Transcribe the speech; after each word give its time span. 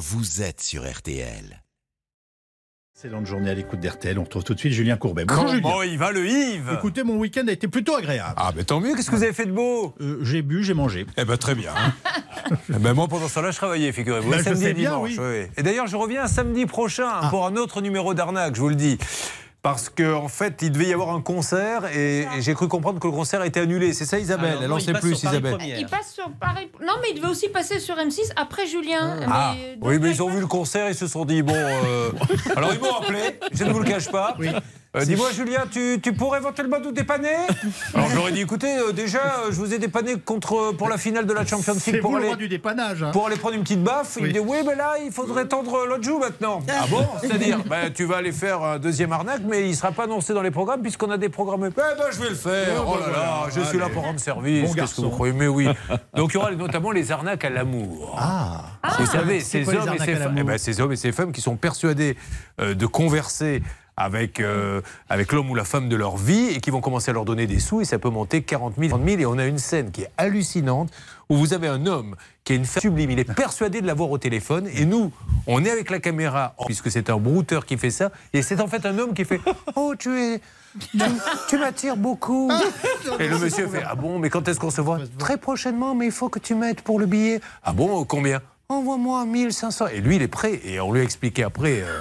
vous 0.00 0.40
êtes 0.40 0.62
sur 0.62 0.90
RTL. 0.90 1.62
Excellente 2.96 3.26
journée 3.26 3.50
à 3.50 3.54
l'écoute 3.54 3.80
d'RTL. 3.80 4.18
On 4.18 4.24
retrouve 4.24 4.44
tout 4.44 4.54
de 4.54 4.58
suite 4.58 4.72
Julien 4.72 4.96
Courbet. 4.96 5.26
Bonjour 5.26 5.44
Comment 5.44 5.54
Julien. 5.54 5.84
il 5.92 5.98
va 5.98 6.10
le 6.10 6.26
Yves 6.26 6.70
Écoutez, 6.74 7.02
mon 7.02 7.16
week-end 7.18 7.46
a 7.48 7.52
été 7.52 7.68
plutôt 7.68 7.96
agréable. 7.96 8.34
Ah, 8.36 8.52
mais 8.56 8.64
tant 8.64 8.80
mieux, 8.80 8.94
qu'est-ce 8.94 9.10
que 9.10 9.16
vous 9.16 9.22
avez 9.22 9.34
fait 9.34 9.44
de 9.46 9.52
beau 9.52 9.94
Euh, 10.00 10.18
j'ai 10.22 10.40
bu, 10.42 10.64
j'ai 10.64 10.72
mangé. 10.74 11.06
Eh 11.18 11.24
ben 11.26 11.36
très 11.36 11.54
bien. 11.54 11.72
Eh 12.68 12.78
ben, 12.80 12.94
moi, 12.94 13.06
pendant 13.06 13.28
ce 13.28 13.34
temps-là, 13.34 13.52
je 13.52 13.56
travaillais, 13.58 13.92
figurez-vous. 13.92 14.28
Ben, 14.28 14.38
je 14.38 14.42
samedi 14.42 14.60
sais 14.62 14.70
et 14.70 14.74
bien, 14.74 14.90
dimanche. 14.90 15.10
oui. 15.10 15.24
oui. 15.44 15.46
Et 15.56 15.62
d'ailleurs, 15.62 15.86
je 15.86 15.94
reviens 15.96 16.26
samedi 16.26 16.66
prochain 16.66 17.28
pour 17.30 17.46
un 17.46 17.54
autre 17.54 17.80
numéro 17.80 18.12
d'arnaque, 18.12 18.56
je 18.56 18.60
vous 18.60 18.70
le 18.70 18.74
dis. 18.74 18.98
Parce 19.62 19.90
qu'en 19.90 20.24
en 20.24 20.28
fait, 20.28 20.60
il 20.62 20.72
devait 20.72 20.86
y 20.86 20.92
avoir 20.94 21.14
un 21.14 21.20
concert 21.20 21.84
et, 21.94 22.20
et 22.22 22.40
j'ai 22.40 22.54
cru 22.54 22.66
comprendre 22.66 22.98
que 22.98 23.06
le 23.06 23.12
concert 23.12 23.42
a 23.42 23.46
été 23.46 23.60
annulé. 23.60 23.92
C'est 23.92 24.06
ça, 24.06 24.18
Isabelle 24.18 24.52
Alors, 24.52 24.62
Elle 24.62 24.68
non, 24.70 24.74
en 24.76 24.78
il 24.78 24.84
sait 24.84 24.92
plus, 24.94 25.22
Isabelle. 25.22 25.56
Première. 25.58 25.78
Il 25.78 25.86
passe 25.86 26.14
sur 26.14 26.30
Paris. 26.40 26.70
Non, 26.80 26.94
mais 27.02 27.08
il 27.10 27.16
devait 27.16 27.28
aussi 27.28 27.50
passer 27.50 27.78
sur 27.78 27.94
M6 27.96 28.32
après 28.36 28.66
Julien. 28.66 29.20
Ah, 29.30 29.52
Mais, 29.54 29.76
oui, 29.82 29.94
donc, 29.96 30.02
mais 30.02 30.10
ils 30.12 30.22
ont 30.22 30.30
vu 30.30 30.40
le 30.40 30.46
concert, 30.46 30.88
ils 30.88 30.94
se 30.94 31.06
sont 31.06 31.26
dit, 31.26 31.42
bon... 31.42 31.52
euh, 31.54 32.10
Alors, 32.56 32.72
ils 32.72 32.80
m'ont 32.80 32.94
appelé, 33.02 33.38
je 33.52 33.64
ne 33.64 33.72
vous 33.72 33.80
le 33.80 33.84
cache 33.90 34.10
pas. 34.10 34.34
Euh, 34.96 35.04
Dis-moi, 35.04 35.30
Julien, 35.30 35.60
tu, 35.70 36.00
tu 36.02 36.12
pourrais 36.12 36.40
éventuellement 36.40 36.78
nous 36.82 36.90
dépanner 36.90 37.28
Alors, 37.94 38.08
j'aurais 38.12 38.32
dit, 38.32 38.40
écoutez, 38.40 38.76
euh, 38.76 38.90
déjà, 38.90 39.18
euh, 39.20 39.52
je 39.52 39.54
vous 39.54 39.72
ai 39.72 39.78
dépanné 39.78 40.16
contre, 40.18 40.72
pour 40.72 40.88
la 40.88 40.98
finale 40.98 41.26
de 41.26 41.32
la 41.32 41.46
Champions 41.46 41.76
League 41.86 42.00
pour 42.00 42.10
vous 42.10 42.16
le 42.16 42.22
aller, 42.22 42.28
roi 42.30 42.36
du 42.36 42.48
dépannage. 42.48 43.04
hein. 43.04 43.12
pour 43.12 43.28
aller 43.28 43.36
prendre 43.36 43.54
une 43.54 43.62
petite 43.62 43.84
baffe. 43.84 44.14
Il 44.16 44.22
Oui. 44.24 44.28
me 44.30 44.32
dit, 44.32 44.40
oui, 44.40 44.56
mais 44.66 44.74
là, 44.74 44.94
il 45.04 45.12
faudrait 45.12 45.46
tendre 45.46 45.86
l'autre 45.86 46.02
joue 46.02 46.18
maintenant. 46.18 46.60
Ah 46.68 46.86
bon? 46.90 47.06
C'est-à-dire, 47.20 47.60
ben, 47.68 47.92
tu 47.92 48.04
vas 48.04 48.16
aller 48.16 48.32
faire 48.32 48.64
un 48.64 48.78
deuxième 48.80 49.12
arnaque, 49.12 49.42
mais 49.48 49.62
il 49.62 49.70
ne 49.70 49.74
sera 49.76 49.92
pas 49.92 50.04
annoncé 50.04 50.34
dans 50.34 50.42
les 50.42 50.50
programmes 50.50 50.82
puisqu'on 50.82 51.10
a 51.12 51.18
des 51.18 51.28
programmes. 51.28 51.66
Eh 51.68 51.70
ben, 51.70 51.84
je 52.10 52.18
vais 52.20 52.30
le 52.30 52.34
faire. 52.34 52.82
Oh, 52.84 52.94
Oh 52.94 52.98
ben 52.98 53.06
là 53.06 53.12
là, 53.12 53.34
voilà. 53.42 53.48
je 53.54 53.60
suis 53.68 53.78
là 53.78 53.88
pour 53.90 54.02
rendre 54.02 54.18
service. 54.18 54.62
Bon 54.62 54.66
Qu'est-ce 54.66 54.74
que 54.74 54.78
garçon. 54.80 55.02
vous 55.04 55.10
croyez? 55.10 55.32
Mais 55.32 55.46
oui. 55.46 55.68
Donc, 56.16 56.32
il 56.32 56.34
y 56.34 56.36
aura 56.38 56.50
notamment 56.50 56.90
les 56.90 57.12
arnaques 57.12 57.44
à 57.44 57.50
l'amour. 57.50 58.16
Ah, 58.18 58.64
Vous 58.98 59.06
savez, 59.06 59.38
c'est 59.38 59.64
ces 59.64 59.76
hommes, 59.76 59.94
et 59.94 59.98
ces, 60.04 60.16
eh 60.36 60.42
ben, 60.42 60.58
ces 60.58 60.80
hommes 60.80 60.92
et 60.92 60.96
ces 60.96 61.12
femmes 61.12 61.30
qui 61.30 61.40
sont 61.42 61.54
persuadés 61.56 62.16
euh, 62.60 62.74
de 62.74 62.86
converser 62.86 63.62
avec, 64.00 64.40
euh, 64.40 64.80
avec 65.10 65.30
l'homme 65.32 65.50
ou 65.50 65.54
la 65.54 65.64
femme 65.64 65.90
de 65.90 65.96
leur 65.96 66.16
vie 66.16 66.48
et 66.54 66.60
qui 66.60 66.70
vont 66.70 66.80
commencer 66.80 67.10
à 67.10 67.14
leur 67.14 67.26
donner 67.26 67.46
des 67.46 67.58
sous 67.58 67.82
et 67.82 67.84
ça 67.84 67.98
peut 67.98 68.08
monter 68.08 68.42
40 68.42 68.74
000, 68.78 68.88
30 68.88 69.06
000 69.06 69.20
et 69.20 69.26
on 69.26 69.36
a 69.36 69.44
une 69.44 69.58
scène 69.58 69.90
qui 69.90 70.02
est 70.02 70.10
hallucinante 70.16 70.90
où 71.28 71.36
vous 71.36 71.52
avez 71.52 71.68
un 71.68 71.84
homme 71.86 72.16
qui 72.42 72.54
a 72.54 72.56
une 72.56 72.64
femme 72.64 72.80
sublime, 72.80 73.10
il 73.10 73.18
est 73.18 73.34
persuadé 73.34 73.82
de 73.82 73.86
l'avoir 73.86 74.10
au 74.10 74.16
téléphone 74.16 74.68
et 74.74 74.86
nous, 74.86 75.12
on 75.46 75.62
est 75.66 75.70
avec 75.70 75.90
la 75.90 76.00
caméra 76.00 76.54
puisque 76.64 76.90
c'est 76.90 77.10
un 77.10 77.18
brouteur 77.18 77.66
qui 77.66 77.76
fait 77.76 77.90
ça 77.90 78.10
et 78.32 78.40
c'est 78.40 78.62
en 78.62 78.68
fait 78.68 78.86
un 78.86 78.98
homme 78.98 79.12
qui 79.12 79.26
fait 79.26 79.40
«Oh, 79.76 79.94
tu 79.98 80.18
es... 80.18 80.40
Tu 81.48 81.58
m'attires 81.58 81.96
beaucoup. 81.96 82.50
Et 83.18 83.26
le 83.26 83.38
monsieur 83.38 83.66
fait 83.66 83.82
Ah 83.84 83.96
bon, 83.96 84.20
mais 84.20 84.30
quand 84.30 84.46
est-ce 84.46 84.60
qu'on 84.60 84.70
se 84.70 84.80
voit? 84.80 85.00
Très 85.18 85.36
prochainement, 85.36 85.96
mais 85.96 86.06
il 86.06 86.12
faut 86.12 86.28
que 86.28 86.38
tu 86.38 86.54
m'aides 86.54 86.80
pour 86.82 87.00
le 87.00 87.06
billet. 87.06 87.40
Ah 87.64 87.72
bon, 87.72 88.04
combien? 88.04 88.40
Envoie-moi 88.68 89.24
1500. 89.24 89.88
Et 89.88 90.00
lui, 90.00 90.14
il 90.14 90.22
est 90.22 90.28
prêt. 90.28 90.60
Et 90.62 90.78
on 90.78 90.92
lui 90.92 91.00
a 91.00 91.02
expliqué 91.02 91.42
après 91.42 91.80
euh, 91.80 92.00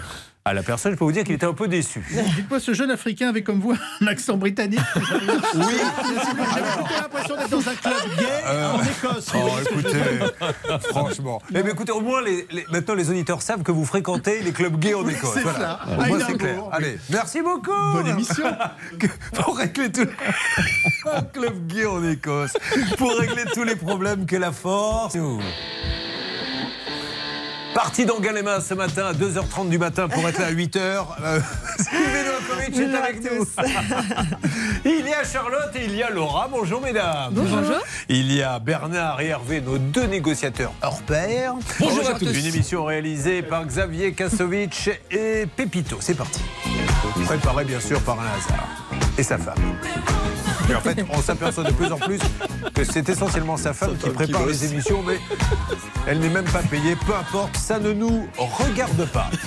à 0.49 0.53
la 0.53 0.63
personne, 0.63 0.91
je 0.93 0.97
peux 0.97 1.05
vous 1.05 1.11
dire 1.11 1.23
qu'il 1.23 1.35
était 1.35 1.45
un 1.45 1.53
peu 1.53 1.67
déçu. 1.67 2.01
dites-moi, 2.35 2.59
ce 2.59 2.73
jeune 2.73 2.89
Africain 2.91 3.29
avait 3.29 3.43
comme 3.43 3.59
vous 3.59 3.75
un 4.01 4.07
accent 4.07 4.35
britannique 4.35 4.79
Oui. 4.95 5.01
J'ai 5.53 5.61
plutôt 5.61 7.01
l'impression 7.01 7.35
d'être 7.35 7.49
dans 7.49 7.69
un 7.69 7.75
club 7.75 7.93
gay 8.17 8.65
en 8.65 8.81
Écosse. 8.83 9.27
Oh, 9.35 9.49
écoutez, 9.61 9.99
franchement. 10.89 11.41
Eh 11.53 11.61
bien, 11.63 11.71
écoutez, 11.73 11.91
au 11.91 12.01
moins, 12.01 12.21
les, 12.21 12.47
les- 12.51 12.65
maintenant, 12.71 12.95
les 12.95 13.09
auditeurs 13.09 13.41
savent 13.41 13.63
que 13.63 13.71
vous 13.71 13.85
fréquentez 13.85 14.41
les 14.41 14.51
clubs 14.51 14.77
gays 14.79 14.93
en 14.95 15.07
Écosse. 15.07 15.31
c'est 15.35 15.41
Voilà. 15.41 15.59
ça. 15.59 15.79
Au 15.99 16.05
moins, 16.05 16.19
c'est 16.25 16.37
clair. 16.37 16.63
Allez, 16.71 16.97
merci 17.09 17.41
beaucoup. 17.41 17.71
Bonne 17.93 18.07
émission. 18.07 18.45
Pour 19.33 19.57
régler 19.57 19.91
tous 19.91 20.01
les... 20.05 21.11
un 21.11 21.21
club 21.23 21.67
gay 21.67 21.85
en 21.85 22.03
Écosse. 22.09 22.53
Pour 22.97 23.15
régler 23.17 23.43
tous 23.53 23.63
les 23.63 23.75
problèmes 23.75 24.25
que 24.25 24.35
la 24.35 24.51
force. 24.51 25.15
Parti 27.81 28.05
dans 28.05 28.19
Galema 28.19 28.59
ce 28.59 28.73
matin 28.73 29.05
à 29.05 29.13
2h30 29.13 29.69
du 29.69 29.77
matin 29.77 30.09
pour 30.09 30.27
être 30.27 30.37
là 30.37 30.47
à 30.47 30.51
8h. 30.51 30.77
Euh, 31.23 31.39
Sylvie 31.79 32.25
Novakovic 32.25 32.77
est 32.77 32.93
avec 32.93 33.23
nous. 33.23 33.45
il 34.83 35.07
y 35.07 35.13
a 35.13 35.23
Charlotte 35.23 35.73
et 35.75 35.85
il 35.85 35.95
y 35.95 36.03
a 36.03 36.09
Laura. 36.09 36.49
Bonjour 36.51 36.81
mesdames. 36.81 37.31
Bonjour. 37.31 37.77
Il 38.09 38.33
y 38.33 38.43
a 38.43 38.59
Bernard 38.59 39.21
et 39.21 39.27
Hervé, 39.27 39.61
nos 39.61 39.77
deux 39.77 40.07
négociateurs 40.07 40.73
hors 40.81 41.01
pair. 41.03 41.53
Bonjour 41.79 42.09
à 42.09 42.19
tous. 42.19 42.25
Une 42.25 42.47
émission 42.47 42.83
réalisée 42.83 43.43
par 43.43 43.65
Xavier 43.65 44.11
Kasovic 44.11 44.89
et 45.09 45.45
Pépito. 45.45 45.99
C'est 46.01 46.15
parti. 46.15 46.41
Préparé 47.23 47.63
bien 47.63 47.79
sûr 47.79 48.01
par 48.01 48.19
un 48.19 48.27
hasard. 48.27 48.67
Et 49.17 49.23
sa 49.23 49.37
femme. 49.37 49.55
Et 50.69 50.75
en 50.75 50.81
fait, 50.81 51.03
on 51.09 51.21
s'aperçoit 51.21 51.63
de 51.63 51.71
plus 51.71 51.91
en 51.91 51.97
plus 51.97 52.19
que 52.75 52.83
c'est 52.83 53.09
essentiellement 53.09 53.57
sa 53.57 53.73
femme 53.73 53.97
qui 53.97 54.09
prépare 54.09 54.45
les 54.45 54.71
émissions, 54.71 55.01
mais 55.01 55.17
elle 56.07 56.19
n'est 56.19 56.29
même 56.29 56.45
pas 56.45 56.61
payée. 56.61 56.95
Peu 57.07 57.15
importe, 57.15 57.55
ça 57.57 57.79
ne 57.79 57.91
nous 57.91 58.27
regarde 58.37 59.05
pas. 59.11 59.29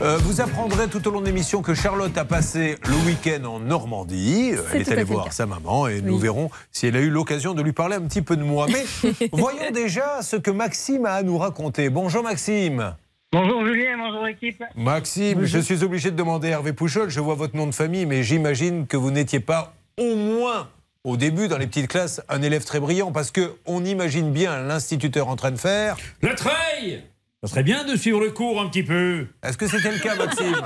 Euh, 0.00 0.16
vous 0.18 0.40
apprendrez 0.40 0.86
tout 0.86 1.08
au 1.08 1.10
long 1.10 1.20
de 1.20 1.26
l'émission 1.26 1.60
que 1.60 1.74
Charlotte 1.74 2.16
a 2.16 2.24
passé 2.24 2.76
le 2.86 2.94
week-end 3.04 3.44
en 3.46 3.58
Normandie. 3.58 4.52
Elle 4.72 4.82
est 4.82 4.92
allée 4.92 5.02
voir 5.02 5.32
sa 5.32 5.44
maman 5.44 5.88
et 5.88 6.00
nous 6.02 6.16
verrons 6.18 6.50
si 6.70 6.86
elle 6.86 6.94
a 6.94 7.00
eu 7.00 7.10
l'occasion 7.10 7.52
de 7.52 7.62
lui 7.62 7.72
parler 7.72 7.96
un 7.96 8.02
petit 8.02 8.22
peu 8.22 8.36
de 8.36 8.44
moi. 8.44 8.68
Mais 8.68 8.84
voyons 9.32 9.72
déjà 9.72 10.22
ce 10.22 10.36
que 10.36 10.52
Maxime 10.52 11.04
a 11.04 11.14
à 11.14 11.24
nous 11.24 11.36
raconter. 11.36 11.90
Bonjour 11.90 12.22
Maxime. 12.22 12.94
Bonjour 13.32 13.66
Julien, 13.66 13.98
bonjour 13.98 14.24
équipe. 14.28 14.62
Maxime, 14.76 15.44
je 15.44 15.58
suis 15.58 15.82
obligé 15.82 16.12
de 16.12 16.16
demander 16.16 16.46
à 16.46 16.52
Hervé 16.52 16.72
Pouchol, 16.72 17.10
je 17.10 17.18
vois 17.18 17.34
votre 17.34 17.56
nom 17.56 17.66
de 17.66 17.74
famille, 17.74 18.06
mais 18.06 18.22
j'imagine 18.22 18.86
que 18.86 18.96
vous 18.96 19.10
n'étiez 19.10 19.40
pas 19.40 19.74
au 19.98 20.14
moins 20.16 20.68
au 21.04 21.16
début 21.16 21.48
dans 21.48 21.58
les 21.58 21.66
petites 21.66 21.88
classes 21.88 22.20
un 22.28 22.42
élève 22.42 22.64
très 22.64 22.80
brillant 22.80 23.12
parce 23.12 23.30
que 23.30 23.54
on 23.66 23.84
imagine 23.84 24.32
bien 24.32 24.60
l'instituteur 24.62 25.28
en 25.28 25.36
train 25.36 25.50
de 25.50 25.56
faire. 25.58 25.96
Le 26.22 26.34
treil 26.34 27.02
Ça 27.42 27.48
serait 27.48 27.62
bien 27.62 27.84
de 27.84 27.94
suivre 27.96 28.20
le 28.20 28.30
cours 28.32 28.60
un 28.60 28.68
petit 28.68 28.82
peu. 28.82 29.26
Est-ce 29.44 29.56
que 29.56 29.68
c'était 29.68 29.92
le 29.92 29.98
cas 30.00 30.16
Maxime? 30.16 30.56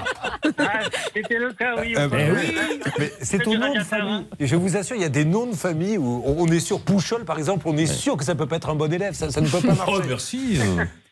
Ah, 0.59 0.81
c'était 1.15 1.39
le 1.39 1.53
cas, 1.53 1.75
oui. 1.81 1.95
Euh, 1.97 2.09
oui. 2.11 2.55
Mais 2.99 3.13
c'est 3.21 3.41
ton 3.41 3.51
du 3.53 3.59
nom 3.59 3.75
de 3.75 3.81
famille. 3.81 4.11
hein. 4.11 4.25
Et 4.41 4.47
je 4.47 4.57
vous 4.57 4.77
assure, 4.77 4.97
il 4.97 5.03
y 5.03 5.05
a 5.05 5.11
des 5.11 5.27
noms 5.27 5.47
de 5.47 5.55
famille 5.55 5.99
où 5.99 6.25
on 6.27 6.47
est 6.49 6.61
sûr, 6.61 6.81
Pouchol 6.81 7.25
par 7.27 7.39
exemple, 7.39 7.69
on 7.69 7.77
est 7.77 7.87
sûr 7.87 8.17
que 8.17 8.25
ça 8.25 8.35
peut 8.35 8.47
pas 8.47 8.57
être 8.57 8.71
un 8.71 8.75
bon 8.75 8.91
élève, 8.93 9.13
ça, 9.15 9.31
ça 9.31 9.41
ne 9.43 9.49
peut 9.49 9.61
pas 9.61 9.75
marcher. 9.75 9.93
Oh, 9.95 10.01
merci. 10.09 10.59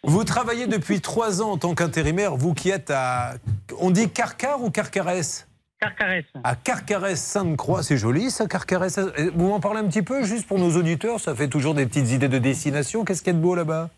Vous 0.03 0.25
travaillez 0.25 0.67
depuis 0.67 1.03
trois 1.03 1.43
ans 1.43 1.53
en 1.53 1.59
tant 1.59 1.75
qu'intérimaire, 1.75 2.35
vous 2.37 2.55
qui 2.55 2.71
êtes 2.71 2.91
à. 2.91 3.35
On 3.79 3.91
dit 3.91 4.09
Carcar 4.09 4.63
ou 4.63 4.71
Carcarès? 4.71 5.47
Carcarès. 5.81 6.25
À 6.45 6.55
Carcarès-Sainte-Croix, 6.57 7.83
c'est 7.83 7.97
joli 7.97 8.31
ça, 8.31 8.47
Carcarès. 8.47 8.99
Vous 9.35 9.49
m'en 9.49 9.61
parlez 9.61 9.81
un 9.81 9.89
petit 9.89 10.03
peu, 10.03 10.23
juste 10.25 10.47
pour 10.47 10.59
nos 10.59 10.77
auditeurs 10.77 11.19
Ça 11.21 11.35
fait 11.35 11.49
toujours 11.49 11.75
des 11.75 11.87
petites 11.87 12.11
idées 12.11 12.29
de 12.29 12.39
destination. 12.39 13.05
Qu'est-ce 13.05 13.23
qu'il 13.23 13.33
y 13.33 13.37
a 13.37 13.39
de 13.39 13.43
beau 13.43 13.55
là-bas? 13.55 13.89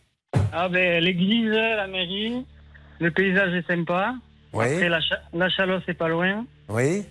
Ah 0.52 0.68
ben, 0.68 1.02
l'église, 1.02 1.50
la 1.50 1.86
mairie, 1.88 2.46
le 3.00 3.10
paysage 3.10 3.52
est 3.54 3.66
sympa. 3.66 4.14
Oui, 4.52 4.66
Après, 4.66 4.88
la, 4.88 5.00
cha- 5.00 5.20
la 5.32 5.48
Chalosse, 5.50 5.82
c'est 5.86 5.94
pas 5.96 6.08
loin. 6.08 6.44
oui. 6.68 7.04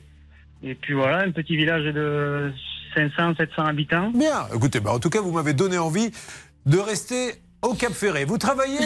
Et 0.63 0.75
puis 0.75 0.93
voilà, 0.93 1.23
un 1.23 1.31
petit 1.31 1.57
village 1.57 1.85
de 1.91 2.53
500, 2.93 3.33
700 3.35 3.65
habitants. 3.65 4.11
Bien. 4.13 4.45
Écoutez, 4.53 4.79
bah, 4.79 4.91
en 4.91 4.99
tout 4.99 5.09
cas, 5.09 5.19
vous 5.19 5.31
m'avez 5.31 5.53
donné 5.53 5.79
envie 5.79 6.11
de 6.67 6.77
rester 6.77 7.33
au 7.61 7.73
Cap 7.73 7.93
Ferré. 7.93 8.25
Vous 8.25 8.37
travaillez 8.37 8.79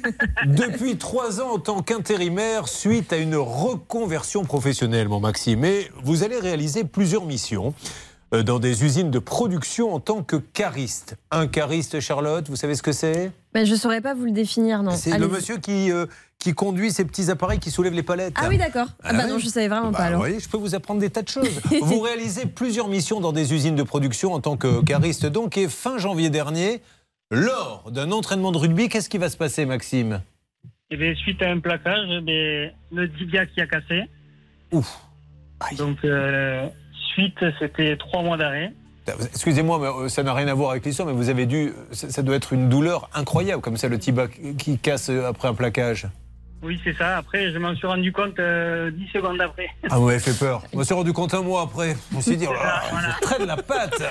depuis 0.46 0.96
trois 0.96 1.40
ans 1.40 1.52
en 1.54 1.58
tant 1.58 1.82
qu'intérimaire 1.82 2.68
suite 2.68 3.12
à 3.12 3.16
une 3.16 3.36
reconversion 3.36 4.44
professionnelle, 4.44 5.08
mon 5.08 5.20
Maxime. 5.20 5.64
Et 5.64 5.90
vous 6.02 6.22
allez 6.22 6.38
réaliser 6.38 6.84
plusieurs 6.84 7.24
missions 7.24 7.72
euh, 8.34 8.42
dans 8.42 8.58
des 8.58 8.84
usines 8.84 9.10
de 9.10 9.18
production 9.18 9.94
en 9.94 10.00
tant 10.00 10.22
que 10.22 10.36
cariste. 10.36 11.16
Un 11.30 11.46
cariste, 11.46 12.00
Charlotte, 12.00 12.48
vous 12.48 12.56
savez 12.56 12.74
ce 12.74 12.82
que 12.82 12.92
c'est? 12.92 13.32
Ben, 13.54 13.64
je 13.64 13.74
saurais 13.74 14.02
pas 14.02 14.12
vous 14.14 14.24
le 14.26 14.32
définir, 14.32 14.82
non. 14.82 14.90
C'est 14.94 15.18
le 15.18 15.26
monsieur 15.28 15.56
qui, 15.56 15.90
euh, 15.90 16.04
qui 16.38 16.52
conduit 16.52 16.92
ces 16.92 17.06
petits 17.06 17.30
appareils 17.30 17.58
qui 17.58 17.70
soulèvent 17.70 17.94
les 17.94 18.02
palettes. 18.02 18.34
Ah 18.36 18.48
oui, 18.50 18.58
d'accord. 18.58 18.88
Ah, 19.02 19.08
Ah 19.08 19.12
bah 19.14 19.22
oui. 19.24 19.30
non, 19.30 19.38
je 19.38 19.48
savais 19.48 19.68
vraiment 19.68 19.90
Bah, 19.90 19.98
pas 19.98 20.04
alors. 20.04 20.20
vous 20.20 20.26
voyez, 20.26 20.40
je 20.40 20.48
peux 20.50 20.58
vous 20.58 20.74
apprendre 20.74 21.00
des 21.00 21.08
tas 21.08 21.22
de 21.22 21.28
choses. 21.28 21.48
vous 21.80 22.00
réalisez 22.02 22.44
plusieurs 22.44 22.88
missions 22.88 23.20
dans 23.20 23.32
des 23.32 23.54
usines 23.54 23.74
de 23.76 23.82
production 23.82 24.34
en 24.34 24.40
tant 24.40 24.58
que 24.58 24.82
cariste. 24.84 25.24
Donc, 25.24 25.56
et 25.56 25.66
fin 25.66 25.96
janvier 25.96 26.28
dernier, 26.28 26.82
lors 27.30 27.90
d'un 27.90 28.10
entraînement 28.12 28.52
de 28.52 28.58
rugby, 28.58 28.88
qu'est-ce 28.88 29.08
qui 29.08 29.18
va 29.18 29.28
se 29.28 29.36
passer, 29.36 29.66
Maxime? 29.66 30.22
Et 30.90 30.96
bien, 30.96 31.14
suite 31.14 31.42
à 31.42 31.50
un 31.50 31.60
plaquage, 31.60 32.08
ben, 32.22 32.72
le 32.92 33.12
tibia 33.18 33.44
qui 33.46 33.60
a 33.60 33.66
cassé. 33.66 34.04
Ouf. 34.72 34.98
Donc, 35.76 35.98
euh, 36.04 36.66
suite, 37.14 37.38
c'était 37.58 37.96
trois 37.96 38.22
mois 38.22 38.36
d'arrêt. 38.36 38.72
Excusez-moi, 39.06 39.78
mais 39.78 39.86
euh, 39.86 40.08
ça 40.08 40.22
n'a 40.22 40.34
rien 40.34 40.48
à 40.48 40.54
voir 40.54 40.70
avec 40.70 40.84
l'histoire, 40.84 41.08
mais 41.08 41.14
vous 41.14 41.28
avez 41.30 41.46
dû. 41.46 41.72
Ça, 41.92 42.10
ça 42.10 42.22
doit 42.22 42.36
être 42.36 42.52
une 42.52 42.68
douleur 42.68 43.08
incroyable, 43.14 43.62
comme 43.62 43.76
ça, 43.76 43.88
le 43.88 43.98
tibia 43.98 44.28
qui 44.28 44.78
casse 44.78 45.10
euh, 45.10 45.28
après 45.28 45.48
un 45.48 45.54
plaquage. 45.54 46.06
Oui, 46.62 46.80
c'est 46.82 46.96
ça. 46.96 47.18
Après, 47.18 47.52
je 47.52 47.58
m'en 47.58 47.74
suis 47.76 47.86
rendu 47.86 48.12
compte 48.12 48.38
euh, 48.40 48.90
10 48.90 49.08
secondes 49.12 49.40
après. 49.40 49.68
Ah, 49.88 49.98
vous 49.98 50.06
m'avez 50.06 50.18
fait 50.18 50.36
peur. 50.36 50.62
Je 50.72 50.78
me 50.78 50.82
suis 50.82 50.94
rendu 50.94 51.12
compte 51.12 51.32
un 51.34 51.42
mois 51.42 51.62
après. 51.62 51.96
Je 52.10 52.16
me 52.16 52.20
suis 52.22 52.36
dit, 52.36 52.46
oh 52.48 52.52
là, 52.52 52.82
je 52.92 53.20
traîne 53.20 53.46
la 53.46 53.56
patte. 53.56 54.02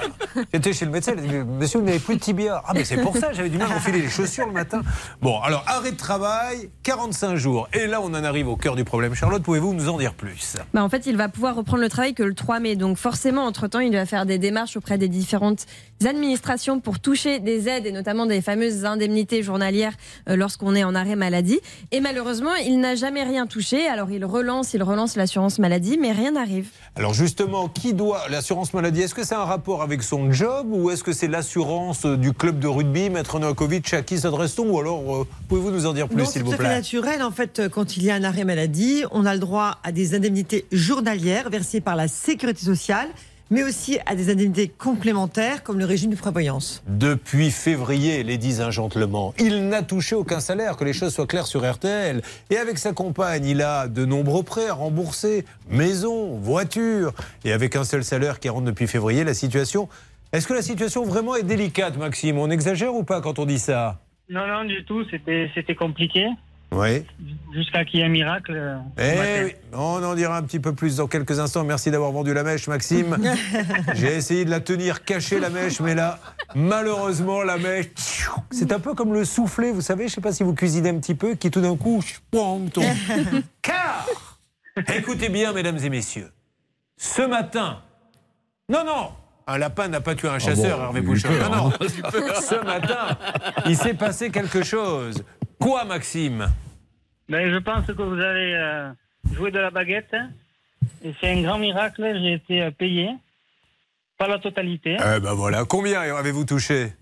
J'étais 0.54 0.72
chez 0.72 0.86
le 0.86 0.92
médecin, 0.92 1.14
il 1.18 1.20
a 1.20 1.44
dit, 1.44 1.50
monsieur, 1.50 1.80
vous 1.80 1.86
n'avez 1.86 2.00
plus 2.00 2.16
de 2.16 2.22
tibia. 2.22 2.64
Ah, 2.66 2.72
mais 2.74 2.86
c'est 2.86 2.98
pour 2.98 3.18
ça, 3.18 3.34
j'avais 3.34 3.50
du 3.50 3.58
mal 3.58 3.70
à 3.72 3.76
enfiler 3.76 4.00
les 4.02 4.10
chaussures 4.10 4.48
le 4.48 4.54
matin. 4.54 4.82
Bon, 5.22 5.42
alors, 5.42 5.64
arrêt 5.68 5.92
de 5.92 5.98
travail, 5.98 6.70
45 6.84 7.36
jours. 7.36 7.68
Et 7.74 7.86
là, 7.86 8.00
on 8.02 8.08
en 8.08 8.24
arrive 8.24 8.48
au 8.48 8.56
cœur 8.56 8.76
du 8.78 8.86
problème. 8.86 9.14
Charlotte, 9.14 9.44
pouvez-vous 9.44 9.74
nous 9.74 9.90
en 9.90 9.98
dire 9.98 10.14
plus? 10.14 10.56
Bah, 10.74 10.84
en 10.84 10.90
fait, 10.90 11.06
il 11.06 11.18
va 11.18 11.28
pouvoir 11.28 11.56
reprendre 11.56 11.84
le 11.84 11.90
travail 11.90 12.14
que 12.14 12.24
le 12.24 12.34
3 12.34 12.62
mai. 12.62 12.78
Donc 12.78 12.98
forcément, 12.98 13.44
entre-temps, 13.46 13.80
il 13.80 13.92
va 13.92 14.06
faire 14.06 14.26
des 14.26 14.38
démarches 14.38 14.78
auprès 14.78 14.98
des 14.98 15.10
différentes 15.10 15.66
administrations 16.06 16.80
pour 16.80 17.00
toucher 17.00 17.40
des 17.40 17.68
aides 17.68 17.88
et 17.88 17.92
notamment 17.92 18.26
des 18.26 18.42
fameuses 18.42 18.86
indemnités 18.86 19.44
journalières 19.44 19.94
euh, 20.30 20.36
lorsqu'on 20.36 20.76
est 20.76 20.84
en 20.84 20.96
arrêt 20.96 21.16
maladie. 21.16 21.60
Et 21.92 22.00
malheureusement, 22.00 22.37
il 22.64 22.80
n'a 22.80 22.96
jamais 22.96 23.24
rien 23.24 23.48
touché. 23.48 23.88
Alors 23.88 24.12
il 24.12 24.24
relance, 24.26 24.74
il 24.74 24.84
relance 24.84 25.16
l'assurance 25.16 25.60
maladie, 25.60 25.98
mais 26.00 26.12
rien 26.12 26.32
n'arrive. 26.32 26.70
Alors 26.96 27.14
justement, 27.14 27.68
qui 27.68 27.94
doit 27.94 28.22
l'assurance 28.30 28.74
maladie? 28.74 29.02
Est-ce 29.02 29.16
que 29.16 29.24
c'est 29.24 29.36
un 29.36 29.46
rapport 29.46 29.82
avec 29.82 30.04
son 30.04 30.32
job 30.32 30.68
ou 30.72 30.90
est-ce 30.90 31.04
que 31.04 31.14
c'est 31.14 31.28
l'assurance 31.28 32.06
du 32.06 32.34
club 32.34 32.60
de 32.60 32.68
rugby, 32.68 33.10
Maître 33.10 33.40
Novakovic, 33.40 33.94
à 33.94 34.02
qui 34.02 34.18
s'adresse-t-on? 34.18 34.70
Ou 34.70 34.80
alors, 34.80 35.16
euh, 35.16 35.28
pouvez-vous 35.48 35.72
nous 35.72 35.86
en 35.86 35.94
dire 35.94 36.08
plus, 36.08 36.26
s'il 36.26 36.34
c'est 36.34 36.40
vous 36.40 36.48
tout 36.48 36.54
à 36.54 36.58
fait 36.58 36.64
plaît? 36.64 36.76
naturel. 36.76 37.24
En 37.24 37.32
fait, 37.32 37.60
euh, 37.60 37.70
quand 37.70 37.98
il 37.98 38.04
y 38.04 38.12
a 38.12 38.16
un 38.16 38.24
arrêt 38.24 38.44
maladie, 38.46 39.04
on 39.12 39.26
a 39.26 39.34
le 39.34 39.40
droit 39.40 39.78
à 39.84 39.92
des 39.92 40.16
indemnités 40.16 40.66
journalières 40.72 41.50
versées 41.50 41.82
par 41.82 41.96
la 41.96 42.08
sécurité 42.08 42.64
sociale, 42.66 43.08
mais 43.50 43.64
aussi 43.64 44.00
à 44.06 44.16
des 44.16 44.30
indemnités 44.32 44.68
complémentaires 44.68 45.64
comme 45.64 45.80
le 45.80 45.86
régime 45.86 46.12
de 46.12 46.16
prévoyance. 46.16 46.84
Depuis 46.88 47.52
février, 47.52 48.24
ladies 48.24 48.62
and 48.62 48.72
gentlemen, 48.72 49.32
il 49.40 49.68
n'a 49.70 49.84
touché 49.84 50.16
aucun 50.16 50.40
salaire, 50.40 50.78
que 50.78 50.84
les 50.84 50.94
choses 50.94 51.14
soient 51.14 51.28
claires 51.28 51.48
sur 51.48 51.70
RTL. 51.70 52.22
Et 52.50 52.58
avec 52.58 52.78
sa 52.78 52.94
compagne, 52.94 53.46
il 53.46 53.62
a 53.62 53.88
de 53.88 54.06
nombreux 54.06 54.44
prêts 54.44 54.68
à 54.68 54.74
rembourser, 54.74 55.46
maison, 55.70 56.38
voiture. 56.38 57.14
Et 57.46 57.52
avec 57.52 57.76
un 57.76 57.84
seul 57.84 58.04
salaire 58.04 58.40
qui 58.40 58.50
rentre 58.50 58.66
depuis 58.66 58.88
février, 58.88 59.24
la 59.24 59.34
situation... 59.34 59.90
Est-ce 60.34 60.46
que 60.46 60.54
la 60.54 60.62
situation 60.62 61.06
vraiment 61.06 61.36
est 61.36 61.44
délicate, 61.44 61.96
Maxime? 61.96 62.38
On 62.38 62.50
exagère 62.50 62.94
ou 62.94 63.04
pas 63.04 63.22
quand 63.22 63.40
on 63.40 63.46
dit 63.46 63.60
ça? 63.60 64.02
Non, 64.30 64.46
non, 64.46 64.66
du 64.66 64.84
tout. 64.84 65.06
C'était 65.10 65.50
c'était 65.56 65.74
compliqué. 65.74 66.28
Oui. 66.74 67.06
Jusqu'à 67.54 67.86
qu'il 67.86 68.00
y 68.02 68.04
ait 68.04 68.06
un 68.06 68.10
miracle. 68.10 68.52
euh, 68.56 68.78
Eh 68.98 69.46
oui, 69.46 69.56
on 69.74 70.04
en 70.04 70.16
dira 70.16 70.38
un 70.38 70.44
petit 70.44 70.60
peu 70.60 70.74
plus 70.74 70.98
dans 70.98 71.08
quelques 71.08 71.40
instants. 71.40 71.64
Merci 71.64 71.92
d'avoir 71.92 72.12
vendu 72.12 72.34
la 72.34 72.44
mèche, 72.44 72.68
Maxime. 72.68 73.18
J'ai 73.96 74.14
essayé 74.16 74.44
de 74.46 74.50
la 74.50 74.60
tenir 74.60 75.06
cachée, 75.06 75.40
la 75.40 75.50
mèche, 75.50 75.80
mais 75.80 75.96
là, 75.96 76.20
malheureusement, 76.56 77.42
la 77.44 77.58
mèche, 77.58 77.88
c'est 78.52 78.72
un 78.74 78.80
peu 78.80 78.94
comme 78.94 79.14
le 79.14 79.24
soufflet, 79.24 79.72
vous 79.72 79.82
savez, 79.82 80.04
je 80.04 80.12
ne 80.12 80.16
sais 80.16 80.22
pas 80.22 80.34
si 80.34 80.44
vous 80.44 80.54
cuisinez 80.54 80.90
un 80.90 81.00
petit 81.00 81.16
peu, 81.16 81.36
qui 81.36 81.50
tout 81.50 81.62
d'un 81.62 81.78
coup, 81.78 82.04
tombe. 82.32 82.70
Car, 83.62 84.06
écoutez 84.94 85.30
bien, 85.30 85.54
mesdames 85.54 85.80
et 85.82 85.90
messieurs, 85.90 86.32
ce 86.98 87.22
matin, 87.22 87.80
non, 88.70 88.84
non, 88.86 89.12
un 89.48 89.58
lapin 89.58 89.88
n'a 89.88 90.02
pas 90.02 90.14
tué 90.16 90.28
un 90.28 90.40
chasseur, 90.40 90.82
Hervé 90.82 91.02
Pouchon. 91.02 91.30
Non, 91.50 91.70
non, 91.70 91.72
ce 91.80 92.66
matin, 92.66 93.18
il 93.66 93.78
s'est 93.78 93.94
passé 93.94 94.30
quelque 94.30 94.64
chose. 94.64 95.24
Quoi, 95.60 95.84
Maxime? 95.86 96.48
Ben, 97.30 97.52
je 97.52 97.58
pense 97.58 97.86
que 97.88 98.02
vous 98.02 98.20
avez 98.20 98.56
euh, 98.56 98.90
joué 99.34 99.52
de 99.52 99.60
la 99.60 99.70
baguette. 99.72 100.14
hein. 100.14 100.30
Et 101.04 101.14
c'est 101.20 101.32
un 101.32 101.42
grand 101.42 101.60
miracle. 101.60 102.04
J'ai 102.22 102.34
été 102.34 102.62
euh, 102.62 102.72
payé. 102.72 103.10
Pas 104.18 104.28
la 104.28 104.40
totalité. 104.40 104.96
Eh 105.00 105.20
ben 105.20 105.34
voilà, 105.34 105.66
combien 105.66 106.02
avez-vous 106.02 106.46
touché? 106.46 106.94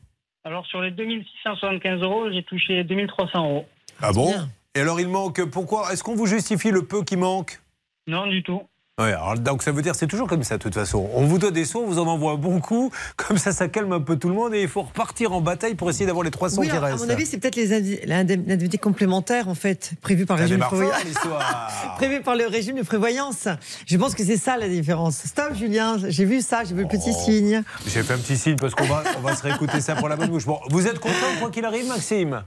Alors, 0.43 0.65
sur 0.65 0.81
les 0.81 0.91
2675 0.91 2.01
euros, 2.01 2.29
j'ai 2.31 2.43
touché 2.43 2.83
2300 2.83 3.39
euros. 3.45 3.65
Ah 4.01 4.11
bon? 4.11 4.29
Bien. 4.31 4.49
Et 4.75 4.81
alors 4.81 4.99
il 4.99 5.07
manque 5.07 5.41
pourquoi? 5.45 5.93
Est-ce 5.93 6.03
qu'on 6.03 6.15
vous 6.15 6.25
justifie 6.25 6.71
le 6.71 6.85
peu 6.85 7.03
qui 7.03 7.15
manque? 7.15 7.61
Non, 8.07 8.27
du 8.27 8.43
tout. 8.43 8.61
Ouais, 8.97 9.11
alors, 9.11 9.37
donc 9.37 9.61
ça 9.61 9.73
veut 9.73 9.81
dire 9.81 9.93
c'est 9.93 10.07
toujours 10.07 10.29
comme 10.29 10.43
ça 10.45 10.55
de 10.57 10.63
toute 10.63 10.73
façon. 10.73 11.09
On 11.13 11.25
vous 11.25 11.37
doit 11.37 11.51
des 11.51 11.65
sous, 11.65 11.79
on 11.79 11.85
vous 11.85 11.99
en 11.99 12.07
envoie 12.07 12.31
un 12.31 12.37
bon 12.37 12.61
coup, 12.61 12.91
comme 13.17 13.37
ça 13.37 13.51
ça 13.51 13.67
calme 13.67 13.91
un 13.91 13.99
peu 13.99 14.15
tout 14.15 14.29
le 14.29 14.35
monde 14.35 14.53
et 14.55 14.61
il 14.61 14.69
faut 14.69 14.83
repartir 14.83 15.33
en 15.33 15.41
bataille 15.41 15.75
pour 15.75 15.89
essayer 15.89 16.05
d'avoir 16.05 16.23
les 16.23 16.31
300 16.31 16.61
Oui, 16.61 16.69
qui 16.69 16.77
à 16.77 16.79
restent. 16.79 17.03
mon 17.03 17.09
avis, 17.09 17.25
c'est 17.25 17.37
peut-être 17.37 17.57
l'indemnité 18.07 18.77
complémentaire, 18.77 19.49
en 19.49 19.53
fait, 19.55 19.91
prévue 20.01 20.25
par, 20.25 20.37
le 20.37 20.43
régime 20.43 20.59
de 20.59 20.63
prévoyance. 20.63 21.03
l'histoire. 21.03 21.71
Prévu 21.97 22.21
par 22.21 22.37
le 22.37 22.47
régime 22.47 22.77
de 22.77 22.83
prévoyance. 22.83 23.49
Je 23.85 23.97
pense 23.97 24.15
que 24.15 24.23
c'est 24.23 24.37
ça 24.37 24.55
la 24.55 24.69
différence. 24.69 25.17
Stop, 25.25 25.55
Julien. 25.55 25.97
J'ai 26.07 26.23
vu 26.23 26.39
ça, 26.39 26.63
j'ai 26.63 26.73
vu 26.73 26.83
le 26.83 26.87
petit 26.87 27.11
Oh. 27.13 27.21
signe. 27.25 27.63
J'ai 27.85 28.01
fait 28.01 28.13
un 28.13 28.17
petit 28.17 28.37
signe 28.37 28.55
parce 28.55 28.75
qu'on 28.75 28.85
va, 28.85 29.03
on 29.17 29.21
va 29.21 29.35
se 29.35 29.43
réécouter 29.43 29.81
ça 29.81 29.95
pour 29.95 30.07
la 30.07 30.15
bonne 30.15 30.29
bouche. 30.29 30.45
Bon, 30.45 30.59
vous 30.69 30.87
êtes 30.87 30.99
content 30.99 31.13
quoi 31.41 31.51
qu'il 31.51 31.65
arrive, 31.65 31.85
Maxime? 31.89 32.43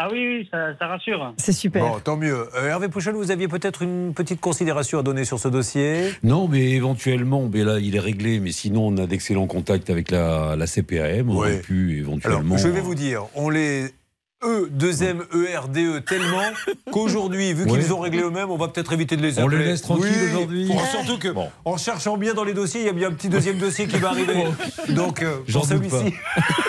Ah 0.00 0.08
oui, 0.12 0.18
oui, 0.42 0.48
ça, 0.52 0.76
ça 0.78 0.86
rassure. 0.86 1.34
C'est 1.38 1.52
super. 1.52 1.82
Bon, 1.82 1.98
tant 1.98 2.16
mieux. 2.16 2.46
Euh, 2.56 2.68
Hervé 2.68 2.86
Pouchon, 2.88 3.12
vous 3.14 3.32
aviez 3.32 3.48
peut-être 3.48 3.82
une 3.82 4.14
petite 4.14 4.40
considération 4.40 5.00
à 5.00 5.02
donner 5.02 5.24
sur 5.24 5.40
ce 5.40 5.48
dossier? 5.48 6.12
Non, 6.22 6.46
mais 6.46 6.70
éventuellement, 6.70 7.50
mais 7.52 7.64
là, 7.64 7.80
il 7.80 7.96
est 7.96 8.00
réglé. 8.00 8.38
Mais 8.38 8.52
sinon, 8.52 8.86
on 8.86 8.96
a 8.98 9.06
d'excellents 9.08 9.48
contacts 9.48 9.90
avec 9.90 10.12
la, 10.12 10.54
la 10.56 10.66
CPAM. 10.68 11.28
On 11.30 11.32
Ouais. 11.32 11.38
aurait 11.48 11.58
pu 11.60 11.96
Alors, 11.98 12.12
éventuellement. 12.14 12.56
je 12.56 12.68
vais 12.68 12.80
vous 12.80 12.94
dire, 12.94 13.24
on 13.34 13.48
les 13.50 13.86
E, 14.44 14.68
2M, 14.70 15.22
ERDE 15.52 15.76
E 15.78 15.98
tellement 15.98 16.44
qu'aujourd'hui, 16.92 17.52
vu 17.54 17.64
Ouais. 17.64 17.80
qu'ils 17.80 17.92
ont 17.92 17.98
réglé 17.98 18.22
eux-mêmes, 18.22 18.50
on 18.52 18.56
va 18.56 18.68
peut-être 18.68 18.92
éviter 18.92 19.16
de 19.16 19.22
les 19.22 19.40
On 19.40 19.46
appeler. 19.46 19.58
les 19.58 19.64
laisse 19.64 19.82
tranquilles 19.82 20.06
Oui, 20.12 20.28
aujourd'hui 20.30 20.70
Surtout 20.92 21.18
que, 21.18 21.26
Bon. 21.32 21.48
en 21.64 21.76
cherchant 21.76 22.16
bien 22.16 22.34
dans 22.34 22.44
les 22.44 22.54
dossiers, 22.54 22.82
il 22.82 22.86
y 22.86 22.88
a 22.88 22.92
bien 22.92 23.08
un 23.08 23.12
petit 23.14 23.28
deuxième 23.28 23.58
dossier 23.58 23.88
qui 23.88 23.96
va 23.98 24.10
arriver. 24.10 24.44
Donc, 24.90 25.22
euh, 25.24 25.38
J'en 25.48 25.64
celui-ci. 25.64 26.14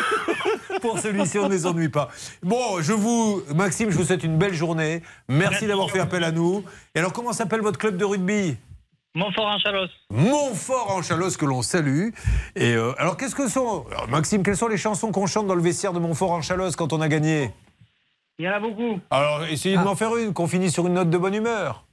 Pour 0.82 1.00
celui-ci, 1.00 1.40
on 1.40 1.48
ne 1.48 1.54
les 1.54 1.66
ennuie 1.66 1.90
pas. 1.90 2.10
Bon, 2.44 2.82
je 2.82 2.94
vous, 2.94 3.44
Maxime, 3.54 3.90
je 3.90 3.98
vous 3.98 4.04
souhaite 4.04 4.24
une 4.24 4.38
belle 4.38 4.54
journée. 4.54 5.02
Merci 5.28 5.68
d'avoir 5.68 5.90
fait 5.92 6.00
appel 6.00 6.24
à 6.24 6.32
nous. 6.32 6.64
Et 6.96 7.00
alors, 7.00 7.14
comment 7.14 7.34
s'appelle 7.34 7.62
votre 7.62 7.80
club 7.80 7.98
de 7.98 8.06
rugby? 8.06 8.58
Montfort 9.16 9.48
en 9.48 9.60
Chalos. 9.60 9.88
Montfort 10.12 10.92
en 10.92 11.02
Chalosse 11.02 11.36
que 11.36 11.46
l'on 11.46 11.62
salue. 11.62 12.10
Et 12.56 12.74
euh, 12.74 12.94
alors 13.00 13.18
qu'est-ce 13.18 13.36
que 13.36 13.50
sont 13.50 13.86
alors, 13.92 14.08
Maxime 14.08 14.44
Quelles 14.44 14.58
sont 14.58 14.68
les 14.68 14.78
chansons 14.78 15.12
qu'on 15.12 15.26
chante 15.26 15.48
dans 15.48 15.56
le 15.56 15.62
vestiaire 15.62 15.94
de 15.94 16.00
Montfort 16.00 16.32
en 16.32 16.42
Chalosse 16.42 16.76
quand 16.76 16.94
on 16.94 17.02
a 17.02 17.08
gagné? 17.08 17.52
Il 18.38 18.46
y 18.46 18.50
en 18.50 18.54
a 18.54 18.60
beaucoup. 18.60 19.00
Alors 19.10 19.46
essayez 19.46 19.78
de 19.78 19.84
m'en 19.84 19.96
faire 19.96 20.16
une, 20.16 20.34
qu'on 20.34 20.48
finisse 20.48 20.74
sur 20.74 20.86
une 20.88 20.94
note 20.94 21.10
de 21.10 21.18
bonne 21.18 21.34
humeur. 21.34 21.84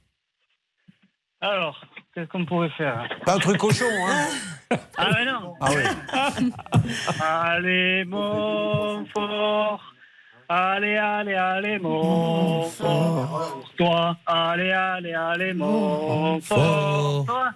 Alors, 1.41 1.81
qu'est-ce 2.17 2.29
qu'on 2.29 2.45
pourrait 2.45 2.71
faire 2.75 3.07
Pas 3.25 3.35
un 3.35 3.37
truc 3.37 3.57
cochon, 3.57 3.85
hein 4.07 4.25
Ah, 4.97 5.09
mais 5.13 5.25
non 5.25 5.53
Ah 5.61 5.69
oui. 5.69 6.51
Allez, 7.21 8.03
Montfort 8.05 9.83
Allez, 10.49 10.95
allez, 10.95 11.35
allez, 11.35 11.77
Montfort 11.77 13.63
Toi, 13.77 14.17
allez, 14.25 14.71
allez, 14.71 15.13
allez, 15.13 15.53
Montfort 15.53 17.25
Toi 17.27 17.49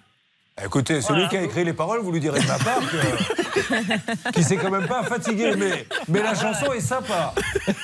Écoutez, 0.63 1.02
celui 1.02 1.28
qui 1.28 1.38
a 1.38 1.42
écrit 1.42 1.63
les 1.63 1.74
paroles, 1.74 2.02
vous 2.02 2.12
lui 2.12 2.19
direz 2.19 2.40
de 2.40 2.46
ma 2.48 2.60
part 2.60 2.81
que- 2.81 4.30
qu'il 4.31 4.44
s'est 4.44 4.58
quand 4.58 4.69
même 4.69 4.86
pas 4.86 5.02
fatigué, 5.02 5.54
mais, 5.58 5.88
mais 6.08 6.22
la 6.22 6.36
chanson 6.36 6.72
est 6.74 6.81
sympa. 6.81 7.34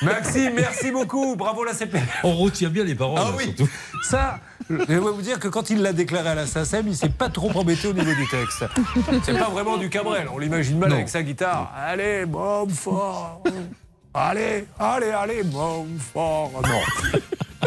Maxime, 0.02 0.52
merci 0.54 0.92
beaucoup, 0.92 1.34
bravo 1.34 1.64
la 1.64 1.72
CP. 1.72 1.98
On 2.22 2.34
retient 2.36 2.68
bien 2.68 2.84
les 2.84 2.94
paroles. 2.94 3.18
Ah 3.20 3.30
là, 3.30 3.36
oui, 3.36 3.46
surtout. 3.46 3.68
ça, 4.02 4.38
je 4.70 4.74
vais 4.84 4.98
vous 4.98 5.22
dire 5.22 5.38
que 5.38 5.48
quand 5.48 5.70
il 5.70 5.82
l'a 5.82 5.92
déclaré 5.92 6.28
à 6.30 6.34
la 6.34 6.46
SACEM, 6.46 6.86
il 6.88 6.96
s'est 6.96 7.08
pas 7.08 7.28
trop 7.28 7.50
embêté 7.58 7.88
au 7.88 7.92
niveau 7.92 8.12
du 8.14 8.26
texte. 8.28 8.64
C'est 9.24 9.38
pas 9.38 9.48
vraiment 9.48 9.76
du 9.76 9.88
Cabrel, 9.88 10.28
on 10.32 10.38
l'imagine 10.38 10.78
mal 10.78 10.90
Non. 10.90 10.96
avec 10.96 11.08
sa 11.08 11.22
guitare. 11.22 11.72
Allez, 11.76 12.26
Montfort 12.26 13.42
Allez, 14.14 14.66
allez, 14.78 15.10
allez, 15.10 15.42
Montfort 15.44 16.52
Non. 16.62 17.18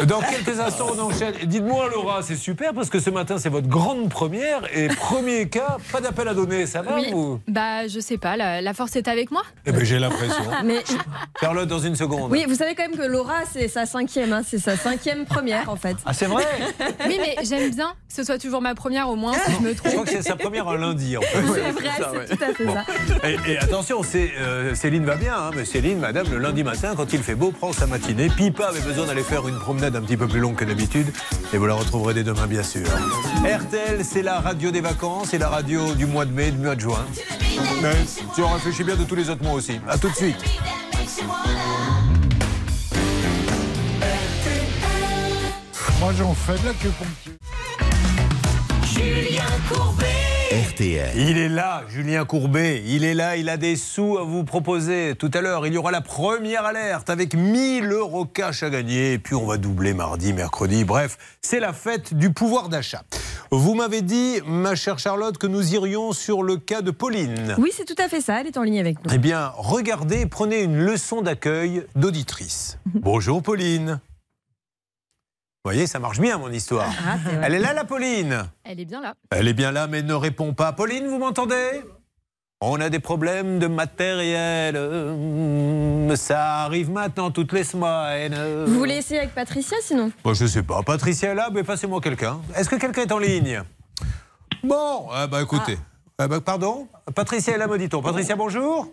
Dans 0.06 0.20
quelques 0.20 0.58
instants, 0.58 0.86
on 0.96 0.98
enchaîne. 1.00 1.34
Dites-moi, 1.44 1.88
Laura, 1.90 2.22
c'est 2.22 2.34
super 2.36 2.72
parce 2.72 2.88
que 2.88 2.98
ce 2.98 3.10
matin, 3.10 3.36
c'est 3.38 3.50
votre 3.50 3.68
grande 3.68 4.08
première 4.08 4.62
et 4.74 4.88
premier 4.88 5.48
cas, 5.48 5.76
pas 5.92 6.00
d'appel 6.00 6.26
à 6.28 6.34
donner. 6.34 6.66
Ça 6.66 6.80
va, 6.82 6.96
Oui. 6.96 7.10
vous 7.12 7.40
Bah, 7.46 7.86
je 7.88 8.00
sais 8.00 8.16
pas, 8.16 8.36
la, 8.36 8.60
la 8.62 8.72
force 8.74 8.96
est 8.96 9.06
avec 9.06 9.30
moi. 9.30 9.42
Eh 9.66 9.72
ben, 9.72 9.84
j'ai 9.84 9.98
l'impression. 9.98 10.42
Mais 10.64 10.82
Charlotte, 11.40 11.68
dans 11.68 11.78
une 11.78 11.94
seconde. 11.94 12.32
oui, 12.32 12.44
vous 12.48 12.54
savez 12.54 12.74
quand 12.74 12.84
même 12.88 12.96
que 12.96 13.02
Laura, 13.06 13.40
c'est 13.52 13.68
sa 13.68 13.84
cinquième, 13.86 14.32
hein, 14.32 14.42
c'est 14.46 14.58
sa 14.58 14.76
cinquième 14.76 15.26
première 15.26 15.68
en 15.68 15.76
fait. 15.76 15.96
Ah, 16.06 16.12
c'est 16.14 16.26
vrai? 16.26 16.44
Oui, 17.06 17.18
mais 17.20 17.36
j'aime 17.44 17.70
bien 17.74 17.88
que 18.08 18.14
ce 18.14 18.24
soit 18.24 18.38
toujours 18.38 18.60
ma 18.62 18.74
première, 18.74 19.08
au 19.08 19.16
moins, 19.16 19.34
si 19.34 19.52
je 19.52 19.60
me 19.60 19.72
Je 19.74 19.78
crois 19.78 19.90
trompe. 19.90 20.04
que 20.06 20.10
c'est 20.12 20.22
sa 20.22 20.36
première 20.36 20.68
un 20.68 20.76
lundi, 20.78 21.16
en 21.16 21.20
fait. 21.22 21.38
C'est 21.52 21.70
vrai, 21.72 21.90
c'est 22.28 22.36
tout 22.36 22.44
à 22.44 22.54
fait 22.54 22.66
ça. 22.66 22.84
Et, 23.28 23.52
et 23.52 23.58
attention, 23.58 24.02
c'est, 24.02 24.32
euh, 24.38 24.74
Céline 24.74 25.04
va 25.04 25.16
bien, 25.16 25.34
hein, 25.34 25.50
mais 25.54 25.64
Céline, 25.64 25.98
madame, 25.98 26.26
le 26.30 26.38
lundi 26.38 26.62
matin, 26.62 26.94
quand 26.96 27.12
il 27.12 27.22
fait 27.22 27.34
beau, 27.34 27.50
prend 27.50 27.72
sa 27.72 27.86
matinée. 27.86 28.28
Pipa 28.28 28.66
avait 28.68 28.80
besoin 28.80 29.06
d'aller 29.06 29.22
faire 29.22 29.46
une 29.48 29.58
promenade 29.58 29.81
un 29.84 30.00
petit 30.00 30.16
peu 30.16 30.28
plus 30.28 30.40
longue 30.40 30.54
que 30.54 30.64
d'habitude. 30.64 31.12
Et 31.52 31.58
vous 31.58 31.66
la 31.66 31.74
retrouverez 31.74 32.14
dès 32.14 32.22
demain, 32.22 32.46
bien 32.46 32.62
sûr. 32.62 32.86
RTL, 33.44 34.04
c'est 34.04 34.22
la 34.22 34.40
radio 34.40 34.70
des 34.70 34.80
vacances 34.80 35.34
et 35.34 35.38
la 35.38 35.48
radio 35.48 35.94
du 35.94 36.06
mois 36.06 36.24
de 36.24 36.32
mai, 36.32 36.50
du 36.50 36.58
mois 36.58 36.76
de 36.76 36.80
juin. 36.80 37.04
Mais 37.82 37.94
si 38.06 38.40
on 38.40 38.48
réfléchit 38.48 38.84
bien 38.84 38.96
de 38.96 39.04
tous 39.04 39.16
les 39.16 39.28
autres 39.28 39.42
mois 39.42 39.54
aussi. 39.54 39.80
À 39.88 39.98
tout 39.98 40.08
de 40.08 40.14
suite. 40.14 40.36
Moi, 46.00 46.12
j'en 46.18 46.34
fais 46.34 46.58
de 46.58 46.66
la 46.66 46.74
queue. 46.74 46.92
Julien 48.84 49.42
Courbet. 49.68 50.11
RTL. 50.52 51.12
Il 51.16 51.38
est 51.38 51.48
là, 51.48 51.82
Julien 51.88 52.26
Courbet. 52.26 52.82
Il 52.84 53.04
est 53.04 53.14
là, 53.14 53.38
il 53.38 53.48
a 53.48 53.56
des 53.56 53.74
sous 53.74 54.18
à 54.18 54.24
vous 54.24 54.44
proposer. 54.44 55.14
Tout 55.18 55.30
à 55.32 55.40
l'heure, 55.40 55.66
il 55.66 55.72
y 55.72 55.78
aura 55.78 55.90
la 55.90 56.02
première 56.02 56.66
alerte 56.66 57.08
avec 57.08 57.34
1000 57.34 57.90
euros 57.90 58.26
cash 58.26 58.62
à 58.62 58.68
gagner. 58.68 59.14
Et 59.14 59.18
puis 59.18 59.34
on 59.34 59.46
va 59.46 59.56
doubler 59.56 59.94
mardi, 59.94 60.34
mercredi. 60.34 60.84
Bref, 60.84 61.16
c'est 61.40 61.58
la 61.58 61.72
fête 61.72 62.12
du 62.12 62.34
pouvoir 62.34 62.68
d'achat. 62.68 63.02
Vous 63.50 63.74
m'avez 63.74 64.02
dit, 64.02 64.40
ma 64.44 64.74
chère 64.74 64.98
Charlotte, 64.98 65.38
que 65.38 65.46
nous 65.46 65.72
irions 65.72 66.12
sur 66.12 66.42
le 66.42 66.58
cas 66.58 66.82
de 66.82 66.90
Pauline. 66.90 67.54
Oui, 67.56 67.70
c'est 67.74 67.86
tout 67.86 68.00
à 68.02 68.08
fait 68.08 68.20
ça. 68.20 68.38
Elle 68.38 68.48
est 68.48 68.58
en 68.58 68.62
ligne 68.62 68.80
avec 68.80 69.02
nous. 69.02 69.10
Eh 69.14 69.18
bien, 69.18 69.52
regardez, 69.56 70.26
prenez 70.26 70.60
une 70.64 70.76
leçon 70.76 71.22
d'accueil 71.22 71.84
d'auditrice. 71.96 72.78
Bonjour 72.94 73.40
Pauline. 73.42 74.00
Vous 75.64 75.70
voyez, 75.70 75.86
ça 75.86 76.00
marche 76.00 76.18
bien 76.18 76.38
mon 76.38 76.50
histoire. 76.50 76.92
Ah. 77.06 77.18
Elle 77.40 77.54
est 77.54 77.60
là, 77.60 77.72
la 77.72 77.84
Pauline 77.84 78.50
Elle 78.64 78.80
est 78.80 78.84
bien 78.84 79.00
là. 79.00 79.14
Elle 79.30 79.46
est 79.46 79.52
bien 79.52 79.70
là, 79.70 79.86
mais 79.86 80.02
ne 80.02 80.12
répond 80.12 80.54
pas. 80.54 80.72
Pauline, 80.72 81.06
vous 81.06 81.18
m'entendez? 81.18 81.82
On 82.60 82.80
a 82.80 82.90
des 82.90 82.98
problèmes 82.98 83.60
de 83.60 83.68
matériel. 83.68 84.74
Ça 86.16 86.64
arrive 86.64 86.90
maintenant 86.90 87.30
toutes 87.30 87.52
les 87.52 87.62
semaines. 87.62 88.36
Vous 88.66 88.76
voulez 88.76 88.96
essayer 88.96 89.20
avec 89.20 89.36
Patricia 89.36 89.76
sinon? 89.82 90.10
Bon, 90.24 90.34
je 90.34 90.46
sais 90.46 90.64
pas. 90.64 90.82
Patricia 90.82 91.30
est 91.30 91.34
là, 91.36 91.48
mais 91.52 91.62
passez-moi 91.62 92.00
quelqu'un. 92.00 92.40
Est-ce 92.56 92.68
que 92.68 92.74
quelqu'un 92.74 93.02
est 93.02 93.12
en 93.12 93.18
ligne? 93.18 93.62
Bon, 94.64 95.10
eh 95.12 95.28
ben, 95.28 95.42
écoutez. 95.42 95.78
Eh 96.20 96.26
ben, 96.26 96.40
pardon? 96.40 96.88
Patricia 97.14 97.54
est 97.54 97.58
là, 97.58 97.68
me 97.68 97.78
dit-on. 97.78 98.02
Patricia, 98.02 98.34
bonjour 98.34 98.88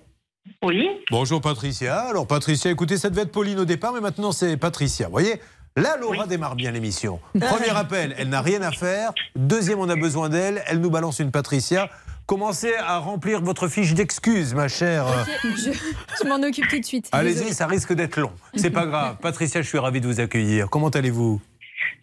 Oui. 0.63 0.87
Bonjour 1.09 1.41
Patricia. 1.41 2.01
Alors 2.01 2.27
Patricia, 2.27 2.69
écoutez, 2.69 2.97
ça 2.97 3.09
devait 3.09 3.23
être 3.23 3.31
Pauline 3.31 3.57
au 3.57 3.65
départ, 3.65 3.91
mais 3.91 4.01
maintenant 4.01 4.31
c'est 4.31 4.55
Patricia. 4.55 5.07
Vous 5.07 5.13
voyez 5.13 5.41
Là, 5.75 5.97
Laura 5.97 6.27
démarre 6.27 6.55
bien 6.55 6.71
l'émission. 6.71 7.19
Premier 7.39 7.69
appel, 7.69 8.15
elle 8.17 8.29
n'a 8.29 8.41
rien 8.41 8.61
à 8.61 8.71
faire. 8.71 9.13
Deuxième, 9.35 9.79
on 9.79 9.89
a 9.89 9.95
besoin 9.95 10.29
d'elle. 10.29 10.61
Elle 10.67 10.79
nous 10.79 10.89
balance 10.89 11.19
une 11.19 11.31
Patricia. 11.31 11.89
Commencez 12.25 12.73
à 12.75 12.99
remplir 12.99 13.41
votre 13.41 13.67
fiche 13.67 13.93
d'excuses, 13.95 14.53
ma 14.53 14.67
chère. 14.67 15.07
Je, 15.43 15.71
je 15.71 16.27
m'en 16.27 16.35
occupe 16.47 16.67
tout 16.67 16.79
de 16.79 16.85
suite. 16.85 17.09
Allez-y, 17.11 17.53
ça 17.55 17.65
risque 17.65 17.93
d'être 17.93 18.17
long. 18.19 18.31
C'est 18.55 18.69
pas 18.69 18.85
grave. 18.85 19.15
Patricia, 19.19 19.63
je 19.63 19.67
suis 19.67 19.79
ravi 19.79 19.99
de 19.99 20.07
vous 20.07 20.19
accueillir. 20.19 20.69
Comment 20.69 20.89
allez-vous? 20.89 21.41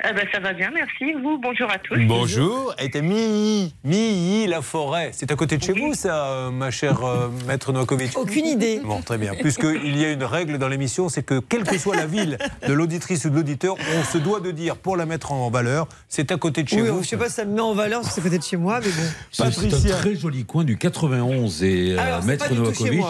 Ah 0.04 0.12
ben, 0.12 0.26
ça 0.30 0.40
va 0.40 0.52
bien, 0.52 0.70
merci. 0.74 1.14
Vous, 1.22 1.38
bonjour 1.38 1.70
à 1.70 1.78
tous. 1.78 1.98
Bonjour. 2.06 2.74
Elle 2.76 2.86
était 2.88 3.00
Milly, 3.00 3.74
Milly, 3.82 4.46
la 4.46 4.60
forêt. 4.60 5.10
C'est 5.14 5.32
à 5.32 5.36
côté 5.36 5.56
de 5.56 5.62
chez 5.62 5.72
vous, 5.72 5.94
ça, 5.94 6.26
euh, 6.26 6.50
ma 6.50 6.70
chère 6.70 7.02
euh, 7.02 7.28
maître 7.48 7.72
Novakovic? 7.72 8.16
Aucune 8.18 8.44
idée. 8.44 8.80
Bon, 8.84 9.00
très 9.00 9.16
bien. 9.16 9.32
Puisqu'il 9.34 9.96
y 9.96 10.04
a 10.04 10.12
une 10.12 10.22
règle 10.24 10.58
dans 10.58 10.68
l'émission, 10.68 11.08
c'est 11.08 11.22
que 11.22 11.40
quelle 11.40 11.64
que 11.64 11.78
soit 11.78 11.96
la 11.96 12.04
ville 12.06 12.36
de 12.68 12.72
l'auditrice 12.74 13.24
ou 13.24 13.30
de 13.30 13.36
l'auditeur, 13.36 13.74
on 13.98 14.04
se 14.04 14.18
doit 14.18 14.40
de 14.40 14.50
dire, 14.50 14.76
pour 14.76 14.98
la 14.98 15.06
mettre 15.06 15.32
en 15.32 15.48
valeur, 15.50 15.88
c'est 16.08 16.30
à 16.30 16.36
côté 16.36 16.62
de 16.62 16.68
chez 16.68 16.82
Oui, 16.82 16.88
vous. 16.90 17.02
je 17.02 17.08
sais 17.08 17.16
pas 17.16 17.28
si 17.30 17.36
ça 17.36 17.46
me 17.46 17.54
met 17.54 17.60
en 17.62 17.72
valeur 17.74 18.02
parce 18.02 18.14
que 18.14 18.20
c'est 18.20 18.28
peut-être 18.28 18.46
chez 18.46 18.58
moi, 18.58 18.80
mais 18.80 18.88
bon. 18.90 19.02
C'est 19.32 19.50
c'est 19.50 19.92
un 19.92 19.96
très 19.96 20.14
joli 20.14 20.44
coin 20.44 20.64
du 20.64 20.76
91 20.76 21.62
et 21.64 21.92
euh, 21.94 21.98
Alors, 21.98 22.20
c'est 22.20 22.26
Maître 22.26 22.52
Novakovic 22.54 23.02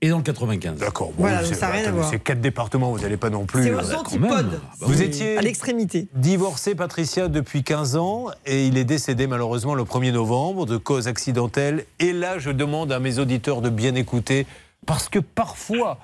est 0.00 0.08
dans 0.08 0.16
le 0.18 0.22
95. 0.24 0.76
D'accord. 0.80 1.08
Bon, 1.10 1.14
Voilà, 1.18 1.44
c'est- 1.44 1.54
ça 1.54 1.68
a 1.68 1.70
rien 1.70 1.86
à 1.86 1.92
voir. 1.92 2.10
C'est 2.10 2.18
quatre 2.18 2.40
départements, 2.40 2.90
vous 2.90 2.98
n'allez 2.98 3.16
pas 3.16 3.30
non 3.30 3.46
plus. 3.46 3.62
C'est 3.62 3.70
euh, 3.70 3.80
aux 3.80 3.94
antipodes. 3.94 4.50
Bah 4.50 4.58
Vous 4.80 5.02
étiez 5.02 5.38
À 5.38 5.42
l'extrémité. 5.42 6.08
Divorcé, 6.32 6.74
Patricia, 6.74 7.28
depuis 7.28 7.62
15 7.62 7.96
ans 7.96 8.28
et 8.46 8.66
il 8.66 8.78
est 8.78 8.86
décédé 8.86 9.26
malheureusement 9.26 9.74
le 9.74 9.82
1er 9.82 10.12
novembre 10.12 10.64
de 10.64 10.78
cause 10.78 11.06
accidentelle. 11.06 11.84
Et 11.98 12.14
là, 12.14 12.38
je 12.38 12.50
demande 12.50 12.90
à 12.90 13.00
mes 13.00 13.18
auditeurs 13.18 13.60
de 13.60 13.68
bien 13.68 13.94
écouter 13.94 14.46
parce 14.86 15.10
que 15.10 15.18
parfois, 15.18 15.98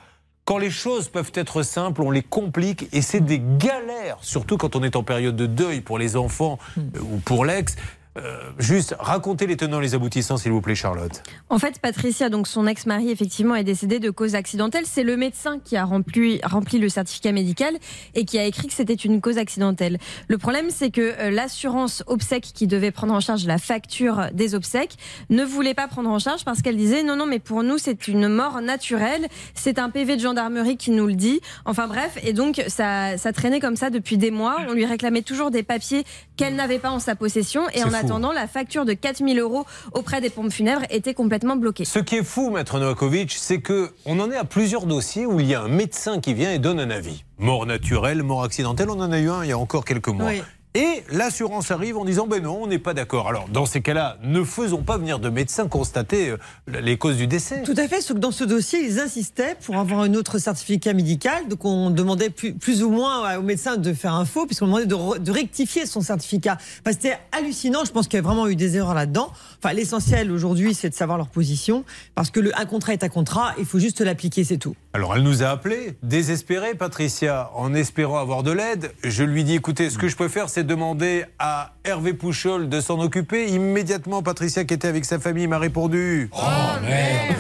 quand 0.45 0.59
les 0.59 0.69
choses 0.69 1.09
peuvent 1.09 1.33
être 1.33 1.63
simples, 1.63 2.03
on 2.03 2.11
les 2.11 2.21
complique 2.21 2.91
et 2.93 3.01
c'est 3.01 3.21
des 3.21 3.41
galères, 3.41 4.19
surtout 4.21 4.59
quand 4.59 4.77
on 4.77 4.83
est 4.83 4.97
en 4.97 5.03
période 5.03 5.35
de 5.35 5.47
deuil 5.47 5.81
pour 5.81 5.97
les 5.97 6.15
enfants 6.15 6.59
euh, 6.77 7.01
ou 7.01 7.17
pour 7.25 7.47
l'ex. 7.47 7.77
Euh, 8.19 8.39
juste, 8.59 8.95
racontez 8.99 9.47
les 9.47 9.57
tenants, 9.57 9.81
les 9.81 9.95
aboutissants, 9.95 10.37
s'il 10.37 10.53
vous 10.53 10.61
plaît, 10.61 10.75
Charlotte. 10.75 11.23
En 11.49 11.59
fait, 11.59 11.79
Patricia, 11.79 12.29
donc 12.29 12.49
son 12.49 12.67
ex-mari, 12.67 13.11
effectivement, 13.11 13.55
est 13.55 13.65
décédé 13.65 13.99
de 14.01 14.11
cause 14.11 14.35
accidentelle. 14.35 14.85
C'est 14.87 15.03
le 15.03 15.17
médecin 15.17 15.59
qui 15.63 15.77
a 15.77 15.85
rempli, 15.85 16.41
rempli 16.43 16.79
le 16.79 16.89
certificat 16.89 17.33
médical 17.33 17.75
et 18.15 18.25
qui 18.25 18.39
a 18.39 18.45
écrit 18.45 18.69
que 18.69 18.75
c'était 18.75 18.95
une 18.95 19.21
cause 19.21 19.39
accidentelle. 19.39 19.99
Le 20.27 20.39
problème, 20.39 20.67
c'est 20.71 20.91
que 20.91 21.01
euh, 21.01 21.31
l'assurance 21.31 22.03
obsèques 22.07 22.51
qui 22.55 22.67
devait 22.67 22.91
prendre 22.91 23.15
en 23.15 23.21
charge 23.21 23.47
la 23.47 23.59
facture 23.59 24.27
des 24.33 24.55
obsèques 24.55 24.97
ne 25.31 25.45
voulait 25.45 25.75
pas 25.75 25.87
prendre 25.87 26.11
en 26.11 26.19
charge 26.19 26.45
parce 26.45 26.63
qu'elle 26.63 26.77
disait 26.77 27.03
non, 27.03 27.17
non, 27.17 27.27
mais 27.27 27.39
pour 27.39 27.63
nous, 27.63 27.79
c'est 27.79 28.09
une 28.09 28.29
mort 28.29 28.61
naturelle. 28.61 29.27
C'est 29.55 29.79
un 29.79 29.91
PV 29.91 30.17
de 30.17 30.23
gendarmerie 30.23 30.77
qui 30.77 30.91
nous 30.91 31.07
le 31.07 31.15
dit. 31.15 31.41
Enfin 31.65 31.87
bref, 31.87 32.19
et 32.23 32.33
donc 32.33 32.63
ça, 32.69 33.17
ça 33.17 33.33
traînait 33.33 33.61
comme 33.61 33.77
ça 33.77 33.91
depuis 33.91 34.19
des 34.19 34.31
mois. 34.31 34.59
On 34.69 34.73
lui 34.73 34.87
réclamait 34.87 35.23
toujours 35.23 35.51
des 35.51 35.63
papiers 35.63 36.05
qu'elle 36.37 36.57
n'avait 36.57 36.79
pas 36.79 36.91
en 36.91 36.99
sa 36.99 37.15
possession. 37.15 37.63
Et 37.75 37.85
en 37.85 37.91
fou. 37.91 38.08
Attendant, 38.09 38.33
la 38.33 38.47
facture 38.47 38.85
de 38.85 38.93
4000 38.93 39.39
euros 39.39 39.67
auprès 39.93 40.21
des 40.21 40.31
pompes 40.31 40.53
funèbres 40.53 40.83
était 40.91 41.15
complètement 41.15 41.57
bloquée. 41.57 41.85
Ce 41.85 41.99
qui 41.99 42.17
est 42.17 42.25
fou, 42.25 42.51
maître 42.51 42.79
Novakovic, 42.79 43.33
c'est 43.33 43.61
que 43.61 43.93
on 44.07 44.19
en 44.21 44.31
est 44.31 44.37
à 44.37 44.45
plusieurs 44.45 44.87
dossiers 44.87 45.27
où 45.27 45.41
il 45.41 45.47
y 45.47 45.55
a 45.55 45.63
un 45.63 45.69
médecin 45.69 46.21
qui 46.21 46.35
vient 46.35 46.53
et 46.53 46.59
donne 46.59 46.81
un 46.81 46.91
avis. 46.91 47.25
Mort 47.39 47.67
naturelle, 47.67 48.23
mort 48.23 48.43
accidentelle, 48.43 48.91
on 48.91 49.01
en 49.01 49.13
a 49.13 49.19
eu 49.19 49.31
un 49.31 49.45
il 49.45 49.51
y 49.51 49.53
a 49.53 49.59
encore 49.59 49.85
quelques 49.85 50.09
mois. 50.09 50.27
Oui. 50.29 50.43
Et 50.79 51.03
l'assurance 51.11 51.73
arrive 51.73 51.97
en 51.97 52.05
disant 52.05 52.29
ben 52.29 52.41
non, 52.41 52.61
on 52.63 52.69
n'est 52.69 52.79
pas 52.79 52.95
d'accord. 52.95 53.27
Alors 53.27 53.49
dans 53.49 53.67
ces 53.67 53.81
cas-là, 53.81 54.17
ne 54.23 54.45
faisons 54.45 54.83
pas 54.85 54.97
venir 54.97 55.19
de 55.19 55.29
médecins 55.29 55.67
constater 55.67 56.31
euh, 56.31 56.37
les 56.81 56.97
causes 56.97 57.17
du 57.17 57.27
décès. 57.27 57.65
Tout 57.65 57.75
à 57.77 57.89
fait, 57.89 58.01
sauf 58.01 58.15
que 58.15 58.21
dans 58.21 58.31
ce 58.31 58.45
dossier, 58.45 58.79
ils 58.85 59.01
insistaient 59.01 59.57
pour 59.61 59.77
avoir 59.77 60.03
un 60.03 60.15
autre 60.15 60.39
certificat 60.39 60.93
médical. 60.93 61.49
Donc 61.49 61.65
on 61.65 61.91
demandait 61.91 62.31
plus, 62.31 62.85
ou 62.85 62.91
moins 62.91 63.37
au 63.39 63.43
médecin 63.43 63.77
de 63.77 63.93
faire 63.93 64.15
un 64.15 64.25
faux, 64.25 64.47
puisqu'on 64.47 64.67
demandait 64.67 64.87
de, 64.87 64.95
re- 64.95 65.19
de 65.19 65.33
rectifier 65.33 65.85
son 65.85 66.01
certificat. 66.01 66.59
Parce 66.85 66.95
c'était 66.95 67.19
hallucinant, 67.33 67.85
je 67.85 67.91
pense 67.91 68.07
qu'il 68.07 68.19
y 68.19 68.21
a 68.21 68.23
vraiment 68.23 68.47
eu 68.47 68.55
des 68.55 68.77
erreurs 68.77 68.95
là-dedans. 68.95 69.33
Enfin, 69.61 69.75
l'essentiel 69.75 70.31
aujourd'hui, 70.31 70.75
c'est 70.75 70.91
de 70.91 70.95
savoir 70.95 71.19
leur 71.19 71.29
position, 71.29 71.85
parce 72.15 72.31
que 72.31 72.39
le, 72.39 72.57
un 72.57 72.67
contrat 72.67 72.93
est 72.93 73.03
un 73.03 73.09
contrat, 73.09 73.53
il 73.59 73.65
faut 73.65 73.81
juste 73.81 74.01
l'appliquer, 74.01 74.45
c'est 74.45 74.59
tout. 74.59 74.77
Alors 74.99 75.15
elle 75.15 75.23
nous 75.23 75.45
a 75.45 75.51
appelé, 75.51 75.97
désespérée, 76.03 76.75
Patricia, 76.75 77.53
en 77.55 77.73
espérant 77.73 78.19
avoir 78.19 78.43
de 78.43 78.51
l'aide. 78.51 78.91
Je 79.05 79.23
lui 79.23 79.45
dis 79.45 79.55
écoutez, 79.55 79.91
ce 79.91 79.97
que 79.97 80.09
je 80.09 80.17
peux 80.17 80.27
faire, 80.27 80.49
c'est 80.49 80.65
demander 80.65 81.25
à 81.39 81.75
Hervé 81.85 82.15
Pouchol 82.15 82.69
de 82.69 82.81
s'en 82.81 82.99
occuper. 82.99 83.47
Immédiatement, 83.47 84.25
Patricia, 84.25 84.65
qui 84.65 84.75
était 84.75 84.89
avec 84.89 85.05
sa 85.05 85.21
famille, 85.21 85.47
m'a 85.47 85.61
répondu. 85.61 86.29
Oh 86.33 86.41
merde 86.83 87.39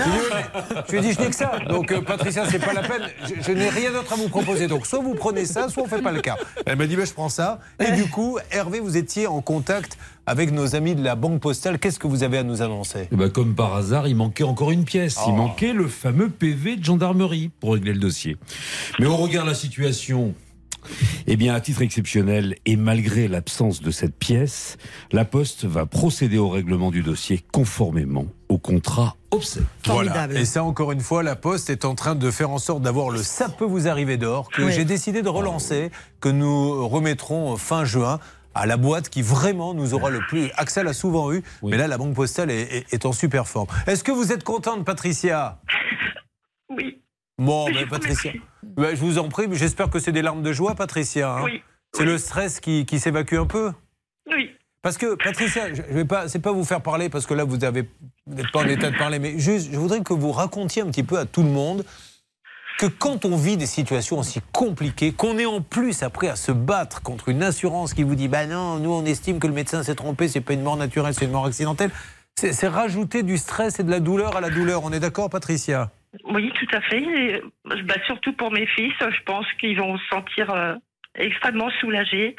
Je 0.86 0.92
lui 0.92 0.98
ai 0.98 1.00
dit 1.00 1.12
je 1.14 1.20
n'ai 1.20 1.30
que 1.30 1.34
ça. 1.34 1.58
Donc 1.68 1.90
euh, 1.90 2.00
Patricia, 2.00 2.44
c'est 2.48 2.64
pas 2.64 2.74
la 2.74 2.82
peine. 2.82 3.08
Je, 3.24 3.42
je 3.42 3.50
n'ai 3.50 3.70
rien 3.70 3.90
d'autre 3.90 4.12
à 4.12 4.16
vous 4.16 4.28
proposer. 4.28 4.68
Donc 4.68 4.86
soit 4.86 5.00
vous 5.00 5.16
prenez 5.16 5.44
ça, 5.44 5.68
soit 5.68 5.82
on 5.82 5.88
fait 5.88 6.00
pas 6.00 6.12
le 6.12 6.20
cas. 6.20 6.36
Elle 6.64 6.78
m'a 6.78 6.86
dit 6.86 6.94
ben, 6.94 7.06
je 7.06 7.12
prends 7.12 7.28
ça. 7.28 7.58
Et 7.84 7.90
du 7.90 8.08
coup, 8.08 8.38
Hervé, 8.52 8.78
vous 8.78 8.96
étiez 8.96 9.26
en 9.26 9.40
contact 9.40 9.98
avec 10.28 10.52
nos 10.52 10.76
amis 10.76 10.94
de 10.94 11.02
la 11.02 11.16
Banque 11.16 11.40
Postale. 11.40 11.78
Qu'est-ce 11.78 11.98
que 11.98 12.06
vous 12.06 12.22
avez 12.22 12.36
à 12.36 12.42
nous 12.42 12.60
annoncer? 12.60 13.08
Eh 13.10 13.16
ben, 13.16 13.30
comme 13.30 13.54
par 13.54 13.74
hasard, 13.74 14.06
il 14.06 14.14
manquait 14.14 14.44
encore 14.44 14.70
une 14.70 14.84
pièce. 14.84 15.16
Oh. 15.20 15.28
Il 15.28 15.34
manquait 15.34 15.72
le 15.72 15.88
fameux 15.88 16.28
PV 16.28 16.76
de 16.76 16.84
gendarmerie 16.84 17.50
pour 17.60 17.72
régler 17.72 17.94
le 17.94 17.98
dossier. 17.98 18.36
Mais 18.98 19.06
on 19.06 19.16
regarde 19.16 19.48
la 19.48 19.54
situation. 19.54 20.34
Eh 21.26 21.36
bien, 21.36 21.54
à 21.54 21.60
titre 21.60 21.82
exceptionnel, 21.82 22.54
et 22.66 22.76
malgré 22.76 23.26
l'absence 23.26 23.80
de 23.80 23.90
cette 23.90 24.14
pièce, 24.14 24.76
la 25.12 25.24
Poste 25.24 25.64
va 25.64 25.86
procéder 25.86 26.38
au 26.38 26.48
règlement 26.50 26.90
du 26.90 27.02
dossier 27.02 27.42
conformément 27.52 28.26
au 28.48 28.58
contrat 28.58 29.16
obsèque. 29.30 29.64
Voilà. 29.86 30.28
Et 30.34 30.44
ça, 30.44 30.62
encore 30.62 30.92
une 30.92 31.00
fois, 31.00 31.22
la 31.22 31.36
Poste 31.36 31.68
est 31.70 31.84
en 31.84 31.94
train 31.94 32.14
de 32.14 32.30
faire 32.30 32.50
en 32.50 32.58
sorte 32.58 32.82
d'avoir 32.82 33.10
le 33.10 33.22
ça 33.22 33.48
peut 33.48 33.64
vous 33.64 33.88
arriver 33.88 34.16
d'or 34.18 34.48
que 34.50 34.62
Oui. 34.62 34.72
j'ai 34.72 34.84
décidé 34.84 35.22
de 35.22 35.28
relancer, 35.28 35.90
que 36.20 36.28
nous 36.28 36.86
remettrons 36.86 37.56
fin 37.56 37.84
juin 37.84 38.20
à 38.58 38.66
la 38.66 38.76
boîte 38.76 39.08
qui 39.08 39.22
vraiment 39.22 39.74
nous 39.74 39.94
aura 39.94 40.10
le 40.10 40.20
plus. 40.28 40.50
Axel 40.56 40.86
a 40.88 40.92
souvent 40.92 41.32
eu, 41.32 41.42
Oui. 41.62 41.70
mais 41.70 41.76
là, 41.76 41.86
la 41.86 41.96
Banque 41.98 42.14
Postale 42.14 42.50
est, 42.50 42.62
est- 42.78 42.92
est 42.94 43.06
en 43.06 43.12
super 43.12 43.46
forme. 43.48 43.68
Est-ce 43.86 44.02
que 44.04 44.12
vous 44.12 44.32
êtes 44.32 44.44
contente, 44.44 44.84
Patricia? 44.84 45.58
Oui, 46.70 47.00
Bon, 47.38 47.68
mais 47.70 47.84
vous 47.84 47.90
Patricia, 47.90 48.32
ben, 48.64 48.94
je 48.96 49.00
vous 49.00 49.18
en 49.18 49.28
prie, 49.28 49.46
mais 49.46 49.54
j'espère 49.56 49.90
que 49.90 50.00
c'est 50.00 50.10
des 50.12 50.22
larmes 50.22 50.42
de 50.42 50.52
joie, 50.52 50.74
Patricia. 50.74 51.36
hein. 51.36 51.42
oui, 51.44 51.62
C'est 51.94 52.04
le 52.04 52.18
stress 52.18 52.58
qui, 52.60 52.84
qui 52.84 52.98
s'évacue 52.98 53.36
un 53.36 53.46
peu 53.46 53.72
oui. 54.30 54.50
Parce 54.82 54.96
que 54.98 55.14
Patricia, 55.16 55.72
je 55.74 55.82
vais 55.82 56.04
pas, 56.04 56.28
c'est 56.28 56.38
pas 56.38 56.52
vous 56.52 56.64
faire 56.64 56.80
parler 56.82 57.08
parce 57.08 57.26
que 57.26 57.34
là 57.34 57.42
vous 57.44 57.56
n'êtes 57.56 57.86
pas 58.52 58.60
en 58.60 58.66
état 58.68 58.90
de 58.90 58.96
parler, 58.96 59.18
mais 59.18 59.38
juste, 59.38 59.70
je 59.72 59.78
voudrais 59.78 60.02
que 60.02 60.12
vous 60.12 60.30
racontiez 60.32 60.82
un 60.82 60.86
petit 60.86 61.02
peu 61.02 61.18
à 61.18 61.24
tout 61.26 61.42
le 61.42 61.48
monde 61.48 61.84
que 62.78 62.86
quand 62.86 63.24
on 63.24 63.36
vit 63.36 63.56
des 63.56 63.66
situations 63.66 64.18
aussi 64.20 64.40
compliquées, 64.52 65.12
qu'on 65.12 65.36
est 65.36 65.46
en 65.46 65.60
plus 65.60 66.02
après 66.02 66.28
à 66.28 66.36
se 66.36 66.52
battre 66.52 67.02
contre 67.02 67.28
une 67.28 67.42
assurance 67.42 67.92
qui 67.92 68.04
vous 68.04 68.14
dit, 68.14 68.28
bah 68.28 68.46
non, 68.46 68.78
nous 68.78 68.92
on 68.92 69.04
estime 69.04 69.40
que 69.40 69.48
le 69.48 69.52
médecin 69.52 69.82
s'est 69.82 69.96
trompé, 69.96 70.28
c'est 70.28 70.40
pas 70.40 70.52
une 70.52 70.62
mort 70.62 70.76
naturelle, 70.76 71.12
c'est 71.12 71.24
une 71.24 71.32
mort 71.32 71.46
accidentelle. 71.46 71.90
C'est 72.36 72.68
rajouter 72.68 73.24
du 73.24 73.36
stress 73.36 73.80
et 73.80 73.82
de 73.82 73.90
la 73.90 73.98
douleur 73.98 74.36
à 74.36 74.40
la 74.40 74.48
douleur. 74.48 74.84
On 74.84 74.92
est 74.92 75.00
d'accord, 75.00 75.28
Patricia? 75.28 75.90
Oui, 76.30 76.52
tout 76.54 76.76
à 76.76 76.80
fait. 76.82 77.02
Et, 77.02 77.42
bah, 77.84 77.96
surtout 78.06 78.32
pour 78.32 78.52
mes 78.52 78.66
fils, 78.68 78.92
je 79.00 79.22
pense 79.26 79.44
qu'ils 79.58 79.76
vont 79.76 79.98
se 79.98 80.04
sentir 80.08 80.48
euh, 80.50 80.74
extrêmement 81.16 81.68
soulagés 81.80 82.36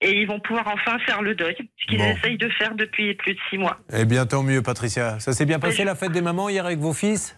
et 0.00 0.12
ils 0.12 0.28
vont 0.28 0.38
pouvoir 0.38 0.68
enfin 0.68 0.98
faire 1.00 1.22
le 1.22 1.34
deuil, 1.34 1.56
ce 1.58 1.86
qu'ils 1.88 1.98
Bon. 1.98 2.04
essayent 2.04 2.38
de 2.38 2.48
faire 2.50 2.76
depuis 2.76 3.14
plus 3.14 3.34
de 3.34 3.38
six 3.50 3.58
mois. 3.58 3.78
Eh 3.92 4.04
bien, 4.04 4.26
tant 4.26 4.44
mieux, 4.44 4.62
Patricia. 4.62 5.18
Ça 5.18 5.32
s'est 5.32 5.46
bien 5.46 5.58
passé 5.58 5.82
la 5.82 5.96
fête 5.96 6.12
des 6.12 6.22
mamans 6.22 6.48
hier 6.48 6.64
avec 6.64 6.78
vos 6.78 6.92
fils? 6.92 7.36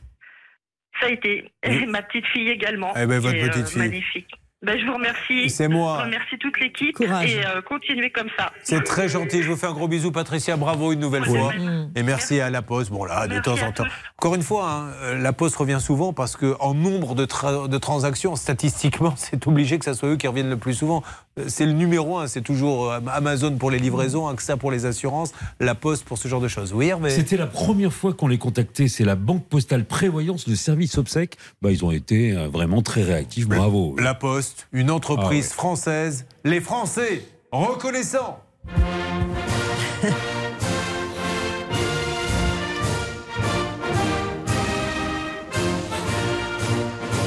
Ça 1.00 1.06
a 1.06 1.10
été. 1.10 1.50
Et 1.62 1.86
ma 1.86 2.02
petite 2.02 2.26
fille 2.26 2.48
également. 2.48 2.92
Eh 2.96 3.06
ben, 3.06 3.18
votre 3.18 3.36
est, 3.36 3.48
petite 3.48 3.62
euh, 3.62 3.66
fille. 3.66 3.78
Magnifique. 3.78 4.37
Ben, 4.60 4.76
je 4.76 4.84
vous 4.86 4.94
remercie. 4.94 5.50
C'est 5.50 5.68
moi. 5.68 5.98
Je 6.00 6.04
remercie 6.06 6.36
toute 6.40 6.58
l'équipe 6.58 6.96
Courage. 6.96 7.32
et 7.32 7.46
euh, 7.46 7.62
continuez 7.62 8.10
comme 8.10 8.26
ça. 8.36 8.50
C'est 8.64 8.82
très 8.82 9.08
gentil. 9.08 9.44
Je 9.44 9.50
vous 9.52 9.56
fais 9.56 9.68
un 9.68 9.72
gros 9.72 9.86
bisou, 9.86 10.10
Patricia. 10.10 10.56
Bravo 10.56 10.90
une 10.90 10.98
nouvelle 10.98 11.22
Ouais, 11.28 11.38
fois. 11.38 11.52
Et 11.94 12.02
merci 12.02 12.40
à 12.40 12.50
La 12.50 12.60
Poste. 12.60 12.90
Bon, 12.90 13.04
là, 13.04 13.28
de 13.28 13.34
Merci 13.34 13.44
temps 13.60 13.66
en 13.66 13.70
temps. 13.70 13.84
tous. 13.84 13.90
Encore 14.18 14.34
une 14.34 14.42
fois, 14.42 14.68
hein, 14.68 14.88
euh, 15.02 15.18
La 15.18 15.32
Poste 15.32 15.54
revient 15.54 15.78
souvent 15.80 16.12
parce 16.12 16.34
qu'en 16.34 16.74
nombre 16.74 17.14
de, 17.14 17.24
tra- 17.24 17.68
de 17.68 17.78
transactions, 17.78 18.34
statistiquement, 18.34 19.14
c'est 19.16 19.46
obligé 19.46 19.78
que 19.78 19.84
ce 19.84 19.94
soit 19.94 20.08
eux 20.08 20.16
qui 20.16 20.26
reviennent 20.26 20.50
le 20.50 20.56
plus 20.56 20.74
souvent. 20.74 21.04
Euh, 21.38 21.44
C'est 21.46 21.64
le 21.64 21.72
numéro 21.72 22.18
un. 22.18 22.26
C'est 22.26 22.42
toujours 22.42 22.90
euh, 22.90 22.98
Amazon 23.12 23.56
pour 23.56 23.70
les 23.70 23.78
livraisons, 23.78 24.26
AXA 24.26 24.56
pour 24.56 24.72
les 24.72 24.86
assurances, 24.86 25.34
La 25.60 25.76
Poste 25.76 26.04
pour 26.04 26.18
ce 26.18 26.26
genre 26.26 26.40
de 26.40 26.48
choses. 26.48 26.72
Oui, 26.72 26.88
Hervé 26.88 27.10
C'était 27.10 27.36
la 27.36 27.46
première 27.46 27.92
fois 27.92 28.12
qu'on 28.12 28.26
les 28.26 28.38
contactait. 28.38 28.88
C'est 28.88 29.04
la 29.04 29.14
Banque 29.14 29.46
Postale 29.46 29.84
Prévoyance, 29.84 30.48
le 30.48 30.56
service 30.56 30.98
obsèque. 30.98 31.36
Bah, 31.62 31.70
ils 31.70 31.84
ont 31.84 31.92
été 31.92 32.32
vraiment 32.52 32.82
très 32.82 33.04
réactifs. 33.04 33.46
Bravo. 33.46 33.94
La 34.00 34.14
Poste, 34.14 34.47
une 34.72 34.90
entreprise 34.90 35.46
Ah 35.46 35.50
ouais. 35.50 35.56
française. 35.56 36.26
Les 36.44 36.60
Français 36.60 37.22
reconnaissants. 37.52 38.40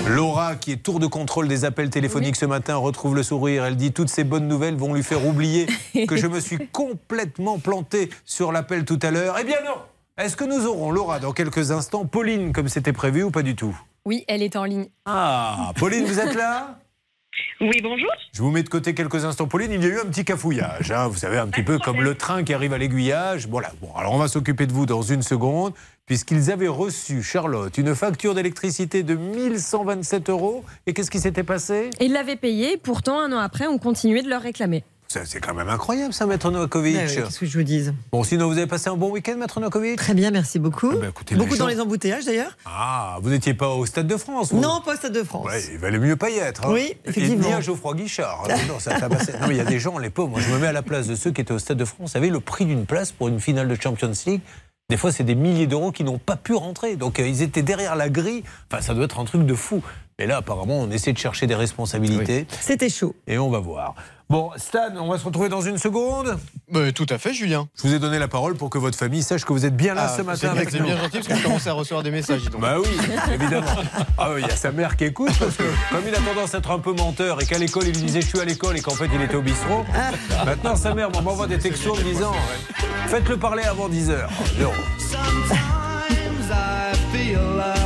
Laura, 0.08 0.56
qui 0.56 0.72
est 0.72 0.78
tour 0.78 1.00
de 1.00 1.08
contrôle 1.08 1.48
des 1.48 1.64
appels 1.64 1.90
téléphoniques 1.90 2.36
ce 2.36 2.46
matin, 2.46 2.76
retrouve 2.76 3.16
le 3.16 3.24
sourire. 3.24 3.64
Elle 3.66 3.78
dit 3.78 3.94
toutes 3.94 4.10
ces 4.10 4.24
bonnes 4.24 4.48
nouvelles 4.48 4.76
vont 4.76 4.94
lui 4.94 5.04
faire 5.04 5.26
oublier 5.26 5.68
que 6.08 6.18
je 6.18 6.28
me 6.28 6.40
suis 6.40 6.68
complètement 6.72 7.60
planté 7.60 8.10
sur 8.26 8.52
l'appel 8.52 8.84
tout 8.84 9.00
à 9.04 9.12
l'heure. 9.12 9.38
Eh 9.40 9.44
bien 9.44 9.58
non 9.66 9.76
Est-ce 10.18 10.36
que 10.36 10.44
nous 10.44 10.66
aurons, 10.66 10.92
Laura, 10.92 11.20
dans 11.20 11.32
quelques 11.32 11.72
instants, 11.72 12.06
Pauline 12.06 12.52
comme 12.52 12.68
c'était 12.68 12.94
prévu 12.94 13.24
ou 13.24 13.32
pas 13.32 13.44
du 13.44 13.56
tout? 13.56 13.78
Oui, 14.06 14.26
elle 14.28 14.42
est 14.42 14.56
en 14.56 14.66
ligne. 14.66 14.88
Ah, 15.06 15.72
Pauline, 15.78 16.06
vous 16.06 16.20
êtes 16.20 16.34
là? 16.36 16.80
Oui, 17.62 17.80
bonjour. 17.82 18.10
Je 18.34 18.42
vous 18.42 18.50
mets 18.52 18.64
de 18.64 18.70
côté 18.70 18.94
quelques 18.94 19.24
instants, 19.24 19.48
Pauline. 19.48 19.72
Il 19.72 19.82
y 19.82 19.86
a 19.86 19.90
eu 19.90 20.00
un 20.00 20.06
petit 20.06 20.26
cafouillage. 20.26 20.92
hein. 20.92 21.08
Vous 21.08 21.16
savez, 21.18 21.38
un 21.38 21.48
petit 21.48 21.64
peu 21.64 21.78
comme 21.80 22.02
le 22.02 22.16
train 22.16 22.44
qui 22.44 22.54
arrive 22.54 22.74
à 22.74 22.78
l'aiguillage. 22.78 23.48
Voilà. 23.48 23.72
Bon, 23.82 23.94
alors 23.96 24.14
on 24.14 24.18
va 24.18 24.28
s'occuper 24.28 24.66
de 24.66 24.74
vous 24.74 24.86
dans 24.86 25.02
une 25.02 25.22
seconde, 25.22 25.74
puisqu'ils 26.08 26.52
avaient 26.52 26.68
reçu, 26.68 27.22
Charlotte, 27.24 27.78
une 27.78 27.96
facture 27.96 28.34
d'électricité 28.36 29.04
de 29.04 29.16
1127 29.16 30.30
euros. 30.30 30.66
Et 30.88 30.94
qu'est-ce 30.94 31.12
qui 31.12 31.20
s'était 31.20 31.44
passé? 31.44 31.90
Et 32.00 32.06
ils 32.06 32.14
l'avaient 32.14 32.36
payé, 32.36 32.78
pourtant 32.78 33.20
un 33.20 33.32
an 33.32 33.40
après, 33.40 33.68
on 33.68 33.78
continuait 33.78 34.24
de 34.24 34.30
leur 34.30 34.42
réclamer. 34.42 34.84
C'est 35.26 35.40
quand 35.40 35.54
même 35.54 35.70
incroyable, 35.70 36.14
ça, 36.14 36.26
Maître 36.26 36.50
Novakovic. 36.52 36.96
Ouais, 36.96 37.02
ouais, 37.06 37.16
Qu'est-ce 37.16 37.40
que 37.40 37.46
je 37.46 37.58
vous 37.58 37.64
dise 37.64 37.94
Bon, 38.12 38.24
sinon, 38.24 38.48
vous 38.48 38.58
avez 38.58 38.68
passé 38.68 38.90
un 38.90 38.96
bon 38.96 39.10
week-end, 39.12 39.36
Maître 39.38 39.60
Novakovic? 39.60 39.98
Très 39.98 40.14
bien, 40.14 40.32
merci 40.32 40.60
beaucoup. 40.60 40.92
Ah 40.94 40.98
ben, 41.02 41.10
écoutez, 41.10 41.36
beaucoup 41.36 41.58
dans 41.58 41.68
les 41.68 41.80
embouteillages 41.82 42.26
d'ailleurs. 42.26 42.58
Ah, 42.66 43.18
vous 43.22 43.30
n'étiez 43.30 43.54
pas 43.54 43.70
au 43.70 43.86
Stade 43.86 44.08
de 44.08 44.18
France 44.18 44.52
vous? 44.54 44.60
Non, 44.60 44.82
pas 44.86 44.94
au 44.94 44.96
Stade 44.98 45.14
de 45.14 45.24
France. 45.24 45.46
Ouais, 45.46 45.62
il 45.72 45.78
valait 45.78 46.00
mieux 46.00 46.16
pas 46.16 46.30
y 46.30 46.38
être. 46.38 46.66
hein. 46.66 46.72
Oui, 46.72 46.94
effectivement. 47.06 47.46
Et 47.46 47.48
ni 47.50 47.54
à 47.54 47.62
Geoffroy 47.62 47.96
Guichard. 47.96 48.44
Ah, 48.50 48.54
non, 48.68 48.80
ça 48.80 48.98
il 49.50 49.56
y 49.58 49.60
a 49.60 49.66
des 49.66 49.80
gens, 49.80 49.98
les 49.98 50.10
pauvres. 50.10 50.30
Moi, 50.30 50.40
je 50.40 50.52
me 50.52 50.60
mets 50.60 50.68
à 50.68 50.74
la 50.74 50.82
place 50.82 51.08
de 51.08 51.16
ceux 51.16 51.32
qui 51.32 51.42
étaient 51.42 51.54
au 51.54 51.60
Stade 51.60 51.78
de 51.78 51.86
France. 51.86 52.00
Vous 52.02 52.08
savez, 52.08 52.30
le 52.30 52.40
prix 52.40 52.66
d'une 52.66 52.86
place 52.86 53.12
pour 53.12 53.28
une 53.28 53.40
finale 53.40 53.68
de 53.68 53.76
Champions 53.82 54.12
League, 54.26 54.42
des 54.90 54.98
fois, 54.98 55.12
c'est 55.12 55.24
des 55.24 55.36
milliers 55.36 55.68
d'euros 55.68 55.92
qui 55.92 56.04
n'ont 56.04 56.18
pas 56.18 56.36
pu 56.36 56.54
rentrer. 56.54 56.96
Donc, 56.98 57.20
euh, 57.20 57.28
ils 57.28 57.42
étaient 57.42 57.62
derrière 57.62 57.96
la 57.96 58.10
grille. 58.10 58.44
Enfin, 58.72 58.82
ça 58.82 58.94
doit 58.94 59.06
être 59.06 59.20
un 59.20 59.26
truc 59.26 59.46
de 59.46 59.54
fou. 59.54 59.82
Et 60.22 60.28
là, 60.28 60.38
apparemment, 60.38 60.80
on 60.80 60.92
essaie 60.92 61.14
de 61.14 61.18
chercher 61.18 61.48
des 61.48 61.56
responsabilités. 61.56 62.46
C'était 62.60 62.90
chaud. 62.90 63.16
Et 63.26 63.40
on 63.40 63.50
va 63.50 63.58
voir. 63.60 63.96
Bon, 64.30 64.52
Stan, 64.56 64.96
on 64.98 65.10
va 65.12 65.18
se 65.18 65.26
retrouver 65.26 65.50
dans 65.50 65.62
une 65.62 65.80
seconde. 65.80 66.38
Bah, 66.72 66.92
tout 66.94 67.08
à 67.10 67.18
fait, 67.18 67.34
Julien. 67.34 67.68
Je 67.76 67.88
vous 67.88 67.94
ai 67.96 68.00
donné 68.00 68.20
la 68.20 68.28
parole 68.28 68.56
pour 68.56 68.70
que 68.70 68.78
votre 68.78 68.96
famille 68.98 69.24
sache 69.24 69.44
que 69.44 69.52
vous 69.52 69.66
êtes 69.66 69.76
bien 69.76 69.96
là 69.96 70.06
Ah, 70.08 70.16
ce 70.16 70.22
matin 70.22 70.40
bien, 70.40 70.52
avec 70.52 70.70
c'est 70.70 70.80
bien 70.80 70.96
gentil 70.96 71.18
parce 71.18 71.28
que 71.28 71.36
je 71.36 71.44
commençais 71.44 71.70
à 71.70 71.74
recevoir 71.74 72.04
des 72.04 72.12
messages. 72.12 72.44
donc. 72.44 72.62
Bah 72.62 72.76
oui, 72.80 72.88
évidemment. 73.34 73.66
Ah 74.18 74.30
oui, 74.34 74.42
il 74.44 74.48
y 74.48 74.52
a 74.52 74.56
sa 74.56 74.72
mère 74.72 74.96
qui 74.96 75.06
écoute 75.06 75.32
parce 75.40 75.56
que 75.58 75.64
comme 75.90 76.04
il 76.08 76.14
a 76.14 76.20
tendance 76.20 76.54
à 76.54 76.60
être 76.60 76.70
un 76.72 76.80
peu 76.80 76.94
menteur 76.94 77.42
et 77.42 77.46
qu'à 77.48 77.58
l'école 77.58 77.88
il 77.88 77.94
lui 77.96 78.04
disait 78.04 78.22
je 78.22 78.28
suis 78.28 78.40
à 78.40 78.46
l'école 78.46 78.78
et 78.78 78.82
qu'en 78.82 78.94
fait 78.94 79.10
il 79.14 79.22
était 79.22 79.36
au 79.36 79.42
bistrot, 79.42 79.84
maintenant 80.46 80.76
sa 80.76 80.94
mère 80.94 81.10
m'envoie 81.12 81.48
des 81.48 81.58
textos 81.58 81.98
me 81.98 82.04
disant 82.04 82.32
faites-le 83.08 83.38
parler 83.38 83.64
avant 83.64 83.90
10h. 83.90 84.28
Sometimes 85.00 85.58
I 86.52 87.81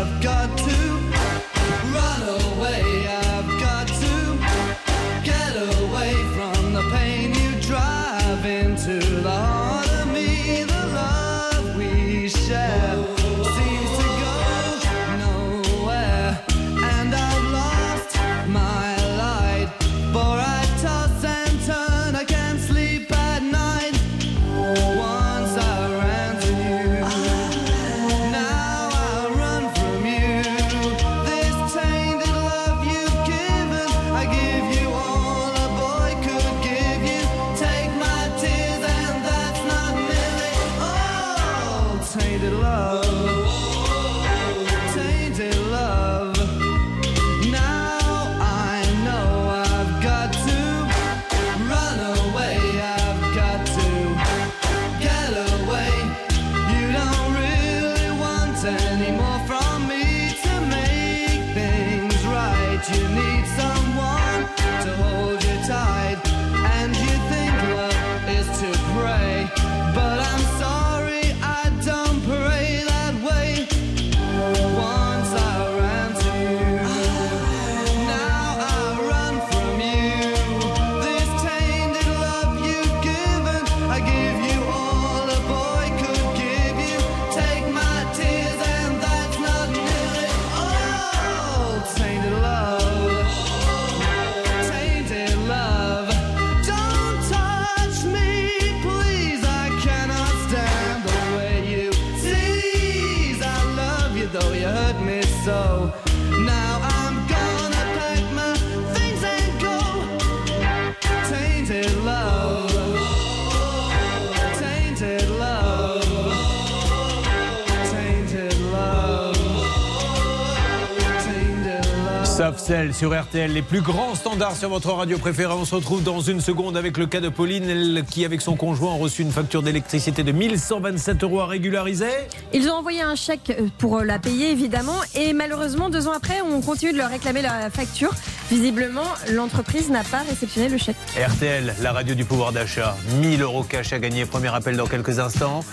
sur 122.94 123.14
RTL, 123.14 123.54
les 123.54 123.62
plus 123.62 123.82
grands 123.82 124.16
standards 124.16 124.56
sur 124.56 124.70
votre 124.70 124.92
radio 124.92 125.20
préférée. 125.20 125.54
On 125.54 125.66
se 125.66 125.76
retrouve 125.76 126.02
dans 126.02 126.20
une 126.20 126.42
seconde 126.42 126.76
avec 126.76 126.98
le 126.98 127.06
cas 127.06 127.20
de 127.20 127.30
Pauline, 127.30 127.70
elle, 127.70 128.04
qui 128.10 128.26
avec 128.26 128.42
son 128.42 128.56
conjoint 128.56 128.96
a 128.96 128.98
reçu 128.98 129.22
une 129.22 129.32
facture 129.32 129.62
d'électricité 129.62 130.24
de 130.24 130.32
1127 130.32 131.24
euros 131.24 131.42
à 131.42 131.46
régulariser. 131.46 132.10
Ils 132.54 132.68
ont 132.68 132.74
envoyé 132.74 133.04
un 133.04 133.14
chèque 133.16 133.52
euh, 133.52 133.68
pour 133.78 134.00
la 134.00 134.18
payer, 134.18 134.50
évidemment, 134.50 134.98
et 135.14 135.34
malheureusement, 135.34 135.92
deux 135.92 136.08
ans 136.08 136.14
après, 136.14 136.42
on 136.42 136.60
continue 136.62 136.92
de 136.92 136.98
leur 136.98 137.12
réclamer 137.12 137.44
la 137.44 137.70
facture. 137.70 138.12
Visiblement, 138.50 139.14
l'entreprise 139.32 139.92
n'a 139.92 140.04
pas 140.04 140.24
réceptionné 140.28 140.68
le 140.68 140.80
chèque. 140.80 140.98
RTL, 141.16 141.76
la 141.82 141.92
radio 141.92 142.16
du 142.16 142.26
pouvoir 142.26 142.52
d'achat, 142.52 142.98
1000 143.22 143.44
euros 143.44 143.62
cash 143.62 143.94
à 143.94 144.00
gagner. 144.00 144.26
Premier 144.26 144.54
appel 144.56 144.76
dans 144.76 144.88
quelques 144.88 145.20
instants. 145.20 145.64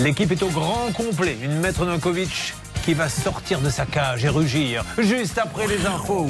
L'équipe 0.00 0.32
est 0.32 0.42
au 0.42 0.48
grand 0.48 0.88
complet. 0.94 1.36
Une 1.44 1.60
maître 1.60 1.84
Novakovic 1.84 2.54
qui 2.90 2.94
va 2.94 3.08
sortir 3.08 3.60
de 3.60 3.70
sa 3.70 3.86
cage 3.86 4.24
et 4.24 4.28
rugir 4.28 4.84
juste 4.98 5.38
après 5.38 5.68
les 5.68 5.86
infos. 5.86 6.26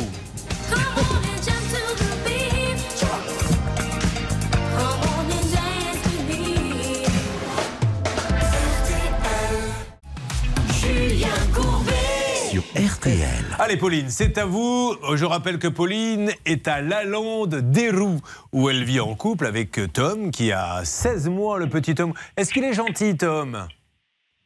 Sur 12.50 12.60
RTL. 12.74 12.90
RTL. 12.90 13.24
Allez 13.58 13.78
Pauline, 13.78 14.10
c'est 14.10 14.36
à 14.36 14.44
vous. 14.44 14.94
Je 15.14 15.24
rappelle 15.24 15.58
que 15.58 15.68
Pauline 15.68 16.30
est 16.44 16.68
à 16.68 16.82
Lalande 16.82 17.54
d'Héroux, 17.70 18.20
où 18.52 18.68
elle 18.68 18.84
vit 18.84 19.00
en 19.00 19.14
couple 19.14 19.46
avec 19.46 19.80
Tom, 19.94 20.30
qui 20.30 20.52
a 20.52 20.84
16 20.84 21.30
mois, 21.30 21.58
le 21.58 21.70
petit 21.70 21.94
Tom. 21.94 22.12
Est-ce 22.36 22.52
qu'il 22.52 22.64
est 22.64 22.74
gentil, 22.74 23.16
Tom? 23.16 23.66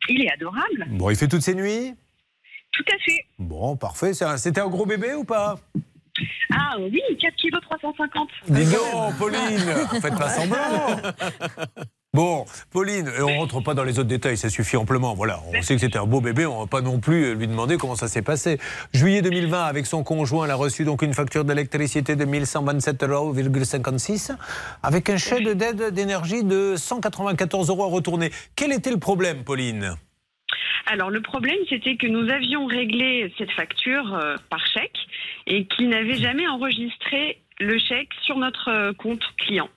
Il 0.09 0.23
est 0.23 0.31
adorable. 0.31 0.87
Bon, 0.91 1.11
il 1.11 1.17
fait 1.17 1.27
toutes 1.27 1.43
ses 1.43 1.57
nuits? 1.57 1.95
Tout 2.77 2.85
à 2.93 2.99
fait. 3.05 3.27
Bon, 3.39 3.77
parfait. 3.77 4.13
C'était 4.37 4.61
un 4.61 4.69
gros 4.69 4.87
bébé 4.87 5.15
ou 5.15 5.25
pas? 5.25 5.57
Ah 6.53 6.77
oui, 6.79 7.03
4 7.21 7.35
kg 7.37 7.61
350. 7.63 8.29
Dis 8.49 8.67
donc, 8.67 9.17
Pauline, 9.19 9.75
faites 10.01 10.17
pas 10.17 10.29
semblant. 10.29 10.97
Bon, 12.13 12.45
Pauline, 12.71 13.11
et 13.19 13.23
on 13.23 13.39
rentre 13.39 13.61
pas 13.61 13.75
dans 13.75 13.83
les 13.83 13.99
autres 13.99 14.09
détails, 14.09 14.37
ça 14.37 14.49
suffit 14.49 14.77
amplement. 14.77 15.15
Voilà, 15.15 15.41
on 15.53 15.61
sait 15.63 15.75
que 15.75 15.81
c'était 15.81 15.99
un 15.99 16.07
beau 16.07 16.21
bébé, 16.21 16.47
on 16.47 16.61
va 16.61 16.69
pas 16.69 16.81
non 16.81 17.01
plus 17.01 17.35
lui 17.35 17.49
demander 17.49 17.77
comment 17.77 17.97
ça 17.97 18.07
s'est 18.07 18.23
passé. 18.23 18.61
Juillet 18.93 19.21
2020, 19.21 19.65
avec 19.65 19.87
son 19.87 20.05
conjoint, 20.05 20.45
elle 20.45 20.53
a 20.53 20.55
reçu 20.55 20.85
donc 20.85 21.03
une 21.03 21.13
facture 21.13 21.45
d'électricité 21.45 22.15
de 22.15 22.25
1127,56 22.25 24.31
euros, 24.31 24.39
avec 24.85 25.11
un 25.11 25.17
chèque 25.17 25.49
d'aide 25.49 25.93
d'énergie 25.93 26.45
de 26.45 26.77
194 26.77 27.69
euros 27.71 27.83
à 27.83 27.89
retourner. 27.89 28.31
Quel 28.55 28.71
était 28.71 28.93
le 28.93 28.99
problème, 28.99 29.43
Pauline? 29.43 29.97
Alors 30.87 31.11
le 31.11 31.21
problème, 31.21 31.59
c'était 31.69 31.97
que 31.97 32.07
nous 32.07 32.31
avions 32.31 32.67
réglé 32.67 33.33
cette 33.39 33.51
facture 33.53 34.15
euh, 34.15 34.37
par 34.51 34.65
chèque 34.67 34.99
et 35.47 35.67
qu'il 35.67 35.89
n'avait 35.89 36.19
jamais 36.19 36.47
enregistré 36.47 37.41
le 37.61 37.79
chèque 37.79 38.11
sur 38.23 38.37
notre 38.39 38.69
euh, 38.69 38.93
compte 38.93 39.23
client. 39.39 39.69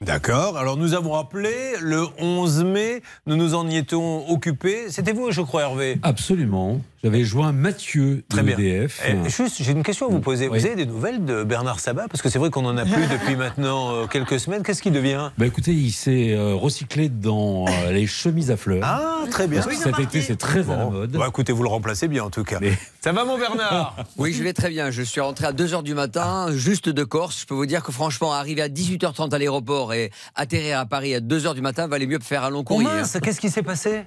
D'accord. 0.00 0.56
Alors 0.56 0.76
nous 0.76 0.94
avons 0.94 1.16
appelé 1.16 1.50
le 1.80 2.04
11 2.18 2.64
mai. 2.64 3.02
Nous 3.26 3.34
nous 3.34 3.54
en 3.54 3.68
y 3.68 3.76
étions 3.76 4.30
occupés. 4.30 4.90
C'était 4.90 5.12
vous, 5.12 5.32
je 5.32 5.40
crois, 5.40 5.62
Hervé 5.62 5.96
Absolument. 6.04 6.80
J'avais 7.04 7.22
joint 7.22 7.52
Mathieu 7.52 8.24
Très 8.28 8.40
de 8.42 8.46
bien. 8.46 8.58
EDF. 8.58 9.00
Eh, 9.08 9.28
juste, 9.30 9.62
j'ai 9.62 9.70
une 9.70 9.84
question 9.84 10.08
à 10.08 10.10
vous 10.10 10.18
poser. 10.18 10.48
Oui. 10.48 10.58
Vous 10.58 10.66
avez 10.66 10.74
des 10.74 10.86
nouvelles 10.86 11.24
de 11.24 11.44
Bernard 11.44 11.78
Sabat? 11.78 12.08
Parce 12.08 12.22
que 12.22 12.28
c'est 12.28 12.40
vrai 12.40 12.50
qu'on 12.50 12.64
en 12.64 12.76
a 12.76 12.84
plus 12.84 13.06
depuis 13.12 13.36
maintenant 13.36 13.94
euh, 13.94 14.06
quelques 14.06 14.40
semaines. 14.40 14.64
Qu'est-ce 14.64 14.82
qu'il 14.82 14.92
devient? 14.92 15.30
Bah 15.38 15.46
écoutez, 15.46 15.70
il 15.72 15.92
s'est 15.92 16.32
euh, 16.32 16.54
recyclé 16.56 17.08
dans 17.08 17.66
euh, 17.68 17.92
les 17.92 18.08
chemises 18.08 18.50
à 18.50 18.56
fleurs. 18.56 18.80
Ah, 18.82 19.20
très 19.30 19.46
bien. 19.46 19.62
Parce 19.62 19.76
que 19.76 19.80
cet 19.80 20.00
été, 20.00 20.20
c'est 20.22 20.34
très 20.36 20.68
à 20.70 20.76
la 20.76 20.86
mode. 20.86 21.12
Bah, 21.12 21.26
écoutez, 21.28 21.52
vous 21.52 21.62
le 21.62 21.68
remplacez 21.68 22.08
bien 22.08 22.24
en 22.24 22.30
tout 22.30 22.42
cas. 22.42 22.58
Ça 23.00 23.12
va, 23.12 23.24
mon 23.24 23.38
Bernard? 23.38 23.94
Oui, 24.16 24.32
je 24.32 24.42
vais 24.42 24.52
très 24.52 24.68
bien. 24.70 24.90
Je 24.90 25.02
suis 25.02 25.20
rentré 25.20 25.46
à 25.46 25.52
2h 25.52 25.84
du 25.84 25.94
matin, 25.94 26.48
juste 26.52 26.88
de 26.88 27.04
Corse. 27.04 27.42
Je 27.42 27.46
peux 27.46 27.54
vous 27.54 27.66
dire 27.66 27.84
que 27.84 27.92
franchement, 27.92 28.32
arriver 28.34 28.60
à 28.60 28.68
18h30 28.68 29.32
à 29.32 29.38
l'aéroport 29.38 29.94
et 29.94 30.10
atterrir 30.34 30.80
à 30.80 30.84
Paris 30.86 31.14
à 31.14 31.20
2h 31.20 31.54
du 31.54 31.60
matin 31.60 31.86
valait 31.86 32.06
mieux 32.06 32.18
faire 32.20 32.42
un 32.42 32.50
long 32.50 32.60
Oh 32.60 32.64
courrier. 32.64 32.88
mince, 32.88 33.16
qu'est-ce 33.22 33.40
qui 33.40 33.50
s'est 33.50 33.62
passé? 33.62 34.02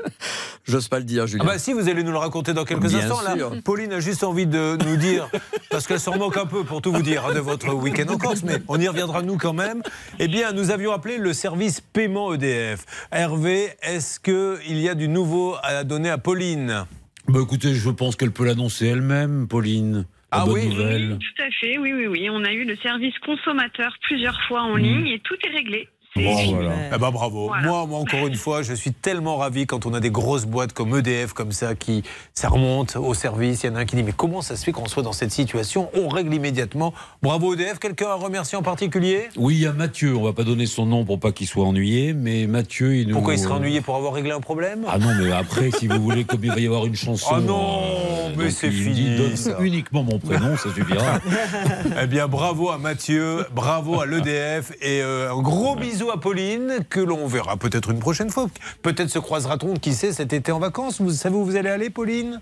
J'ose 0.66 0.90
pas 0.90 1.00
le 1.00 1.06
dire, 1.06 1.26
Julien. 1.26 1.46
Ah 1.48 1.54
bah 1.54 1.58
si, 1.58 1.72
vous 1.72 1.88
allez 1.88 2.04
nous 2.04 2.12
le 2.12 2.18
raconter 2.18 2.54
dans 2.54 2.66
quelques 2.66 2.81
Bien 2.90 3.00
instants. 3.00 3.22
Là, 3.22 3.36
sûr. 3.36 3.52
Pauline 3.64 3.94
a 3.94 4.00
juste 4.00 4.24
envie 4.24 4.48
de 4.48 4.78
nous 4.86 4.98
dire, 4.98 5.30
parce 5.70 5.88
qu'elle 5.88 6.00
s'en 6.00 6.18
moque 6.18 6.38
un 6.38 6.46
peu 6.46 6.64
pour 6.64 6.82
tout 6.82 6.92
vous 6.92 7.02
dire 7.02 7.26
hein, 7.26 7.34
de 7.34 7.40
votre 7.40 7.74
week-end 7.74 8.14
en 8.14 8.18
Corse, 8.18 8.44
mais 8.44 8.58
on 8.68 8.80
y 8.80 8.88
reviendra 8.88 9.22
nous 9.22 9.38
quand 9.38 9.54
même. 9.54 9.82
Eh 10.20 10.28
bien, 10.28 10.52
nous 10.52 10.72
avions 10.72 10.92
appelé 10.92 11.18
le 11.18 11.34
service 11.34 11.82
paiement 11.82 12.34
EDF. 12.34 12.86
Hervé, 13.12 13.70
est-ce 13.82 14.20
qu'il 14.20 14.80
y 14.80 14.90
a 14.90 14.96
du 14.96 15.08
nouveau 15.08 15.56
à 15.64 15.84
donner 15.84 16.10
à 16.10 16.18
Pauline? 16.18 16.86
Bah 17.28 17.40
écoutez, 17.44 17.74
je 17.74 17.90
pense 17.90 18.16
qu'elle 18.16 18.32
peut 18.32 18.46
l'annoncer 18.46 18.88
elle-même, 18.88 19.48
Pauline. 19.48 20.06
La 20.34 20.40
Ah 20.40 20.46
bonne 20.46 20.54
oui 20.56 20.68
nouvelle. 20.70 21.18
Tout 21.20 21.44
à 21.44 21.50
fait, 21.60 21.78
oui, 21.78 21.94
oui, 21.94 22.08
oui. 22.08 22.30
On 22.32 22.44
a 22.44 22.52
eu 22.52 22.64
le 22.66 22.76
service 22.78 23.14
consommateur 23.26 23.94
plusieurs 24.04 24.40
fois 24.48 24.62
en 24.62 24.76
ligne 24.76 25.08
et 25.08 25.20
tout 25.20 25.36
est 25.46 25.54
réglé. 25.54 25.88
Bon, 26.16 26.52
voilà. 26.52 26.72
Eh 26.94 26.98
ben 26.98 27.10
bravo. 27.10 27.48
Voilà. 27.48 27.68
Moi, 27.68 27.86
moi, 27.88 28.00
encore 28.00 28.28
une 28.28 28.36
fois, 28.36 28.64
je 28.64 28.74
suis 28.74 28.92
tellement 28.92 29.38
ravi 29.38 29.66
quand 29.66 29.86
on 29.86 29.94
a 29.94 30.02
des 30.02 30.10
grosses 30.12 30.46
boîtes 30.46 30.74
comme 30.74 30.94
EDF, 30.98 31.32
comme 31.32 31.54
ça, 31.54 31.74
qui 31.74 32.04
ça 32.34 32.50
remonte 32.50 32.98
au 32.98 33.14
service. 33.14 33.64
Il 33.64 33.68
y 33.68 33.70
en 33.70 33.76
a 33.76 33.80
un 33.80 33.86
qui 33.86 33.96
dit 33.96 34.04
Mais 34.04 34.14
comment 34.16 34.42
ça 34.42 34.58
se 34.58 34.66
fait 34.66 34.74
qu'on 34.74 34.88
soit 34.88 35.04
dans 35.04 35.14
cette 35.14 35.32
situation? 35.32 35.90
On 35.94 36.10
règle 36.10 36.34
immédiatement. 36.34 36.94
Bravo 37.22 37.54
EDF. 37.54 37.80
Quelqu'un 37.80 38.08
à 38.10 38.16
remercier 38.16 38.58
en 38.58 38.62
particulier? 38.62 39.30
Oui, 39.38 39.56
il 39.56 39.62
y 39.62 39.68
a 39.68 39.72
Mathieu. 39.72 40.16
On 40.18 40.24
va 40.24 40.34
pas 40.34 40.44
donner 40.44 40.66
son 40.66 40.86
nom 40.86 41.06
pour 41.06 41.18
pas 41.18 41.32
qu'il 41.32 41.48
soit 41.48 41.66
ennuyé, 41.66 42.14
mais 42.14 42.46
Mathieu, 42.46 42.96
il 42.98 43.08
nous. 43.08 43.14
Pourquoi 43.14 43.36
il 43.36 43.40
serait 43.40 43.54
ennuyé 43.54 43.80
pour 43.80 43.96
avoir 43.96 44.14
réglé 44.14 44.32
un 44.32 44.42
problème? 44.42 44.86
Ah 44.90 44.98
non, 44.98 45.14
mais 45.18 45.32
après, 45.32 45.72
si 45.72 45.88
vous 45.88 46.02
voulez, 46.02 46.26
comme 46.26 46.44
il 46.44 46.52
va 46.52 46.60
y 46.60 46.66
avoir 46.66 46.86
une 46.86 46.96
chanson. 46.96 47.32
Ah 47.36 47.40
non, 47.40 47.84
euh, 47.84 48.34
mais 48.38 48.50
c'est 48.52 48.68
il 48.68 48.74
fini, 48.74 48.94
dit, 48.96 49.16
donne 49.16 49.38
ça. 49.38 49.58
uniquement 49.62 50.04
mon 50.04 50.20
prénom, 50.20 50.58
ça 50.58 50.74
suffira. 50.74 51.20
Eh 52.04 52.08
bien, 52.08 52.28
bravo 52.28 52.70
à 52.70 52.78
Mathieu, 52.78 53.46
bravo 53.54 54.02
à 54.02 54.06
l'EDF 54.06 54.72
et 54.82 55.02
euh, 55.02 55.32
un 55.34 55.42
gros 55.42 55.76
bisou 55.76 56.01
à 56.10 56.18
Pauline 56.20 56.80
que 56.90 57.00
l'on 57.00 57.28
verra 57.28 57.58
peut-être 57.58 57.92
une 57.92 58.00
prochaine 58.00 58.30
fois. 58.30 58.48
Peut-être 58.82 59.10
se 59.10 59.20
croisera-t-on, 59.20 59.76
qui 59.76 59.94
sait, 59.94 60.14
cet 60.14 60.34
été 60.34 60.52
en 60.52 60.60
vacances. 60.60 61.02
Vous 61.02 61.12
savez 61.12 61.36
où 61.36 61.46
vous 61.46 61.56
allez 61.56 61.70
aller, 61.70 61.90
Pauline? 61.90 62.42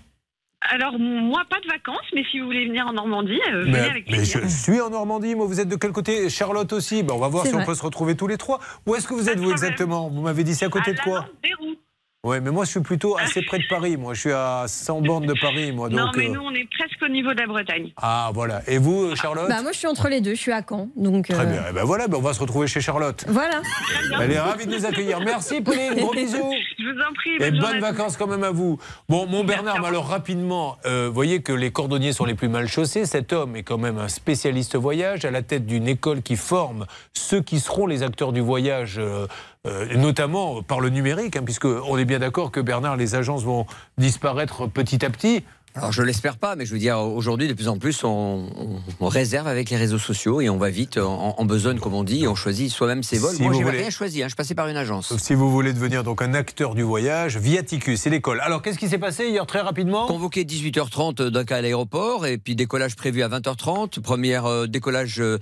Alors, 0.62 0.98
moi, 0.98 1.42
pas 1.48 1.58
de 1.60 1.66
vacances, 1.66 2.06
mais 2.14 2.22
si 2.30 2.38
vous 2.38 2.46
voulez 2.46 2.66
venir 2.66 2.86
en 2.86 2.92
Normandie, 2.92 3.40
euh, 3.50 3.62
venez 3.62 3.72
mais, 3.72 3.78
avec 3.78 4.10
mais 4.10 4.24
je 4.24 4.46
suis 4.46 4.80
en 4.80 4.90
Normandie, 4.90 5.34
moi 5.34 5.46
vous 5.46 5.58
êtes 5.58 5.68
de 5.68 5.76
quel 5.76 5.90
côté? 5.90 6.28
Charlotte 6.28 6.70
aussi 6.74 7.02
Ben, 7.02 7.14
On 7.14 7.18
va 7.18 7.28
voir 7.28 7.46
si 7.46 7.54
on 7.54 7.64
peut 7.64 7.74
se 7.74 7.82
retrouver 7.82 8.14
tous 8.14 8.26
les 8.26 8.36
trois. 8.36 8.60
Où 8.86 8.94
est-ce 8.94 9.08
que 9.08 9.14
vous 9.14 9.28
êtes 9.30 9.38
vous 9.38 9.44
problème. 9.44 9.52
exactement? 9.52 10.10
Vous 10.10 10.20
m'avez 10.20 10.44
dit 10.44 10.54
c'est 10.54 10.66
à 10.66 10.68
côté 10.68 10.90
À 10.90 10.94
de 10.94 11.00
quoi? 11.00 11.26
Oui, 12.22 12.36
mais 12.42 12.50
moi 12.50 12.66
je 12.66 12.72
suis 12.72 12.80
plutôt 12.80 13.16
assez 13.16 13.40
près 13.40 13.58
de 13.58 13.64
Paris. 13.70 13.96
Moi 13.96 14.12
je 14.12 14.20
suis 14.20 14.32
à 14.32 14.64
100 14.66 15.00
bornes 15.00 15.24
de 15.24 15.32
Paris. 15.40 15.72
Moi, 15.72 15.88
non, 15.88 16.10
mais 16.14 16.28
euh, 16.28 16.34
nous, 16.34 16.42
on 16.42 16.52
est 16.52 16.68
presque 16.78 17.02
au 17.02 17.08
niveau 17.08 17.32
de 17.32 17.40
la 17.40 17.46
Bretagne. 17.46 17.92
Ah 17.96 18.30
voilà. 18.34 18.60
Et 18.66 18.76
vous, 18.76 19.04
euh, 19.04 19.16
Charlotte 19.16 19.48
Bah, 19.48 19.62
moi, 19.62 19.72
je 19.72 19.78
suis 19.78 19.86
entre 19.86 20.08
les 20.08 20.20
deux. 20.20 20.34
Je 20.34 20.40
suis 20.40 20.52
à 20.52 20.62
Caen. 20.68 20.90
Donc, 20.96 21.28
Très 21.28 21.40
euh, 21.40 21.46
bien. 21.46 21.62
Eh 21.70 21.72
ben 21.72 21.84
voilà, 21.84 22.08
ben, 22.08 22.18
on 22.18 22.20
va 22.20 22.34
se 22.34 22.40
retrouver 22.40 22.66
chez 22.66 22.82
Charlotte. 22.82 23.24
Voilà. 23.26 23.62
Elle 24.20 24.32
est 24.32 24.38
ravie 24.38 24.66
de 24.66 24.76
nous 24.76 24.84
accueillir. 24.84 25.20
Merci 25.20 25.62
Pauline, 25.62 25.94
gros 25.96 26.12
bisous. 26.14 26.52
Je 26.78 26.84
vous 26.84 27.00
en 27.00 27.14
prie, 27.14 27.36
Et 27.40 27.50
bonnes 27.52 27.80
vacances 27.80 28.18
quand 28.18 28.26
même 28.26 28.44
à 28.44 28.50
vous. 28.50 28.78
Bon, 29.08 29.26
mon 29.26 29.42
Bernard, 29.42 29.80
mais 29.80 29.88
alors 29.88 30.06
rapidement, 30.06 30.76
euh, 30.84 31.06
vous 31.08 31.14
voyez 31.14 31.40
que 31.40 31.52
les 31.52 31.70
cordonniers 31.70 32.12
sont 32.12 32.24
les 32.24 32.34
plus 32.34 32.48
mal 32.48 32.68
chaussés. 32.68 33.06
Cet 33.06 33.32
homme 33.32 33.56
est 33.56 33.62
quand 33.62 33.78
même 33.78 33.98
un 33.98 34.08
spécialiste 34.08 34.76
voyage, 34.76 35.24
à 35.24 35.30
la 35.30 35.42
tête 35.42 35.66
d'une 35.66 35.88
école 35.88 36.22
qui 36.22 36.36
forme 36.36 36.86
ceux 37.12 37.40
qui 37.42 37.60
seront 37.60 37.86
les 37.86 38.02
acteurs 38.02 38.32
du 38.32 38.40
voyage, 38.40 38.96
euh, 38.98 39.26
et 39.68 39.96
notamment 39.96 40.62
par 40.62 40.80
le 40.80 40.88
numérique, 40.88 41.36
hein, 41.36 41.42
puisque 41.44 41.66
on 41.66 41.98
est 41.98 42.06
bien 42.06 42.18
d'accord 42.18 42.50
que 42.50 42.60
Bernard, 42.60 42.96
les 42.96 43.14
agences 43.14 43.44
vont 43.44 43.66
disparaître 43.98 44.66
petit 44.66 45.04
à 45.04 45.10
petit. 45.10 45.44
Alors 45.76 45.92
je 45.92 46.02
l'espère 46.02 46.36
pas, 46.36 46.56
mais 46.56 46.66
je 46.66 46.72
veux 46.72 46.80
dire, 46.80 46.98
aujourd'hui, 46.98 47.46
de 47.46 47.52
plus 47.52 47.68
en 47.68 47.78
plus, 47.78 48.02
on, 48.02 48.48
réserve 49.00 49.46
avec 49.46 49.70
les 49.70 49.76
réseaux 49.76 49.98
sociaux 49.98 50.40
et 50.40 50.50
on 50.50 50.56
va 50.56 50.68
vite 50.68 50.98
en, 50.98 51.36
en 51.38 51.44
besogne, 51.44 51.78
comme 51.78 51.94
on 51.94 52.02
dit, 52.02 52.24
et 52.24 52.28
on 52.28 52.34
choisit 52.34 52.70
soi-même 52.72 53.04
ses 53.04 53.18
vols. 53.18 53.36
Si 53.36 53.42
Moi, 53.42 53.52
j'ai 53.52 53.62
voulez. 53.62 53.78
rien 53.78 53.90
choisi, 53.90 54.22
hein, 54.22 54.28
je 54.28 54.34
passais 54.34 54.56
par 54.56 54.66
une 54.66 54.76
agence. 54.76 55.16
Si 55.16 55.34
vous 55.34 55.48
voulez 55.48 55.72
devenir 55.72 56.02
donc 56.02 56.22
un 56.22 56.34
acteur 56.34 56.74
du 56.74 56.82
voyage, 56.82 57.36
Viaticus, 57.36 58.00
c'est 58.00 58.10
l'école. 58.10 58.40
Alors, 58.40 58.62
qu'est-ce 58.62 58.78
qui 58.78 58.88
s'est 58.88 58.98
passé 58.98 59.28
hier 59.28 59.46
très 59.46 59.60
rapidement? 59.60 60.06
Convoqué 60.08 60.44
18h30 60.44 61.28
d'un 61.28 61.44
cas 61.44 61.58
à 61.58 61.60
l'aéroport, 61.60 62.26
et 62.26 62.36
puis 62.38 62.56
décollage 62.56 62.96
prévu 62.96 63.22
à 63.22 63.28
20h30, 63.28 64.00
première 64.00 64.46
euh, 64.46 64.66
décollage 64.66 65.20
euh, 65.20 65.38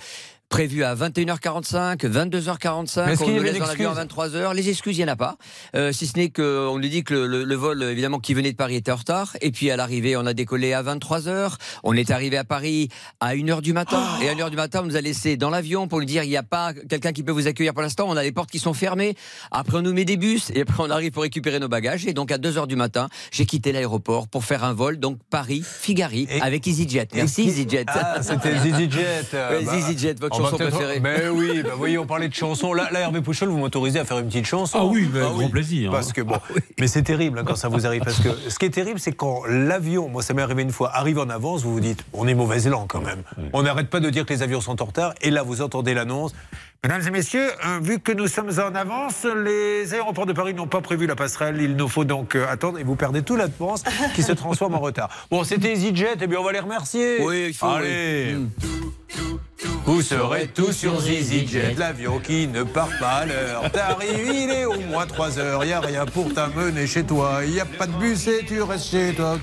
prévu 0.48 0.82
à 0.82 0.94
21h45, 0.94 1.98
22h45, 2.06 3.04
Mais 3.06 3.12
est-ce 3.12 3.22
on 3.22 3.28
nous 3.28 3.42
laisse 3.42 3.58
dans 3.58 3.66
l'avion 3.66 3.90
à 3.90 4.04
23h. 4.04 4.54
Les 4.54 4.68
excuses, 4.70 4.96
il 4.96 5.04
n'y 5.04 5.10
en 5.10 5.12
a 5.12 5.16
pas. 5.16 5.36
Euh, 5.76 5.92
si 5.92 6.06
ce 6.06 6.16
n'est 6.16 6.30
qu'on 6.30 6.78
nous 6.78 6.88
dit 6.88 7.04
que 7.04 7.12
le, 7.14 7.26
le- 7.26 7.44
le 7.44 7.54
vol, 7.54 7.82
évidemment, 7.82 8.18
qui 8.18 8.32
venait 8.34 8.50
de 8.52 8.56
Paris 8.56 8.76
était 8.76 8.90
en 8.90 8.96
retard. 8.96 9.36
Et 9.42 9.50
puis 9.50 9.70
à 9.70 9.76
l'arrivée, 9.76 10.16
on 10.16 10.24
a 10.26 10.32
décollé 10.32 10.72
à 10.72 10.82
23h. 10.82 11.54
On 11.84 11.92
est 11.94 12.10
arrivé 12.10 12.36
à 12.38 12.44
Paris 12.44 12.88
à 13.20 13.34
1h 13.34 13.60
du 13.60 13.72
matin. 13.74 14.02
Et 14.22 14.28
à 14.30 14.34
1h 14.34 14.48
du 14.50 14.56
matin, 14.56 14.80
on 14.82 14.86
nous 14.86 14.96
a 14.96 15.00
laissé 15.02 15.36
dans 15.36 15.50
l'avion 15.50 15.86
pour 15.86 15.98
nous 15.98 16.06
dire 16.06 16.22
il 16.24 16.30
n'y 16.30 16.36
a 16.36 16.42
pas 16.42 16.72
quelqu'un 16.72 17.12
qui 17.12 17.22
peut 17.22 17.32
vous 17.32 17.46
accueillir 17.46 17.74
pour 17.74 17.82
l'instant. 17.82 18.06
On 18.08 18.16
a 18.16 18.22
les 18.22 18.32
portes 18.32 18.50
qui 18.50 18.58
sont 18.58 18.74
fermées. 18.74 19.16
Après, 19.50 19.76
on 19.78 19.82
nous 19.82 19.92
met 19.92 20.04
des 20.06 20.16
bus. 20.16 20.50
Et 20.54 20.62
après, 20.62 20.82
on 20.82 20.90
arrive 20.90 21.12
pour 21.12 21.22
récupérer 21.24 21.58
nos 21.60 21.68
bagages. 21.68 22.06
Et 22.06 22.14
donc, 22.14 22.32
à 22.32 22.38
2h 22.38 22.66
du 22.66 22.76
matin, 22.76 23.08
j'ai 23.30 23.44
quitté 23.44 23.70
l'aéroport 23.72 24.28
pour 24.28 24.44
faire 24.44 24.64
un 24.64 24.72
vol, 24.72 24.98
donc 24.98 25.18
Paris-Figari, 25.30 26.26
avec 26.40 26.66
EasyJet. 26.66 27.08
Merci 27.14 27.42
EasyJet. 27.48 27.84
Ah, 27.88 28.22
c'était 28.22 28.58
Zizi 28.60 28.90
Jet. 28.90 29.26
Ouais, 29.34 29.64
Zizi 29.82 29.98
Jet, 29.98 30.18
votre 30.20 30.37
on 30.37 30.37
va 30.37 30.37
chanson 30.38 30.56
préférée. 30.56 31.00
Ben 31.00 31.30
oui, 31.30 31.62
voyez, 31.76 31.98
on 31.98 32.06
parlait 32.06 32.28
de 32.28 32.34
chansons. 32.34 32.72
Là, 32.72 32.88
là 32.90 33.00
Hervé 33.00 33.20
Pouchol, 33.20 33.48
vous 33.48 33.58
m'autorisez 33.58 34.00
à 34.00 34.04
faire 34.04 34.18
une 34.18 34.26
petite 34.26 34.46
chanson. 34.46 34.78
Ah 34.80 34.84
oui, 34.84 35.08
mais 35.12 35.20
grand 35.20 35.48
plaisir, 35.48 35.90
Parce 35.90 36.08
hein. 36.08 36.12
que 36.14 36.22
bon, 36.22 36.36
mais 36.78 36.86
c'est 36.86 37.02
terrible 37.02 37.38
hein, 37.38 37.44
quand 37.46 37.56
ça 37.56 37.68
vous 37.68 37.86
arrive. 37.86 38.02
Parce 38.02 38.20
que 38.20 38.28
ce 38.48 38.58
qui 38.58 38.66
est 38.66 38.70
terrible, 38.70 39.00
c'est 39.00 39.12
quand 39.12 39.42
l'avion, 39.48 40.08
moi 40.08 40.22
ça 40.22 40.34
m'est 40.34 40.42
arrivé 40.42 40.62
une 40.62 40.72
fois, 40.72 40.90
arrive 40.94 41.18
en 41.18 41.28
avance, 41.28 41.62
vous 41.62 41.72
vous 41.72 41.80
dites, 41.80 42.04
on 42.12 42.26
est 42.26 42.34
mauvaise 42.34 42.68
langue 42.68 42.88
quand 42.88 43.02
même. 43.02 43.22
On 43.52 43.62
n'arrête 43.62 43.88
pas 43.88 44.00
de 44.00 44.10
dire 44.10 44.26
que 44.26 44.32
les 44.32 44.42
avions 44.42 44.60
sont 44.60 44.80
en 44.82 44.86
retard. 44.86 45.14
Et 45.22 45.30
là, 45.30 45.42
vous 45.42 45.62
entendez 45.62 45.94
l'annonce. 45.94 46.34
Mesdames 46.84 47.02
et 47.08 47.10
messieurs, 47.10 47.50
euh, 47.66 47.80
vu 47.82 47.98
que 47.98 48.12
nous 48.12 48.28
sommes 48.28 48.52
en 48.60 48.72
avance, 48.72 49.26
les 49.44 49.94
aéroports 49.94 50.26
de 50.26 50.32
Paris 50.32 50.54
n'ont 50.54 50.68
pas 50.68 50.80
prévu 50.80 51.08
la 51.08 51.16
passerelle. 51.16 51.60
Il 51.60 51.74
nous 51.74 51.88
faut 51.88 52.04
donc 52.04 52.36
euh, 52.36 52.46
attendre 52.48 52.78
et 52.78 52.84
vous 52.84 52.94
perdez 52.94 53.22
tout 53.22 53.34
l'avance 53.34 53.82
qui 54.14 54.22
se 54.22 54.30
transforme 54.30 54.74
en 54.74 54.78
retard. 54.78 55.08
Bon, 55.30 55.42
c'était 55.42 55.72
EasyJet, 55.72 56.18
et 56.20 56.26
bien 56.28 56.38
on 56.38 56.44
va 56.44 56.52
les 56.52 56.60
remercier. 56.60 57.18
Oui, 57.20 57.46
il 57.48 57.54
faut, 57.54 57.66
Allez. 57.66 58.36
oui. 58.36 58.46
Vous 59.86 60.02
serez 60.02 60.46
tous 60.46 60.70
sur 60.72 60.94
EasyJet, 61.04 61.74
l'avion 61.76 62.20
qui 62.20 62.46
ne 62.46 62.62
part 62.62 62.90
pas 63.00 63.08
à 63.22 63.26
l'heure. 63.26 63.72
T'arrives, 63.72 64.30
il 64.32 64.50
est 64.50 64.64
au 64.64 64.78
moins 64.80 65.06
3 65.06 65.38
heures, 65.40 65.64
y 65.64 65.72
a 65.72 65.80
rien 65.80 66.06
pour 66.06 66.32
t'amener 66.32 66.86
chez 66.86 67.02
toi. 67.02 67.44
Y 67.44 67.58
a 67.58 67.64
pas 67.64 67.86
de 67.88 67.92
bus 67.92 68.28
et 68.28 68.44
tu 68.46 68.62
restes 68.62 68.90
chez 68.90 69.14
toi. 69.14 69.36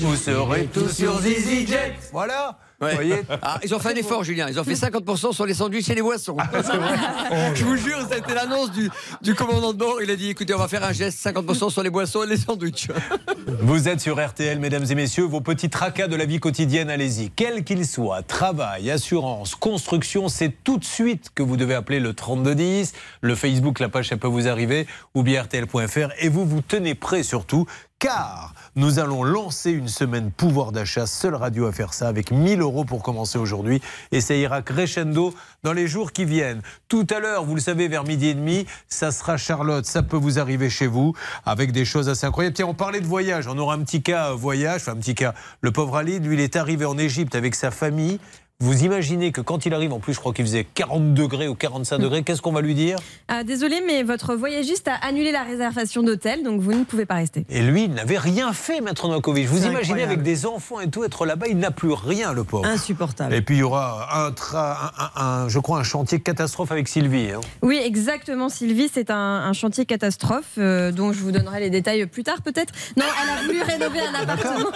Vous 0.00 0.16
serez 0.16 0.66
tous 0.66 0.88
sur 0.88 1.24
EasyJet. 1.24 1.94
Voilà. 2.12 2.58
Voyez 2.92 3.22
Ah, 3.42 3.58
ils 3.62 3.74
ont 3.74 3.78
fait 3.78 3.90
un 3.90 3.96
effort, 3.96 4.24
Julien. 4.24 4.46
Ils 4.48 4.58
ont 4.60 4.64
fait 4.64 4.74
50% 4.74 5.32
sur 5.32 5.46
les 5.46 5.54
sandwichs 5.54 5.88
et 5.88 5.94
les 5.94 6.02
boissons. 6.02 6.36
Je 7.54 7.64
vous 7.64 7.76
jure, 7.76 8.00
ça 8.08 8.14
a 8.14 8.18
été 8.18 8.34
l'annonce 8.34 8.70
du, 8.70 8.90
du 9.22 9.34
commandant 9.34 9.72
de 9.72 9.78
bord. 9.78 10.02
Il 10.02 10.10
a 10.10 10.16
dit 10.16 10.30
écoutez, 10.30 10.54
on 10.54 10.58
va 10.58 10.68
faire 10.68 10.84
un 10.84 10.92
geste 10.92 11.24
50% 11.24 11.70
sur 11.70 11.82
les 11.82 11.90
boissons 11.90 12.22
et 12.24 12.26
les 12.26 12.36
sandwichs. 12.36 12.88
Vous 13.60 13.88
êtes 13.88 14.00
sur 14.00 14.24
RTL, 14.24 14.58
mesdames 14.58 14.84
et 14.90 14.94
messieurs, 14.94 15.24
vos 15.24 15.40
petits 15.40 15.68
tracas 15.68 16.08
de 16.08 16.16
la 16.16 16.24
vie 16.24 16.40
quotidienne, 16.40 16.88
allez-y. 16.90 17.30
Quels 17.30 17.62
qu'ils 17.64 17.86
soient, 17.86 18.22
travail, 18.22 18.90
assurance, 18.90 19.54
construction, 19.54 20.28
c'est 20.28 20.52
tout 20.64 20.78
de 20.78 20.84
suite 20.84 21.30
que 21.34 21.42
vous 21.42 21.56
devez 21.56 21.74
appeler 21.74 22.00
le 22.00 22.14
3210. 22.14 22.92
Le 23.20 23.34
Facebook, 23.34 23.80
la 23.80 23.88
page, 23.88 24.08
ça 24.08 24.16
peut 24.16 24.28
vous 24.28 24.48
arriver, 24.48 24.86
ou 25.14 25.22
bien 25.22 25.42
RTL.fr. 25.42 26.10
Et 26.20 26.28
vous 26.28 26.44
vous 26.46 26.62
tenez 26.62 26.94
prêt 26.94 27.22
surtout, 27.22 27.66
car 27.98 28.54
nous 28.76 28.98
allons 28.98 29.22
lancer 29.22 29.70
une 29.70 29.88
semaine 29.88 30.30
pouvoir 30.30 30.72
d'achat, 30.72 31.06
seule 31.06 31.34
radio 31.36 31.66
à 31.66 31.72
faire 31.72 31.94
ça, 31.94 32.08
avec 32.08 32.32
1000 32.32 32.60
euros 32.60 32.84
pour 32.84 33.02
commencer 33.02 33.38
aujourd'hui. 33.38 33.80
Et 34.10 34.20
ça 34.20 34.34
ira 34.34 34.62
crescendo 34.62 35.32
dans 35.62 35.72
les 35.72 35.86
jours 35.86 36.12
qui 36.12 36.24
viennent. 36.24 36.60
Tout 36.88 37.06
à 37.10 37.20
l'heure, 37.20 37.44
vous 37.44 37.54
le 37.54 37.60
savez, 37.60 37.88
vers 37.88 38.04
midi 38.04 38.28
et 38.28 38.34
demi, 38.34 38.66
ça 38.88 39.12
sera 39.12 39.36
Charlotte. 39.36 39.86
Ça 39.86 40.02
peut 40.02 40.16
vous 40.16 40.38
arriver 40.38 40.70
chez 40.70 40.86
vous 40.86 41.14
avec 41.46 41.72
des 41.72 41.84
choses 41.84 42.08
assez 42.08 42.26
incroyables. 42.26 42.54
Tiens, 42.54 42.66
on 42.66 42.74
parlait 42.74 43.00
de 43.00 43.06
voyage. 43.06 43.46
On 43.46 43.56
aura 43.58 43.74
un 43.74 43.80
petit 43.80 44.02
cas 44.02 44.30
euh, 44.30 44.34
voyage, 44.34 44.82
enfin 44.82 44.92
un 44.92 45.00
petit 45.00 45.14
cas. 45.14 45.34
Le 45.60 45.70
pauvre 45.70 45.96
Ali, 45.96 46.18
lui, 46.18 46.34
il 46.34 46.40
est 46.40 46.56
arrivé 46.56 46.84
en 46.84 46.98
Égypte 46.98 47.34
avec 47.34 47.54
sa 47.54 47.70
famille. 47.70 48.18
Vous 48.60 48.84
imaginez 48.84 49.32
que 49.32 49.40
quand 49.40 49.66
il 49.66 49.74
arrive, 49.74 49.92
en 49.92 49.98
plus, 49.98 50.14
je 50.14 50.20
crois 50.20 50.32
qu'il 50.32 50.44
faisait 50.44 50.62
40 50.62 51.12
degrés 51.12 51.48
ou 51.48 51.56
45 51.56 51.98
degrés, 51.98 52.22
qu'est-ce 52.22 52.40
qu'on 52.40 52.52
va 52.52 52.60
lui 52.60 52.74
dire? 52.76 52.98
Ah, 53.26 53.42
désolé, 53.42 53.82
mais 53.84 54.04
votre 54.04 54.36
voyagiste 54.36 54.86
a 54.86 54.94
annulé 55.04 55.32
la 55.32 55.42
réservation 55.42 56.04
d'hôtel, 56.04 56.44
donc 56.44 56.60
vous 56.60 56.72
ne 56.72 56.84
pouvez 56.84 57.04
pas 57.04 57.16
rester. 57.16 57.44
Et 57.50 57.62
lui, 57.62 57.84
il 57.84 57.92
n'avait 57.94 58.16
rien 58.16 58.52
fait, 58.52 58.80
maître 58.80 59.08
Novakovic. 59.08 59.48
Vous 59.48 59.56
imaginez 59.66 59.78
incroyable. 59.80 60.12
avec 60.12 60.22
des 60.22 60.46
enfants 60.46 60.78
et 60.78 60.88
tout, 60.88 61.02
être 61.02 61.26
là-bas, 61.26 61.46
il 61.48 61.58
n'a 61.58 61.72
plus 61.72 61.92
rien, 61.92 62.32
le 62.32 62.44
pauvre. 62.44 62.64
Insupportable. 62.64 63.34
Et 63.34 63.42
puis 63.42 63.56
il 63.56 63.58
y 63.58 63.62
aura 63.64 64.24
un, 64.24 64.30
tra- 64.30 64.76
un- 64.98 65.10
un- 65.20 65.42
un- 65.44 65.48
je 65.48 65.58
crois, 65.58 65.80
un 65.80 65.84
chantier 65.84 66.20
catastrophe 66.20 66.70
avec 66.70 66.86
Sylvie. 66.86 67.32
hein. 67.32 67.40
Oui, 67.60 67.80
exactement, 67.84 68.48
Sylvie. 68.48 68.88
C'est 68.92 69.10
un, 69.10 69.16
un 69.16 69.52
chantier 69.52 69.84
catastrophe 69.84 70.44
euh, 70.58 70.92
dont 70.92 71.12
je 71.12 71.18
vous 71.18 71.32
donnerai 71.32 71.58
les 71.58 71.70
détails 71.70 72.06
plus 72.06 72.22
tard, 72.22 72.40
peut-être. 72.40 72.72
Non, 72.96 73.04
elle 73.24 73.30
a 73.30 73.42
voulu 73.46 73.62
rénover 73.62 73.98
un 74.00 74.14
appartement. 74.14 74.70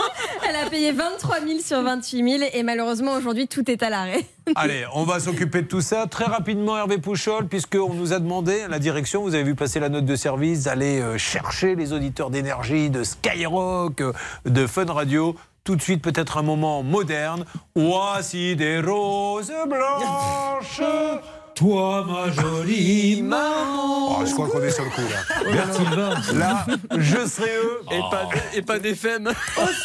Elle 0.50 0.56
a 0.56 0.68
payé 0.68 0.90
23 0.90 1.36
000 1.46 1.60
sur 1.64 1.80
28 1.80 2.38
000 2.38 2.50
et 2.52 2.62
malheureusement, 2.64 3.12
aujourd'hui, 3.12 3.46
tout 3.46 3.67
est 3.68 3.82
à 3.82 3.90
l'arrêt. 3.90 4.24
Allez, 4.54 4.84
on 4.94 5.04
va 5.04 5.20
s'occuper 5.20 5.62
de 5.62 5.66
tout 5.66 5.80
ça 5.80 6.06
très 6.06 6.24
rapidement, 6.24 6.76
Hervé 6.76 6.98
Pouchol, 6.98 7.46
puisqu'on 7.48 7.94
nous 7.94 8.12
a 8.12 8.18
demandé 8.18 8.62
la 8.68 8.78
direction, 8.78 9.22
vous 9.22 9.34
avez 9.34 9.44
vu 9.44 9.54
passer 9.54 9.80
la 9.80 9.88
note 9.88 10.04
de 10.04 10.16
service, 10.16 10.64
d'aller 10.64 11.00
euh, 11.00 11.18
chercher 11.18 11.74
les 11.74 11.92
auditeurs 11.92 12.30
d'énergie, 12.30 12.90
de 12.90 13.04
Skyrock, 13.04 14.00
euh, 14.00 14.12
de 14.44 14.66
Fun 14.66 14.86
Radio. 14.86 15.34
Tout 15.64 15.76
de 15.76 15.82
suite, 15.82 16.02
peut-être 16.02 16.38
un 16.38 16.42
moment 16.42 16.82
moderne. 16.82 17.44
Voici 17.74 18.56
des 18.56 18.80
roses 18.80 19.52
blanches. 19.68 20.80
Toi, 21.58 22.06
ma 22.06 22.30
jolie 22.30 23.20
maman. 23.20 24.20
Oh, 24.20 24.22
je 24.24 24.32
crois 24.32 24.46
qu'on 24.46 24.62
est 24.62 24.70
sur 24.70 24.84
le 24.84 24.90
coup 24.90 25.02
là. 25.10 25.52
Bertil 25.52 26.38
Là, 26.38 26.66
je 26.96 27.26
serai 27.26 27.50
eux. 27.56 27.80
Et 27.90 27.98
pas, 27.98 28.28
et 28.54 28.62
pas 28.62 28.78
d'FM. 28.78 29.32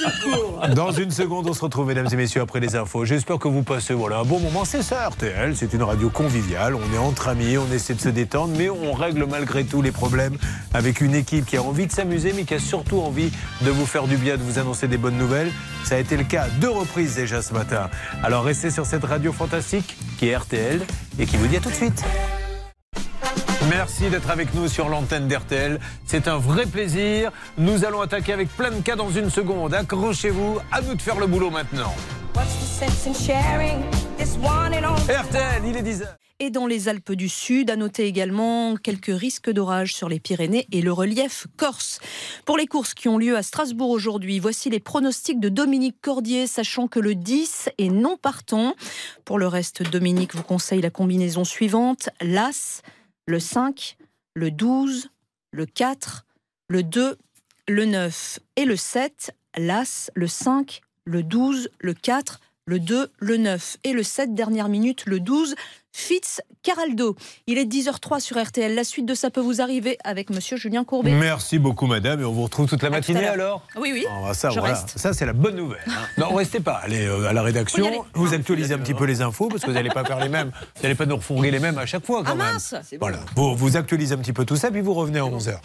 Dans 0.76 0.92
une 0.92 1.10
seconde, 1.10 1.48
on 1.50 1.54
se 1.54 1.62
retrouve, 1.62 1.88
mesdames 1.88 2.08
et 2.12 2.16
messieurs, 2.16 2.42
après 2.42 2.60
les 2.60 2.76
infos. 2.76 3.06
J'espère 3.06 3.40
que 3.40 3.48
vous 3.48 3.64
passez 3.64 3.96
voilà, 3.96 4.20
un 4.20 4.24
bon 4.24 4.40
moment. 4.40 4.66
C'est 4.66 4.84
ça, 4.84 5.10
RTL. 5.10 5.56
C'est 5.56 5.74
une 5.74 5.82
radio 5.82 6.12
conviviale. 6.12 6.76
On 6.76 6.94
est 6.94 7.00
entre 7.00 7.30
amis, 7.30 7.58
on 7.58 7.74
essaie 7.74 7.96
de 7.96 8.02
se 8.02 8.10
détendre, 8.10 8.54
mais 8.56 8.70
on 8.70 8.94
règle 8.94 9.26
malgré 9.26 9.64
tout 9.64 9.82
les 9.82 9.92
problèmes 9.92 10.38
avec 10.76 11.02
une 11.02 11.16
équipe 11.16 11.48
qui 11.48 11.58
a 11.58 11.64
envie 11.64 11.88
de 11.88 11.92
s'amuser, 11.92 12.34
mais 12.36 12.44
qui 12.44 12.54
a 12.54 12.60
surtout 12.60 13.00
envie 13.00 13.32
de 13.62 13.72
vous 13.72 13.88
faire 13.88 14.06
du 14.06 14.18
bien, 14.18 14.38
de 14.38 14.44
vous 14.44 14.60
annoncer 14.60 14.88
des 14.88 14.98
bonnes 14.98 15.18
nouvelles. 15.18 15.52
Ça 15.86 15.96
a 15.96 15.98
été 15.98 16.18
le 16.18 16.24
cas 16.24 16.44
à 16.44 16.50
deux 16.50 16.70
reprises 16.70 17.16
déjà 17.16 17.42
ce 17.42 17.54
matin. 17.54 17.90
Alors 18.24 18.44
restez 18.44 18.70
sur 18.70 18.86
cette 18.86 19.04
radio 19.04 19.34
fantastique 19.34 19.98
qui 20.18 20.30
est 20.30 20.38
RTL 20.38 20.82
et 21.20 21.26
qui 21.26 21.38
vous 21.38 21.48
dit 21.48 21.58
à 21.58 21.60
tout 21.60 21.70
de 21.70 21.76
suite. 21.76 22.04
Merci 23.70 24.10
d'être 24.10 24.30
avec 24.30 24.54
nous 24.54 24.68
sur 24.68 24.90
l'antenne 24.90 25.28
d'RTL. 25.28 25.80
C'est 26.06 26.28
un 26.28 26.38
vrai 26.38 26.66
plaisir. 26.66 27.32
Nous 27.58 27.86
allons 27.86 28.02
attaquer 28.02 28.34
avec 28.34 28.50
plein 28.50 28.72
de 28.72 28.82
cas 28.82 28.96
dans 28.96 29.10
une 29.10 29.30
seconde. 29.30 29.74
Accrochez-vous. 29.74 30.60
À 30.72 30.82
nous 30.82 30.96
de 30.96 31.02
faire 31.02 31.20
le 31.20 31.28
boulot 31.28 31.50
maintenant. 31.50 31.94
RTL, 35.08 35.64
il 35.66 35.78
est 35.78 35.82
10h. 35.82 36.23
Et 36.44 36.50
dans 36.50 36.68
les 36.68 36.90
Alpes 36.90 37.14
du 37.14 37.30
Sud, 37.30 37.70
à 37.70 37.78
noter 37.78 38.06
également 38.06 38.76
quelques 38.76 39.18
risques 39.18 39.50
d'orage 39.50 39.96
sur 39.96 40.10
les 40.10 40.20
Pyrénées 40.20 40.68
et 40.74 40.82
le 40.82 40.92
relief 40.92 41.48
corse. 41.56 42.02
Pour 42.44 42.58
les 42.58 42.68
courses 42.68 42.94
qui 42.94 43.08
ont 43.08 43.18
lieu 43.18 43.38
à 43.38 43.44
Strasbourg 43.44 43.90
aujourd'hui, 43.90 44.40
voici 44.40 44.70
les 44.70 44.82
pronostics 44.82 45.40
de 45.40 45.48
Dominique 45.48 45.96
Cordier, 46.02 46.46
sachant 46.46 46.90
que 46.90 47.00
le 47.00 47.16
10 47.16 47.70
est 47.78 47.88
non 47.88 48.18
partant. 48.18 48.76
Pour 49.24 49.40
le 49.40 49.48
reste, 49.48 49.90
Dominique 49.90 50.36
vous 50.36 50.44
conseille 50.44 50.82
la 50.82 50.90
combinaison 50.90 51.46
suivante 51.46 52.10
l'As, 52.20 52.82
le 53.26 53.40
5, 53.40 53.96
le 54.34 54.52
12, 54.52 55.12
le 55.52 55.66
4, 55.66 56.26
le 56.68 56.84
2, 56.84 57.18
le 57.70 57.86
9 57.86 58.40
et 58.58 58.66
le 58.66 58.76
7. 58.76 59.32
L'As, 59.56 60.12
le 60.14 60.28
5, 60.28 60.82
le 61.06 61.24
12, 61.24 61.70
le 61.80 61.94
4, 61.94 62.42
le 62.66 62.80
2, 62.80 63.12
le 63.18 63.38
9 63.38 63.78
et 63.86 63.94
le 63.94 64.04
7. 64.04 64.36
Dernière 64.36 64.68
minute, 64.68 65.06
le 65.06 65.22
12. 65.22 65.56
Fitzcarraldo. 65.94 67.16
Il 67.48 67.58
est 67.58 67.66
10h03 67.66 68.20
sur 68.20 68.42
RTL. 68.44 68.74
La 68.76 68.84
suite 68.84 69.06
de 69.06 69.14
ça 69.14 69.30
peut 69.30 69.42
vous 69.42 69.62
arriver 69.62 69.98
avec 70.04 70.30
monsieur 70.32 70.58
Julien 70.58 70.84
Courbet. 70.84 71.12
Merci 71.12 71.60
beaucoup, 71.60 71.86
madame. 71.86 72.22
Et 72.22 72.26
on 72.26 72.32
vous 72.32 72.44
retrouve 72.44 72.68
toute 72.68 72.82
la 72.84 72.90
matinée 72.90 73.26
alors 73.28 73.62
Oui, 73.78 73.92
oui. 73.94 74.06
Ah, 74.10 74.20
bah 74.28 74.34
ça, 74.34 74.50
Je 74.50 74.60
voilà. 74.60 74.74
reste. 74.76 74.98
ça 74.98 75.14
c'est 75.14 75.26
la 75.26 75.34
bonne 75.34 75.56
nouvelle. 75.56 75.80
hein. 75.88 75.92
Non, 76.18 76.34
restez 76.34 76.60
pas. 76.60 76.82
Allez 76.84 77.06
euh, 77.06 77.28
à 77.30 77.34
la 77.34 77.42
rédaction. 77.44 78.06
Vous 78.14 78.34
actualisez 78.34 78.74
un 78.74 78.80
petit 78.80 78.94
peu 78.94 79.06
les 79.06 79.22
infos 79.22 79.48
parce 79.50 79.62
que 79.62 79.68
vous 79.68 79.74
n'allez 79.74 79.90
pas 79.92 80.04
faire 80.04 80.20
les 80.20 80.30
mêmes. 80.30 80.52
Vous 80.76 80.82
n'allez 80.84 80.96
pas 80.96 81.06
nous 81.06 81.16
refourguer 81.16 81.52
les 81.52 81.60
mêmes 81.60 81.78
à 81.78 81.86
chaque 81.86 82.06
fois 82.06 82.24
quand 82.24 82.32
Ah 82.32 82.36
même. 82.36 82.54
mince 82.54 82.74
bon. 82.94 82.98
Voilà, 83.00 83.20
vous, 83.36 83.56
vous 83.56 83.78
actualisez 83.78 84.16
un 84.16 84.18
petit 84.18 84.34
peu 84.34 84.46
tout 84.46 84.56
ça, 84.56 84.72
puis 84.72 84.82
vous 84.82 84.94
revenez 84.94 85.20
à 85.20 85.24
11h. 85.24 85.58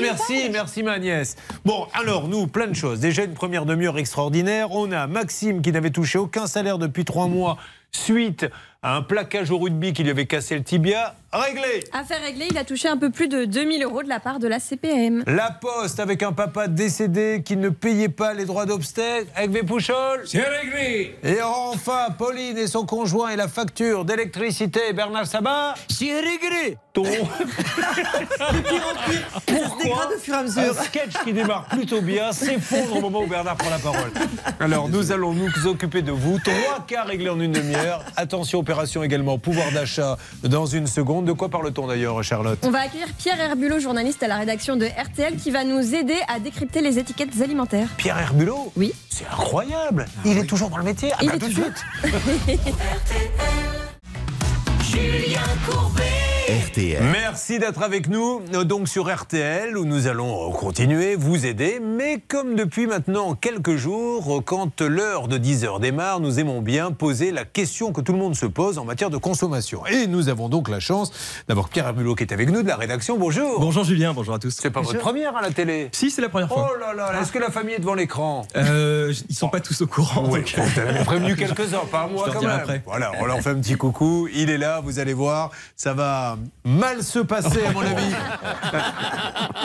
Merci, 0.00 0.48
merci 0.52 0.82
ma 0.82 0.98
nièce. 0.98 1.36
Bon, 1.64 1.86
alors 1.94 2.28
nous, 2.28 2.46
plein 2.46 2.66
de 2.66 2.74
choses. 2.74 3.00
Déjà 3.00 3.24
une 3.24 3.34
première 3.34 3.64
demi-heure 3.66 3.98
extraordinaire. 3.98 4.70
On 4.72 4.92
a 4.92 5.06
Maxime 5.06 5.62
qui 5.62 5.72
n'avait 5.72 5.90
touché 5.90 6.18
aucun 6.18 6.46
salaire 6.46 6.78
depuis 6.78 7.04
trois 7.04 7.26
mois 7.28 7.56
suite 7.92 8.46
à 8.82 8.96
un 8.96 9.02
plaquage 9.02 9.50
au 9.50 9.58
rugby 9.58 9.92
qui 9.92 10.02
lui 10.02 10.10
avait 10.10 10.26
cassé 10.26 10.56
le 10.56 10.64
tibia. 10.64 11.14
Réglé 11.32 11.84
Affaire 11.92 12.20
réglée, 12.22 12.48
il 12.50 12.58
a 12.58 12.64
touché 12.64 12.88
un 12.88 12.96
peu 12.96 13.10
plus 13.10 13.28
de 13.28 13.44
2000 13.44 13.84
euros 13.84 14.02
de 14.02 14.08
la 14.08 14.18
part 14.18 14.40
de 14.40 14.48
la 14.48 14.58
CPM. 14.58 15.22
La 15.28 15.52
Poste 15.52 16.00
avec 16.00 16.24
un 16.24 16.32
papa 16.32 16.66
décédé 16.66 17.42
qui 17.44 17.56
ne 17.56 17.68
payait 17.68 18.08
pas 18.08 18.34
les 18.34 18.44
droits 18.46 18.66
d'obstacle 18.66 19.26
avec 19.36 19.64
Pouchol. 19.64 20.22
C'est 20.26 20.42
réglé 20.42 21.16
Et 21.22 21.40
enfin, 21.40 22.08
Pauline 22.18 22.58
et 22.58 22.66
son 22.66 22.84
conjoint 22.84 23.28
et 23.28 23.36
la 23.36 23.46
facture 23.46 24.04
d'électricité, 24.04 24.92
Bernard 24.92 25.26
Sabat. 25.28 25.74
C'est 25.88 26.18
réglé 26.18 26.76
Ton... 26.92 27.02
Au 27.04 27.06
fur 30.18 30.34
et 30.34 30.36
à 30.36 30.40
Un 30.40 30.42
mesure. 30.42 30.74
sketch 30.74 31.12
qui 31.22 31.32
démarre 31.32 31.66
plutôt 31.66 32.00
bien 32.00 32.32
s'effondre 32.32 32.96
au 32.96 33.00
moment 33.00 33.22
où 33.22 33.26
Bernard 33.28 33.56
prend 33.56 33.70
la 33.70 33.78
parole. 33.78 34.10
Alors, 34.58 34.88
nous 34.88 35.12
allons 35.12 35.32
nous 35.32 35.66
occuper 35.66 36.02
de 36.02 36.10
vous. 36.10 36.38
Trois 36.40 36.84
cas 36.88 37.04
réglés 37.04 37.30
en 37.30 37.38
une 37.38 37.52
demi-heure. 37.52 38.04
Attention, 38.16 38.58
opération 38.58 39.04
également 39.04 39.38
pouvoir 39.38 39.70
d'achat 39.70 40.16
dans 40.42 40.66
une 40.66 40.88
seconde. 40.88 41.19
De 41.22 41.32
quoi 41.32 41.48
parle-t-on 41.48 41.86
d'ailleurs, 41.86 42.22
Charlotte 42.24 42.58
On 42.62 42.70
va 42.70 42.80
accueillir 42.80 43.08
Pierre 43.18 43.40
Herbulot, 43.40 43.78
journaliste 43.78 44.22
à 44.22 44.28
la 44.28 44.36
rédaction 44.36 44.76
de 44.76 44.86
RTL, 44.86 45.36
qui 45.36 45.50
va 45.50 45.64
nous 45.64 45.94
aider 45.94 46.16
à 46.28 46.38
décrypter 46.40 46.80
les 46.80 46.98
étiquettes 46.98 47.40
alimentaires. 47.42 47.88
Pierre 47.96 48.18
Herbulot 48.18 48.72
Oui. 48.76 48.92
C'est 49.08 49.26
incroyable. 49.26 50.06
Il 50.24 50.38
est 50.38 50.44
toujours 50.44 50.70
dans 50.70 50.78
le 50.78 50.84
métier. 50.84 51.10
Ah 51.12 51.18
Il 51.22 51.28
bah, 51.28 51.34
est 51.34 51.38
tout 51.38 51.48
de 51.48 51.52
toujours- 51.52 51.66
suite. 51.66 52.60
Julien 54.82 55.40
Courbet. 55.68 56.19
RTL. 56.50 57.00
Merci 57.12 57.60
d'être 57.60 57.80
avec 57.80 58.08
nous, 58.08 58.42
euh, 58.54 58.64
donc 58.64 58.88
sur 58.88 59.08
RTL, 59.08 59.76
où 59.78 59.84
nous 59.84 60.08
allons 60.08 60.48
euh, 60.48 60.52
continuer, 60.52 61.14
vous 61.14 61.46
aider. 61.46 61.78
Mais 61.80 62.18
comme 62.26 62.56
depuis 62.56 62.88
maintenant 62.88 63.36
quelques 63.36 63.76
jours, 63.76 64.38
euh, 64.38 64.40
quand 64.40 64.80
l'heure 64.80 65.28
de 65.28 65.38
10h 65.38 65.78
démarre, 65.78 66.18
nous 66.18 66.40
aimons 66.40 66.60
bien 66.60 66.90
poser 66.90 67.30
la 67.30 67.44
question 67.44 67.92
que 67.92 68.00
tout 68.00 68.10
le 68.12 68.18
monde 68.18 68.34
se 68.34 68.46
pose 68.46 68.78
en 68.78 68.84
matière 68.84 69.10
de 69.10 69.16
consommation. 69.16 69.86
Et 69.86 70.08
nous 70.08 70.28
avons 70.28 70.48
donc 70.48 70.68
la 70.68 70.80
chance 70.80 71.12
d'avoir 71.46 71.68
Pierre 71.68 71.94
qui 72.16 72.24
est 72.24 72.32
avec 72.32 72.50
nous 72.50 72.62
de 72.64 72.68
la 72.68 72.74
rédaction. 72.74 73.16
Bonjour. 73.16 73.60
Bonjour 73.60 73.84
Julien, 73.84 74.12
bonjour 74.12 74.34
à 74.34 74.40
tous. 74.40 74.56
C'est 74.60 74.70
pas 74.70 74.80
votre 74.80 74.98
première 74.98 75.36
à 75.36 75.42
la 75.42 75.52
télé 75.52 75.88
Si, 75.92 76.10
c'est 76.10 76.20
la 76.22 76.30
première 76.30 76.48
Oh 76.50 76.54
fois. 76.54 76.72
là 76.80 76.92
là, 76.94 77.20
est-ce 77.22 77.30
que 77.30 77.38
la 77.38 77.50
famille 77.50 77.74
est 77.76 77.80
devant 77.80 77.94
l'écran 77.94 78.44
Euh, 78.56 79.12
ils 79.28 79.36
sont 79.36 79.48
pas 79.50 79.60
tous 79.60 79.80
au 79.82 79.86
courant. 79.86 80.24
Oui, 80.28 80.40
donc- 80.40 80.74
t'avais 80.74 81.04
prévenu 81.04 81.36
quelques-uns, 81.36 81.84
pas 81.92 82.08
moi 82.08 82.24
Je 82.26 82.32
leur 82.32 82.40
quand 82.42 82.48
même. 82.48 82.58
après. 82.58 82.82
Voilà, 82.86 83.12
on 83.20 83.26
leur 83.26 83.38
fait 83.40 83.50
un 83.50 83.60
petit 83.60 83.76
coucou. 83.76 84.26
Il 84.34 84.50
est 84.50 84.58
là, 84.58 84.80
vous 84.82 84.98
allez 84.98 85.14
voir, 85.14 85.50
ça 85.76 85.94
va, 85.94 86.36
mal 86.64 87.02
se 87.02 87.18
passer, 87.18 87.64
à 87.64 87.72
mon 87.72 87.80
avis. 87.82 88.14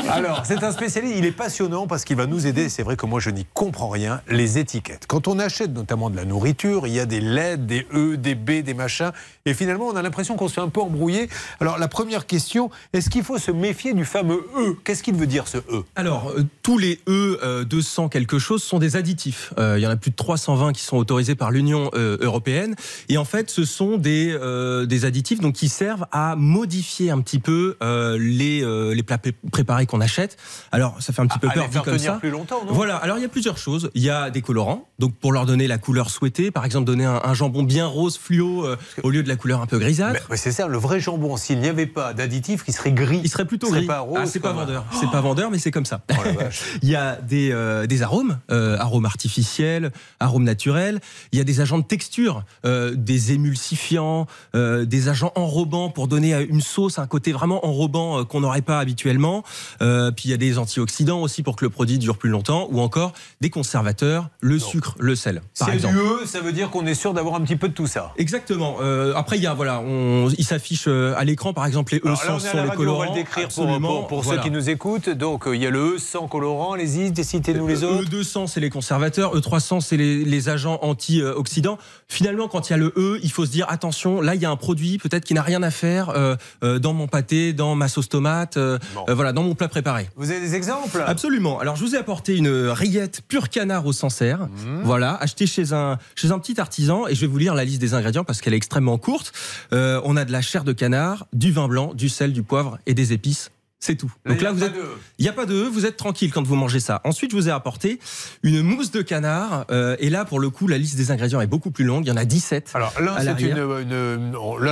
Alors, 0.09 0.45
c'est 0.45 0.63
un 0.63 0.71
spécialiste, 0.71 1.15
il 1.17 1.25
est 1.25 1.31
passionnant 1.31 1.87
parce 1.87 2.03
qu'il 2.03 2.17
va 2.17 2.25
nous 2.25 2.47
aider. 2.47 2.69
C'est 2.69 2.83
vrai 2.83 2.95
que 2.95 3.05
moi, 3.05 3.19
je 3.19 3.29
n'y 3.29 3.45
comprends 3.53 3.89
rien. 3.89 4.21
Les 4.29 4.57
étiquettes. 4.57 5.05
Quand 5.07 5.27
on 5.27 5.39
achète 5.39 5.71
notamment 5.71 6.09
de 6.09 6.15
la 6.15 6.25
nourriture, 6.25 6.87
il 6.87 6.93
y 6.93 6.99
a 6.99 7.05
des 7.05 7.21
LED, 7.21 7.65
des 7.65 7.87
E, 7.93 8.17
des 8.17 8.35
B, 8.35 8.61
des 8.63 8.73
machins. 8.73 9.11
Et 9.45 9.53
finalement, 9.53 9.87
on 9.87 9.95
a 9.95 10.01
l'impression 10.01 10.35
qu'on 10.35 10.47
se 10.47 10.53
fait 10.53 10.61
un 10.61 10.69
peu 10.69 10.81
embrouiller. 10.81 11.29
Alors, 11.59 11.77
la 11.77 11.87
première 11.87 12.25
question, 12.25 12.69
est-ce 12.93 13.09
qu'il 13.09 13.23
faut 13.23 13.37
se 13.37 13.51
méfier 13.51 13.93
du 13.93 14.05
fameux 14.05 14.45
E? 14.57 14.75
Qu'est-ce 14.83 15.03
qu'il 15.03 15.15
veut 15.15 15.27
dire 15.27 15.47
ce 15.47 15.57
E? 15.57 15.83
Alors, 15.95 16.29
euh, 16.29 16.45
tous 16.63 16.77
les 16.77 16.99
E 17.07 17.39
euh, 17.43 17.63
200 17.63 18.09
quelque 18.09 18.39
chose 18.39 18.63
sont 18.63 18.79
des 18.79 18.95
additifs. 18.95 19.53
Euh, 19.57 19.75
il 19.77 19.83
y 19.83 19.87
en 19.87 19.91
a 19.91 19.95
plus 19.95 20.11
de 20.11 20.15
320 20.15 20.73
qui 20.73 20.83
sont 20.83 20.97
autorisés 20.97 21.35
par 21.35 21.51
l'Union 21.51 21.89
euh, 21.93 22.17
européenne. 22.21 22.75
Et 23.09 23.17
en 23.17 23.25
fait, 23.25 23.49
ce 23.49 23.65
sont 23.65 23.97
des, 23.97 24.31
euh, 24.33 24.85
des 24.85 25.05
additifs 25.05 25.39
donc, 25.39 25.53
qui 25.53 25.69
servent 25.69 26.05
à 26.11 26.35
modifier 26.35 26.64
un 27.09 27.21
petit 27.21 27.39
peu 27.39 27.77
euh, 27.81 28.17
les, 28.19 28.61
euh, 28.63 28.93
les 28.93 29.03
plats 29.03 29.17
pré- 29.17 29.33
préparés 29.51 29.85
qu'on 29.85 30.01
achète. 30.01 30.37
Alors, 30.71 31.01
ça 31.01 31.13
fait 31.13 31.21
un 31.21 31.27
petit 31.27 31.39
peu 31.39 31.47
à 31.47 31.51
peur 31.51 31.67
dit 31.69 31.73
comme 31.75 31.97
tenir 31.97 32.13
ça. 32.13 32.17
plus 32.19 32.29
longtemps, 32.29 32.63
non? 32.65 32.73
Voilà, 32.73 32.97
alors 32.97 33.17
il 33.17 33.21
y 33.21 33.25
a 33.25 33.29
plusieurs 33.29 33.57
choses. 33.57 33.89
Il 33.93 34.01
y 34.03 34.09
a 34.09 34.29
des 34.29 34.41
colorants, 34.41 34.87
donc 34.99 35.15
pour 35.15 35.31
leur 35.31 35.45
donner 35.45 35.67
la 35.67 35.77
couleur 35.77 36.09
souhaitée. 36.09 36.51
Par 36.51 36.65
exemple, 36.65 36.85
donner 36.85 37.05
un, 37.05 37.21
un 37.23 37.33
jambon 37.33 37.63
bien 37.63 37.85
rose 37.85 38.17
fluo 38.17 38.65
euh, 38.65 38.75
au 39.03 39.09
lieu 39.09 39.23
de 39.23 39.29
la 39.29 39.35
couleur 39.35 39.61
un 39.61 39.65
peu 39.67 39.77
grisâtre. 39.79 40.27
C'est 40.35 40.51
ça, 40.51 40.67
le 40.67 40.77
vrai 40.77 40.99
jambon, 40.99 41.37
s'il 41.37 41.59
n'y 41.59 41.67
avait 41.69 41.85
pas 41.85 42.13
d'additif, 42.13 42.63
il 42.67 42.73
serait 42.73 42.91
gris. 42.91 43.21
Il 43.23 43.29
serait 43.29 43.45
plutôt 43.45 43.67
Il 43.67 43.69
serait 43.69 43.79
gris. 43.81 43.87
pas 43.87 43.99
rose 43.99 44.19
ah, 44.21 44.25
c'est 44.25 44.39
pas 44.39 44.53
vendeur. 44.53 44.85
C'est 44.91 45.09
pas 45.11 45.21
vendeur, 45.21 45.51
mais 45.51 45.57
c'est 45.59 45.71
comme 45.71 45.85
ça. 45.85 46.01
Oh. 46.11 46.13
Il 46.81 46.89
y 46.89 46.95
a 46.95 47.15
des, 47.21 47.85
des 47.87 48.01
arômes, 48.01 48.37
arômes 48.49 49.05
artificiels, 49.05 49.91
arômes 50.19 50.43
naturels. 50.43 50.99
Il 51.31 51.37
y 51.37 51.41
a 51.41 51.43
des 51.43 51.61
agents 51.61 51.77
de 51.79 51.83
texture, 51.83 52.43
des 52.63 53.31
émulsifiants, 53.31 54.27
des 54.53 55.09
agents 55.09 55.31
enrobants 55.35 55.89
pour 55.89 56.07
donner 56.07 56.33
à 56.33 56.41
une 56.49 56.61
sauce 56.61 56.99
un 56.99 57.07
côté 57.07 57.31
vraiment 57.31 57.65
enrobant 57.65 58.19
euh, 58.19 58.23
qu'on 58.23 58.39
n'aurait 58.41 58.61
pas 58.61 58.79
habituellement. 58.79 59.43
Euh, 59.81 60.11
puis 60.11 60.25
il 60.25 60.31
y 60.31 60.33
a 60.33 60.37
des 60.37 60.57
antioxydants 60.57 61.21
aussi 61.21 61.43
pour 61.43 61.55
que 61.55 61.65
le 61.65 61.69
produit 61.69 61.97
dure 61.97 62.17
plus 62.17 62.29
longtemps, 62.29 62.67
ou 62.71 62.79
encore 62.81 63.13
des 63.41 63.49
conservateurs, 63.49 64.29
le 64.41 64.59
sucre, 64.59 64.95
le 64.99 65.15
sel, 65.15 65.41
par 65.59 65.67
C'est 65.69 65.73
exemple. 65.75 65.95
du 65.95 65.99
E, 66.01 66.25
ça 66.25 66.41
veut 66.41 66.51
dire 66.53 66.69
qu'on 66.69 66.85
est 66.85 66.93
sûr 66.95 67.13
d'avoir 67.13 67.35
un 67.35 67.41
petit 67.41 67.55
peu 67.55 67.67
de 67.69 67.73
tout 67.73 67.87
ça. 67.87 68.13
Exactement. 68.17 68.77
Euh, 68.81 69.13
après, 69.15 69.37
il 69.37 69.43
y 69.43 69.47
a 69.47 69.53
voilà, 69.53 69.79
on, 69.81 70.29
il 70.37 70.43
s'affiche 70.45 70.87
à 70.87 71.23
l'écran, 71.23 71.53
par 71.53 71.65
exemple, 71.65 71.93
les 71.93 71.99
E 71.99 72.05
Alors 72.07 72.23
là, 72.25 72.35
on 72.35 72.39
sont 72.39 72.45
les 72.53 72.59
radio, 72.59 72.73
on 72.73 72.75
colorants. 72.77 72.99
va 72.99 73.05
le 73.07 73.13
décrire 73.13 73.47
pour, 73.49 73.63
Absolument. 73.63 73.87
pour- 73.99 74.07
pour 74.07 74.21
Voilà. 74.21 74.41
ceux 74.41 74.49
qui 74.49 74.51
nous 74.55 74.69
écoutent. 74.69 75.09
Donc, 75.09 75.43
il 75.47 75.61
y 75.61 75.65
a 75.65 75.69
le 75.69 75.95
E 75.95 75.97
sans 75.97 76.27
colorant, 76.27 76.73
allez-y, 76.73 77.13
citez-nous 77.23 77.67
les 77.67 77.83
autres. 77.83 78.03
E200, 78.09 78.47
c'est 78.47 78.59
les 78.59 78.69
conservateurs. 78.69 79.35
E300, 79.35 79.81
c'est 79.81 79.97
les, 79.97 80.23
les 80.25 80.49
agents 80.49 80.79
antioxydants. 80.81 81.77
Finalement, 82.07 82.47
quand 82.47 82.69
il 82.69 82.71
y 82.71 82.73
a 82.73 82.77
le 82.77 82.93
E, 82.97 83.19
il 83.23 83.31
faut 83.31 83.45
se 83.45 83.51
dire 83.51 83.65
attention, 83.67 84.21
là, 84.21 84.35
il 84.35 84.41
y 84.41 84.45
a 84.45 84.49
un 84.51 84.55
produit 84.55 84.99
peut-être 84.99 85.25
qui 85.25 85.33
n'a 85.33 85.41
rien 85.41 85.63
à 85.63 85.71
faire 85.71 86.09
euh, 86.09 86.35
euh, 86.63 86.77
dans 86.77 86.93
mon 86.93 87.07
pâté, 87.07 87.51
dans 87.51 87.75
ma 87.75 87.87
sauce 87.87 88.09
tomate, 88.09 88.57
euh, 88.57 88.77
euh, 89.09 89.15
voilà, 89.15 89.33
dans 89.33 89.41
mon 89.41 89.55
plat 89.55 89.67
préparé. 89.67 90.09
Vous 90.15 90.29
avez 90.29 90.39
des 90.39 90.53
exemples? 90.53 91.03
Absolument. 91.05 91.59
Alors, 91.59 91.75
je 91.75 91.83
vous 91.83 91.95
ai 91.95 91.97
apporté 91.97 92.37
une 92.37 92.69
rillette 92.69 93.21
pur 93.27 93.49
canard 93.49 93.85
au 93.87 93.91
Sancerre. 93.93 94.41
Mmh. 94.47 94.81
Voilà, 94.83 95.15
achetée 95.15 95.47
chez 95.47 95.73
un, 95.73 95.97
chez 96.15 96.31
un 96.31 96.37
petit 96.37 96.61
artisan. 96.61 97.07
Et 97.07 97.15
je 97.15 97.21
vais 97.21 97.27
vous 97.27 97.39
lire 97.39 97.55
la 97.55 97.65
liste 97.65 97.81
des 97.81 97.95
ingrédients 97.95 98.23
parce 98.23 98.39
qu'elle 98.39 98.53
est 98.53 98.57
extrêmement 98.57 98.99
courte. 98.99 99.33
Euh, 99.73 99.99
on 100.03 100.15
a 100.15 100.25
de 100.25 100.31
la 100.31 100.41
chair 100.43 100.63
de 100.63 100.73
canard, 100.73 101.25
du 101.33 101.51
vin 101.51 101.67
blanc, 101.67 101.93
du 101.95 102.09
sel, 102.09 102.33
du 102.33 102.43
poivre 102.43 102.77
et 102.85 102.93
des 102.93 103.13
épices. 103.13 103.49
C'est 103.85 103.95
tout. 103.95 104.11
Donc 104.25 104.41
là, 104.41 104.49
a 104.49 104.51
vous 104.53 104.61
pas 104.61 104.65
êtes, 104.65 104.73
il 105.19 105.23
n'y 105.23 105.29
a 105.29 105.33
pas 105.33 105.45
de 105.45 105.53
E, 105.53 105.69
vous 105.69 105.85
êtes 105.85 105.95
tranquille 105.95 106.31
quand 106.33 106.41
vous 106.41 106.55
mangez 106.55 106.79
ça. 106.79 107.01
Ensuite, 107.03 107.29
je 107.29 107.35
vous 107.35 107.49
ai 107.49 107.51
apporté 107.51 107.99
une 108.41 108.63
mousse 108.63 108.89
de 108.89 109.03
canard. 109.03 109.65
euh, 109.69 109.95
et 109.99 110.09
là, 110.09 110.25
pour 110.25 110.39
le 110.39 110.49
coup, 110.49 110.67
la 110.67 110.79
liste 110.79 110.95
des 110.95 111.11
ingrédients 111.11 111.39
est 111.39 111.45
beaucoup 111.47 111.69
plus 111.69 111.83
longue. 111.85 112.03
Il 112.05 112.09
y 112.09 112.11
en 112.11 112.17
a 112.17 112.25
17. 112.25 112.71
Alors, 112.73 112.91
l'un, 112.99 113.15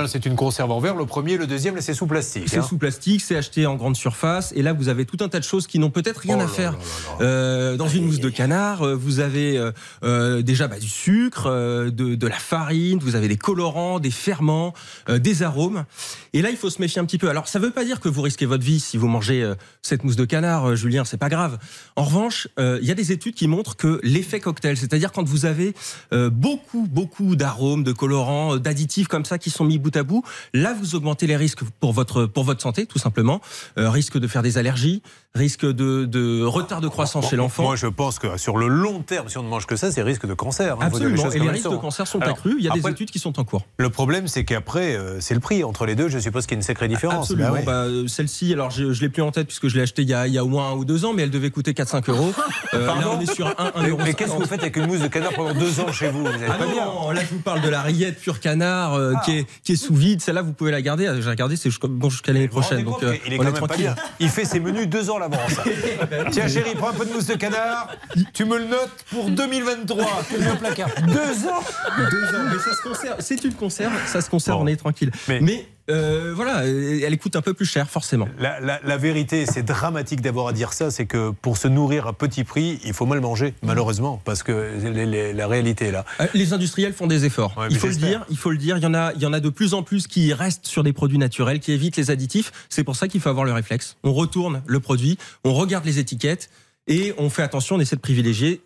c'est 0.08 0.26
une, 0.26 0.32
une- 0.32 0.36
conserve 0.36 0.72
en 0.72 0.80
verre. 0.80 0.96
Le 0.96 1.06
premier, 1.06 1.36
le 1.36 1.46
deuxième, 1.46 1.80
c'est 1.80 1.94
sous 1.94 2.06
plastique. 2.08 2.44
C'est 2.48 2.58
hein. 2.58 2.62
sous 2.62 2.76
plastique, 2.76 3.20
c'est 3.20 3.36
acheté 3.36 3.66
en 3.66 3.76
grande 3.76 3.94
surface. 3.96 4.52
Et 4.56 4.62
là, 4.62 4.72
vous 4.72 4.88
avez 4.88 5.04
tout 5.04 5.18
un 5.20 5.28
tas 5.28 5.38
de 5.38 5.44
choses 5.44 5.68
qui 5.68 5.78
n'ont 5.78 5.90
peut-être 5.90 6.18
rien 6.18 6.36
Oh 6.36 6.40
à 6.40 6.42
là 6.44 6.48
faire 6.48 6.72
là 6.72 6.78
Euh, 7.20 7.76
dans 7.76 7.88
une 7.88 8.06
mousse 8.06 8.18
de 8.20 8.30
canard. 8.30 8.82
euh, 8.82 8.94
Vous 8.96 9.20
avez 9.20 9.56
euh, 9.58 9.70
euh, 10.02 10.42
déjà 10.42 10.66
bah, 10.66 10.78
du 10.80 10.88
sucre, 10.88 11.46
euh, 11.46 11.90
de, 11.90 12.16
de 12.16 12.26
la 12.26 12.34
farine, 12.36 12.98
vous 13.00 13.14
avez 13.14 13.28
des 13.28 13.36
colorants, 13.36 14.00
des 14.00 14.10
ferments, 14.10 14.74
euh, 15.08 15.18
des 15.20 15.42
arômes. 15.44 15.84
Et 16.32 16.42
là, 16.42 16.50
il 16.50 16.56
faut 16.56 16.70
se 16.70 16.80
méfier 16.80 17.00
un 17.00 17.04
petit 17.04 17.18
peu. 17.18 17.28
Alors, 17.30 17.46
ça 17.46 17.58
ne 17.60 17.64
veut 17.64 17.70
pas 17.70 17.84
dire 17.84 18.00
que 18.00 18.08
vous 18.08 18.22
risquez 18.22 18.46
votre 18.46 18.64
vie 18.64 18.80
si 18.80 18.96
vous 18.96 19.03
mangez 19.08 19.42
euh, 19.42 19.54
cette 19.82 20.04
mousse 20.04 20.16
de 20.16 20.24
canard, 20.24 20.70
euh, 20.70 20.74
Julien, 20.76 21.04
c'est 21.04 21.16
pas 21.16 21.28
grave. 21.28 21.58
En 21.96 22.04
revanche, 22.04 22.48
euh, 22.58 22.78
il 22.82 22.88
y 22.88 22.90
a 22.90 22.94
des 22.94 23.12
études 23.12 23.34
qui 23.34 23.48
montrent 23.48 23.76
que 23.76 24.00
l'effet 24.02 24.40
cocktail, 24.40 24.76
c'est-à-dire 24.76 25.12
quand 25.12 25.24
vous 25.24 25.46
avez 25.46 25.74
beaucoup, 26.12 26.86
beaucoup 26.88 27.36
d'arômes, 27.36 27.84
de 27.84 27.92
colorants, 27.92 28.56
d'additifs 28.56 29.08
comme 29.08 29.24
ça 29.24 29.38
qui 29.38 29.50
sont 29.50 29.64
mis 29.64 29.78
bout 29.78 29.96
à 29.96 30.02
bout, 30.02 30.24
là, 30.52 30.74
vous 30.78 30.94
augmentez 30.94 31.26
les 31.26 31.36
risques 31.36 31.62
pour 31.80 31.92
votre, 31.92 32.26
pour 32.26 32.44
votre 32.44 32.62
santé, 32.62 32.86
tout 32.86 32.98
simplement. 32.98 33.40
Risque 33.76 34.18
de 34.18 34.26
faire 34.26 34.42
des 34.42 34.58
allergies, 34.58 35.02
risque 35.34 35.64
de, 35.64 36.04
de 36.04 36.42
retard 36.44 36.80
de 36.80 36.88
croissance 36.88 37.28
chez 37.30 37.36
l'enfant. 37.36 37.64
Moi, 37.64 37.76
je 37.76 37.86
pense 37.86 38.18
que 38.18 38.36
sur 38.36 38.56
le 38.56 38.68
long 38.68 39.00
terme, 39.00 39.28
si 39.28 39.38
on 39.38 39.42
ne 39.42 39.48
mange 39.48 39.66
que 39.66 39.76
ça, 39.76 39.90
c'est 39.90 40.02
risque 40.02 40.26
de 40.26 40.34
cancer. 40.34 40.74
hein. 40.74 40.78
Les 40.80 40.86
Absolument. 40.86 41.30
Et 41.30 41.38
les 41.38 41.50
risques 41.50 41.70
de 41.70 41.76
cancer 41.76 42.06
sont 42.06 42.20
Alors, 42.20 42.34
accrus. 42.36 42.56
Il 42.58 42.64
y 42.64 42.68
a 42.68 42.72
des 42.72 42.88
études 42.88 43.10
qui 43.10 43.18
sont 43.18 43.38
en 43.38 43.44
cours. 43.44 43.62
Le 43.78 43.90
problème, 43.90 44.28
c'est 44.28 44.44
qu'après, 44.44 44.98
c'est 45.20 45.34
le 45.34 45.40
prix. 45.40 45.64
Entre 45.64 45.86
les 45.86 45.94
deux, 45.94 46.08
je 46.08 46.18
suppose 46.18 46.46
qu'il 46.46 46.52
y 46.52 46.56
a 46.56 46.60
une 46.60 46.62
sacrée 46.62 46.88
différence. 46.88 47.30
Absolument. 47.30 47.48
Bah 47.48 47.54
ouais. 47.54 48.02
Bah, 48.04 48.08
Celle-ci, 48.08 48.52
alors 48.52 48.70
je, 48.70 48.92
je 48.94 49.00
l'ai 49.02 49.08
plus 49.08 49.22
en 49.22 49.30
tête 49.30 49.46
puisque 49.46 49.68
je 49.68 49.76
l'ai 49.76 49.82
acheté 49.82 50.02
il 50.02 50.08
y, 50.08 50.14
a, 50.14 50.26
il 50.26 50.32
y 50.32 50.38
a 50.38 50.44
au 50.44 50.48
moins 50.48 50.70
un 50.70 50.74
ou 50.74 50.84
deux 50.84 51.04
ans, 51.04 51.12
mais 51.14 51.22
elle 51.22 51.30
devait 51.30 51.50
coûter 51.50 51.72
4-5 51.72 52.08
euros. 52.10 52.32
Euh, 52.74 52.86
là, 52.86 52.94
on 53.12 53.20
est 53.20 53.32
sur 53.32 53.46
1, 53.46 53.54
Mais, 53.82 53.88
euro. 53.90 54.00
mais 54.04 54.14
qu'est-ce 54.14 54.32
que 54.32 54.36
vous 54.38 54.46
faites 54.46 54.62
avec 54.62 54.76
une 54.76 54.86
mousse 54.86 55.00
de 55.00 55.08
canard 55.08 55.32
pendant 55.34 55.54
deux 55.54 55.80
ans 55.80 55.92
chez 55.92 56.08
vous 56.08 56.24
Ah 56.26 56.52
pas 56.54 56.66
bien. 56.66 56.84
là 57.14 57.20
je 57.28 57.34
vous 57.34 57.40
parle 57.42 57.60
de 57.60 57.68
la 57.68 57.82
rillette 57.82 58.20
pure 58.20 58.40
canard 58.40 58.94
euh, 58.94 59.14
qui, 59.24 59.38
est, 59.38 59.46
qui 59.62 59.72
est 59.72 59.76
sous 59.76 59.94
vide. 59.94 60.20
Celle-là, 60.20 60.42
vous 60.42 60.52
pouvez 60.52 60.70
la 60.70 60.82
garder. 60.82 61.12
J'ai 61.20 61.28
regardé, 61.30 61.56
c'est 61.56 61.70
jusqu'à 61.70 61.88
bon, 61.88 62.08
jusqu'à 62.10 62.32
l'année 62.32 62.48
prochaine. 62.48 62.84
Donc 62.84 63.02
euh, 63.02 63.12
est 63.12 63.20
on 63.26 63.36
quand 63.36 63.42
est 63.42 63.44
même 63.44 63.52
pas 63.52 63.58
tranquille. 63.66 63.84
bien. 63.84 63.94
Il 64.20 64.28
fait 64.28 64.44
ses 64.44 64.60
menus 64.60 64.88
deux 64.88 65.10
ans 65.10 65.18
l'avance. 65.18 65.52
Tiens, 66.30 66.48
chérie, 66.48 66.74
prends 66.76 66.90
un 66.90 66.94
peu 66.94 67.04
de 67.06 67.12
mousse 67.12 67.26
de 67.26 67.34
canard. 67.34 67.88
Tu 68.32 68.44
me 68.44 68.58
le 68.58 68.66
notes 68.66 69.04
pour 69.10 69.28
2023. 69.30 70.06
Tu 70.30 70.38
mets 70.40 70.50
au 70.50 70.56
placard. 70.56 70.88
Deux 71.06 71.48
ans 71.48 71.62
Deux 72.10 72.24
ans, 72.36 72.44
mais 72.52 72.58
ça 72.58 72.74
se 72.76 72.82
conserve. 72.88 73.16
C'est 73.20 73.44
une 73.44 73.54
conserve, 73.54 73.92
ça 74.06 74.20
se 74.20 74.30
conserve, 74.30 74.58
Bon. 74.58 74.64
on 74.64 74.66
est 74.68 74.76
tranquille. 74.76 75.10
Mais- 75.28 75.40
Mais, 75.40 75.66
euh, 75.90 76.32
voilà, 76.34 76.64
elle 76.66 77.18
coûte 77.18 77.36
un 77.36 77.42
peu 77.42 77.52
plus 77.52 77.66
cher, 77.66 77.90
forcément. 77.90 78.26
La, 78.38 78.58
la- 78.60 78.80
la 78.82 78.96
vérité, 78.96 79.44
c'est 79.46 79.62
dramatique 79.62 80.20
d'avoir 80.22 80.48
à 80.48 80.52
dire 80.52 80.72
ça, 80.72 80.90
c'est 80.90 81.04
que 81.06 81.30
pour 81.30 81.56
se 81.58 81.68
nourrir 81.68 82.06
à 82.06 82.12
petit 82.14 82.42
prix, 82.44 82.80
il 82.84 82.94
faut 82.94 83.04
mal 83.06 83.20
manger, 83.20 83.52
malheureusement, 83.62 84.20
parce 84.24 84.42
que 84.42 84.70
les- 84.82 85.04
les- 85.06 85.32
la 85.34 85.46
réalité 85.46 85.86
est 85.86 85.92
là. 85.92 86.04
Euh, 86.20 86.26
Les 86.32 86.52
industriels 86.54 86.92
font 86.94 87.06
des 87.06 87.24
efforts. 87.26 87.56
Ouais, 87.58 87.66
il 87.70 87.76
faut 87.76 87.88
le 87.88 87.94
dire. 87.96 88.24
Il 88.30 88.36
faut 88.38 88.50
le 88.50 88.56
dire. 88.56 88.76
Il 88.78 88.82
y 88.82 88.86
en 88.86 88.94
a, 88.94 89.12
il 89.14 89.20
y 89.20 89.26
en 89.26 89.32
a 89.32 89.40
de 89.40 89.48
plus 89.50 89.74
en 89.74 89.82
plus 89.82 90.06
qui 90.06 90.32
restent 90.32 90.66
sur 90.66 90.82
des 90.84 90.92
produits 90.94 91.18
naturels, 91.18 91.60
qui 91.60 91.72
évitent 91.72 91.96
les 91.98 92.10
additifs. 92.10 92.50
C'est 92.70 92.84
pour 92.84 92.96
ça 92.96 93.06
qu'il 93.08 93.20
faut 93.20 93.28
avoir 93.28 93.44
le 93.44 93.52
réflexe. 93.52 93.96
On 94.04 94.12
retourne 94.14 94.62
le 94.66 94.80
produit, 94.80 95.18
on 95.44 95.52
regarde 95.52 95.84
les 95.84 95.98
étiquettes 95.98 96.48
et 96.88 97.12
on 97.18 97.28
fait 97.30 97.42
attention. 97.42 97.76
On 97.76 97.80
essaie 97.80 97.96
de 97.96 98.00
privilégier 98.00 98.60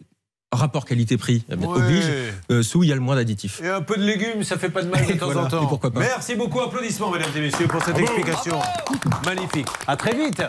rapport 0.53 0.85
qualité-prix 0.87 1.45
Ouais. 1.49 1.67
oblige 1.67 2.05
euh, 2.51 2.63
où 2.75 2.83
il 2.83 2.89
y 2.89 2.93
a 2.93 2.95
le 2.95 3.01
moins 3.01 3.17
d'additifs. 3.17 3.61
Et 3.63 3.69
un 3.69 3.83
peu 3.83 3.97
de 3.97 4.03
légumes, 4.03 4.43
ça 4.45 4.57
fait 4.59 4.71
pas 4.71 4.83
de 4.83 4.89
mal 4.89 5.07
de 5.07 5.13
temps 5.13 5.27
Voilà, 5.27 5.43
en 5.43 5.49
temps. 5.49 5.63
et 5.65 5.69
pourquoi 5.69 5.91
pas. 5.91 6.01
Merci 6.01 6.35
beaucoup, 6.37 6.61
applaudissements 6.61 7.11
mesdames 7.11 7.31
et 7.37 7.41
messieurs 7.41 7.67
pour 7.69 7.83
cette 7.85 7.95
Bravo. 7.95 8.07
explication 8.07 8.59
magnifique. 9.27 9.67
À 9.87 9.97
très 9.97 10.15
vite. 10.15 10.43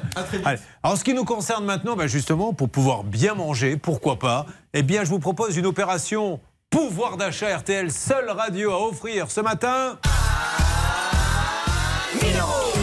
Allez. 0.45 0.59
Alors 0.83 0.97
ce 0.97 1.03
qui 1.03 1.13
nous 1.13 1.25
concerne 1.25 1.65
maintenant, 1.65 1.95
bah, 1.95 2.07
justement, 2.07 2.53
pour 2.53 2.69
pouvoir 2.69 3.03
bien 3.03 3.33
manger, 3.35 3.75
pourquoi 3.77 4.17
pas, 4.19 4.45
eh 4.73 4.83
bien 4.83 5.03
je 5.03 5.09
vous 5.09 5.19
propose 5.19 5.57
une 5.57 5.65
opération 5.65 6.39
pouvoir 6.69 7.17
d'achat 7.17 7.57
RTL, 7.57 7.91
seule 7.91 8.29
radio 8.29 8.71
à 8.71 8.87
offrir 8.87 9.29
ce 9.31 9.41
matin. 9.41 9.97
1000 12.21 12.37
euros 12.39 12.78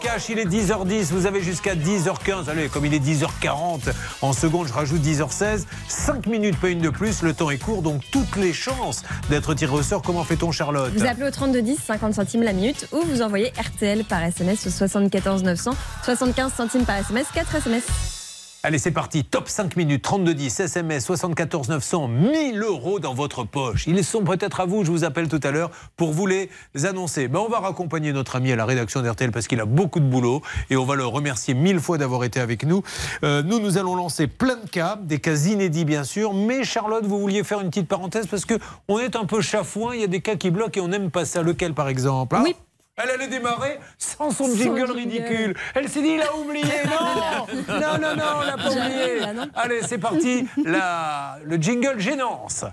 cash, 0.00 0.28
il 0.28 0.38
est 0.38 0.46
10h10, 0.46 1.12
vous 1.12 1.26
avez 1.26 1.42
jusqu'à 1.42 1.74
10h15. 1.74 2.48
Allez, 2.48 2.68
comme 2.68 2.86
il 2.86 2.94
est 2.94 3.04
10h40, 3.04 3.92
en 4.22 4.32
seconde, 4.32 4.68
je 4.68 4.72
rajoute 4.72 5.02
10h16. 5.02 5.64
5 5.88 6.26
minutes, 6.26 6.58
pas 6.58 6.68
une 6.68 6.80
de 6.80 6.90
plus, 6.90 7.22
le 7.22 7.34
temps 7.34 7.50
est 7.50 7.58
court, 7.58 7.82
donc 7.82 8.02
toutes 8.10 8.36
les 8.36 8.52
chances 8.52 9.02
d'être 9.28 9.54
tiré 9.54 9.72
au 9.72 9.82
sort. 9.82 10.02
Comment 10.02 10.24
fait-on, 10.24 10.52
Charlotte 10.52 10.92
Vous 10.94 11.06
appelez 11.06 11.26
au 11.26 11.30
3210, 11.30 11.78
50 11.86 12.14
centimes 12.14 12.42
la 12.42 12.52
minute, 12.52 12.88
ou 12.92 13.02
vous 13.04 13.22
envoyez 13.22 13.52
RTL 13.58 14.04
par 14.04 14.22
SMS 14.22 14.66
au 14.66 14.70
74 14.70 15.42
900, 15.42 15.72
75 16.04 16.52
centimes 16.52 16.84
par 16.84 16.96
SMS, 16.96 17.26
4 17.34 17.56
SMS. 17.56 18.19
Allez, 18.62 18.76
c'est 18.76 18.90
parti. 18.90 19.24
Top 19.24 19.48
5 19.48 19.74
minutes, 19.76 20.02
3210, 20.02 20.60
SMS, 20.60 21.06
74 21.06 21.70
900, 21.70 22.08
1000 22.08 22.62
euros 22.62 23.00
dans 23.00 23.14
votre 23.14 23.44
poche. 23.44 23.86
Ils 23.86 24.04
sont 24.04 24.22
peut-être 24.22 24.60
à 24.60 24.66
vous, 24.66 24.84
je 24.84 24.90
vous 24.90 25.04
appelle 25.04 25.28
tout 25.28 25.40
à 25.42 25.50
l'heure 25.50 25.70
pour 25.96 26.12
vous 26.12 26.26
les 26.26 26.50
annoncer. 26.84 27.26
Ben, 27.28 27.38
on 27.38 27.48
va 27.48 27.60
raccompagner 27.60 28.12
notre 28.12 28.36
ami 28.36 28.52
à 28.52 28.56
la 28.56 28.66
rédaction 28.66 29.00
d'RTL 29.00 29.32
parce 29.32 29.48
qu'il 29.48 29.62
a 29.62 29.64
beaucoup 29.64 29.98
de 29.98 30.04
boulot 30.04 30.42
et 30.68 30.76
on 30.76 30.84
va 30.84 30.94
le 30.94 31.06
remercier 31.06 31.54
mille 31.54 31.80
fois 31.80 31.96
d'avoir 31.96 32.22
été 32.22 32.38
avec 32.38 32.66
nous. 32.66 32.82
Euh, 33.24 33.42
nous, 33.42 33.60
nous 33.60 33.78
allons 33.78 33.94
lancer 33.96 34.26
plein 34.26 34.56
de 34.56 34.68
cas, 34.68 34.98
des 35.02 35.20
cas 35.20 35.36
inédits 35.36 35.86
bien 35.86 36.04
sûr. 36.04 36.34
Mais 36.34 36.62
Charlotte, 36.62 37.06
vous 37.06 37.18
vouliez 37.18 37.42
faire 37.44 37.62
une 37.62 37.70
petite 37.70 37.88
parenthèse 37.88 38.26
parce 38.26 38.44
que 38.44 38.58
on 38.88 38.98
est 38.98 39.16
un 39.16 39.24
peu 39.24 39.40
chafouin, 39.40 39.94
il 39.94 40.02
y 40.02 40.04
a 40.04 40.06
des 40.06 40.20
cas 40.20 40.36
qui 40.36 40.50
bloquent 40.50 40.78
et 40.78 40.84
on 40.84 40.88
n'aime 40.88 41.10
pas 41.10 41.24
ça. 41.24 41.42
Lequel 41.42 41.72
par 41.72 41.88
exemple 41.88 42.36
Oui. 42.44 42.54
Elle 43.02 43.10
allait 43.10 43.28
démarrer 43.28 43.78
sans 43.98 44.30
son 44.30 44.46
Sans 44.46 44.54
jingle 44.56 44.78
jingle. 44.86 44.92
ridicule. 44.92 45.54
Elle 45.74 45.88
s'est 45.88 46.02
dit, 46.02 46.10
il 46.14 46.22
a 46.22 46.34
oublié. 46.36 46.64
Non, 47.68 47.76
non, 47.80 47.98
non, 48.00 48.16
non, 48.16 48.24
on 48.38 48.42
l'a 48.42 48.56
pas 48.56 48.70
oublié. 48.70 49.20
là, 49.20 49.46
Allez, 49.54 49.80
c'est 49.82 49.98
parti. 49.98 50.46
La, 50.64 51.38
le 51.44 51.56
jingle 51.56 51.98
gênance. 51.98 52.64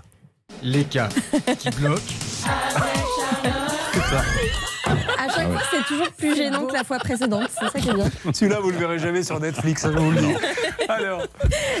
Les 0.62 0.84
cas 0.84 1.08
qui 1.58 1.70
bloquent. 1.70 2.00
À 5.18 5.28
chaque 5.28 5.50
fois, 5.50 5.62
c'est 5.70 5.84
toujours 5.84 6.10
plus 6.12 6.36
gênant 6.36 6.64
que 6.66 6.74
la 6.74 6.84
fois 6.84 6.98
précédente. 6.98 7.48
C'est 7.58 7.68
ça 7.68 7.80
qui 7.80 7.88
est 7.88 7.94
bien. 7.94 8.08
Celui-là, 8.32 8.60
vous 8.60 8.70
le 8.70 8.76
verrez 8.76 8.98
jamais 8.98 9.22
sur 9.22 9.40
Netflix, 9.40 9.84
hein, 9.84 9.90
je 9.92 9.98
vous 9.98 10.10
le 10.12 10.18
dis. 10.18 10.34
Alors, 10.88 11.22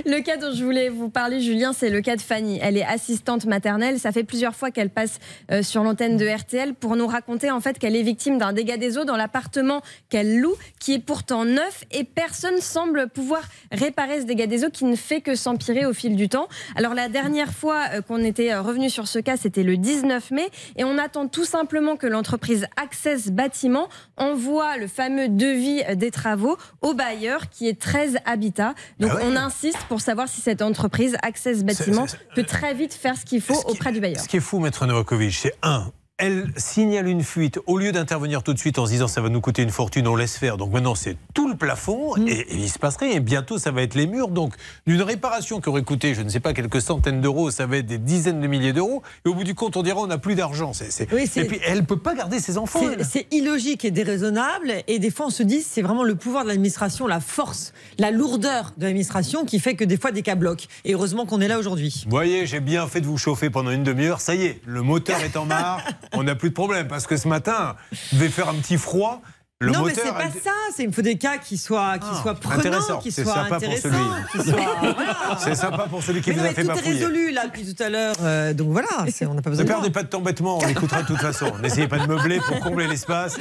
Le 0.04 0.20
cas 0.20 0.36
dont 0.36 0.52
je 0.54 0.62
voulais 0.64 0.88
vous 0.88 1.08
parler, 1.08 1.40
Julien, 1.40 1.72
c'est 1.72 1.90
le 1.90 2.00
cas 2.00 2.16
de 2.16 2.20
Fanny. 2.20 2.58
Elle 2.62 2.76
est 2.76 2.84
assistante 2.84 3.46
maternelle. 3.46 3.98
Ça 3.98 4.12
fait 4.12 4.24
plusieurs 4.24 4.54
fois 4.54 4.70
qu'elle 4.70 4.90
passe 4.90 5.18
euh, 5.50 5.62
sur 5.62 5.82
l'antenne 5.82 6.16
de 6.16 6.26
RTL 6.26 6.74
pour 6.74 6.96
nous 6.96 7.06
raconter 7.06 7.50
en 7.50 7.60
fait 7.60 7.78
qu'elle 7.78 7.96
est 7.96 8.02
victime 8.02 8.38
d'un 8.38 8.52
dégât 8.52 8.76
des 8.76 8.98
eaux 8.98 9.04
dans 9.04 9.16
l'appartement 9.16 9.82
qu'elle 10.08 10.38
loue, 10.40 10.54
qui 10.78 10.94
est 10.94 10.98
pourtant 10.98 11.44
neuf 11.44 11.84
et 11.90 12.04
personne 12.04 12.60
semble 12.60 13.08
pouvoir 13.08 13.42
réparer 13.72 14.20
ce 14.20 14.26
dégât 14.26 14.46
des 14.46 14.64
eaux 14.64 14.70
qui 14.70 14.84
ne 14.84 14.96
fait 14.96 15.20
que 15.20 15.34
s'empirer 15.34 15.86
au 15.86 15.92
fil 15.92 16.16
du 16.16 16.28
temps. 16.28 16.48
Alors 16.76 16.94
la 16.94 17.08
dernière 17.08 17.52
fois 17.52 17.82
euh, 17.92 18.02
qu'on 18.02 18.22
était 18.24 18.52
euh, 18.52 18.62
revenu 18.62 18.90
sur 18.90 19.08
ce 19.08 19.18
cas, 19.18 19.36
c'était 19.36 19.62
le 19.62 19.76
19 19.76 20.30
mai 20.32 20.48
et 20.76 20.84
on 20.84 20.98
attend 20.98 21.28
tout 21.28 21.44
simplement 21.44 21.96
que 21.96 22.06
l'entreprise 22.06 22.66
Access 22.76 23.27
Bâtiment 23.30 23.88
envoie 24.16 24.76
le 24.76 24.86
fameux 24.86 25.28
devis 25.28 25.82
des 25.96 26.10
travaux 26.10 26.56
au 26.82 26.94
bailleur 26.94 27.48
qui 27.50 27.68
est 27.68 27.80
13 27.80 28.18
Habitat. 28.24 28.74
Donc 29.00 29.10
Ah 29.12 29.16
ouais. 29.16 29.22
on 29.26 29.36
insiste 29.36 29.78
pour 29.88 30.00
savoir 30.00 30.28
si 30.28 30.40
cette 30.40 30.62
entreprise 30.62 31.16
Access 31.22 31.64
Bâtiment 31.64 32.06
peut 32.34 32.44
très 32.44 32.74
vite 32.74 32.94
faire 32.94 33.16
ce 33.16 33.24
qu'il 33.24 33.40
faut 33.40 33.60
auprès 33.66 33.92
du 33.92 34.00
bailleur. 34.00 34.20
ce 34.20 34.28
qui 34.28 34.36
est 34.38 34.40
fou, 34.40 34.58
Maître 34.58 34.86
Novakovic, 34.86 35.34
c'est 35.34 35.54
un. 35.62 35.90
Elle 36.20 36.50
signale 36.56 37.06
une 37.06 37.22
fuite. 37.22 37.60
Au 37.66 37.78
lieu 37.78 37.92
d'intervenir 37.92 38.42
tout 38.42 38.52
de 38.52 38.58
suite 38.58 38.80
en 38.80 38.86
se 38.86 38.90
disant 38.90 39.06
ça 39.06 39.20
va 39.20 39.28
nous 39.28 39.40
coûter 39.40 39.62
une 39.62 39.70
fortune, 39.70 40.08
on 40.08 40.16
laisse 40.16 40.36
faire. 40.36 40.56
Donc 40.56 40.72
maintenant, 40.72 40.96
c'est 40.96 41.16
tout 41.32 41.48
le 41.48 41.54
plafond 41.56 42.16
Mm. 42.16 42.26
et, 42.26 42.32
et 42.40 42.54
il 42.56 42.68
se 42.68 42.78
passe 42.80 42.96
rien. 42.96 43.12
Et 43.12 43.20
bientôt, 43.20 43.56
ça 43.58 43.70
va 43.70 43.82
être 43.82 43.94
les 43.94 44.08
murs. 44.08 44.26
Donc, 44.28 44.54
d'une 44.86 45.00
réparation 45.02 45.60
qui 45.60 45.68
aurait 45.68 45.82
coûté, 45.84 46.14
je 46.14 46.22
ne 46.22 46.28
sais 46.28 46.40
pas, 46.40 46.54
quelques 46.54 46.80
centaines 46.82 47.20
d'euros, 47.20 47.52
ça 47.52 47.66
va 47.66 47.76
être 47.76 47.86
des 47.86 47.98
dizaines 47.98 48.40
de 48.40 48.46
milliers 48.48 48.72
d'euros. 48.72 49.02
Et 49.24 49.28
au 49.28 49.34
bout 49.34 49.44
du 49.44 49.54
compte, 49.54 49.76
on 49.76 49.82
dira 49.84 50.00
on 50.00 50.08
n'a 50.08 50.18
plus 50.18 50.34
d'argent. 50.34 50.72
Oui, 51.12 51.30
et 51.36 51.44
puis, 51.44 51.60
elle 51.64 51.78
ne 51.78 51.84
peut 51.84 51.98
pas 52.00 52.14
garder 52.16 52.40
ses 52.40 52.58
enfants. 52.58 52.80
C'est- 53.08 53.26
illogique 53.30 53.84
et 53.84 53.92
déraisonnable. 53.92 54.72
Et 54.88 54.98
des 54.98 55.10
fois, 55.12 55.26
on 55.26 55.30
se 55.30 55.44
dit, 55.44 55.60
c'est 55.60 55.82
vraiment 55.82 56.02
le 56.02 56.16
pouvoir 56.16 56.42
de 56.42 56.48
l'administration, 56.48 57.06
la 57.06 57.20
force, 57.20 57.72
la 57.98 58.10
lourdeur 58.10 58.72
de 58.76 58.84
l'administration 58.84 59.44
qui 59.44 59.60
fait 59.60 59.76
que 59.76 59.84
des 59.84 59.96
fois, 59.98 60.10
des 60.10 60.22
cas 60.22 60.34
bloquent. 60.34 60.64
Et 60.84 60.94
heureusement 60.94 61.26
qu'on 61.26 61.40
est 61.40 61.48
là 61.48 61.58
aujourd'hui. 61.60 62.02
Vous 62.04 62.10
voyez, 62.10 62.44
j'ai 62.46 62.58
bien 62.60 62.86
fait 62.88 63.00
de 63.00 63.06
vous 63.06 63.18
chauffer 63.18 63.50
pendant 63.50 63.70
une 63.70 63.84
demi-heure. 63.84 64.20
Ça 64.20 64.34
y 64.34 64.44
est, 64.46 64.60
le 64.66 64.82
moteur 64.82 65.20
est 65.20 65.36
en 65.36 65.44
marre. 65.44 65.80
On 66.14 66.22
n'a 66.22 66.34
plus 66.34 66.50
de 66.50 66.54
problème. 66.54 66.88
Parce 66.88 67.06
que 67.06 67.16
ce 67.16 67.28
matin, 67.28 67.76
il 68.12 68.18
devait 68.18 68.30
faire 68.30 68.48
un 68.48 68.54
petit 68.54 68.78
froid. 68.78 69.20
Le 69.60 69.72
non, 69.72 69.82
mais 69.82 69.92
c'est 69.92 70.02
pas 70.12 70.18
a- 70.26 70.30
ça. 70.30 70.52
C'est 70.72 70.84
il 70.84 70.92
faut 70.92 71.02
des 71.02 71.18
cas 71.18 71.36
qui 71.38 71.56
soient, 71.58 71.98
qui 71.98 72.06
Ah, 72.12 72.20
soient 72.22 72.34
prenants, 72.36 72.98
qui 73.02 73.10
soient 73.10 73.24
sympa 73.24 73.44
pour 73.46 73.54
intéressants, 73.56 73.88
celui. 74.34 74.52
voilà. 74.52 75.38
C'est 75.40 75.54
sympa 75.56 75.86
pour 75.90 76.00
celui 76.00 76.20
qui 76.20 76.30
Mais 76.30 76.36
vous 76.36 76.42
non, 76.44 76.50
a 76.50 76.52
fait 76.54 76.62
tout 76.62 76.70
est 76.70 76.74
bafouiller. 76.74 76.92
résolu 76.92 77.30
là 77.32 77.46
depuis 77.46 77.74
tout 77.74 77.82
à 77.82 77.88
l'heure. 77.88 78.14
Euh, 78.22 78.54
donc 78.54 78.68
voilà, 78.70 78.86
on 79.22 79.34
n'a 79.34 79.42
pas 79.42 79.50
besoin 79.50 79.64
Ne 79.64 79.68
de 79.68 79.74
perdez 79.74 79.90
pas 79.90 80.04
de 80.04 80.08
temps 80.08 80.20
bêtement, 80.20 80.58
on 80.62 80.64
l'écoutera 80.66 81.02
de 81.02 81.08
toute 81.08 81.18
façon. 81.20 81.52
N'essayez 81.62 81.88
pas 81.88 81.98
de 81.98 82.06
meubler 82.06 82.38
pour 82.38 82.60
combler 82.60 82.86
l'espace. 82.86 83.36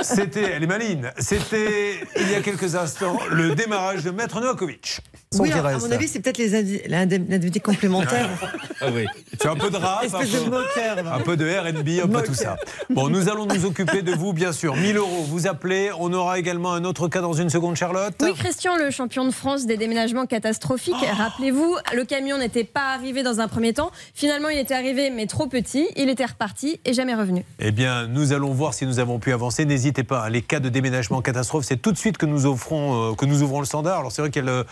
C'était, 0.00 0.50
elle 0.54 0.64
est 0.64 0.66
maline, 0.66 1.12
c'était 1.18 2.00
il 2.16 2.30
y 2.30 2.34
a 2.34 2.40
quelques 2.40 2.74
instants 2.74 3.16
le 3.30 3.54
démarrage 3.54 4.02
de 4.02 4.10
Maître 4.10 4.40
Novakovic. 4.40 5.00
Son 5.34 5.42
Oui, 5.42 5.50
qui 5.50 5.58
à, 5.58 5.78
mon 5.78 5.90
avis, 5.92 6.08
c'est 6.08 6.20
peut-être 6.20 6.40
l'indemnité 6.88 7.60
complémentaire. 7.60 8.28
Ah 8.80 8.88
oui. 8.92 9.06
C'est 9.40 9.48
un 9.48 9.54
peu 9.54 9.70
de 9.70 9.76
rap, 9.76 10.04
un 10.04 10.06
de 10.24 10.26
peu, 10.26 10.50
moqueur. 10.50 11.12
un 11.14 11.20
peu 11.20 11.36
de 11.36 11.46
RB, 11.46 12.04
un 12.04 12.08
peu 12.08 12.22
tout 12.26 12.34
ça. 12.34 12.56
Bon, 12.90 13.08
nous 13.08 13.28
allons 13.30 13.46
nous 13.46 13.64
occuper 13.64 14.02
de 14.02 14.12
vous, 14.12 14.32
bien 14.34 14.52
sûr. 14.52 14.76
1000 14.76 14.96
euros, 14.96 15.22
vous 15.26 15.46
appelez. 15.46 15.90
On 15.98 16.12
aura 16.12 16.38
également 16.38 16.74
un 16.74 16.84
autre 16.84 17.08
cas 17.08 17.20
dans 17.22 17.32
une 17.32 17.48
seconde, 17.48 17.76
Charlotte. 17.76 18.14
Oui, 18.20 18.34
Christian, 18.34 18.76
le 18.76 18.90
champion 18.90 19.24
de 19.24 19.30
France 19.30 19.64
des 19.64 19.76
déménagements 19.78 20.26
catastrophiques. 20.26 20.94
Rappelez-vous, 21.16 21.76
le 21.94 22.04
camion 22.04 22.36
n'était 22.36 22.64
pas 22.64 22.92
arrivé 22.94 23.22
dans 23.22 23.40
un 23.40 23.48
premier 23.48 23.72
temps. 23.72 23.90
Finalement, 24.12 24.48
il 24.50 24.58
était 24.58 24.74
arrivé, 24.74 25.08
mais 25.10 25.26
trop 25.26 25.46
petit. 25.46 25.86
Il 25.96 26.10
était 26.10 26.26
reparti 26.26 26.80
et 26.84 26.92
jamais 26.92 27.14
revenu. 27.14 27.44
Eh 27.60 27.70
bien, 27.70 28.06
nous 28.06 28.32
allons 28.32 28.52
voir 28.52 28.74
si 28.74 28.84
nous 28.86 28.98
avons 28.98 29.18
pu 29.18 29.32
avancer. 29.32 29.64
N'hésitez 29.64 30.04
pas. 30.04 30.24
hein, 30.26 30.30
Les 30.30 30.42
cas 30.42 30.60
de 30.60 30.68
déménagement 30.68 31.22
catastrophe, 31.22 31.64
c'est 31.64 31.80
tout 31.80 31.92
de 31.92 31.98
suite 31.98 32.18
que 32.18 32.26
nous 32.26 32.44
offrons, 32.44 33.12
euh, 33.12 33.14
que 33.14 33.24
nous 33.24 33.42
ouvrons 33.42 33.60
le 33.60 33.66
standard. 33.66 34.00
Alors 34.00 34.12
c'est 34.12 34.20
vrai 34.20 34.30
qu'il 34.30 34.44
y 34.44 34.48
a 34.48 34.50
le 34.50 34.66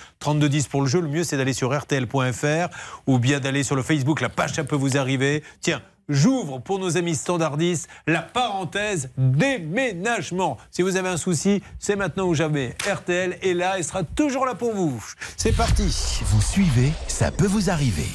3210 0.53 0.69
pour 0.69 0.83
le 0.83 0.87
jeu. 0.87 1.01
Le 1.01 1.09
mieux, 1.09 1.25
c'est 1.25 1.37
d'aller 1.37 1.53
sur 1.53 1.73
rtl.fr 1.73 2.69
ou 3.07 3.19
bien 3.19 3.41
d'aller 3.41 3.63
sur 3.63 3.77
le 3.77 3.83
Facebook. 3.83 4.21
La 4.21 4.29
page, 4.29 4.53
ça 4.53 4.65
peut 4.65 4.77
vous 4.77 4.97
arriver. 4.97 5.43
Tiens. 5.61 5.81
J'ouvre 6.09 6.59
pour 6.59 6.81
nos 6.81 6.97
amis 6.97 7.15
standardistes 7.15 7.89
la 8.09 8.23
parenthèse 8.23 9.11
déménagement. 9.17 10.59
Si 10.73 10.83
vous 10.83 10.97
avez 10.97 11.09
un 11.09 11.17
souci, 11.17 11.63
c'est 11.79 11.95
maintenant 11.95 12.27
ou 12.27 12.35
jamais. 12.35 12.75
RTL 12.93 13.39
est 13.41 13.55
là 13.55 13.79
et 13.79 13.85
sera 13.85 14.03
toujours 14.03 14.45
là 14.45 14.57
pour 14.57 14.75
vous. 14.75 15.03
C'est 15.37 15.57
parti. 15.57 16.21
Vous 16.27 16.43
suivez, 16.43 16.93
ça 17.07 17.31
peut 17.31 17.47
vous 17.47 17.71
arriver. 17.71 18.09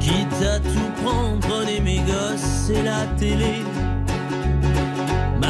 Quitte 0.00 0.42
à 0.42 0.58
tout 0.58 1.02
prendre, 1.04 1.46
prenez 1.46 1.80
mes 1.80 1.98
gosses 1.98 2.70
et 2.70 2.82
la 2.82 3.04
télé. 3.18 3.62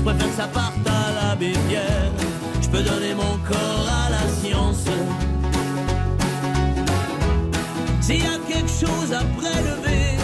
je 0.00 0.04
préfère 0.04 0.28
que 0.28 0.36
ça 0.36 0.48
parte 0.48 0.86
à 0.86 1.28
la 1.28 1.36
bébière. 1.36 2.10
Je 2.62 2.68
peux 2.68 2.82
donner 2.82 3.14
mon 3.14 3.36
corps 3.46 3.88
à 4.06 4.10
la 4.10 4.26
science. 4.40 4.84
S'il 8.00 8.22
y 8.22 8.26
a 8.26 8.38
quelque 8.48 8.70
chose 8.70 9.12
à 9.12 9.22
prélever 9.38 10.16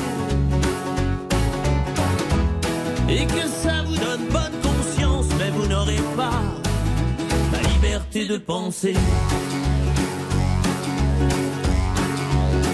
et 3.09 3.27
que 3.27 3.47
ça 3.63 3.83
vous 3.87 3.97
donne 3.97 4.27
bonne 4.31 4.57
conscience, 4.63 5.27
mais 5.39 5.51
vous 5.51 5.67
n'aurez 5.67 6.01
pas 6.17 6.43
ma 7.53 7.69
liberté 7.69 8.27
de 8.27 8.39
penser. 8.39 8.95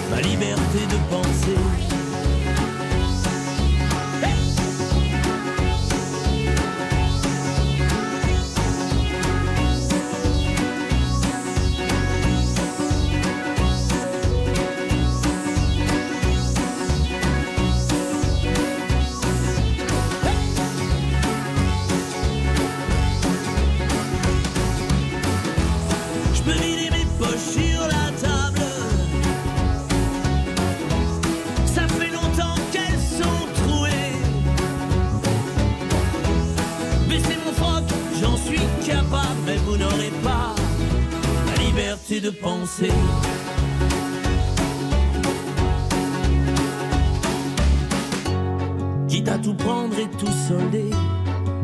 Ma 0.09 0.21
liberté 0.21 0.79
de 0.89 0.97
penser. 1.09 1.72
Vous 39.73 39.79
n'aurez 39.79 40.11
pas 40.23 40.53
la 41.47 41.63
liberté 41.63 42.21
de 42.21 42.29
penser. 42.29 42.91
Quitte 49.07 49.29
à 49.29 49.39
tout 49.39 49.55
prendre 49.55 49.97
et 49.97 50.09
tout 50.17 50.31
solder 50.47 50.91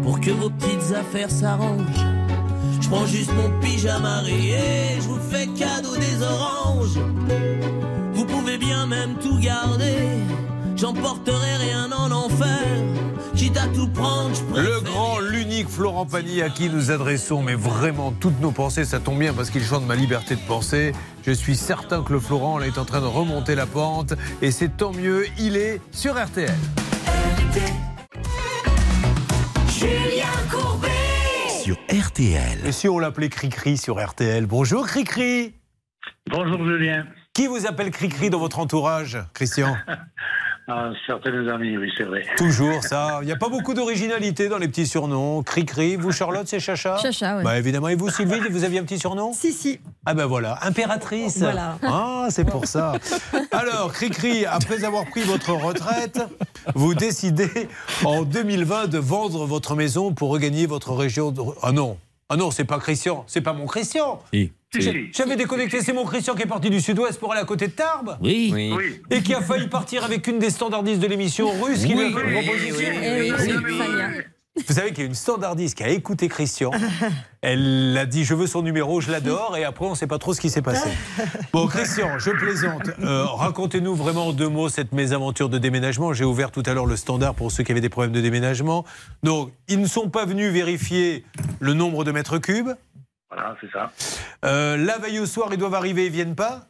pour 0.01 0.19
que 0.19 0.31
vos 0.31 0.49
petites 0.49 0.95
affaires 0.95 1.29
s'arrangent. 1.29 2.05
Je 2.81 2.89
prends 2.89 3.05
juste 3.05 3.31
mon 3.35 3.59
pyjama 3.59 4.21
rayé, 4.21 4.97
je 4.97 5.07
vous 5.07 5.19
fais 5.29 5.45
cadeau 5.45 5.95
des 5.95 6.23
oranges. 6.23 6.97
Vous 8.13 8.25
pouvez 8.25 8.57
bien 8.57 8.87
même 8.87 9.15
tout 9.21 9.37
garder, 9.39 10.17
j'emporterai 10.79 11.55
rien 11.57 11.91
en 11.91 12.11
enfer. 12.11 12.59
Quitte 13.35 13.57
à 13.57 13.67
tout 13.67 13.87
prendre. 13.89 14.35
Le 14.55 14.81
grand, 14.81 15.19
l'unique 15.19 15.67
Florent 15.67 16.05
Pagny 16.05 16.41
à 16.41 16.49
qui 16.49 16.69
nous 16.69 16.91
adressons, 16.91 17.41
mais 17.41 17.55
vraiment 17.55 18.11
toutes 18.11 18.39
nos 18.39 18.51
pensées, 18.51 18.85
ça 18.85 18.99
tombe 18.99 19.19
bien 19.19 19.33
parce 19.33 19.49
qu'il 19.49 19.63
chante 19.63 19.85
ma 19.85 19.95
liberté 19.95 20.35
de 20.35 20.41
penser. 20.41 20.93
Je 21.25 21.31
suis 21.31 21.55
certain 21.55 22.03
que 22.03 22.13
le 22.13 22.19
Florent 22.19 22.57
là, 22.57 22.67
est 22.67 22.77
en 22.77 22.85
train 22.85 23.01
de 23.01 23.05
remonter 23.05 23.55
la 23.55 23.65
pente 23.65 24.13
et 24.41 24.51
c'est 24.51 24.77
tant 24.77 24.93
mieux, 24.93 25.25
il 25.37 25.57
est 25.57 25.81
sur 25.91 26.21
RTL. 26.21 26.55
Julien 29.67 30.25
Courbet. 30.49 30.89
Sur 31.63 31.77
RTL. 31.89 32.65
Et 32.65 32.71
si 32.71 32.87
on 32.87 32.99
l'appelait 32.99 33.29
Cricri 33.29 33.77
sur 33.77 34.03
RTL 34.03 34.45
Bonjour 34.45 34.85
Cricri 34.87 35.53
Bonjour 36.29 36.65
Julien. 36.65 37.05
Qui 37.33 37.47
vous 37.47 37.65
appelle 37.65 37.91
Cricri 37.91 38.29
dans 38.29 38.39
votre 38.39 38.59
entourage, 38.59 39.17
Christian? 39.33 39.75
Ah, 40.71 40.91
certains 41.07 41.47
amis, 41.47 41.77
oui, 41.77 41.91
c'est 41.97 42.03
vrai. 42.03 42.23
Toujours 42.37 42.83
ça. 42.83 43.19
Il 43.21 43.25
n'y 43.25 43.31
a 43.31 43.35
pas 43.37 43.49
beaucoup 43.49 43.73
d'originalité 43.73 44.49
dans 44.49 44.59
les 44.59 44.67
petits 44.67 44.85
surnoms. 44.85 45.41
Cricri, 45.41 45.95
vous 45.95 46.11
Charlotte, 46.11 46.47
c'est 46.47 46.59
Chacha? 46.59 46.97
Chacha, 46.97 47.37
oui. 47.37 47.43
Bah 47.43 47.57
évidemment. 47.57 47.87
Et 47.89 47.95
vous 47.95 48.09
Sylvie, 48.09 48.39
vous 48.49 48.63
aviez 48.63 48.79
un 48.79 48.83
petit 48.83 48.99
surnom? 48.99 49.33
Si, 49.33 49.51
si. 49.51 49.79
Ah 50.05 50.13
ben 50.13 50.27
voilà, 50.27 50.59
impératrice. 50.61 51.39
Voilà. 51.39 51.77
Ah, 51.83 52.27
c'est 52.29 52.45
pour 52.45 52.65
ça. 52.67 52.93
Alors, 53.51 53.91
Cricri, 53.93 54.45
après 54.45 54.83
avoir 54.83 55.05
pris 55.09 55.21
votre 55.23 55.53
retraite, 55.53 56.19
vous 56.75 56.93
décidez 56.93 57.67
en 58.05 58.21
2020 58.23 58.87
de 58.87 58.99
vendre 58.99 59.45
votre 59.45 59.75
maison 59.75 60.13
pour 60.13 60.29
regagner 60.29 60.67
votre 60.67 60.93
région. 60.93 61.31
de- 61.31 61.41
Ah 61.63 61.71
non, 61.71 61.97
ah 62.29 62.35
non, 62.37 62.51
c'est 62.51 62.63
pas 62.65 62.77
Christian, 62.77 63.23
c'est 63.27 63.41
pas 63.41 63.53
mon 63.53 63.65
Christian. 63.65 64.21
Si. 64.33 64.51
J'avais 65.11 65.35
déconnecté, 65.35 65.81
c'est 65.81 65.93
mon 65.93 66.05
Christian 66.05 66.35
qui 66.35 66.43
est 66.43 66.47
parti 66.47 66.69
du 66.69 66.79
sud-ouest 66.79 67.19
pour 67.19 67.31
aller 67.31 67.41
à 67.41 67.45
côté 67.45 67.67
de 67.67 67.71
Tarbes. 67.71 68.17
Oui. 68.21 68.51
Oui. 68.53 69.01
Et 69.09 69.21
qui 69.23 69.33
a 69.33 69.41
failli 69.41 69.67
partir 69.67 70.03
avec 70.03 70.27
une 70.27 70.37
des 70.37 70.51
standardistes 70.51 70.99
de 71.01 71.07
l'émission 71.07 71.49
russe 71.61 71.85
qui 71.85 71.93
lui 71.93 72.03
a 72.03 72.07
Oui, 72.07 72.13
fait 72.13 72.21
une 72.21 72.35
oui, 72.37 72.45
proposition. 72.45 72.89
Oui, 73.01 73.33
c'est 73.37 73.77
Fania. 73.77 74.09
Vous 74.67 74.73
savez 74.73 74.89
qu'il 74.89 74.99
y 74.99 75.03
a 75.03 75.05
une 75.05 75.15
standardiste 75.15 75.77
qui 75.77 75.83
a 75.83 75.89
écouté 75.89 76.27
Christian. 76.27 76.71
Elle 77.41 77.97
a 77.97 78.05
dit 78.05 78.25
Je 78.25 78.33
veux 78.33 78.45
son 78.45 78.61
numéro, 78.61 78.99
je 78.99 79.09
l'adore. 79.09 79.55
Et 79.55 79.63
après, 79.63 79.85
on 79.85 79.91
ne 79.91 79.95
sait 79.95 80.07
pas 80.07 80.17
trop 80.17 80.33
ce 80.33 80.41
qui 80.41 80.49
s'est 80.49 80.61
passé. 80.61 80.89
Bon, 81.53 81.65
Christian, 81.67 82.19
je 82.19 82.31
plaisante. 82.31 82.89
Euh, 83.01 83.23
Racontez-nous 83.25 83.95
vraiment 83.95 84.27
en 84.27 84.33
deux 84.33 84.49
mots 84.49 84.67
cette 84.67 84.91
mésaventure 84.91 85.47
de 85.47 85.57
déménagement. 85.59 86.11
J'ai 86.13 86.25
ouvert 86.25 86.51
tout 86.51 86.63
à 86.65 86.73
l'heure 86.73 86.87
le 86.87 86.97
standard 86.97 87.35
pour 87.35 87.51
ceux 87.53 87.63
qui 87.63 87.71
avaient 87.71 87.79
des 87.79 87.89
problèmes 87.89 88.11
de 88.11 88.19
déménagement. 88.21 88.83
Donc, 89.23 89.51
ils 89.69 89.79
ne 89.79 89.87
sont 89.87 90.09
pas 90.09 90.25
venus 90.25 90.51
vérifier 90.51 91.23
le 91.61 91.73
nombre 91.73 92.03
de 92.03 92.11
mètres 92.11 92.37
cubes. 92.37 92.71
Voilà, 93.31 93.55
c'est 93.61 93.71
ça. 93.71 93.91
Euh, 94.45 94.77
la 94.77 94.97
veille 94.97 95.19
au 95.19 95.25
soir, 95.25 95.49
ils 95.51 95.57
doivent 95.57 95.75
arriver, 95.75 96.07
ils 96.07 96.11
viennent 96.11 96.35
pas? 96.35 96.67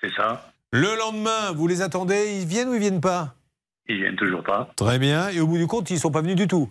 C'est 0.00 0.12
ça. 0.14 0.52
Le 0.70 0.96
lendemain, 0.96 1.52
vous 1.52 1.66
les 1.66 1.82
attendez, 1.82 2.40
ils 2.40 2.46
viennent 2.46 2.68
ou 2.68 2.74
ils 2.74 2.80
viennent 2.80 3.00
pas? 3.00 3.34
Ils 3.88 3.96
viennent 3.96 4.16
toujours 4.16 4.42
pas. 4.42 4.70
Très 4.76 4.98
bien. 4.98 5.28
Et 5.30 5.40
au 5.40 5.46
bout 5.46 5.56
du 5.56 5.66
compte, 5.66 5.90
ils 5.90 5.94
ne 5.94 5.98
sont 5.98 6.10
pas 6.10 6.20
venus 6.20 6.36
du 6.36 6.46
tout? 6.46 6.70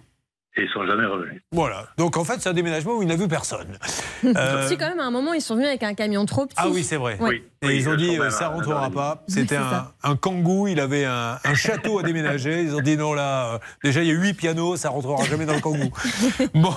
Et 0.58 0.64
ils 0.64 0.70
sont 0.70 0.86
jamais 0.88 1.05
revenus. 1.05 1.41
Voilà. 1.51 1.86
Donc 1.97 2.18
en 2.18 2.24
fait, 2.24 2.39
c'est 2.39 2.49
un 2.49 2.53
déménagement 2.53 2.95
où 2.95 3.03
il 3.03 3.08
n'a 3.08 3.16
vu 3.16 3.28
personne. 3.28 3.78
Euh, 4.26 4.68
Si, 4.68 4.78
quand 4.78 4.89
même, 4.89 4.99
à 4.99 5.05
un 5.05 5.12
moment, 5.12 5.34
ils 5.34 5.41
sont 5.41 5.53
venus 5.53 5.68
avec 5.68 5.84
un 5.84 5.93
camion 5.93 6.26
trop 6.26 6.47
petit. 6.47 6.55
Ah 6.58 6.70
oui, 6.70 6.84
c'est 6.84 6.97
vrai. 6.97 7.20
Et 7.62 7.76
ils 7.76 7.88
ont 7.88 7.95
dit, 7.95 8.18
euh, 8.20 8.32
ça 8.32 8.47
rentrera 8.49 8.89
pas. 8.89 9.24
C'était 9.28 9.58
un, 9.58 10.16
kangou, 10.16 10.68
il 10.68 10.80
avait 10.80 11.05
un, 11.05 11.38
un 11.43 11.53
château 11.53 11.99
à 11.99 12.03
déménager. 12.03 12.64
Ils 12.64 12.76
ont 12.76 12.82
dit, 12.82 12.97
non, 12.97 13.14
là, 13.14 13.53
euh, 13.53 13.58
déjà, 13.84 14.01
il 14.01 14.08
y 14.08 14.12
a 14.12 14.16
huit 14.16 14.34
pianos, 14.34 14.76
ça 14.78 14.89
rentrera 14.89 15.24
jamais 15.26 15.45
dans 15.45 15.53
le 15.53 15.62
kangou. 15.62 15.89
Bon, 16.55 16.74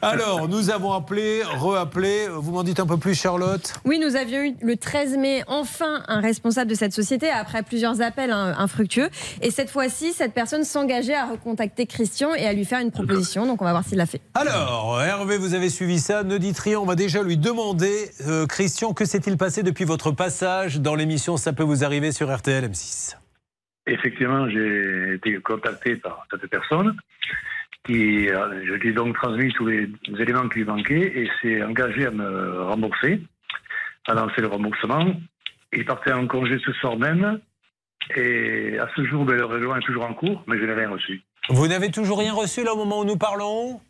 alors, 0.00 0.48
nous 0.48 0.70
avons 0.70 0.92
appelé, 0.92 1.42
re-appelé. 1.44 2.26
Vous 2.28 2.50
m'en 2.50 2.64
dites 2.64 2.80
un 2.80 2.86
peu 2.86 2.96
plus, 2.96 3.14
Charlotte? 3.14 3.74
Oui, 3.84 4.00
nous 4.00 4.16
avions 4.16 4.40
eu 4.42 4.54
le 4.60 4.76
13 4.76 5.16
mai 5.18 5.44
enfin 5.46 6.02
un 6.08 6.20
responsable 6.20 6.70
de 6.70 6.74
cette 6.76 6.92
société 6.92 7.30
après 7.30 7.62
plusieurs 7.62 8.00
appels 8.00 8.32
hein, 8.32 8.54
infructueux. 8.58 9.08
Et 9.40 9.50
cette 9.50 9.70
fois-ci, 9.70 10.12
cette 10.12 10.34
personne 10.34 10.64
s'engageait 10.64 11.14
à 11.14 11.26
recontacter 11.26 11.86
Christian 11.86 12.34
et 12.34 12.46
à 12.46 12.52
lui 12.52 12.64
faire 12.64 12.80
une 12.80 12.90
proposition. 12.90 13.11
Donc 13.46 13.62
on 13.62 13.64
va 13.64 13.72
voir 13.72 13.84
s'il 13.84 13.98
l'a 13.98 14.06
fait. 14.06 14.20
Alors, 14.34 15.00
Hervé, 15.02 15.38
vous 15.38 15.54
avez 15.54 15.68
suivi 15.68 15.98
ça. 15.98 16.22
Ne 16.22 16.38
dites 16.38 16.58
rien, 16.58 16.78
on 16.78 16.86
va 16.86 16.94
déjà 16.94 17.22
lui 17.22 17.36
demander, 17.36 18.10
euh, 18.26 18.46
Christian, 18.46 18.92
que 18.92 19.04
s'est-il 19.04 19.36
passé 19.36 19.62
depuis 19.62 19.84
votre 19.84 20.12
passage 20.12 20.80
dans 20.80 20.94
l'émission 20.94 21.36
Ça 21.36 21.52
peut 21.52 21.62
vous 21.62 21.84
arriver 21.84 22.12
sur 22.12 22.34
RTL 22.34 22.64
M6 22.64 23.16
Effectivement, 23.86 24.48
j'ai 24.48 25.14
été 25.14 25.34
contacté 25.40 25.96
par 25.96 26.26
cette 26.30 26.46
personne 26.48 26.96
qui, 27.84 28.28
euh, 28.28 28.64
je 28.64 28.74
lui 28.74 28.90
ai 28.90 28.92
donc 28.92 29.16
transmis 29.16 29.52
tous 29.52 29.66
les 29.66 29.88
éléments 30.18 30.48
qui 30.48 30.60
lui 30.60 30.64
manquaient 30.64 31.12
et 31.18 31.28
s'est 31.40 31.62
engagé 31.62 32.06
à 32.06 32.10
me 32.10 32.62
rembourser, 32.62 33.20
à 34.06 34.14
lancer 34.14 34.40
le 34.40 34.46
remboursement. 34.46 35.14
Il 35.72 35.84
partait 35.84 36.12
en 36.12 36.26
congé 36.26 36.58
ce 36.64 36.72
soir 36.74 36.96
même 36.96 37.40
et 38.16 38.78
à 38.78 38.88
ce 38.94 39.04
jour, 39.04 39.24
ben, 39.24 39.36
le 39.36 39.44
règlement 39.44 39.76
est 39.76 39.86
toujours 39.86 40.04
en 40.04 40.14
cours, 40.14 40.44
mais 40.46 40.58
je 40.58 40.64
n'ai 40.64 40.74
rien 40.74 40.90
reçu. 40.90 41.22
Vous 41.50 41.66
n'avez 41.66 41.90
toujours 41.90 42.18
rien 42.18 42.32
reçu 42.34 42.62
là 42.64 42.72
au 42.72 42.76
moment 42.76 43.00
où 43.00 43.04
nous 43.04 43.16
parlons? 43.16 43.80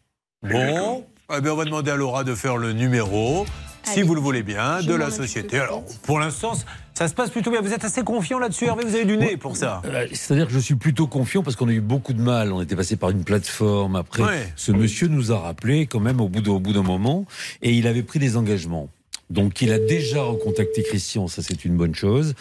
Bon, 0.42 1.04
eh 1.36 1.40
bien, 1.40 1.52
on 1.52 1.56
va 1.56 1.64
demander 1.64 1.90
à 1.90 1.96
Laura 1.96 2.24
de 2.24 2.34
faire 2.34 2.56
le 2.56 2.72
numéro, 2.72 3.44
si 3.84 4.02
vous 4.02 4.14
le 4.14 4.20
voulez 4.20 4.42
bien, 4.42 4.82
de 4.82 4.94
la 4.94 5.10
société. 5.10 5.58
Alors, 5.60 5.84
pour 6.02 6.18
l'instant, 6.18 6.52
ça 6.94 7.08
se 7.08 7.14
passe 7.14 7.30
plutôt 7.30 7.50
bien. 7.50 7.60
Vous 7.60 7.72
êtes 7.74 7.84
assez 7.84 8.02
confiant 8.02 8.38
là-dessus, 8.38 8.64
Hervé? 8.64 8.84
Vous 8.84 8.94
avez 8.94 9.04
du 9.04 9.16
nez 9.18 9.36
pour 9.36 9.56
ça 9.56 9.82
Euh, 9.84 10.06
C'est-à-dire 10.12 10.46
que 10.46 10.52
je 10.52 10.58
suis 10.58 10.74
plutôt 10.76 11.06
confiant 11.06 11.42
parce 11.42 11.54
qu'on 11.56 11.68
a 11.68 11.72
eu 11.72 11.80
beaucoup 11.80 12.14
de 12.14 12.22
mal. 12.22 12.52
On 12.52 12.60
était 12.62 12.74
passé 12.74 12.96
par 12.96 13.10
une 13.10 13.22
plateforme. 13.22 13.96
Après, 13.96 14.22
Ouais. 14.22 14.52
ce 14.56 14.72
monsieur 14.72 15.08
nous 15.08 15.30
a 15.30 15.38
rappelé 15.38 15.86
quand 15.86 16.00
même 16.00 16.20
au 16.20 16.28
bout 16.28 16.40
d'un 16.72 16.82
moment 16.82 17.26
et 17.60 17.72
il 17.72 17.86
avait 17.86 18.02
pris 18.02 18.18
des 18.18 18.36
engagements. 18.36 18.88
Donc 19.30 19.62
il 19.62 19.72
a 19.72 19.78
déjà 19.78 20.22
recontacté 20.22 20.82
Christian, 20.82 21.26
ça 21.28 21.42
c'est 21.42 21.64
une 21.64 21.76
bonne 21.76 21.94
chose. 21.94 22.34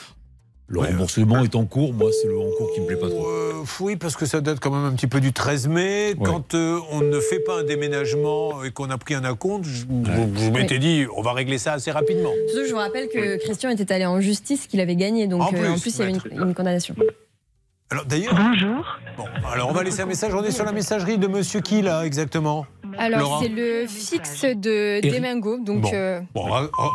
Le 0.71 0.79
remboursement 0.79 1.43
est 1.43 1.55
en 1.55 1.65
cours. 1.65 1.93
Moi, 1.93 2.09
c'est 2.21 2.27
le 2.27 2.37
en 2.39 2.49
cours 2.57 2.71
qui 2.73 2.79
me 2.81 2.85
plaît 2.87 2.95
pas 2.95 3.09
trop. 3.09 3.27
Euh, 3.27 3.51
oui, 3.81 3.95
parce 3.97 4.15
que 4.15 4.25
ça 4.25 4.39
date 4.41 4.59
quand 4.61 4.71
même 4.71 4.85
un 4.85 4.93
petit 4.95 5.07
peu 5.07 5.19
du 5.19 5.33
13 5.33 5.67
mai. 5.67 6.13
Quand 6.23 6.53
euh, 6.55 6.79
on 6.91 7.01
ne 7.01 7.19
fait 7.19 7.39
pas 7.39 7.59
un 7.59 7.63
déménagement 7.63 8.63
et 8.63 8.71
qu'on 8.71 8.89
a 8.89 8.97
pris 8.97 9.13
un 9.13 9.23
acompte, 9.25 9.65
je, 9.65 9.81
je- 9.81 10.45
je 10.45 10.49
m'étais 10.49 10.79
dit, 10.79 11.05
on 11.15 11.21
va 11.21 11.33
régler 11.33 11.57
ça 11.57 11.73
assez 11.73 11.91
rapidement. 11.91 12.31
Surtout, 12.47 12.65
je 12.67 12.71
vous 12.71 12.77
rappelle 12.79 13.09
que 13.09 13.37
Christian 13.43 13.69
était 13.69 13.91
allé 13.93 14.05
en 14.05 14.21
justice, 14.21 14.67
qu'il 14.67 14.79
avait 14.79 14.95
gagné. 14.95 15.27
Donc 15.27 15.41
En 15.41 15.47
euh, 15.47 15.49
plus, 15.57 15.67
en 15.67 15.77
plus, 15.79 15.95
il 15.95 15.99
y 15.99 16.03
avait 16.03 16.11
une, 16.31 16.47
une 16.49 16.53
condamnation. 16.55 16.95
Alors 17.91 18.05
d'ailleurs. 18.05 18.33
Bonjour. 18.33 18.85
Bon, 19.17 19.25
alors 19.51 19.69
on 19.69 19.73
va 19.73 19.83
laisser 19.83 20.01
un 20.01 20.05
message. 20.05 20.33
On 20.33 20.43
est 20.43 20.51
sur 20.51 20.63
la 20.63 20.71
messagerie 20.71 21.17
de 21.17 21.27
monsieur 21.27 21.59
qui 21.59 21.81
là 21.81 22.05
exactement 22.05 22.65
Alors, 22.97 23.41
c'est 23.43 23.49
le 23.49 23.85
fixe 23.85 24.45
de 24.45 24.99
Eric. 25.03 25.13
Demengo. 25.13 25.59
Donc, 25.59 25.81
Bon, 25.81 25.91
euh, 25.93 26.21
Bon, 26.33 26.43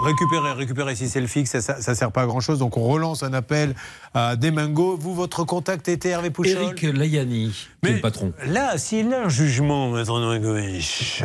récupérez, 0.04 0.52
récupérez 0.52 0.96
si 0.96 1.10
c'est 1.10 1.20
le 1.20 1.26
fixe, 1.26 1.50
ça, 1.50 1.60
ça, 1.60 1.82
ça 1.82 1.94
sert 1.94 2.10
pas 2.12 2.22
à 2.22 2.26
grand 2.26 2.40
chose. 2.40 2.58
Donc 2.58 2.78
on 2.78 2.84
relance 2.84 3.22
un 3.22 3.34
appel 3.34 3.74
à 4.14 4.36
Demingo. 4.36 4.96
Vous, 4.96 5.14
votre 5.14 5.44
contact 5.44 5.86
était 5.88 6.08
Hervé 6.08 6.30
Pouchol 6.30 6.62
Eric 6.62 6.82
Layani, 6.82 7.50
qui 7.82 7.90
est 7.90 7.94
le 7.94 8.00
patron. 8.00 8.32
Là, 8.46 8.78
s'il 8.78 9.12
a 9.12 9.24
un 9.24 9.28
jugement, 9.28 9.90
maître 9.90 10.18
Noëgovic, 10.18 11.22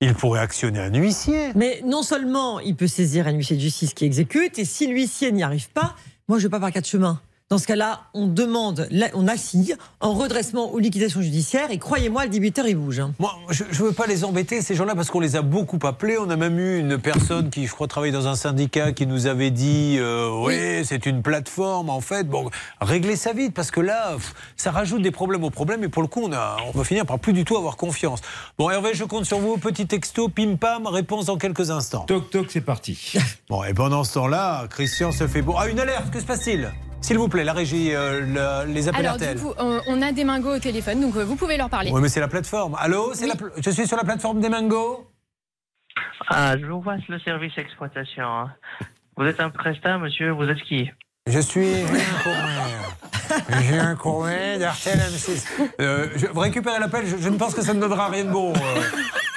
il 0.00 0.14
pourrait 0.14 0.40
actionner 0.40 0.80
un 0.80 0.92
huissier. 0.92 1.50
Mais 1.54 1.80
non 1.86 2.02
seulement 2.02 2.58
il 2.58 2.74
peut 2.74 2.88
saisir 2.88 3.28
un 3.28 3.32
huissier 3.32 3.54
de 3.54 3.60
justice 3.60 3.94
qui 3.94 4.04
exécute, 4.04 4.58
et 4.58 4.64
si 4.64 4.88
l'huissier 4.88 5.30
n'y 5.30 5.44
arrive 5.44 5.70
pas, 5.70 5.94
moi 6.28 6.38
je 6.38 6.42
ne 6.42 6.48
vais 6.48 6.50
pas 6.50 6.60
par 6.60 6.72
quatre 6.72 6.88
chemins. 6.88 7.20
Dans 7.48 7.58
ce 7.58 7.68
cas-là, 7.68 8.00
on 8.12 8.26
demande, 8.26 8.88
on 9.14 9.28
assigne 9.28 9.76
en 10.00 10.14
redressement 10.14 10.74
ou 10.74 10.78
liquidation 10.78 11.22
judiciaire, 11.22 11.70
et 11.70 11.78
croyez-moi, 11.78 12.24
le 12.24 12.30
débiteur 12.30 12.66
il 12.66 12.74
bouge. 12.74 12.98
hein. 12.98 13.14
Moi, 13.20 13.32
je 13.50 13.62
ne 13.62 13.72
veux 13.72 13.92
pas 13.92 14.08
les 14.08 14.24
embêter, 14.24 14.62
ces 14.62 14.74
gens-là, 14.74 14.96
parce 14.96 15.10
qu'on 15.12 15.20
les 15.20 15.36
a 15.36 15.42
beaucoup 15.42 15.78
appelés. 15.84 16.18
On 16.18 16.28
a 16.30 16.34
même 16.34 16.58
eu 16.58 16.80
une 16.80 16.98
personne 16.98 17.50
qui, 17.50 17.68
je 17.68 17.72
crois, 17.72 17.86
travaille 17.86 18.10
dans 18.10 18.26
un 18.26 18.34
syndicat 18.34 18.90
qui 18.90 19.06
nous 19.06 19.28
avait 19.28 19.52
dit 19.52 19.94
euh, 20.00 20.28
Oui, 20.42 20.84
c'est 20.84 21.06
une 21.06 21.22
plateforme, 21.22 21.88
en 21.88 22.00
fait. 22.00 22.24
Bon, 22.24 22.50
réglez 22.80 23.14
ça 23.14 23.32
vite, 23.32 23.54
parce 23.54 23.70
que 23.70 23.80
là, 23.80 24.16
ça 24.56 24.72
rajoute 24.72 25.02
des 25.02 25.12
problèmes 25.12 25.44
aux 25.44 25.50
problèmes, 25.50 25.84
et 25.84 25.88
pour 25.88 26.02
le 26.02 26.08
coup, 26.08 26.22
on, 26.24 26.32
a, 26.32 26.56
on 26.66 26.76
va 26.76 26.82
finir 26.82 27.06
par 27.06 27.20
plus 27.20 27.32
du 27.32 27.44
tout 27.44 27.56
avoir 27.56 27.76
confiance. 27.76 28.22
Bon, 28.58 28.70
Hervé, 28.70 28.90
je 28.94 29.04
compte 29.04 29.24
sur 29.24 29.38
vous. 29.38 29.56
Petit 29.56 29.86
texto, 29.86 30.28
pim 30.28 30.56
pam, 30.56 30.88
réponse 30.88 31.26
dans 31.26 31.36
quelques 31.36 31.70
instants. 31.70 32.06
Toc 32.08 32.28
toc, 32.28 32.46
c'est 32.50 32.60
parti. 32.60 33.12
Bon, 33.48 33.62
et 33.62 33.72
pendant 33.72 34.02
ce 34.02 34.14
temps-là, 34.14 34.66
Christian 34.68 35.12
se 35.12 35.28
fait. 35.28 35.42
Bon, 35.42 35.54
ah, 35.56 35.68
une 35.68 35.78
alerte, 35.78 36.10
que 36.10 36.18
se 36.18 36.24
passe-t-il? 36.24 36.72
S'il 37.06 37.18
vous 37.18 37.28
plaît, 37.28 37.44
la 37.44 37.52
régie, 37.52 37.94
euh, 37.94 38.26
la- 38.34 38.64
les 38.64 38.88
coup, 39.40 39.54
on, 39.58 39.80
on 39.86 40.02
a 40.02 40.10
Demengo 40.10 40.56
au 40.56 40.58
téléphone, 40.58 41.00
donc 41.00 41.14
euh, 41.16 41.24
vous 41.24 41.36
pouvez 41.36 41.56
leur 41.56 41.70
parler. 41.70 41.92
Oui, 41.92 42.00
mais 42.02 42.08
c'est 42.08 42.18
la 42.18 42.26
plateforme. 42.26 42.74
Allô 42.80 43.12
c'est 43.14 43.28
la 43.28 43.36
pl- 43.36 43.52
Je 43.64 43.70
suis 43.70 43.86
sur 43.86 43.96
la 43.96 44.02
plateforme 44.02 44.40
des 44.40 44.48
Mango 44.48 45.06
Ah, 46.26 46.58
je 46.58 46.66
vous 46.66 46.80
vois 46.80 46.96
le 47.08 47.20
service 47.20 47.56
exploitation. 47.58 48.24
hein. 48.24 48.52
Vous 49.16 49.24
êtes 49.24 49.38
un 49.38 49.50
prestat, 49.50 49.98
monsieur, 49.98 50.32
vous 50.32 50.48
êtes 50.48 50.60
qui? 50.62 50.90
Je 51.28 51.38
suis 51.38 51.74
Courbet. 53.28 53.62
Julien 53.62 53.94
Courbet 53.96 54.58
d'RTL 54.58 54.98
M6. 54.98 55.42
Euh, 55.80 56.06
je, 56.16 56.26
vous 56.26 56.40
récupérez 56.40 56.78
l'appel, 56.78 57.06
je, 57.06 57.16
je 57.22 57.28
ne 57.28 57.36
pense 57.36 57.54
que 57.54 57.62
ça 57.62 57.74
ne 57.74 57.80
donnera 57.80 58.08
rien 58.08 58.24
de 58.24 58.30
bon. 58.30 58.52
euh. 58.52 58.56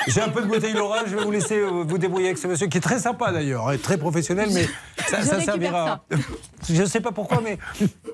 J'ai 0.08 0.22
un 0.22 0.30
peu 0.30 0.42
de 0.42 0.48
bouteille 0.48 0.74
Laura, 0.74 1.00
je 1.06 1.16
vais 1.16 1.24
vous 1.24 1.32
laisser 1.32 1.60
euh, 1.60 1.84
vous 1.86 1.98
débrouiller 1.98 2.28
avec 2.28 2.38
ce 2.38 2.48
monsieur 2.48 2.68
qui 2.68 2.78
est 2.78 2.82
très 2.82 3.00
sympa 3.00 3.32
d'ailleurs, 3.32 3.72
et 3.72 3.78
très 3.78 3.98
professionnel, 3.98 4.50
mais 4.54 4.64
ça, 5.08 5.18
Je 5.22 5.26
ça 5.26 5.36
récupère 5.36 5.44
servira. 5.44 6.06
Je 6.70 6.82
ne 6.82 6.88
sais 6.88 7.02
pas 7.02 7.12
pourquoi, 7.12 7.42
mais 7.44 7.58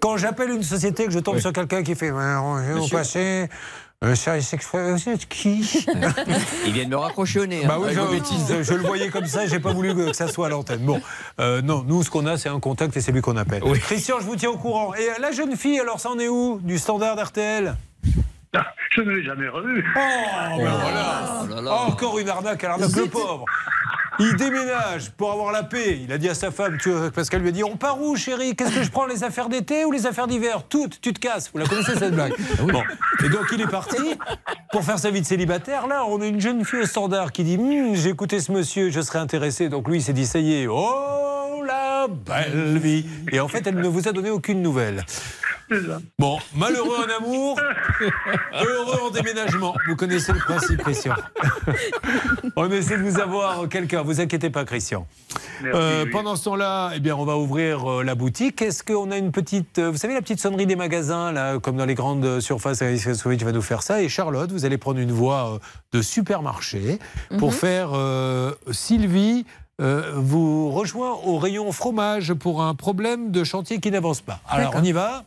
quand 0.01 0.17
j'appelle 0.17 0.49
une 0.49 0.63
société, 0.63 1.05
que 1.05 1.11
je 1.11 1.19
tombe 1.19 1.39
sur 1.39 1.53
quelqu'un 1.53 1.84
qui 1.84 1.95
fait 1.95 2.11
Ouais, 2.11 2.36
on 2.41 2.55
Un 4.06 4.14
service 4.16 4.53
express, 4.53 5.03
vous 5.03 5.10
êtes 5.12 5.28
qui 5.28 5.62
Il 6.66 6.74
vient 6.74 6.84
de 6.86 6.89
me 6.89 6.95
raccrocher 6.97 7.39
au 7.39 7.45
nez. 7.47 7.64
hein, 7.66 7.68
Bah 7.68 7.78
oui, 7.80 7.86
avec 7.88 7.97
vos 7.97 8.06
je, 8.08 8.12
bêtises. 8.12 8.45
je- 8.60 8.64
je 8.64 8.74
le 8.76 8.84
voyais 8.84 9.10
comme 9.10 9.26
ça, 9.26 9.47
j'ai 9.47 9.60
pas 9.60 9.74
voulu 9.74 9.95
que 9.95 10.14
ça 10.14 10.28
soit 10.28 10.45
à 10.45 10.49
l'antenne. 10.49 10.82
Bon, 10.86 11.01
euh, 11.39 11.62
non, 11.64 11.84
nous, 11.88 12.03
ce 12.03 12.10
qu'on 12.12 12.26
a, 12.28 12.38
c'est 12.38 12.49
un 12.49 12.60
contact 12.60 12.95
et 12.95 13.01
c'est 13.01 13.12
lui 13.12 13.22
qu'on 13.22 13.36
appelle. 13.38 13.64
Christian, 13.82 14.18
je 14.20 14.26
vous 14.26 14.36
tiens 14.36 14.51
au 14.51 14.58
courant. 14.58 14.93
Et 14.93 15.10
euh, 15.10 15.14
la 15.20 15.32
jeune 15.32 15.56
fille, 15.56 15.80
alors, 15.80 15.99
ça 15.99 16.10
en 16.12 16.20
est 16.20 16.28
où 16.28 16.60
Du 16.62 16.78
standard 16.78 17.18
RTL 17.20 17.76
Je 18.91 19.01
ne 19.01 19.10
l'ai 19.12 19.24
jamais 19.24 19.47
revu. 19.49 19.84
Oh, 19.95 19.99
ben 20.58 20.72
voilà. 20.82 21.74
Encore 21.88 22.20
une 22.20 22.30
arnaque 22.30 22.64
à 22.64 22.68
l'arnaque, 22.70 22.95
le 22.95 23.08
pauvre. 23.08 23.45
Il 24.20 24.36
déménage 24.36 25.11
pour 25.11 25.32
avoir 25.32 25.51
la 25.51 25.63
paix. 25.63 25.99
Il 26.03 26.11
a 26.11 26.18
dit 26.18 26.30
à 26.30 26.36
sa 26.36 26.51
femme, 26.51 26.78
tu 26.78 26.91
parce 27.13 27.30
qu'elle 27.30 27.41
lui 27.41 27.49
a 27.49 27.51
dit 27.51 27.63
On 27.63 27.76
part 27.76 28.01
où, 28.01 28.16
chérie? 28.16 28.55
Qu'est-ce 28.55 28.76
que 28.76 28.84
je 28.84 28.91
prends, 28.91 29.05
les 29.05 29.24
affaires 29.24 29.49
d'été 29.49 29.86
ou 29.86 29.91
les 29.91 30.05
affaires 30.05 30.28
d'hiver? 30.28 30.63
Toutes, 30.70 31.01
tu 31.01 31.13
te 31.13 31.20
casses. 31.20 31.49
Vous 31.53 31.59
la 31.59 31.66
connaissez, 31.66 31.95
cette 31.95 32.13
blague? 32.13 32.34
Bon. 32.59 32.84
Et 33.24 33.30
donc, 33.30 33.45
il 33.53 33.61
est 33.61 33.68
parti 33.68 34.16
pour 34.72 34.84
faire 34.84 34.99
sa 34.99 35.11
vie 35.11 35.22
de 35.22 35.26
célibataire. 35.26 35.88
Là, 35.88 36.05
on 36.07 36.22
a 36.22 36.26
une 36.26 36.39
jeune 36.39 36.63
fille 36.63 36.82
au 36.82 36.86
standard 36.86 37.32
qui 37.32 37.43
dit 37.43 37.57
Hum, 37.57 37.95
J'ai 37.95 38.09
écouté 38.09 38.39
ce 38.39 38.51
monsieur, 38.51 38.89
je 38.89 39.01
serais 39.01 39.20
intéressé. 39.20 39.70
Donc, 39.70 39.88
lui, 39.88 39.97
il 39.97 40.01
s'est 40.01 40.13
dit 40.13 40.26
Ça 40.26 40.39
y 40.39 40.53
est, 40.53 40.68
oh 40.68 41.63
la 41.66 42.07
belle 42.07 42.78
vie. 42.78 43.05
Et 43.32 43.39
en 43.39 43.47
fait, 43.47 43.66
elle 43.68 43.76
ne 43.76 43.88
vous 43.88 44.07
a 44.07 44.11
donné 44.11 44.30
aucune 44.30 44.61
nouvelle. 44.61 45.03
Bon, 46.20 46.38
malheureux 46.55 46.97
en 46.97 47.24
amour, 47.24 47.59
heureux 48.53 48.99
en 49.07 49.09
déménagement. 49.09 49.74
Vous 49.88 49.95
connaissez 49.95 50.32
le 50.34 50.39
principe, 50.39 50.82
Christian. 50.84 51.16
on 52.55 52.70
essaie 52.72 52.97
de 52.97 53.03
vous 53.03 53.20
avoir 53.20 53.68
quelqu'un. 53.70 54.01
Vous 54.03 54.22
inquiétez 54.22 54.49
pas, 54.49 54.66
Christian. 54.66 55.07
Merci, 55.61 55.80
Euh, 55.80 56.03
oui. 56.05 56.11
Pendant 56.11 56.36
ce 56.36 56.43
temps-là, 56.45 56.91
eh 56.95 56.99
bien, 56.99 57.16
on 57.16 57.26
va 57.26 57.38
ouvrir 57.38 57.89
euh, 57.89 58.03
la 58.03 58.16
boutique. 58.16 58.61
Est-ce 58.61 58.84
qu'on 58.84 59.09
a 59.11 59.18
une 59.18 59.32
petite, 59.32 59.80
euh, 59.80 59.89
vous 59.91 59.97
savez, 59.97 60.13
la 60.13 60.22
petite 60.22 60.39
sonnerie 60.39 60.66
des 60.68 60.76
magasins, 60.76 61.32
là, 61.32 61.59
comme 61.59 61.78
dans 61.78 61.86
les 61.86 61.95
grandes 61.95 62.39
surfaces, 62.41 62.82
Alice 62.82 63.05
Kosovic 63.05 63.43
va 63.43 63.51
nous 63.51 63.61
faire 63.61 63.82
ça. 63.82 64.01
Et 64.01 64.09
Charlotte, 64.09 64.51
vous 64.51 64.66
allez 64.66 64.78
prendre 64.78 64.99
une 64.99 65.11
voix 65.11 65.59
de 65.93 66.01
supermarché 66.01 66.99
pour 67.39 67.49
Mhm. 67.51 67.55
faire 67.55 67.89
euh, 67.93 68.51
Sylvie. 68.72 69.45
Euh, 69.82 70.13
vous 70.15 70.71
rejoint 70.71 71.11
au 71.26 71.38
rayon 71.38 71.71
fromage 71.71 72.34
pour 72.34 72.61
un 72.61 72.76
problème 72.76 73.32
de 73.32 73.43
chantier 73.43 73.80
qui 73.80 73.91
n'avance 73.91 74.21
pas. 74.21 74.39
Alors 74.47 74.73
on 74.76 74.84
y 74.84 74.91
va 74.93 75.26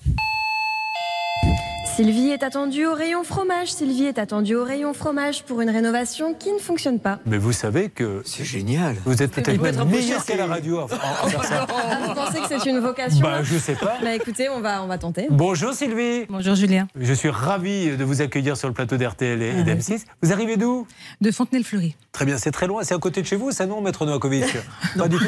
Sylvie 1.98 2.28
est 2.28 2.44
attendue 2.44 2.86
au 2.86 2.94
rayon 2.94 3.24
fromage. 3.24 3.72
Sylvie 3.72 4.04
est 4.04 4.20
attendue 4.20 4.54
au 4.54 4.62
rayon 4.62 4.94
fromage 4.94 5.42
pour 5.42 5.60
une 5.62 5.68
rénovation 5.70 6.32
qui 6.32 6.52
ne 6.52 6.60
fonctionne 6.60 7.00
pas. 7.00 7.18
Mais 7.26 7.38
vous 7.38 7.50
savez 7.50 7.88
que. 7.88 8.22
C'est 8.24 8.44
génial. 8.44 8.94
Vous 9.04 9.20
êtes 9.20 9.32
peut-être 9.32 9.60
même 9.60 9.74
peu 9.74 9.84
meilleur 9.84 10.24
qu'à 10.24 10.36
la 10.36 10.46
radio 10.46 10.86
ça. 10.88 10.96
Ah, 11.02 11.98
vous 12.06 12.14
pensez 12.14 12.38
que 12.40 12.46
c'est 12.60 12.70
une 12.70 12.78
vocation 12.78 13.18
Bah, 13.20 13.42
je 13.42 13.58
sais 13.58 13.74
pas. 13.74 13.96
Bah 14.00 14.14
écoutez, 14.14 14.48
on 14.48 14.60
va, 14.60 14.80
on 14.84 14.86
va 14.86 14.96
tenter. 14.96 15.26
Bonjour 15.28 15.72
Sylvie. 15.74 16.24
Bonjour 16.28 16.54
Julien. 16.54 16.86
Je 16.94 17.12
suis 17.12 17.30
ravi 17.30 17.96
de 17.96 18.04
vous 18.04 18.22
accueillir 18.22 18.56
sur 18.56 18.68
le 18.68 18.74
plateau 18.74 18.96
d'RTL 18.96 19.42
et, 19.42 19.46
et 19.48 19.54
Ah, 19.58 19.62
d'M6. 19.64 20.02
Vous 20.22 20.32
arrivez 20.32 20.56
d'où? 20.56 20.86
De 21.20 21.32
Fontenay-le-Fleury. 21.32 21.96
Très 22.12 22.24
bien, 22.26 22.38
c'est 22.38 22.52
très 22.52 22.68
loin. 22.68 22.84
C'est 22.84 22.94
à 22.94 22.98
côté 22.98 23.22
de 23.22 23.26
chez 23.26 23.34
vous, 23.34 23.50
ça 23.50 23.66
non, 23.66 23.80
Maître 23.80 24.06
Novakovic? 24.06 24.44
Pas 24.96 25.08
du 25.08 25.16
tout? 25.18 25.24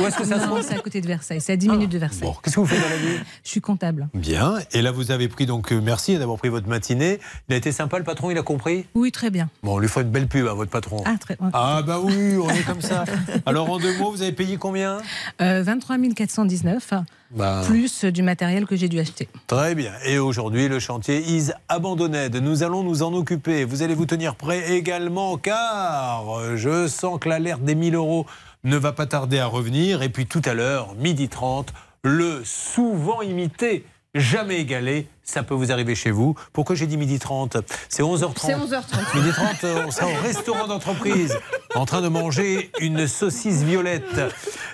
Où 0.00 0.06
est-ce 0.06 0.18
que 0.18 0.24
ça 0.26 0.34
se 0.38 0.40
Non, 0.44 0.56
trouve? 0.56 0.62
c'est 0.68 0.74
à 0.74 0.80
côté 0.80 1.00
de 1.00 1.06
Versailles. 1.06 1.40
C'est 1.40 1.54
à 1.54 1.56
10 1.56 1.70
minutes 1.70 1.90
de 1.92 1.98
Versailles. 1.98 2.28
Bon, 2.28 2.34
qu'est-ce 2.44 2.56
que 2.56 2.60
vous 2.60 2.66
faites 2.66 2.82
dans 2.82 2.90
la 2.90 2.96
vie? 2.96 3.18
Je 3.42 3.48
suis 3.48 3.62
comptable. 3.62 4.08
Bien. 4.12 4.58
Et 4.72 4.82
là, 4.82 4.90
vous 4.92 5.10
avez 5.12 5.28
pris 5.28 5.46
donc, 5.46 5.72
euh, 5.72 5.78
merci 6.10 6.18
d'avoir 6.18 6.38
pris 6.38 6.48
votre 6.48 6.68
matinée. 6.68 7.20
Il 7.48 7.54
a 7.54 7.56
été 7.56 7.72
sympa, 7.72 7.98
le 7.98 8.04
patron, 8.04 8.30
il 8.30 8.38
a 8.38 8.42
compris? 8.42 8.86
Oui, 8.94 9.12
très 9.12 9.30
bien. 9.30 9.48
Bon, 9.62 9.74
on 9.74 9.78
lui 9.78 9.88
fait 9.88 10.02
une 10.02 10.10
belle 10.10 10.26
pub 10.28 10.46
à 10.46 10.54
votre 10.54 10.70
patron. 10.70 11.02
Ah, 11.06 11.14
très 11.18 11.36
Ah, 11.52 11.82
bah 11.86 11.98
oui, 12.02 12.36
on 12.42 12.48
est 12.50 12.62
comme 12.64 12.80
ça. 12.80 13.04
Alors, 13.46 13.70
en 13.70 13.78
deux 13.78 13.96
mots, 13.98 14.10
vous 14.10 14.22
avez 14.22 14.32
payé 14.32 14.56
combien? 14.56 14.98
Euh, 15.40 15.62
23 15.62 15.96
419, 16.16 16.94
Bah. 17.30 17.62
plus 17.66 18.04
du 18.04 18.22
matériel 18.22 18.66
que 18.66 18.76
j'ai 18.76 18.88
dû 18.88 18.98
acheter. 18.98 19.28
Très 19.46 19.74
bien. 19.74 19.92
Et 20.06 20.18
aujourd'hui, 20.18 20.68
le 20.68 20.78
chantier 20.80 21.20
is 21.20 21.50
abandonné. 21.68 22.28
Nous 22.28 22.62
allons 22.62 22.82
nous 22.82 23.02
en 23.02 23.12
occuper. 23.14 23.64
Vous 23.64 23.82
allez 23.82 23.94
vous 23.94 24.06
tenir 24.06 24.34
prêt 24.34 24.72
également, 24.72 25.36
car 25.36 26.38
euh, 26.38 26.56
je 26.56 26.88
sens 26.88 27.18
que 27.20 27.28
l'alerte 27.28 27.62
des 27.62 27.74
1000 27.74 27.94
euros 27.94 28.26
ne 28.64 28.76
va 28.76 28.92
pas 28.92 29.06
tarder 29.06 29.38
à 29.38 29.46
revenir. 29.46 30.02
Et 30.02 30.08
puis 30.08 30.26
tout 30.26 30.42
à 30.44 30.54
l'heure, 30.54 30.94
midi 30.98 31.28
30, 31.28 31.72
le 32.02 32.42
souvent 32.44 33.22
imité, 33.22 33.84
jamais 34.14 34.58
égalé, 34.58 35.06
ça 35.22 35.42
peut 35.42 35.54
vous 35.54 35.70
arriver 35.70 35.94
chez 35.94 36.10
vous. 36.10 36.34
Pourquoi 36.52 36.74
j'ai 36.74 36.86
dit 36.86 36.96
midi 36.96 37.18
30 37.18 37.58
C'est 37.88 38.02
11h30. 38.02 38.32
C'est 38.38 38.54
11h30. 38.54 39.16
Midi 39.16 39.30
30, 39.32 39.64
euh, 39.64 39.84
on 39.86 39.90
sera 39.90 40.08
au 40.08 40.22
restaurant 40.22 40.66
d'entreprise 40.66 41.38
en 41.76 41.86
train 41.86 42.02
de 42.02 42.08
manger 42.08 42.72
une 42.80 43.06
saucisse 43.06 43.62
violette. 43.62 44.20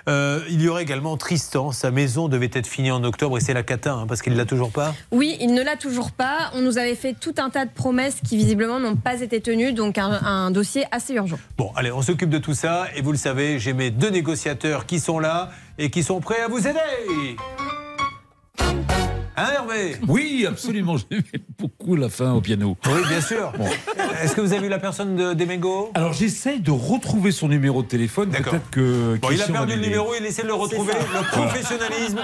Euh, 0.08 0.40
il 0.48 0.62
y 0.62 0.68
aurait 0.68 0.82
également 0.82 1.16
Tristan. 1.18 1.72
Sa 1.72 1.90
maison 1.90 2.28
devait 2.28 2.50
être 2.52 2.66
finie 2.66 2.90
en 2.90 3.04
octobre 3.04 3.36
et 3.36 3.40
c'est 3.40 3.52
la 3.52 3.62
cata 3.62 3.92
hein, 3.92 4.06
parce 4.06 4.22
qu'il 4.22 4.32
ne 4.32 4.38
l'a 4.38 4.46
toujours 4.46 4.70
pas. 4.70 4.94
Oui, 5.10 5.36
il 5.40 5.52
ne 5.52 5.62
l'a 5.62 5.76
toujours 5.76 6.12
pas. 6.12 6.50
On 6.54 6.62
nous 6.62 6.78
avait 6.78 6.94
fait 6.94 7.14
tout 7.18 7.34
un 7.36 7.50
tas 7.50 7.66
de 7.66 7.70
promesses 7.70 8.16
qui 8.26 8.38
visiblement 8.38 8.80
n'ont 8.80 8.96
pas 8.96 9.20
été 9.20 9.42
tenues, 9.42 9.74
donc 9.74 9.98
un, 9.98 10.12
un 10.12 10.50
dossier 10.50 10.84
assez 10.90 11.12
urgent. 11.12 11.38
Bon, 11.58 11.72
allez, 11.76 11.92
on 11.92 12.00
s'occupe 12.00 12.30
de 12.30 12.38
tout 12.38 12.54
ça 12.54 12.86
et 12.94 13.02
vous 13.02 13.12
le 13.12 13.18
savez, 13.18 13.58
j'ai 13.58 13.74
mes 13.74 13.90
deux 13.90 14.10
négociateurs 14.10 14.86
qui 14.86 14.98
sont 14.98 15.18
là 15.18 15.50
et 15.78 15.90
qui 15.90 16.02
sont 16.02 16.20
prêts 16.20 16.40
à 16.40 16.48
vous 16.48 16.66
aider. 16.66 17.36
Hein, 19.36 19.48
Hervé 19.54 19.96
Oui, 20.08 20.46
absolument. 20.48 20.96
J'aimais 21.10 21.44
beaucoup 21.58 21.94
la 21.94 22.08
fin 22.08 22.32
au 22.32 22.40
piano. 22.40 22.76
Oui, 22.86 23.02
bien 23.08 23.20
sûr. 23.20 23.52
Est-ce 24.22 24.34
que 24.34 24.40
vous 24.40 24.52
avez 24.52 24.62
vu 24.62 24.68
la 24.68 24.78
personne 24.78 25.14
de 25.14 25.34
Demengo 25.34 25.90
Alors 25.94 26.14
j'essaye 26.14 26.60
de 26.60 26.70
retrouver 26.70 27.32
son 27.32 27.48
numéro 27.48 27.82
de 27.82 27.88
téléphone. 27.88 28.30
Peut-être 28.30 28.70
que. 28.70 29.18
Bon, 29.20 29.28
il 29.30 29.42
a 29.42 29.46
perdu 29.46 29.74
le 29.74 29.82
numéro, 29.82 30.14
il 30.18 30.24
essaie 30.24 30.42
de 30.42 30.48
le 30.48 30.54
retrouver. 30.54 30.94
Le 30.94 31.30
professionnalisme 31.30 32.20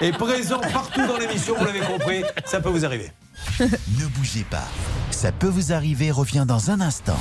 est 0.00 0.12
présent 0.12 0.58
partout 0.72 1.06
dans 1.06 1.18
l'émission, 1.18 1.54
vous 1.56 1.64
l'avez 1.64 1.80
compris. 1.80 2.22
Ça 2.44 2.60
peut 2.60 2.70
vous 2.70 2.84
arriver. 2.84 3.10
Ne 3.60 4.06
bougez 4.18 4.44
pas. 4.50 4.66
Ça 5.10 5.30
peut 5.30 5.46
vous 5.46 5.72
arriver 5.72 6.10
revient 6.10 6.44
dans 6.46 6.70
un 6.70 6.80
instant. 6.80 7.18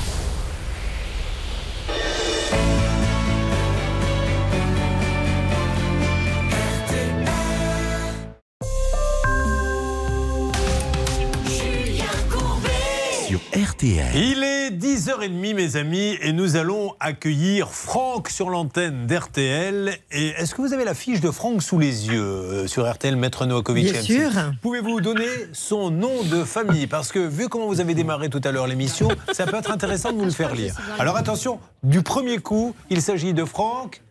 RTL. 13.76 14.16
Il 14.16 14.42
est 14.44 14.72
10h30, 14.72 15.54
mes 15.54 15.76
amis, 15.76 16.18
et 16.22 16.32
nous 16.32 16.56
allons 16.56 16.94
accueillir 17.02 17.70
Franck 17.72 18.30
sur 18.30 18.50
l'antenne 18.50 19.06
d'RTL. 19.06 19.98
Et 20.12 20.28
est-ce 20.30 20.56
que 20.56 20.62
vous 20.62 20.74
avez 20.74 20.86
la 20.86 20.94
fiche 20.94 21.20
de 21.20 21.30
Franck 21.30 21.62
sous 21.62 21.78
les 21.78 22.08
yeux 22.08 22.22
euh, 22.24 22.68
sur 22.68 22.90
RTL, 22.90 23.18
Maître 23.18 23.46
Novakovic 23.46 23.92
Bien 23.92 24.02
MC? 24.02 24.06
sûr. 24.06 24.32
Pouvez-vous 24.62 25.02
donner 25.02 25.28
son 25.52 25.92
nom 25.92 26.24
de 26.24 26.46
famille? 26.46 26.88
Parce 26.88 27.12
que 27.12 27.20
vu 27.20 27.50
comment 27.50 27.68
vous 27.68 27.82
avez 27.82 27.94
démarré 27.96 28.30
tout 28.30 28.40
à 28.46 28.52
l'heure 28.54 28.68
l'émission, 28.68 29.10
ça 29.34 29.46
peut 29.46 29.58
être 29.58 29.72
intéressant 29.72 30.14
de 30.14 30.18
nous 30.20 30.26
le 30.26 30.32
faire 30.32 30.56
lire. 30.56 30.76
Alors 30.98 31.18
attention, 31.18 31.60
du 31.84 32.02
premier 32.02 32.38
coup, 32.38 32.74
il 32.90 33.02
s'agit 33.02 33.34
de 33.34 33.44
Franck. 33.44 34.02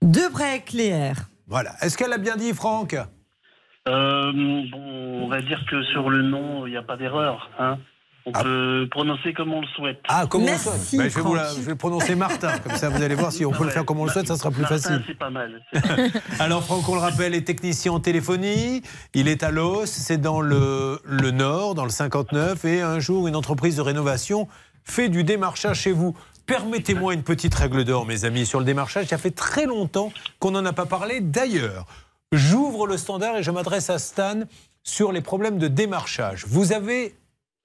Debray 0.00 0.62
Cléer. 0.64 1.12
Voilà. 1.48 1.72
Est-ce 1.82 1.98
qu'elle 1.98 2.12
a 2.14 2.18
bien 2.18 2.36
dit, 2.36 2.54
Franck? 2.54 2.94
Euh, 3.86 4.32
bon, 4.32 5.24
on 5.24 5.28
va 5.28 5.42
dire 5.42 5.66
que 5.70 5.82
sur 5.82 6.08
le 6.08 6.22
nom, 6.22 6.66
il 6.66 6.70
n'y 6.70 6.76
a 6.78 6.82
pas 6.82 6.96
d'erreur. 6.96 7.50
Hein. 7.58 7.76
On 8.26 8.32
peut 8.32 8.88
prononcer 8.90 9.34
comme 9.34 9.52
on 9.52 9.60
le 9.60 9.66
souhaite. 9.76 10.00
Ah, 10.08 10.24
comment 10.28 10.46
on 10.46 10.52
le 10.52 10.56
souhaite 10.58 10.96
Ben, 10.96 11.08
je, 11.10 11.14
vais 11.16 11.20
vous 11.20 11.34
la- 11.34 11.50
je 11.54 11.60
vais 11.60 11.70
le 11.72 11.76
prononcer 11.76 12.14
Martin, 12.14 12.58
comme 12.64 12.76
ça 12.76 12.88
vous 12.88 13.02
allez 13.02 13.14
voir 13.14 13.32
si 13.32 13.44
on 13.44 13.50
peut 13.50 13.64
le 13.64 13.70
faire 13.70 13.84
comme 13.84 13.98
on 14.00 14.04
le 14.06 14.10
souhaite, 14.10 14.26
ça 14.28 14.36
sera 14.36 14.50
plus 14.50 14.62
Martin, 14.62 14.78
facile. 14.78 15.02
C'est 15.06 15.18
pas 15.18 15.28
mal. 15.30 15.60
Alors 16.38 16.64
Franck, 16.64 16.88
on 16.88 16.94
le 16.94 17.00
rappelle, 17.00 17.34
est 17.34 17.42
technicien 17.46 17.92
en 17.92 18.00
téléphonie. 18.00 18.82
Il 19.12 19.28
est 19.28 19.42
à 19.42 19.50
Los, 19.50 19.86
c'est 19.86 20.16
dans 20.18 20.40
le, 20.40 21.00
le 21.04 21.30
Nord, 21.32 21.74
dans 21.74 21.84
le 21.84 21.90
59. 21.90 22.64
Et 22.64 22.80
un 22.80 22.98
jour, 22.98 23.28
une 23.28 23.36
entreprise 23.36 23.76
de 23.76 23.82
rénovation 23.82 24.48
fait 24.84 25.08
du 25.10 25.22
démarchage 25.24 25.80
chez 25.80 25.92
vous. 25.92 26.16
Permettez-moi 26.46 27.14
une 27.14 27.22
petite 27.22 27.54
règle 27.54 27.84
d'or, 27.84 28.04
mes 28.06 28.24
amis, 28.24 28.44
sur 28.46 28.58
le 28.58 28.64
démarchage. 28.66 29.06
Ça 29.06 29.18
fait 29.18 29.30
très 29.30 29.66
longtemps 29.66 30.12
qu'on 30.40 30.50
n'en 30.50 30.64
a 30.64 30.72
pas 30.74 30.84
parlé. 30.86 31.20
D'ailleurs, 31.20 31.86
j'ouvre 32.32 32.86
le 32.86 32.96
standard 32.96 33.36
et 33.36 33.42
je 33.42 33.50
m'adresse 33.50 33.88
à 33.90 33.98
Stan 33.98 34.40
sur 34.82 35.10
les 35.12 35.22
problèmes 35.22 35.58
de 35.58 35.68
démarchage. 35.68 36.44
Vous 36.46 36.72
avez 36.72 37.14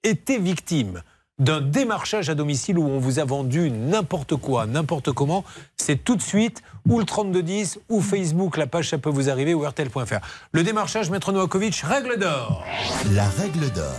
été 0.02 0.38
victime 0.38 1.02
d'un 1.38 1.60
démarchage 1.60 2.28
à 2.28 2.34
domicile 2.34 2.78
où 2.78 2.86
on 2.86 2.98
vous 2.98 3.18
a 3.18 3.24
vendu 3.24 3.70
n'importe 3.70 4.36
quoi, 4.36 4.66
n'importe 4.66 5.10
comment, 5.12 5.42
c'est 5.76 6.04
tout 6.04 6.14
de 6.14 6.22
suite 6.22 6.62
ou 6.88 6.98
le 6.98 7.04
3210 7.04 7.80
ou 7.88 8.00
Facebook, 8.02 8.58
la 8.58 8.66
page 8.66 8.90
ça 8.90 8.98
peut 8.98 9.10
vous 9.10 9.30
arriver 9.30 9.54
ou 9.54 9.66
RTL.fr. 9.66 10.20
Le 10.52 10.62
démarchage, 10.62 11.10
Maître 11.10 11.32
Novakovic, 11.32 11.76
règle 11.76 12.18
d'or. 12.18 12.64
La 13.12 13.28
règle 13.28 13.70
d'or. 13.70 13.96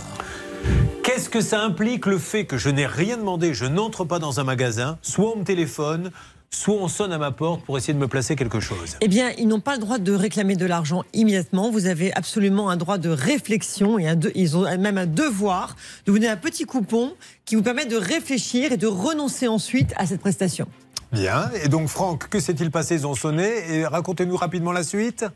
Qu'est-ce 1.02 1.28
que 1.28 1.40
ça 1.40 1.60
implique 1.60 2.06
le 2.06 2.16
fait 2.16 2.46
que 2.46 2.56
je 2.56 2.70
n'ai 2.70 2.86
rien 2.86 3.16
demandé, 3.16 3.54
je 3.54 3.66
n'entre 3.66 4.04
pas 4.04 4.20
dans 4.20 4.38
un 4.38 4.44
magasin, 4.44 4.98
soit 5.02 5.32
on 5.34 5.40
me 5.40 5.44
téléphone, 5.44 6.12
soit 6.54 6.74
on 6.74 6.88
sonne 6.88 7.12
à 7.12 7.18
ma 7.18 7.32
porte 7.32 7.62
pour 7.64 7.76
essayer 7.78 7.94
de 7.94 7.98
me 7.98 8.08
placer 8.08 8.36
quelque 8.36 8.60
chose 8.60 8.96
Eh 9.00 9.08
bien, 9.08 9.30
ils 9.38 9.48
n'ont 9.48 9.60
pas 9.60 9.72
le 9.74 9.80
droit 9.80 9.98
de 9.98 10.12
réclamer 10.12 10.54
de 10.54 10.66
l'argent 10.66 11.02
immédiatement. 11.14 11.70
Vous 11.70 11.86
avez 11.86 12.12
absolument 12.14 12.68
un 12.70 12.76
droit 12.76 12.98
de 12.98 13.08
réflexion 13.08 13.98
et 13.98 14.06
un 14.08 14.16
de- 14.16 14.30
ils 14.34 14.56
ont 14.56 14.62
même 14.78 14.98
un 14.98 15.06
devoir 15.06 15.76
de 16.06 16.12
vous 16.12 16.18
donner 16.18 16.30
un 16.30 16.36
petit 16.36 16.64
coupon 16.64 17.14
qui 17.44 17.56
vous 17.56 17.62
permet 17.62 17.86
de 17.86 17.96
réfléchir 17.96 18.70
et 18.72 18.76
de 18.76 18.86
renoncer 18.86 19.48
ensuite 19.48 19.92
à 19.96 20.06
cette 20.06 20.20
prestation. 20.20 20.66
Bien. 21.10 21.50
Et 21.64 21.68
donc, 21.68 21.88
Franck, 21.88 22.28
que 22.28 22.40
s'est-il 22.40 22.70
passé? 22.70 22.94
Ils 22.96 23.06
ont 23.06 23.14
sonné. 23.14 23.50
Et 23.70 23.84
racontez-nous 23.86 24.36
rapidement 24.36 24.72
la 24.72 24.82
suite. 24.84 25.26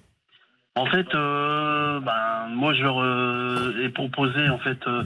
En 0.78 0.84
fait, 0.86 1.06
euh, 1.14 2.00
ben, 2.00 2.48
moi, 2.54 2.74
je 2.74 2.82
leur 2.82 3.00
euh, 3.02 3.82
ai 3.82 3.88
proposé 3.88 4.48
en 4.50 4.58
fait 4.58 4.76
euh, 4.86 5.02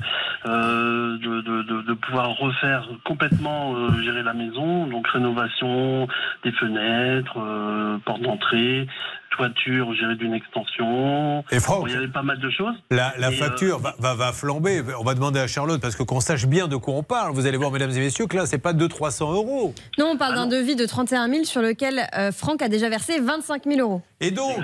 euh, 0.46 1.16
de, 1.18 1.40
de- 1.42 1.62
de- 1.62 1.82
de 1.82 1.92
pouvoir 1.94 2.30
refaire 2.36 2.88
complètement 3.04 3.74
euh, 3.76 4.02
gérer 4.02 4.24
la 4.24 4.34
maison, 4.34 4.86
donc 4.88 5.06
rénovation 5.06 6.08
des 6.44 6.50
fenêtres, 6.52 7.38
euh, 7.38 7.98
porte 8.04 8.20
d'entrée, 8.22 8.88
toiture 9.36 9.94
gérée 9.94 10.16
d'une 10.16 10.34
extension. 10.34 11.44
Et 11.52 11.60
Franck 11.60 11.82
Bon, 11.82 11.86
il 11.86 11.92
y 11.92 11.96
avait 11.96 12.08
pas 12.08 12.22
mal 12.22 12.40
de 12.40 12.50
choses. 12.50 12.74
La, 12.90 13.14
la 13.18 13.30
facture 13.30 13.76
euh, 13.76 13.80
va, 13.80 13.94
va, 14.00 14.14
va 14.16 14.32
flamber. 14.32 14.82
On 14.98 15.04
va 15.04 15.14
demander 15.14 15.38
à 15.38 15.46
Charlotte 15.46 15.80
parce 15.80 15.94
que 15.94 16.02
qu'on 16.02 16.18
sache 16.18 16.46
bien 16.46 16.66
de 16.66 16.74
quoi 16.74 16.94
on 16.94 17.04
parle. 17.04 17.32
Vous 17.32 17.46
allez 17.46 17.56
voir, 17.56 17.70
mesdames 17.70 17.92
et 17.92 18.00
messieurs, 18.00 18.26
que 18.26 18.36
là, 18.36 18.44
c'est 18.46 18.58
pas 18.58 18.72
200-300 18.72 19.32
euros. 19.34 19.72
Non, 19.98 20.10
on 20.14 20.16
parle 20.16 20.34
d'un 20.34 20.48
devis 20.48 20.74
de 20.74 20.84
31 20.84 21.28
000 21.28 21.44
sur 21.44 21.62
lequel 21.62 22.00
euh, 22.18 22.32
Franck 22.32 22.60
a 22.60 22.68
déjà 22.68 22.88
versé 22.88 23.20
25 23.20 23.62
000 23.66 23.78
euros. 23.80 24.02
Et 24.20 24.32
donc, 24.32 24.56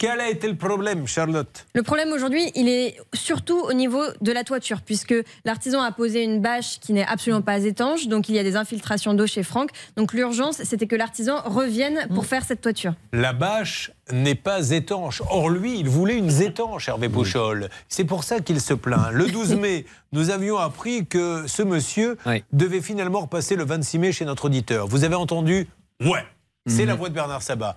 quel 0.00 0.18
a 0.18 0.30
été 0.30 0.48
le 0.48 0.56
problème, 0.56 1.06
Charlotte 1.06 1.66
Le 1.74 1.82
problème 1.82 2.10
aujourd'hui, 2.12 2.50
il 2.54 2.70
est 2.70 2.96
surtout 3.12 3.60
au 3.60 3.74
niveau 3.74 4.02
de 4.22 4.32
la 4.32 4.44
toiture, 4.44 4.80
puisque 4.80 5.14
l'artisan 5.44 5.82
a 5.82 5.92
posé 5.92 6.22
une 6.24 6.40
bâche 6.40 6.80
qui 6.80 6.94
n'est 6.94 7.04
absolument 7.04 7.42
pas 7.42 7.58
étanche, 7.58 8.08
donc 8.08 8.30
il 8.30 8.34
y 8.34 8.38
a 8.38 8.42
des 8.42 8.56
infiltrations 8.56 9.12
d'eau 9.12 9.26
chez 9.26 9.42
Franck. 9.42 9.68
Donc 9.96 10.14
l'urgence, 10.14 10.62
c'était 10.62 10.86
que 10.86 10.96
l'artisan 10.96 11.42
revienne 11.44 12.08
pour 12.14 12.24
faire 12.24 12.46
cette 12.46 12.62
toiture. 12.62 12.94
La 13.12 13.34
bâche 13.34 13.92
n'est 14.10 14.34
pas 14.34 14.70
étanche. 14.70 15.20
Or, 15.28 15.50
lui, 15.50 15.78
il 15.78 15.90
voulait 15.90 16.16
une 16.16 16.30
étanche, 16.40 16.88
Hervé 16.88 17.10
Pouchol. 17.10 17.68
C'est 17.90 18.04
pour 18.04 18.24
ça 18.24 18.40
qu'il 18.40 18.62
se 18.62 18.72
plaint. 18.72 19.12
Le 19.12 19.26
12 19.26 19.54
mai, 19.56 19.84
nous 20.12 20.30
avions 20.30 20.56
appris 20.56 21.06
que 21.06 21.46
ce 21.46 21.62
monsieur 21.62 22.16
devait 22.54 22.80
finalement 22.80 23.20
repasser 23.20 23.54
le 23.54 23.66
26 23.66 23.98
mai 23.98 24.12
chez 24.12 24.24
notre 24.24 24.46
auditeur. 24.46 24.86
Vous 24.86 25.04
avez 25.04 25.14
entendu 25.14 25.68
Ouais, 26.02 26.24
c'est 26.66 26.86
la 26.86 26.94
voix 26.94 27.10
de 27.10 27.14
Bernard 27.14 27.42
Sabat. 27.42 27.76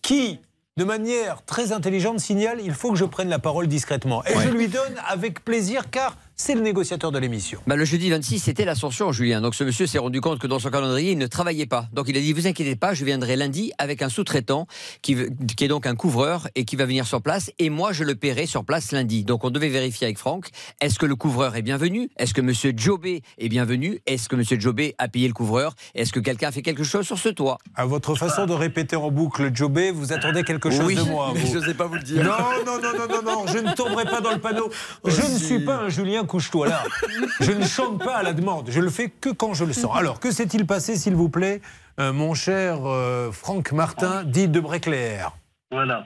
Qui, 0.00 0.40
de 0.78 0.84
manière 0.84 1.42
très 1.44 1.72
intelligente, 1.72 2.20
signale 2.20 2.60
il 2.62 2.72
faut 2.72 2.92
que 2.92 2.96
je 2.96 3.04
prenne 3.04 3.28
la 3.28 3.40
parole 3.40 3.66
discrètement. 3.66 4.24
Et 4.26 4.38
je 4.38 4.48
lui 4.48 4.68
donne 4.68 4.94
avec 5.08 5.44
plaisir, 5.44 5.90
car 5.90 6.16
c'est 6.40 6.54
le 6.54 6.60
négociateur 6.60 7.10
de 7.10 7.18
l'émission. 7.18 7.60
Bah, 7.66 7.74
le 7.74 7.84
jeudi 7.84 8.10
26, 8.10 8.38
c'était 8.38 8.64
l'ascension, 8.64 9.10
Julien. 9.10 9.40
Donc 9.40 9.56
ce 9.56 9.64
monsieur 9.64 9.88
s'est 9.88 9.98
rendu 9.98 10.20
compte 10.20 10.38
que 10.38 10.46
dans 10.46 10.60
son 10.60 10.70
calendrier, 10.70 11.10
il 11.10 11.18
ne 11.18 11.26
travaillait 11.26 11.66
pas. 11.66 11.88
Donc 11.92 12.06
il 12.08 12.16
a 12.16 12.20
dit, 12.20 12.32
vous 12.32 12.46
inquiétez 12.46 12.76
pas, 12.76 12.94
je 12.94 13.04
viendrai 13.04 13.34
lundi 13.34 13.72
avec 13.76 14.02
un 14.02 14.08
sous-traitant 14.08 14.68
qui, 15.02 15.14
est 15.14 15.68
donc 15.68 15.84
un 15.84 15.96
couvreur 15.96 16.46
et 16.54 16.64
qui 16.64 16.76
va 16.76 16.86
venir 16.86 17.08
sur 17.08 17.22
place. 17.22 17.50
Et 17.58 17.70
moi, 17.70 17.92
je 17.92 18.04
le 18.04 18.14
paierai 18.14 18.46
sur 18.46 18.64
place 18.64 18.92
lundi. 18.92 19.24
Donc 19.24 19.42
on 19.44 19.50
devait 19.50 19.68
vérifier 19.68 20.06
avec 20.06 20.16
Franck, 20.16 20.50
est-ce 20.80 20.96
que 21.00 21.06
le 21.06 21.16
couvreur 21.16 21.56
est 21.56 21.62
bienvenu? 21.62 22.08
Est-ce 22.16 22.34
que 22.34 22.40
monsieur 22.40 22.72
Jobé 22.74 23.22
est 23.38 23.48
bienvenu? 23.48 24.00
Est-ce 24.06 24.28
que 24.28 24.36
monsieur 24.36 24.60
Jobé 24.60 24.94
a 24.98 25.08
payé 25.08 25.26
le 25.26 25.34
couvreur? 25.34 25.74
Est-ce 25.96 26.12
que 26.12 26.20
quelqu'un 26.20 26.48
a 26.48 26.52
fait 26.52 26.62
quelque 26.62 26.84
chose 26.84 27.04
sur 27.04 27.18
ce 27.18 27.30
toit? 27.30 27.58
À 27.74 27.84
votre 27.84 28.14
façon 28.14 28.46
de 28.46 28.52
répéter 28.52 28.94
en 28.94 29.10
boucle 29.10 29.50
Jobé, 29.52 29.90
vous 29.90 30.12
attendez 30.12 30.44
quelque 30.44 30.70
chose 30.70 30.86
Oui, 30.86 30.94
de 30.94 31.02
moi. 31.02 31.32
mais 31.34 31.40
vous. 31.40 31.52
je 31.52 31.58
n'osais 31.58 31.74
pas 31.74 31.86
vous 31.86 31.96
le 31.96 32.02
dire. 32.02 32.22
Non, 32.22 32.30
non, 32.64 32.80
non, 32.80 32.96
non, 32.96 33.22
non, 33.22 33.22
non, 33.22 33.46
je 33.52 33.58
ne 33.58 33.74
tomberai 33.74 34.04
pas 34.04 34.20
dans 34.20 34.32
le 34.32 34.38
panneau. 34.38 34.70
Je 35.04 35.20
ne 35.20 35.36
suis 35.36 35.58
pas 35.64 35.78
un 35.78 35.88
Julien 35.88 36.26
couche-toi 36.28 36.68
là. 36.68 36.84
Je 37.40 37.50
ne 37.50 37.64
chante 37.64 38.04
pas 38.04 38.18
à 38.18 38.22
la 38.22 38.32
demande. 38.32 38.70
Je 38.70 38.80
le 38.80 38.90
fais 38.90 39.08
que 39.08 39.30
quand 39.30 39.54
je 39.54 39.64
le 39.64 39.72
sens. 39.72 39.96
Alors, 39.96 40.20
que 40.20 40.30
s'est-il 40.30 40.66
passé, 40.66 40.96
s'il 40.96 41.14
vous 41.14 41.28
plaît, 41.28 41.60
euh, 41.98 42.12
mon 42.12 42.34
cher 42.34 42.86
euh, 42.86 43.32
Franck 43.32 43.72
Martin, 43.72 44.22
dit 44.22 44.48
de 44.48 44.60
Bréclair 44.60 45.32
Voilà. 45.72 46.04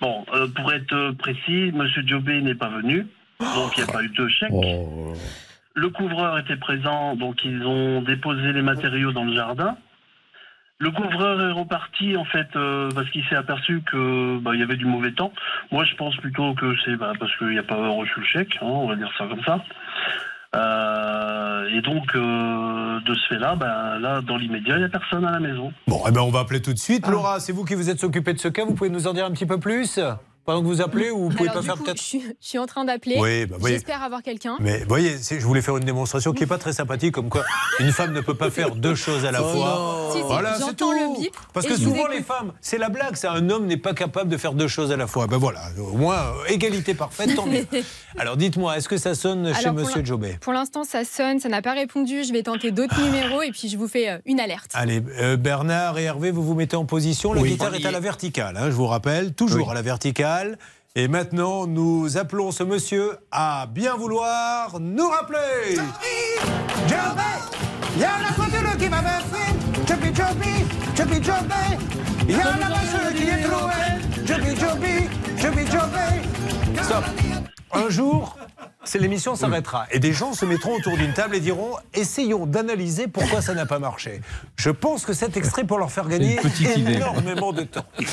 Bon, 0.00 0.24
euh, 0.34 0.46
pour 0.54 0.72
être 0.72 1.12
précis, 1.18 1.72
Monsieur 1.74 2.06
Jobé 2.06 2.40
n'est 2.42 2.54
pas 2.54 2.68
venu, 2.68 3.06
donc 3.40 3.76
il 3.76 3.84
n'y 3.84 3.90
a 3.90 3.92
pas 3.92 4.02
eu 4.02 4.08
de 4.08 4.28
chèque. 4.28 4.52
Le 5.76 5.88
couvreur 5.90 6.38
était 6.38 6.56
présent, 6.56 7.16
donc 7.16 7.44
ils 7.44 7.64
ont 7.66 8.02
déposé 8.02 8.52
les 8.52 8.62
matériaux 8.62 9.12
dans 9.12 9.24
le 9.24 9.34
jardin. 9.34 9.76
Le 10.78 10.90
couvreur 10.90 11.40
est 11.40 11.52
reparti 11.52 12.16
en 12.16 12.24
fait 12.24 12.48
euh, 12.56 12.90
parce 12.94 13.08
qu'il 13.10 13.24
s'est 13.26 13.36
aperçu 13.36 13.82
que 13.82 14.38
bah, 14.38 14.50
il 14.54 14.60
y 14.60 14.62
avait 14.62 14.76
du 14.76 14.86
mauvais 14.86 15.12
temps. 15.12 15.32
Moi, 15.70 15.84
je 15.84 15.94
pense 15.94 16.16
plutôt 16.16 16.54
que 16.54 16.74
c'est 16.84 16.96
bah, 16.96 17.12
parce 17.18 17.34
qu'il 17.36 17.50
n'y 17.50 17.58
a 17.58 17.62
pas 17.62 17.76
reçu 17.76 18.18
le 18.18 18.26
chèque, 18.26 18.58
hein, 18.60 18.66
on 18.66 18.88
va 18.88 18.96
dire 18.96 19.10
ça 19.16 19.26
comme 19.26 19.42
ça. 19.44 19.64
Euh, 20.56 21.68
et 21.68 21.80
donc, 21.80 22.14
euh, 22.14 23.00
de 23.00 23.14
ce 23.14 23.28
fait-là, 23.28 23.56
bah, 23.56 23.98
là, 23.98 24.20
dans 24.20 24.36
l'immédiat, 24.36 24.74
il 24.76 24.80
n'y 24.80 24.84
a 24.84 24.88
personne 24.88 25.24
à 25.24 25.32
la 25.32 25.40
maison. 25.40 25.72
Bon, 25.86 26.02
eh 26.06 26.12
ben, 26.12 26.20
on 26.20 26.30
va 26.30 26.40
appeler 26.40 26.62
tout 26.62 26.72
de 26.72 26.78
suite. 26.78 27.06
Laura, 27.08 27.40
c'est 27.40 27.52
vous 27.52 27.64
qui 27.64 27.74
vous 27.74 27.90
êtes 27.90 28.02
occupée 28.04 28.34
de 28.34 28.38
ce 28.38 28.48
cas. 28.48 28.64
Vous 28.64 28.74
pouvez 28.74 28.90
nous 28.90 29.06
en 29.06 29.12
dire 29.12 29.26
un 29.26 29.32
petit 29.32 29.46
peu 29.46 29.58
plus? 29.58 29.98
Pendant 30.44 30.60
que 30.62 30.66
vous 30.66 30.80
appelez 30.82 31.10
ou 31.10 31.24
vous 31.24 31.28
pouvez 31.30 31.48
Alors, 31.48 31.62
pas 31.62 31.66
faire 31.66 31.76
peut-être 31.78 31.98
je, 31.98 32.02
suis, 32.02 32.20
je 32.20 32.46
suis 32.48 32.58
en 32.58 32.66
train 32.66 32.84
d'appeler. 32.84 33.16
Oui, 33.18 33.46
bah. 33.46 33.56
J'espère 33.66 34.02
avoir 34.02 34.22
quelqu'un. 34.22 34.56
Mais 34.60 34.80
vous 34.80 34.88
voyez, 34.88 35.16
c'est- 35.18 35.40
je 35.40 35.44
voulais 35.46 35.62
faire 35.62 35.76
une 35.76 35.84
démonstration 35.84 36.32
qui 36.32 36.40
n'est 36.40 36.46
pas 36.46 36.58
très 36.58 36.72
sympathique, 36.72 37.12
comme 37.14 37.28
quoi 37.28 37.44
une 37.80 37.92
femme 37.92 38.12
ne 38.12 38.20
peut 38.20 38.34
pas 38.34 38.50
faire 38.50 38.74
deux 38.74 38.94
choses 38.94 39.24
à 39.24 39.30
la 39.32 39.42
Oh 39.42 39.48
fois. 39.48 40.08
Si, 40.12 40.18
si, 40.18 40.24
voilà, 40.24 40.54
c'est 40.58 40.76
tout. 40.76 40.92
le 40.92 41.20
bip 41.20 41.34
Parce 41.52 41.66
que 41.66 41.76
souvent 41.76 42.06
les 42.06 42.22
femmes, 42.22 42.52
c'est 42.60 42.78
la 42.78 42.88
blague, 42.88 43.16
ça. 43.16 43.32
Un 43.32 43.48
homme 43.50 43.66
n'est 43.66 43.76
pas 43.76 43.94
capable 43.94 44.30
de 44.30 44.36
faire 44.36 44.52
deux 44.54 44.68
choses 44.68 44.92
à 44.92 44.96
la 44.96 45.06
fois. 45.06 45.26
Ben 45.26 45.38
voilà, 45.38 45.60
au 45.78 45.96
moins 45.96 46.16
euh, 46.16 46.44
égalité 46.48 46.94
parfaite, 46.94 47.34
tant 47.34 47.46
mieux. 47.46 47.66
Alors 48.18 48.36
dites-moi, 48.36 48.76
est-ce 48.76 48.88
que 48.88 48.96
ça 48.96 49.14
sonne 49.14 49.52
chez 49.54 49.60
Alors, 49.66 49.74
Monsieur 49.74 50.04
Jobé 50.04 50.36
Pour 50.40 50.52
l'instant, 50.52 50.84
ça 50.84 51.04
sonne, 51.04 51.40
ça 51.40 51.48
n'a 51.48 51.62
pas 51.62 51.72
répondu. 51.72 52.22
Je 52.24 52.32
vais 52.32 52.42
tenter 52.42 52.70
d'autres 52.70 53.00
numéros 53.02 53.42
et 53.42 53.50
puis 53.50 53.68
je 53.68 53.76
vous 53.76 53.88
fais 53.88 54.08
euh, 54.10 54.18
une 54.26 54.38
alerte. 54.40 54.70
Allez, 54.74 55.02
euh, 55.20 55.36
Bernard 55.36 55.98
et 55.98 56.04
Hervé, 56.04 56.30
vous 56.30 56.42
vous 56.44 56.54
mettez 56.54 56.76
en 56.76 56.84
position. 56.84 57.32
La 57.32 57.40
Oui. 57.40 57.50
guitare 57.52 57.74
est 57.74 57.84
à 57.86 57.90
la 57.90 58.00
verticale, 58.00 58.56
hein, 58.56 58.66
je 58.66 58.74
vous 58.76 58.86
rappelle, 58.86 59.32
toujours 59.32 59.70
à 59.70 59.74
la 59.74 59.82
verticale. 59.82 60.33
Et 60.96 61.08
maintenant, 61.08 61.66
nous 61.66 62.16
appelons 62.18 62.52
ce 62.52 62.62
monsieur 62.62 63.18
à 63.32 63.66
bien 63.66 63.96
vouloir 63.96 64.78
nous 64.80 65.08
rappeler. 65.08 65.76
Stop. 76.82 77.04
Un 77.72 77.88
jour, 77.90 78.36
c'est 78.84 78.98
l'émission 78.98 79.34
s'arrêtera 79.34 79.86
et 79.90 79.98
des 79.98 80.12
gens 80.12 80.32
se 80.34 80.44
mettront 80.44 80.74
autour 80.74 80.96
d'une 80.96 81.12
table 81.12 81.36
et 81.36 81.40
diront 81.40 81.72
essayons 81.94 82.46
d'analyser 82.46 83.08
pourquoi 83.08 83.40
ça 83.40 83.54
n'a 83.54 83.66
pas 83.66 83.78
marché. 83.78 84.20
Je 84.56 84.70
pense 84.70 85.04
que 85.04 85.12
cet 85.12 85.36
extrait 85.36 85.64
pour 85.64 85.78
leur 85.78 85.90
faire 85.90 86.08
gagner 86.08 86.38
idée. 86.60 86.94
énormément 86.94 87.52
de 87.52 87.62
temps. 87.62 87.84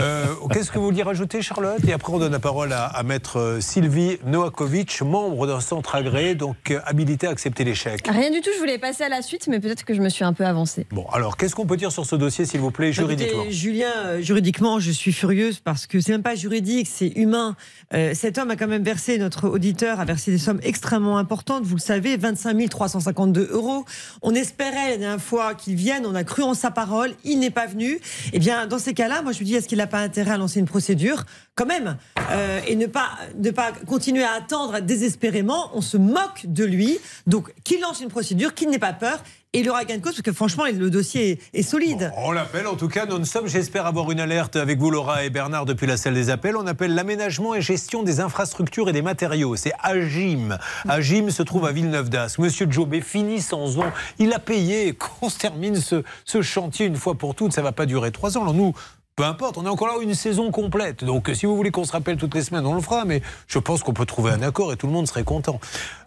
Euh, 0.00 0.26
Qu'est-ce 0.52 0.72
que 0.72 0.78
vous 0.78 0.86
vouliez 0.86 1.04
rajouter, 1.04 1.40
Charlotte? 1.40 1.78
Et 1.86 1.92
après, 1.92 2.12
on 2.12 2.18
donne 2.18 2.32
la 2.32 2.40
parole 2.40 2.72
à, 2.72 2.84
à 2.86 3.02
maître 3.04 3.38
euh, 3.38 3.60
Sylvie 3.60 4.18
Noakovic, 4.24 5.02
membre 5.02 5.46
d'un 5.46 5.60
centre 5.60 5.94
agréé, 5.94 6.34
donc 6.34 6.56
euh, 6.70 6.80
habilité 6.84 7.26
à 7.26 7.30
accepter 7.30 7.62
l'échec. 7.64 8.06
Rien 8.08 8.30
du 8.30 8.40
tout, 8.40 8.50
je 8.54 8.58
voulais 8.58 8.78
passer 8.78 9.04
à 9.04 9.08
la 9.08 9.22
suite, 9.22 9.46
mais 9.46 9.60
peut-être 9.60 9.84
que 9.84 9.94
je 9.94 10.00
me 10.02 10.08
suis 10.08 10.24
un 10.24 10.32
peu 10.32 10.44
avancée. 10.44 10.86
Bon, 10.90 11.06
alors 11.12 11.36
qu'est-ce 11.36 11.54
qu'on 11.54 11.66
peut 11.66 11.76
dire 11.76 11.92
sur 11.92 12.06
ce 12.06 12.16
dossier, 12.16 12.44
s'il 12.44 12.60
vous 12.60 12.70
plaît, 12.72 12.92
juridiquement? 12.92 13.42
Écoutez, 13.42 13.52
Julien, 13.52 13.92
euh, 14.06 14.20
juridiquement, 14.20 14.80
je 14.80 14.90
suis 14.90 15.12
furieuse 15.12 15.60
parce 15.60 15.86
que 15.86 16.00
c'est 16.00 16.12
même 16.12 16.22
pas 16.22 16.34
juridique, 16.34 16.88
c'est 16.90 17.12
humain. 17.16 17.56
Euh, 17.94 18.12
cet 18.14 18.38
homme 18.38 18.50
a 18.50 18.56
quand 18.56 18.68
même 18.68 18.82
versé, 18.84 19.18
notre 19.18 19.48
auditeur 19.48 19.83
a 19.88 20.04
versé 20.04 20.30
des 20.30 20.38
sommes 20.38 20.60
extrêmement 20.62 21.18
importantes, 21.18 21.64
vous 21.64 21.76
le 21.76 21.80
savez, 21.80 22.16
25 22.16 22.68
352 22.68 23.48
euros. 23.52 23.84
On 24.22 24.34
espérait 24.34 24.90
la 24.90 24.96
dernière 24.96 25.20
fois 25.20 25.54
qu'il 25.54 25.74
vienne, 25.74 26.06
on 26.06 26.14
a 26.14 26.24
cru 26.24 26.42
en 26.42 26.54
sa 26.54 26.70
parole, 26.70 27.12
il 27.24 27.38
n'est 27.38 27.50
pas 27.50 27.66
venu. 27.66 27.98
Eh 28.32 28.38
bien, 28.38 28.66
dans 28.66 28.78
ces 28.78 28.94
cas-là, 28.94 29.22
moi 29.22 29.32
je 29.32 29.40
me 29.40 29.44
dis, 29.44 29.54
est-ce 29.54 29.68
qu'il 29.68 29.78
n'a 29.78 29.86
pas 29.86 30.00
intérêt 30.00 30.32
à 30.32 30.36
lancer 30.38 30.60
une 30.60 30.66
procédure 30.66 31.24
quand 31.54 31.66
même 31.66 31.96
euh, 32.30 32.60
et 32.66 32.76
ne 32.76 32.86
pas, 32.86 33.10
ne 33.38 33.50
pas 33.50 33.72
continuer 33.86 34.24
à 34.24 34.32
attendre 34.32 34.80
désespérément? 34.80 35.70
On 35.74 35.80
se 35.80 35.96
moque 35.96 36.46
de 36.46 36.64
lui. 36.64 36.98
Donc, 37.26 37.52
qu'il 37.64 37.80
lance 37.80 38.00
une 38.00 38.08
procédure, 38.08 38.54
qu'il 38.54 38.70
n'ait 38.70 38.78
pas 38.78 38.92
peur. 38.92 39.22
Et 39.54 39.60
il 39.60 39.70
aura 39.70 39.84
gain 39.84 39.98
de 39.98 40.02
cause 40.02 40.14
parce 40.14 40.22
que 40.22 40.32
franchement, 40.32 40.64
le 40.64 40.90
dossier 40.90 41.38
est, 41.52 41.62
solide. 41.62 42.10
On 42.16 42.32
l'appelle 42.32 42.66
en 42.66 42.74
tout 42.74 42.88
cas 42.88 43.06
non-stop. 43.06 43.46
J'espère 43.46 43.86
avoir 43.86 44.10
une 44.10 44.18
alerte 44.18 44.56
avec 44.56 44.80
vous, 44.80 44.90
Laura 44.90 45.24
et 45.24 45.30
Bernard, 45.30 45.64
depuis 45.64 45.86
la 45.86 45.96
salle 45.96 46.14
des 46.14 46.28
appels. 46.28 46.56
On 46.56 46.66
appelle 46.66 46.92
l'aménagement 46.92 47.54
et 47.54 47.62
gestion 47.62 48.02
des 48.02 48.18
infrastructures 48.18 48.88
et 48.88 48.92
des 48.92 49.00
matériaux. 49.00 49.54
C'est 49.54 49.72
AGIM. 49.80 50.58
AGIM 50.88 51.30
se 51.30 51.44
trouve 51.44 51.66
à 51.66 51.70
Villeneuve 51.70 52.10
d'Ascq. 52.10 52.40
Monsieur 52.40 52.66
Jobé 52.68 53.00
finit 53.00 53.40
sans 53.40 53.78
on. 53.78 53.84
Il 54.18 54.32
a 54.32 54.40
payé 54.40 54.92
qu'on 55.20 55.30
termine 55.30 55.76
ce, 55.76 56.02
ce 56.24 56.42
chantier 56.42 56.86
une 56.86 56.96
fois 56.96 57.14
pour 57.14 57.36
toutes. 57.36 57.52
Ça 57.52 57.62
va 57.62 57.70
pas 57.70 57.86
durer 57.86 58.10
trois 58.10 58.36
ans. 58.36 58.42
Alors 58.42 58.54
nous. 58.54 58.74
Peu 59.16 59.22
importe, 59.22 59.58
on 59.58 59.64
est 59.64 59.68
encore 59.68 59.86
là 59.86 59.94
une 60.02 60.12
saison 60.12 60.50
complète. 60.50 61.04
Donc, 61.04 61.30
si 61.34 61.46
vous 61.46 61.54
voulez 61.54 61.70
qu'on 61.70 61.84
se 61.84 61.92
rappelle 61.92 62.16
toutes 62.16 62.34
les 62.34 62.42
semaines, 62.42 62.66
on 62.66 62.74
le 62.74 62.80
fera. 62.80 63.04
Mais 63.04 63.22
je 63.46 63.60
pense 63.60 63.84
qu'on 63.84 63.92
peut 63.92 64.06
trouver 64.06 64.32
un 64.32 64.42
accord 64.42 64.72
et 64.72 64.76
tout 64.76 64.88
le 64.88 64.92
monde 64.92 65.06
serait 65.06 65.22
content. 65.22 65.60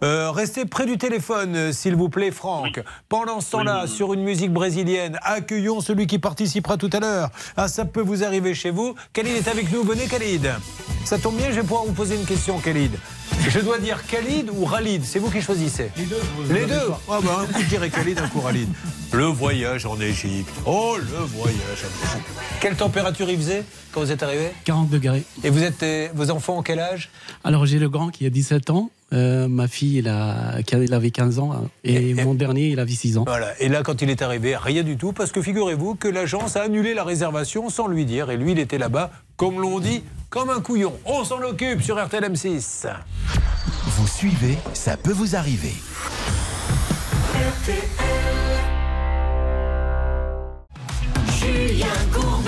Euh, 0.04 0.30
restez 0.30 0.66
près 0.66 0.86
du 0.86 0.98
téléphone, 0.98 1.56
euh, 1.56 1.72
s'il 1.72 1.96
vous 1.96 2.10
plaît, 2.10 2.32
Franck. 2.32 2.84
Pendant 3.08 3.40
ce 3.40 3.52
temps-là, 3.52 3.88
sur 3.88 4.12
une 4.12 4.24
musique 4.24 4.52
brésilienne, 4.52 5.18
accueillons 5.22 5.80
celui 5.80 6.06
qui 6.06 6.20
participera 6.20 6.76
tout 6.76 6.90
à 6.92 7.00
l'heure. 7.00 7.30
Ah, 7.56 7.70
ça 7.70 7.86
peut 7.86 8.02
vous 8.02 8.26
arriver 8.26 8.54
chez 8.54 8.72
vous. 8.72 8.94
Khalid 9.14 9.38
est 9.38 9.48
avec 9.48 9.72
nous. 9.72 9.84
Venez, 9.84 10.08
Khalid. 10.08 10.52
Ça 11.06 11.18
tombe 11.18 11.38
bien, 11.38 11.48
je 11.50 11.56
vais 11.56 11.62
pouvoir 11.62 11.86
vous 11.86 11.94
poser 11.94 12.16
une 12.16 12.26
question, 12.26 12.60
Khalid. 12.60 12.92
Je 13.50 13.60
dois 13.60 13.78
dire 13.80 14.06
Khalid 14.06 14.50
ou 14.56 14.66
Khalid 14.68 15.04
C'est 15.06 15.20
vous 15.20 15.30
qui 15.30 15.42
choisissez 15.42 15.90
Les 15.98 16.06
deux. 16.06 16.22
Les 16.54 16.66
deux 16.66 16.92
Ah 17.10 17.20
bah, 17.24 17.40
Un 17.42 17.46
coup, 17.54 17.62
je 17.62 17.68
dirais 17.68 17.90
Khalid, 17.90 18.20
un 18.20 18.28
coup, 18.28 18.42
Khalid. 18.42 18.68
Le 19.14 19.26
voyage 19.26 19.86
en 19.86 20.00
Égypte. 20.00 20.54
Oh, 20.66 20.96
le 20.98 21.26
voyage 21.26 21.58
en 21.84 22.08
Égypte. 22.08 22.30
Quelle 22.60 22.76
température 22.76 23.30
il 23.30 23.38
faisait 23.38 23.64
quand 23.92 24.02
vous 24.02 24.12
êtes 24.12 24.22
arrivé? 24.24 24.52
40 24.66 24.90
degrés. 24.90 25.24
Et 25.44 25.50
vous 25.50 25.64
êtes, 25.64 25.82
euh, 25.84 26.10
vos 26.14 26.30
enfants, 26.30 26.58
en 26.58 26.64
quel 26.64 26.80
âge? 26.80 27.10
Alors 27.44 27.66
j'ai 27.66 27.80
le 27.80 27.90
grand 27.90 28.10
qui 28.10 28.26
a 28.26 28.30
17 28.30 28.70
ans, 28.70 28.90
euh, 29.14 29.48
ma 29.48 29.68
fille 29.68 30.00
elle, 30.00 30.10
a, 30.10 30.58
avait 30.92 31.12
15 31.12 31.40
ans 31.40 31.54
hein, 31.54 31.70
et, 31.86 32.14
mon 32.14 32.34
dernier 32.34 32.68
il 32.68 32.80
avait 32.80 32.92
6 32.92 33.18
ans. 33.18 33.24
Voilà. 33.26 33.60
Et 33.62 33.70
là, 33.70 33.82
quand 33.84 34.02
il 34.02 34.10
est 34.10 34.22
arrivé, 34.22 34.58
rien 34.58 34.84
du 34.84 34.98
tout, 34.98 35.14
parce 35.14 35.32
que 35.32 35.42
figurez-vous 35.42 35.96
que 35.96 36.08
l'agence 36.08 36.58
a 36.58 36.64
annulé 36.64 36.94
la 36.94 37.04
réservation 37.04 37.70
sans 37.70 37.88
lui 37.88 38.06
dire. 38.06 38.30
Et 38.32 38.38
lui, 38.38 38.52
il 38.52 38.60
était 38.60 38.78
là-bas, 38.78 39.12
comme 39.38 39.62
l'on 39.62 39.80
dit, 39.80 40.04
comme 40.30 40.50
un 40.50 40.60
couillon. 40.60 40.94
On 41.06 41.24
s'en 41.24 41.42
occupe 41.42 41.82
sur 41.82 42.04
RTL 42.04 42.24
M6. 42.24 42.88
Vous 43.86 44.08
suivez, 44.08 44.58
ça 44.74 44.98
peut 44.98 45.14
vous 45.14 45.36
arriver. 45.36 45.74
Julien 51.40 51.88
Courbet. 52.12 52.47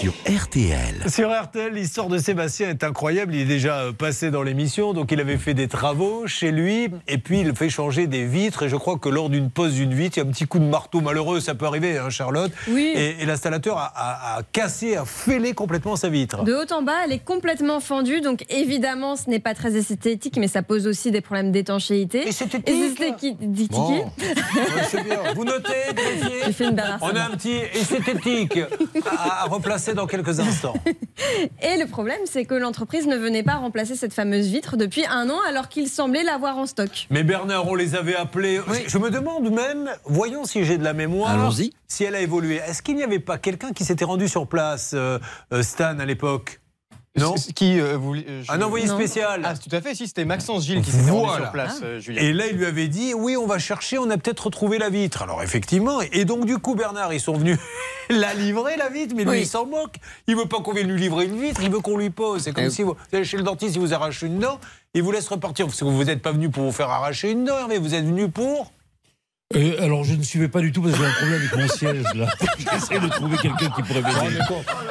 Sur 0.00 0.12
RTL. 0.28 1.10
Sur 1.10 1.30
RTL, 1.30 1.72
l'histoire 1.72 2.06
de 2.08 2.18
Sébastien 2.18 2.68
est 2.70 2.84
incroyable. 2.84 3.34
Il 3.34 3.40
est 3.40 3.44
déjà 3.46 3.78
euh, 3.80 3.92
passé 3.92 4.30
dans 4.30 4.42
l'émission, 4.42 4.92
donc 4.92 5.10
il 5.10 5.18
avait 5.18 5.38
fait 5.38 5.54
des 5.54 5.66
travaux 5.66 6.26
chez 6.26 6.52
lui, 6.52 6.88
et 7.08 7.18
puis 7.18 7.40
il 7.40 7.54
fait 7.56 7.68
changer 7.68 8.06
des 8.06 8.24
vitres. 8.24 8.62
Et 8.62 8.68
je 8.68 8.76
crois 8.76 8.96
que 8.98 9.08
lors 9.08 9.28
d'une 9.28 9.50
pose 9.50 9.74
d'une 9.74 9.92
vitre, 9.94 10.18
il 10.18 10.20
y 10.20 10.22
a 10.24 10.28
un 10.28 10.32
petit 10.32 10.46
coup 10.46 10.60
de 10.60 10.64
marteau 10.64 11.00
malheureux, 11.00 11.40
ça 11.40 11.54
peut 11.56 11.66
arriver, 11.66 11.98
hein, 11.98 12.10
Charlotte. 12.10 12.52
Oui. 12.68 12.92
Et, 12.94 13.22
et 13.22 13.26
l'installateur 13.26 13.76
a, 13.78 13.92
a- 13.94 14.38
a 14.38 14.42
cassé, 14.52 14.94
a 14.96 15.04
fêlé 15.04 15.52
complètement 15.52 15.96
sa 15.96 16.08
vitre. 16.08 16.44
De 16.44 16.54
haut 16.54 16.72
en 16.72 16.82
bas, 16.82 16.98
elle 17.04 17.12
est 17.12 17.24
complètement 17.24 17.80
fendue, 17.80 18.20
donc 18.20 18.44
évidemment, 18.50 19.16
ce 19.16 19.28
n'est 19.28 19.40
pas 19.40 19.54
très 19.54 19.74
esthétique, 19.76 20.36
mais 20.38 20.48
ça 20.48 20.62
pose 20.62 20.86
aussi 20.86 21.10
des 21.10 21.20
problèmes 21.22 21.50
d'étanchéité. 21.50 22.28
Et 22.28 22.32
c'est 22.32 22.54
esthétique. 22.68 23.36
Bon. 23.70 24.10
Vous 25.34 25.44
notez, 25.44 25.72
vérifiez 25.96 26.40
J'ai 26.46 26.52
fait 26.52 26.64
une 26.64 26.76
barre 26.76 26.98
On 27.00 27.08
a 27.16 27.22
un 27.24 27.30
petit 27.30 27.56
esthétique 27.74 28.58
à, 29.06 29.42
à 29.44 29.46
dans 29.94 30.06
quelques 30.06 30.40
instants. 30.40 30.74
Et 31.62 31.76
le 31.78 31.86
problème, 31.86 32.20
c'est 32.24 32.44
que 32.44 32.54
l'entreprise 32.54 33.06
ne 33.06 33.16
venait 33.16 33.42
pas 33.42 33.56
remplacer 33.56 33.96
cette 33.96 34.12
fameuse 34.12 34.48
vitre 34.48 34.76
depuis 34.76 35.04
un 35.06 35.28
an, 35.30 35.38
alors 35.48 35.68
qu'il 35.68 35.88
semblait 35.88 36.22
l'avoir 36.22 36.58
en 36.58 36.66
stock. 36.66 37.06
Mais 37.10 37.24
Bernard, 37.24 37.68
on 37.68 37.74
les 37.74 37.94
avait 37.94 38.16
appelés. 38.16 38.60
Je 38.86 38.98
me 38.98 39.10
demande 39.10 39.50
même, 39.50 39.90
voyons 40.04 40.44
si 40.44 40.64
j'ai 40.64 40.78
de 40.78 40.84
la 40.84 40.92
mémoire. 40.92 41.30
Allons-y. 41.30 41.72
Si 41.86 42.04
elle 42.04 42.14
a 42.14 42.20
évolué. 42.20 42.56
Est-ce 42.56 42.82
qu'il 42.82 42.96
n'y 42.96 43.02
avait 43.02 43.18
pas 43.18 43.38
quelqu'un 43.38 43.72
qui 43.72 43.84
s'était 43.84 44.04
rendu 44.04 44.28
sur 44.28 44.46
place, 44.46 44.92
euh, 44.94 45.18
euh, 45.52 45.62
Stan, 45.62 45.98
à 45.98 46.04
l'époque? 46.04 46.60
Non 47.18 47.34
Qui 47.54 47.80
euh, 47.80 47.96
vous- 47.96 48.14
euh, 48.14 48.42
je- 48.42 48.52
Un 48.52 48.62
envoyé 48.62 48.86
spécial. 48.86 49.42
Ah, 49.44 49.54
tout 49.56 49.74
à 49.74 49.80
fait, 49.80 49.94
si, 49.94 50.06
c'était 50.06 50.24
Maxence 50.24 50.64
Gilles 50.64 50.82
qui 50.82 50.90
s'était 50.90 51.10
rendu 51.10 51.26
Voilà. 51.26 51.44
sur 51.44 51.52
place, 51.52 51.80
euh, 51.82 52.00
Julien. 52.00 52.22
Et 52.22 52.32
là, 52.32 52.46
il 52.46 52.56
lui 52.56 52.66
avait 52.66 52.88
dit 52.88 53.14
Oui, 53.14 53.36
on 53.36 53.46
va 53.46 53.58
chercher, 53.58 53.98
on 53.98 54.08
a 54.10 54.16
peut-être 54.18 54.40
retrouvé 54.46 54.78
la 54.78 54.90
vitre. 54.90 55.22
Alors, 55.22 55.42
effectivement. 55.42 56.00
Et 56.12 56.24
donc, 56.24 56.44
du 56.44 56.58
coup, 56.58 56.74
Bernard, 56.74 57.12
ils 57.12 57.20
sont 57.20 57.34
venus 57.36 57.58
la 58.10 58.34
livrer, 58.34 58.76
la 58.76 58.88
vitre, 58.88 59.14
mais 59.16 59.24
lui, 59.24 59.30
Oui. 59.30 59.40
il 59.40 59.46
s'en 59.46 59.66
moque. 59.66 59.96
Il 60.26 60.36
veut 60.36 60.46
pas 60.46 60.60
qu'on 60.60 60.72
vienne 60.72 60.88
lui 60.90 61.00
livrer 61.00 61.26
une 61.26 61.40
vitre, 61.40 61.60
il 61.62 61.70
veut 61.70 61.80
qu'on 61.80 61.96
lui 61.96 62.10
pose. 62.10 62.42
C'est 62.42 62.52
comme 62.52 62.64
Eh 62.64 62.70
si 62.70 62.82
vous, 62.82 62.92
vous 62.94 63.16
allez 63.16 63.24
chez 63.24 63.36
le 63.36 63.42
dentiste, 63.42 63.74
il 63.76 63.80
vous 63.80 63.92
arrache 63.94 64.22
une 64.22 64.38
dent, 64.38 64.58
il 64.94 65.02
vous 65.02 65.12
laisse 65.12 65.28
repartir. 65.28 65.66
Parce 65.66 65.78
que 65.80 65.84
vous 65.84 66.04
n'êtes 66.04 66.22
pas 66.22 66.32
venu 66.32 66.48
pour 66.50 66.62
vous 66.64 66.72
faire 66.72 66.90
arracher 66.90 67.30
une 67.30 67.44
dent, 67.44 67.68
mais 67.68 67.78
vous 67.78 67.94
êtes 67.94 68.04
venu 68.04 68.28
pour. 68.28 68.72
Euh, 69.56 69.82
alors, 69.82 70.04
je 70.04 70.12
ne 70.12 70.22
suivais 70.22 70.48
pas 70.48 70.60
du 70.60 70.72
tout 70.72 70.82
parce 70.82 70.92
que 70.92 71.00
j'ai 71.00 71.06
un 71.06 71.12
problème 71.12 71.40
avec 71.40 71.56
mon 71.56 71.68
siège 71.68 72.04
là. 72.14 72.26
J'essaie 72.58 73.00
de 73.00 73.08
trouver 73.08 73.38
quelqu'un 73.38 73.70
qui 73.70 73.82
pourrait 73.82 74.02
m'aider. 74.02 74.38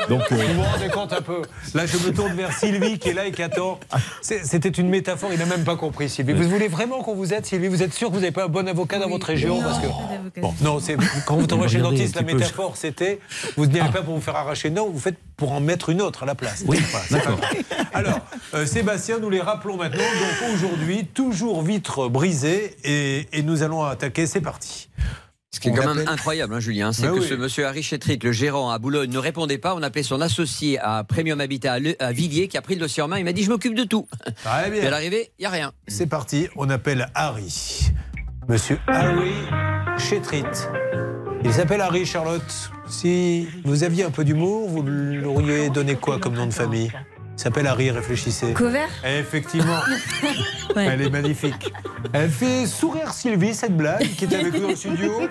Donc, 0.09 0.23
euh, 0.31 0.35
Vous 0.35 0.53
vous 0.55 0.63
rendez 0.63 0.87
compte 0.87 1.13
un 1.13 1.21
peu 1.21 1.43
Là, 1.75 1.85
je 1.85 1.95
me 1.99 2.11
tourne 2.11 2.33
vers 2.33 2.51
Sylvie 2.51 2.97
qui 2.97 3.09
est 3.09 3.13
là 3.13 3.27
et 3.27 3.31
qui 3.31 3.43
attend. 3.43 3.79
C'était 4.23 4.69
une 4.69 4.89
métaphore, 4.89 5.29
il 5.31 5.37
n'a 5.37 5.45
même 5.45 5.63
pas 5.63 5.75
compris, 5.75 6.09
Sylvie. 6.09 6.33
Vous 6.33 6.49
voulez 6.49 6.69
vraiment 6.69 7.03
qu'on 7.03 7.13
vous 7.13 7.35
aide, 7.35 7.45
Sylvie? 7.45 7.67
Vous 7.67 7.83
êtes 7.83 7.93
sûr 7.93 8.07
que 8.09 8.15
vous 8.15 8.21
n'avez 8.21 8.31
pas 8.31 8.45
un 8.45 8.47
bon 8.47 8.67
avocat 8.67 8.97
dans 8.97 9.09
votre 9.09 9.27
région? 9.27 9.61
Parce 9.61 9.77
que... 9.77 10.39
Bon, 10.41 10.55
non, 10.61 10.79
c'est 10.79 10.97
quand 11.27 11.35
vous 11.37 11.45
tombez 11.45 11.67
chez 11.67 11.77
le 11.77 11.83
dentiste, 11.83 12.15
la 12.15 12.23
métaphore, 12.23 12.77
c'était 12.77 13.19
vous 13.57 13.67
n'y 13.67 13.79
allez 13.79 13.91
pas 13.91 14.01
pour 14.01 14.15
vous 14.15 14.21
faire 14.21 14.37
arracher, 14.37 14.71
non, 14.71 14.89
vous 14.89 14.99
faites 14.99 15.17
pour 15.37 15.51
en 15.51 15.59
mettre 15.59 15.89
une 15.89 16.01
autre 16.01 16.23
à 16.23 16.25
la 16.25 16.33
place. 16.33 16.63
Oui, 16.67 16.79
grave. 17.11 17.39
Alors, 17.93 18.21
euh, 18.55 18.65
Sébastien, 18.65 19.19
nous 19.19 19.29
les 19.29 19.39
rappelons 19.39 19.77
maintenant. 19.77 19.99
Donc 19.99 20.55
aujourd'hui, 20.55 21.05
toujours 21.05 21.61
vitre 21.61 22.07
brisée 22.09 22.75
et, 22.83 23.27
et 23.31 23.43
nous 23.43 23.61
allons 23.61 23.83
attaquer. 23.83 24.25
C'est 24.25 24.41
parti. 24.51 24.89
Ce 25.53 25.59
qui 25.59 25.67
est 25.69 25.71
On 25.71 25.75
quand 25.75 25.93
même 25.95 26.07
incroyable, 26.07 26.53
hein, 26.53 26.59
Julien, 26.61 26.93
c'est 26.93 27.03
Bah 27.03 27.09
que 27.09 27.19
oui. 27.19 27.27
ce 27.27 27.33
monsieur 27.33 27.65
Harry 27.65 27.81
Chetrick, 27.83 28.23
le 28.23 28.31
gérant 28.31 28.69
à 28.69 28.79
Boulogne, 28.79 29.09
ne 29.09 29.17
répondait 29.17 29.57
pas. 29.57 29.75
On 29.75 29.81
appelait 29.83 30.03
son 30.03 30.21
associé 30.21 30.79
à 30.79 31.03
Premium 31.03 31.41
Habitat 31.41 31.79
à, 31.99 32.11
Villiers, 32.13 32.47
qui 32.47 32.57
a 32.57 32.61
pris 32.61 32.75
le 32.75 32.79
dossier 32.81 33.03
en 33.03 33.07
main. 33.09 33.17
Il 33.17 33.25
m'a 33.25 33.33
dit 33.33 33.43
Je 33.43 33.49
m'occupe 33.49 33.75
de 33.75 33.83
tout. 33.83 34.07
Très 34.43 34.69
bien. 34.71 34.83
Et 34.83 34.87
à 34.87 34.89
l'arrivée, 34.89 35.31
il 35.37 35.41
n'y 35.41 35.45
a 35.45 35.49
rien. 35.49 35.73
C'est 35.87 36.07
parti, 36.07 36.47
on 36.55 36.69
appelle 36.69 37.09
Harry. 37.13 37.89
Monsieur 38.47 38.79
Harry 38.87 39.33
Chetrit. 39.97 40.43
Il 41.43 41.51
s'appelle 41.53 41.81
Harry 41.81 42.05
Charlotte. 42.05 42.71
Si 42.87 43.47
vous 43.65 43.83
aviez 43.83 44.03
un 44.05 44.11
peu 44.11 44.23
d'humour, 44.23 44.69
vous 44.69 44.83
l'auriez 44.83 45.69
donné 45.69 45.95
quoi 45.95 46.19
comme 46.19 46.35
nom 46.35 46.45
de 46.47 46.53
famille? 46.53 46.91
Il 46.93 47.16
s'appelle 47.43 47.67
Harry, 47.67 47.91
réfléchissez. 47.91 48.53
Couvert 48.53 48.89
Effectivement. 49.05 49.79
Ouais. 50.75 50.85
Elle 50.85 51.01
est 51.01 51.09
magnifique. 51.09 51.73
Elle 52.13 52.29
fait 52.29 52.67
sourire 52.67 53.11
Sylvie, 53.11 53.55
cette 53.55 53.75
blague, 53.75 54.05
qui 54.15 54.25
est 54.25 54.35
avec 54.35 54.53
nous 54.61 54.67
le 54.67 54.75
studio. 54.75 55.21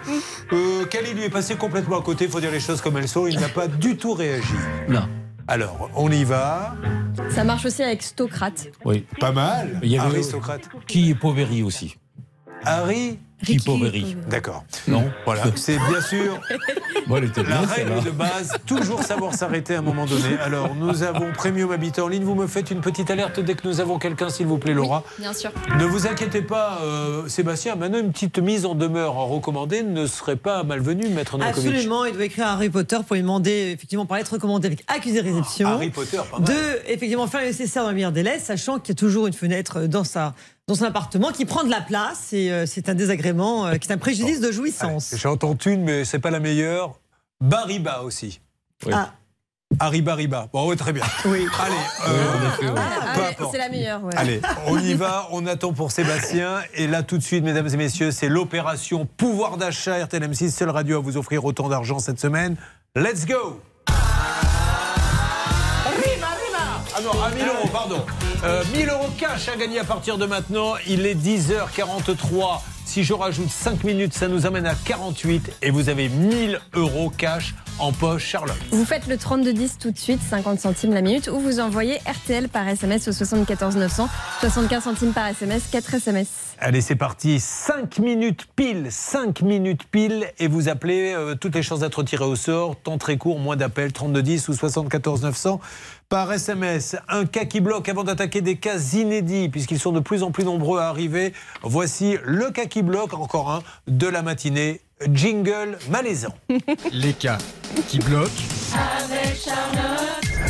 Euh, 0.53 0.85
Kali 0.87 1.13
lui 1.13 1.23
est 1.25 1.31
passé 1.31 1.55
complètement 1.55 2.01
à 2.01 2.03
côté, 2.03 2.25
il 2.25 2.31
faut 2.31 2.41
dire 2.41 2.51
les 2.51 2.59
choses 2.59 2.81
comme 2.81 2.97
elles 2.97 3.07
sont. 3.07 3.29
Il 3.29 3.39
n'a 3.39 3.49
pas 3.49 3.69
du 3.69 3.97
tout 3.97 4.15
réagi. 4.15 4.49
non. 4.89 5.07
Alors, 5.47 5.89
on 5.95 6.11
y 6.11 6.25
va. 6.25 6.75
Ça 7.31 7.45
marche 7.45 7.65
aussi 7.67 7.81
avec 7.85 8.03
Stocrate. 8.03 8.69
Oui. 8.85 9.07
Pas 9.21 9.31
mal. 9.31 9.79
Il 9.85 9.91
y 9.93 9.99
avait 9.99 10.17
Aristocrate. 10.17 10.63
qui 10.89 11.11
est 11.11 11.15
Poveri 11.15 11.63
aussi. 11.63 11.97
Harry 12.65 13.21
Qui 13.45 13.59
Poveri. 13.61 14.17
D'accord. 14.29 14.65
Non. 14.89 15.09
Voilà, 15.27 15.45
c'est 15.55 15.79
bien 15.79 16.01
sûr 16.01 16.41
Bon, 17.07 17.19
elle 17.19 17.25
était 17.25 17.45
la 17.45 17.61
bien, 17.61 17.67
règle 17.67 18.05
de 18.05 18.11
base, 18.11 18.53
toujours 18.67 19.03
savoir 19.05 19.33
s'arrêter 19.33 19.77
à 19.77 19.79
un 19.79 19.83
moment 19.83 20.07
donné. 20.07 20.37
Alors, 20.45 20.75
nous 20.75 21.05
avons 21.05 21.31
Premium 21.33 21.71
Habitant 21.71 22.07
en 22.07 22.09
ligne. 22.09 22.25
Vous 22.25 22.35
me 22.35 22.49
faites 22.49 22.73
une 22.73 22.81
petite 22.81 23.11
alerte 23.13 23.39
dès 23.39 23.55
que 23.55 23.67
nous 23.69 23.81
avons 23.81 23.99
quelqu'un, 24.01 24.29
s'il 24.29 24.47
vous 24.47 24.59
plaît, 24.59 24.75
Laura. 24.75 25.05
Bien 25.21 25.33
sûr. 25.33 25.53
Ne 25.79 25.85
vous 25.85 26.09
inquiétez 26.09 26.43
pas, 26.43 26.81
euh, 26.83 27.29
Sébastien. 27.29 27.77
Maintenant, 27.77 28.01
une 28.01 28.11
petite 28.11 28.41
mise 28.41 28.67
en 28.67 28.75
demeure 28.75 29.17
en 29.17 29.27
recommandé 29.27 29.85
ne 29.85 30.07
serait 30.07 30.35
pas 30.35 30.65
malvenue, 30.65 31.09
Maître 31.09 31.39
Novakovic. 31.39 31.71
Absolument, 31.71 32.05
il 32.07 32.15
doit 32.15 32.25
écrire 32.25 32.49
à 32.49 32.53
Harry 32.53 32.71
Potter 32.71 32.99
pour 33.07 33.15
lui 33.15 33.23
demander, 33.23 33.73
effectivement, 33.73 34.05
par 34.07 34.19
lettre 34.19 34.33
recommandée 34.33 34.67
avec 34.67 34.85
accusé 34.89 35.23
de 35.23 35.29
réception. 35.29 35.69
Harry 35.69 35.91
Potter, 35.91 36.17
pas 36.29 36.39
mal. 36.41 36.49
De, 36.49 36.81
effectivement, 36.89 37.29
faire 37.29 37.41
le 37.41 37.47
nécessaire 37.47 37.85
dans 37.85 37.91
le 37.91 37.95
meilleur 37.95 38.13
délai, 38.13 38.41
sachant 38.41 38.81
qu'il 38.81 38.95
y 38.95 38.97
a 38.97 38.99
toujours 38.99 39.29
une 39.29 39.33
fenêtre 39.33 39.83
dans 39.83 40.05
sa 40.05 40.35
dans 40.69 40.75
son 40.75 40.85
appartement 40.85 41.31
qui 41.31 41.45
prend 41.45 41.63
de 41.63 41.71
la 41.71 41.81
place 41.81 42.33
et 42.33 42.51
euh, 42.51 42.67
c'est 42.67 42.89
un 42.89 42.95
désagrément 42.95 43.67
euh, 43.67 43.77
qui 43.77 43.89
est 43.89 43.93
un 43.93 43.99
préjudice 43.99 44.41
de 44.41 44.51
jouissance. 44.51 45.15
J'en 45.17 45.33
entends 45.33 45.57
une, 45.65 45.85
mais 45.85 46.05
c'est 46.05 46.19
pas 46.19 46.31
la 46.31 46.41
meilleure. 46.41 46.99
Bariba 47.41 48.01
aussi. 48.03 48.41
Ah. 48.91 49.13
Arriba, 49.79 50.15
Riba. 50.15 50.49
Bon, 50.53 50.69
ouais, 50.69 50.75
très 50.77 50.93
bien. 50.93 51.05
Oui. 51.25 51.47
Allez, 51.61 51.75
euh, 52.09 52.75
Ah 52.77 53.31
c'est 53.51 53.59
la 53.59 53.69
meilleure. 53.69 54.03
ouais. 54.03 54.15
Allez, 54.17 54.41
on 54.67 54.79
y 54.79 54.95
va, 54.95 55.29
on 55.31 55.47
attend 55.47 55.73
pour 55.73 55.93
Sébastien. 55.93 56.61
Et 56.75 56.87
là, 56.87 57.03
tout 57.03 57.19
de 57.19 57.23
suite, 57.23 57.45
mesdames 57.45 57.69
et 57.69 57.77
messieurs, 57.77 58.11
c'est 58.11 58.29
l'opération 58.29 59.07
pouvoir 59.07 59.59
d'achat 59.59 60.05
RTL 60.05 60.23
M6, 60.23 60.51
seule 60.51 60.71
radio 60.71 60.99
à 60.99 61.01
vous 61.01 61.17
offrir 61.17 61.45
autant 61.45 61.69
d'argent 61.69 61.99
cette 62.01 62.19
semaine. 62.19 62.57
Let's 62.97 63.25
go 63.27 63.61
Ah 66.99 67.01
non, 67.03 67.23
à 67.23 67.31
1000 67.31 67.45
euros, 67.45 67.69
pardon. 67.71 68.07
Euh, 68.47 68.63
1000 68.73 68.89
euros 68.91 69.09
cash 69.19 69.49
à 69.49 69.57
gagner 69.57 69.81
à 69.81 69.85
partir 69.85 70.19
de 70.19 70.27
maintenant. 70.27 70.75
Il 70.87 71.05
est 71.05 71.17
10h43. 71.17 72.61
Si 72.87 73.03
je 73.03 73.13
rajoute 73.13 73.51
5 73.51 73.83
minutes, 73.83 74.15
ça 74.15 74.29
nous 74.29 74.47
amène 74.47 74.65
à 74.65 74.75
48. 74.75 75.57
Et 75.61 75.71
vous 75.71 75.89
avez 75.89 76.09
1000 76.09 76.61
euros 76.75 77.11
cash 77.11 77.55
en 77.79 77.93
poche, 77.93 78.25
Charlotte. 78.25 78.57
Vous 78.71 78.85
faites 78.85 79.07
le 79.07 79.19
3210 79.19 79.79
tout 79.79 79.91
de 79.91 79.99
suite, 79.99 80.21
50 80.23 80.61
centimes 80.61 80.95
la 80.95 81.03
minute, 81.03 81.29
ou 81.29 81.39
vous 81.39 81.61
envoyez 81.61 81.99
RTL 82.07 82.49
par 82.49 82.67
SMS 82.67 83.09
au 83.09 83.13
74 83.13 83.77
900, 83.77 84.09
75 84.41 84.85
centimes 84.85 85.13
par 85.13 85.27
SMS, 85.27 85.65
4 85.71 85.95
SMS. 85.95 86.29
Allez, 86.59 86.81
c'est 86.81 86.97
parti. 86.97 87.39
5 87.39 87.99
minutes 87.99 88.47
pile, 88.57 88.87
5 88.89 89.43
minutes 89.43 89.83
pile, 89.91 90.27
et 90.39 90.49
vous 90.49 90.71
appelez 90.71 91.13
euh, 91.13 91.35
toutes 91.35 91.55
les 91.55 91.63
chances 91.63 91.81
d'être 91.81 92.03
tiré 92.03 92.25
au 92.25 92.37
sort. 92.37 92.77
Temps 92.77 92.97
très 92.97 93.19
court, 93.19 93.39
moins 93.39 93.57
d'appels, 93.57 93.93
3210 93.93 94.49
ou 94.49 94.55
74 94.55 95.23
900 95.23 95.61
par 96.09 96.33
SMS. 96.33 96.97
Un 97.09 97.27
cas 97.27 97.45
qui 97.45 97.61
bloque 97.61 97.89
avant 97.89 98.05
d'attaquer 98.05 98.41
des 98.41 98.57
cas 98.57 98.79
inédits, 98.79 99.49
puisqu'ils 99.49 99.81
sont 99.81 99.93
de 99.93 100.01
plus 100.01 100.23
en 100.23 100.31
plus 100.31 100.45
nombreux 100.45 100.79
à 100.79 100.89
arriver. 100.89 101.35
Voici 101.63 102.17
le 102.25 102.51
cas 102.51 102.67
qui 102.67 102.76
bloque, 102.83 103.15
encore 103.15 103.51
un, 103.51 103.63
de 103.87 104.07
la 104.07 104.23
matinée. 104.23 104.81
Jingle 105.13 105.79
malaisant. 105.91 106.35
Les 106.93 107.13
cas 107.13 107.39
qui 107.89 107.99
bloquent. 107.99 108.31
Avec 108.73 109.37
Charlotte. 109.37 110.06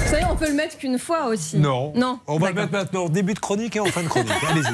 Vous 0.07 0.12
savez, 0.12 0.24
on 0.30 0.36
peut 0.36 0.46
le 0.46 0.54
mettre 0.54 0.78
qu'une 0.78 1.00
fois 1.00 1.26
aussi. 1.26 1.57
Non. 1.57 1.92
Non. 1.96 2.20
On 2.28 2.38
va 2.38 2.50
le 2.50 2.54
mettre 2.54 2.70
maintenant, 2.70 3.09
début 3.09 3.34
de 3.34 3.40
chronique 3.40 3.74
et 3.74 3.80
en 3.80 3.86
fin 3.86 4.04
de 4.04 4.09
chronique. 4.09 4.30
Allez-y. 4.48 4.72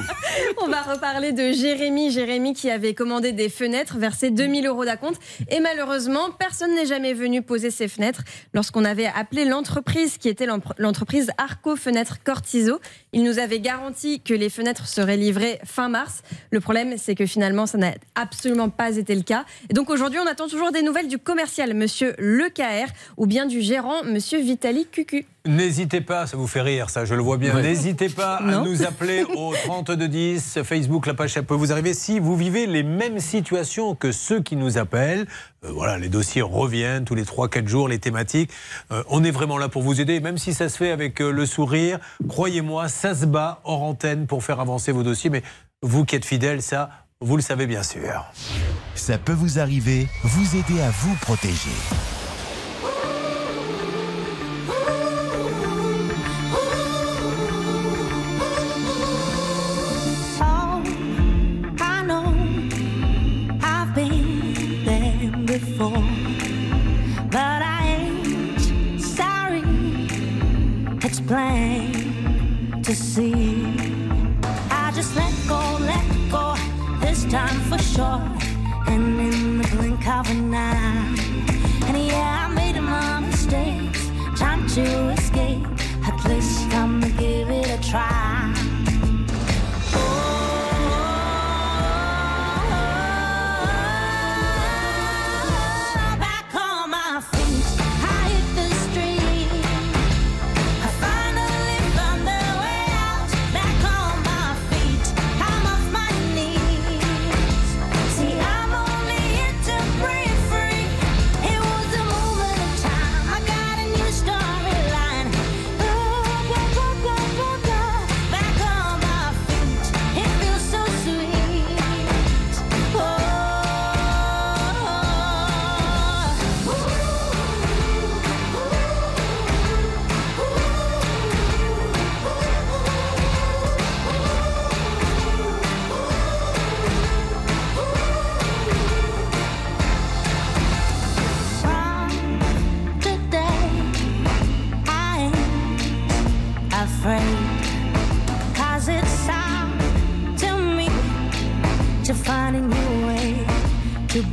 On 0.62 0.68
va 0.68 0.82
reparler 0.82 1.32
de 1.32 1.52
Jérémy. 1.52 2.10
Jérémy 2.10 2.52
qui 2.52 2.70
avait 2.70 2.92
commandé 2.92 3.32
des 3.32 3.48
fenêtres, 3.48 3.96
versé 3.96 4.30
2000 4.30 4.66
euros 4.66 4.84
d'acompte. 4.84 5.18
Et 5.48 5.60
malheureusement, 5.60 6.30
personne 6.38 6.74
n'est 6.74 6.84
jamais 6.84 7.14
venu 7.14 7.40
poser 7.40 7.70
ces 7.70 7.88
fenêtres. 7.88 8.20
Lorsqu'on 8.52 8.84
avait 8.84 9.06
appelé 9.06 9.46
l'entreprise, 9.46 10.18
qui 10.18 10.28
était 10.28 10.46
l'entreprise 10.76 11.30
Arco 11.38 11.76
Fenêtres 11.76 12.18
Cortizo, 12.22 12.78
il 13.14 13.24
nous 13.24 13.38
avait 13.38 13.60
garanti 13.60 14.20
que 14.20 14.34
les 14.34 14.50
fenêtres 14.50 14.86
seraient 14.86 15.16
livrées 15.16 15.60
fin 15.64 15.88
mars. 15.88 16.20
Le 16.50 16.60
problème, 16.60 16.98
c'est 16.98 17.14
que 17.14 17.24
finalement, 17.24 17.64
ça 17.64 17.78
n'a 17.78 17.94
absolument 18.16 18.68
pas 18.68 18.98
été 18.98 19.14
le 19.14 19.22
cas. 19.22 19.46
Et 19.70 19.72
donc 19.72 19.88
aujourd'hui, 19.88 20.18
on 20.22 20.26
attend 20.26 20.48
toujours 20.48 20.72
des 20.72 20.82
nouvelles 20.82 21.08
du 21.08 21.16
commercial, 21.16 21.72
monsieur 21.72 22.14
LeKR, 22.18 22.92
ou 23.16 23.24
bien 23.24 23.46
du 23.46 23.62
gérant, 23.62 24.04
monsieur 24.04 24.38
Vitali 24.38 24.86
Cucu. 24.92 25.21
N'hésitez 25.44 26.00
pas, 26.00 26.28
ça 26.28 26.36
vous 26.36 26.46
fait 26.46 26.60
rire, 26.60 26.88
ça, 26.88 27.04
je 27.04 27.14
le 27.14 27.22
vois 27.22 27.36
bien. 27.36 27.54
Ouais. 27.54 27.62
N'hésitez 27.62 28.08
pas 28.08 28.36
à 28.36 28.62
nous 28.62 28.84
appeler 28.84 29.24
au 29.36 29.52
3210, 29.54 30.56
M6, 30.56 30.64
Facebook, 30.64 31.06
la 31.06 31.14
page, 31.14 31.32
ça 31.32 31.42
peut 31.42 31.54
vous 31.54 31.72
arriver. 31.72 31.94
Si 31.94 32.20
vous 32.20 32.36
vivez 32.36 32.66
les 32.66 32.84
mêmes 32.84 33.18
situations 33.18 33.96
que 33.96 34.12
ceux 34.12 34.40
qui 34.40 34.54
nous 34.54 34.78
appellent, 34.78 35.26
euh, 35.64 35.72
voilà, 35.72 35.98
les 35.98 36.08
dossiers 36.08 36.42
reviennent 36.42 37.04
tous 37.04 37.16
les 37.16 37.24
3-4 37.24 37.66
jours, 37.66 37.88
les 37.88 37.98
thématiques. 37.98 38.52
Euh, 38.92 39.02
on 39.08 39.24
est 39.24 39.32
vraiment 39.32 39.58
là 39.58 39.68
pour 39.68 39.82
vous 39.82 40.00
aider, 40.00 40.20
même 40.20 40.38
si 40.38 40.54
ça 40.54 40.68
se 40.68 40.76
fait 40.76 40.92
avec 40.92 41.20
euh, 41.20 41.32
le 41.32 41.44
sourire. 41.44 41.98
Croyez-moi, 42.28 42.88
ça 42.88 43.14
se 43.14 43.26
bat 43.26 43.60
hors 43.64 43.82
antenne 43.82 44.28
pour 44.28 44.44
faire 44.44 44.60
avancer 44.60 44.92
vos 44.92 45.02
dossiers. 45.02 45.30
Mais 45.30 45.42
vous 45.82 46.04
qui 46.04 46.14
êtes 46.14 46.24
fidèles, 46.24 46.62
ça, 46.62 46.88
vous 47.20 47.34
le 47.34 47.42
savez 47.42 47.66
bien 47.66 47.82
sûr. 47.82 48.24
Ça 48.94 49.18
peut 49.18 49.32
vous 49.32 49.58
arriver, 49.58 50.06
vous 50.22 50.56
aider 50.56 50.80
à 50.80 50.90
vous 50.90 51.14
protéger. 51.16 52.21
Plain 71.32 72.82
to 72.82 72.94
see. 72.94 73.64
I 74.70 74.92
just 74.94 75.16
let 75.16 75.32
go, 75.48 75.60
let 75.80 76.06
go 76.30 76.54
this 77.00 77.24
time 77.24 77.58
for 77.70 77.78
sure, 77.78 78.22
and 78.92 79.18
in 79.18 79.58
the 79.58 79.68
blink 79.74 80.06
of 80.06 80.28
an 80.30 80.54
eye. 80.54 81.16
And 81.86 81.96
yeah, 81.96 82.46
I 82.46 82.54
made 82.54 82.78
my 82.80 83.20
mistakes, 83.20 84.02
time 84.38 84.66
to 84.76 84.84
escape. 85.16 85.64
At 86.06 86.22
least 86.28 86.70
I'm 86.74 87.00
gonna 87.00 87.14
give 87.14 87.48
it 87.48 87.68
a 87.78 87.90
try. 87.90 88.21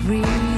real. 0.09 0.48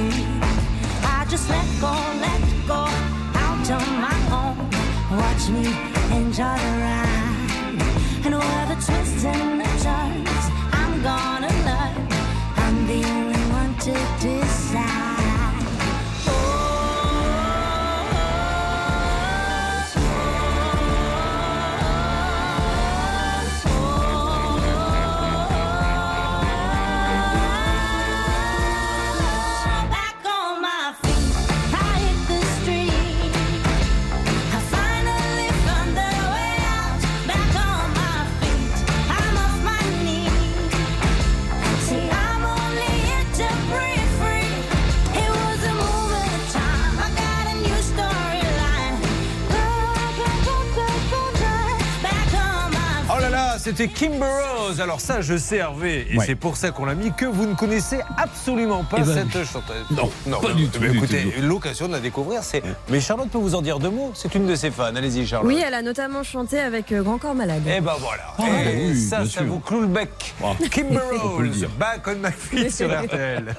C'était 53.76 53.88
Kimber 53.88 54.26
Rose. 54.58 54.82
Alors 54.82 55.00
ça, 55.00 55.22
je 55.22 55.38
sais 55.38 55.58
Hervé, 55.58 56.08
et 56.12 56.18
Ouais. 56.18 56.26
c'est 56.26 56.36
pour 56.36 56.58
ça 56.58 56.72
qu'on 56.72 56.86
l'a 56.86 56.96
mis, 56.96 57.12
que 57.14 57.26
vous 57.26 57.46
ne 57.46 57.54
connaissez 57.56 58.00
absolument 58.18 58.84
pas 58.84 58.98
Eh 59.00 59.04
ben, 59.04 59.14
cette 59.34 59.46
chanteuse. 59.46 59.86
non, 60.28 60.40
pas 60.42 60.54
du 60.54 60.68
tout, 60.68 60.80
mais 60.82 60.92
écoutez, 60.94 61.34
l'occasion 61.42 61.88
de 61.88 61.94
la 61.94 62.00
découvrir, 62.00 62.44
c'est. 62.44 62.62
Mais 62.90 63.00
Charlotte 63.00 63.30
peut 63.30 63.38
vous 63.38 63.56
en 63.56 63.62
dire 63.62 63.80
deux 63.80 63.90
mots. 63.90 64.12
C'est 64.14 64.34
une 64.36 64.46
de 64.48 64.56
ses 64.56 64.72
fans. 64.72 64.96
Allez-y, 64.96 65.26
Charlotte. 65.26 65.48
Oui, 65.52 65.62
elle 65.66 65.74
a 65.74 65.82
notamment 65.82 66.24
chanté 66.24 66.60
avec 66.60 66.92
euh, 66.92 67.02
Grand 67.02 67.18
Corps 67.18 67.36
Malade. 67.36 67.62
Eh 67.66 67.80
ben 67.82 67.94
voilà. 68.00 68.24
Ah, 68.38 68.44
Et 68.70 68.92
oui, 68.92 69.00
ça, 69.02 69.20
ça 69.20 69.26
sûr. 69.26 69.44
vous 69.46 69.60
cloue 69.60 69.82
le 69.82 69.88
bec. 69.88 70.34
Ah. 70.44 70.54
Kimber 70.70 71.00
Rose, 71.22 71.68
back 71.80 72.02
on 72.08 72.16
my 72.16 72.32
feet 72.32 72.72
sur 72.72 72.88
RTL. 72.90 73.56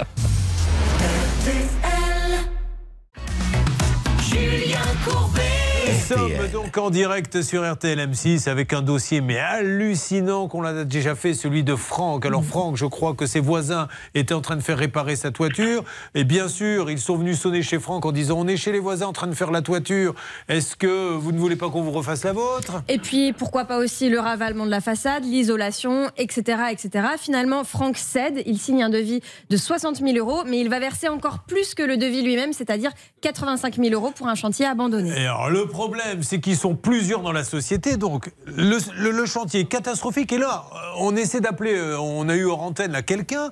Julien 4.29 4.79
Courbet. 5.05 5.52
Nous 5.85 6.17
sommes 6.17 6.49
donc 6.53 6.79
en 6.79 6.91
direct 6.91 7.43
sur 7.43 7.69
RTL 7.71 7.99
M6 7.99 8.49
avec 8.49 8.73
un 8.73 8.83
dossier 8.83 9.21
mais 9.21 9.39
hallucinant 9.39 10.47
qu'on 10.47 10.61
l'a 10.63 10.85
déjà 10.85 11.15
fait, 11.15 11.35
celui 11.35 11.65
de 11.65 11.75
Franck. 11.75 12.25
Alors 12.25 12.45
Franck, 12.45 12.77
je 12.77 12.87
crois 12.87 13.15
que 13.15 13.27
ses 13.27 13.41
voisins 13.41 13.89
étaient 14.15 14.35
en 14.35 14.41
train 14.41 14.55
de 14.55 14.61
faire 14.61 14.79
réparer 14.79 15.17
sa 15.17 15.33
toiture 15.33 15.83
et 16.15 16.23
bien 16.23 16.47
sûr, 16.47 16.89
ils 16.91 17.01
sont 17.01 17.17
venus 17.17 17.41
sonner 17.41 17.63
chez 17.63 17.81
Franck 17.81 18.07
en 18.07 18.13
disant 18.13 18.37
on 18.39 18.47
est 18.47 18.57
chez 18.57 18.71
les 18.71 18.79
voisins 18.79 19.07
en 19.07 19.13
train 19.13 19.27
de 19.27 19.35
faire 19.35 19.51
la 19.51 19.63
toiture. 19.63 20.15
Est-ce 20.49 20.77
que 20.77 21.15
vous 21.15 21.33
ne 21.33 21.39
voulez 21.39 21.57
pas 21.57 21.69
qu'on 21.69 21.83
vous 21.83 21.91
refasse 21.91 22.23
la 22.25 22.33
vôtre? 22.33 22.83
Et 22.89 22.99
puis, 22.99 23.33
pourquoi 23.33 23.65
pas 23.65 23.79
aussi 23.79 24.09
le 24.09 24.21
ravalement 24.21 24.67
de 24.67 24.71
la 24.71 24.81
façade, 24.81 25.25
l'isolation, 25.25 26.11
etc., 26.17 26.59
etc. 26.71 27.07
Finalement, 27.19 27.65
Franck 27.65 27.97
cède. 27.97 28.43
Il 28.47 28.59
signe 28.59 28.83
un 28.83 28.91
devis 28.91 29.21
de 29.51 29.57
60 29.57 29.97
000 29.97 30.17
euros, 30.17 30.45
mais 30.47 30.61
il 30.61 30.69
va 30.69 30.79
verser 30.79 31.09
encore 31.09 31.41
plus 31.41 31.75
que 31.75 31.83
le 31.83 31.97
devis 31.97 32.23
lui-même, 32.23 32.53
c'est-à-dire 32.53 32.93
85 33.23 33.77
000 33.77 33.95
euros 33.95 34.13
pour 34.15 34.29
un 34.29 34.35
chantier 34.35 34.67
abandonné. 34.67 35.11
Et 35.11 35.27
alors, 35.27 35.51
le 35.51 35.67
problème, 35.73 36.23
c'est 36.23 36.41
qu'ils 36.41 36.57
sont 36.57 36.77
plusieurs 36.77 37.21
dans 37.23 37.33
la 37.33 37.45
société, 37.45 37.97
donc 37.97 38.31
le, 38.47 38.79
le- 38.97 39.11
le 39.11 39.27
chantier 39.27 39.61
est 39.61 39.65
catastrophique. 39.65 40.33
Et 40.33 40.39
là, 40.39 40.65
euh, 40.73 40.77
on 40.99 41.17
essaie 41.17 41.41
d'appeler, 41.41 41.75
euh, 41.75 41.99
on 41.99 42.29
a 42.29 42.37
eu 42.37 42.45
hors 42.45 42.63
antenne 42.63 42.93
là 42.93 43.03
quelqu'un 43.03 43.51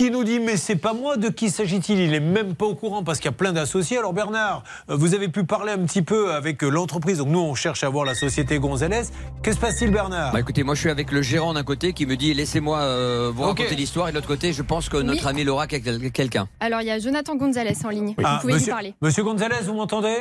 qui 0.00 0.10
nous 0.10 0.24
dit 0.24 0.40
mais 0.40 0.56
c'est 0.56 0.76
pas 0.76 0.94
moi, 0.94 1.18
de 1.18 1.28
qui 1.28 1.50
s'agit-il? 1.50 2.00
Il 2.00 2.14
est 2.14 2.20
même 2.20 2.54
pas 2.54 2.64
au 2.64 2.74
courant 2.74 3.04
parce 3.04 3.18
qu'il 3.18 3.26
y 3.26 3.34
a 3.34 3.36
plein 3.36 3.52
d'associés. 3.52 3.98
Alors 3.98 4.14
Bernard, 4.14 4.62
euh, 4.88 4.96
vous 4.96 5.12
avez 5.12 5.28
pu 5.28 5.44
parler 5.44 5.72
un 5.72 5.78
petit 5.84 6.00
peu 6.00 6.32
avec 6.32 6.64
euh, 6.64 6.70
l'entreprise, 6.70 7.18
donc 7.18 7.28
nous 7.28 7.38
on 7.40 7.54
cherche 7.54 7.84
à 7.84 7.90
voir 7.90 8.06
la 8.06 8.14
société 8.14 8.58
Gonzalez. 8.58 9.02
Que 9.42 9.52
se 9.52 9.58
passe-t-il 9.58 9.90
Bernard? 9.90 10.32
Bah 10.32 10.40
écoutez, 10.40 10.62
moi 10.62 10.74
je 10.74 10.80
suis 10.80 10.88
avec 10.88 11.12
le 11.12 11.20
gérant 11.20 11.52
d'un 11.52 11.64
côté 11.64 11.92
qui 11.92 12.06
me 12.06 12.16
dit 12.16 12.32
laissez-moi 12.32 12.78
euh, 12.78 13.30
vous 13.34 13.42
raconter 13.42 13.74
l'histoire 13.76 14.08
et 14.08 14.12
de 14.12 14.16
l'autre 14.16 14.26
côté 14.28 14.54
je 14.54 14.62
pense 14.62 14.88
que 14.88 14.96
notre 14.96 15.26
ami 15.26 15.44
Laura 15.44 15.66
quel- 15.66 16.10
quelqu'un. 16.12 16.48
Alors, 16.60 16.80
il 16.80 16.86
y 16.86 16.90
a 16.90 16.98
Jonathan 16.98 17.36
Gonzalez 17.36 17.76
en 17.84 17.90
ligne. 17.90 18.14
Ah, 18.24 18.36
Vous 18.36 18.40
pouvez 18.40 18.52
monsieur, 18.54 18.66
lui 18.68 18.72
parler. 18.72 18.94
Monsieur 19.02 19.22
Gonzalez, 19.22 19.56
vous 19.66 19.74
m'entendez? 19.74 20.16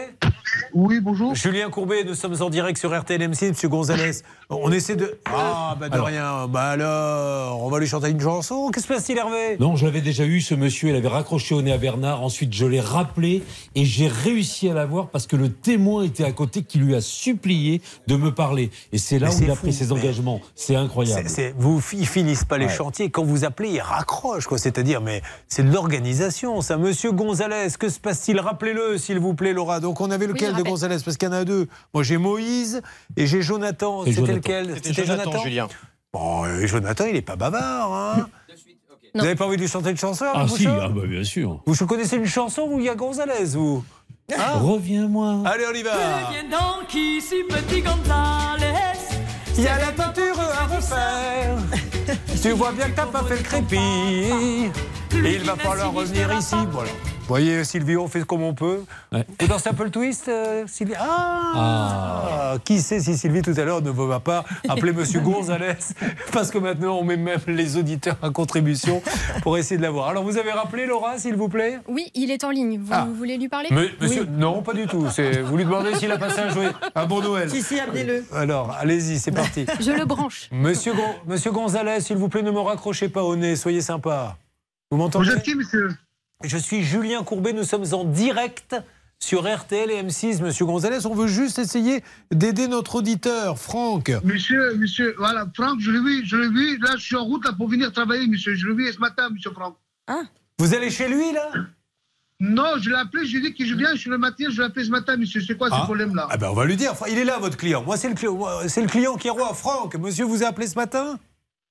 Oui, 0.73 0.99
bonjour. 0.99 1.35
Julien 1.35 1.69
Courbet, 1.69 2.03
nous 2.03 2.15
sommes 2.15 2.35
en 2.41 2.49
direct 2.49 2.77
sur 2.77 2.97
RTL 2.97 3.21
M6, 3.21 3.49
Monsieur 3.49 3.69
Gonzalez. 3.69 4.11
On 4.49 4.71
essaie 4.71 4.95
de. 4.95 5.17
Ah, 5.33 5.77
bah 5.79 5.87
de 5.89 5.93
Alors. 5.93 6.07
rien. 6.07 6.47
Bah 6.47 6.69
alors, 6.71 7.63
on 7.63 7.69
va 7.69 7.79
lui 7.79 7.87
chanter 7.87 8.09
une 8.09 8.19
chanson. 8.19 8.69
Qu'est-ce 8.73 8.87
que 8.87 8.93
se 8.93 8.97
passe-t-il, 8.97 9.17
Hervé? 9.19 9.57
Non, 9.59 9.68
je 9.75 9.85
l'avais 9.85 10.01
déjà 10.01 10.25
eu, 10.25 10.41
ce 10.41 10.53
monsieur, 10.55 10.89
il 10.89 10.95
avait 10.95 11.07
raccroché 11.07 11.53
au 11.55 11.61
nez 11.61 11.71
à 11.71 11.77
Bernard. 11.77 12.21
Ensuite, 12.23 12.53
je 12.53 12.65
l'ai 12.65 12.79
rappelé 12.79 13.43
et 13.75 13.85
j'ai 13.85 14.07
réussi 14.07 14.69
à 14.69 14.73
l'avoir 14.73 15.09
parce 15.09 15.27
que 15.27 15.35
le 15.35 15.49
témoin 15.51 16.03
était 16.03 16.23
à 16.23 16.31
côté 16.31 16.63
qui 16.63 16.77
lui 16.79 16.95
a 16.95 17.01
supplié 17.01 17.81
de 18.07 18.15
me 18.15 18.33
parler. 18.33 18.71
Et 18.91 18.97
c'est 18.97 19.19
là 19.19 19.29
Mais 19.29 19.35
où 19.35 19.43
il 19.43 19.51
a 19.51 19.55
fou, 19.55 19.61
pris 19.63 19.73
ses 19.73 19.91
engagements. 19.91 20.41
C'est 20.55 20.75
incroyable. 20.75 21.27
C'est- 21.29 21.35
c'est- 21.49 21.55
vous, 21.57 21.81
ils 21.93 22.07
finissent 22.07 22.45
pas 22.45 22.57
les 22.57 22.65
Ouais. 22.65 22.73
chantiers. 22.73 23.09
Quand 23.09 23.23
vous 23.23 23.43
appelez, 23.45 23.69
ils 23.69 23.81
raccrochent. 23.81 24.47
quoi. 24.47 24.57
C'est-à-dire, 24.57 25.01
mais 25.01 25.21
c'est 25.47 25.63
de 25.63 25.71
l'organisation, 25.73 26.61
ça. 26.61 26.77
Monsieur 26.77 27.11
Gonzalez, 27.11 27.67
que 27.79 27.89
se 27.89 27.99
passe-t-il? 27.99 28.39
Rappelez-le, 28.39 28.97
s'il 28.97 29.19
vous 29.19 29.33
plaît, 29.33 29.53
Laura. 29.53 29.79
Donc, 29.79 30.01
on 30.01 30.11
avait 30.11 30.27
lequel 30.27 30.53
de. 30.55 30.63
Gonzalez? 30.63 30.97
Parce 31.03 31.17
qu'il 31.17 31.27
y 31.27 31.31
en 31.31 31.35
a 31.35 31.45
deux. 31.45 31.67
Moi, 31.93 32.03
j'ai 32.03 32.17
Moïse 32.17 32.81
et 33.17 33.27
j'ai 33.27 33.41
Jonathan. 33.41 34.01
C'était 34.05 34.15
Jonathan. 34.15 34.35
lequel? 34.35 34.75
C'était 34.83 35.05
Jonathan, 35.05 35.43
Julien. 35.43 35.67
Bon, 36.13 36.43
Jonathan, 36.65 37.05
il 37.09 37.15
est 37.15 37.21
pas 37.21 37.35
bavard. 37.35 37.93
Hein 37.93 38.27
vous 39.13 39.21
n'avez 39.21 39.35
pas 39.35 39.45
envie 39.45 39.57
de 39.57 39.61
lui 39.61 39.67
chanter 39.67 39.91
une 39.91 39.97
chanson 39.97 40.25
Ah 40.33 40.45
si, 40.47 40.67
ah 40.67 40.89
bah, 40.89 41.01
bien 41.05 41.23
sûr. 41.23 41.61
Vous 41.65 41.85
connaissez 41.85 42.17
une 42.17 42.25
chanson 42.25 42.67
où 42.69 42.79
il 42.79 42.85
y 42.85 42.89
a 42.89 42.95
Gonzalez 42.95 43.45
vous? 43.53 43.83
Ah. 44.37 44.59
Reviens-moi. 44.59 45.43
Allez, 45.45 45.65
on 45.71 45.75
y 45.75 45.83
va. 45.83 45.91
Viens 46.31 46.49
donc 46.49 46.93
ici, 46.93 47.35
petit 47.49 47.81
Gonzales. 47.81 48.59
Il 49.57 49.63
y 49.63 49.67
a 49.67 49.77
la 49.77 49.91
peinture 49.91 50.39
à 50.39 50.73
refaire. 50.73 51.57
tu 52.41 52.51
vois 52.51 52.71
bien 52.71 52.89
que 52.89 52.95
t'as 52.95 53.05
pas 53.07 53.23
fait 53.23 53.37
le 53.37 53.43
crépi. 53.43 54.71
Et 55.13 55.35
il 55.35 55.41
va 55.43 55.55
falloir 55.55 55.91
revenir 55.93 56.31
ici. 56.37 56.55
Voilà. 56.71 56.89
Vous 56.91 57.35
voyez, 57.35 57.63
Sylvie, 57.63 57.95
on 57.97 58.07
fait 58.07 58.25
comme 58.25 58.41
on 58.41 58.53
peut. 58.55 58.83
Vous 59.11 59.47
dansez 59.47 59.69
un 59.69 59.73
peu 59.73 59.83
le 59.83 59.91
twist, 59.91 60.27
euh, 60.29 60.63
Sylvie? 60.67 60.93
Ah, 60.99 62.55
Qui 62.65 62.81
sait 62.81 62.99
si 62.99 63.15
Sylvie, 63.17 63.41
tout 63.43 63.53
à 63.55 63.63
l'heure, 63.63 63.81
ne 63.83 63.91
va 63.91 64.19
pas 64.19 64.45
appeler 64.67 64.93
Monsieur 64.93 65.19
Gonzalez 65.19 65.73
Parce 66.31 66.49
que 66.49 66.57
maintenant, 66.57 66.97
on 66.97 67.03
met 67.03 67.17
même 67.17 67.39
les 67.47 67.77
auditeurs 67.77 68.15
à 68.23 68.29
contribution 68.31 69.01
pour 69.43 69.57
essayer 69.57 69.77
de 69.77 69.81
l'avoir. 69.83 70.07
Alors, 70.09 70.23
vous 70.23 70.37
avez 70.37 70.51
rappelé, 70.51 70.85
Laura, 70.87 71.17
s'il 71.19 71.35
vous 71.35 71.49
plaît? 71.49 71.79
Oui, 71.87 72.09
il 72.15 72.31
est 72.31 72.43
en 72.43 72.49
ligne. 72.49 72.79
Vous 72.79 72.91
Ah. 72.91 73.07
voulez 73.15 73.37
lui 73.37 73.49
parler? 73.49 73.69
Mais, 73.71 73.89
monsieur, 74.01 74.25
non, 74.25 74.61
pas 74.63 74.73
du 74.73 74.87
tout. 74.87 75.05
Vous 75.43 75.57
lui 75.57 75.65
demandez 75.65 75.93
s'il 75.95 76.11
a 76.11 76.17
passé 76.17 76.39
un, 76.41 76.49
joyeux- 76.49 76.73
un 76.95 77.05
bon 77.05 77.21
Noël. 77.21 77.49
Si, 77.49 77.61
si, 77.61 77.79
amenez-le. 77.79 78.25
Alors, 78.33 78.75
allez-y, 78.79 79.19
c'est 79.19 79.31
parti. 79.31 79.65
Je 79.79 79.91
le 79.91 80.05
branche. 80.05 80.49
Monsieur, 80.51 80.93
Gon- 80.93 81.15
monsieur 81.27 81.51
Gonzalez, 81.51 81.99
s'il 82.01 82.17
vous 82.17 82.29
plaît, 82.29 82.41
ne 82.43 82.51
me 82.51 82.59
raccrochez 82.59 83.09
pas 83.09 83.23
au 83.23 83.35
nez, 83.35 83.55
soyez 83.55 83.81
sympa. 83.81 84.35
Vous 84.91 84.97
m'entendez 84.97 85.29
Vous 85.29 85.35
êtes 85.35 85.43
qui, 85.43 85.55
monsieur 85.55 85.89
Je 86.43 86.57
suis 86.57 86.83
Julien 86.83 87.23
Courbet, 87.23 87.53
nous 87.53 87.63
sommes 87.63 87.85
en 87.93 88.03
direct 88.05 88.75
sur 89.19 89.43
RTL 89.47 89.91
et 89.91 90.01
M6. 90.03 90.41
Monsieur 90.41 90.65
Gonzalez, 90.65 91.05
on 91.05 91.13
veut 91.13 91.27
juste 91.27 91.59
essayer 91.59 92.03
d'aider 92.31 92.67
notre 92.67 92.95
auditeur, 92.95 93.59
Franck. 93.59 94.11
Monsieur, 94.23 94.73
monsieur, 94.75 95.13
voilà, 95.17 95.45
Franck, 95.55 95.79
je 95.79 95.91
l'ai 95.91 95.99
vu, 95.99 96.25
je 96.25 96.37
l'ai 96.37 96.49
vu. 96.49 96.77
Là, 96.79 96.91
je 96.95 97.03
suis 97.03 97.15
en 97.15 97.25
route 97.25 97.45
là, 97.45 97.53
pour 97.53 97.67
venir 97.69 97.91
travailler, 97.91 98.27
monsieur. 98.27 98.55
Je 98.55 98.67
l'ai 98.67 98.73
vu 98.75 98.91
ce 98.91 98.99
matin, 98.99 99.29
monsieur 99.29 99.51
Franck. 99.51 99.75
Ah. 100.07 100.21
Vous 100.57 100.73
allez 100.73 100.89
chez 100.89 101.07
lui, 101.07 101.33
là? 101.33 101.51
Non, 102.39 102.77
je 102.79 102.89
l'ai 102.89 102.95
appelé, 102.95 103.25
je 103.25 103.37
lui 103.37 103.45
ai 103.45 103.49
dit 103.51 103.55
que 103.57 103.65
je 103.65 103.75
viens, 103.75 103.91
je 103.93 103.99
suis 103.99 104.09
le 104.09 104.17
matin, 104.17 104.45
je 104.49 104.57
l'ai 104.61 104.67
appelé 104.67 104.85
ce 104.85 104.89
matin, 104.91 105.17
monsieur. 105.17 105.41
C'est 105.41 105.57
quoi 105.57 105.67
Ah. 105.71 105.79
ce 105.81 105.83
problème-là 105.83 106.27
Ah 106.31 106.37
ben 106.37 106.47
on 106.49 106.53
va 106.53 106.63
lui 106.65 106.77
dire, 106.77 106.93
il 107.09 107.17
est 107.17 107.25
là 107.25 107.37
votre 107.37 107.57
client. 107.57 107.83
Moi 107.83 107.97
c'est 107.97 108.07
le 108.07 108.15
client, 108.15 108.33
moi, 108.33 108.63
c'est 108.69 108.81
le 108.81 108.87
client 108.87 109.17
qui 109.17 109.27
est 109.27 109.31
roi. 109.31 109.53
Franck, 109.53 109.95
monsieur 109.95 110.23
vous 110.23 110.41
a 110.41 110.47
appelé 110.47 110.65
ce 110.67 110.75
matin? 110.75 111.19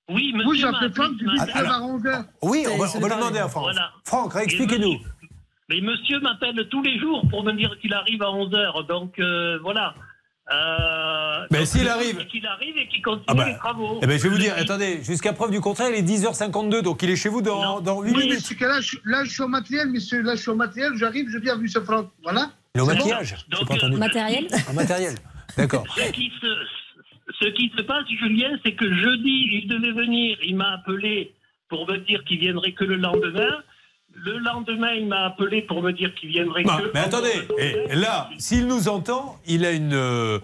Oui, 0.08 0.32
monsieur. 0.34 0.48
Oui, 0.48 0.64
appelé 0.64 0.90
Franck, 0.94 1.12
ce 1.20 1.58
à 1.58 1.80
11h. 1.80 2.24
Oui, 2.42 2.64
on 2.72 2.76
va, 2.78 2.86
on 2.94 2.98
va 3.00 3.08
lui 3.08 3.14
demander 3.16 3.38
à 3.38 3.48
Franck. 3.48 3.64
Voilà. 3.64 3.90
Franck, 4.04 4.36
expliquez-nous. 4.36 4.92
monsieur- 4.94 5.08
Mais 5.68 5.80
monsieur 5.82 6.20
m'appelle 6.20 6.66
tous 6.70 6.82
les 6.82 6.98
jours 6.98 7.22
pour 7.28 7.44
me 7.44 7.52
dire 7.52 7.76
qu'il 7.80 7.92
arrive 7.92 8.22
à 8.22 8.26
11h. 8.30 8.86
Donc 8.86 9.18
euh, 9.18 9.58
voilà. 9.62 9.94
Euh, 10.50 11.46
Mais 11.50 11.58
donc, 11.58 11.66
s'il 11.66 11.86
arrive- 11.88 12.26
Qu'il 12.26 12.46
arrive 12.46 12.74
et 12.78 12.88
qu'il 12.88 13.02
continue 13.02 13.24
Ah 13.28 13.34
bah, 13.34 13.48
les 13.48 13.56
travaux. 13.56 13.98
Eh 14.02 14.06
ben, 14.06 14.16
je 14.18 14.22
vais 14.22 14.28
vous 14.30 14.38
dire, 14.38 14.54
attendez, 14.56 15.02
jusqu'à 15.04 15.34
preuve 15.34 15.50
du 15.50 15.60
contraire, 15.60 15.90
il 15.90 15.96
est 15.96 16.02
10h52, 16.02 16.80
donc 16.80 17.02
il 17.02 17.10
est 17.10 17.16
chez 17.16 17.28
vous 17.28 17.42
dans, 17.42 17.80
dans 17.80 18.00
8 18.00 18.12
Oui, 18.12 18.16
mais 18.16 18.24
minutes. 18.30 18.46
c'est 18.46 18.54
que 18.54 18.64
là, 18.64 18.80
je, 18.80 18.96
là, 19.04 19.24
je 19.24 19.30
suis 19.30 19.42
au 19.42 19.48
matériel, 19.48 19.90
monsieur. 19.90 20.22
Là, 20.22 20.36
je 20.36 20.40
suis 20.40 20.50
au 20.50 20.54
matériel, 20.56 20.92
j'arrive, 20.96 21.28
je 21.30 21.36
viens, 21.36 21.56
monsieur 21.56 21.82
Franck. 21.82 22.10
Voilà. 22.22 22.50
Il 22.74 22.78
est 22.78 22.82
au 22.82 22.86
C'est 22.86 22.92
bon 22.92 22.98
maquillage 22.98 23.36
J'ai 23.50 23.64
pas 23.66 23.74
entendu. 23.74 23.96
Matériel 23.98 24.48
En 24.70 24.72
matériel. 24.72 25.14
D'accord. 25.58 25.84
Ce 25.94 26.10
qui, 26.12 26.32
se, 26.40 26.46
ce 27.40 27.46
qui 27.48 27.70
se 27.76 27.82
passe, 27.82 28.06
Julien, 28.08 28.58
c'est 28.64 28.72
que 28.72 28.92
jeudi, 28.92 29.48
il 29.62 29.68
devait 29.68 29.92
venir. 29.92 30.38
Il 30.44 30.56
m'a 30.56 30.72
appelé 30.74 31.32
pour 31.68 31.86
me 31.88 31.98
dire 31.98 32.24
qu'il 32.24 32.38
viendrait 32.38 32.72
que 32.72 32.84
le 32.84 32.96
lendemain. 32.96 33.54
Le 34.14 34.38
lendemain, 34.38 34.92
il 34.94 35.06
m'a 35.06 35.26
appelé 35.26 35.62
pour 35.62 35.82
me 35.82 35.92
dire 35.92 36.14
qu'il 36.14 36.30
viendrait 36.30 36.64
Bah, 36.64 36.80
que. 36.82 36.90
mais 36.94 37.00
attendez, 37.00 37.30
et 37.58 37.94
là, 37.94 38.28
s'il 38.38 38.66
nous 38.66 38.88
entend, 38.88 39.36
il 39.46 39.64
a 39.64 39.72
une, 39.72 39.92
euh, 39.92 40.38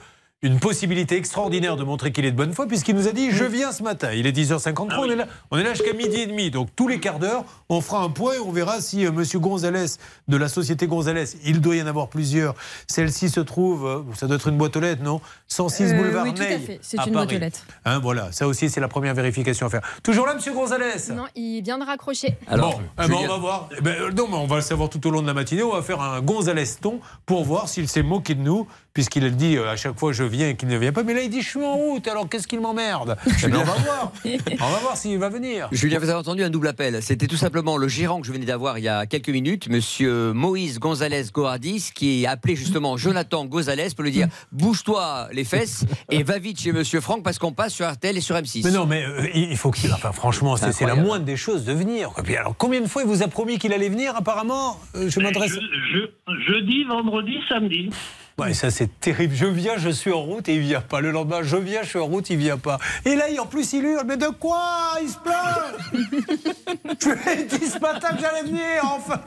une 0.45 0.61
possibilité 0.61 1.17
extraordinaire 1.17 1.77
de 1.77 1.83
montrer 1.85 2.13
qu'il 2.13 2.25
est 2.25 2.31
de 2.31 2.37
bonne 2.37 2.53
foi, 2.53 2.67
puisqu'il 2.67 2.95
nous 2.95 3.09
a 3.09 3.13
dit 3.13 3.31
Je 3.33 3.45
viens 3.45 3.73
ce 3.73 3.83
matin. 3.83 4.13
Il 4.13 4.27
est 4.27 4.33
10h53, 4.33 4.87
Ah 4.91 4.97
on 5.01 5.05
est 5.07 5.17
là, 5.17 5.27
on 5.51 5.59
est 5.59 5.63
là 5.65 5.75
jusqu'à 5.75 5.93
midi 5.95 6.21
et 6.21 6.27
demi. 6.27 6.51
Donc 6.51 6.69
tous 6.77 6.87
les 6.87 7.01
quarts 7.01 7.19
d'heure, 7.19 7.45
on 7.69 7.81
fera 7.81 8.03
un 8.03 8.11
point 8.11 8.35
et 8.35 8.39
on 8.39 8.53
verra 8.53 8.81
si 8.81 9.05
euh, 9.07 9.11
Monsieur 9.11 9.39
Gonzalez 9.39 9.87
de 10.29 10.37
la 10.37 10.49
société 10.49 10.87
Gonzalez, 10.87 11.25
il 11.45 11.61
doit 11.61 11.77
y 11.77 11.83
en 11.83 11.87
avoir 11.87 12.09
plusieurs. 12.09 12.55
Celle-ci 12.87 13.31
se 13.31 13.41
trouve, 13.41 13.87
euh, 13.87 14.03
ça 14.15 14.27
doit 14.27 14.37
être 14.37 14.49
une 14.49 14.59
boîte 14.59 14.77
aux 14.77 14.81
lettres, 14.81 15.03
non? 15.03 15.21
106 15.49 15.93
Euh, 15.93 15.97
boulevard 15.97 16.25
oui, 16.25 16.35
tout 16.35 16.43
à 16.43 16.47
Ney, 16.47 16.59
fait. 16.59 16.79
C'est 16.83 16.99
à 17.01 17.07
une 17.07 17.13
boîte 17.15 17.25
Paris. 17.27 17.37
aux 17.37 17.41
lettres. 17.41 17.61
Hein, 17.85 17.99
voilà, 18.01 18.31
ça 18.31 18.47
aussi, 18.47 18.69
c'est 18.69 18.81
la 18.81 18.89
première 18.89 19.15
vérification 19.15 19.67
à 19.67 19.71
faire. 19.71 19.81
Toujours 20.03 20.27
là, 20.27 20.35
Monsieur 20.35 20.53
Gonzalez? 20.53 21.13
Non, 21.15 21.25
il 21.35 21.63
vient 21.63 21.79
de 21.79 21.85
raccrocher. 21.85 22.37
bon, 22.51 22.75
eh 23.03 23.09
ben, 23.09 23.15
on 23.15 23.27
va 23.29 23.37
voir. 23.39 23.69
Eh 23.79 23.81
ben, 23.81 23.95
non, 24.15 24.27
mais 24.29 24.37
on 24.37 24.47
va 24.47 24.57
le 24.57 24.63
savoir 24.63 24.91
tout 24.91 25.05
au 25.07 25.11
long 25.11 25.23
de 25.23 25.27
la 25.27 25.35
matinée. 25.35 25.63
On 25.63 25.73
va 25.73 25.81
faire 25.83 26.01
un 26.03 26.21
Gonzaleston 26.21 27.01
pour 27.25 27.45
voir 27.45 27.69
s'il 27.69 27.89
s'est 27.89 28.03
moqué 28.03 28.35
de 28.35 28.43
nous, 28.43 28.67
puisqu'il 28.95 29.29
dit 29.37 29.57
euh, 29.57 29.69
à 29.69 29.77
chaque 29.77 29.99
fois 29.99 30.13
je 30.13 30.23
viens 30.23 30.49
et 30.51 30.57
qu'il 30.57 30.69
ne 30.69 30.79
vient 30.79 30.93
pas. 30.93 31.03
Mais 31.03 31.15
là, 31.15 31.23
il 31.23 31.29
dit 31.31 31.43
je 31.43 31.49
suis 31.49 31.63
en 31.65 31.75
route, 31.75 32.07
alors 32.09 32.29
qu'est-ce 32.29 32.47
qu'il 32.47 32.61
m'emmerde? 32.61 33.17
Eh 33.27 33.49
ben, 33.49 33.57
On 33.57 33.65
va 33.65 33.75
voir. 33.75 34.13
On 34.25 34.71
va 34.71 34.79
voir 34.79 34.97
s'il 34.97 35.19
va 35.19 35.29
venir. 35.29 35.69
Julien, 35.73 35.99
vous 35.99 36.09
avez 36.09 36.19
entendu 36.19 36.43
un 36.45 36.51
double 36.51 36.69
appel. 36.69 37.03
C'était 37.03 37.27
tout 37.27 37.37
simplement 37.37 37.77
le 37.77 37.89
gérant 37.89 38.21
que 38.21 38.27
je 38.27 38.33
venais 38.33 38.47
d'avoir 38.47 38.79
il 38.79 38.85
y 38.85 38.89
a 38.89 39.05
quelques 39.07 39.29
minutes, 39.31 39.69
monsieur 39.69 40.33
Moïse 40.33 40.79
Gonzalez 40.79 41.25
Goardis, 41.33 41.91
qui 41.95 42.25
a 42.25 42.31
appelé 42.31 42.55
justement 42.55 42.97
Jonathan 42.97 43.45
Gonzalez 43.47 43.89
pour 43.95 44.05
lui 44.05 44.13
dire 44.13 44.29
bouge-toi 44.53 45.29
les 45.33 45.45
fesses 45.45 45.85
et 46.11 46.23
va 46.23 46.39
vite 46.39 46.61
chez 46.61 46.73
monsieur 46.73 47.01
Franck 47.01 47.25
parce 47.25 47.39
qu'on 47.39 47.53
passe 47.53 47.75
sur 47.75 47.91
RTL 47.91 48.17
et 48.17 48.21
sur 48.21 48.37
M6. 48.37 48.63
Mais 48.65 48.71
non, 48.71 48.87
mais 48.87 49.05
euh, 49.05 49.27
il 49.35 49.57
faut 49.57 49.73
qu'il. 49.73 49.93
Enfin, 49.93 50.13
franchement, 50.13 50.57
c'est 50.57 50.87
la 50.87 50.95
moindre 50.95 51.25
des 51.25 51.37
choses 51.37 51.65
de 51.65 51.73
venir. 51.73 52.11
Puis 52.23 52.37
alors, 52.37 52.55
combien 52.57 52.81
de 52.81 52.87
fois 52.87 53.03
il 53.03 53.09
vous 53.09 53.23
a 53.25 53.29
promis 53.29 53.59
qu'il 53.59 53.73
allait 53.73 53.89
venir 53.89 54.15
Apparemment, 54.17 54.79
euh, 54.95 55.09
je 55.09 55.19
m'adresse. 55.19 55.51
Je, 55.53 55.99
je- 55.99 56.53
jeudi, 56.53 56.85
vendredi, 56.85 57.39
samedi. 57.49 57.91
Ouais, 58.37 58.53
ça 58.53 58.73
c'est 58.73 58.89
terrible. 58.99 59.33
Je 59.35 59.47
viens, 59.47 59.77
je 59.79 59.91
suis 59.91 60.11
en 60.13 60.21
route 60.23 60.49
et 60.49 60.55
il 60.57 60.61
vient 60.61 60.81
pas. 60.81 61.01
Le 61.01 61.13
lendemain, 61.13 61.43
je 61.43 61.57
viens, 61.57 61.83
je 61.85 61.91
suis 61.91 61.99
en 62.01 62.07
route, 62.07 62.31
il 62.31 62.37
vient 62.37 62.59
pas. 62.59 62.79
Et 63.05 63.15
là, 63.15 63.27
en 63.41 63.47
plus, 63.47 63.73
il 63.75 63.85
hurle. 63.85 64.05
Mais 64.07 64.17
de 64.17 64.27
quoi 64.27 64.97
Il 65.01 65.09
se 65.09 65.19
plaint? 65.19 66.99
Je 67.01 67.11
lui 67.11 67.41
ai 67.43 67.45
dit 67.45 67.67
ce 67.67 67.79
matin 67.79 68.09
que 68.17 68.21
j'allais 68.21 68.43
venir, 68.43 68.65
enfin. 68.83 69.21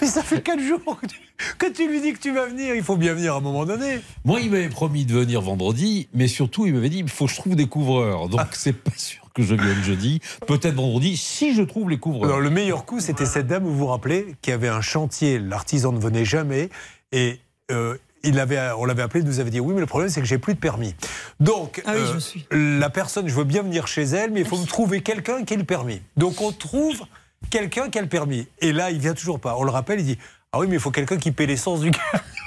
Mais 0.00 0.06
ça 0.06 0.22
fait 0.22 0.40
quatre 0.40 0.62
jours 0.62 0.98
que 0.98 1.06
tu, 1.06 1.16
que 1.58 1.66
tu 1.66 1.88
lui 1.88 2.00
dis 2.00 2.14
que 2.14 2.18
tu 2.18 2.32
vas 2.32 2.46
venir. 2.46 2.74
Il 2.74 2.82
faut 2.82 2.96
bien 2.96 3.12
venir 3.12 3.34
à 3.34 3.36
un 3.36 3.40
moment 3.40 3.66
donné. 3.66 4.00
Moi, 4.24 4.40
il 4.40 4.50
m'avait 4.50 4.70
promis 4.70 5.04
de 5.04 5.12
venir 5.12 5.42
vendredi, 5.42 6.08
mais 6.14 6.26
surtout, 6.26 6.64
il 6.64 6.72
m'avait 6.72 6.88
dit 6.88 7.00
il 7.00 7.08
faut 7.10 7.26
que 7.26 7.32
je 7.32 7.36
trouve 7.36 7.56
des 7.56 7.66
couvreurs. 7.68 8.30
Donc, 8.30 8.40
c'est 8.52 8.72
pas 8.72 8.92
sûr 8.96 9.24
que 9.34 9.42
je 9.42 9.54
vienne 9.54 9.82
jeudi. 9.82 10.20
Peut-être 10.46 10.76
vendredi, 10.76 11.18
si 11.18 11.54
je 11.54 11.60
trouve 11.62 11.90
les 11.90 11.98
couvreurs. 11.98 12.24
Alors, 12.30 12.40
le 12.40 12.48
meilleur 12.50 12.86
coup, 12.86 13.00
c'était 13.00 13.26
cette 13.26 13.46
dame, 13.46 13.64
vous 13.64 13.76
vous 13.76 13.88
rappelez, 13.88 14.36
qui 14.40 14.52
avait 14.52 14.68
un 14.68 14.80
chantier. 14.80 15.38
L'artisan 15.38 15.92
ne 15.92 15.98
venait 16.00 16.24
jamais. 16.24 16.70
Et. 17.12 17.40
euh, 17.70 17.98
il 18.24 18.38
avait, 18.40 18.58
on 18.78 18.84
l'avait 18.84 19.02
appelé, 19.02 19.22
il 19.22 19.26
nous 19.26 19.40
avait 19.40 19.50
dit 19.50 19.60
oui, 19.60 19.74
mais 19.74 19.80
le 19.80 19.86
problème 19.86 20.10
c'est 20.10 20.20
que 20.20 20.26
j'ai 20.26 20.38
plus 20.38 20.54
de 20.54 20.58
permis. 20.58 20.94
Donc, 21.40 21.82
Ah 21.86 21.92
oui, 21.94 22.00
euh, 22.00 22.14
je 22.14 22.18
suis. 22.18 22.46
la 22.50 22.90
personne, 22.90 23.28
je 23.28 23.34
veux 23.34 23.44
bien 23.44 23.62
venir 23.62 23.86
chez 23.86 24.02
elle, 24.04 24.30
mais 24.30 24.40
il 24.40 24.46
faut 24.46 24.58
me 24.58 24.66
trouver 24.66 25.02
quelqu'un 25.02 25.44
qui 25.44 25.54
ait 25.54 25.58
le 25.58 25.64
permis. 25.64 26.02
Donc, 26.16 26.40
on 26.40 26.52
trouve 26.52 27.02
quelqu'un 27.50 27.90
qui 27.90 27.98
a 27.98 28.02
le 28.02 28.08
permis. 28.08 28.46
Et 28.60 28.72
là, 28.72 28.90
il 28.90 28.98
vient 28.98 29.14
toujours 29.14 29.40
pas. 29.40 29.56
On 29.58 29.64
le 29.64 29.70
rappelle, 29.70 30.00
il 30.00 30.06
dit 30.06 30.18
ah 30.52 30.58
oui, 30.60 30.66
mais 30.68 30.74
il 30.74 30.80
faut 30.80 30.92
quelqu'un 30.92 31.16
qui 31.16 31.32
paie 31.32 31.46
l'essence 31.46 31.80
du 31.80 31.90
gars. 31.90 31.98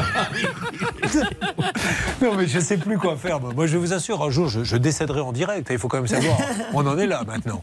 non, 2.23 2.35
mais 2.35 2.47
je 2.47 2.59
sais 2.59 2.79
plus 2.79 2.97
quoi 2.99 3.17
faire. 3.17 3.41
moi. 3.41 3.67
Je 3.67 3.77
vous 3.77 3.93
assure, 3.93 4.23
un 4.23 4.31
jour, 4.31 4.49
je, 4.49 4.65
je 4.65 4.77
décéderai 4.79 5.21
en 5.21 5.33
direct. 5.33 5.69
Il 5.71 5.79
faut 5.79 5.89
quand 5.89 5.99
même 5.99 6.07
savoir. 6.07 6.39
On 6.73 6.87
en 6.87 6.97
est 6.99 7.07
là 7.07 7.23
maintenant. 7.27 7.61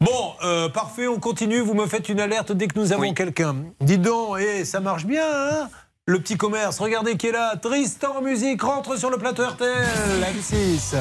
Bon, 0.00 0.32
euh, 0.44 0.68
parfait, 0.68 1.06
on 1.08 1.18
continue. 1.18 1.60
Vous 1.60 1.72
me 1.74 1.86
faites 1.86 2.08
une 2.10 2.20
alerte 2.20 2.52
dès 2.52 2.66
que 2.68 2.78
nous 2.78 2.92
avons 2.92 3.14
quelqu'un. 3.14 3.56
Dites 3.80 4.02
donc, 4.02 4.38
eh, 4.40 4.64
ça 4.64 4.80
marche 4.80 5.06
bien, 5.06 5.24
hein? 5.24 5.68
Le 6.06 6.18
petit 6.18 6.36
commerce, 6.36 6.80
regardez 6.80 7.16
qui 7.16 7.28
est 7.28 7.32
là. 7.32 7.54
Tristan 7.56 8.20
Musique 8.22 8.60
rentre 8.62 8.98
sur 8.98 9.08
le 9.08 9.18
plateau 9.18 9.44
RTL, 9.46 9.86
M6. 10.20 10.96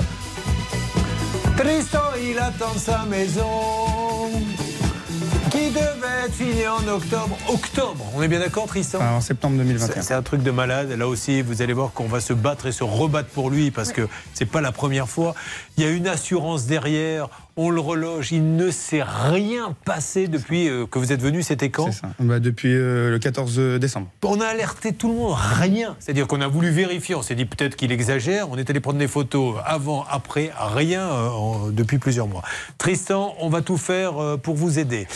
Tristan, 1.57 2.03
il 2.21 2.37
attend 2.37 2.73
sa 2.77 3.03
maison 3.05 4.29
qui 5.49 5.71
devait 5.71 6.00
être 6.25 6.33
finie 6.33 6.67
en 6.67 6.87
octobre. 6.87 7.37
Octobre, 7.49 8.05
on 8.15 8.21
est 8.21 8.27
bien 8.27 8.39
d'accord, 8.39 8.65
Tristan 8.67 8.99
En 9.01 9.21
septembre 9.21 9.57
2021. 9.57 10.01
C'est- 10.01 10.13
un 10.13 10.21
truc 10.21 10.43
de 10.43 10.51
malade. 10.51 10.91
Là 10.91 11.07
aussi, 11.07 11.41
vous 11.41 11.61
allez 11.61 11.73
voir 11.73 11.91
qu'on 11.93 12.07
va 12.07 12.19
se 12.19 12.33
battre 12.33 12.65
et 12.67 12.71
se 12.71 12.83
rebattre 12.83 13.29
pour 13.29 13.49
lui 13.49 13.71
parce 13.71 13.91
que 13.91 14.07
c'est 14.33 14.45
pas 14.45 14.61
la 14.61 14.71
première 14.71 15.07
fois. 15.09 15.33
Il 15.77 15.83
y 15.83 15.87
a 15.87 15.89
une 15.89 16.07
assurance 16.07 16.65
derrière. 16.65 17.29
On 17.57 17.69
le 17.69 17.81
reloge. 17.81 18.31
Il 18.31 18.55
ne 18.55 18.71
s'est 18.71 19.03
rien 19.03 19.75
passé 19.85 20.27
depuis 20.27 20.69
euh, 20.69 20.85
que 20.85 20.99
vous 20.99 21.11
êtes 21.11 21.21
venu. 21.21 21.43
C'était 21.43 21.69
quand 21.69 21.89
Bah, 22.19 22.39
depuis 22.39 22.73
euh, 22.73 23.09
le 23.09 23.19
14 23.19 23.57
décembre. 23.79 24.07
on 24.23 24.39
a 24.39 24.45
alerté 24.45 24.93
tout 24.93 25.09
le 25.09 25.15
monde, 25.15 25.35
rien. 25.37 25.95
C'est-à-dire 25.99 26.27
qu'on 26.27 26.41
a 26.41 26.47
voulu 26.47 26.69
vérifier, 26.71 27.15
on 27.15 27.21
s'est 27.21 27.35
dit 27.35 27.45
peut-être 27.45 27.75
qu'il 27.75 27.91
exagère, 27.91 28.49
on 28.49 28.57
est 28.57 28.69
allé 28.69 28.79
prendre 28.79 28.99
des 28.99 29.07
photos 29.07 29.55
avant, 29.65 30.05
après, 30.09 30.51
rien 30.75 31.01
euh, 31.01 31.27
en- 31.29 31.67
depuis 31.69 31.97
plusieurs 31.97 32.27
mois. 32.27 32.41
Tristan, 32.77 33.35
on 33.39 33.49
va 33.49 33.61
tout 33.61 33.77
faire 33.77 34.21
euh, 34.21 34.37
pour 34.37 34.55
vous 34.55 34.79
aider. 34.79 35.07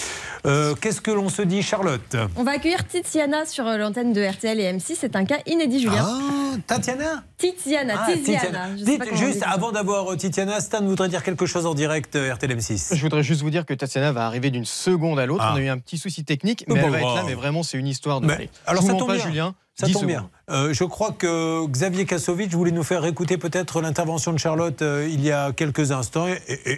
Euh, 0.45 0.75
Qu'est-ce 0.95 1.03
que 1.03 1.11
l'on 1.11 1.27
se 1.27 1.41
dit, 1.41 1.61
Charlotte 1.61 2.15
On 2.37 2.45
va 2.45 2.51
accueillir 2.51 2.87
Tiziana 2.87 3.45
sur 3.45 3.67
euh, 3.67 3.75
l'antenne 3.75 4.13
de 4.13 4.25
RTL 4.25 4.57
et 4.61 4.71
M6. 4.71 4.95
C'est 4.97 5.17
un 5.17 5.25
cas 5.25 5.39
inédit, 5.45 5.81
Julien. 5.81 6.07
Ah, 6.07 6.55
Tatiana 6.65 7.21
Tiziana, 7.37 7.95
Ah, 7.97 8.13
Tiziana. 8.13 8.69
Titiana. 8.77 9.03
Dites 9.03 9.17
juste, 9.17 9.43
avant 9.45 9.73
d'avoir 9.73 10.13
euh, 10.13 10.15
Titiana, 10.15 10.61
Stan 10.61 10.81
voudrait 10.85 11.09
dire 11.09 11.21
quelque 11.21 11.45
chose 11.45 11.65
en 11.65 11.73
direct 11.73 12.15
euh, 12.15 12.33
RTL 12.33 12.49
M6. 12.57 12.95
Je 12.95 13.01
voudrais 13.01 13.23
juste 13.23 13.41
vous 13.41 13.49
dire 13.49 13.65
que 13.65 13.73
Tatiana 13.73 14.13
va 14.13 14.25
arriver 14.25 14.51
d'une 14.51 14.63
seconde 14.63 15.19
à 15.19 15.25
l'autre. 15.25 15.43
Ah. 15.45 15.51
On 15.53 15.57
a 15.57 15.61
eu 15.61 15.67
un 15.67 15.79
petit 15.79 15.97
souci 15.97 16.23
technique, 16.23 16.63
mais 16.69 16.75
bah, 16.75 16.81
elle 16.85 16.91
va 16.91 16.99
être 16.99 17.07
bah. 17.07 17.15
là. 17.15 17.23
Mais 17.27 17.33
vraiment, 17.33 17.61
c'est 17.61 17.77
une 17.77 17.87
histoire 17.87 18.21
de. 18.21 18.27
Mais, 18.27 18.49
alors 18.65 18.81
je 18.81 18.87
ça 18.87 18.93
tombe 18.93 19.07
pas, 19.07 19.15
bien. 19.15 19.25
Julien. 19.25 19.55
Ça 19.75 19.87
10 19.87 19.93
tombe 19.93 20.05
bien. 20.05 20.29
Euh, 20.49 20.73
je 20.73 20.85
crois 20.85 21.11
que 21.11 21.65
Xavier 21.67 22.05
Kassovitch 22.05 22.53
voulait 22.53 22.71
nous 22.71 22.83
faire 22.83 23.05
écouter 23.05 23.37
peut-être 23.37 23.81
l'intervention 23.81 24.31
de 24.31 24.37
Charlotte 24.37 24.81
euh, 24.81 25.07
il 25.11 25.21
y 25.21 25.31
a 25.31 25.51
quelques 25.51 25.91
instants. 25.91 26.27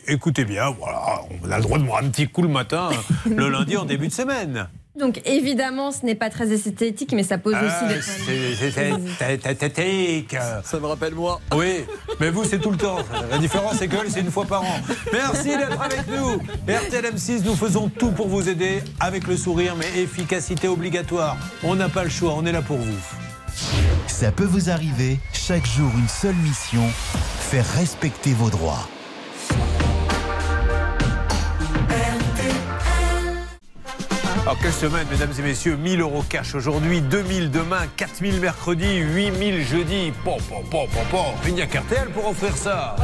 Écoutez 0.08 0.46
bien, 0.46 0.72
voilà, 0.72 1.22
on 1.44 1.52
a 1.52 1.58
le 1.58 1.64
droit 1.64 1.78
de 1.78 1.84
boire 1.84 2.04
un 2.04 2.10
petit 2.10 2.28
coup 2.28 2.42
le 2.42 2.48
matin, 2.48 2.90
le 3.26 3.50
lundi 3.50 3.78
en 3.78 3.86
début 3.86 4.08
de 4.08 4.14
semaine. 4.14 4.68
Donc 5.00 5.22
évidemment, 5.26 5.92
ce 5.92 6.06
n'est 6.06 6.16
pas 6.16 6.30
très 6.30 6.52
esthétique, 6.52 7.14
mais 7.14 7.24
ça 7.24 7.38
pose 7.38 7.54
Ah, 7.56 7.66
aussi 7.66 7.94
des 7.96 8.02
c'est- 8.02 8.72
c'est- 8.72 9.38
tatatiques. 9.44 10.36
Ça 10.64 10.80
me 10.80 10.86
rappelle 10.88 11.14
moi. 11.14 11.40
Oui, 11.56 11.86
mais 12.20 12.30
vous, 12.30 12.44
c'est 12.44 12.60
tout 12.60 12.72
le 12.72 12.78
temps. 12.78 12.98
La 13.30 13.38
différence, 13.38 13.76
c'est 13.78 13.88
que 13.88 13.96
c'est 14.10 14.22
une 14.22 14.32
fois 14.32 14.46
par 14.46 14.64
an. 14.64 14.80
Merci 15.14 15.50
d'être 15.50 15.80
avec 15.82 16.04
nous. 16.08 16.40
RTL 16.68 17.06
M6, 17.06 17.44
nous 17.46 17.56
faisons 17.56 17.90
tout 17.90 18.12
pour 18.12 18.28
vous 18.28 18.50
aider 18.50 18.82
avec 19.00 19.28
le 19.28 19.38
sourire, 19.38 19.76
mais 19.78 20.02
efficacité 20.02 20.68
obligatoire. 20.68 21.38
On 21.64 21.76
n'a 21.76 21.90
pas 21.90 22.04
le 22.04 22.10
choix, 22.10 22.34
on 22.36 22.46
est 22.46 22.52
là 22.52 22.62
pour 22.62 22.78
vous. 22.78 22.98
Ça 24.08 24.32
peut 24.32 24.46
vous 24.46 24.70
arriver, 24.70 25.20
chaque 25.34 25.66
jour 25.66 25.92
une 25.98 26.08
seule 26.08 26.36
mission, 26.36 26.84
faire 27.40 27.66
respecter 27.78 28.34
vos 28.34 28.50
droits. 28.50 28.88
Alors, 34.48 34.60
quelle 34.62 34.72
semaine, 34.72 35.06
mesdames 35.12 35.34
et 35.38 35.42
messieurs? 35.42 35.76
1000 35.76 36.00
euros 36.00 36.24
cash 36.24 36.56
aujourd'hui, 36.56 37.02
2000 37.02 37.52
demain, 37.52 37.86
4000 37.98 38.40
mercredi, 38.40 38.96
8000 38.96 39.62
jeudi. 39.62 40.14
Pom, 40.24 40.38
pom, 40.48 40.64
pom, 40.72 40.88
pom, 40.88 41.04
pom. 41.12 41.36
Il 41.46 41.56
n'y 41.56 41.62
a 41.62 41.66
qu'RTL 41.66 42.12
pour 42.12 42.30
offrir 42.30 42.56
ça. 42.56 42.96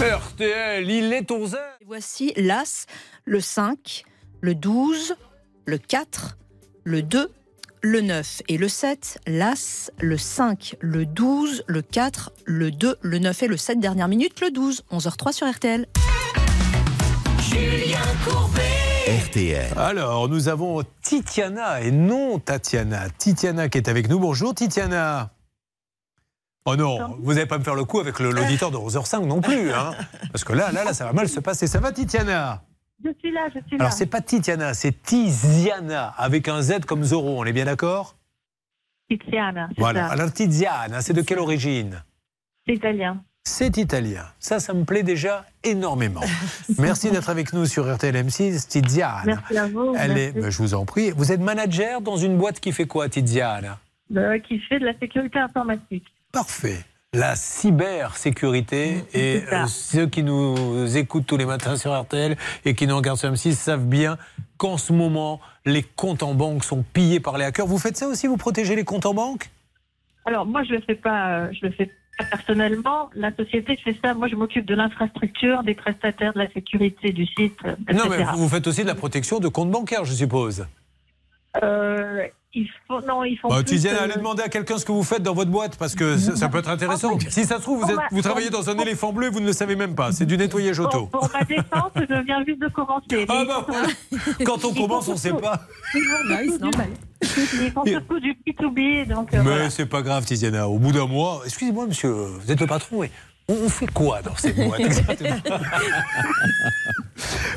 RTL, 0.00 0.90
il 0.90 1.12
est 1.12 1.30
11h. 1.30 1.58
Et 1.80 1.84
Voici 1.86 2.32
l'As, 2.34 2.86
le 3.24 3.38
5, 3.38 4.02
le 4.40 4.56
12, 4.56 5.14
le 5.66 5.78
4, 5.78 6.38
le 6.82 7.02
2, 7.02 7.30
le 7.82 8.00
9 8.00 8.42
et 8.48 8.58
le 8.58 8.68
7. 8.68 9.20
L'As, 9.28 9.92
le 10.00 10.18
5, 10.18 10.74
le 10.80 11.06
12, 11.06 11.62
le 11.68 11.82
4, 11.82 12.32
le 12.46 12.72
2, 12.72 12.96
le 13.00 13.18
9 13.20 13.44
et 13.44 13.46
le 13.46 13.56
7. 13.56 13.78
Dernière 13.78 14.08
minute, 14.08 14.40
le 14.40 14.50
12. 14.50 14.82
11h03 14.90 15.32
sur 15.32 15.48
RTL. 15.48 15.86
Julien 17.60 17.98
Courbet. 18.24 19.18
RTL. 19.26 19.78
Alors, 19.78 20.28
nous 20.28 20.48
avons 20.48 20.82
Titiana 21.02 21.82
et 21.82 21.90
non 21.90 22.38
Tatiana. 22.38 23.10
Titiana 23.10 23.68
qui 23.68 23.76
est 23.78 23.88
avec 23.88 24.08
nous. 24.08 24.18
Bonjour 24.18 24.54
Titiana. 24.54 25.30
Oh 26.64 26.76
non, 26.76 27.16
vous 27.20 27.34
n'allez 27.34 27.46
pas 27.46 27.58
me 27.58 27.64
faire 27.64 27.74
le 27.74 27.84
coup 27.84 28.00
avec 28.00 28.18
le- 28.18 28.30
l'auditeur 28.30 28.70
de 28.70 28.76
11h05 28.76 29.26
non 29.26 29.40
plus. 29.40 29.72
Hein 29.72 29.92
Parce 30.32 30.44
que 30.44 30.52
là, 30.52 30.72
là, 30.72 30.84
là, 30.84 30.92
ça 30.94 31.04
va 31.06 31.12
mal 31.12 31.28
se 31.28 31.40
passer. 31.40 31.66
Ça 31.66 31.80
va 31.80 31.90
Titiana? 31.92 32.62
Je 33.04 33.10
suis 33.18 33.32
là, 33.32 33.48
je 33.54 33.60
suis 33.66 33.76
là. 33.78 33.84
Alors, 33.84 33.92
c'est 33.92 34.06
pas 34.06 34.20
Titiana, 34.20 34.74
c'est 34.74 34.92
Tiziana 35.02 36.08
avec 36.18 36.48
un 36.48 36.60
Z 36.62 36.80
comme 36.86 37.02
Zoro. 37.02 37.40
On 37.40 37.44
est 37.44 37.52
bien 37.52 37.64
d'accord? 37.64 38.14
Tiziana, 39.10 39.68
Voilà. 39.78 40.08
ça. 40.08 40.12
Alors, 40.14 40.32
Tiziana, 40.32 41.00
c'est 41.02 41.14
de 41.14 41.22
quelle 41.22 41.38
origine? 41.40 42.02
C'est 42.66 42.74
italien. 42.74 43.22
C'est 43.50 43.76
italien. 43.78 44.22
Ça, 44.38 44.60
ça 44.60 44.72
me 44.72 44.84
plaît 44.84 45.02
déjà 45.02 45.44
énormément. 45.64 46.22
Merci 46.78 47.10
d'être 47.10 47.28
avec 47.28 47.52
nous 47.52 47.66
sur 47.66 47.92
RTL 47.92 48.14
M6, 48.14 48.68
Tiziana. 48.68 49.22
Merci 49.26 49.58
à 49.58 49.66
vous. 49.66 49.94
Elle 49.98 50.14
merci. 50.14 50.38
est, 50.38 50.50
je 50.50 50.58
vous 50.58 50.74
en 50.74 50.86
prie. 50.86 51.10
Vous 51.10 51.32
êtes 51.32 51.40
manager 51.40 52.00
dans 52.00 52.16
une 52.16 52.38
boîte 52.38 52.60
qui 52.60 52.70
fait 52.70 52.86
quoi, 52.86 53.08
Tiziana? 53.08 53.78
Euh, 54.16 54.38
qui 54.38 54.60
fait 54.60 54.78
de 54.78 54.86
la 54.86 54.96
sécurité 54.98 55.40
informatique. 55.40 56.04
Parfait. 56.32 56.78
La 57.12 57.34
cybersécurité 57.34 59.04
et 59.12 59.42
euh, 59.52 59.66
ceux 59.66 60.06
qui 60.06 60.22
nous 60.22 60.96
écoutent 60.96 61.26
tous 61.26 61.36
les 61.36 61.44
matins 61.44 61.74
sur 61.74 62.00
RTL 62.00 62.36
et 62.64 62.74
qui 62.74 62.86
nous 62.86 62.96
regardent 62.96 63.18
sur 63.18 63.30
M6 63.30 63.54
savent 63.54 63.84
bien 63.84 64.16
qu'en 64.58 64.78
ce 64.78 64.92
moment, 64.92 65.40
les 65.66 65.82
comptes 65.82 66.22
en 66.22 66.34
banque 66.34 66.62
sont 66.62 66.84
pillés 66.94 67.18
par 67.20 67.36
les 67.36 67.46
hackers. 67.46 67.66
Vous 67.66 67.78
faites 67.78 67.96
ça 67.96 68.06
aussi 68.06 68.28
Vous 68.28 68.36
protégez 68.36 68.76
les 68.76 68.84
comptes 68.84 69.06
en 69.06 69.12
banque? 69.12 69.50
Alors 70.24 70.46
moi 70.46 70.62
je 70.62 70.74
le 70.74 70.80
fais 70.82 70.94
pas, 70.94 71.30
euh, 71.30 71.48
je 71.52 71.66
le 71.66 71.72
fais 71.72 71.86
pas 71.86 71.92
personnellement. 72.24 73.10
La 73.14 73.34
société 73.34 73.76
fait 73.76 73.96
ça. 74.02 74.14
Moi 74.14 74.28
je 74.28 74.36
m'occupe 74.36 74.66
de 74.66 74.74
l'infrastructure, 74.74 75.62
des 75.62 75.74
prestataires, 75.74 76.32
de 76.32 76.38
la 76.38 76.50
sécurité 76.52 77.12
du 77.12 77.26
site, 77.26 77.58
etc. 77.88 77.92
Non, 77.92 78.08
mais 78.08 78.24
vous 78.34 78.48
faites 78.48 78.66
aussi 78.66 78.82
de 78.82 78.88
la 78.88 78.94
protection 78.94 79.38
de 79.38 79.48
comptes 79.48 79.70
bancaires, 79.70 80.04
je 80.04 80.14
suppose. 80.14 80.66
Euh, 81.62 82.26
il 82.52 82.68
faut, 82.88 83.00
non, 83.02 83.22
ils 83.24 83.36
font. 83.38 83.48
Bah, 83.48 83.62
plus, 83.62 83.86
euh, 83.86 84.02
allez 84.02 84.14
demander 84.14 84.42
à 84.42 84.48
quelqu'un 84.48 84.76
ce 84.78 84.84
que 84.84 84.90
vous 84.90 85.04
faites 85.04 85.22
dans 85.22 85.34
votre 85.34 85.50
boîte 85.50 85.76
parce 85.76 85.94
que 85.94 86.18
ça, 86.18 86.34
ça 86.34 86.48
peut 86.48 86.58
être 86.58 86.68
intéressant. 86.68 87.16
Si 87.28 87.44
ça 87.44 87.58
se 87.58 87.62
trouve, 87.62 87.84
vous, 87.84 87.90
êtes- 87.90 87.98
vous 88.10 88.22
travaillez 88.22 88.50
dans 88.50 88.68
un 88.68 88.76
éléphant 88.78 89.12
bleu, 89.12 89.28
vous 89.30 89.38
ne 89.40 89.46
le 89.46 89.52
savez 89.52 89.76
même 89.76 89.94
pas. 89.94 90.10
C'est 90.12 90.26
du 90.26 90.36
nettoyage 90.36 90.80
auto. 90.80 91.06
Pour 91.06 91.30
ma 91.32 91.44
défense, 91.44 91.92
je 91.96 92.24
viens 92.24 92.44
juste 92.44 92.60
de 92.60 92.68
commencer. 92.68 93.24
Ah 93.28 93.44
bah, 93.46 93.66
Quand 94.44 94.64
on 94.64 94.74
commence, 94.74 95.06
on 95.08 95.12
ne 95.12 95.16
sait 95.18 95.32
pas. 95.32 95.60
Ils 95.94 96.02
font 96.02 96.68
Bah 96.70 96.82
oui. 96.82 97.28
Ils 97.62 97.70
font 97.72 97.84
surtout 97.84 98.18
du 98.18 98.36
P2B, 98.46 99.06
donc 99.08 99.32
euh, 99.32 99.38
Mais 99.38 99.42
voilà. 99.50 99.70
c'est 99.70 99.86
pas 99.86 100.02
grave, 100.02 100.24
Tiziana. 100.24 100.68
Au 100.68 100.78
bout 100.78 100.90
d'un 100.92 101.06
mois, 101.06 101.42
excusez-moi, 101.44 101.86
monsieur, 101.86 102.10
vous 102.10 102.50
êtes 102.50 102.60
le 102.60 102.66
patron. 102.66 103.04
Et 103.04 103.10
on, 103.48 103.54
on 103.54 103.68
fait 103.68 103.86
quoi 103.92 104.22
dans 104.22 104.34
cette 104.36 104.56
boîte 104.56 104.80
exactement 104.80 105.36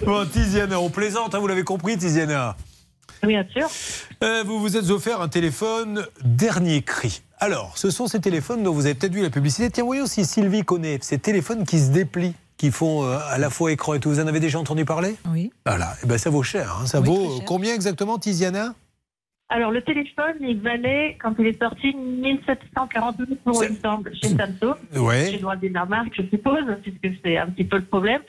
Bon, 0.05 0.25
Tiziana, 0.27 0.79
on 0.79 0.89
plaisante, 0.89 1.33
hein, 1.33 1.39
vous 1.39 1.47
l'avez 1.47 1.63
compris, 1.63 1.97
Tiziana. 1.97 2.55
Oui, 3.23 3.29
bien 3.29 3.45
sûr. 3.55 3.67
Euh, 4.23 4.43
vous 4.45 4.59
vous 4.59 4.77
êtes 4.77 4.89
offert 4.89 5.21
un 5.21 5.27
téléphone 5.29 6.05
dernier 6.23 6.81
cri. 6.81 7.21
Alors, 7.39 7.77
ce 7.77 7.89
sont 7.89 8.07
ces 8.07 8.21
téléphones 8.21 8.63
dont 8.63 8.73
vous 8.73 8.85
avez 8.85 8.95
peut-être 8.95 9.13
vu 9.13 9.21
la 9.21 9.29
publicité. 9.29 9.69
Tiens, 9.69 9.83
voyons 9.83 10.05
si 10.05 10.25
Sylvie 10.25 10.63
connaît 10.63 10.97
ces 11.01 11.17
téléphones 11.17 11.65
qui 11.65 11.79
se 11.79 11.91
déplient, 11.91 12.33
qui 12.57 12.71
font 12.71 13.03
euh, 13.03 13.17
à 13.29 13.37
la 13.37 13.49
fois 13.49 13.71
écran 13.71 13.93
et 13.95 13.99
tout. 13.99 14.09
Vous 14.09 14.19
en 14.19 14.27
avez 14.27 14.39
déjà 14.39 14.59
entendu 14.59 14.85
parler? 14.85 15.15
Oui. 15.29 15.51
Voilà, 15.65 15.93
et 16.03 16.07
ben 16.07 16.17
ça 16.17 16.29
vaut 16.29 16.43
cher. 16.43 16.79
hein. 16.81 16.85
Ça 16.85 17.01
Oui, 17.01 17.07
vaut 17.07 17.37
cher. 17.37 17.45
combien 17.45 17.73
exactement, 17.73 18.17
Tiziana? 18.17 18.73
Alors, 19.49 19.69
le 19.71 19.83
téléphone, 19.83 20.35
il 20.39 20.61
valait, 20.61 21.15
quand 21.21 21.35
il 21.37 21.45
est 21.47 21.59
sorti, 21.61 21.93
1749 21.93 23.27
euros, 23.45 23.63
il 23.63 23.71
me 23.73 23.79
semble, 23.83 24.11
chez 24.15 24.29
Samsung. 24.29 24.75
Ouais. 24.95 25.25
J'ai 25.27 25.31
le 25.33 25.39
droit 25.41 25.55
de 25.55 25.61
dire 25.61 25.71
la 25.73 25.85
marque, 25.85 26.13
je 26.15 26.23
suppose, 26.27 26.63
puisque 26.81 27.19
c'est 27.23 27.37
un 27.37 27.47
petit 27.47 27.65
peu 27.65 27.75
le 27.77 27.83
problème. 27.83 28.21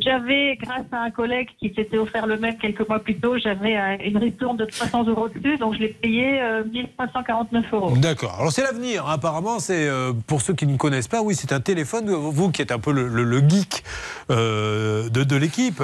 J'avais, 0.00 0.56
grâce 0.56 0.86
à 0.90 1.02
un 1.02 1.10
collègue 1.10 1.48
qui 1.60 1.72
s'était 1.74 1.98
offert 1.98 2.26
le 2.26 2.38
même 2.38 2.56
quelques 2.56 2.88
mois 2.88 2.98
plus 2.98 3.16
tôt, 3.18 3.36
j'avais 3.38 3.76
euh, 3.76 3.96
une 4.06 4.16
ristourne 4.16 4.56
de 4.56 4.64
300 4.64 5.04
euros 5.04 5.28
dessus, 5.28 5.58
donc 5.58 5.74
je 5.74 5.80
l'ai 5.80 5.88
payé 5.88 6.40
euh, 6.40 6.64
1549 6.64 7.64
euros. 7.74 7.96
D'accord. 7.98 8.34
Alors 8.38 8.50
c'est 8.52 8.62
l'avenir. 8.62 9.06
hein. 9.06 9.12
Apparemment, 9.14 9.58
c'est 9.58 9.86
euh, 9.86 10.14
pour 10.26 10.40
ceux 10.40 10.54
qui 10.54 10.66
ne 10.66 10.78
connaissent 10.78 11.08
pas, 11.08 11.20
oui, 11.20 11.34
c'est 11.34 11.52
un 11.52 11.60
téléphone. 11.60 12.10
Vous 12.10 12.50
qui 12.50 12.62
êtes 12.62 12.72
un 12.72 12.78
peu 12.78 12.90
le, 12.90 13.06
le- 13.06 13.24
le 13.24 13.40
geek 13.46 13.84
euh, 14.30 15.10
de, 15.10 15.24
de 15.24 15.36
l'équipe, 15.36 15.82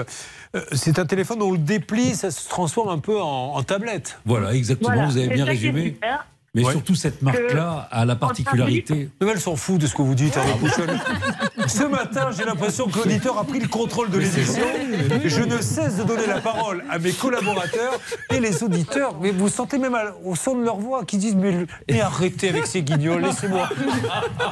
euh, 0.56 0.60
c'est 0.72 0.98
un 0.98 1.05
téléphone 1.05 1.43
où 1.43 1.47
on 1.47 1.52
le 1.52 1.59
déplie, 1.59 2.14
ça 2.14 2.30
se 2.30 2.48
transforme 2.48 2.89
un 2.89 2.98
peu 3.01 3.20
en, 3.20 3.55
en 3.56 3.62
tablette. 3.62 4.18
Voilà, 4.24 4.55
exactement, 4.55 4.90
Voilà, 4.94 5.06
vous 5.09 5.18
avez 5.18 5.28
bien 5.28 5.44
résumé. 5.44 5.97
Mais 6.54 6.64
Ouais. 6.64 6.72
surtout, 6.72 6.94
cette 6.94 7.20
marque-là 7.22 7.88
a 7.90 8.04
la 8.04 8.16
particularité. 8.16 9.10
Mais 9.20 9.28
elle 9.30 9.40
s'en 9.40 9.54
fout 9.54 9.78
de 9.80 9.86
ce 9.86 9.94
que 9.94 10.02
vous 10.02 10.14
dites, 10.14 10.36
Pouchol. 10.60 10.88
Ce 11.68 11.84
matin, 11.84 12.30
j'ai 12.36 12.44
l'impression 12.44 12.86
que 12.88 12.98
l'auditeur 12.98 13.36
a 13.38 13.44
pris 13.44 13.58
le 13.60 13.68
contrôle 13.68 14.10
de 14.10 14.18
l'émission. 14.18 14.62
Je 15.24 15.42
ne 15.42 15.60
cesse 15.60 15.96
de 15.96 16.04
donner 16.04 16.26
la 16.26 16.40
parole 16.40 16.82
à 16.90 16.98
mes 16.98 17.12
collaborateurs 17.12 18.00
et 18.30 18.40
les 18.40 18.62
auditeurs. 18.62 19.16
Mais 19.20 19.30
vous 19.30 19.48
sentez 19.48 19.78
même 19.78 19.96
au 20.24 20.34
son 20.34 20.54
de 20.56 20.64
leur 20.64 20.76
voix 20.78 21.04
qui 21.04 21.18
disent 21.18 21.34
Mais, 21.36 21.66
mais 21.90 22.00
arrêtez 22.00 22.48
avec 22.48 22.66
ces 22.66 22.82
guignols, 22.82 23.22
laissez-moi. 23.22 23.68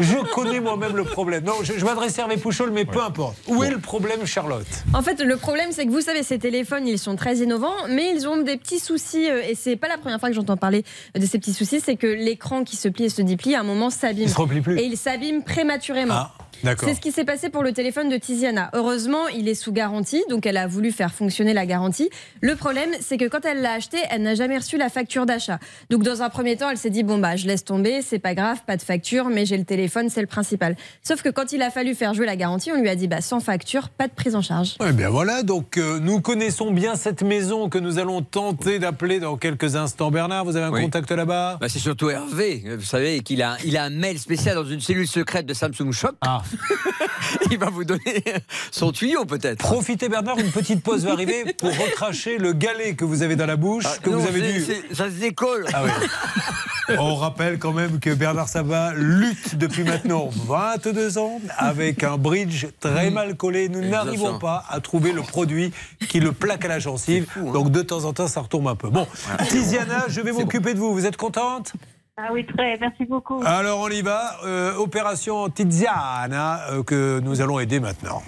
Je 0.01 0.17
connais 0.35 0.61
moi-même 0.61 0.97
le 0.97 1.05
problème. 1.05 1.45
Non, 1.45 1.55
je, 1.63 1.73
je 1.79 1.85
m'adressais 1.85 2.21
à 2.21 2.25
Hervé 2.25 2.37
Pouchol, 2.37 2.71
mais 2.71 2.85
peu 2.85 3.03
importe. 3.03 3.37
Où 3.49 3.65
est 3.65 3.71
le 3.71 3.79
problème, 3.79 4.27
Charlotte? 4.27 4.67
En 4.93 5.01
fait, 5.03 5.21
le 5.23 5.37
problème, 5.37 5.71
c'est 5.73 5.87
que 5.87 5.91
vous 5.91 6.01
savez, 6.03 6.23
ces 6.23 6.39
téléphones, 6.39 6.87
ils 6.87 6.99
sont 6.99 7.17
très 7.17 7.37
innovants, 7.39 7.73
mais 7.89 8.13
ils 8.15 8.29
ont 8.29 8.37
des 8.43 8.57
petits 8.59 8.79
soucis, 8.81 9.31
euh, 9.31 9.43
et 9.49 9.55
c'est 9.55 9.77
pas 9.77 9.89
la 9.89 9.97
première 9.99 10.21
fois 10.21 10.29
que 10.29 10.35
j'entends 10.35 10.57
parler 10.57 10.85
de 11.15 11.25
ces 11.25 11.39
petits 11.39 11.55
soucis, 11.55 11.81
c'est 11.81 11.96
que 11.97 12.07
l'écran 12.07 12.65
qui 12.65 12.77
se 12.77 12.89
plie 12.89 13.05
et 13.05 13.09
se 13.09 13.23
déplie, 13.23 13.55
à 13.55 13.61
un 13.61 13.65
moment, 13.65 13.91
s'abîme. 13.91 14.25
Il 14.25 14.31
se 14.31 14.37
replie 14.37 14.61
plus. 14.61 14.79
Et 14.79 14.85
il 14.85 14.97
s'abîme 14.97 15.43
prématurément. 15.43 16.15
Ah. 16.15 16.33
C'est 16.63 16.95
ce 16.95 17.01
qui 17.01 17.13
s'est 17.13 17.25
passé 17.25 17.49
pour 17.51 17.63
le 17.63 17.73
téléphone 17.73 18.09
de 18.09 18.17
Tiziana. 18.17 18.71
Heureusement, 18.75 19.29
il 19.29 19.49
est 19.49 19.55
sous 19.55 19.73
garantie, 19.73 20.23
donc 20.31 20.47
elle 20.47 20.57
a 20.57 20.67
voulu 20.67 20.91
faire 20.93 21.13
fonctionner 21.13 21.53
la 21.55 21.67
garantie. 21.67 22.11
Le 22.41 22.57
problème, 22.57 22.91
c'est 23.01 23.17
que 23.19 23.29
quand 23.29 23.45
elle 23.45 23.63
l'a 23.63 23.73
acheté, 23.73 23.99
elle 24.11 24.23
n'a 24.23 24.35
jamais 24.35 24.57
reçu 24.59 24.77
la 24.77 24.89
facture 24.89 25.27
d'achat. 25.27 25.59
Donc 25.91 26.03
dans 26.03 26.23
un 26.23 26.29
premier 26.31 26.57
temps, 26.57 26.71
elle 26.71 26.79
s'est 26.79 26.91
dit 26.91 27.03
bon 27.03 27.19
bah 27.19 27.37
je 27.37 27.47
laisse 27.47 27.65
tomber, 27.65 28.03
c'est 28.03 28.19
pas 28.19 28.35
grave, 28.35 28.59
pas 28.67 28.77
de 28.77 28.83
facture, 28.83 29.27
mais 29.27 29.47
j'ai 29.47 29.57
le 29.57 29.65
téléphone, 29.65 30.09
c'est 30.11 30.21
le 30.21 30.27
principal. 30.27 30.77
Sauf 31.03 31.23
que 31.23 31.29
quand 31.29 31.53
il 31.53 31.63
a 31.63 31.71
fallu 31.71 31.95
faire 31.95 32.15
jouer 32.15 32.27
la 32.27 32.37
garantie, 32.37 32.71
on 32.73 32.81
lui 32.81 32.89
a 32.89 32.97
dit 32.97 33.09
bah 33.09 33.21
sans 33.21 33.41
facture, 33.41 33.89
pas 33.89 34.09
de 34.09 34.13
prise 34.13 34.35
en 34.35 34.43
charge. 34.43 34.77
Eh 34.87 34.93
bien 34.93 35.09
voilà, 35.11 35.43
donc 35.43 35.77
euh, 35.79 35.99
nous 36.01 36.21
connaissons 36.21 36.71
bien 36.73 36.97
cette 36.97 37.23
maison 37.23 37.69
que 37.69 37.79
nous 37.79 37.99
allons 37.99 38.23
tenter 38.23 38.79
d'appeler 38.79 39.21
dans 39.21 39.37
quelques 39.37 39.77
instants. 39.77 40.11
Bernard, 40.11 40.45
vous 40.45 40.57
avez 40.57 40.67
un 40.67 40.73
Oui. 40.73 40.83
contact 40.83 41.11
là-bas? 41.11 41.59
Bah, 41.61 41.69
c'est 41.69 41.79
surtout 41.79 42.11
Hervé, 42.11 42.63
vous 42.79 42.85
savez, 42.85 43.21
qu'il 43.21 43.43
a, 43.43 43.57
il 43.65 43.77
a 43.77 43.85
un 43.85 43.91
mail 43.91 44.19
spécial 44.19 44.55
dans 44.57 44.65
une 44.65 44.81
cellule 44.81 45.07
secrète 45.07 45.47
de 45.47 45.55
Samsung 45.55 45.93
Shop. 45.93 46.09
Ah. 46.23 46.43
Il 47.51 47.59
va 47.59 47.71
vous 47.71 47.85
donner 47.85 48.23
son 48.71 48.93
tuyau 48.93 49.25
peut-être. 49.25 49.59
Profitez 49.59 50.09
Bernard, 50.09 50.39
une 50.39 50.51
petite 50.51 50.83
pause 50.83 51.05
va 51.05 51.13
arriver 51.13 51.55
pour 51.59 51.71
recracher 51.79 52.39
le 52.39 52.53
galet 52.53 52.95
que 52.95 53.05
vous 53.05 53.23
avez 53.23 53.37
dans 53.37 53.47
la 53.47 53.57
bouche, 53.57 53.85
Ah, 53.87 53.97
que 54.03 54.11
non, 54.11 54.19
vous 54.19 54.27
avez 54.29 54.41
dû. 54.53 54.65
Ça 54.93 55.07
se 55.07 55.17
décolle. 55.21 55.67
Ah 55.73 55.83
oui. 55.85 55.91
On 56.99 57.17
rappelle 57.17 57.59
quand 57.59 57.73
même 57.73 57.99
que 57.99 58.15
Bernard 58.15 58.49
Sabat 58.49 58.93
lutte 58.95 59.57
depuis 59.57 59.83
maintenant 59.83 60.31
22 60.47 61.19
ans 61.19 61.41
avec 61.57 62.05
un 62.05 62.17
bridge 62.17 62.67
très 62.79 63.11
mal 63.11 63.37
collé. 63.37 63.69
Nous 63.69 63.81
n'arrivons 63.89 64.39
pas 64.39 64.65
à 64.69 64.79
trouver 64.81 65.11
le 65.13 65.23
produit 65.23 65.73
qui 66.09 66.21
le 66.21 66.31
plaque 66.31 66.65
à 66.65 66.69
la 66.69 66.79
gencive. 66.79 67.27
Donc 67.53 67.73
de 67.73 67.83
temps 67.83 68.05
en 68.05 68.13
temps, 68.13 68.29
ça 68.29 68.41
retombe 68.41 68.69
un 68.69 68.77
peu. 68.77 68.89
Bon, 68.89 69.07
Tiziana, 69.49 70.05
je 70.09 70.21
vais 70.21 70.31
m'occuper 70.33 70.75
de 70.75 70.79
vous. 70.79 70.93
Vous 70.93 71.07
êtes 71.07 71.17
contente? 71.17 71.73
Ah 72.19 72.29
oui, 72.33 72.47
très, 72.47 72.79
merci 72.79 73.05
beaucoup. 73.05 73.43
Alors 73.45 73.79
on 73.79 73.91
y 73.91 74.01
va. 74.01 74.39
Euh, 74.43 74.75
opération 74.77 75.51
Tiziana 75.51 76.71
euh, 76.71 76.83
que 76.83 77.21
nous 77.21 77.43
allons 77.43 77.61
aider 77.61 77.79
maintenant. 77.79 78.23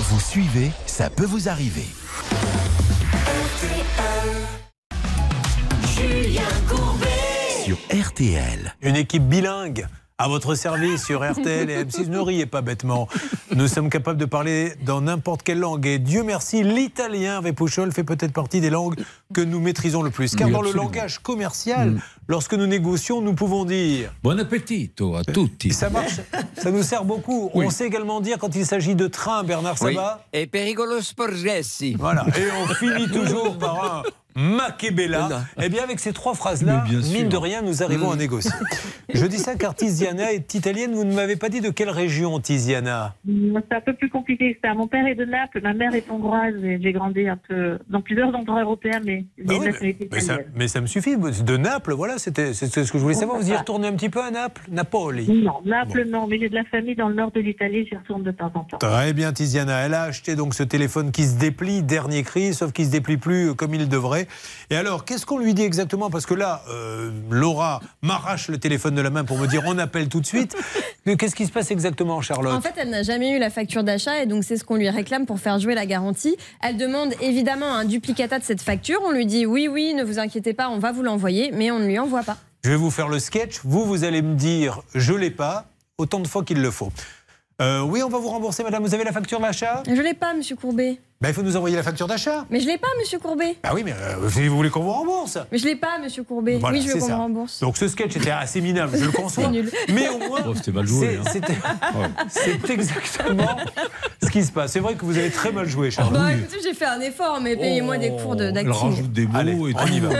Vous 0.00 0.18
suivez, 0.18 0.72
ça 0.84 1.08
peut 1.08 1.24
vous 1.24 1.48
arriver. 1.48 1.86
Julien 5.96 6.42
Courbet. 6.68 7.06
Sur 7.64 7.76
RTL. 7.92 8.74
Une 8.82 8.96
équipe 8.96 9.22
bilingue 9.22 9.86
à 10.18 10.28
votre 10.28 10.54
service 10.54 11.04
sur 11.04 11.28
RTL 11.28 11.68
et 11.70 11.84
M6. 11.84 12.08
Ne 12.08 12.18
riez 12.18 12.46
pas 12.46 12.62
bêtement. 12.62 13.08
Nous 13.54 13.66
sommes 13.66 13.90
capables 13.90 14.18
de 14.18 14.24
parler 14.24 14.72
dans 14.84 15.00
n'importe 15.00 15.42
quelle 15.42 15.58
langue. 15.58 15.86
Et 15.86 15.98
Dieu 15.98 16.22
merci, 16.22 16.62
l'italien 16.62 17.38
avec 17.38 17.56
Pouchol 17.56 17.92
fait 17.92 18.04
peut-être 18.04 18.32
partie 18.32 18.60
des 18.60 18.70
langues 18.70 18.96
que 19.32 19.40
nous 19.40 19.60
maîtrisons 19.60 20.02
le 20.02 20.10
plus. 20.10 20.36
Car 20.36 20.46
Oui, 20.46 20.52
dans 20.52 20.62
le 20.62 20.72
langage 20.72 21.18
commercial, 21.18 22.00
lorsque 22.28 22.54
nous 22.54 22.66
négocions, 22.66 23.20
nous 23.20 23.34
pouvons 23.34 23.64
dire. 23.64 24.12
Bon 24.22 24.38
appetito 24.38 25.14
à 25.16 25.22
tutti. 25.24 25.70
Ça 25.72 25.90
marche, 25.90 26.20
ça 26.56 26.70
nous 26.70 26.82
sert 26.82 27.04
beaucoup. 27.04 27.50
On 27.54 27.70
sait 27.70 27.86
également 27.86 28.20
dire 28.20 28.38
quand 28.38 28.54
il 28.56 28.66
s'agit 28.66 28.94
de 28.94 29.06
train, 29.06 29.44
Bernard 29.44 29.76
Oui. 29.82 29.94
Sabat. 29.94 30.24
Et 30.32 30.46
pericolo 30.46 31.00
sporgessi. 31.00 31.94
Voilà. 31.98 32.24
Et 32.36 32.48
on 32.62 32.66
finit 32.74 33.08
toujours 33.08 33.58
par 33.58 34.02
un 34.36 34.40
Makebella. 34.58 35.44
Eh 35.62 35.68
bien, 35.68 35.82
avec 35.84 36.00
ces 36.00 36.12
trois 36.12 36.34
phrases-là, 36.34 36.84
mine 37.12 37.28
de 37.28 37.36
rien, 37.36 37.62
nous 37.62 37.82
arrivons 37.82 38.08
Mm. 38.10 38.12
à 38.12 38.16
négocier. 38.16 38.50
Je 39.12 39.26
dis 39.26 39.38
ça 39.38 39.54
car 39.54 39.74
Tiziana 39.76 40.32
est 40.32 40.54
italienne. 40.54 40.92
Vous 40.92 41.04
ne 41.04 41.14
m'avez 41.14 41.36
pas 41.36 41.48
dit 41.48 41.60
de 41.60 41.70
quelle 41.70 41.90
région, 41.90 42.40
Tiziana 42.40 43.14
Mm, 43.24 43.58
C'est 43.68 43.76
un 43.76 43.80
peu 43.80 43.94
plus 43.94 44.10
compliqué 44.10 44.54
que 44.54 44.58
ça. 44.66 44.74
Mon 44.74 44.88
père 44.88 45.06
est 45.06 45.14
de 45.14 45.24
Naples, 45.24 45.60
ma 45.62 45.72
mère 45.72 45.94
est 45.94 46.10
hongroise 46.10 46.54
et 46.64 46.80
j'ai 46.82 46.92
grandi 46.92 47.28
un 47.28 47.36
peu 47.48 47.78
dans 47.88 48.02
plusieurs 48.02 48.34
endroits 48.34 48.60
européens, 48.62 49.00
mais 49.04 49.24
Bah 49.44 49.54
oui, 49.60 49.66
ça, 49.72 49.86
italienne. 49.86 50.46
mais 50.56 50.66
ça 50.68 50.80
me 50.80 50.86
suffit. 50.86 51.16
De 51.16 51.56
Naples, 51.56 51.92
voilà, 51.92 52.13
c'était 52.18 52.54
c'est 52.54 52.66
ce 52.68 52.92
que 52.92 52.98
je 52.98 53.02
voulais 53.02 53.14
savoir. 53.14 53.38
Vous 53.38 53.50
y 53.50 53.56
retournez 53.56 53.88
un 53.88 53.92
petit 53.92 54.08
peu 54.08 54.22
à 54.22 54.30
Naples 54.30 54.62
Napoli 54.70 55.26
Non, 55.28 55.60
Naples, 55.64 56.06
non, 56.08 56.26
mais 56.26 56.38
j'ai 56.38 56.48
de 56.48 56.54
la 56.54 56.64
famille 56.64 56.94
dans 56.94 57.08
le 57.08 57.14
nord 57.14 57.30
de 57.32 57.40
l'Italie, 57.40 57.86
j'y 57.88 57.96
retourne 57.96 58.22
de 58.22 58.30
temps 58.30 58.50
en 58.54 58.64
temps. 58.64 58.78
Très 58.78 59.12
bien, 59.12 59.32
Tiziana. 59.32 59.80
Elle 59.80 59.94
a 59.94 60.02
acheté 60.02 60.36
donc 60.36 60.54
ce 60.54 60.62
téléphone 60.62 61.12
qui 61.12 61.24
se 61.24 61.36
déplie, 61.36 61.82
dernier 61.82 62.22
cri, 62.22 62.54
sauf 62.54 62.72
qu'il 62.72 62.86
se 62.86 62.90
déplie 62.90 63.16
plus 63.16 63.50
euh, 63.50 63.54
comme 63.54 63.74
il 63.74 63.88
devrait. 63.88 64.26
Et 64.70 64.76
alors, 64.76 65.04
qu'est-ce 65.04 65.26
qu'on 65.26 65.38
lui 65.38 65.54
dit 65.54 65.62
exactement? 65.62 66.10
Parce 66.10 66.26
que 66.26 66.34
là, 66.34 66.62
euh, 66.70 67.10
Laura 67.30 67.80
m'arrache 68.02 68.48
le 68.48 68.58
téléphone 68.58 68.94
de 68.94 69.02
la 69.02 69.10
main 69.10 69.24
pour 69.24 69.38
me 69.38 69.46
dire 69.46 69.62
on 69.66 69.78
appelle 69.78 70.08
tout 70.08 70.20
de 70.20 70.26
suite. 70.26 70.56
Qu'est-ce 71.18 71.34
qui 71.34 71.44
se 71.44 71.52
passe 71.52 71.70
exactement, 71.70 72.22
Charlotte? 72.22 72.54
En 72.54 72.62
fait, 72.62 72.74
elle 72.78 72.88
n'a 72.88 73.02
jamais 73.02 73.36
eu 73.36 73.38
la 73.38 73.50
facture 73.50 73.84
d'achat 73.84 74.22
et 74.22 74.26
donc 74.26 74.42
c'est 74.42 74.56
ce 74.56 74.64
qu'on 74.64 74.76
lui 74.76 74.88
réclame 74.88 75.26
pour 75.26 75.38
faire 75.38 75.58
jouer 75.58 75.74
la 75.74 75.84
garantie. 75.84 76.36
Elle 76.62 76.78
demande 76.78 77.12
évidemment 77.20 77.74
un 77.74 77.84
duplicata 77.84 78.38
de 78.38 78.44
cette 78.44 78.62
facture. 78.62 79.00
On 79.04 79.12
lui 79.12 79.26
dit 79.26 79.44
oui, 79.44 79.68
oui, 79.68 79.92
ne 79.94 80.02
vous 80.02 80.18
inquiétez 80.18 80.54
pas, 80.54 80.70
on 80.70 80.78
va 80.78 80.92
vous 80.92 81.02
l'envoyer, 81.02 81.50
mais 81.52 81.70
on 81.70 81.78
ne 81.78 81.86
lui 81.86 81.98
pas. 82.08 82.36
Je 82.64 82.70
vais 82.70 82.76
vous 82.76 82.90
faire 82.90 83.08
le 83.08 83.18
sketch. 83.18 83.60
Vous, 83.64 83.84
vous 83.84 84.04
allez 84.04 84.22
me 84.22 84.34
dire 84.34 84.82
je 84.94 85.12
l'ai 85.12 85.30
pas 85.30 85.66
autant 85.98 86.20
de 86.20 86.28
fois 86.28 86.44
qu'il 86.44 86.60
le 86.60 86.70
faut. 86.70 86.92
Euh, 87.60 87.82
oui, 87.82 88.02
on 88.02 88.08
va 88.08 88.18
vous 88.18 88.28
rembourser, 88.28 88.64
madame. 88.64 88.82
Vous 88.82 88.94
avez 88.94 89.04
la 89.04 89.12
facture 89.12 89.38
d'achat? 89.38 89.82
Je 89.86 90.00
l'ai 90.00 90.14
pas, 90.14 90.34
monsieur 90.34 90.56
Courbet. 90.56 90.98
Ben, 91.24 91.30
Il 91.30 91.34
faut 91.34 91.42
nous 91.42 91.56
envoyer 91.56 91.74
la 91.74 91.82
facture 91.82 92.06
d'achat. 92.06 92.44
Mais 92.50 92.60
je 92.60 92.66
l'ai 92.66 92.76
pas, 92.76 92.86
monsieur 93.00 93.18
Courbet. 93.18 93.56
Bah 93.62 93.70
oui, 93.74 93.80
mais 93.82 93.92
euh, 93.92 94.16
vous 94.28 94.56
voulez 94.56 94.68
qu'on 94.68 94.82
vous 94.82 94.90
rembourse. 94.92 95.38
Mais 95.50 95.56
je 95.56 95.64
l'ai 95.64 95.74
pas, 95.74 95.98
monsieur 96.02 96.22
Courbet. 96.22 96.58
Voilà, 96.58 96.76
oui, 96.76 96.84
je 96.86 96.92
veux 96.92 97.00
qu'on 97.00 97.08
me 97.08 97.14
rembourse. 97.14 97.60
Donc 97.60 97.78
ce 97.78 97.88
sketch 97.88 98.14
était 98.16 98.30
assez 98.30 98.60
minable, 98.60 98.92
je 98.98 99.06
le 99.06 99.10
conçois. 99.22 99.44
C'est 99.44 99.50
nul. 99.50 99.70
Mais 99.88 100.10
au 100.10 100.18
moins, 100.18 100.40
Oh, 100.46 100.52
c'était 100.54 100.72
mal 100.72 100.86
joué, 100.86 101.18
c'est- 101.32 101.42
hein. 101.50 102.10
c'est 102.28 102.70
exactement 102.70 103.56
ce 104.22 104.28
qui 104.28 104.44
se 104.44 104.52
passe. 104.52 104.72
C'est 104.72 104.80
vrai 104.80 104.96
que 104.96 105.04
vous 105.06 105.16
avez 105.16 105.30
très 105.30 105.50
mal 105.50 105.66
joué, 105.66 105.90
Charles. 105.90 106.12
Bah 106.12 106.30
écoutez, 106.34 106.58
j'ai 106.62 106.74
fait 106.74 106.84
un 106.84 107.00
effort, 107.00 107.40
mais 107.40 107.56
payez-moi 107.56 107.96
des 107.96 108.10
cours 108.10 108.36
de- 108.36 108.44
Elle 108.44 108.52
d'acting. 108.52 108.72
rajoute 108.72 109.12
des 109.12 109.26
mots 109.26 109.38
Allez, 109.38 109.52
et 109.52 109.74
on 109.74 109.86
tout. 109.86 109.92
y 109.94 110.00
va. 110.00 110.10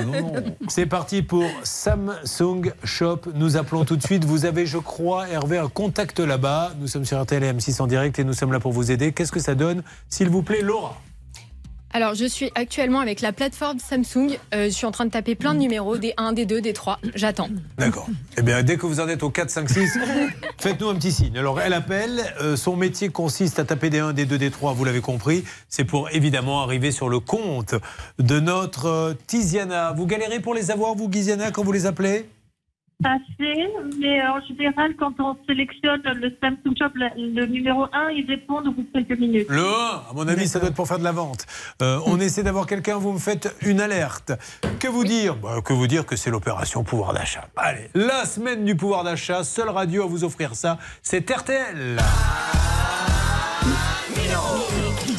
C'est 0.69 0.87
parti 0.87 1.21
pour 1.21 1.45
Samsung 1.65 2.73
Shop. 2.85 3.21
Nous 3.35 3.59
appelons 3.59 3.85
tout 3.85 3.97
de 3.97 4.03
suite. 4.03 4.25
Vous 4.25 4.47
avez, 4.47 4.65
je 4.65 4.79
crois, 4.79 5.29
Hervé, 5.29 5.59
un 5.59 5.69
contact 5.69 6.19
là-bas. 6.21 6.73
Nous 6.81 6.87
sommes 6.87 7.05
sur 7.05 7.21
RTL 7.23 7.45
et 7.45 7.53
M6 7.53 7.83
en 7.83 7.87
direct 7.87 8.19
et 8.19 8.25
nous 8.25 8.33
sommes 8.33 8.53
là 8.53 8.61
pour 8.61 8.73
vous 8.73 8.91
aider. 8.91 9.13
Qu'est-ce 9.13 9.33
que 9.33 9.41
ça 9.41 9.55
donne 9.55 9.83
S'il 10.09 10.31
vous 10.31 10.43
plaît, 10.43 10.63
Laura? 10.63 10.94
Alors, 11.97 12.15
je 12.15 12.25
suis 12.25 12.51
actuellement 12.57 12.99
avec 12.99 13.21
la 13.21 13.33
plateforme 13.33 13.79
Samsung. 13.79 14.37
Euh, 14.53 14.65
je 14.65 14.71
suis 14.71 14.85
en 14.85 14.91
train 14.91 15.05
de 15.05 15.12
taper 15.12 15.37
plein 15.37 15.55
de 15.55 15.61
numéros, 15.61 15.97
des 15.97 16.12
1, 16.16 16.33
des 16.33 16.45
2, 16.45 16.61
des 16.61 16.73
3. 16.73 16.99
J'attends. 17.15 17.49
D'accord. 17.79 18.09
Eh 18.37 18.43
bien, 18.43 18.65
dès 18.65 18.77
que 18.77 18.85
vous 18.85 18.99
en 18.99 19.07
êtes 19.07 19.23
au 19.23 19.31
4, 19.31 19.49
5, 19.49 19.71
6, 19.71 19.99
faites-nous 20.59 20.89
un 20.89 20.97
petit 20.97 21.12
signe. 21.12 21.39
Alors, 21.39 21.61
elle 21.61 21.73
appelle. 21.73 22.35
Euh, 22.41 22.57
son 22.57 22.75
métier 22.75 23.11
consiste 23.11 23.61
à 23.61 23.65
taper 23.65 23.91
des 23.91 24.01
1, 24.01 24.12
des 24.12 24.27
2, 24.27 24.39
des 24.39 24.51
3, 24.51 24.73
vous 24.73 24.85
l'avez 24.85 25.01
compris. 25.01 25.45
C'est 25.69 25.85
pour 25.85 26.11
évidemment 26.11 26.62
arriver 26.62 26.91
sur 26.91 27.09
le 27.09 27.21
compte 27.21 27.77
de 28.19 28.41
notre 28.41 28.87
euh, 28.87 29.15
Tiziana. 29.29 29.93
Vous 29.93 30.07
galérez 30.07 30.41
pour 30.41 30.55
les 30.55 30.73
avoir, 30.73 30.97
vous, 30.97 31.09
Tiziana, 31.09 31.53
quand 31.53 31.62
vous 31.62 31.71
les 31.71 31.87
appelez? 31.87 32.27
Assez, 33.05 33.69
mais 34.01 34.23
en 34.27 34.41
général, 34.47 34.95
quand 34.99 35.13
on 35.19 35.37
sélectionne 35.47 36.01
le 36.05 36.35
Samsung 36.41 36.75
Shop, 36.79 36.89
le, 36.95 37.41
le 37.41 37.47
numéro 37.47 37.85
1, 37.93 38.11
ils 38.11 38.27
répondent 38.27 38.67
au 38.69 38.73
bout 38.73 38.83
de 38.83 38.89
quelques 39.05 39.19
minutes. 39.21 39.47
Le 39.51 39.61
1, 39.61 39.65
à 39.65 40.13
mon 40.15 40.27
avis, 40.27 40.49
ça 40.49 40.59
doit 40.59 40.69
être 40.71 40.75
pour 40.75 40.89
faire 40.89 40.99
de 40.99 41.05
la 41.05 41.13
vente. 41.13 41.45
Euh, 41.83 41.99
on 42.07 42.19
essaie 42.19 42.43
d'avoir 42.43 42.67
quelqu'un, 42.67 42.97
vous 42.97 43.13
me 43.13 43.19
faites 43.19 43.55
une 43.61 43.81
alerte. 43.81 44.33
Que 44.81 44.89
vous 44.89 45.05
dire? 45.05 45.37
Bah, 45.37 45.61
Que 45.63 45.73
vous 45.75 45.87
dire 45.87 46.07
que 46.07 46.17
c'est 46.17 46.31
l'opération 46.31 46.83
pouvoir 46.83 47.13
d'achat. 47.13 47.47
Allez, 47.57 47.91
la 47.95 48.25
semaine 48.25 48.65
du 48.65 48.75
pouvoir 48.75 49.05
d'achat, 49.05 49.45
seule 49.45 49.69
radio 49.69 50.05
à 50.05 50.07
vous 50.07 50.25
offrir 50.25 50.55
ça, 50.55 50.79
c'est 51.03 51.31
RTL. 51.31 51.99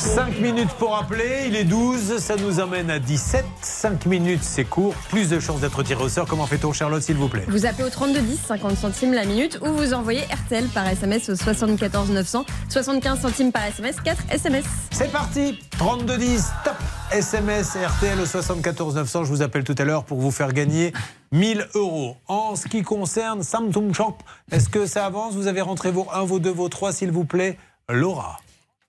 5 0.06 0.40
minutes 0.40 0.72
pour 0.78 0.96
appeler, 0.96 1.46
il 1.48 1.56
est 1.56 1.64
12, 1.64 2.20
ça 2.20 2.36
nous 2.36 2.60
emmène 2.60 2.92
à 2.92 3.00
17. 3.00 3.44
5 3.62 4.06
minutes, 4.06 4.44
c'est 4.44 4.64
court. 4.64 4.94
Plus 5.10 5.30
de 5.30 5.40
chances 5.40 5.62
d'être 5.62 5.82
tiré 5.82 6.04
au 6.04 6.10
sort. 6.10 6.28
Comment 6.28 6.46
fait-on, 6.46 6.72
Charlotte, 6.74 7.02
s'il 7.02 7.16
vous 7.16 7.28
plaît? 7.28 7.44
Vous 7.48 7.66
appelez 7.66 7.86
au 7.86 7.90
3210, 7.90 8.40
50 8.48 8.78
centimes 8.78 9.14
la 9.14 9.26
minute, 9.26 9.60
ou 9.64 9.74
vous 9.74 9.94
envoyez 9.94 10.22
RTL 10.22 10.68
par 10.68 10.88
SMS 10.88 11.30
au 11.30 11.36
74 11.36 12.12
900, 12.12 12.46
75 12.70 13.20
centimes 13.20 13.52
par 13.52 13.66
SMS, 13.66 13.96
4 14.00 14.24
SMS. 14.30 14.64
C'est 14.92 15.12
parti 15.12 15.60
3210, 15.72 16.46
top 16.64 16.76
SMS 17.12 17.76
RTL 17.76 18.20
au 18.20 18.26
74 18.26 18.96
900. 18.96 19.24
Je 19.24 19.30
vous 19.30 19.42
appelle 19.42 19.64
tout 19.64 19.76
à 19.78 19.86
l'heure 19.86 20.06
pour 20.06 20.20
vous 20.20 20.32
faire 20.32 20.54
gagner 20.54 20.94
1000 21.32 21.68
euros. 21.74 22.16
En 22.28 22.56
ce 22.56 22.68
qui 22.68 22.84
concerne 22.84 23.42
Samsung 23.42 23.92
Shop, 23.94 24.18
est-ce 24.52 24.70
que 24.70 24.86
ça 24.86 25.08
avance? 25.08 25.34
Vous 25.34 25.48
avez 25.48 25.62
rentré 25.62 25.90
vos 25.90 26.08
1, 26.14 26.24
vos 26.26 26.40
2, 26.40 26.52
vos 26.52 26.70
3, 26.70 26.94
s'il 26.94 27.12
vous 27.12 27.26
plaît 27.26 27.58
Laura. 27.90 28.38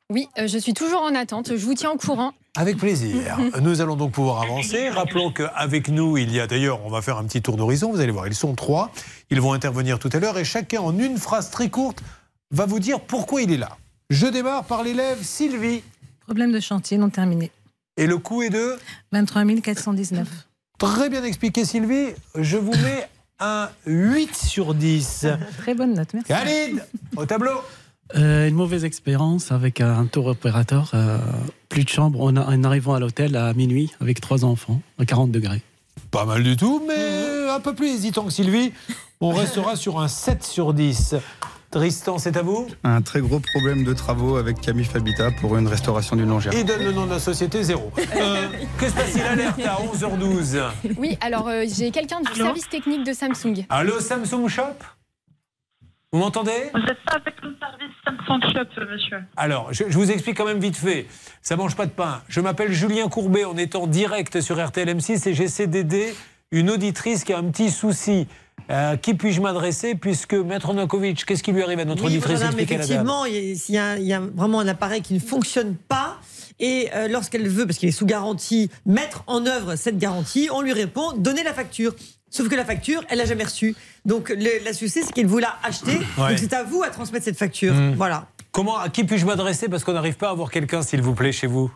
Oui, 0.08 0.28
euh, 0.38 0.46
je 0.46 0.58
suis 0.58 0.72
toujours 0.72 1.02
en 1.02 1.14
attente. 1.16 1.56
Je 1.56 1.64
vous 1.64 1.74
tiens 1.74 1.90
au 1.90 1.96
courant. 1.96 2.32
Avec 2.56 2.76
plaisir. 2.76 3.38
Nous 3.60 3.80
allons 3.80 3.96
donc 3.96 4.12
pouvoir 4.12 4.42
avancer. 4.42 4.88
Rappelons 4.88 5.32
qu'avec 5.32 5.88
nous, 5.88 6.16
il 6.16 6.32
y 6.32 6.38
a 6.38 6.46
d'ailleurs, 6.46 6.84
on 6.84 6.90
va 6.90 7.02
faire 7.02 7.18
un 7.18 7.24
petit 7.24 7.42
tour 7.42 7.56
d'horizon. 7.56 7.90
Vous 7.90 8.00
allez 8.00 8.12
voir, 8.12 8.28
ils 8.28 8.34
sont 8.34 8.54
trois. 8.54 8.92
Ils 9.30 9.40
vont 9.40 9.52
intervenir 9.52 9.98
tout 9.98 10.10
à 10.12 10.20
l'heure 10.20 10.38
et 10.38 10.44
chacun, 10.44 10.80
en 10.80 10.96
une 10.96 11.18
phrase 11.18 11.50
très 11.50 11.70
courte, 11.70 12.02
va 12.52 12.66
vous 12.66 12.78
dire 12.78 13.00
pourquoi 13.00 13.42
il 13.42 13.52
est 13.52 13.56
là. 13.56 13.76
Je 14.08 14.26
démarre 14.26 14.64
par 14.64 14.84
l'élève 14.84 15.20
Sylvie. 15.22 15.82
Problème 16.20 16.52
de 16.52 16.60
chantier 16.60 16.98
non 16.98 17.10
terminé. 17.10 17.50
Et 17.96 18.06
le 18.06 18.18
coût 18.18 18.42
est 18.42 18.50
de 18.50 18.76
23 19.10 19.44
419. 19.60 20.28
Très 20.78 21.08
bien 21.08 21.24
expliqué, 21.24 21.64
Sylvie. 21.64 22.10
Je 22.36 22.56
vous 22.56 22.72
mets 22.72 23.08
un 23.40 23.68
8 23.86 24.36
sur 24.36 24.74
10. 24.74 25.26
Très 25.58 25.74
bonne 25.74 25.94
note, 25.94 26.14
merci. 26.14 26.28
Khalid, 26.28 26.84
au 27.16 27.26
tableau. 27.26 27.60
Euh, 28.14 28.48
une 28.48 28.54
mauvaise 28.54 28.84
expérience 28.84 29.50
avec 29.50 29.80
un 29.80 30.06
tour 30.06 30.26
opérateur. 30.26 30.90
euh, 30.94 31.18
plus 31.68 31.84
de 31.84 31.88
chambre. 31.88 32.18
On 32.22 32.36
a, 32.36 32.44
en 32.44 32.62
arrivant 32.64 32.94
à 32.94 33.00
l'hôtel 33.00 33.36
à 33.36 33.52
minuit 33.54 33.92
avec 34.00 34.20
trois 34.20 34.44
enfants 34.44 34.80
à 34.98 35.04
40 35.04 35.30
degrés. 35.32 35.62
Pas 36.10 36.24
mal 36.24 36.42
du 36.42 36.56
tout, 36.56 36.82
mais 36.86 37.50
un 37.50 37.60
peu 37.60 37.74
plus 37.74 37.88
hésitant 37.88 38.24
que 38.24 38.30
Sylvie. 38.32 38.72
On 39.20 39.30
restera 39.32 39.76
sur 39.76 39.98
un 39.98 40.08
7 40.08 40.44
sur 40.44 40.72
10. 40.72 41.16
Tristan, 41.70 42.18
c'est 42.18 42.36
à 42.36 42.42
vous. 42.42 42.68
Un 42.84 43.02
très 43.02 43.20
gros 43.20 43.40
problème 43.40 43.82
de 43.82 43.92
travaux 43.92 44.36
avec 44.36 44.60
Camille 44.60 44.84
Fabita 44.84 45.30
pour 45.40 45.56
une 45.56 45.66
restauration 45.66 46.14
d'une 46.14 46.28
longère. 46.28 46.52
Il 46.54 46.64
donne 46.64 46.84
le 46.84 46.92
nom 46.92 47.06
de 47.06 47.10
la 47.10 47.18
société, 47.18 47.62
zéro. 47.64 47.90
Euh, 48.16 48.46
que 48.78 48.88
se 48.88 48.92
passe-t-il 48.94 49.22
Alerte 49.22 49.60
à 49.66 49.78
11h12. 49.92 50.62
Oui, 50.96 51.18
alors 51.20 51.48
euh, 51.48 51.64
j'ai 51.68 51.90
quelqu'un 51.90 52.20
du 52.20 52.32
service 52.34 52.68
technique 52.68 53.04
de 53.04 53.12
Samsung. 53.12 53.66
Allô, 53.68 53.98
Samsung 54.00 54.48
Shop? 54.48 54.62
Vous 56.16 56.22
m'entendez? 56.22 56.70
Vous 56.72 56.80
êtes 56.80 57.05
pas 57.05 57.16
avec 57.16 57.34
le 57.43 57.55
service 57.60 57.94
Samsung 58.06 58.40
Shop, 58.55 58.86
monsieur. 58.90 59.18
Alors, 59.36 59.70
je, 59.74 59.84
je 59.86 59.98
vous 59.98 60.10
explique 60.10 60.34
quand 60.38 60.47
même 60.47 60.60
vite 60.60 60.76
fait. 60.78 61.06
Ça 61.43 61.56
mange 61.56 61.76
pas 61.76 61.84
de 61.84 61.90
pain. 61.90 62.22
Je 62.26 62.40
m'appelle 62.40 62.72
Julien 62.72 63.09
Courbet. 63.09 63.44
On 63.44 63.59
est 63.59 63.74
en 63.76 63.86
direct 63.86 64.40
sur 64.40 64.64
RTL 64.66 64.88
M6 64.97 65.28
et 65.28 65.34
j'essaie 65.34 65.66
d'aider 65.66 66.14
une 66.52 66.70
auditrice 66.70 67.22
qui 67.22 67.34
a 67.34 67.38
un 67.38 67.44
petit 67.51 67.70
souci. 67.70 68.26
À 68.70 68.97
qui 68.97 69.12
puis-je 69.12 69.43
m'adresser 69.43 69.94
puisque 69.94 70.32
Maître 70.32 70.72
Nokovic, 70.72 71.26
qu'est-ce 71.26 71.43
qui 71.43 71.52
lui 71.52 71.62
arrive 71.62 71.80
à 71.80 71.84
notre 71.84 72.01
Oui, 72.05 72.09
auditrice? 72.12 72.40
madame, 72.40 72.59
effectivement, 72.60 73.26
y 73.26 73.76
a- 73.76 73.98
il 73.98 74.06
y 74.06 74.14
a 74.14 74.20
vraiment 74.20 74.60
un 74.60 74.68
appareil 74.68 75.02
qui 75.02 75.12
ne 75.12 75.18
fonctionne 75.20 75.76
pas. 75.76 76.16
Et 76.59 76.88
euh, 76.94 77.09
lorsqu'elle 77.09 77.47
veut, 77.47 77.66
parce 77.66 77.76
qu'il 77.78 77.90
est 77.90 77.93
sous 77.93 78.06
garantie, 78.06 78.70
mettre 78.86 79.22
en 79.26 79.44
œuvre 79.44 79.76
cette 79.76 79.98
garantie, 79.98 80.48
on 80.51 80.62
lui 80.62 80.72
répond 80.72 81.12
donnez 81.12 81.43
la 81.43 81.52
facture. 81.52 81.94
Sauf 82.30 82.48
que 82.48 82.54
la 82.54 82.64
facture, 82.64 83.02
elle 83.08 83.18
l'a 83.18 83.24
jamais 83.24 83.44
reçue. 83.44 83.74
Donc 84.04 84.28
le- 84.30 84.64
la 84.64 84.72
souci, 84.72 85.02
c'est 85.04 85.12
qu'il 85.12 85.26
vous 85.26 85.38
l'a 85.38 85.56
achetée. 85.62 85.98
Ouais. 86.18 86.30
Donc 86.30 86.38
c'est 86.38 86.52
à 86.52 86.64
vous 86.64 86.82
à 86.82 86.90
transmettre 86.90 87.24
cette 87.24 87.38
facture. 87.38 87.72
Hmm. 87.74 87.94
Voilà. 87.96 88.26
Comment, 88.52 88.78
à 88.78 88.88
qui 88.88 89.04
puis-je 89.04 89.26
m'adresser 89.26 89.68
parce 89.68 89.84
qu'on 89.84 89.92
n'arrive 89.92 90.16
pas 90.16 90.28
à 90.28 90.30
avoir 90.32 90.50
quelqu'un, 90.50 90.82
s'il 90.82 91.02
vous 91.02 91.14
plaît, 91.14 91.32
chez 91.32 91.46
vous? 91.46 91.70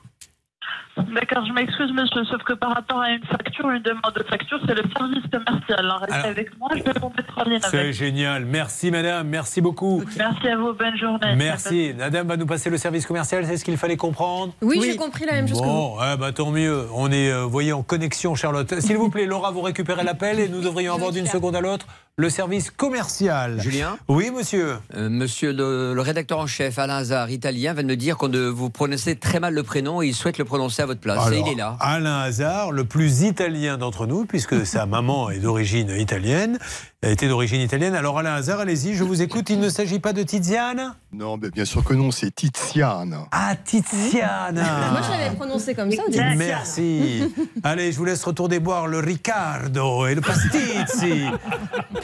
D'accord, 0.96 1.46
je 1.46 1.52
m'excuse, 1.52 1.92
monsieur, 1.92 2.24
sauf 2.24 2.42
que 2.42 2.52
par 2.52 2.74
rapport 2.74 3.00
à 3.00 3.10
une 3.10 3.24
facture, 3.24 3.70
une 3.70 3.82
demande 3.82 4.12
de 4.14 4.22
facture, 4.24 4.58
c'est 4.66 4.74
le 4.74 4.82
service 4.96 5.24
commercial. 5.32 5.86
Restez 6.00 6.14
Alors- 6.14 6.26
avec 6.26 6.58
moi, 6.58 6.68
je 6.76 6.82
vais 6.82 6.92
vous 7.00 7.12
mettre 7.16 7.38
en 7.38 7.44
lien 7.48 7.58
C'est 7.62 7.78
avec. 7.78 7.92
génial. 7.94 8.44
Merci, 8.44 8.90
madame. 8.90 9.28
Merci 9.28 9.60
beaucoup. 9.60 10.02
Merci 10.18 10.48
à 10.48 10.56
vous, 10.56 10.74
bonne 10.74 10.96
journée. 10.98 11.36
Merci. 11.36 11.94
Madame 11.96 12.26
va 12.28 12.36
nous 12.36 12.46
passer 12.46 12.68
le 12.70 12.76
service 12.76 13.06
commercial, 13.06 13.46
c'est 13.46 13.56
ce 13.56 13.64
qu'il 13.64 13.76
fallait 13.78 13.96
comprendre? 13.96 14.52
Oui, 14.60 14.80
j'ai 14.82 14.96
compris 14.96 15.24
la 15.24 15.32
même 15.34 15.48
chose 15.48 15.60
que 15.60 15.64
vous. 15.66 15.72
Bon, 15.72 15.96
eh 16.02 16.16
ben, 16.18 16.32
tant 16.32 16.50
mieux. 16.50 16.86
On 16.94 17.10
est, 17.10 17.30
euh, 17.32 17.44
vous 17.44 17.50
voyez, 17.50 17.72
en 17.72 17.82
connexion, 17.82 18.34
Charlotte. 18.34 18.78
S'il 18.80 18.96
vous 18.96 19.08
plaît, 19.10 19.26
Laura, 19.26 19.52
vous 19.52 19.62
récupérez 19.62 20.04
l'appel 20.04 20.38
et 20.40 20.48
nous 20.48 20.60
devrions 20.60 20.94
avoir 20.94 21.12
d'une 21.12 21.26
seconde 21.26 21.56
à 21.56 21.60
l'autre 21.60 21.86
le 22.20 22.28
service 22.28 22.70
commercial. 22.70 23.60
Julien 23.62 23.96
Oui, 24.06 24.30
monsieur. 24.30 24.76
Euh, 24.94 25.08
monsieur 25.08 25.52
le, 25.52 25.94
le 25.94 26.00
rédacteur 26.02 26.38
en 26.38 26.46
chef, 26.46 26.78
Alain 26.78 26.96
Hazard, 26.98 27.30
italien, 27.30 27.72
vient 27.72 27.82
de 27.82 27.88
me 27.88 27.96
dire 27.96 28.18
qu'on 28.18 28.28
vous 28.52 28.68
prononcez 28.68 29.16
très 29.16 29.40
mal 29.40 29.54
le 29.54 29.62
prénom 29.62 30.02
et 30.02 30.08
il 30.08 30.14
souhaite 30.14 30.36
le 30.36 30.44
prononcer 30.44 30.82
à 30.82 30.86
votre 30.86 31.00
place. 31.00 31.32
et 31.32 31.38
il 31.38 31.48
est 31.48 31.54
là. 31.54 31.76
Alain 31.80 32.20
Hazard, 32.20 32.72
le 32.72 32.84
plus 32.84 33.22
italien 33.22 33.78
d'entre 33.78 34.06
nous, 34.06 34.26
puisque 34.26 34.66
sa 34.66 34.84
maman 34.84 35.30
est 35.30 35.38
d'origine 35.38 35.88
italienne, 35.90 36.58
été 37.08 37.28
d'origine 37.28 37.60
italienne. 37.62 37.94
Alors 37.94 38.18
Alain 38.18 38.34
Hazard, 38.34 38.60
allez-y, 38.60 38.94
je 38.94 39.04
vous 39.04 39.22
écoute. 39.22 39.48
Il 39.48 39.58
ne 39.58 39.70
s'agit 39.70 40.00
pas 40.00 40.12
de 40.12 40.22
Tiziane 40.22 40.94
Non, 41.12 41.38
mais 41.38 41.50
bien 41.50 41.64
sûr 41.64 41.82
que 41.82 41.94
non, 41.94 42.10
c'est 42.10 42.30
Tiziane. 42.30 43.26
Ah, 43.32 43.54
Tiziana 43.56 44.90
Moi, 44.90 45.00
je 45.02 45.10
l'avais 45.10 45.34
prononcé 45.34 45.74
comme 45.74 45.90
ça. 45.90 46.02
Merci. 46.36 47.22
Allez, 47.62 47.92
je 47.92 47.98
vous 47.98 48.04
laisse 48.04 48.22
retourner 48.22 48.60
boire 48.60 48.86
le 48.86 48.98
Riccardo 48.98 50.06
et 50.06 50.14
le 50.14 50.20
Pastizzi. 50.20 51.24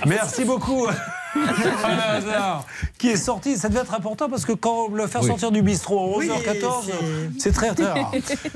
Merci 0.06 0.44
beaucoup. 0.44 0.86
Hazard, 1.34 2.66
qui 2.98 3.08
est 3.08 3.16
sorti, 3.16 3.56
ça 3.56 3.68
devait 3.68 3.80
être 3.80 3.94
important 3.94 4.28
parce 4.28 4.44
que 4.44 4.52
quand 4.52 4.88
le 4.88 5.06
faire 5.06 5.22
Oui. 5.22 5.28
sortir 5.28 5.50
du 5.50 5.62
bistrot 5.62 6.14
à 6.14 6.18
Oui, 6.18 6.28
11h14, 6.28 6.84
c'est 7.38 7.52
très 7.52 7.74
très 7.74 7.84
rare. 7.92 8.12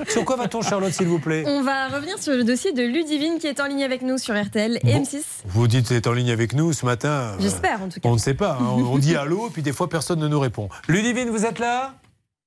Sur 0.08 0.24
quoi 0.24 0.36
va-t-on, 0.36 0.62
Charlotte, 0.62 0.92
s'il 0.92 1.06
vous 1.08 1.18
plaît? 1.18 1.44
On 1.46 1.62
va 1.62 1.88
revenir 1.88 2.18
sur 2.22 2.32
le 2.34 2.44
dossier 2.44 2.72
de 2.72 2.82
Ludivine 2.82 3.38
qui 3.38 3.46
est 3.46 3.60
en 3.60 3.66
ligne 3.66 3.84
avec 3.84 4.02
nous 4.02 4.18
sur 4.18 4.34
RTL 4.40 4.78
et 4.84 4.94
M6. 4.98 5.20
Vous 5.46 5.66
dites 5.68 5.84
que 5.84 5.88
vous 5.90 5.94
êtes 5.94 6.06
en 6.06 6.12
ligne 6.12 6.30
avec 6.30 6.52
nous 6.54 6.72
ce 6.72 6.86
matin. 6.86 7.08
euh, 7.08 7.36
J'espère, 7.40 7.82
en 7.82 7.88
tout 7.88 8.00
cas. 8.00 8.08
On 8.08 8.14
ne 8.14 8.18
sait 8.18 8.34
pas. 8.34 8.52
hein. 8.60 8.66
On 8.76 8.84
on 8.94 8.98
dit 8.98 9.16
allô, 9.16 9.48
et 9.48 9.50
puis 9.50 9.62
des 9.62 9.72
fois 9.72 9.88
personne 9.88 10.18
ne 10.20 10.28
nous 10.28 10.40
répond. 10.40 10.68
Ludivine, 10.88 11.30
vous 11.30 11.44
êtes 11.44 11.58
là? 11.58 11.94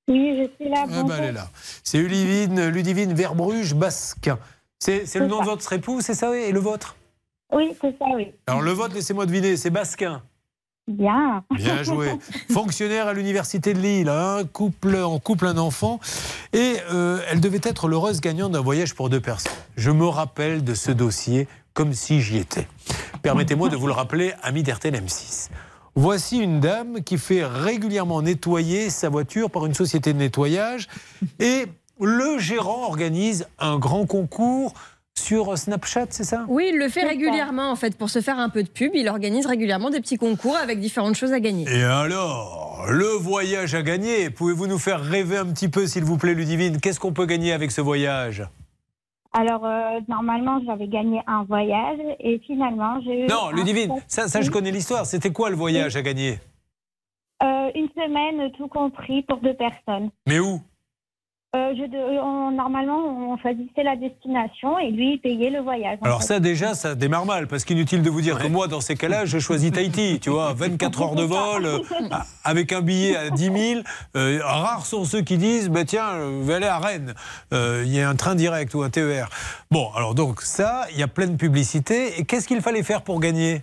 Oui, 0.09 0.37
je 0.37 0.49
suis 0.63 0.69
là. 0.69 0.83
Ah 0.91 1.03
bah, 1.03 1.15
elle 1.19 1.25
est 1.25 1.31
là. 1.31 1.47
C'est 1.83 1.97
Ludivine, 1.99 2.67
Ludivine 2.67 3.13
Verbruge 3.13 3.73
Basquin. 3.75 4.37
C'est 4.79 5.05
c'est 5.05 5.19
le 5.19 5.27
nom 5.27 5.39
de 5.39 5.45
votre 5.45 5.71
époux, 5.71 6.01
c'est 6.01 6.13
ça 6.13 6.35
Et 6.35 6.51
le 6.51 6.59
vôtre? 6.59 6.95
Oui, 7.51 7.75
c'est 7.81 7.97
ça, 7.97 8.05
oui. 8.15 8.31
Alors 8.47 8.61
le 8.61 8.71
vôtre, 8.71 8.95
laissez-moi 8.95 9.25
deviner, 9.25 9.57
c'est 9.57 9.69
Basquin. 9.69 10.21
Bien. 10.87 11.43
Bien 11.55 11.81
joué. 11.83 12.11
Fonctionnaire 12.51 13.07
à 13.07 13.13
l'université 13.13 13.73
de 13.73 13.79
Lille, 13.79 14.09
un 14.09 14.43
couple 14.43 14.97
en 14.97 15.17
couple 15.17 15.47
un 15.47 15.57
enfant, 15.57 15.99
et 16.51 16.75
euh, 16.91 17.21
elle 17.29 17.39
devait 17.39 17.61
être 17.63 17.87
l'heureuse 17.87 18.19
gagnante 18.19 18.51
d'un 18.51 18.61
voyage 18.61 18.93
pour 18.93 19.09
deux 19.09 19.21
personnes. 19.21 19.53
Je 19.77 19.91
me 19.91 20.05
rappelle 20.05 20.63
de 20.63 20.73
ce 20.73 20.91
dossier 20.91 21.47
comme 21.73 21.93
si 21.93 22.21
j'y 22.21 22.37
étais. 22.37 22.67
Permettez-moi 23.21 23.69
de 23.69 23.75
vous 23.77 23.87
le 23.87 23.93
rappeler, 23.93 24.33
ami 24.43 24.63
d'RTL 24.63 24.93
M6. 24.93 25.49
Voici 25.95 26.39
une 26.39 26.59
dame 26.59 27.01
qui 27.03 27.17
fait 27.17 27.45
régulièrement 27.45 28.21
nettoyer 28.21 28.89
sa 28.89 29.09
voiture 29.09 29.49
par 29.49 29.65
une 29.65 29.73
société 29.73 30.11
de 30.11 30.17
nettoyage 30.17 30.87
et 31.39 31.65
le 32.01 32.39
gérant 32.39 32.87
organise 32.87 33.47
un 33.59 33.77
grand 33.77 34.05
concours 34.05 34.73
sur 35.23 35.57
Snapchat, 35.57 36.07
c'est 36.09 36.23
ça? 36.23 36.45
Oui, 36.47 36.69
il 36.73 36.77
le 36.77 36.89
fait 36.89 37.03
régulièrement 37.03 37.71
en 37.71 37.75
fait 37.75 37.97
pour 37.97 38.09
se 38.09 38.21
faire 38.21 38.39
un 38.39 38.49
peu 38.49 38.61
de 38.63 38.69
pub. 38.69 38.91
Il 38.93 39.07
organise 39.07 39.45
régulièrement 39.45 39.89
des 39.89 40.01
petits 40.01 40.17
concours 40.17 40.55
avec 40.55 40.79
différentes 40.79 41.15
choses 41.15 41.31
à 41.31 41.39
gagner. 41.39 41.65
Et 41.69 41.83
alors, 41.83 42.85
le 42.89 43.17
voyage 43.17 43.73
à 43.73 43.81
gagner, 43.81 44.29
pouvez-vous 44.29 44.67
nous 44.67 44.79
faire 44.79 44.99
rêver 45.01 45.37
un 45.37 45.45
petit 45.45 45.69
peu, 45.69 45.87
s'il 45.87 46.03
vous 46.03 46.17
plaît, 46.17 46.33
Ludivine? 46.33 46.79
Qu'est-ce 46.79 46.99
qu'on 46.99 47.13
peut 47.13 47.25
gagner 47.25 47.53
avec 47.53 47.71
ce 47.71 47.81
voyage? 47.81 48.43
Alors, 49.31 49.65
euh, 49.65 49.99
normalement, 50.07 50.61
j'avais 50.65 50.87
gagné 50.87 51.21
un 51.25 51.43
voyage 51.43 51.99
et 52.19 52.39
finalement, 52.45 52.99
j'ai 53.03 53.23
eu. 53.23 53.27
Non, 53.27 53.49
Ludivine, 53.51 53.91
ça, 54.07 54.27
ça 54.27 54.41
je 54.41 54.51
connais 54.51 54.71
l'histoire. 54.71 55.05
C'était 55.05 55.31
quoi 55.31 55.49
le 55.49 55.55
voyage 55.55 55.95
à 55.95 56.01
gagner? 56.01 56.39
Euh, 57.41 57.71
une 57.75 57.89
semaine, 57.95 58.51
tout 58.57 58.67
compris, 58.67 59.23
pour 59.23 59.37
deux 59.37 59.55
personnes. 59.55 60.11
Mais 60.27 60.39
où? 60.39 60.61
Euh, 61.55 61.71
je 61.77 61.83
on- 62.19 62.49
normalement, 62.49 62.97
on 63.31 63.37
choisissait 63.37 63.83
la 63.83 63.95
destination 63.95 64.79
et 64.79 64.89
lui, 64.89 65.13
il 65.13 65.19
payait 65.19 65.51
le 65.51 65.59
voyage. 65.59 65.99
Alors 66.01 66.21
fait. 66.21 66.27
ça 66.27 66.39
déjà, 66.39 66.73
ça 66.73 66.95
démarre 66.95 67.27
mal, 67.27 67.45
parce 67.47 67.63
qu'inutile 67.63 68.01
de 68.01 68.09
vous 68.09 68.21
dire 68.21 68.39
que 68.39 68.47
moi, 68.47 68.67
dans 68.67 68.81
ces 68.81 68.95
cas-là, 68.95 69.25
je 69.25 69.37
choisis 69.37 69.71
Tahiti, 69.71 70.19
tu 70.19 70.31
vois, 70.31 70.53
24 70.57 71.01
heures 71.03 71.15
de 71.15 71.21
vol, 71.23 71.65
euh, 71.67 71.79
avec 72.43 72.73
un 72.73 72.81
billet 72.81 73.15
à 73.15 73.29
10 73.29 73.51
000. 73.75 73.81
Euh, 74.15 74.39
rares 74.43 74.87
sont 74.87 75.05
ceux 75.05 75.21
qui 75.21 75.37
disent, 75.37 75.69
bah, 75.69 75.85
tiens, 75.85 76.07
euh, 76.13 76.41
je 76.41 76.47
vais 76.47 76.55
aller 76.55 76.65
à 76.67 76.79
Rennes, 76.79 77.13
Euh, 77.53 77.83
il 77.85 77.93
y 77.93 78.01
a 78.01 78.09
un 78.09 78.15
train 78.15 78.33
direct 78.33 78.73
ou 78.73 78.81
un 78.81 78.89
TER. 78.89 79.29
Bon, 79.69 79.89
alors 79.95 80.15
donc 80.15 80.41
ça, 80.41 80.87
il 80.91 80.97
y 80.97 81.03
a 81.03 81.07
plein 81.07 81.27
de 81.27 81.35
publicité. 81.35 82.19
Et 82.19 82.25
qu'est-ce 82.25 82.47
qu'il 82.47 82.61
fallait 82.61 82.81
faire 82.81 83.03
pour 83.03 83.19
gagner? 83.19 83.61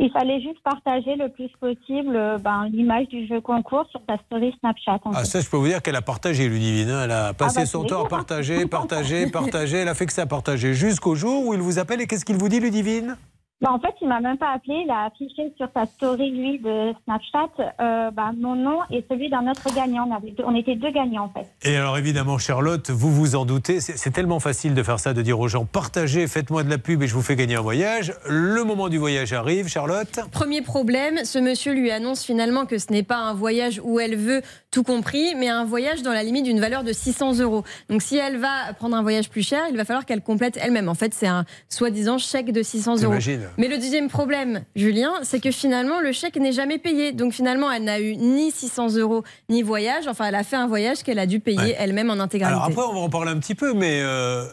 Il 0.00 0.10
fallait 0.12 0.40
juste 0.40 0.60
partager 0.62 1.16
le 1.16 1.28
plus 1.28 1.48
possible 1.60 2.14
euh, 2.14 2.38
ben, 2.38 2.68
l'image 2.72 3.08
du 3.08 3.26
jeu 3.26 3.40
concours 3.40 3.84
sur 3.90 4.00
ta 4.06 4.16
story 4.26 4.54
Snapchat. 4.60 5.00
en 5.04 5.10
Ah, 5.12 5.24
ça, 5.24 5.40
je 5.40 5.48
peux 5.48 5.56
vous 5.56 5.66
dire 5.66 5.82
qu'elle 5.82 5.96
a 5.96 6.02
partagé, 6.02 6.48
Ludivine. 6.48 6.90
hein. 6.90 7.02
Elle 7.04 7.10
a 7.10 7.34
passé 7.34 7.60
bah, 7.60 7.66
son 7.66 7.82
temps 7.84 8.04
à 8.04 8.08
partager, 8.08 8.66
partager, 8.66 9.26
partager. 9.32 9.78
Elle 9.78 9.88
a 9.88 9.94
fait 9.94 10.06
que 10.06 10.12
ça, 10.12 10.24
partager 10.26 10.72
jusqu'au 10.72 11.16
jour 11.16 11.46
où 11.46 11.52
il 11.52 11.60
vous 11.60 11.80
appelle. 11.80 12.00
Et 12.00 12.06
qu'est-ce 12.06 12.24
qu'il 12.24 12.36
vous 12.36 12.48
dit, 12.48 12.60
Ludivine? 12.60 13.16
Ben, 13.60 13.70
en 13.72 13.80
fait, 13.80 13.92
il 14.00 14.06
m'a 14.06 14.20
même 14.20 14.38
pas 14.38 14.52
appelé. 14.54 14.84
Il 14.84 14.90
a 14.90 15.06
affiché 15.06 15.52
sur 15.56 15.66
sa 15.74 15.84
story, 15.86 16.30
lui, 16.30 16.60
de 16.60 16.92
Snapchat, 17.04 17.50
euh, 17.80 18.10
ben, 18.12 18.32
mon 18.38 18.54
nom 18.54 18.78
et 18.88 19.04
celui 19.10 19.28
d'un 19.30 19.50
autre 19.50 19.64
gagnant. 19.74 20.06
On, 20.08 20.14
avait 20.14 20.30
deux- 20.30 20.44
on 20.46 20.54
était 20.54 20.76
deux 20.76 20.92
gagnants, 20.92 21.24
en 21.24 21.28
fait. 21.40 21.48
Et 21.68 21.76
alors 21.76 21.98
évidemment, 21.98 22.38
Charlotte, 22.38 22.88
vous 22.90 23.12
vous 23.12 23.34
en 23.34 23.44
doutez, 23.44 23.80
c'est 23.80 24.12
tellement 24.12 24.38
facile 24.38 24.74
de 24.74 24.82
faire 24.84 25.00
ça, 25.00 25.12
de 25.12 25.22
dire 25.22 25.40
aux 25.40 25.48
gens 25.48 25.64
partagez, 25.64 26.28
faites-moi 26.28 26.62
de 26.62 26.70
la 26.70 26.78
pub 26.78 27.02
et 27.02 27.08
je 27.08 27.14
vous 27.14 27.22
fais 27.22 27.34
gagner 27.34 27.56
un 27.56 27.60
voyage. 27.60 28.12
Le 28.28 28.62
moment 28.62 28.88
du 28.88 28.98
voyage 28.98 29.32
arrive, 29.32 29.66
Charlotte. 29.66 30.20
Premier 30.30 30.62
problème, 30.62 31.24
ce 31.24 31.40
monsieur 31.40 31.72
lui 31.72 31.90
annonce 31.90 32.22
finalement 32.24 32.64
que 32.64 32.78
ce 32.78 32.92
n'est 32.92 33.02
pas 33.02 33.16
un 33.18 33.34
voyage 33.34 33.80
où 33.82 33.98
elle 33.98 34.14
veut 34.14 34.40
tout 34.70 34.84
compris, 34.84 35.34
mais 35.36 35.48
un 35.48 35.64
voyage 35.64 36.02
dans 36.02 36.12
la 36.12 36.22
limite 36.22 36.44
d'une 36.44 36.60
valeur 36.60 36.84
de 36.84 36.92
600 36.92 37.40
euros. 37.40 37.64
Donc 37.90 38.02
si 38.02 38.16
elle 38.18 38.36
va 38.36 38.72
prendre 38.78 38.96
un 38.96 39.02
voyage 39.02 39.28
plus 39.30 39.42
cher, 39.42 39.62
il 39.68 39.76
va 39.76 39.84
falloir 39.84 40.06
qu'elle 40.06 40.22
complète 40.22 40.56
elle-même. 40.62 40.88
En 40.88 40.94
fait, 40.94 41.12
c'est 41.12 41.26
un 41.26 41.44
soi-disant 41.68 42.18
chèque 42.18 42.52
de 42.52 42.62
600 42.62 43.02
euros. 43.02 43.14
Mais 43.56 43.68
le 43.68 43.76
deuxième 43.78 44.08
problème, 44.08 44.62
Julien, 44.76 45.12
c'est 45.22 45.40
que 45.40 45.50
finalement, 45.50 46.00
le 46.00 46.12
chèque 46.12 46.36
n'est 46.36 46.52
jamais 46.52 46.78
payé. 46.78 47.12
Donc 47.12 47.32
finalement, 47.32 47.70
elle 47.70 47.84
n'a 47.84 48.00
eu 48.00 48.16
ni 48.16 48.50
600 48.50 48.96
euros, 48.96 49.24
ni 49.48 49.62
voyage. 49.62 50.06
Enfin, 50.08 50.26
elle 50.26 50.34
a 50.34 50.44
fait 50.44 50.56
un 50.56 50.66
voyage 50.66 51.02
qu'elle 51.02 51.18
a 51.18 51.26
dû 51.26 51.40
payer 51.40 51.58
Ouais. 51.58 51.76
elle-même 51.78 52.10
en 52.10 52.20
intégralité. 52.20 52.54
Alors 52.56 52.64
après, 52.68 52.82
on 52.82 52.94
va 52.94 53.00
en 53.00 53.08
parler 53.08 53.30
un 53.30 53.38
petit 53.38 53.54
peu, 53.54 53.74
mais 53.74 54.00
euh, 54.00 54.44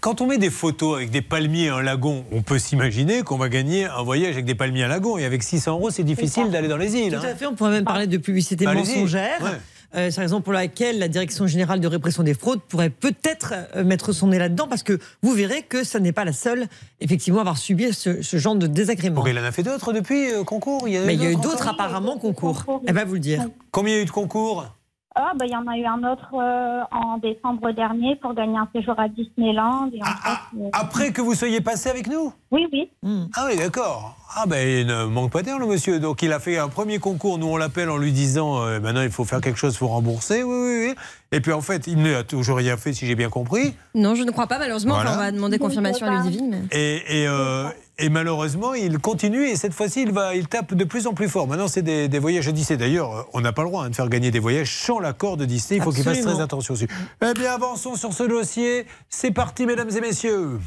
quand 0.00 0.20
on 0.20 0.26
met 0.26 0.38
des 0.38 0.50
photos 0.50 0.96
avec 0.96 1.10
des 1.10 1.22
palmiers 1.22 1.64
et 1.64 1.68
un 1.68 1.82
lagon, 1.82 2.24
on 2.32 2.42
peut 2.42 2.58
s'imaginer 2.58 3.22
qu'on 3.22 3.36
va 3.36 3.48
gagner 3.48 3.86
un 3.86 4.02
voyage 4.02 4.32
avec 4.32 4.44
des 4.44 4.54
palmiers 4.54 4.80
et 4.80 4.84
un 4.84 4.88
lagon. 4.88 5.18
Et 5.18 5.24
avec 5.24 5.42
600 5.42 5.72
euros, 5.72 5.90
c'est 5.90 6.04
difficile 6.04 6.50
d'aller 6.50 6.68
dans 6.68 6.76
les 6.76 6.94
îles. 6.96 7.12
Tout 7.12 7.18
hein. 7.18 7.30
à 7.30 7.34
fait, 7.34 7.46
on 7.46 7.54
pourrait 7.54 7.70
même 7.70 7.84
parler 7.84 8.06
de 8.06 8.18
publicité 8.18 8.64
mensongère. 8.66 9.42
Ouais. 9.42 9.50
Euh, 9.94 10.10
c'est 10.10 10.16
la 10.18 10.22
raison 10.22 10.40
pour 10.40 10.52
laquelle 10.52 10.98
la 10.98 11.08
Direction 11.08 11.46
générale 11.46 11.80
de 11.80 11.86
répression 11.86 12.22
des 12.22 12.34
fraudes 12.34 12.60
pourrait 12.62 12.90
peut-être 12.90 13.54
euh, 13.76 13.84
mettre 13.84 14.12
son 14.12 14.28
nez 14.28 14.38
là-dedans, 14.38 14.66
parce 14.68 14.82
que 14.82 14.98
vous 15.22 15.32
verrez 15.32 15.62
que 15.62 15.84
ça 15.84 16.00
n'est 16.00 16.12
pas 16.12 16.24
la 16.24 16.32
seule, 16.32 16.66
effectivement, 17.00 17.40
à 17.40 17.42
avoir 17.42 17.58
subi 17.58 17.92
ce, 17.92 18.22
ce 18.22 18.36
genre 18.38 18.56
de 18.56 18.66
désagrément. 18.66 19.26
Il 19.26 19.38
en 19.38 19.44
a 19.44 19.52
fait 19.52 19.62
d'autres 19.62 19.92
depuis 19.92 20.32
euh, 20.32 20.44
concours? 20.44 20.88
Il 20.88 20.94
y, 20.94 20.98
en 20.98 21.04
Mais 21.04 21.14
il 21.14 21.22
y 21.22 21.26
a 21.26 21.30
eu 21.30 21.36
d'autres 21.36 21.68
apparemment 21.68 22.18
concours. 22.18 22.64
Eh 22.86 22.92
ben 22.92 23.04
vous 23.04 23.14
le 23.14 23.20
dire. 23.20 23.44
Combien 23.70 23.94
il 23.94 23.96
y 23.96 24.00
a 24.00 24.02
eu 24.02 24.06
de 24.06 24.10
concours? 24.10 24.66
Ah, 25.14 25.32
ben, 25.38 25.44
il 25.46 25.52
y 25.52 25.56
en 25.56 25.66
a 25.66 25.76
eu 25.76 25.84
un 25.84 26.10
autre 26.10 26.28
euh, 26.34 26.80
en 26.90 27.18
décembre 27.18 27.70
dernier 27.72 28.16
pour 28.16 28.32
gagner 28.34 28.56
un 28.56 28.68
séjour 28.74 28.98
à 28.98 29.08
Disneyland. 29.08 29.90
Et 29.92 30.00
en 30.02 30.06
fait, 30.06 30.56
euh, 30.58 30.68
Après 30.72 31.12
que 31.12 31.20
vous 31.20 31.34
soyez 31.34 31.60
passé 31.60 31.90
avec 31.90 32.06
nous? 32.06 32.32
Oui, 32.50 32.66
oui. 32.72 32.90
Ah 33.36 33.46
oui, 33.48 33.56
d'accord. 33.56 34.16
Ah 34.34 34.44
ben 34.46 34.66
il 34.66 34.86
ne 34.86 35.04
manque 35.04 35.30
pas 35.30 35.42
d'air 35.42 35.58
le 35.58 35.66
monsieur. 35.66 36.00
Donc 36.00 36.22
il 36.22 36.32
a 36.32 36.40
fait 36.40 36.56
un 36.56 36.68
premier 36.68 36.98
concours, 36.98 37.36
nous 37.38 37.48
on 37.48 37.58
l'appelle 37.58 37.90
en 37.90 37.98
lui 37.98 38.12
disant 38.12 38.62
euh, 38.62 38.80
maintenant 38.80 39.02
il 39.02 39.10
faut 39.10 39.24
faire 39.26 39.42
quelque 39.42 39.58
chose, 39.58 39.74
il 39.74 39.78
faut 39.78 39.88
rembourser. 39.88 40.42
Oui, 40.42 40.54
oui, 40.56 40.86
oui. 40.88 40.94
Et 41.32 41.40
puis 41.40 41.52
en 41.52 41.60
fait 41.60 41.86
il 41.86 42.02
n'a 42.02 42.22
toujours 42.24 42.56
rien 42.56 42.78
fait 42.78 42.94
si 42.94 43.04
j'ai 43.06 43.14
bien 43.14 43.28
compris. 43.28 43.74
Non, 43.94 44.14
je 44.14 44.22
ne 44.22 44.30
crois 44.30 44.46
pas, 44.46 44.58
malheureusement. 44.58 44.94
Voilà. 44.94 45.10
Enfin, 45.10 45.18
on 45.18 45.22
va 45.24 45.32
demander 45.32 45.58
confirmation 45.58 46.06
à 46.06 46.22
Ludivine. 46.22 46.66
mais- 46.70 46.78
Et, 46.78 47.22
et, 47.22 47.28
euh, 47.28 47.68
et 48.02 48.08
malheureusement 48.08 48.74
il 48.74 48.98
continue 48.98 49.46
et 49.46 49.56
cette 49.56 49.72
fois-ci 49.72 50.02
il, 50.02 50.12
va, 50.12 50.34
il 50.34 50.48
tape 50.48 50.74
de 50.74 50.84
plus 50.84 51.06
en 51.06 51.14
plus 51.14 51.28
fort. 51.28 51.46
Maintenant 51.46 51.68
c'est 51.68 51.82
des, 51.82 52.08
des 52.08 52.18
voyages 52.18 52.48
à 52.48 52.52
Disney. 52.52 52.76
D'ailleurs 52.76 53.16
euh, 53.16 53.22
on 53.32 53.40
n'a 53.40 53.52
pas 53.52 53.62
le 53.62 53.68
droit 53.68 53.84
hein, 53.84 53.90
de 53.90 53.94
faire 53.94 54.08
gagner 54.08 54.30
des 54.30 54.40
voyages 54.40 54.74
sans 54.74 54.98
l'accord 54.98 55.36
de 55.36 55.44
Disney. 55.44 55.78
Il 55.78 55.82
faut 55.82 55.92
qu'il 55.92 56.04
fasse 56.04 56.20
très 56.20 56.40
attention 56.40 56.74
dessus. 56.74 56.88
Eh 57.24 57.32
bien 57.34 57.52
avançons 57.52 57.94
sur 57.94 58.12
ce 58.12 58.24
dossier. 58.24 58.86
C'est 59.08 59.30
parti 59.30 59.66
mesdames 59.66 59.90
et 59.96 60.00
messieurs. 60.00 60.58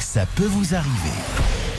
Ça 0.00 0.24
peut 0.34 0.46
vous 0.46 0.74
arriver. 0.74 1.77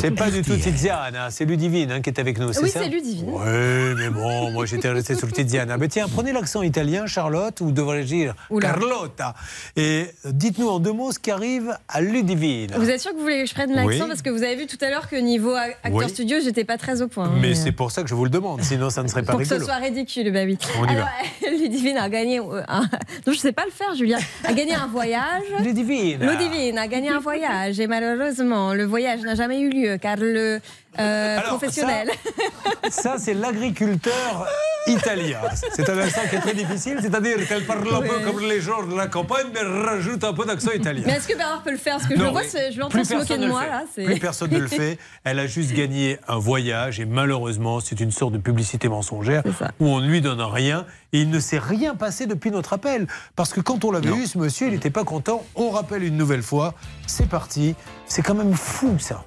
C'est 0.00 0.10
pas 0.10 0.30
du 0.30 0.42
tout 0.42 0.56
Tiziana, 0.56 1.30
c'est 1.30 1.44
Ludivine 1.44 1.90
hein, 1.92 2.00
qui 2.00 2.10
est 2.10 2.18
avec 2.18 2.38
nous, 2.38 2.48
Oui, 2.48 2.70
c'est 2.72 2.88
Ludivine. 2.88 3.26
Oui, 3.28 3.94
mais 3.96 4.08
bon, 4.10 4.50
moi 4.52 4.66
j'étais 4.66 4.88
resté 4.90 5.14
sur 5.14 5.26
le 5.26 5.32
Tiziana. 5.32 5.76
Mais 5.76 5.88
tiens, 5.88 6.06
prenez 6.12 6.32
l'accent 6.32 6.62
italien, 6.62 7.06
Charlotte, 7.06 7.60
ou 7.60 7.70
devrais-je 7.72 8.06
dire 8.06 8.34
Carlotta. 8.60 9.34
Et 9.76 10.06
dites-nous 10.24 10.68
en 10.68 10.78
deux 10.80 10.92
mots 10.92 11.12
ce 11.12 11.18
qui 11.18 11.30
arrive 11.30 11.76
à 11.88 12.00
Ludivine. 12.00 12.72
Vous 12.76 12.90
êtes 12.90 13.00
sûr 13.00 13.12
que 13.12 13.16
vous 13.16 13.22
voulez 13.22 13.42
que 13.42 13.48
je 13.48 13.54
prenne 13.54 13.72
l'accent 13.74 13.88
Oui. 13.88 13.98
Parce 14.08 14.22
que 14.22 14.30
vous 14.30 14.42
avez 14.42 14.56
vu 14.56 14.66
tout 14.66 14.78
à 14.80 14.90
l'heure 14.90 15.08
que 15.08 15.16
niveau 15.16 15.54
acteur 15.54 15.92
Oui. 15.92 16.08
studio, 16.08 16.38
j'étais 16.42 16.64
pas 16.64 16.78
très 16.78 17.02
au 17.02 17.08
point. 17.08 17.26
hein, 17.26 17.38
Mais 17.40 17.54
c'est 17.54 17.72
pour 17.72 17.90
ça 17.90 18.02
que 18.02 18.08
je 18.08 18.14
vous 18.14 18.24
le 18.24 18.30
demande, 18.30 18.62
sinon 18.62 18.90
ça 18.90 19.02
ne 19.02 19.08
serait 19.08 19.22
pas 19.24 19.32
Pour 19.32 19.40
que 19.40 19.46
ce 19.46 19.58
soit 19.60 19.74
ridicule, 19.76 20.32
bah 20.32 20.44
oui. 20.44 20.58
On 20.78 20.86
y 20.86 20.90
Alors, 20.90 21.08
Ludivine 21.60 21.96
a 21.98 22.08
gagné. 22.08 22.40
euh, 22.40 22.62
un... 22.68 22.82
Non, 23.26 23.32
je 23.32 23.38
sais 23.38 23.52
pas 23.52 23.64
le 23.64 23.70
faire, 23.72 23.94
Julien. 23.94 24.18
A 24.44 24.52
gagné 24.52 24.74
un 24.74 24.86
voyage. 24.86 25.42
Ludivine. 25.64 26.20
Ludivine 26.24 26.78
a 26.78 26.86
gagné 26.86 27.08
un 27.10 27.18
voyage. 27.18 27.80
Et 27.80 27.86
malheureusement, 27.86 28.72
le 28.74 28.84
voyage 28.84 29.20
n'a 29.22 29.34
jamais 29.34 29.60
eu 29.60 29.70
lieu 29.70 29.85
car 30.00 30.16
le 30.16 30.60
euh, 30.98 31.38
Alors, 31.38 31.58
professionnel. 31.58 32.10
Ça, 32.90 33.16
c'est 33.18 33.34
l'agriculteur 33.34 34.46
italien. 34.86 35.40
C'est 35.72 35.88
un 35.90 35.98
accent 35.98 36.20
qui 36.30 36.36
est 36.36 36.40
très 36.40 36.54
difficile, 36.54 36.98
c'est-à-dire 37.00 37.46
qu'elle 37.46 37.64
parle 37.64 37.86
un 37.92 38.00
peu 38.00 38.20
comme 38.24 38.40
les 38.40 38.60
gens 38.60 38.82
de 38.84 38.96
la 38.96 39.06
campagne, 39.06 39.46
mais 39.52 39.60
rajoute 39.60 40.22
un 40.24 40.32
peu 40.32 40.44
d'accent 40.44 40.70
italien. 40.72 41.02
Mais 41.06 41.14
est-ce 41.14 41.28
que 41.28 41.36
Bernard 41.36 41.62
peut 41.62 41.72
le 41.72 41.76
faire? 41.76 41.96
Parce 41.96 42.08
que 42.08 42.14
je 42.14 42.20
Non, 42.20 42.26
le 42.26 42.30
vois, 42.30 42.42
je 42.42 42.78
l'entends 42.78 42.90
Plus 42.90 43.04
se 43.04 43.14
moquer 43.14 43.38
de 43.38 43.46
moi. 43.46 43.66
Là, 43.66 43.84
Plus 43.94 44.18
personne 44.18 44.50
ne 44.52 44.58
le 44.58 44.68
fait. 44.68 44.98
Elle 45.24 45.38
a 45.38 45.46
juste 45.46 45.72
gagné 45.72 46.18
un 46.28 46.38
voyage 46.38 47.00
et 47.00 47.04
malheureusement, 47.04 47.80
c'est 47.80 48.00
une 48.00 48.12
sorte 48.12 48.32
de 48.32 48.38
publicité 48.38 48.88
mensongère 48.88 49.42
où 49.80 49.86
on 49.88 50.00
ne 50.00 50.06
lui 50.08 50.20
donne 50.20 50.40
rien 50.40 50.86
et 51.12 51.20
il 51.20 51.30
ne 51.30 51.40
s'est 51.40 51.58
rien 51.58 51.94
passé 51.94 52.26
depuis 52.26 52.50
notre 52.50 52.72
appel. 52.72 53.06
Parce 53.34 53.52
que 53.52 53.60
quand 53.60 53.84
on 53.84 53.90
l'avait 53.90 54.10
eu, 54.10 54.26
ce 54.26 54.38
monsieur, 54.38 54.68
il 54.68 54.72
n'était 54.72 54.90
pas 54.90 55.04
content. 55.04 55.44
On 55.56 55.70
rappelle 55.70 56.04
une 56.04 56.16
nouvelle 56.16 56.42
fois. 56.42 56.74
C'est 57.06 57.28
parti. 57.28 57.74
C'est 58.06 58.22
quand 58.22 58.34
même 58.34 58.54
fou 58.54 58.98
ça. 58.98 59.24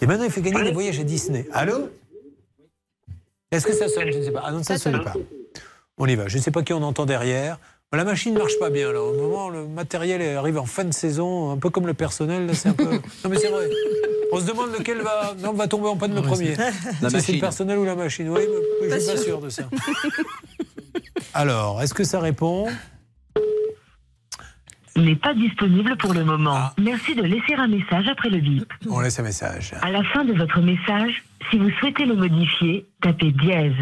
Et 0.00 0.06
maintenant, 0.06 0.24
il 0.24 0.30
fait 0.30 0.40
gagner 0.42 0.62
des 0.64 0.72
voyages 0.72 0.98
à 0.98 1.04
Disney. 1.04 1.46
Allô 1.52 1.90
Est-ce 3.50 3.66
que 3.66 3.72
ça 3.74 3.88
sonne 3.88 4.10
Je 4.12 4.18
ne 4.18 4.24
sais 4.24 4.30
pas. 4.32 4.42
Ah 4.44 4.52
non, 4.52 4.62
ça 4.62 4.74
ne 4.74 4.78
sonne 4.78 5.02
pas. 5.04 5.14
On 5.98 6.06
y 6.06 6.14
va. 6.14 6.28
Je 6.28 6.38
ne 6.38 6.42
sais 6.42 6.50
pas 6.50 6.62
qui 6.62 6.72
on 6.72 6.82
entend 6.82 7.06
derrière. 7.06 7.58
La 7.92 8.04
machine 8.04 8.32
ne 8.34 8.38
marche 8.38 8.58
pas 8.60 8.70
bien. 8.70 8.92
Là. 8.92 9.02
Au 9.02 9.12
moment, 9.14 9.48
le 9.50 9.66
matériel 9.66 10.22
arrive 10.36 10.58
en 10.58 10.64
fin 10.64 10.84
de 10.84 10.92
saison, 10.94 11.50
un 11.50 11.56
peu 11.56 11.70
comme 11.70 11.86
le 11.88 11.94
personnel. 11.94 12.46
là, 12.46 12.54
C'est 12.54 12.68
un 12.68 12.72
peu... 12.72 12.84
Non, 13.24 13.30
mais 13.30 13.36
c'est 13.36 13.48
vrai. 13.48 13.68
On 14.32 14.38
se 14.40 14.46
demande 14.46 14.70
lequel 14.78 15.02
va, 15.02 15.34
non, 15.40 15.52
va 15.52 15.66
tomber 15.66 15.88
en 15.88 15.96
panne 15.96 16.14
le 16.14 16.22
premier. 16.22 16.54
La 17.02 17.10
Si 17.10 17.20
c'est 17.20 17.32
le 17.32 17.40
personnel 17.40 17.78
ou 17.78 17.84
la 17.84 17.96
machine. 17.96 18.28
Oui, 18.28 18.42
mais 18.80 18.90
je 18.90 18.94
ne 18.94 19.00
suis 19.00 19.10
pas 19.10 19.16
sûr 19.16 19.40
de 19.40 19.48
ça. 19.48 19.64
Alors, 21.34 21.82
est-ce 21.82 21.92
que 21.94 22.04
ça 22.04 22.20
répond? 22.20 22.68
N'est 24.96 25.16
pas 25.16 25.34
disponible 25.34 25.96
pour 25.96 26.14
le 26.14 26.24
moment. 26.24 26.70
Merci 26.78 27.14
de 27.14 27.22
laisser 27.22 27.54
un 27.54 27.68
message 27.68 28.08
après 28.08 28.28
le 28.28 28.38
bip. 28.38 28.72
On 28.88 29.00
laisse 29.00 29.18
un 29.18 29.22
message. 29.22 29.74
À 29.82 29.90
la 29.90 30.02
fin 30.04 30.24
de 30.24 30.32
votre 30.32 30.60
message, 30.60 31.24
si 31.50 31.58
vous 31.58 31.70
souhaitez 31.78 32.04
le 32.04 32.16
modifier, 32.16 32.86
tapez 33.02 33.32
dièse. 33.32 33.76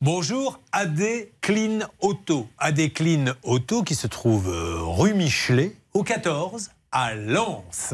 Bonjour, 0.00 0.60
AD 0.72 1.00
Clean 1.40 1.78
Auto. 2.00 2.48
AD 2.58 2.92
Clean 2.92 3.32
Auto 3.42 3.82
qui 3.82 3.94
se 3.94 4.06
trouve 4.06 4.48
euh, 4.50 4.82
rue 4.82 5.14
Michelet, 5.14 5.74
au 5.94 6.02
14, 6.02 6.70
à 6.94 7.14
Lens. 7.14 7.92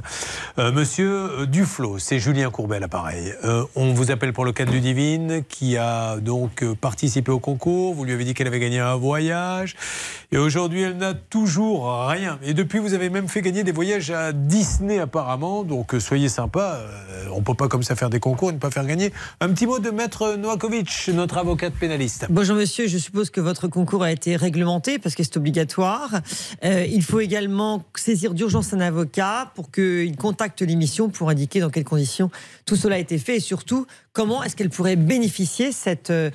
Euh, 0.59 0.71
monsieur 0.73 1.47
Duflo, 1.47 1.99
c'est 1.99 2.19
Julien 2.19 2.51
Courbet 2.51 2.79
l'appareil. 2.79 3.33
Euh, 3.45 3.65
on 3.75 3.95
vous 3.95 4.11
appelle 4.11 4.35
pour 4.35 4.45
le 4.45 4.53
cas 4.53 4.67
de 4.67 4.71
Ludivine 4.71 5.43
qui 5.49 5.79
a 5.79 6.19
donc 6.19 6.63
euh, 6.63 6.75
participé 6.75 7.33
au 7.33 7.39
concours. 7.39 7.95
Vous 7.95 8.05
lui 8.05 8.13
avez 8.13 8.25
dit 8.25 8.35
qu'elle 8.35 8.47
avait 8.47 8.61
gagné 8.61 8.79
un 8.79 8.97
voyage. 8.97 9.75
Et 10.33 10.37
aujourd'hui, 10.37 10.83
elle 10.83 10.99
n'a 10.99 11.15
toujours 11.15 12.07
rien. 12.09 12.39
Et 12.43 12.53
depuis, 12.53 12.79
vous 12.79 12.93
avez 12.93 13.09
même 13.09 13.27
fait 13.27 13.41
gagner 13.41 13.65
des 13.65 13.73
voyages 13.73 14.11
à 14.11 14.33
Disney 14.33 14.99
apparemment. 14.99 15.65
Donc 15.65 15.95
soyez 15.99 16.29
sympa. 16.29 16.81
On 17.33 17.39
ne 17.39 17.45
peut 17.45 17.55
pas 17.55 17.69
comme 17.69 17.83
ça 17.83 17.97
faire 17.97 18.11
des 18.11 18.21
concours 18.21 18.51
et 18.51 18.53
ne 18.53 18.59
pas 18.59 18.71
faire 18.71 18.87
gagner. 18.87 19.13
Un 19.41 19.49
petit 19.49 19.67
mot 19.67 19.79
de 19.79 19.91
Maître 19.91 20.37
Noakovic, 20.37 21.11
notre 21.15 21.39
avocate 21.39 21.73
pénaliste. 21.73 22.27
Bonjour 22.29 22.55
monsieur, 22.55 22.87
je 22.87 22.99
suppose 22.99 23.31
que 23.31 23.41
votre 23.41 23.67
concours 23.67 24.03
a 24.03 24.13
été 24.13 24.37
réglementé 24.37 24.99
parce 24.99 25.15
que 25.15 25.23
c'est 25.23 25.39
obligatoire. 25.39 26.21
Il 26.63 27.03
faut 27.03 27.21
également 27.21 27.83
saisir 27.97 28.35
d'urgence 28.35 28.75
un 28.75 28.81
pour 29.55 29.71
qu'il 29.71 30.17
contacte 30.17 30.63
l'émission 30.63 31.09
pour 31.09 31.31
indiquer 31.31 31.61
dans 31.61 31.71
quelles 31.71 31.85
conditions 31.85 32.31
tout 32.65 32.77
cela 32.77 32.97
a 32.97 32.99
été 32.99 33.19
fait 33.19 33.37
et 33.37 33.41
surtout 33.41 33.87
comment 34.13 34.43
est-ce 34.43 34.57
qu'elle 34.57 34.71
pourrait 34.71 34.97
bénéficier 34.97 35.73
cette 35.73 36.11
euh, 36.11 36.31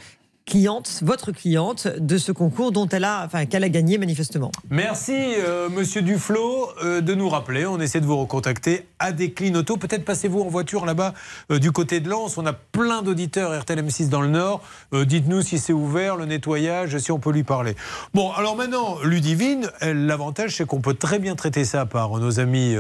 cliente, 0.46 1.00
votre 1.02 1.32
cliente, 1.32 1.88
de 1.88 2.18
ce 2.18 2.32
concours 2.32 2.72
dont 2.72 2.88
elle 2.90 3.04
a, 3.04 3.24
enfin 3.26 3.46
qu'elle 3.46 3.64
a 3.64 3.70
gagné 3.70 3.98
manifestement. 3.98 4.52
Merci, 4.70 5.14
euh, 5.16 5.70
monsieur 5.70 6.04
Duflo, 6.04 6.70
euh, 6.84 7.02
de 7.02 7.16
nous 7.16 7.30
rappeler. 7.30 7.66
On 7.66 7.80
essaie 7.80 8.00
de 8.00 8.06
vous 8.06 8.18
recontacter 8.18 8.86
à 9.00 9.12
des 9.12 9.34
Auto. 9.56 9.78
Peut-être 9.78 10.06
passez-vous 10.06 10.42
en 10.42 10.48
voiture 10.48 10.86
là-bas 10.86 11.14
euh, 11.52 11.58
du 11.58 11.72
côté 11.72 12.00
de 12.00 12.10
Lens. 12.10 12.38
On 12.38 12.46
a 12.46 12.54
plein 12.54 13.02
d'auditeurs 13.02 13.60
RTL 13.60 13.84
M6 13.84 14.10
dans 14.10 14.22
le 14.22 14.28
Nord. 14.28 14.62
Dites-nous 14.94 15.42
si 15.42 15.58
c'est 15.58 15.74
ouvert, 15.74 16.16
le 16.16 16.26
nettoyage, 16.26 16.98
si 17.00 17.12
on 17.12 17.20
peut 17.20 17.32
lui 17.32 17.44
parler. 17.44 17.76
Bon, 18.14 18.32
alors 18.32 18.56
maintenant, 18.56 18.98
Ludivine, 19.04 19.70
l'avantage, 19.82 20.56
c'est 20.56 20.66
qu'on 20.66 20.80
peut 20.80 20.94
très 20.94 21.20
bien 21.20 21.36
traiter 21.36 21.66
ça 21.66 21.86
par 21.86 22.18
nos 22.18 22.40
amis, 22.40 22.76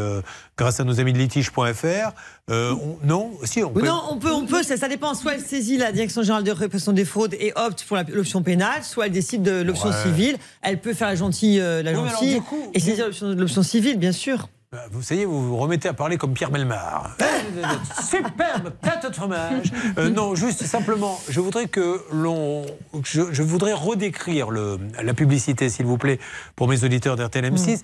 grâce 0.57 0.79
à 0.79 0.83
nos 0.83 0.99
amis 0.99 1.13
de 1.13 1.17
litige.fr. 1.17 2.11
Euh, 2.49 2.73
on- 2.73 2.97
non, 3.05 3.31
si, 3.43 3.63
on 3.63 3.71
peut. 3.71 3.81
Non, 3.85 4.01
on 4.09 4.17
peut, 4.17 4.31
on 4.31 4.45
peut, 4.45 4.63
ça, 4.63 4.77
ça 4.77 4.87
dépend. 4.87 5.13
Soit 5.13 5.35
elle 5.35 5.41
saisit 5.41 5.77
la 5.77 5.91
Direction 5.91 6.21
générale 6.21 6.43
de 6.43 6.51
répression 6.51 6.91
des 6.91 7.05
fraudes 7.05 7.33
et 7.39 7.51
opte 7.55 7.83
pour 7.87 7.97
l'option 8.09 8.41
pénale, 8.43 8.83
soit 8.83 9.07
elle 9.07 9.11
décide 9.11 9.41
de 9.43 9.61
l'option 9.61 9.89
Ouais. 9.89 10.03
civile. 10.03 10.37
Elle 10.61 10.79
peut 10.79 10.93
faire 10.93 11.07
la 11.09 11.15
gentille, 11.15 11.59
euh, 11.59 11.81
la 11.83 11.91
alors, 11.91 12.07
gentille 12.07 12.39
coup, 12.41 12.69
et 12.73 12.79
saisir 12.79 13.05
l'option- 13.07 13.33
l'option 13.33 13.63
civile, 13.63 13.97
bien 13.99 14.11
sûr. 14.11 14.47
Bah, 14.71 14.79
Vous 14.91 15.01
savez, 15.01 15.25
vous 15.25 15.47
vous 15.47 15.57
remettez 15.57 15.87
à 15.87 15.93
parler 15.93 16.17
comme 16.17 16.33
Pierre 16.33 16.51
Belmar. 16.51 17.15
Superbe 18.09 18.71
tête 18.81 19.09
de 19.09 19.15
fromage. 19.15 19.71
Euh, 19.97 20.09
non, 20.09 20.35
juste 20.35 20.63
simplement, 20.65 21.19
je 21.29 21.39
voudrais 21.39 21.67
que 21.67 22.01
l'on, 22.11 22.65
je, 23.03 23.21
je 23.31 23.43
voudrais 23.43 23.73
redécrire 23.73 24.49
le, 24.51 24.79
la 25.01 25.13
publicité, 25.13 25.69
s'il 25.69 25.85
vous 25.85 25.97
plaît, 25.97 26.19
pour 26.55 26.67
mes 26.67 26.83
auditeurs 26.83 27.15
d'RTL 27.15 27.45
M6. 27.53 27.81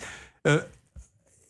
Euh, 0.48 0.60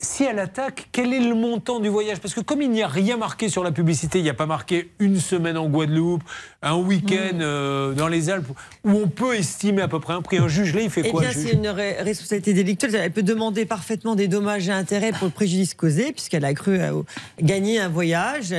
si 0.01 0.23
elle 0.23 0.39
attaque, 0.39 0.87
quel 0.91 1.13
est 1.13 1.19
le 1.19 1.35
montant 1.35 1.79
du 1.79 1.87
voyage? 1.89 2.19
Parce 2.19 2.33
que 2.33 2.41
comme 2.41 2.61
il 2.61 2.71
n'y 2.71 2.81
a 2.81 2.87
rien 2.87 3.17
marqué 3.17 3.49
sur 3.49 3.63
la 3.63 3.71
publicité, 3.71 4.17
il 4.19 4.23
n'y 4.23 4.29
a 4.29 4.33
pas 4.33 4.45
marqué 4.47 4.89
une 4.99 5.19
semaine 5.19 5.57
en 5.57 5.67
Guadeloupe, 5.69 6.23
un 6.63 6.75
week-end 6.75 7.39
euh, 7.39 7.93
dans 7.93 8.07
les 8.07 8.29
Alpes, 8.29 8.47
où 8.83 8.89
on 8.91 9.07
peut 9.07 9.35
estimer 9.35 9.81
à 9.83 9.87
peu 9.87 9.99
près 9.99 10.13
un 10.13 10.21
prix. 10.21 10.37
Un 10.39 10.47
juge, 10.47 10.73
là, 10.73 10.81
il 10.81 10.89
fait 10.89 11.03
Eh 11.05 11.09
quoi 11.11 11.21
bien, 11.21 11.29
le 11.29 11.35
juge? 11.35 11.43
c'est 11.51 11.53
une 11.55 11.67
ré- 11.67 12.01
responsabilité 12.01 12.53
délictuelle. 12.53 12.95
Elle 12.95 13.11
peut 13.11 13.21
demander 13.23 13.65
parfaitement 13.65 14.15
des 14.15 14.27
dommages 14.27 14.67
et 14.69 14.71
intérêts 14.71 15.11
pour 15.11 15.25
le 15.25 15.31
préjudice 15.33 15.73
causé, 15.75 16.11
puisqu'elle 16.11 16.45
a 16.45 16.53
cru 16.53 16.79
euh, 16.79 17.01
gagner 17.41 17.79
un 17.79 17.89
voyage. 17.89 18.53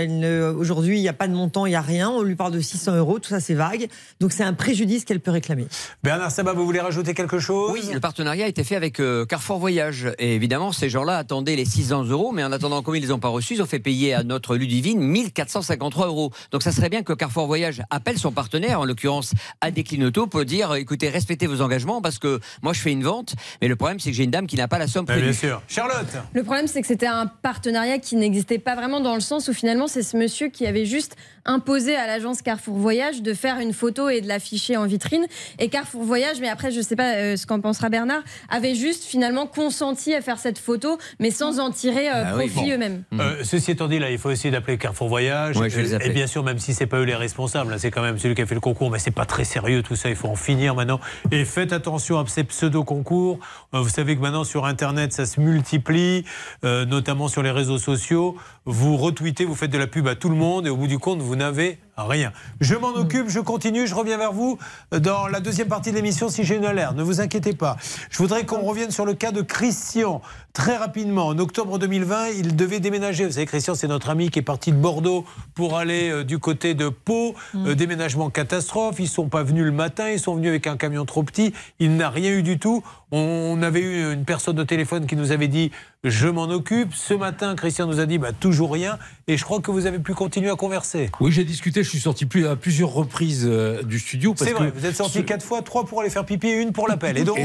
Aujourd'hui, 0.57 0.99
il 0.99 1.03
n'y 1.03 1.09
a 1.09 1.13
pas 1.13 1.27
de 1.29 1.35
montant, 1.35 1.67
il 1.67 1.71
n'y 1.71 1.77
a 1.77 1.81
rien. 1.81 2.09
On 2.11 2.23
lui 2.23 2.37
parle 2.37 2.53
de 2.53 2.61
600 2.61 2.97
euros, 2.97 3.19
tout 3.19 3.31
ça, 3.31 3.41
c'est 3.41 3.55
vague. 3.55 3.89
Donc, 4.21 4.33
c'est 4.33 4.45
un 4.45 4.53
préjudice 4.55 5.05
qu'elle 5.05 5.21
peut 5.21 5.31
réclamer. 5.33 5.67
Bernard 6.05 6.31
Sabat, 6.31 6.53
vous 6.53 6.65
voulez 6.65 6.81
rajouter 6.81 7.15
quelque 7.15 7.39
chose? 7.41 7.73
Oui, 7.73 7.83
le 7.93 8.01
partenariat 8.01 8.45
a 8.45 8.49
été 8.49 8.63
fait 8.65 8.77
avec 8.77 9.01
euh, 9.01 9.27
Carrefour 9.27 9.59
Voyage. 9.59 10.09
Et 10.19 10.35
évidemment, 10.35 10.73
ces 10.73 10.89
gens-là 10.89 11.19
attendaient 11.33 11.57
les 11.57 11.65
600 11.65 12.05
euros, 12.05 12.31
mais 12.31 12.45
en 12.45 12.53
attendant, 12.53 12.83
comme 12.83 12.95
ils 12.95 13.01
ne 13.01 13.07
les 13.07 13.13
ont 13.13 13.19
pas 13.19 13.29
reçus, 13.29 13.55
ils 13.55 13.63
ont 13.63 13.67
fait 13.67 13.79
payer 13.79 14.13
à 14.13 14.23
notre 14.23 14.55
Ludivine 14.55 15.01
1453 15.01 16.09
euros. 16.09 16.31
Donc 16.51 16.63
ça 16.63 16.73
serait 16.73 16.91
bien 16.91 17.03
que 17.03 17.15
Carrefour 17.15 17.47
Voyage 17.47 17.81
appelle 17.89 18.19
son 18.19 18.33
partenaire, 18.33 18.81
en 18.81 18.85
l'occurrence 18.85 19.33
Adéclinoto, 19.63 20.27
pour 20.27 20.45
dire 20.45 20.75
écoutez, 20.75 21.09
respectez 21.09 21.47
vos 21.47 21.63
engagements, 21.63 22.03
parce 22.03 22.19
que 22.19 22.39
moi 22.61 22.75
je 22.75 22.81
fais 22.81 22.93
une 22.93 23.03
vente, 23.03 23.35
mais 23.63 23.69
le 23.69 23.77
problème 23.77 23.99
c'est 23.99 24.11
que 24.11 24.17
j'ai 24.17 24.25
une 24.25 24.31
dame 24.31 24.47
qui 24.47 24.57
n'a 24.57 24.69
pas 24.69 24.77
la 24.77 24.87
somme 24.87 25.07
prévue. 25.07 25.23
bien 25.23 25.33
sûr. 25.33 25.63
Charlotte 25.69 26.05
Le 26.35 26.43
problème, 26.43 26.67
c'est 26.67 26.83
que 26.83 26.87
c'était 26.87 27.07
un 27.07 27.27
partenariat 27.27 27.99
qui 27.99 28.17
n'existait 28.17 28.59
pas 28.59 28.75
vraiment 28.75 29.01
dans 29.01 29.15
le 29.15 29.21
sens 29.21 29.49
où 29.49 29.55
finalement, 29.55 29.87
c'est 29.87 30.03
ce 30.03 30.15
monsieur 30.19 30.49
qui 30.49 30.67
avait 30.67 30.85
juste 30.85 31.17
imposé 31.47 31.97
à 31.97 32.07
l'agence 32.07 32.43
Carrefour 32.43 32.77
Voyage 32.77 33.23
de 33.23 33.33
faire 33.33 33.59
une 33.59 33.73
photo 33.73 34.11
et 34.11 34.21
de 34.21 34.29
l'afficher 34.29 34.77
en 34.77 34.85
vitrine. 34.85 35.27
Et 35.59 35.69
Carrefour 35.69 36.05
Voyage, 36.05 36.41
mais 36.41 36.49
après, 36.49 36.71
je 36.71 36.79
ne 36.79 36.83
sais 36.83 36.95
pas 36.95 37.15
euh, 37.15 37.37
ce 37.37 37.47
qu'en 37.47 37.61
pensera 37.61 37.89
Bernard, 37.89 38.23
avait 38.51 38.75
juste 38.75 39.05
finalement 39.05 39.47
consenti 39.47 40.15
à 40.15 40.21
faire 40.21 40.39
cette 40.39 40.59
photo, 40.59 40.99
mais 41.23 41.31
sans 41.31 41.61
en 41.61 41.71
tirer 41.71 42.11
euh, 42.11 42.37
oui, 42.37 42.51
profit 42.51 42.69
bon. 42.69 42.75
eux-mêmes. 42.75 43.05
Euh, 43.19 43.37
ceci 43.45 43.71
étant 43.71 43.87
dit, 43.87 44.01
là, 44.01 44.11
il 44.11 44.19
faut 44.19 44.31
essayer 44.31 44.51
d'appeler 44.51 44.77
Carrefour 44.77 45.09
Voyage. 45.09 45.57
Ouais, 45.57 45.71
je 45.71 45.77
vais 45.77 45.83
les 45.83 45.93
et 45.93 45.95
appeler. 45.95 46.11
bien 46.11 46.27
sûr, 46.27 46.43
même 46.43 46.59
si 46.59 46.75
c'est 46.75 46.87
pas 46.87 46.99
eux 46.99 47.05
les 47.05 47.15
responsables, 47.15 47.73
hein, 47.73 47.77
c'est 47.79 47.93
quand 47.93 48.03
même 48.03 48.19
celui 48.19 48.35
qui 48.35 48.43
a 48.43 48.47
fait 48.47 48.57
le 48.57 48.61
concours, 48.61 48.91
mais 48.91 48.99
c'est 48.99 49.13
pas 49.13 49.25
très 49.25 49.45
sérieux 49.45 49.83
tout 49.83 49.95
ça. 49.95 50.09
Il 50.09 50.17
faut 50.17 50.29
en 50.29 50.37
finir 50.37 50.75
maintenant. 50.75 50.99
Et 51.31 51.45
faites 51.45 51.73
attention 51.73 52.19
à 52.19 52.27
ces 52.27 52.43
pseudo-concours. 52.43 53.39
Euh, 53.73 53.81
vous 53.81 53.89
savez 53.89 54.17
que 54.17 54.21
maintenant 54.21 54.43
sur 54.43 54.67
Internet, 54.67 55.13
ça 55.13 55.25
se 55.25 55.41
multiplie, 55.41 56.25
euh, 56.65 56.85
notamment 56.85 57.29
sur 57.29 57.45
les 57.45 57.53
réseaux 57.53 57.79
sociaux. 57.79 58.37
Vous 58.65 58.97
retweetez, 58.97 59.45
vous 59.45 59.55
faites 59.55 59.71
de 59.71 59.79
la 59.79 59.87
pub 59.87 60.09
à 60.09 60.17
tout 60.17 60.29
le 60.29 60.37
monde, 60.37 60.67
et 60.67 60.71
au 60.71 60.77
bout 60.77 60.89
du 60.89 60.99
compte, 60.99 61.21
vous 61.21 61.37
n'avez 61.37 61.79
rien. 61.97 62.33
Je 62.61 62.75
m'en 62.75 62.95
occupe, 62.95 63.29
je 63.29 63.41
continue, 63.41 63.87
je 63.87 63.95
reviens 63.95 64.17
vers 64.17 64.33
vous 64.33 64.59
dans 64.91 65.27
la 65.27 65.41
deuxième 65.41 65.69
partie 65.69 65.91
de 65.91 65.97
l'émission 65.97 66.29
si 66.29 66.45
j'ai 66.45 66.57
une 66.57 66.65
alerte. 66.65 66.97
Ne 66.97 67.03
vous 67.03 67.21
inquiétez 67.21 67.53
pas. 67.53 67.77
Je 68.11 68.19
voudrais 68.19 68.47
qu'on 68.47 68.63
revienne 68.63 68.91
sur 68.91 69.05
le 69.05 69.15
cas 69.15 69.31
de 69.31 69.43
Christian. 69.43 70.23
Très 70.53 70.77
rapidement, 70.77 71.29
en 71.29 71.39
octobre 71.39 71.79
2020, 71.79 72.29
il 72.37 72.57
devait 72.57 72.81
déménager. 72.81 73.25
Vous 73.25 73.33
savez, 73.33 73.47
Christian, 73.47 73.75
c'est 73.75 73.89
notre 73.89 74.11
ami 74.11 74.31
qui 74.31 74.39
est 74.39 74.43
parti 74.43 74.71
de 74.71 74.77
Bordeaux 74.77 75.25
pour 75.55 75.79
aller 75.79 76.11
euh, 76.11 76.25
du 76.25 76.39
côté 76.39 76.75
de 76.75 76.89
Pau. 76.89 77.35
Euh, 77.55 77.75
déménagement 77.75 78.31
catastrophe. 78.31 78.97
Ils 78.99 79.09
sont 79.09 79.29
pas 79.29 79.43
venus 79.43 79.65
le 79.65 79.73
matin, 79.73 80.11
ils 80.11 80.21
sont 80.21 80.35
venus 80.35 80.51
avec 80.51 80.67
un 80.67 80.77
camion 80.77 81.05
trop 81.05 81.23
petit. 81.23 81.55
Il 81.79 81.97
n'a 81.97 82.11
rien 82.11 82.33
eu 82.33 82.43
du 82.43 82.59
tout. 82.59 82.83
On 83.15 83.61
avait 83.63 83.81
eu 83.81 84.13
une 84.13 84.25
personne 84.25 84.59
au 84.59 84.65
téléphone 84.65 85.07
qui 85.07 85.17
nous 85.17 85.33
avait 85.33 85.49
dit 85.49 85.71
je 86.03 86.27
m'en 86.27 86.45
occupe. 86.45 86.95
Ce 86.95 87.15
matin, 87.15 87.55
Christian 87.55 87.87
nous 87.87 88.01
a 88.01 88.07
dit 88.07 88.19
bah, 88.19 88.33
toujours 88.33 88.73
rien. 88.73 88.99
Et 89.29 89.37
je 89.37 89.45
crois 89.45 89.61
que 89.61 89.71
vous 89.71 89.87
avez 89.87 89.99
pu 89.99 90.15
continuer 90.15 90.51
à 90.51 90.57
converser. 90.57 91.11
Oui, 91.21 91.31
j'ai 91.31 91.45
discuté, 91.45 91.85
je 91.85 91.89
suis 91.91 92.01
sorti 92.01 92.25
plus, 92.27 92.47
à 92.47 92.57
plusieurs 92.57 92.91
reprises 92.93 93.47
euh, 93.47 93.83
du 93.83 93.99
studio. 94.01 94.35
C'est 94.37 94.53
vrai, 94.53 94.71
que 94.73 94.79
vous 94.79 94.87
êtes 94.87 94.97
sorti 94.97 95.19
ce- 95.19 95.23
quatre 95.23 95.45
fois, 95.45 95.63
trois 95.63 95.85
pour 95.85 96.01
aller 96.01 96.11
faire 96.11 96.25
pipi 96.25 96.49
et 96.49 96.61
une 96.61 96.73
pour 96.73 96.89
l'appel. 96.89 97.19
Et 97.19 97.25
donc 97.25 97.39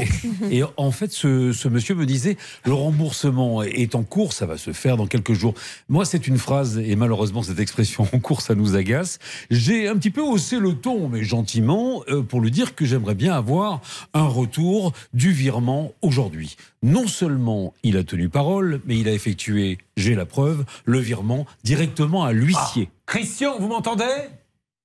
Et, 0.50 0.58
et 0.58 0.64
en 0.76 0.90
fait, 0.90 1.12
ce, 1.12 1.52
ce 1.52 1.68
monsieur 1.68 1.94
me 1.94 2.06
disait 2.06 2.36
le 2.64 2.72
remboursement 2.72 3.62
est 3.62 3.94
en 3.94 4.02
cours, 4.02 4.32
ça 4.32 4.46
va 4.46 4.56
se 4.56 4.72
faire 4.72 4.96
dans 4.96 5.06
quelques 5.06 5.34
jours. 5.34 5.54
Moi, 5.88 6.04
c'est 6.06 6.26
une 6.26 6.38
phrase, 6.38 6.78
et 6.78 6.96
malheureusement, 6.96 7.42
cette 7.42 7.60
expression 7.60 8.08
en 8.12 8.18
cours, 8.18 8.40
ça 8.40 8.54
nous 8.54 8.74
agace. 8.74 9.18
J'ai 9.50 9.86
un 9.86 9.96
petit 9.96 10.10
peu 10.10 10.22
haussé 10.22 10.58
le 10.58 10.74
ton, 10.74 11.08
mais 11.08 11.22
gentiment, 11.22 12.02
euh, 12.08 12.22
pour 12.22 12.40
lui 12.40 12.50
dire 12.50 12.74
que 12.74 12.84
j'aimerais 12.86 13.14
bien 13.14 13.34
avoir 13.34 13.82
un 14.14 14.26
retour 14.26 14.92
du 15.12 15.30
virement 15.30 15.57
aujourd'hui. 16.02 16.56
Non 16.82 17.06
seulement 17.06 17.74
il 17.82 17.96
a 17.96 18.04
tenu 18.04 18.28
parole, 18.28 18.80
mais 18.86 18.98
il 18.98 19.08
a 19.08 19.12
effectué, 19.12 19.78
j'ai 19.96 20.14
la 20.14 20.26
preuve, 20.26 20.64
le 20.84 20.98
virement 20.98 21.46
directement 21.64 22.24
à 22.24 22.32
l'huissier. 22.32 22.90
Christian, 23.06 23.58
vous 23.58 23.68
m'entendez? 23.68 24.04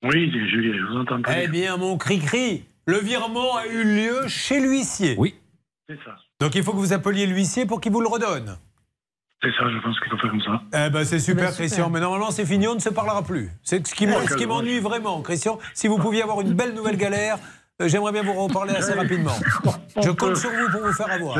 Oui, 0.03 0.31
Julien, 0.31 0.73
je 0.77 0.91
vous 0.93 0.99
entends 0.99 1.21
très 1.21 1.45
Eh 1.45 1.47
bien, 1.47 1.77
mon 1.77 1.97
cri-cri, 1.97 2.65
le 2.85 2.97
virement 2.97 3.55
a 3.55 3.67
eu 3.67 3.83
lieu 3.83 4.27
chez 4.27 4.59
l'huissier. 4.59 5.15
Oui. 5.17 5.35
C'est 5.87 5.97
ça. 6.05 6.15
Donc 6.39 6.55
il 6.55 6.63
faut 6.63 6.71
que 6.71 6.77
vous 6.77 6.93
appeliez 6.93 7.25
l'huissier 7.25 7.65
pour 7.65 7.79
qu'il 7.79 7.91
vous 7.91 8.01
le 8.01 8.07
redonne. 8.07 8.57
C'est 9.41 9.51
ça, 9.51 9.69
je 9.69 9.77
pense 9.79 9.99
qu'il 9.99 10.09
faut 10.09 10.17
faire 10.17 10.29
comme 10.31 10.41
ça. 10.41 10.61
Eh 10.87 10.89
ben 10.89 11.03
c'est 11.03 11.19
super, 11.19 11.45
Ben, 11.47 11.51
super. 11.51 11.65
Christian. 11.67 11.89
Mais 11.89 11.99
normalement 11.99 12.31
c'est 12.31 12.45
fini, 12.45 12.65
on 12.67 12.75
ne 12.75 12.79
se 12.79 12.89
parlera 12.89 13.23
plus. 13.23 13.49
C'est 13.61 13.85
ce 13.85 13.93
qui 13.93 14.05
Ah, 14.07 14.45
m'ennuie 14.47 14.79
vraiment, 14.79 15.21
Christian. 15.21 15.59
Si 15.73 15.87
vous 15.89 15.97
pouviez 15.97 16.21
avoir 16.23 16.39
une 16.41 16.53
belle 16.53 16.73
nouvelle 16.73 16.95
galère, 16.97 17.37
j'aimerais 17.79 18.11
bien 18.11 18.23
vous 18.23 18.33
reparler 18.33 18.73
assez 18.75 18.93
rapidement. 18.93 19.31
Je 20.01 20.09
compte 20.11 20.37
sur 20.37 20.49
vous 20.49 20.71
pour 20.71 20.81
vous 20.87 20.93
faire 20.93 21.11
avoir. 21.11 21.37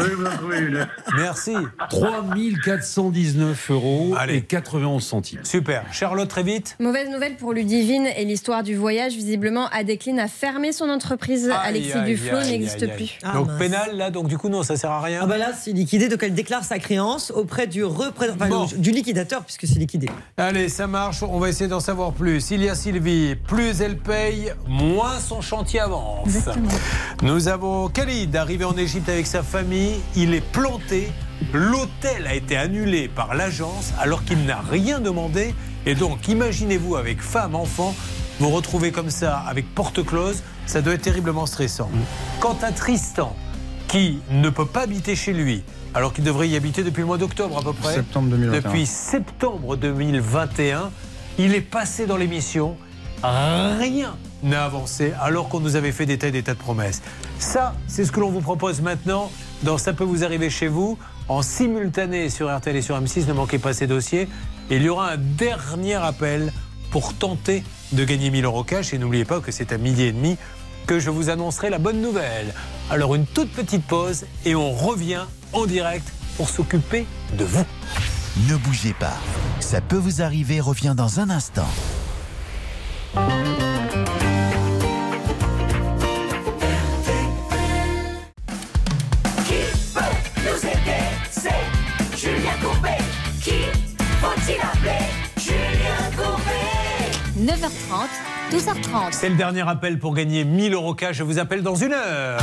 Merci. 1.16 1.54
3419 1.90 3.72
euros 3.72 4.16
et 4.28 4.42
91 4.42 5.04
centimes. 5.04 5.40
Super. 5.44 5.84
Charlotte, 5.92 6.28
très 6.28 6.44
vite. 6.44 6.76
Mauvaise 6.80 7.10
nouvelle 7.10 7.36
pour 7.36 7.54
Ludivine 7.54 8.08
et 8.18 8.26
l'histoire 8.26 8.64
du 8.64 8.76
voyage. 8.76 9.14
Visiblement, 9.14 9.68
Adécline 9.72 10.20
a 10.20 10.28
fermé 10.28 10.72
son 10.72 10.90
entreprise. 10.90 11.52
Alexis 11.64 12.02
Duflo 12.06 12.40
n'existe 12.42 12.88
plus. 12.96 13.18
Donc 13.34 13.50
pénal, 13.58 13.96
là, 13.96 14.10
donc 14.12 14.28
du 14.28 14.38
coup, 14.38 14.50
non, 14.50 14.64
ça 14.64 14.76
sert 14.76 14.92
à 14.92 15.02
rien. 15.02 15.20
Ah 15.24 15.28
bah 15.28 15.38
là, 15.38 15.52
c'est 15.60 15.72
liquidé, 15.72 16.10
donc 16.10 16.22
elle 16.24 16.34
déclare 16.34 16.64
sa 16.64 16.80
créance 16.80 17.32
auprès 17.32 17.68
du, 17.68 17.84
représent- 17.84 18.36
enfin, 18.36 18.48
Bon. 18.50 18.68
du 18.76 18.92
liquidateur, 18.92 19.44
puisque 19.44 19.68
c'est 19.68 19.80
liquidé. 19.80 20.10
Allez, 20.38 20.70
ça 20.70 20.88
marche, 20.88 21.22
on 21.24 21.40
va 21.40 21.50
essayer 21.50 21.68
d'en 21.70 21.80
savoir 21.80 22.12
plus. 22.14 22.52
Il 22.52 22.64
y 22.64 22.70
a 22.70 22.76
Sylvie, 22.76 23.36
plus 23.36 23.82
elle 23.82 23.98
paye, 23.98 24.52
moins 24.68 25.20
son 25.20 25.42
chantier 25.42 25.80
Nous 27.22 27.48
avons 27.48 27.90
Khalid, 27.90 28.36
arrivé 28.36 28.66
en 28.66 28.76
Égypte 28.76 29.10
avec 29.10 29.28
sa 29.28 29.44
famille. 29.44 29.96
Il 30.16 30.34
est 30.34 30.46
planté. 30.52 31.10
L'hôtel 31.54 32.28
a 32.28 32.34
été 32.34 32.56
annulé 32.56 33.08
par 33.08 33.36
l'agence 33.36 33.94
alors 34.00 34.24
qu'il 34.24 34.46
n'a 34.46 34.62
rien 34.62 35.00
demandé. 35.00 35.54
Et 35.86 35.96
donc, 35.96 36.28
imaginez-vous 36.28 36.96
avec 36.96 37.22
femme, 37.22 37.56
enfant, 37.56 37.94
vous 38.40 38.50
retrouvez 38.50 38.92
comme 38.92 39.10
ça 39.10 39.38
avec 39.40 39.74
porte 39.74 40.06
close. 40.06 40.44
Ça 40.66 40.82
doit 40.82 40.94
être 40.94 41.02
terriblement 41.02 41.46
stressant. 41.46 41.90
Quant 42.40 42.58
à 42.62 42.72
Tristan, 42.72 43.36
qui 43.88 44.20
ne 44.32 44.50
peut 44.50 44.66
pas 44.66 44.82
habiter 44.82 45.16
chez 45.16 45.34
lui, 45.34 45.64
alors 45.94 46.14
qu'il 46.14 46.24
devrait 46.24 46.50
y 46.50 46.56
habiter 46.56 46.84
depuis 46.84 47.02
le 47.02 47.08
mois 47.08 47.18
d'octobre 47.18 47.60
à 47.60 47.62
peu 47.62 47.74
près. 47.74 47.96
Septembre 47.96 48.30
2021. 48.30 48.62
Depuis 48.62 48.86
septembre 48.86 49.76
2021, 49.76 50.90
il 51.38 51.54
est 51.54 51.62
passé 51.62 52.06
dans 52.06 52.18
l'émission. 52.18 52.76
Rien 53.24 54.18
n'a 54.44 54.66
avancé 54.66 55.14
alors 55.22 55.48
qu'on 55.48 55.62
nous 55.62 55.78
avait 55.78 55.94
fait 55.94 56.06
des 56.06 56.18
tas 56.18 56.28
et 56.28 56.32
des 56.32 56.44
tas 56.44 56.54
de 56.54 56.60
promesses. 56.60 57.02
Ça, 57.40 57.74
c'est 57.88 58.04
ce 58.04 58.12
que 58.12 58.20
l'on 58.20 58.30
vous 58.30 58.42
propose 58.42 58.82
maintenant 58.82 59.32
dans 59.64 59.78
Ça 59.78 59.94
peut 59.94 60.04
vous 60.04 60.26
arriver 60.26 60.50
chez 60.50 60.68
vous, 60.68 60.98
en 61.30 61.42
simultané 61.42 62.30
sur 62.30 62.54
RTL 62.54 62.76
et 62.76 62.82
sur 62.82 63.00
M6. 63.00 63.28
Ne 63.28 63.34
manquez 63.34 63.60
pas 63.60 63.74
ces 63.74 63.88
dossiers. 63.88 64.28
Et 64.70 64.76
il 64.76 64.84
y 64.84 64.90
aura 64.90 65.12
un 65.12 65.18
dernier 65.18 65.96
appel 65.96 66.52
pour 66.92 67.14
tenter 67.14 67.64
de 67.94 68.04
gagner 68.04 68.30
1000 68.30 68.44
euros 68.44 68.64
cash. 68.64 68.94
Et 68.94 68.98
n'oubliez 68.98 69.26
pas 69.26 69.40
que 69.40 69.52
c'est 69.52 69.72
à 69.72 69.78
midi 69.78 70.04
et 70.04 70.12
demi 70.12 70.38
que 70.86 71.00
je 71.00 71.10
vous 71.10 71.30
annoncerai 71.30 71.70
la 71.70 71.80
bonne 71.80 72.02
nouvelle. 72.02 72.54
Alors 72.90 73.16
une 73.16 73.26
toute 73.26 73.52
petite 73.52 73.86
pause 73.86 74.26
et 74.44 74.54
on 74.54 74.72
revient 74.72 75.24
en 75.54 75.66
direct 75.66 76.12
pour 76.36 76.50
s'occuper 76.50 77.06
de 77.38 77.46
vous. 77.46 77.66
Ne 78.50 78.58
bougez 78.58 78.94
pas. 78.94 79.18
Ça 79.62 79.80
peut 79.80 79.96
vous 79.96 80.22
arriver 80.22 80.60
revient 80.60 80.94
dans 80.98 81.22
un 81.22 81.30
instant. 81.30 81.70
9h30, 97.44 98.08
12h30. 98.52 99.12
C'est 99.12 99.30
le 99.30 99.36
dernier 99.36 99.68
appel 99.68 100.00
pour 100.00 100.16
gagner 100.16 100.44
1000 100.44 100.74
euros 100.74 100.96
cash. 100.96 101.18
Je 101.18 101.24
vous 101.24 101.38
appelle 101.40 101.62
dans 101.62 101.76
une 101.76 101.94
heure. 101.94 102.40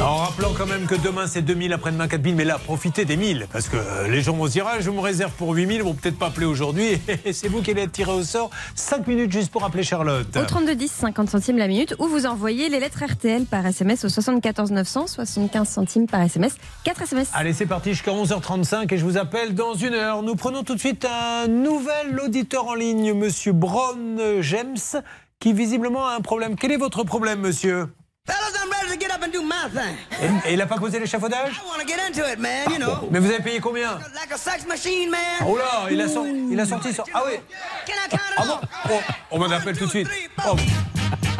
En 0.00 0.16
rappelant 0.16 0.54
quand 0.56 0.66
même 0.66 0.86
que 0.86 0.94
demain 0.94 1.26
c'est 1.26 1.42
2000, 1.42 1.74
après-demain 1.74 2.08
4000, 2.08 2.34
mais 2.34 2.44
là 2.44 2.58
profitez 2.58 3.04
des 3.04 3.18
1000 3.18 3.46
parce 3.52 3.68
que 3.68 3.76
euh, 3.76 4.08
les 4.08 4.22
gens 4.22 4.32
vont 4.32 4.46
se 4.46 4.52
dire 4.52 4.64
ah, 4.66 4.80
je 4.80 4.90
me 4.90 4.98
réserve 4.98 5.30
pour 5.32 5.52
8000, 5.52 5.76
ils 5.76 5.82
vont 5.82 5.92
peut-être 5.92 6.18
pas 6.18 6.28
appeler 6.28 6.46
aujourd'hui 6.46 6.98
et 7.26 7.34
c'est 7.34 7.48
vous 7.48 7.60
qui 7.60 7.72
allez 7.72 7.82
être 7.82 7.92
tiré 7.92 8.10
au 8.10 8.22
sort. 8.22 8.48
5 8.76 9.06
minutes 9.06 9.30
juste 9.30 9.50
pour 9.50 9.62
appeler 9.62 9.82
Charlotte. 9.82 10.34
Au 10.34 10.44
32 10.44 10.74
10, 10.74 10.90
50 10.90 11.28
centimes 11.28 11.58
la 11.58 11.68
minute, 11.68 11.94
ou 11.98 12.06
vous 12.06 12.24
envoyez 12.24 12.70
les 12.70 12.80
lettres 12.80 13.04
RTL 13.04 13.44
par 13.44 13.66
SMS 13.66 14.04
au 14.06 14.08
74 14.08 14.70
900, 14.70 15.06
75 15.06 15.68
centimes 15.68 16.06
par 16.06 16.22
SMS, 16.22 16.56
4 16.84 17.02
SMS. 17.02 17.30
Allez, 17.34 17.52
c'est 17.52 17.66
parti 17.66 17.90
jusqu'à 17.90 18.12
11h35 18.12 18.94
et 18.94 18.96
je 18.96 19.04
vous 19.04 19.18
appelle 19.18 19.54
dans 19.54 19.74
une 19.74 19.92
heure. 19.92 20.22
Nous 20.22 20.34
prenons 20.34 20.62
tout 20.62 20.74
de 20.74 20.80
suite 20.80 21.04
un 21.04 21.46
nouvel 21.46 22.18
auditeur 22.24 22.68
en 22.68 22.74
ligne, 22.74 23.12
monsieur 23.12 23.52
Brown 23.52 24.18
James, 24.40 25.02
qui 25.40 25.52
visiblement 25.52 26.06
a 26.06 26.14
un 26.14 26.20
problème. 26.22 26.56
Quel 26.56 26.72
est 26.72 26.78
votre 26.78 27.04
problème, 27.04 27.40
monsieur? 27.40 27.86
Fellas, 28.26 28.54
I'm 28.62 28.70
ready 28.70 28.90
to 28.90 28.96
get 28.98 29.10
up 29.10 29.22
and 29.22 29.32
do 29.32 29.42
my 29.42 29.68
thing. 29.70 29.96
et, 30.22 30.48
et 30.48 30.52
il 30.52 30.58
n'a 30.58 30.66
pas 30.66 30.76
posé 30.76 30.98
l'échafaudage? 30.98 31.52
I 31.54 31.66
want 31.66 31.80
to 31.80 31.86
get 31.86 31.98
into 32.06 32.22
it, 32.30 32.38
man, 32.38 32.70
you 32.70 32.78
know. 32.78 33.08
Mais 33.10 33.18
vous 33.18 33.30
avez 33.30 33.42
payé 33.42 33.60
combien? 33.60 33.98
Like 34.14 34.32
a 34.32 34.38
sex 34.38 34.66
machine, 34.66 35.10
man. 35.10 35.20
Oh 35.46 35.56
là, 35.56 35.88
il 35.90 36.00
a, 36.00 36.08
sor- 36.08 36.26
il 36.26 36.58
a 36.60 36.66
sorti 36.66 36.92
son... 36.92 37.04
Ah 37.14 37.22
oui. 37.26 37.38
Can 37.86 37.94
I 37.94 38.08
count 38.10 38.20
Ah 38.36 38.44
bon? 38.46 38.60
Oh, 38.90 39.00
On 39.32 39.38
m'en 39.38 39.50
appelle 39.50 39.76
tout 39.76 39.86
de 39.86 39.90
suite. 39.90 40.08
Oh, 40.46 40.54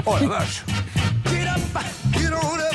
oh 0.06 0.16
la 0.20 0.26
vache. 0.26 0.62
Get 1.26 1.46
up, 1.48 1.60
get 2.14 2.32
on 2.32 2.60
up, 2.60 2.74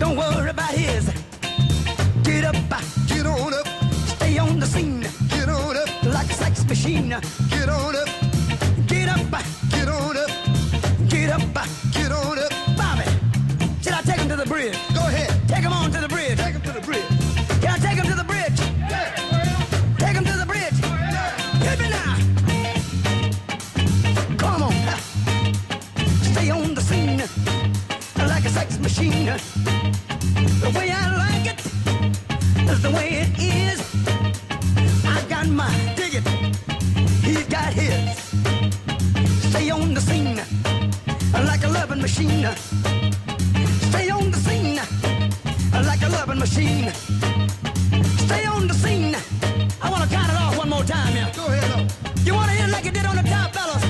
Don't 0.00 0.16
worry 0.16 0.48
about 0.48 0.70
his. 0.70 1.04
Get 2.24 2.44
up, 2.44 2.56
get 3.06 3.26
on 3.26 3.52
up. 3.52 3.66
Stay 4.16 4.38
on 4.38 4.58
the 4.58 4.64
scene. 4.64 5.02
Get 5.28 5.50
on 5.50 5.76
up. 5.76 6.02
Like 6.04 6.30
a 6.30 6.32
sex 6.32 6.64
machine. 6.64 7.10
Get 7.50 7.68
on 7.68 7.94
up. 7.94 8.08
Get 8.86 9.10
up, 9.10 9.20
get 9.70 9.88
on 9.88 10.16
up. 10.16 10.30
Get 11.06 11.28
up, 11.28 11.42
get 11.92 12.10
on 12.12 12.38
up. 12.38 12.52
Bobby, 12.78 13.04
should 13.82 13.92
I 13.92 14.00
take 14.00 14.20
him 14.20 14.28
to 14.30 14.36
the 14.36 14.46
bridge? 14.46 14.78
Go 14.94 15.00
ahead. 15.00 15.30
Take 15.46 15.64
him 15.64 15.72
on 15.74 15.90
to 15.92 16.00
the 16.00 16.08
bridge. 16.08 16.38
Take 16.38 16.54
him 16.54 16.62
to 16.62 16.72
the 16.72 16.80
bridge. 16.80 17.08
Can 17.60 17.70
I 17.70 17.78
take 17.78 17.98
him 18.00 18.06
to 18.06 18.14
the 18.14 18.24
bridge? 18.24 18.58
Take 19.98 20.16
him 20.16 20.24
to 20.24 20.36
the 20.42 20.46
bridge. 20.46 20.78
Hit 21.66 21.78
me 21.78 21.90
now. 21.90 22.16
Come 24.38 24.62
on. 24.62 24.72
Stay 26.32 26.48
on 26.50 26.74
the 26.74 26.80
scene 26.80 27.22
like 28.40 28.44
a 28.46 28.48
sex 28.48 28.78
machine. 28.78 29.59
The 32.90 32.96
way 32.96 33.08
it 33.24 33.38
is. 33.38 33.80
I 35.04 35.22
got 35.28 35.46
my 35.48 35.70
dig 35.96 36.14
it. 36.14 36.26
He's 37.24 37.44
got 37.46 37.72
his. 37.72 38.18
Stay 39.50 39.70
on 39.70 39.94
the 39.94 40.00
scene 40.00 40.40
like 41.50 41.64
a 41.64 41.68
loving 41.68 42.00
machine. 42.00 42.46
Stay 43.90 44.10
on 44.10 44.30
the 44.30 44.38
scene 44.38 44.80
like 45.90 46.02
a 46.02 46.08
loving 46.08 46.38
machine. 46.38 46.90
Stay 48.26 48.44
on 48.46 48.66
the 48.66 48.74
scene. 48.74 49.16
I 49.82 49.90
want 49.90 50.02
to 50.04 50.08
count 50.16 50.30
it 50.30 50.36
off 50.36 50.56
one 50.58 50.68
more 50.68 50.84
time, 50.84 51.14
yeah. 51.14 51.32
Go 51.34 51.46
ahead. 51.46 51.92
You 52.24 52.34
want 52.34 52.50
to 52.50 52.56
hit 52.56 52.68
it 52.68 52.72
like 52.72 52.86
it 52.86 52.94
did 52.94 53.04
on 53.04 53.16
the 53.16 53.22
top, 53.22 53.52
fellas? 53.54 53.84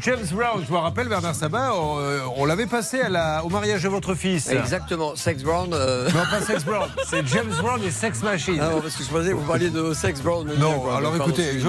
James 0.00 0.26
Brown, 0.32 0.62
je 0.66 0.72
me 0.72 0.78
rappelle 0.78 1.08
Bernard 1.08 1.34
Sabat, 1.34 1.70
euh, 1.72 2.20
on 2.38 2.46
l'avait 2.46 2.66
passé 2.66 3.00
à 3.00 3.08
la, 3.08 3.44
au 3.44 3.48
mariage 3.50 3.82
de 3.82 3.88
votre 3.88 4.14
fils. 4.14 4.48
Exactement, 4.48 5.14
Sex 5.16 5.42
Brown. 5.42 5.70
euh, 5.74 6.08
Non, 6.08 6.22
pas 6.30 6.40
Sex 6.40 6.64
Brown, 6.64 6.88
c'est 7.08 7.26
James 7.28 7.52
Brown 7.60 7.80
et 7.84 7.90
Sex 7.90 8.22
Machine. 8.22 8.58
Ah, 8.60 8.70
non, 8.70 8.80
parce 8.80 8.94
que 8.96 9.04
je 9.04 9.08
pensais 9.10 9.28
que 9.30 9.34
vous 9.34 9.46
parliez 9.46 9.70
de 9.70 9.92
Sex 9.92 10.20
Brown. 10.22 10.46
mais 10.48 10.56
Non, 10.56 10.80
quoi, 10.80 10.96
alors 10.96 11.14
écoutez, 11.16 11.58
je- 11.60 11.68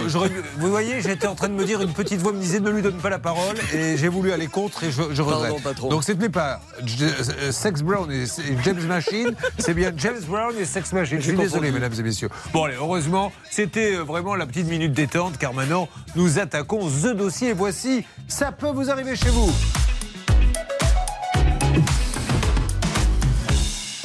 vous 0.59 0.69
voyez, 0.69 1.01
j'étais 1.01 1.27
en 1.27 1.35
train 1.35 1.49
de 1.49 1.53
me 1.55 1.65
dire, 1.65 1.81
une 1.81 1.93
petite 1.93 2.21
voix 2.21 2.31
me 2.31 2.39
disait 2.39 2.59
ne 2.59 2.69
lui 2.69 2.81
donne 2.81 2.97
pas 2.97 3.09
la 3.09 3.19
parole 3.19 3.55
et 3.73 3.97
j'ai 3.97 4.07
voulu 4.07 4.31
aller 4.31 4.47
contre 4.47 4.83
et 4.83 4.91
je, 4.91 5.01
je 5.11 5.21
regrette. 5.21 5.49
Pardon, 5.49 5.59
patron. 5.63 5.89
Donc 5.89 6.03
ce 6.03 6.11
n'est 6.13 6.29
pas 6.29 6.61
euh, 7.01 7.51
Sex 7.51 7.81
Brown 7.81 8.09
et 8.11 8.23
et 8.23 8.57
James 8.63 8.81
Machine, 8.87 9.33
c'est 9.57 9.73
bien 9.73 9.91
James 9.97 10.21
Brown 10.27 10.53
et 10.59 10.65
Sex 10.65 10.93
Machine. 10.93 11.17
Je 11.19 11.23
suis 11.29 11.37
désolé, 11.37 11.71
mesdames 11.71 11.93
et 11.97 12.03
messieurs. 12.03 12.29
Bon, 12.53 12.65
allez, 12.65 12.75
heureusement, 12.75 13.31
c'était 13.49 13.95
euh, 13.95 14.03
vraiment 14.03 14.35
la 14.35 14.45
petite 14.45 14.67
minute 14.67 14.93
détente 14.93 15.37
car 15.37 15.53
maintenant, 15.53 15.87
nous 16.15 16.37
attaquons 16.39 16.87
The 16.87 17.15
Dossier. 17.15 17.53
Voici, 17.53 18.05
ça 18.27 18.51
peut 18.51 18.69
vous 18.69 18.89
arriver 18.91 19.15
chez 19.15 19.29
vous. 19.29 19.51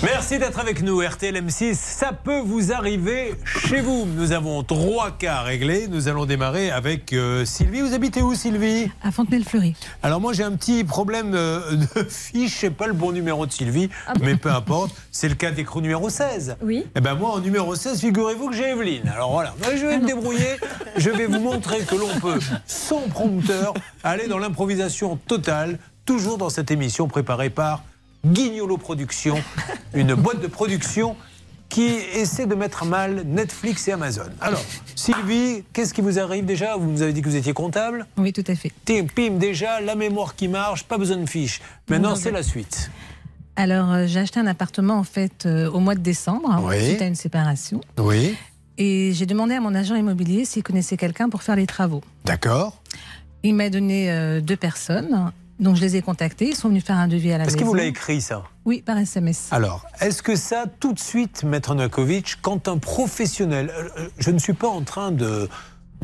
Merci 0.04 0.38
d'être 0.38 0.58
avec 0.58 0.82
nous, 0.82 1.00
RTL 1.00 1.34
M6. 1.34 1.74
Ça 1.74 2.12
peut 2.12 2.40
vous 2.40 2.72
arriver 2.72 3.34
chez 3.46 3.80
vous. 3.80 4.04
Nous 4.04 4.32
avons 4.32 4.62
trois 4.62 5.12
cas 5.12 5.40
réglés. 5.40 5.88
Nous 5.88 6.08
allons 6.08 6.26
démarrer 6.26 6.70
avec 6.70 7.14
euh, 7.14 7.46
Sylvie. 7.46 7.80
Vous 7.80 7.94
habitez 7.94 8.20
où, 8.20 8.34
Sylvie? 8.34 8.90
À 9.02 9.10
Fontenay-le-Fleury. 9.10 9.74
Alors 10.02 10.20
moi, 10.20 10.34
j'ai 10.34 10.42
un 10.42 10.52
petit 10.52 10.84
problème 10.84 11.32
euh, 11.34 11.76
de 11.96 12.04
fiche. 12.04 12.54
Je 12.54 12.58
sais 12.58 12.70
pas 12.70 12.86
le 12.86 12.92
bon 12.92 13.12
numéro 13.12 13.46
de 13.46 13.52
Sylvie, 13.52 13.88
mais 14.20 14.36
peu 14.36 14.50
importe. 14.50 14.94
C'est 15.10 15.28
le 15.28 15.36
cas 15.36 15.52
d'écrou 15.52 15.80
numéro 15.80 16.10
16. 16.10 16.56
Oui. 16.62 16.84
Eh 16.94 17.00
ben 17.00 17.14
moi, 17.14 17.30
en 17.30 17.40
numéro 17.40 17.74
16, 17.74 18.00
figurez-vous 18.00 18.50
que 18.50 18.56
j'ai 18.56 18.68
Evelyne. 18.68 19.08
Alors 19.08 19.32
voilà, 19.32 19.54
moi, 19.62 19.74
je 19.74 19.86
vais 19.86 19.98
me 19.98 20.06
débrouiller. 20.06 20.58
Je 20.98 21.08
vais 21.08 21.26
vous 21.26 21.40
montrer 21.40 21.80
que 21.80 21.94
l'on 21.94 22.20
peut, 22.20 22.40
sans 22.66 23.08
prompteur, 23.08 23.72
aller 24.02 24.26
dans 24.28 24.38
l'improvisation 24.38 25.16
totale, 25.16 25.78
toujours 26.04 26.36
dans 26.36 26.50
cette 26.50 26.70
émission 26.70 27.08
préparée 27.08 27.48
par 27.48 27.82
Guignolo 28.24 28.76
Productions, 28.76 29.42
une 29.94 30.14
boîte 30.14 30.40
de 30.40 30.46
production 30.46 31.16
qui 31.68 31.82
essaie 31.84 32.46
de 32.46 32.54
mettre 32.54 32.84
à 32.84 32.86
mal 32.86 33.24
Netflix 33.26 33.88
et 33.88 33.92
Amazon. 33.92 34.22
Alors, 34.40 34.62
Sylvie, 34.94 35.64
qu'est-ce 35.72 35.92
qui 35.92 36.02
vous 36.02 36.18
arrive 36.20 36.44
déjà? 36.44 36.76
Vous 36.76 36.88
nous 36.90 37.02
avez 37.02 37.12
dit 37.12 37.20
que 37.20 37.28
vous 37.28 37.36
étiez 37.36 37.52
comptable 37.52 38.06
Oui, 38.16 38.32
tout 38.32 38.44
à 38.46 38.54
fait. 38.54 38.70
Tim, 38.84 39.06
pim, 39.06 39.30
déjà, 39.38 39.80
la 39.80 39.94
mémoire 39.96 40.36
qui 40.36 40.46
marche, 40.46 40.84
pas 40.84 40.98
besoin 40.98 41.16
de 41.16 41.28
fiche. 41.28 41.60
Maintenant, 41.88 42.14
c'est 42.14 42.30
la 42.30 42.42
suite. 42.44 42.90
Alors, 43.56 43.90
euh, 43.92 44.06
j'ai 44.06 44.20
acheté 44.20 44.40
un 44.40 44.46
appartement 44.46 44.94
en 44.98 45.04
fait 45.04 45.46
euh, 45.46 45.70
au 45.70 45.78
mois 45.80 45.94
de 45.94 46.00
décembre, 46.00 46.60
Oui. 46.64 46.84
suite 46.84 47.02
à 47.02 47.06
une 47.06 47.14
séparation. 47.14 47.80
Oui. 47.98 48.36
Et 48.78 49.12
j'ai 49.12 49.26
demandé 49.26 49.54
à 49.54 49.60
mon 49.60 49.74
agent 49.74 49.94
immobilier 49.94 50.44
s'il 50.44 50.62
connaissait 50.64 50.96
quelqu'un 50.96 51.28
pour 51.28 51.42
faire 51.42 51.54
les 51.56 51.66
travaux. 51.66 52.02
D'accord. 52.24 52.80
Il 53.44 53.54
m'a 53.54 53.68
donné 53.70 54.10
euh, 54.10 54.40
deux 54.40 54.56
personnes, 54.56 55.30
donc 55.58 55.76
je 55.76 55.80
les 55.80 55.96
ai 55.96 56.02
contactés. 56.02 56.48
Ils 56.48 56.56
sont 56.56 56.68
venus 56.68 56.84
faire 56.84 56.96
un 56.96 57.08
devis 57.08 57.32
à 57.32 57.38
la 57.38 57.44
Est-ce 57.44 57.54
maison. 57.54 57.58
qu'il 57.58 57.66
vous 57.66 57.74
l'a 57.74 57.84
écrit, 57.84 58.20
ça? 58.20 58.44
Oui, 58.64 58.82
par 58.82 58.98
SMS. 58.98 59.48
Alors, 59.50 59.84
est-ce 60.00 60.22
que 60.22 60.36
ça, 60.36 60.64
tout 60.80 60.92
de 60.92 60.98
suite, 60.98 61.44
Maître 61.44 61.74
Nakovic, 61.74 62.36
quand 62.42 62.68
un 62.68 62.78
professionnel, 62.78 63.70
euh, 63.70 63.88
euh, 63.98 64.08
je 64.18 64.30
ne 64.30 64.38
suis 64.38 64.54
pas 64.54 64.68
en 64.68 64.82
train 64.82 65.12
de, 65.12 65.48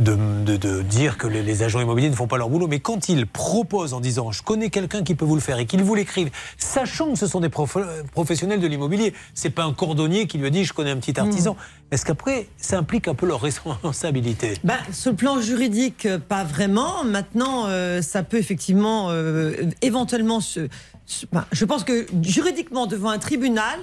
de, 0.01 0.17
de- 0.45 0.57
de 0.57 0.83
dire 0.83 1.19
que 1.19 1.27
les, 1.27 1.43
les 1.43 1.63
agents 1.63 1.81
immobiliers 1.81 2.11
ne 2.11 2.15
font 2.15 2.27
pas 2.27 2.39
leur 2.39 2.49
boulot, 2.49 2.67
mais 2.67 2.81
quand 2.81 3.09
ils 3.09 3.27
proposent 3.27 3.93
en 3.95 4.01
disant 4.01 4.33
je 4.33 4.43
connais 4.43 4.71
quelqu'un 4.71 5.03
qui 5.03 5.15
peut 5.15 5.25
vous 5.25 5.35
le 5.35 5.41
faire 5.41 5.59
et 5.59 5.67
qu'ils 5.67 5.83
vous 5.85 5.95
l'écrivent, 5.95 6.31
sachant 6.59 7.13
que 7.13 7.19
ce 7.19 7.27
sont 7.27 7.41
des 7.41 7.49
prof- 7.49 7.77
professionnels 8.13 8.61
de 8.61 8.67
l'immobilier, 8.67 9.15
c'est 9.35 9.51
pas 9.51 9.65
un 9.65 9.73
cordonnier 9.73 10.27
qui 10.27 10.39
lui 10.39 10.47
a 10.47 10.51
dit 10.51 10.65
je 10.65 10.73
connais 10.73 10.91
un 10.91 10.97
petit 10.97 11.19
artisan. 11.21 11.57
Est-ce 11.91 12.05
qu'après, 12.05 12.49
ça 12.57 12.79
implique 12.79 13.09
un 13.09 13.15
peu 13.15 13.27
leur 13.27 13.41
responsabilité? 13.41 14.55
Bah, 14.65 14.75
sur 14.93 15.11
le 15.11 15.17
plan 15.17 15.41
juridique, 15.41 16.07
euh, 16.07 16.19
pas 16.19 16.45
vraiment. 16.45 17.05
Maintenant, 17.05 17.67
euh, 17.67 18.01
ça 18.01 18.23
peut 18.23 18.39
effectivement, 18.39 19.09
euh, 19.11 19.55
éventuellement, 19.83 20.41
se, 20.41 20.69
se- 21.07 21.27
bah, 21.33 21.47
je 21.53 21.65
pense 21.65 21.85
que 21.85 22.07
juridiquement, 22.23 22.87
devant 22.87 23.11
un 23.11 23.19
tribunal, 23.19 23.79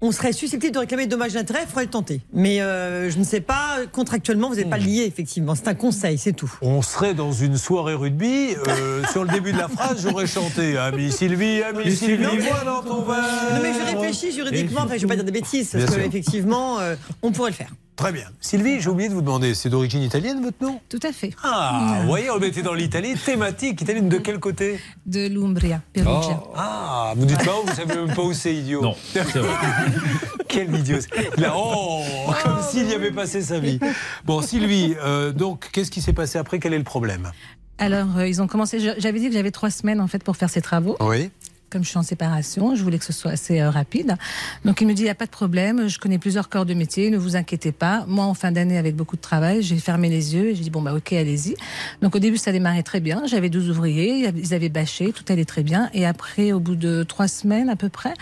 on 0.00 0.12
serait 0.12 0.32
susceptible 0.32 0.72
de 0.72 0.78
réclamer 0.78 1.06
dommage 1.06 1.34
d'intérêt, 1.34 1.60
il 1.64 1.68
faudrait 1.68 1.84
le 1.84 1.90
tenter. 1.90 2.20
Mais 2.32 2.60
euh, 2.60 3.10
je 3.10 3.18
ne 3.18 3.24
sais 3.24 3.40
pas, 3.40 3.78
contractuellement, 3.92 4.48
vous 4.48 4.56
n'êtes 4.56 4.70
pas 4.70 4.78
lié, 4.78 5.04
effectivement. 5.06 5.54
C'est 5.54 5.68
un 5.68 5.74
conseil, 5.74 6.16
c'est 6.18 6.32
tout. 6.32 6.52
On 6.62 6.82
serait 6.82 7.14
dans 7.14 7.32
une 7.32 7.56
soirée 7.56 7.94
rugby. 7.94 8.54
euh, 8.68 9.02
sur 9.12 9.24
le 9.24 9.30
début 9.30 9.52
de 9.52 9.58
la 9.58 9.68
phrase, 9.68 10.02
j'aurais 10.02 10.26
chanté 10.26 10.76
Ami 10.78 11.12
Sylvie, 11.12 11.62
Ami 11.62 11.94
Sylvie, 11.94 12.24
Sylvie. 12.24 12.46
moi 12.46 12.64
dans 12.64 12.82
ton 12.82 13.02
verre. 13.02 13.16
Non, 13.54 13.60
mais 13.62 13.72
je 13.74 13.96
réfléchis 13.96 14.32
juridiquement, 14.32 14.82
enfin, 14.84 14.96
je 14.96 14.96
ne 14.96 15.00
vais 15.02 15.06
pas 15.08 15.16
dire 15.16 15.24
des 15.24 15.32
bêtises, 15.32 15.70
parce 15.72 15.94
qu'effectivement, 15.96 16.78
on 17.22 17.32
pourrait 17.32 17.50
le 17.50 17.56
faire. 17.56 17.70
Très 18.00 18.12
bien. 18.12 18.24
Sylvie, 18.40 18.80
j'ai 18.80 18.88
oublié 18.88 19.10
de 19.10 19.14
vous 19.14 19.20
demander, 19.20 19.54
c'est 19.54 19.68
d'origine 19.68 20.00
italienne 20.02 20.40
votre 20.42 20.56
nom? 20.62 20.80
Tout 20.88 21.00
à 21.02 21.12
fait. 21.12 21.34
Ah, 21.44 21.98
vous 22.00 22.06
voyez, 22.06 22.30
on 22.30 22.40
était 22.40 22.62
dans 22.62 22.72
l'Italie, 22.72 23.14
thématique 23.14 23.82
italienne 23.82 24.08
de 24.08 24.16
quel 24.16 24.40
côté? 24.40 24.80
De 25.04 25.28
l'Umbria, 25.28 25.82
Perugia. 25.92 26.42
Ah, 26.56 27.12
vous 27.14 27.26
dites 27.26 27.44
pas 27.44 27.60
où, 27.60 27.66
vous 27.66 27.74
savez 27.74 27.94
même 27.94 28.14
pas 28.14 28.22
où 28.22 28.32
c'est 28.32 28.54
idiot. 28.54 28.80
Non, 28.80 28.96
c'est 29.12 29.22
vrai. 29.22 29.54
Quel 30.48 30.74
idiot. 30.74 30.96
Là, 31.36 31.52
oh, 31.54 32.02
comme 32.42 32.62
s'il 32.70 32.88
y 32.88 32.94
avait 32.94 33.12
passé 33.12 33.42
sa 33.42 33.60
vie. 33.60 33.78
Bon, 34.24 34.40
Sylvie, 34.40 34.96
euh, 35.00 35.30
donc, 35.30 35.68
qu'est-ce 35.70 35.92
qui 35.92 36.00
s'est 36.00 36.14
passé 36.14 36.38
après? 36.38 36.58
Quel 36.58 36.72
est 36.72 36.78
le 36.78 36.84
problème? 36.84 37.30
Alors, 37.78 38.16
euh, 38.16 38.26
ils 38.26 38.42
ont 38.42 38.46
commencé. 38.46 38.80
J'avais 38.80 39.20
dit 39.20 39.28
que 39.28 39.34
j'avais 39.34 39.52
trois 39.52 39.70
semaines 39.70 40.00
en 40.00 40.08
fait 40.08 40.24
pour 40.24 40.36
faire 40.36 40.50
ces 40.50 40.60
travaux. 40.60 40.96
Oui. 41.00 41.30
Comme 41.70 41.84
je 41.84 41.88
suis 41.88 41.98
en 41.98 42.02
séparation, 42.02 42.74
je 42.74 42.82
voulais 42.82 42.98
que 42.98 43.04
ce 43.04 43.12
soit 43.12 43.30
assez 43.30 43.60
euh, 43.60 43.70
rapide. 43.70 44.16
Donc 44.64 44.80
il 44.80 44.86
me 44.86 44.92
dit, 44.92 45.02
il 45.02 45.06
n'y 45.06 45.10
a 45.10 45.14
pas 45.14 45.26
de 45.26 45.30
problème, 45.30 45.88
je 45.88 45.98
connais 45.98 46.18
plusieurs 46.18 46.48
corps 46.48 46.66
de 46.66 46.74
métier, 46.74 47.10
ne 47.10 47.16
vous 47.16 47.36
inquiétez 47.36 47.72
pas. 47.72 48.04
Moi, 48.08 48.24
en 48.24 48.34
fin 48.34 48.52
d'année, 48.52 48.76
avec 48.76 48.96
beaucoup 48.96 49.16
de 49.16 49.20
travail, 49.20 49.62
j'ai 49.62 49.78
fermé 49.78 50.08
les 50.08 50.34
yeux 50.34 50.50
et 50.50 50.54
j'ai 50.54 50.64
dit, 50.64 50.70
bon, 50.70 50.82
bah 50.82 50.94
ok, 50.94 51.12
allez-y. 51.12 51.54
Donc 52.02 52.16
au 52.16 52.18
début, 52.18 52.36
ça 52.36 52.52
démarrait 52.52 52.82
très 52.82 53.00
bien. 53.00 53.22
J'avais 53.26 53.48
12 53.48 53.70
ouvriers, 53.70 54.30
ils 54.34 54.54
avaient 54.54 54.68
bâché, 54.68 55.12
tout 55.12 55.24
allait 55.28 55.44
très 55.44 55.62
bien. 55.62 55.88
Et 55.94 56.04
après, 56.04 56.52
au 56.52 56.60
bout 56.60 56.76
de 56.76 57.04
trois 57.04 57.28
semaines 57.28 57.68
à 57.68 57.76
peu 57.76 57.88
près, 57.88 58.14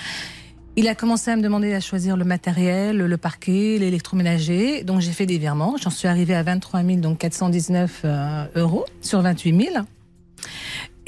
il 0.78 0.86
a 0.86 0.94
commencé 0.94 1.32
à 1.32 1.36
me 1.36 1.42
demander 1.42 1.74
à 1.74 1.80
choisir 1.80 2.16
le 2.16 2.24
matériel, 2.24 2.98
le 2.98 3.16
parquet, 3.16 3.78
l'électroménager. 3.80 4.84
Donc 4.84 5.00
j'ai 5.00 5.10
fait 5.10 5.26
des 5.26 5.38
virements. 5.38 5.76
J'en 5.76 5.90
suis 5.90 6.06
arrivée 6.06 6.36
à 6.36 6.44
23 6.44 6.84
000, 6.84 6.98
donc 6.98 7.18
419 7.18 8.02
euh, 8.04 8.44
euros 8.54 8.84
sur 9.00 9.20
28 9.20 9.72
000. 9.72 9.84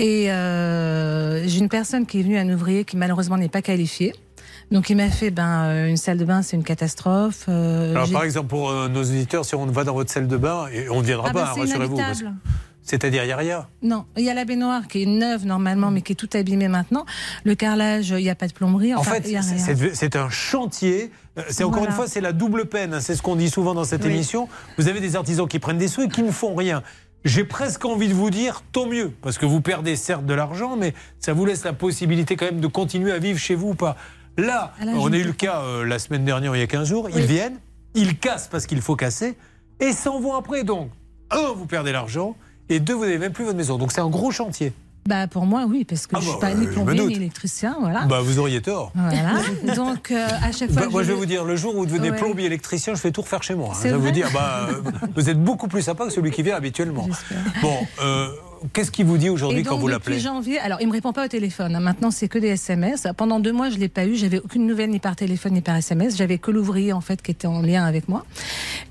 Et 0.01 0.33
euh, 0.33 1.47
j'ai 1.47 1.59
une 1.59 1.69
personne 1.69 2.07
qui 2.07 2.21
est 2.21 2.23
venue, 2.23 2.39
un 2.39 2.49
ouvrier 2.49 2.85
qui 2.85 2.97
malheureusement 2.97 3.37
n'est 3.37 3.51
pas 3.51 3.61
qualifié. 3.63 4.15
Donc 4.71 4.89
il 4.89 4.97
m'a 4.97 5.11
fait 5.11 5.31
ben 5.31 5.65
euh, 5.65 5.89
une 5.89 5.97
salle 5.97 6.17
de 6.17 6.25
bain, 6.25 6.43
c'est 6.43 6.57
une 6.57 6.65
catastrophe. 6.65 7.45
Euh, 7.49 7.91
Alors 7.91 8.11
par 8.11 8.25
exemple, 8.25 8.49
pour 8.49 8.71
euh, 8.71 8.89
nos 8.89 9.03
auditeurs, 9.03 9.45
si 9.45 9.55
on 9.55 9.67
va 9.67 9.85
dans 9.85 9.95
votre 9.95 10.11
salle 10.11 10.27
de 10.29 10.37
bain, 10.37 10.69
et 10.73 10.89
on 10.89 11.01
ne 11.01 11.07
viendra 11.07 11.29
Ah 11.31 11.33
pas, 11.33 11.43
bah, 11.43 11.49
hein, 11.51 11.53
c'est 11.55 11.61
rassurez-vous. 11.77 11.99
C'est-à-dire, 12.83 13.23
il 13.25 13.27
n'y 13.27 13.33
a 13.33 13.37
rien. 13.37 13.67
Non, 13.83 14.07
il 14.17 14.25
y 14.25 14.31
a 14.31 14.35
la 14.35 14.45
baignoire 14.47 14.89
qui 14.89 15.03
est 15.03 15.07
neuve 15.07 15.45
normalement, 15.45 15.91
mais 15.91 16.01
qui 16.01 16.13
est 16.13 16.17
tout 16.17 16.31
abîmée 16.33 16.69
maintenant. 16.69 17.05
Le 17.45 17.55
carrelage, 17.55 18.09
il 18.11 18.23
n'y 18.23 18.31
a 18.31 18.35
pas 18.35 18.49
de 18.49 18.53
plomberie. 18.55 18.95
En 18.95 19.03
fait, 19.03 19.23
c'est- 19.95 20.17
un 20.17 20.31
chantier. 20.31 21.11
C'est 21.51 21.63
encore 21.63 21.81
Voilà. 21.81 21.91
une 21.91 21.97
fois, 21.97 22.07
c'est 22.09 22.21
la 22.23 22.33
double 22.33 22.65
peine. 22.67 22.95
hein. 22.95 23.01
C'est 23.01 23.15
ce 23.15 23.23
qu'on 23.23 23.37
dit 23.37 23.51
souvent 23.51 23.75
dans 23.75 23.85
cette 23.85 24.05
Oui. 24.05 24.11
émission. 24.11 24.49
Vous 24.79 24.89
avez 24.89 25.01
des 25.01 25.15
artisans 25.15 25.47
qui 25.47 25.59
prennent 25.59 25.79
des 25.79 25.89
sous 25.89 26.03
et 26.03 26.09
qui 26.09 26.23
ne 26.23 26.31
font 26.33 26.55
rien. 26.55 26.83
J'ai 27.25 27.45
presque 27.45 27.85
envie 27.85 28.09
de 28.09 28.15
vous 28.15 28.31
dire 28.31 28.63
tant 28.73 28.87
mieux, 28.87 29.11
parce 29.23 29.37
que 29.37 29.45
vous 29.45 29.61
perdez 29.61 29.97
certes 29.97 30.25
de 30.25 30.35
l'argent, 30.35 30.77
mais 30.77 30.95
ça 31.19 31.33
vous 31.33 31.45
laisse 31.45 31.65
la 31.65 31.75
possibilité 31.75 32.37
quand 32.37 32.47
même 32.47 32.61
de 32.61 32.67
continuer 32.67 33.13
à 33.13 33.19
vivre 33.19 33.39
chez 33.39 33.55
vous 33.55 33.71
ou 33.71 33.75
pas. 33.75 33.97
Là, 34.39 34.73
là, 34.83 34.93
on 34.95 35.13
a 35.13 35.17
eu 35.17 35.25
le 35.25 35.33
cas 35.33 35.61
euh, 35.63 35.85
la 35.85 35.99
semaine 35.99 36.25
dernière, 36.25 36.57
il 36.57 36.61
y 36.61 36.63
a 36.63 36.67
15 36.67 36.89
jours. 36.89 37.11
Ils 37.11 37.27
viennent, 37.27 37.59
ils 37.95 38.19
cassent 38.19 38.49
parce 38.49 38.67
qu'il 38.67 38.81
faut 38.81 38.97
casser, 38.97 39.37
et 39.81 39.93
s'en 39.93 40.21
vont 40.21 40.35
après. 40.35 40.65
Donc, 40.65 40.91
un, 41.31 41.53
vous 41.55 41.67
perdez 41.67 41.93
l'argent, 41.93 42.37
et 42.71 42.81
deux, 42.81 42.95
vous 42.95 43.05
n'avez 43.05 43.19
même 43.19 43.33
plus 43.33 43.45
votre 43.45 43.57
maison. 43.57 43.77
Donc 43.77 43.93
c'est 43.93 44.01
un 44.01 44.09
gros 44.09 44.31
chantier. 44.31 44.73
Bah 45.11 45.27
pour 45.27 45.45
moi 45.45 45.65
oui, 45.69 45.85
parce 45.85 46.07
que 46.07 46.15
Ah 46.17 46.21
je 46.21 46.27
bah, 46.27 46.31
suis 46.31 46.41
pas 46.41 46.51
euh, 46.51 46.55
ni 46.55 46.67
plombier 46.69 47.05
ni 47.07 47.15
électricien, 47.17 47.77
voilà. 47.81 48.03
Bah, 48.07 48.21
vous 48.23 48.39
auriez 48.39 48.63
tort. 48.63 48.93
Voilà. 48.95 49.41
Donc 49.75 50.13
euh, 50.13 50.27
à 50.41 50.53
chaque 50.53 50.71
fois. 50.71 50.83
Bah, 50.83 50.89
moi, 50.89 51.03
je 51.03 51.09
vais 51.09 51.15
vous 51.15 51.27
dire, 51.27 51.45
le 51.45 51.57
jour 51.57 51.75
où 51.75 51.81
vous 51.81 51.87
devenez 51.87 52.11
Ouais. 52.13 52.17
plombier 52.17 52.47
électricien, 52.47 52.95
je 52.95 53.01
fais 53.01 53.11
tout 53.11 53.23
refaire 53.23 53.43
chez 53.43 53.55
moi. 53.57 53.71
hein. 53.73 53.79
Je 53.83 53.89
vais 53.89 53.97
vous 53.97 54.11
dire, 54.13 54.29
bah, 54.33 54.69
euh, 54.71 54.83
vous 55.17 55.29
êtes 55.29 55.43
beaucoup 55.43 55.67
plus 55.67 55.83
sympa 55.83 56.05
que 56.07 56.11
celui 56.13 56.31
qui 56.31 56.43
vient 56.45 56.55
habituellement. 56.57 57.09
Bon, 57.61 57.77
euh, 58.03 58.29
qu'est-ce 58.73 58.91
qu'il 58.91 59.07
vous 59.07 59.19
dit 59.19 59.29
aujourd'hui 59.31 59.63
quand 59.63 59.77
vous 59.79 59.87
depuis 59.89 59.93
l'appelez? 59.93 60.21
janvier, 60.21 60.59
alors 60.59 60.79
il 60.81 60.87
me 60.89 60.93
répond 60.93 61.13
pas 61.13 61.25
au 61.25 61.29
téléphone. 61.29 61.75
hein. 61.77 61.81
Maintenant, 61.81 62.11
c'est 62.11 62.29
que 62.29 62.39
des 62.39 62.49
SMS. 62.49 63.07
Pendant 63.17 63.41
deux 63.41 63.53
mois, 63.53 63.71
je 63.71 63.77
l'ai 63.79 63.89
pas 63.89 64.07
eu. 64.07 64.17
J'avais 64.17 64.39
aucune 64.39 64.67
nouvelle 64.67 64.91
ni 64.91 64.99
par 64.99 65.17
téléphone 65.17 65.53
ni 65.55 65.61
par 65.61 65.77
SMS. 65.77 66.17
J'avais 66.17 66.39
que 66.39 66.51
l'ouvrier 66.51 66.93
en 66.93 67.01
fait 67.01 67.23
qui 67.23 67.31
était 67.31 67.47
en 67.47 67.63
lien 67.63 67.85
avec 67.85 68.09
moi. 68.09 68.25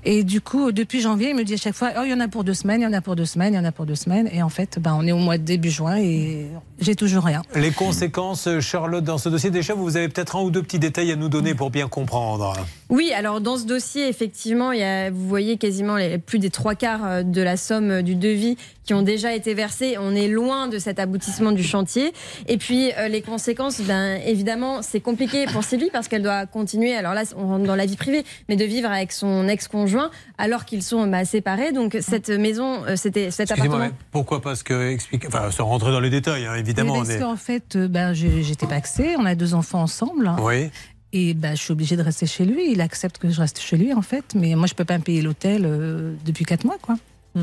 Et 0.04 0.24
du 0.24 0.40
coup, 0.40 0.72
depuis 0.72 1.00
janvier, 1.00 1.30
il 1.30 1.36
me 1.36 1.44
dit 1.44 1.54
à 1.54 1.58
chaque 1.58 1.74
fois, 1.74 1.90
oh, 1.98 2.02
il 2.04 2.10
y 2.10 2.14
en 2.14 2.20
a 2.20 2.28
pour 2.28 2.44
deux 2.44 2.54
semaines, 2.54 2.80
il 2.80 2.84
y 2.84 2.86
en 2.86 2.92
a 2.92 3.00
pour 3.00 3.16
deux 3.16 3.24
semaines, 3.24 3.52
il 3.54 3.56
y 3.56 3.60
en 3.60 3.64
a 3.64 3.72
pour 3.72 3.86
deux 3.86 3.94
semaines. 3.94 4.28
Et 4.32 4.42
en 4.42 4.48
fait, 4.48 4.78
ben, 4.80 4.94
on 4.98 5.06
est 5.06 5.12
au 5.12 5.18
mois 5.18 5.38
de 5.38 5.44
début 5.44 5.70
juin 5.70 5.96
et 5.98 6.46
j'ai 6.80 6.94
toujours 6.94 7.24
rien. 7.24 7.42
Les 7.54 7.70
conséquences, 7.70 8.48
Charlotte, 8.60 9.04
dans 9.04 9.18
ce 9.18 9.28
dossier, 9.28 9.50
déjà, 9.50 9.74
vous 9.74 9.96
avez 9.96 10.08
peut-être 10.08 10.36
un 10.36 10.42
ou 10.42 10.50
deux 10.50 10.62
petits 10.62 10.78
détails 10.78 11.12
à 11.12 11.16
nous 11.16 11.28
donner 11.28 11.54
pour 11.54 11.70
bien 11.70 11.88
comprendre. 11.88 12.54
Oui, 12.90 13.12
alors 13.14 13.40
dans 13.40 13.56
ce 13.56 13.64
dossier, 13.64 14.08
effectivement, 14.08 14.72
il 14.72 14.80
y 14.80 14.82
a, 14.82 15.10
vous 15.10 15.26
voyez 15.28 15.56
quasiment 15.56 15.96
les, 15.96 16.18
plus 16.18 16.38
des 16.40 16.50
trois 16.50 16.74
quarts 16.74 17.06
euh, 17.06 17.22
de 17.22 17.40
la 17.40 17.56
somme 17.56 17.90
euh, 17.90 18.02
du 18.02 18.16
devis 18.16 18.56
qui 18.84 18.94
ont 18.94 19.02
déjà 19.02 19.32
été 19.34 19.54
versés. 19.54 19.96
On 19.98 20.14
est 20.16 20.26
loin 20.26 20.66
de 20.66 20.78
cet 20.78 20.98
aboutissement 20.98 21.52
du 21.52 21.62
chantier. 21.62 22.12
Et 22.48 22.56
puis 22.56 22.90
euh, 22.98 23.06
les 23.06 23.22
conséquences, 23.22 23.80
ben, 23.80 24.20
évidemment, 24.26 24.82
c'est 24.82 24.98
compliqué 25.00 25.46
pour 25.52 25.62
Sylvie 25.62 25.90
parce 25.92 26.08
qu'elle 26.08 26.22
doit 26.24 26.46
continuer, 26.46 26.94
alors 26.94 27.14
là, 27.14 27.22
on 27.36 27.46
rentre 27.46 27.64
dans 27.64 27.76
la 27.76 27.86
vie 27.86 27.96
privée, 27.96 28.24
mais 28.48 28.56
de 28.56 28.64
vivre 28.64 28.90
avec 28.90 29.12
son 29.12 29.46
ex-conjoint 29.46 30.10
alors 30.38 30.64
qu'ils 30.64 30.82
sont 30.82 31.06
bah, 31.06 31.24
séparés. 31.24 31.70
Donc 31.70 31.96
cette 32.00 32.28
maison, 32.30 32.84
euh, 32.86 32.96
c'était 32.96 33.30
cet 33.30 33.50
Excusez-moi, 33.52 33.76
appartement. 33.76 33.96
mais 33.98 34.06
pourquoi 34.10 34.40
Parce 34.42 34.64
que, 34.64 34.90
expliquez, 34.90 35.28
enfin, 35.28 35.52
sans 35.52 35.66
rentrer 35.66 35.92
dans 35.92 36.00
les 36.00 36.10
détails, 36.10 36.46
hein, 36.46 36.56
évidemment. 36.56 36.94
Mais 36.94 36.98
parce 36.98 37.10
est- 37.10 37.18
qu'en 37.20 37.36
fait, 37.36 37.76
ben, 37.76 38.12
j'étais 38.14 38.66
pas 38.66 38.74
axée. 38.74 39.14
On 39.16 39.26
a 39.26 39.36
deux 39.36 39.54
enfants 39.54 39.82
ensemble. 39.82 40.32
Oui. 40.42 40.70
Et 41.12 41.34
ben, 41.34 41.56
je 41.56 41.62
suis 41.62 41.72
obligée 41.72 41.96
de 41.96 42.02
rester 42.02 42.26
chez 42.26 42.44
lui. 42.44 42.70
Il 42.70 42.80
accepte 42.80 43.18
que 43.18 43.30
je 43.30 43.40
reste 43.40 43.58
chez 43.60 43.76
lui, 43.76 43.92
en 43.92 44.02
fait. 44.02 44.34
Mais 44.34 44.54
moi, 44.54 44.66
je 44.66 44.74
peux 44.74 44.84
pas 44.84 44.98
me 44.98 45.02
payer 45.02 45.22
l'hôtel 45.22 45.62
euh, 45.64 46.14
depuis 46.24 46.44
quatre 46.44 46.64
mois, 46.64 46.78
quoi. 46.80 46.96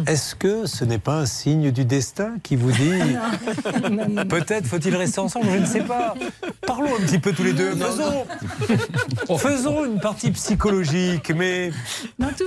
Est-ce 0.05 0.35
que 0.35 0.65
ce 0.65 0.83
n'est 0.83 0.97
pas 0.99 1.19
un 1.19 1.25
signe 1.25 1.71
du 1.71 1.85
destin 1.85 2.33
qui 2.43 2.57
vous 2.57 2.71
dit 2.71 2.91
peut-être 4.29 4.65
faut-il 4.67 4.93
rester 4.95 5.19
ensemble 5.19 5.47
Je 5.53 5.57
ne 5.59 5.65
sais 5.65 5.79
pas. 5.81 6.13
Parlons 6.65 6.93
un 6.93 7.05
petit 7.05 7.19
peu 7.19 7.31
tous 7.31 7.43
les 7.43 7.53
deux. 7.53 7.71
Faisons, 7.71 8.25
faisons 9.37 9.85
une 9.85 9.99
partie 10.01 10.31
psychologique, 10.31 11.31
mais 11.33 11.71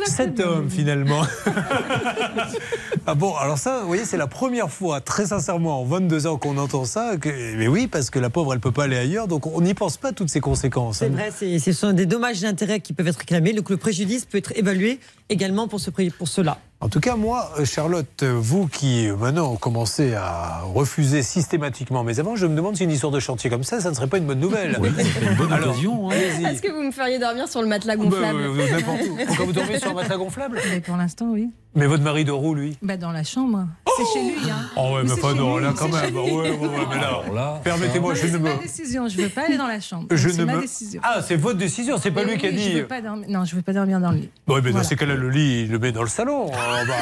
cet 0.07 0.39
homme 0.41 0.69
finalement. 0.69 1.23
ah 3.07 3.15
bon, 3.15 3.35
alors 3.37 3.59
ça, 3.59 3.81
vous 3.81 3.87
voyez, 3.87 4.05
c'est 4.05 4.17
la 4.19 4.27
première 4.27 4.71
fois, 4.71 5.01
très 5.01 5.27
sincèrement, 5.27 5.81
en 5.81 5.85
22 5.85 6.27
ans 6.27 6.37
qu'on 6.37 6.59
entend 6.59 6.85
ça. 6.85 7.17
que- 7.19 7.57
mais 7.57 7.69
oui, 7.69 7.87
parce 7.87 8.11
que 8.11 8.19
la 8.19 8.31
pauvre, 8.31 8.53
elle 8.55 8.61
peut 8.61 8.73
pas 8.73 8.85
aller 8.85 8.99
ailleurs, 8.99 9.29
donc 9.29 9.47
on 9.47 9.61
n'y 9.63 9.75
pense 9.75 9.97
pas 9.97 10.13
toutes 10.13 10.29
ces 10.31 10.41
conséquences. 10.41 10.99
C'est 10.99 11.09
vrai, 11.09 11.33
c'est- 11.35 11.59
ce 11.59 11.73
sont 11.73 11.93
des 11.93 12.07
dommages 12.07 12.43
et 12.45 12.47
intérêts 12.47 12.81
qui 12.81 12.93
peuvent 12.93 13.09
être 13.09 13.17
réclamés. 13.21 13.53
Donc 13.53 13.71
le 13.71 13.77
préjudice 13.79 14.25
peut 14.27 14.39
être 14.39 14.53
évalué 14.57 15.01
également 15.29 15.69
pour, 15.69 15.81
ce, 15.81 15.91
pré- 15.91 16.11
pour 16.11 16.29
cela. 16.29 16.59
En 16.83 16.89
tout 16.89 17.01
cas, 17.01 17.15
moi, 17.15 17.51
Charlotte, 17.65 18.23
vous 18.25 18.67
qui 18.67 19.09
maintenant 19.19 19.55
commencez 19.57 20.15
à 20.15 20.63
refuser 20.75 21.23
systématiquement 21.23 22.05
mes 22.05 22.19
avances, 22.21 22.39
je 22.39 22.47
me 22.47 22.57
demande 22.57 22.75
si 22.77 22.85
une 22.85 22.91
histoire 22.91 23.13
de 23.13 23.21
chantier 23.21 23.51
comme 23.51 23.65
ça, 23.65 23.81
ça 23.83 23.91
ne 23.91 23.95
serait 23.95 24.07
pas 24.07 24.17
une 24.17 24.25
bonne 24.25 24.41
nouvelle. 24.41 24.79
une 24.81 25.35
bonne 25.37 25.53
Alors, 25.53 25.69
occasion. 25.73 26.09
hein. 26.11 26.15
allez-y. 26.15 26.45
Est-ce 26.47 26.63
que 26.63 26.73
vous 26.73 26.83
me 26.83 26.91
feriez 26.91 27.19
dormir 27.19 27.49
sur 27.49 27.61
le 27.61 27.69
matelas 27.69 27.97
Bah, 27.97 28.05
gonflable 28.05 28.49
ouais, 28.49 28.71
n'importe 28.71 29.01
où. 29.11 29.17
Pourquoi 29.27 29.45
vous 29.45 29.53
dormez 29.53 29.79
sur 29.79 29.91
un 29.91 29.95
matelas 29.95 30.17
gonflable 30.17 30.59
Mais 30.71 30.81
pour 30.81 30.97
l'instant, 30.97 31.27
oui. 31.31 31.51
Mais 31.77 31.87
votre 31.87 32.03
mari 32.03 32.25
dort 32.25 32.43
où, 32.43 32.55
lui? 32.55 32.77
Bah, 32.83 32.97
dans 32.97 33.13
la 33.13 33.23
chambre. 33.25 33.65
c'est 33.97 34.19
chez 34.19 34.25
lui, 34.25 34.51
hein. 34.51 34.57
Oh 34.77 34.95
ouais, 34.95 35.03
mais 35.05 35.11
c'est 35.11 35.21
chez 35.21 35.35
non, 35.35 35.59
lui, 35.59 35.65
là 35.65 35.73
quand 35.77 35.87
c'est 35.93 36.11
même. 36.11 36.17
Ouais, 36.17 36.33
ouais, 36.33 36.51
ouais, 36.51 36.69
mais 36.91 37.35
là, 37.35 37.61
permettez-moi, 37.63 38.15
je 38.15 38.23
c'est 38.23 38.33
ne 38.33 38.39
me... 38.39 38.43
ma 38.49 38.55
décision. 38.55 39.07
Je 39.07 39.19
veux 39.21 39.29
pas 39.29 39.43
aller 39.47 39.57
dans 39.59 39.69
la 39.69 39.79
chambre. 39.81 40.07
Je 40.11 40.29
c'est 40.31 40.39
ne 40.39 40.45
ma 40.47 40.55
me- 40.57 40.63
décision. 40.63 41.01
Ah, 41.05 41.21
c'est 41.23 41.37
votre 41.37 41.59
décision, 41.59 41.97
c'est 41.99 42.11
pas 42.11 42.25
lui 42.25 42.39
qui 42.39 42.47
a 42.49 42.51
dit. 42.51 42.73
Je 42.73 42.79
veux 42.79 42.87
pas 42.87 43.01
dormir... 43.03 43.27
Non, 43.29 43.45
je 43.45 43.55
veux 43.55 43.63
pas 43.63 43.73
dormir 43.75 44.01
dans 44.01 44.11
le 44.11 44.17
lit. 44.17 44.31
Oui, 44.49 44.61
mais 44.65 44.73
dans 44.73 44.83
ces 44.83 44.97
cas-là, 44.97 45.15
le 45.15 45.29
lit, 45.31 45.63
il 45.65 45.71
le 45.71 45.79
met 45.79 45.93
dans 45.93 46.03
le 46.03 46.09
salon. 46.09 46.51
Ah, 46.71 46.85
bah. 46.87 46.95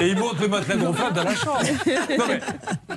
Et 0.00 0.08
il 0.08 0.16
monte 0.16 0.40
le 0.40 0.48
matelas 0.48 0.76
gonflable 0.76 1.16
dans 1.16 1.24
la 1.24 1.34
chambre. 1.34 1.60
Non, 2.18 2.24
mais 2.28 2.40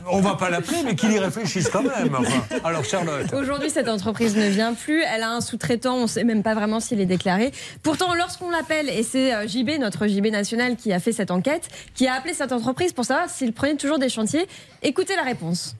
on 0.09 0.21
va 0.21 0.35
pas 0.35 0.49
l'appeler, 0.49 0.77
mais 0.83 0.95
qu'il 0.95 1.11
y 1.11 1.19
réfléchisse 1.19 1.69
quand 1.69 1.83
même. 1.83 2.15
Alors, 2.63 2.83
Charlotte. 2.83 3.33
Aujourd'hui, 3.33 3.69
cette 3.69 3.89
entreprise 3.89 4.35
ne 4.35 4.47
vient 4.47 4.73
plus. 4.73 5.01
Elle 5.01 5.23
a 5.23 5.31
un 5.31 5.41
sous-traitant. 5.41 5.95
On 5.95 6.03
ne 6.03 6.07
sait 6.07 6.23
même 6.23 6.43
pas 6.43 6.53
vraiment 6.53 6.79
s'il 6.79 7.01
est 7.01 7.05
déclaré. 7.05 7.51
Pourtant, 7.83 8.13
lorsqu'on 8.13 8.49
l'appelle, 8.49 8.89
et 8.89 9.03
c'est 9.03 9.33
euh, 9.33 9.47
JB, 9.47 9.79
notre 9.79 10.07
JB 10.07 10.27
national, 10.27 10.75
qui 10.75 10.93
a 10.93 10.99
fait 10.99 11.11
cette 11.11 11.31
enquête, 11.31 11.67
qui 11.93 12.07
a 12.07 12.13
appelé 12.13 12.33
cette 12.33 12.51
entreprise 12.51 12.93
pour 12.93 13.05
savoir 13.05 13.29
s'il 13.29 13.53
prenait 13.53 13.75
toujours 13.75 13.99
des 13.99 14.09
chantiers, 14.09 14.47
écoutez 14.83 15.15
la 15.15 15.23
réponse. 15.23 15.75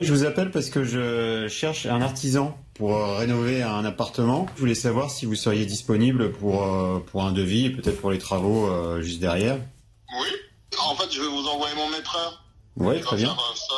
Je 0.00 0.12
vous 0.12 0.24
appelle 0.24 0.52
parce 0.52 0.70
que 0.70 0.84
je 0.84 1.48
cherche 1.48 1.86
un 1.86 2.00
artisan 2.00 2.56
pour 2.74 2.96
euh, 2.96 3.16
rénover 3.16 3.62
un 3.64 3.84
appartement. 3.84 4.46
Je 4.54 4.60
voulais 4.60 4.76
savoir 4.76 5.10
si 5.10 5.26
vous 5.26 5.34
seriez 5.34 5.66
disponible 5.66 6.30
pour, 6.30 6.62
euh, 6.62 7.00
pour 7.00 7.24
un 7.24 7.32
devis 7.32 7.66
et 7.66 7.70
peut-être 7.70 8.00
pour 8.00 8.12
les 8.12 8.18
travaux 8.18 8.68
euh, 8.68 9.02
juste 9.02 9.18
derrière. 9.20 9.58
En 10.80 10.94
fait, 10.94 11.12
je 11.12 11.20
vais 11.20 11.26
vous 11.26 11.48
envoyer 11.48 11.74
mon 11.74 11.90
maître. 11.90 12.16
Oui, 12.76 13.00
très 13.00 13.16
bien. 13.16 13.36
Ça, 13.56 13.74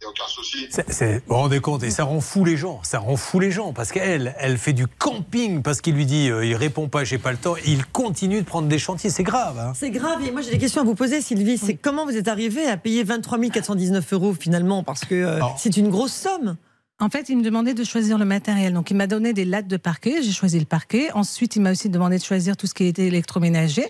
il 0.00 0.04
n'y 0.04 0.06
a, 0.06 0.10
aucun 0.10 0.28
souci. 0.28 0.68
Vous 0.68 1.20
vous 1.26 1.34
rendez 1.34 1.60
compte, 1.60 1.82
et 1.82 1.90
ça 1.90 2.04
rend 2.04 2.20
fou 2.20 2.44
les 2.44 2.56
gens, 2.56 2.80
ça 2.82 2.98
rend 2.98 3.16
fou 3.16 3.38
les 3.38 3.50
gens, 3.50 3.72
parce 3.72 3.92
qu'elle, 3.92 4.34
elle 4.38 4.56
fait 4.56 4.72
du 4.72 4.86
camping, 4.86 5.62
parce 5.62 5.80
qu'il 5.80 5.94
lui 5.94 6.06
dit, 6.06 6.30
euh, 6.30 6.44
il 6.44 6.54
répond 6.54 6.88
pas, 6.88 7.04
j'ai 7.04 7.18
pas 7.18 7.32
le 7.32 7.38
temps, 7.38 7.54
il 7.66 7.84
continue 7.86 8.40
de 8.40 8.46
prendre 8.46 8.68
des 8.68 8.78
chantiers, 8.78 9.10
c'est 9.10 9.22
grave. 9.22 9.58
hein. 9.58 9.72
C'est 9.74 9.90
grave. 9.90 10.22
Et 10.24 10.30
moi, 10.30 10.40
j'ai 10.40 10.50
des 10.50 10.58
questions 10.58 10.80
à 10.80 10.84
vous 10.84 10.94
poser, 10.94 11.20
Sylvie. 11.20 11.58
C'est 11.58 11.74
comment 11.74 12.06
vous 12.06 12.16
êtes 12.16 12.28
arrivé 12.28 12.66
à 12.66 12.76
payer 12.76 13.04
23 13.04 13.38
419 13.50 14.12
euros 14.12 14.34
finalement 14.38 14.82
Parce 14.82 15.04
que 15.04 15.14
euh, 15.14 15.40
c'est 15.58 15.76
une 15.76 15.90
grosse 15.90 16.14
somme? 16.14 16.56
En 17.02 17.08
fait, 17.08 17.30
il 17.30 17.38
me 17.38 17.42
demandait 17.42 17.72
de 17.72 17.82
choisir 17.82 18.18
le 18.18 18.26
matériel. 18.26 18.74
Donc, 18.74 18.90
il 18.90 18.96
m'a 18.96 19.06
donné 19.06 19.32
des 19.32 19.46
lattes 19.46 19.66
de 19.66 19.78
parquet. 19.78 20.22
J'ai 20.22 20.32
choisi 20.32 20.58
le 20.58 20.66
parquet. 20.66 21.10
Ensuite, 21.12 21.56
il 21.56 21.62
m'a 21.62 21.72
aussi 21.72 21.88
demandé 21.88 22.18
de 22.18 22.22
choisir 22.22 22.58
tout 22.58 22.66
ce 22.66 22.74
qui 22.74 22.84
était 22.84 23.06
électroménager. 23.06 23.88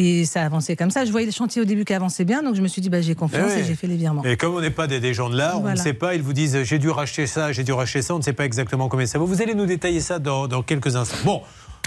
Et 0.00 0.24
ça 0.26 0.42
a 0.42 0.46
avancé 0.46 0.76
comme 0.76 0.92
ça. 0.92 1.04
Je 1.04 1.10
voyais 1.10 1.26
les 1.26 1.32
chantiers 1.32 1.60
au 1.60 1.64
début 1.64 1.84
qui 1.84 1.92
avançaient 1.92 2.24
bien. 2.24 2.44
Donc, 2.44 2.54
je 2.54 2.62
me 2.62 2.68
suis 2.68 2.80
dit, 2.80 2.88
bah, 2.88 3.00
j'ai 3.00 3.16
confiance 3.16 3.50
Eh 3.56 3.60
et 3.60 3.64
j'ai 3.64 3.74
fait 3.74 3.88
les 3.88 3.96
virements. 3.96 4.22
Et 4.22 4.36
comme 4.36 4.54
on 4.54 4.60
n'est 4.60 4.70
pas 4.70 4.86
des, 4.86 5.00
des 5.00 5.12
gens 5.12 5.28
de 5.28 5.36
l'art, 5.36 5.60
on 5.60 5.68
ne 5.68 5.74
sait 5.74 5.92
pas, 5.92 6.14
ils 6.14 6.22
vous 6.22 6.32
disent 6.32 6.62
j'ai 6.62 6.78
dû 6.78 6.88
racheter 6.88 7.26
ça, 7.26 7.50
j'ai 7.50 7.64
dû 7.64 7.72
racheter 7.72 8.00
ça, 8.00 8.14
on 8.14 8.18
ne 8.18 8.22
sait 8.22 8.32
pas 8.32 8.44
exactement 8.44 8.88
combien 8.88 9.06
ça 9.06 9.18
vaut. 9.18 9.26
Vous 9.26 9.42
allez 9.42 9.54
nous 9.54 9.66
détailler 9.66 10.00
ça 10.00 10.20
dans, 10.20 10.46
dans 10.46 10.62
quelques 10.62 10.94
instants. 10.94 11.16
Bon. 11.24 11.42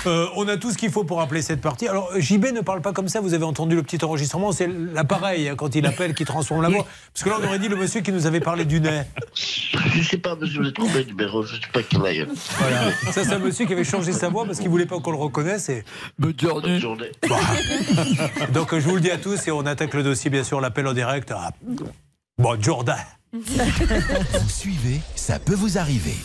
Euh, 0.08 0.28
on 0.36 0.48
a 0.48 0.58
tout 0.58 0.72
ce 0.72 0.78
qu'il 0.78 0.92
faut 0.92 1.04
pour 1.04 1.22
appeler 1.22 1.42
cette 1.42 1.62
partie. 1.62 1.88
Alors, 1.88 2.10
JB 2.18 2.46
ne 2.54 2.62
parle 2.62 2.82
pas 2.82 2.94
comme 2.94 3.08
ça, 3.08 3.20
vous 3.22 3.34
avez 3.34 3.44
entendu 3.44 3.76
le 3.76 3.84
petit 3.84 4.04
enregistrement, 4.04 4.52
c'est 4.52 4.68
l'appareil 4.68 5.48
hein, 5.50 5.56
quand 5.56 5.76
il 5.76 5.86
appelle 5.86 6.14
qui 6.14 6.26
transforme 6.26 6.62
la 6.62 6.70
voix. 6.70 6.86
Parce 7.14 7.24
que 7.24 7.30
là, 7.30 7.38
on 7.42 7.48
aurait 7.48 7.60
dit 7.60 7.68
le 7.68 7.76
monsieur 7.76 8.02
qui 8.02 8.12
nous 8.12 8.26
avait 8.26 8.40
parlé 8.40 8.66
du 8.66 8.82
nez. 8.82 9.04
Je 9.36 10.04
sais 10.04 10.18
pas, 10.18 10.36
monsieur, 10.36 10.64
j'ai 10.64 10.74
trompé 10.74 11.00
le 11.04 11.06
numéro, 11.06 11.44
je 11.44 11.56
sais 11.56 11.62
pas 11.72 11.82
quel 11.84 12.06
aille. 12.06 12.28
Voilà. 12.58 12.92
Ça, 13.12 13.24
c'est 13.24 13.34
un 13.34 13.40
monsieur 13.40 13.66
qui 13.66 13.74
avait 13.74 13.84
changé 13.84 14.12
sa 14.14 14.30
voix 14.30 14.46
parce 14.46 14.60
qu'il 14.60 14.70
voulait 14.70 14.86
pas 14.86 15.00
qu'on 15.00 15.12
le 15.12 15.18
reconnaisse. 15.18 15.70
Et... 15.70 15.84
Bonne 16.18 16.34
journée. 16.80 17.12
Donc, 18.54 18.74
je 18.74 18.88
vous 18.88 18.96
le 18.96 19.02
dis 19.02 19.12
à 19.12 19.18
tous 19.18 19.48
et 19.48 19.52
on 19.52 19.66
attaque 19.66 19.94
le 19.94 20.04
dossier, 20.04 20.30
bien 20.30 20.44
sûr, 20.44 20.62
l'appel 20.62 20.88
en 20.88 20.94
direct. 20.94 21.32
à- 21.32 21.52
Bon, 22.38 22.60
Jordan. 22.60 22.98
Vous 23.34 24.50
suivez, 24.50 25.00
ça 25.16 25.40
peut 25.40 25.54
vous 25.56 25.78
arriver. 25.78 26.16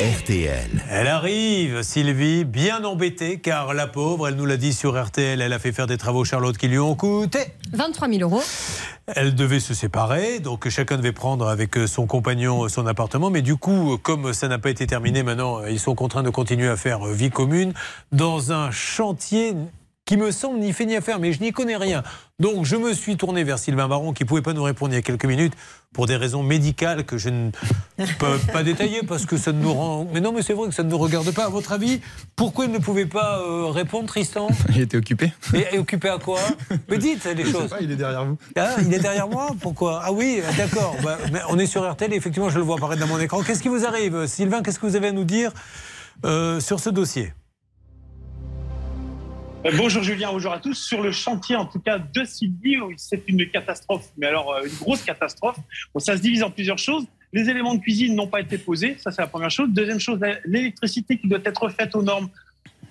RTL. 0.00 0.82
Elle 0.90 1.08
arrive, 1.08 1.82
Sylvie, 1.82 2.44
bien 2.44 2.84
embêtée, 2.84 3.38
car 3.38 3.74
la 3.74 3.86
pauvre, 3.86 4.28
elle 4.28 4.34
nous 4.34 4.46
l'a 4.46 4.56
dit 4.56 4.72
sur 4.72 5.02
RTL, 5.02 5.40
elle 5.40 5.52
a 5.52 5.58
fait 5.58 5.72
faire 5.72 5.86
des 5.86 5.98
travaux 5.98 6.24
Charlotte 6.24 6.56
qui 6.56 6.68
lui 6.68 6.78
ont 6.78 6.94
coûté 6.94 7.38
23 7.72 8.08
000 8.08 8.22
euros. 8.22 8.42
Elle 9.06 9.34
devait 9.34 9.60
se 9.60 9.74
séparer, 9.74 10.40
donc 10.40 10.68
chacun 10.68 10.96
devait 10.96 11.12
prendre 11.12 11.48
avec 11.48 11.76
son 11.86 12.06
compagnon 12.06 12.68
son 12.68 12.86
appartement. 12.86 13.28
Mais 13.28 13.42
du 13.42 13.56
coup, 13.56 13.98
comme 14.02 14.32
ça 14.32 14.48
n'a 14.48 14.58
pas 14.58 14.70
été 14.70 14.86
terminé, 14.86 15.22
maintenant 15.22 15.64
ils 15.66 15.80
sont 15.80 15.94
contraints 15.94 16.22
de 16.22 16.30
continuer 16.30 16.68
à 16.68 16.76
faire 16.76 17.04
vie 17.06 17.30
commune 17.30 17.74
dans 18.12 18.52
un 18.52 18.70
chantier 18.70 19.54
qui 20.10 20.16
me 20.16 20.32
semble 20.32 20.58
ni 20.58 20.72
fait 20.72 20.86
ni 20.86 20.96
à 20.96 21.00
faire, 21.00 21.20
mais 21.20 21.32
je 21.32 21.40
n'y 21.40 21.52
connais 21.52 21.76
rien. 21.76 22.02
Donc 22.40 22.64
je 22.64 22.74
me 22.74 22.92
suis 22.94 23.16
tourné 23.16 23.44
vers 23.44 23.60
Sylvain 23.60 23.86
Baron 23.86 24.12
qui 24.12 24.24
ne 24.24 24.28
pouvait 24.28 24.42
pas 24.42 24.54
nous 24.54 24.62
répondre 24.64 24.92
il 24.92 24.96
y 24.96 24.98
a 24.98 25.02
quelques 25.02 25.24
minutes 25.24 25.52
pour 25.92 26.06
des 26.06 26.16
raisons 26.16 26.42
médicales 26.42 27.04
que 27.04 27.16
je 27.16 27.28
ne 27.28 27.50
peux 28.18 28.36
pas 28.52 28.64
détailler 28.64 29.02
parce 29.06 29.24
que 29.24 29.36
ça 29.36 29.52
ne 29.52 29.62
nous 29.62 29.72
rend... 29.72 30.08
Mais 30.12 30.20
non, 30.20 30.32
mais 30.32 30.42
c'est 30.42 30.52
vrai 30.52 30.68
que 30.68 30.74
ça 30.74 30.82
ne 30.82 30.90
nous 30.90 30.98
regarde 30.98 31.30
pas. 31.30 31.44
À 31.44 31.48
votre 31.48 31.70
avis, 31.70 32.00
pourquoi 32.34 32.64
il 32.64 32.72
ne 32.72 32.78
pouvait 32.78 33.06
pas 33.06 33.38
euh, 33.38 33.66
répondre, 33.66 34.08
Tristan? 34.08 34.48
Il 34.74 34.80
était 34.80 34.96
occupé. 34.96 35.32
Et, 35.54 35.76
et 35.76 35.78
occupé 35.78 36.08
à 36.08 36.18
quoi? 36.18 36.40
Mais 36.88 36.98
dites 36.98 37.24
les 37.26 37.36
Je 37.44 37.46
sais 37.46 37.52
choses. 37.52 37.70
pas, 37.70 37.80
il 37.80 37.92
est 37.92 37.96
derrière 37.96 38.24
vous. 38.24 38.36
Ah, 38.56 38.74
il 38.84 38.92
est 38.92 38.98
derrière 38.98 39.28
moi? 39.28 39.50
Pourquoi? 39.60 40.00
Ah 40.02 40.10
oui, 40.10 40.42
d'accord. 40.56 40.96
Bah, 41.04 41.18
on 41.50 41.56
est 41.60 41.66
sur 41.66 41.88
RTL 41.88 42.12
et 42.12 42.16
effectivement, 42.16 42.50
je 42.50 42.58
le 42.58 42.64
vois 42.64 42.78
apparaître 42.78 43.00
dans 43.00 43.06
mon 43.06 43.20
écran. 43.20 43.44
Qu'est-ce 43.44 43.62
qui 43.62 43.68
vous 43.68 43.84
arrive? 43.84 44.26
Sylvain, 44.26 44.60
qu'est-ce 44.62 44.80
que 44.80 44.86
vous 44.86 44.96
avez 44.96 45.08
à 45.08 45.12
nous 45.12 45.22
dire 45.22 45.52
euh, 46.24 46.58
sur 46.58 46.80
ce 46.80 46.90
dossier? 46.90 47.32
Bonjour 49.62 50.02
Julien, 50.02 50.30
bonjour 50.32 50.54
à 50.54 50.58
tous. 50.58 50.72
Sur 50.72 51.02
le 51.02 51.12
chantier, 51.12 51.54
en 51.54 51.66
tout 51.66 51.80
cas, 51.80 51.98
de 51.98 52.22
où 52.82 52.92
c'est 52.96 53.22
une 53.28 53.46
catastrophe, 53.50 54.08
mais 54.16 54.26
alors 54.26 54.54
euh, 54.54 54.64
une 54.64 54.74
grosse 54.74 55.02
catastrophe. 55.02 55.58
Bon, 55.92 56.00
ça 56.00 56.16
se 56.16 56.22
divise 56.22 56.42
en 56.42 56.50
plusieurs 56.50 56.78
choses. 56.78 57.04
Les 57.34 57.48
éléments 57.50 57.74
de 57.74 57.80
cuisine 57.80 58.14
n'ont 58.14 58.26
pas 58.26 58.40
été 58.40 58.56
posés, 58.56 58.96
ça 58.98 59.10
c'est 59.10 59.20
la 59.20 59.28
première 59.28 59.50
chose. 59.50 59.68
Deuxième 59.68 60.00
chose, 60.00 60.18
l'électricité 60.46 61.18
qui 61.18 61.28
doit 61.28 61.40
être 61.44 61.68
faite 61.68 61.94
aux 61.94 62.02
normes. 62.02 62.30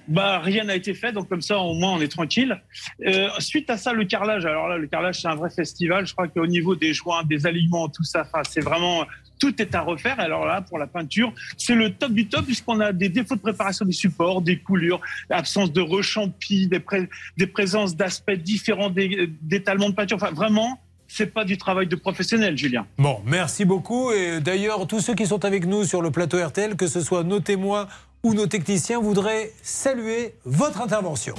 Bah, 0.08 0.40
rien 0.40 0.64
n'a 0.64 0.76
été 0.76 0.94
fait, 0.94 1.12
donc 1.12 1.28
comme 1.28 1.42
ça, 1.42 1.58
au 1.58 1.74
moins, 1.74 1.94
on 1.94 2.02
est 2.02 2.08
tranquille. 2.08 2.62
Euh, 3.06 3.30
suite 3.40 3.70
à 3.72 3.78
ça, 3.78 3.92
le 3.92 4.06
carrelage. 4.06 4.46
Alors 4.46 4.68
là, 4.68 4.78
le 4.78 4.86
carrelage, 4.86 5.22
c'est 5.22 5.28
un 5.28 5.36
vrai 5.36 5.50
festival. 5.50 6.06
Je 6.06 6.14
crois 6.14 6.28
qu'au 6.28 6.48
niveau 6.48 6.76
des 6.76 6.94
joints, 6.94 7.24
des 7.24 7.48
alignements, 7.48 7.90
tout 7.90 8.04
ça, 8.04 8.28
c'est 8.48 8.64
vraiment 8.64 9.06
tout 9.40 9.62
est 9.62 9.74
à 9.74 9.82
refaire. 9.82 10.20
Alors 10.20 10.46
là, 10.46 10.62
pour 10.62 10.78
la 10.78 10.86
peinture, 10.88 11.34
c'est 11.58 11.76
le 11.76 11.94
top 11.94 12.12
du 12.12 12.28
top 12.28 12.46
puisqu'on 12.46 12.80
a 12.82 12.92
des 12.92 13.10
défauts 13.10 13.36
de 13.36 13.40
préparation 13.42 13.86
des 13.86 13.92
supports, 13.94 14.42
des 14.42 14.60
coulures, 14.60 15.00
absence 15.30 15.72
de 15.72 15.82
rechampis, 15.82 16.68
des, 16.68 16.80
pré- 16.80 17.10
des 17.38 17.48
présences 17.48 17.96
d'aspects 17.96 18.32
différents 18.32 18.90
des- 18.90 19.30
d'étalement 19.42 19.90
de 19.90 19.96
peinture. 19.96 20.18
Enfin, 20.18 20.32
vraiment, 20.32 20.80
c'est 21.08 21.34
pas 21.34 21.44
du 21.46 21.58
travail 21.58 21.88
de 21.88 21.96
professionnel, 21.96 22.58
Julien. 22.58 22.86
Bon, 22.98 23.22
merci 23.26 23.66
beaucoup. 23.66 24.12
Et 24.12 24.40
d'ailleurs, 24.42 24.86
tous 24.86 25.00
ceux 25.00 25.16
qui 25.16 25.26
sont 25.26 25.44
avec 25.44 25.66
nous 25.66 25.84
sur 25.84 26.02
le 26.02 26.12
plateau 26.12 26.38
RTL, 26.46 26.76
que 26.76 26.86
ce 26.88 27.02
soit 27.02 27.24
nos 27.24 27.40
témoins 27.40 27.88
ou 28.22 28.34
nos 28.34 28.46
techniciens, 28.48 29.00
voudraient 29.00 29.52
saluer 29.64 30.36
votre 30.46 30.82
intervention. 30.82 31.34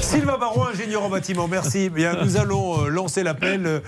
Sylvain 0.00 0.38
Baron, 0.38 0.66
ingénieur 0.66 1.04
en 1.04 1.08
bâtiment, 1.08 1.46
merci. 1.46 1.88
Bien, 1.88 2.24
nous 2.24 2.36
allons 2.36 2.84
euh, 2.84 2.88
lancer 2.88 3.22
l'appel, 3.22 3.66
euh, 3.66 3.80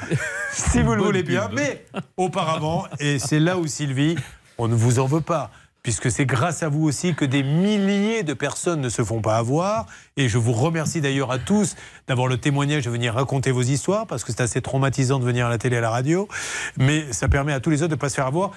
si 0.53 0.83
vous 0.83 0.95
le 0.95 1.03
voulez 1.03 1.23
bien. 1.23 1.51
Mais 1.53 1.85
auparavant, 2.17 2.85
et 3.01 3.19
c'est 3.19 3.41
là 3.41 3.59
où 3.59 3.67
Sylvie, 3.67 4.17
on 4.59 4.69
ne 4.69 4.75
vous 4.75 4.99
en 5.01 5.07
veut 5.07 5.21
pas. 5.21 5.51
Puisque 5.83 6.11
c'est 6.11 6.27
grâce 6.27 6.63
à 6.63 6.69
vous 6.69 6.85
aussi 6.85 7.15
que 7.15 7.25
des 7.25 7.43
milliers 7.43 8.23
de 8.23 8.35
personnes 8.35 8.83
ne 8.83 8.91
se 8.91 9.03
font 9.03 9.23
pas 9.23 9.37
avoir. 9.39 9.87
Et 10.17 10.29
je 10.29 10.37
vous 10.37 10.53
remercie 10.53 11.01
d'ailleurs 11.01 11.33
à 11.33 11.39
tous 11.39 11.75
d'avoir 12.07 12.29
le 12.29 12.37
témoignage 12.37 12.85
de 12.85 12.91
venir 12.91 13.15
raconter 13.15 13.51
vos 13.51 13.63
histoires, 13.63 14.07
parce 14.07 14.23
que 14.23 14.31
c'est 14.31 14.43
assez 14.43 14.61
traumatisant 14.61 15.19
de 15.19 15.25
venir 15.25 15.47
à 15.47 15.49
la 15.49 15.59
télé 15.59 15.77
et 15.77 15.79
à 15.79 15.83
la 15.83 15.91
radio. 15.91 16.29
Mais 16.77 17.13
ça 17.13 17.29
permet 17.29 17.55
à 17.55 17.61
tous 17.61 17.71
les 17.71 17.83
autres 17.83 17.89
de 17.89 17.95
ne 17.95 18.01
pas 18.01 18.11
se 18.11 18.15
faire 18.15 18.27
avoir. 18.27 18.53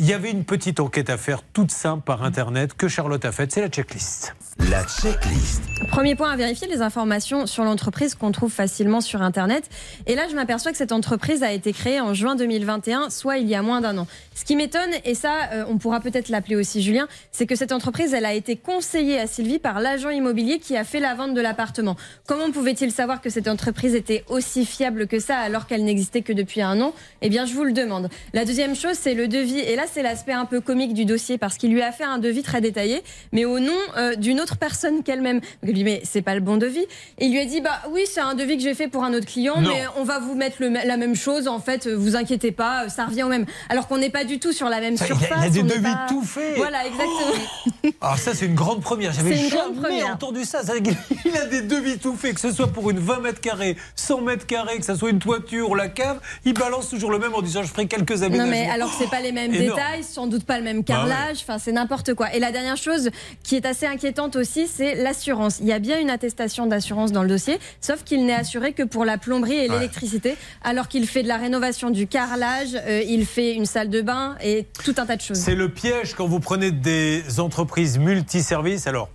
Il 0.00 0.06
y 0.06 0.12
avait 0.12 0.30
une 0.30 0.44
petite 0.44 0.78
enquête 0.78 1.10
à 1.10 1.16
faire, 1.16 1.42
toute 1.42 1.72
simple 1.72 2.04
par 2.04 2.22
Internet, 2.22 2.72
que 2.74 2.86
Charlotte 2.86 3.24
a 3.24 3.32
faite. 3.32 3.50
C'est 3.50 3.60
la 3.60 3.68
checklist. 3.68 4.32
La 4.70 4.84
checklist. 4.84 5.60
Premier 5.90 6.14
point 6.14 6.30
à 6.30 6.36
vérifier, 6.36 6.68
les 6.68 6.82
informations 6.82 7.46
sur 7.46 7.64
l'entreprise 7.64 8.14
qu'on 8.14 8.30
trouve 8.30 8.52
facilement 8.52 9.00
sur 9.00 9.22
Internet. 9.22 9.68
Et 10.06 10.14
là, 10.14 10.26
je 10.30 10.36
m'aperçois 10.36 10.70
que 10.70 10.78
cette 10.78 10.92
entreprise 10.92 11.42
a 11.42 11.52
été 11.52 11.72
créée 11.72 12.00
en 12.00 12.14
juin 12.14 12.36
2021, 12.36 13.10
soit 13.10 13.38
il 13.38 13.48
y 13.48 13.56
a 13.56 13.62
moins 13.62 13.80
d'un 13.80 13.98
an. 13.98 14.06
Ce 14.36 14.44
qui 14.44 14.54
m'étonne, 14.54 14.90
et 15.04 15.16
ça, 15.16 15.32
euh, 15.52 15.64
on 15.68 15.78
pourra 15.78 15.98
peut-être 15.98 16.28
l'appeler 16.28 16.54
aussi 16.54 16.80
Julien, 16.80 17.08
c'est 17.32 17.46
que 17.46 17.56
cette 17.56 17.72
entreprise, 17.72 18.14
elle 18.14 18.24
a 18.24 18.34
été 18.34 18.54
conseillée 18.54 19.18
à 19.18 19.26
Sylvie 19.26 19.58
par 19.58 19.80
l'agent 19.80 20.10
immobilier 20.10 20.60
qui 20.60 20.76
a 20.76 20.84
fait 20.84 21.00
la 21.00 21.16
vente 21.16 21.34
de 21.34 21.40
l'appartement. 21.40 21.96
Comment 22.26 22.52
pouvait-il 22.52 22.92
savoir 22.92 23.20
que 23.20 23.30
cette 23.30 23.48
entreprise 23.48 23.96
était 23.96 24.24
aussi 24.28 24.64
fiable 24.64 25.08
que 25.08 25.18
ça 25.18 25.38
alors 25.38 25.66
qu'elle 25.66 25.84
n'existait 25.84 26.22
que 26.22 26.32
depuis 26.32 26.62
un 26.62 26.80
an? 26.80 26.94
Eh 27.20 27.30
bien, 27.30 27.46
je 27.46 27.54
vous 27.54 27.64
le 27.64 27.72
demande. 27.72 28.10
La 28.32 28.44
deuxième 28.44 28.76
chose, 28.76 28.94
c'est 28.94 29.14
le 29.14 29.26
devis. 29.26 29.58
Et 29.58 29.74
là, 29.74 29.84
c'est 29.92 30.02
l'aspect 30.02 30.32
un 30.32 30.44
peu 30.44 30.60
comique 30.60 30.94
du 30.94 31.04
dossier 31.04 31.38
parce 31.38 31.56
qu'il 31.56 31.72
lui 31.72 31.82
a 31.82 31.92
fait 31.92 32.04
un 32.04 32.18
devis 32.18 32.42
très 32.42 32.60
détaillé, 32.60 33.02
mais 33.32 33.44
au 33.44 33.58
nom 33.60 33.72
euh, 33.96 34.14
d'une 34.14 34.40
autre 34.40 34.56
personne 34.56 35.02
qu'elle-même. 35.02 35.40
Il 35.62 35.68
lui 35.68 35.74
dit, 35.74 35.84
mais 35.84 36.00
c'est 36.04 36.22
pas 36.22 36.34
le 36.34 36.40
bon 36.40 36.56
devis. 36.56 36.86
Et 37.18 37.26
il 37.26 37.32
lui 37.32 37.40
a 37.40 37.44
dit, 37.44 37.60
bah 37.60 37.80
oui, 37.90 38.02
c'est 38.12 38.20
un 38.20 38.34
devis 38.34 38.56
que 38.56 38.62
j'ai 38.62 38.74
fait 38.74 38.88
pour 38.88 39.04
un 39.04 39.12
autre 39.14 39.26
client, 39.26 39.60
Non. 39.60 39.70
mais 39.70 39.84
on 39.96 40.04
va 40.04 40.18
vous 40.18 40.34
mettre 40.34 40.56
le- 40.60 40.68
la 40.70 40.96
même 40.96 41.14
chose. 41.16 41.48
En 41.48 41.60
fait, 41.60 41.86
vous 41.88 42.16
inquiétez 42.16 42.52
pas, 42.52 42.88
ça 42.88 43.06
revient 43.06 43.22
au 43.24 43.28
même. 43.28 43.46
Alors 43.68 43.88
qu'on 43.88 43.98
n'est 43.98 44.10
pas 44.10 44.24
du 44.24 44.38
tout 44.38 44.52
sur 44.52 44.68
la 44.68 44.80
même 44.80 44.96
Ça, 44.96 45.06
il 45.06 45.12
a- 45.12 45.16
surface. 45.18 45.38
il 45.42 45.46
a 45.46 45.50
des 45.50 45.62
devis 45.62 45.82
pas- 45.82 46.06
tout 46.08 46.22
faits. 46.22 46.54
Voilà, 46.56 46.86
exactement. 46.86 47.92
Alors 48.00 48.18
ça, 48.18 48.34
c'est 48.34 48.46
une 48.46 48.54
grande 48.54 48.80
première. 48.82 49.12
J'avais 49.12 49.36
jamais 49.36 49.80
première. 49.80 50.14
entendu 50.14 50.44
ça. 50.44 50.60
Il 51.24 51.36
a 51.36 51.44
des 51.46 51.62
devis 51.62 51.98
tout 51.98 52.14
faits, 52.14 52.34
que 52.34 52.40
ce 52.40 52.52
soit 52.52 52.68
pour 52.68 52.90
une 52.90 52.98
20 52.98 53.20
mètres 53.20 53.40
carrés, 53.40 53.76
100 53.96 54.20
mètres 54.22 54.46
carrés, 54.46 54.78
que 54.78 54.84
ce 54.84 54.94
soit 54.94 55.10
une 55.10 55.18
toiture, 55.18 55.74
la 55.74 55.88
cave. 55.88 56.20
Il 56.44 56.54
balance 56.54 56.88
toujours 56.88 57.10
le 57.10 57.18
même 57.18 57.34
en 57.34 57.42
disant 57.42 57.62
je 57.62 57.68
ferai 57.68 57.86
quelques 57.86 58.10
Non 58.12 58.22
aménagements. 58.26 58.50
mais 58.50 58.68
alors 58.70 58.90
c'est 58.98 59.08
pas 59.10 59.20
les 59.20 59.32
mêmes 59.32 59.52
Énorme. 59.54 59.68
détails, 59.70 59.77
sans 60.02 60.26
doute 60.26 60.44
pas 60.44 60.58
le 60.58 60.64
même 60.64 60.78
Bah 60.78 60.94
carrelage, 60.94 61.38
enfin 61.42 61.58
c'est 61.58 61.72
n'importe 61.72 62.14
quoi. 62.14 62.34
Et 62.34 62.40
la 62.40 62.52
dernière 62.52 62.76
chose 62.76 63.10
qui 63.42 63.56
est 63.56 63.66
assez 63.66 63.86
inquiétante 63.86 64.36
aussi, 64.36 64.66
c'est 64.66 64.94
l'assurance. 64.94 65.58
Il 65.60 65.66
y 65.66 65.72
a 65.72 65.78
bien 65.78 66.00
une 66.00 66.10
attestation 66.10 66.66
d'assurance 66.66 67.12
dans 67.12 67.22
le 67.22 67.28
dossier, 67.28 67.58
sauf 67.80 68.04
qu'il 68.04 68.26
n'est 68.26 68.34
assuré 68.34 68.72
que 68.72 68.82
pour 68.82 69.04
la 69.04 69.18
plomberie 69.18 69.56
et 69.56 69.68
l'électricité, 69.68 70.36
alors 70.62 70.88
qu'il 70.88 71.06
fait 71.06 71.22
de 71.22 71.28
la 71.28 71.36
rénovation 71.36 71.90
du 71.90 72.06
carrelage, 72.06 72.74
euh, 72.74 73.02
il 73.06 73.26
fait 73.26 73.54
une 73.54 73.66
salle 73.66 73.90
de 73.90 74.00
bain 74.00 74.36
et 74.42 74.66
tout 74.84 74.94
un 74.98 75.06
tas 75.06 75.16
de 75.16 75.22
choses. 75.22 75.38
C'est 75.38 75.54
le 75.54 75.68
piège 75.68 76.14
quand 76.14 76.26
vous 76.26 76.40
prenez 76.40 76.70
des 76.70 77.40
entreprises 77.40 77.98
multiservices. 77.98 78.86
Alors, 78.86 79.10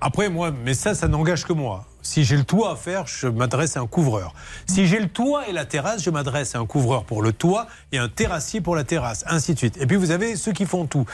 après, 0.00 0.28
moi, 0.28 0.52
mais 0.64 0.74
ça, 0.74 0.94
ça 0.94 1.08
n'engage 1.08 1.44
que 1.44 1.52
moi. 1.52 1.86
Si 2.02 2.24
j'ai 2.24 2.36
le 2.36 2.44
toit 2.44 2.72
à 2.72 2.76
faire, 2.76 3.06
je 3.06 3.28
m'adresse 3.28 3.76
à 3.76 3.80
un 3.80 3.86
couvreur. 3.86 4.34
Si 4.66 4.86
j'ai 4.86 4.98
le 4.98 5.08
toit 5.08 5.48
et 5.48 5.52
la 5.52 5.64
terrasse, 5.64 6.02
je 6.02 6.10
m'adresse 6.10 6.54
à 6.54 6.58
un 6.58 6.66
couvreur 6.66 7.04
pour 7.04 7.22
le 7.22 7.32
toit 7.32 7.66
et 7.92 7.98
un 7.98 8.08
terrassier 8.08 8.60
pour 8.60 8.74
la 8.76 8.84
terrasse, 8.84 9.24
ainsi 9.26 9.54
de 9.54 9.58
suite. 9.58 9.76
Et 9.80 9.86
puis 9.86 9.96
vous 9.96 10.10
avez 10.10 10.36
ceux 10.36 10.52
qui 10.52 10.66
font 10.66 10.86
tout. 10.86 11.04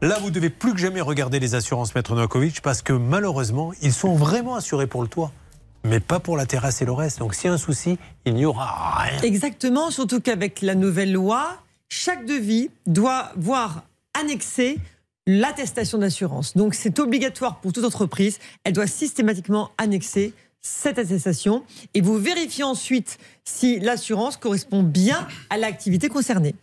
Là, 0.00 0.18
vous 0.20 0.30
devez 0.30 0.50
plus 0.50 0.72
que 0.72 0.78
jamais 0.78 1.00
regarder 1.00 1.38
les 1.38 1.54
assurances 1.54 1.94
Maître 1.94 2.14
Novakovic 2.14 2.60
parce 2.60 2.82
que 2.82 2.92
malheureusement, 2.92 3.72
ils 3.82 3.92
sont 3.92 4.14
vraiment 4.14 4.56
assurés 4.56 4.88
pour 4.88 5.02
le 5.02 5.08
toit, 5.08 5.30
mais 5.84 6.00
pas 6.00 6.18
pour 6.18 6.36
la 6.36 6.46
terrasse 6.46 6.82
et 6.82 6.84
le 6.84 6.92
reste. 6.92 7.20
Donc 7.20 7.34
s'il 7.34 7.46
y 7.46 7.50
a 7.50 7.52
un 7.52 7.58
souci, 7.58 7.98
il 8.24 8.34
n'y 8.34 8.44
aura 8.44 8.96
rien. 8.98 9.20
Exactement, 9.22 9.90
surtout 9.90 10.20
qu'avec 10.20 10.60
la 10.62 10.74
nouvelle 10.74 11.12
loi, 11.12 11.58
chaque 11.88 12.24
devis 12.26 12.70
doit 12.86 13.30
voir 13.36 13.82
annexé 14.18 14.78
l'attestation 15.26 15.98
d'assurance. 15.98 16.56
Donc 16.56 16.74
c'est 16.74 16.98
obligatoire 16.98 17.60
pour 17.60 17.72
toute 17.72 17.84
entreprise, 17.84 18.38
elle 18.64 18.72
doit 18.72 18.86
systématiquement 18.86 19.70
annexer 19.78 20.32
cette 20.60 20.98
attestation 20.98 21.64
et 21.94 22.00
vous 22.00 22.18
vérifiez 22.18 22.64
ensuite 22.64 23.18
si 23.44 23.80
l'assurance 23.80 24.36
correspond 24.36 24.82
bien 24.82 25.26
à 25.50 25.56
l'activité 25.58 26.08
concernée. 26.08 26.54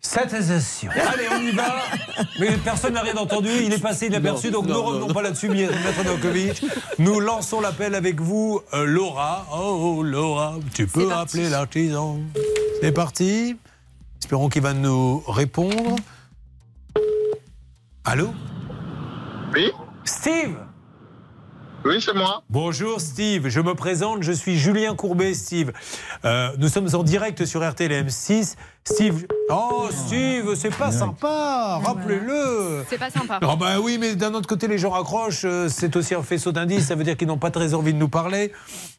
Satisfaction. 0.00 0.90
Allez, 0.92 1.24
on 1.32 1.40
y 1.42 1.50
va. 1.50 1.82
Mais 2.38 2.56
personne 2.58 2.94
n'a 2.94 3.02
rien 3.02 3.16
entendu. 3.16 3.48
Il 3.64 3.72
est 3.72 3.82
passé 3.82 4.06
inaperçu, 4.06 4.50
donc 4.52 4.66
Non, 4.66 4.68
ne 4.68 4.74
non, 4.74 4.84
revenons 4.84 5.06
non. 5.08 5.14
pas 5.14 5.22
là-dessus, 5.22 5.48
Maître 5.48 6.04
Novakovic. 6.04 6.64
Nous 6.98 7.18
lançons 7.18 7.60
l'appel 7.60 7.94
avec 7.94 8.20
vous, 8.20 8.60
euh, 8.72 8.84
Laura. 8.84 9.46
Oh, 9.52 9.96
oh, 9.98 10.02
Laura, 10.04 10.54
tu 10.74 10.86
peux 10.86 11.12
appeler 11.12 11.48
l'artisan. 11.50 12.20
C'est 12.80 12.92
parti. 12.92 13.56
Espérons 14.20 14.48
qu'il 14.48 14.62
va 14.62 14.74
nous 14.74 15.24
répondre. 15.26 15.96
Allô? 18.06 18.32
Oui? 19.52 19.72
Steve 20.04 20.56
Oui, 21.86 22.02
c'est 22.02 22.14
moi. 22.14 22.42
Bonjour 22.50 23.00
Steve, 23.00 23.46
je 23.48 23.60
me 23.60 23.76
présente, 23.76 24.24
je 24.24 24.32
suis 24.32 24.58
Julien 24.58 24.96
Courbet, 24.96 25.34
Steve. 25.34 25.70
Euh, 26.24 26.50
nous 26.58 26.66
sommes 26.66 26.88
en 26.92 27.04
direct 27.04 27.44
sur 27.44 27.62
RTL 27.68 27.92
M6. 27.92 28.56
Steve, 28.82 29.26
oh 29.50 29.86
Steve, 29.90 30.54
c'est 30.56 30.74
pas 30.76 30.90
sympa, 30.90 31.80
rappelez-le. 31.84 32.84
C'est 32.88 32.98
pas 32.98 33.10
sympa. 33.10 33.38
Ah 33.42 33.56
bah 33.56 33.80
oui, 33.80 33.98
mais 34.00 34.14
d'un 34.16 34.34
autre 34.34 34.48
côté, 34.48 34.66
les 34.68 34.78
gens 34.78 34.90
raccrochent. 34.90 35.44
euh, 35.44 35.68
C'est 35.68 35.94
aussi 35.96 36.14
un 36.14 36.22
faisceau 36.22 36.50
d'indices. 36.52 36.86
Ça 36.86 36.94
veut 36.96 37.02
dire 37.04 37.16
qu'ils 37.16 37.26
n'ont 37.28 37.38
pas 37.38 37.50
très 37.50 37.74
envie 37.74 37.92
de 37.92 37.98
nous 37.98 38.08
parler. 38.08 38.52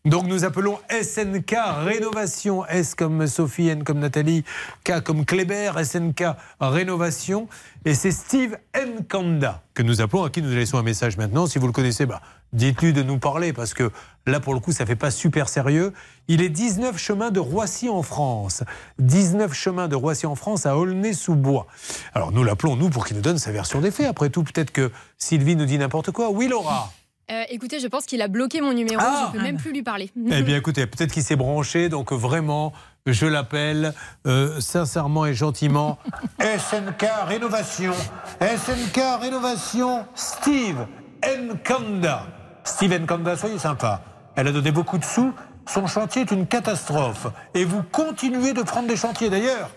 Donc 0.05 0.25
nous 0.27 0.43
appelons 0.45 0.77
SNK 0.89 1.55
Rénovation. 1.85 2.65
S 2.67 2.95
comme 2.95 3.27
Sophie, 3.27 3.67
N 3.69 3.83
comme 3.83 3.99
Nathalie, 3.99 4.43
K 4.85 5.01
comme 5.01 5.25
Kléber, 5.25 5.71
SNK 5.83 6.23
Rénovation. 6.61 7.47
Et 7.85 7.93
c'est 7.93 8.11
Steve 8.11 8.57
Nkanda 8.75 9.63
que 9.73 9.83
nous 9.83 10.01
appelons, 10.01 10.23
à 10.25 10.29
qui 10.29 10.41
nous 10.41 10.49
laissons 10.49 10.77
un 10.77 10.83
message 10.83 11.15
maintenant. 11.17 11.45
Si 11.47 11.59
vous 11.59 11.67
le 11.67 11.71
connaissez, 11.73 12.05
bah, 12.05 12.19
dites-lui 12.53 12.93
de 12.93 13.03
nous 13.03 13.17
parler 13.19 13.53
parce 13.53 13.73
que 13.73 13.91
là, 14.25 14.39
pour 14.39 14.53
le 14.53 14.59
coup, 14.59 14.71
ça 14.71 14.85
fait 14.85 14.95
pas 14.95 15.11
super 15.11 15.49
sérieux. 15.49 15.93
Il 16.27 16.41
est 16.41 16.49
19 16.49 16.97
chemins 16.97 17.31
de 17.31 17.39
Roissy 17.39 17.89
en 17.89 18.03
France. 18.03 18.63
19 18.99 19.53
chemins 19.53 19.87
de 19.87 19.95
Roissy 19.95 20.25
en 20.25 20.35
France 20.35 20.65
à 20.65 20.77
Aulnay-sous-Bois. 20.77 21.67
Alors 22.13 22.31
nous 22.31 22.43
l'appelons, 22.43 22.75
nous, 22.75 22.89
pour 22.89 23.05
qu'il 23.05 23.15
nous 23.15 23.21
donne 23.21 23.37
sa 23.37 23.51
version 23.51 23.81
des 23.81 23.91
faits. 23.91 24.07
Après 24.07 24.29
tout, 24.29 24.43
peut-être 24.43 24.71
que 24.71 24.91
Sylvie 25.17 25.55
nous 25.55 25.65
dit 25.65 25.77
n'importe 25.77 26.11
quoi. 26.11 26.29
Oui, 26.29 26.47
Laura 26.47 26.91
Euh, 27.29 27.43
écoutez, 27.49 27.79
je 27.79 27.87
pense 27.87 28.05
qu'il 28.05 28.21
a 28.21 28.27
bloqué 28.27 28.61
mon 28.61 28.73
numéro. 28.73 29.01
Ah. 29.03 29.31
je 29.31 29.37
peux 29.37 29.43
même 29.43 29.57
plus 29.57 29.73
lui 29.73 29.83
parler. 29.83 30.11
Eh 30.31 30.41
bien, 30.43 30.57
écoutez, 30.57 30.87
peut-être 30.87 31.11
qu'il 31.11 31.23
s'est 31.23 31.35
branché, 31.35 31.89
donc 31.89 32.13
vraiment, 32.13 32.71
je 33.05 33.25
l'appelle 33.25 33.93
euh, 34.25 34.59
sincèrement 34.61 35.25
et 35.25 35.33
gentiment 35.33 35.97
SNK 36.39 37.05
Rénovation. 37.25 37.93
SNK 38.41 39.21
Rénovation, 39.21 40.05
Steve 40.15 40.87
Nkanda. 41.23 42.36
Steve 42.67 42.99
Nkanda, 42.99 43.37
soyez 43.37 43.57
sympa. 43.57 44.01
Elle 44.35 44.49
a 44.49 44.51
donné 44.51 44.71
beaucoup 44.71 44.97
de 44.97 45.05
sous. 45.05 45.33
Son 45.65 45.87
chantier 45.87 46.23
est 46.23 46.31
une 46.31 46.45
catastrophe. 46.45 47.27
Et 47.53 47.63
vous 47.63 47.81
continuez 47.81 48.53
de 48.53 48.61
prendre 48.61 48.89
des 48.89 48.97
chantiers. 48.97 49.29
D'ailleurs, 49.29 49.69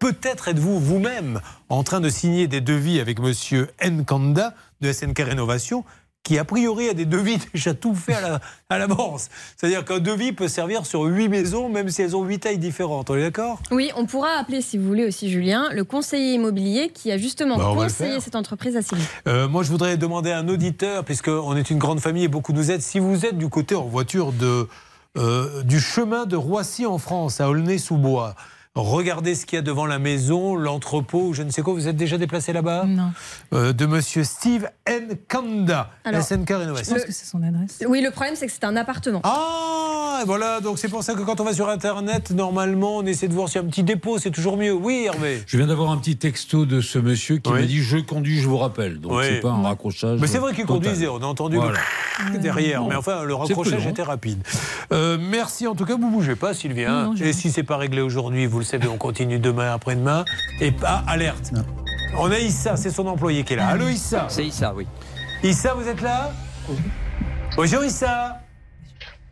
peut-être 0.00 0.48
êtes-vous 0.48 0.80
vous-même 0.80 1.40
en 1.68 1.84
train 1.84 2.00
de 2.00 2.08
signer 2.08 2.48
des 2.48 2.60
devis 2.60 2.98
avec 2.98 3.20
monsieur 3.20 3.70
Nkanda 3.82 4.54
de 4.80 4.92
SNK 4.92 5.18
Rénovation 5.20 5.84
qui 6.24 6.38
a 6.38 6.44
priori 6.44 6.88
a 6.88 6.94
des 6.94 7.04
devis 7.04 7.38
déjà 7.54 7.74
tout 7.74 7.94
fait 7.94 8.14
à 8.14 8.20
la- 8.20 8.40
à. 8.70 9.28
C'est-à-dire 9.56 9.84
qu'un 9.84 9.98
devis 9.98 10.32
peut 10.32 10.48
servir 10.48 10.86
sur 10.86 11.02
huit 11.02 11.28
maisons, 11.28 11.68
même 11.68 11.88
si 11.90 12.00
elles 12.02 12.14
ont 12.16 12.22
huit 12.24 12.38
tailles 12.38 12.58
différentes. 12.58 13.10
On 13.10 13.16
est 13.16 13.22
d'accord? 13.22 13.60
Oui, 13.70 13.90
on 13.96 14.06
pourra 14.06 14.38
appeler, 14.38 14.62
si 14.62 14.78
vous 14.78 14.86
voulez 14.86 15.04
aussi, 15.04 15.30
Julien, 15.30 15.68
le 15.72 15.84
conseiller 15.84 16.34
immobilier 16.34 16.90
qui 16.90 17.10
a 17.12 17.18
justement 17.18 17.58
Bah, 17.58 17.72
conseillé 17.74 18.20
cette 18.20 18.36
entreprise 18.36 18.76
à 18.76 18.82
Sylvie. 18.82 19.04
Euh, 19.26 19.48
moi, 19.48 19.62
je 19.62 19.70
voudrais 19.70 19.96
demander 19.96 20.30
à 20.30 20.38
un 20.38 20.48
auditeur, 20.48 21.04
puisqu'on 21.04 21.56
est 21.56 21.70
une 21.70 21.78
grande 21.78 22.00
famille 22.00 22.24
et 22.24 22.28
beaucoup 22.28 22.52
nous 22.52 22.70
aident, 22.70 22.80
si 22.82 22.98
vous 22.98 23.26
êtes 23.26 23.36
du 23.36 23.48
côté 23.48 23.74
en 23.74 23.82
voiture 23.84 24.32
de, 24.32 24.68
euh, 25.18 25.62
du 25.64 25.80
chemin 25.80 26.24
de 26.26 26.36
Roissy 26.36 26.86
en 26.86 26.98
France, 26.98 27.40
à 27.40 27.48
Aulnay-sous-Bois, 27.50 28.34
regardez 28.74 29.34
ce 29.34 29.44
qu'il 29.46 29.56
y 29.56 29.58
a 29.58 29.62
devant 29.62 29.86
la 29.86 29.98
maison, 29.98 30.54
l'entrepôt, 30.56 31.32
je 31.34 31.42
ne 31.42 31.50
sais 31.50 31.62
quoi, 31.62 31.74
vous 31.74 31.88
êtes 31.88 31.96
déjà 31.96 32.16
déplacé 32.18 32.52
là-bas? 32.52 32.84
Non. 32.86 33.12
Euh, 33.52 33.72
De 33.72 33.86
monsieur 33.86 34.24
Steve 34.24 34.66
Nkanda, 34.88 35.90
Alors, 36.04 36.22
SNK 36.22 36.48
Rénovation. 36.50 36.94
Je 36.94 37.00
pense 37.00 37.06
que 37.06 37.12
c'est 37.12 37.26
son 37.26 37.42
adresse. 37.42 37.82
Oui, 37.86 38.00
le 38.02 38.10
problème, 38.10 38.34
c'est 38.36 38.46
que 38.46 38.52
c'est 38.52 38.64
un 38.64 38.76
appartement. 38.76 39.20
Ah, 39.24 40.22
voilà, 40.26 40.60
donc 40.60 40.78
c'est 40.78 40.88
pour 40.88 41.02
ça 41.02 41.14
que 41.14 41.20
quand 41.22 41.40
on 41.40 41.44
va 41.44 41.52
sur 41.52 41.68
Internet, 41.68 42.30
normalement, 42.30 42.98
on 42.98 43.02
essaie 43.06 43.28
de 43.28 43.34
voir 43.34 43.48
s'il 43.48 43.60
y 43.60 43.64
a 43.64 43.66
un 43.66 43.70
petit 43.70 43.82
dépôt, 43.82 44.18
c'est 44.18 44.30
toujours 44.30 44.56
mieux. 44.56 44.72
Oui, 44.72 45.04
Hervé 45.06 45.42
Je 45.46 45.56
viens 45.58 45.66
d'avoir 45.66 45.90
un 45.90 45.98
petit 45.98 46.16
texto 46.16 46.64
de 46.64 46.80
ce 46.80 46.98
monsieur 46.98 47.38
qui 47.38 47.50
Oui. 47.50 47.60
m'a 47.60 47.66
dit 47.66 47.82
Je 47.82 47.98
conduis, 47.98 48.40
je 48.40 48.48
vous 48.48 48.56
rappelle. 48.58 49.00
Donc 49.00 49.12
Oui. 49.12 49.24
c'est 49.26 49.40
pas 49.40 49.50
un 49.50 49.62
raccrochage. 49.62 50.18
Mais 50.20 50.26
c'est 50.26 50.38
vrai 50.38 50.54
qu'il 50.54 50.64
conduisait, 50.64 51.08
on 51.08 51.16
a 51.18 51.26
entendu 51.26 51.56
Voilà. 51.56 51.78
le 52.32 52.38
derrière. 52.38 52.84
Mais 52.84 52.94
enfin, 52.94 53.24
le 53.24 53.34
raccrochage 53.34 53.86
était 53.86 54.02
rapide. 54.02 54.42
Euh, 54.92 55.18
merci 55.20 55.66
en 55.66 55.74
tout 55.74 55.84
cas, 55.84 55.96
vous 55.96 56.10
bougez 56.10 56.36
pas, 56.36 56.54
Sylvie. 56.54 56.84
hein. 56.84 57.02
Non, 57.04 57.10
non, 57.10 57.16
je- 57.16 57.24
Et 57.24 57.32
si 57.32 57.50
c'est 57.50 57.62
pas 57.62 57.76
réglé 57.76 58.00
aujourd'hui, 58.00 58.46
vous 58.46 58.61
le 58.62 58.66
savez, 58.66 58.86
on 58.88 58.96
continue 58.96 59.40
demain, 59.40 59.72
après-demain. 59.72 60.24
Et 60.60 60.70
pas 60.70 61.02
alerte. 61.08 61.52
On 62.16 62.30
a 62.30 62.38
Issa, 62.38 62.76
c'est 62.76 62.90
son 62.90 63.06
employé 63.08 63.42
qui 63.42 63.54
est 63.54 63.56
là. 63.56 63.66
Allô 63.68 63.88
Issa 63.88 64.26
C'est 64.28 64.46
Issa, 64.46 64.72
oui. 64.74 64.86
Issa, 65.42 65.74
vous 65.74 65.88
êtes 65.88 66.00
là 66.00 66.30
Bonjour 67.56 67.84
Issa. 67.84 68.40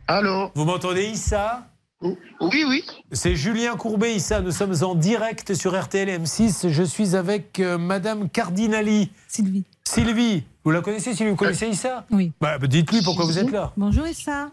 Allô 0.07 0.51
Vous 0.53 0.65
m'entendez 0.65 1.05
Issa 1.05 1.63
Oui, 2.01 2.65
oui. 2.67 2.83
C'est 3.13 3.35
Julien 3.35 3.77
Courbet, 3.77 4.15
Issa. 4.15 4.41
Nous 4.41 4.51
sommes 4.51 4.75
en 4.83 4.95
direct 4.95 5.53
sur 5.53 5.79
RTL 5.79 6.09
M6. 6.09 6.67
Je 6.69 6.83
suis 6.83 7.15
avec 7.15 7.59
euh, 7.61 7.77
Madame 7.77 8.29
Cardinali. 8.29 9.11
Sylvie. 9.29 9.63
Sylvie. 9.85 10.43
Vous 10.65 10.71
la 10.71 10.81
connaissez, 10.81 11.13
Sylvie? 11.13 11.31
Vous 11.31 11.37
connaissez 11.37 11.67
Issa? 11.67 12.05
Oui. 12.11 12.33
Bah, 12.41 12.57
bah, 12.57 12.67
Dites-lui 12.67 13.01
pourquoi 13.01 13.25
vous 13.25 13.39
êtes 13.39 13.51
là. 13.51 13.71
Bonjour 13.77 14.05
Issa. 14.05 14.49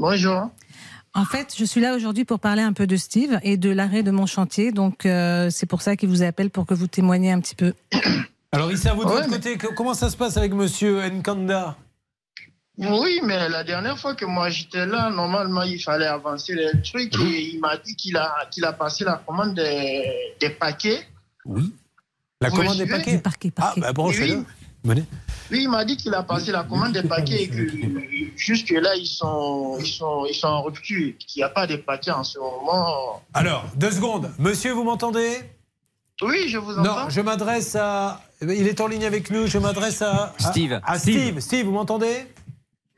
Bonjour. 0.00 0.50
En 1.14 1.24
fait, 1.26 1.54
je 1.56 1.64
suis 1.64 1.80
là 1.80 1.94
aujourd'hui 1.94 2.24
pour 2.24 2.40
parler 2.40 2.62
un 2.62 2.72
peu 2.72 2.86
de 2.86 2.96
Steve 2.96 3.38
et 3.42 3.56
de 3.58 3.68
l'arrêt 3.70 4.02
de 4.02 4.10
mon 4.10 4.24
chantier. 4.26 4.72
Donc, 4.72 5.04
euh, 5.04 5.50
c'est 5.50 5.66
pour 5.66 5.82
ça 5.82 5.94
qu'il 5.96 6.08
vous 6.08 6.22
appelle 6.22 6.48
pour 6.50 6.64
que 6.64 6.72
vous 6.74 6.86
témoigniez 6.86 7.32
un 7.32 7.40
petit 7.40 7.54
peu. 7.54 7.74
Alors 8.52 8.70
Issa, 8.72 8.94
vous 8.94 9.04
de 9.04 9.08
Ouais, 9.10 9.16
votre 9.16 9.30
côté, 9.30 9.58
comment 9.76 9.94
ça 9.94 10.10
se 10.10 10.16
passe 10.16 10.36
avec 10.36 10.52
Monsieur 10.52 11.00
Nkanda? 11.08 11.76
Oui, 12.78 13.20
mais 13.24 13.48
la 13.50 13.64
dernière 13.64 13.98
fois 13.98 14.14
que 14.14 14.24
moi 14.24 14.48
j'étais 14.48 14.86
là, 14.86 15.10
normalement 15.10 15.62
il 15.62 15.78
fallait 15.78 16.06
avancer 16.06 16.54
les 16.54 16.80
trucs 16.82 17.14
et 17.20 17.50
il 17.52 17.60
m'a 17.60 17.76
dit 17.76 17.94
qu'il 17.96 18.16
a, 18.16 18.34
qu'il 18.50 18.64
a 18.64 18.72
passé 18.72 19.04
la 19.04 19.22
commande 19.26 19.54
des, 19.54 20.02
des 20.40 20.50
paquets. 20.50 21.06
Oui. 21.44 21.72
La 22.40 22.48
Vous 22.48 22.56
commande 22.56 22.78
des 22.78 22.86
paquets 22.86 23.18
Parquet, 23.18 23.52
Ah, 23.58 23.74
bah 23.76 23.92
branchez-le. 23.92 24.36
Oui. 24.38 24.44
Venez. 24.84 25.04
Oui, 25.50 25.60
il 25.62 25.68
m'a 25.68 25.84
dit 25.84 25.96
qu'il 25.96 26.12
a 26.14 26.22
passé 26.22 26.50
la 26.50 26.64
commande 26.64 26.92
des 26.92 27.02
paquets 27.02 27.42
et 27.44 27.48
que 27.48 27.66
jusque 28.36 28.70
là 28.70 28.96
ils 28.96 29.06
sont, 29.06 29.78
ils 29.78 29.86
sont, 29.86 30.24
ils 30.28 30.34
sont 30.34 30.48
en 30.48 30.62
rupture, 30.62 31.12
qu'il 31.18 31.40
n'y 31.40 31.44
a 31.44 31.48
pas 31.48 31.66
de 31.66 31.76
paquets 31.76 32.10
en 32.10 32.24
ce 32.24 32.38
moment. 32.38 33.22
Alors, 33.34 33.64
deux 33.76 33.90
secondes. 33.90 34.30
Monsieur, 34.38 34.72
vous 34.72 34.82
m'entendez? 34.82 35.38
Oui, 36.22 36.48
je 36.48 36.58
vous 36.58 36.72
entends. 36.78 37.04
Non, 37.04 37.10
je 37.10 37.20
m'adresse 37.20 37.76
à. 37.76 38.20
Il 38.40 38.66
est 38.66 38.80
en 38.80 38.86
ligne 38.88 39.04
avec 39.04 39.30
nous. 39.30 39.46
Je 39.46 39.58
m'adresse 39.58 40.02
à. 40.02 40.34
à- 40.38 40.50
Steve. 40.50 40.80
À, 40.84 40.98
Steve. 40.98 41.40
Steve, 41.40 41.66
vous 41.66 41.72
m'entendez? 41.72 42.26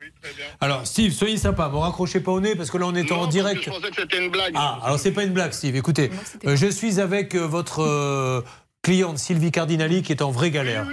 Oui, 0.00 0.08
très 0.22 0.32
bien. 0.34 0.44
Alors, 0.60 0.86
Steve, 0.86 1.12
soyez 1.12 1.36
sympa. 1.38 1.70
Ne 1.72 1.76
raccrochez 1.78 2.20
pas 2.20 2.32
au 2.32 2.40
nez 2.40 2.54
parce 2.54 2.70
que 2.70 2.76
là, 2.78 2.86
on 2.86 2.94
est 2.94 3.10
en 3.12 3.26
direct. 3.26 3.62
Je 3.64 3.70
pensais 3.70 3.90
que 3.90 4.00
c'était 4.02 4.24
une 4.24 4.30
blague. 4.30 4.52
Ah, 4.56 4.78
alors 4.82 4.98
c'est 4.98 5.12
pas 5.12 5.24
une 5.24 5.32
blague, 5.32 5.52
Steve. 5.52 5.76
Écoutez, 5.76 6.10
euh, 6.46 6.56
je 6.56 6.66
suis 6.66 7.00
avec 7.00 7.34
euh, 7.34 7.46
votre 7.46 7.82
euh, 7.82 8.42
cliente 8.84 9.18
Sylvie 9.18 9.50
Cardinali 9.50 10.02
qui 10.02 10.12
est 10.12 10.22
en 10.22 10.30
vraie 10.30 10.50
galère. 10.52 10.86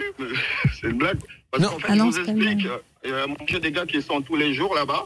C'est 0.82 0.88
une 0.88 0.98
blague. 0.98 1.20
Parce 1.52 1.62
Non. 1.64 1.70
qu'en 1.70 1.80
fait, 1.80 1.86
Ah 1.90 1.96
non, 1.96 2.12
je 2.12 2.22
vous 2.22 2.30
explique, 2.30 2.66
euh, 2.66 3.28
il 3.48 3.54
y 3.54 3.56
a 3.56 3.60
des 3.60 3.72
gars 3.72 3.86
qui 3.86 4.02
sont 4.02 4.22
tous 4.22 4.36
les 4.38 4.54
jours 4.56 4.74
là-bas. 4.74 5.06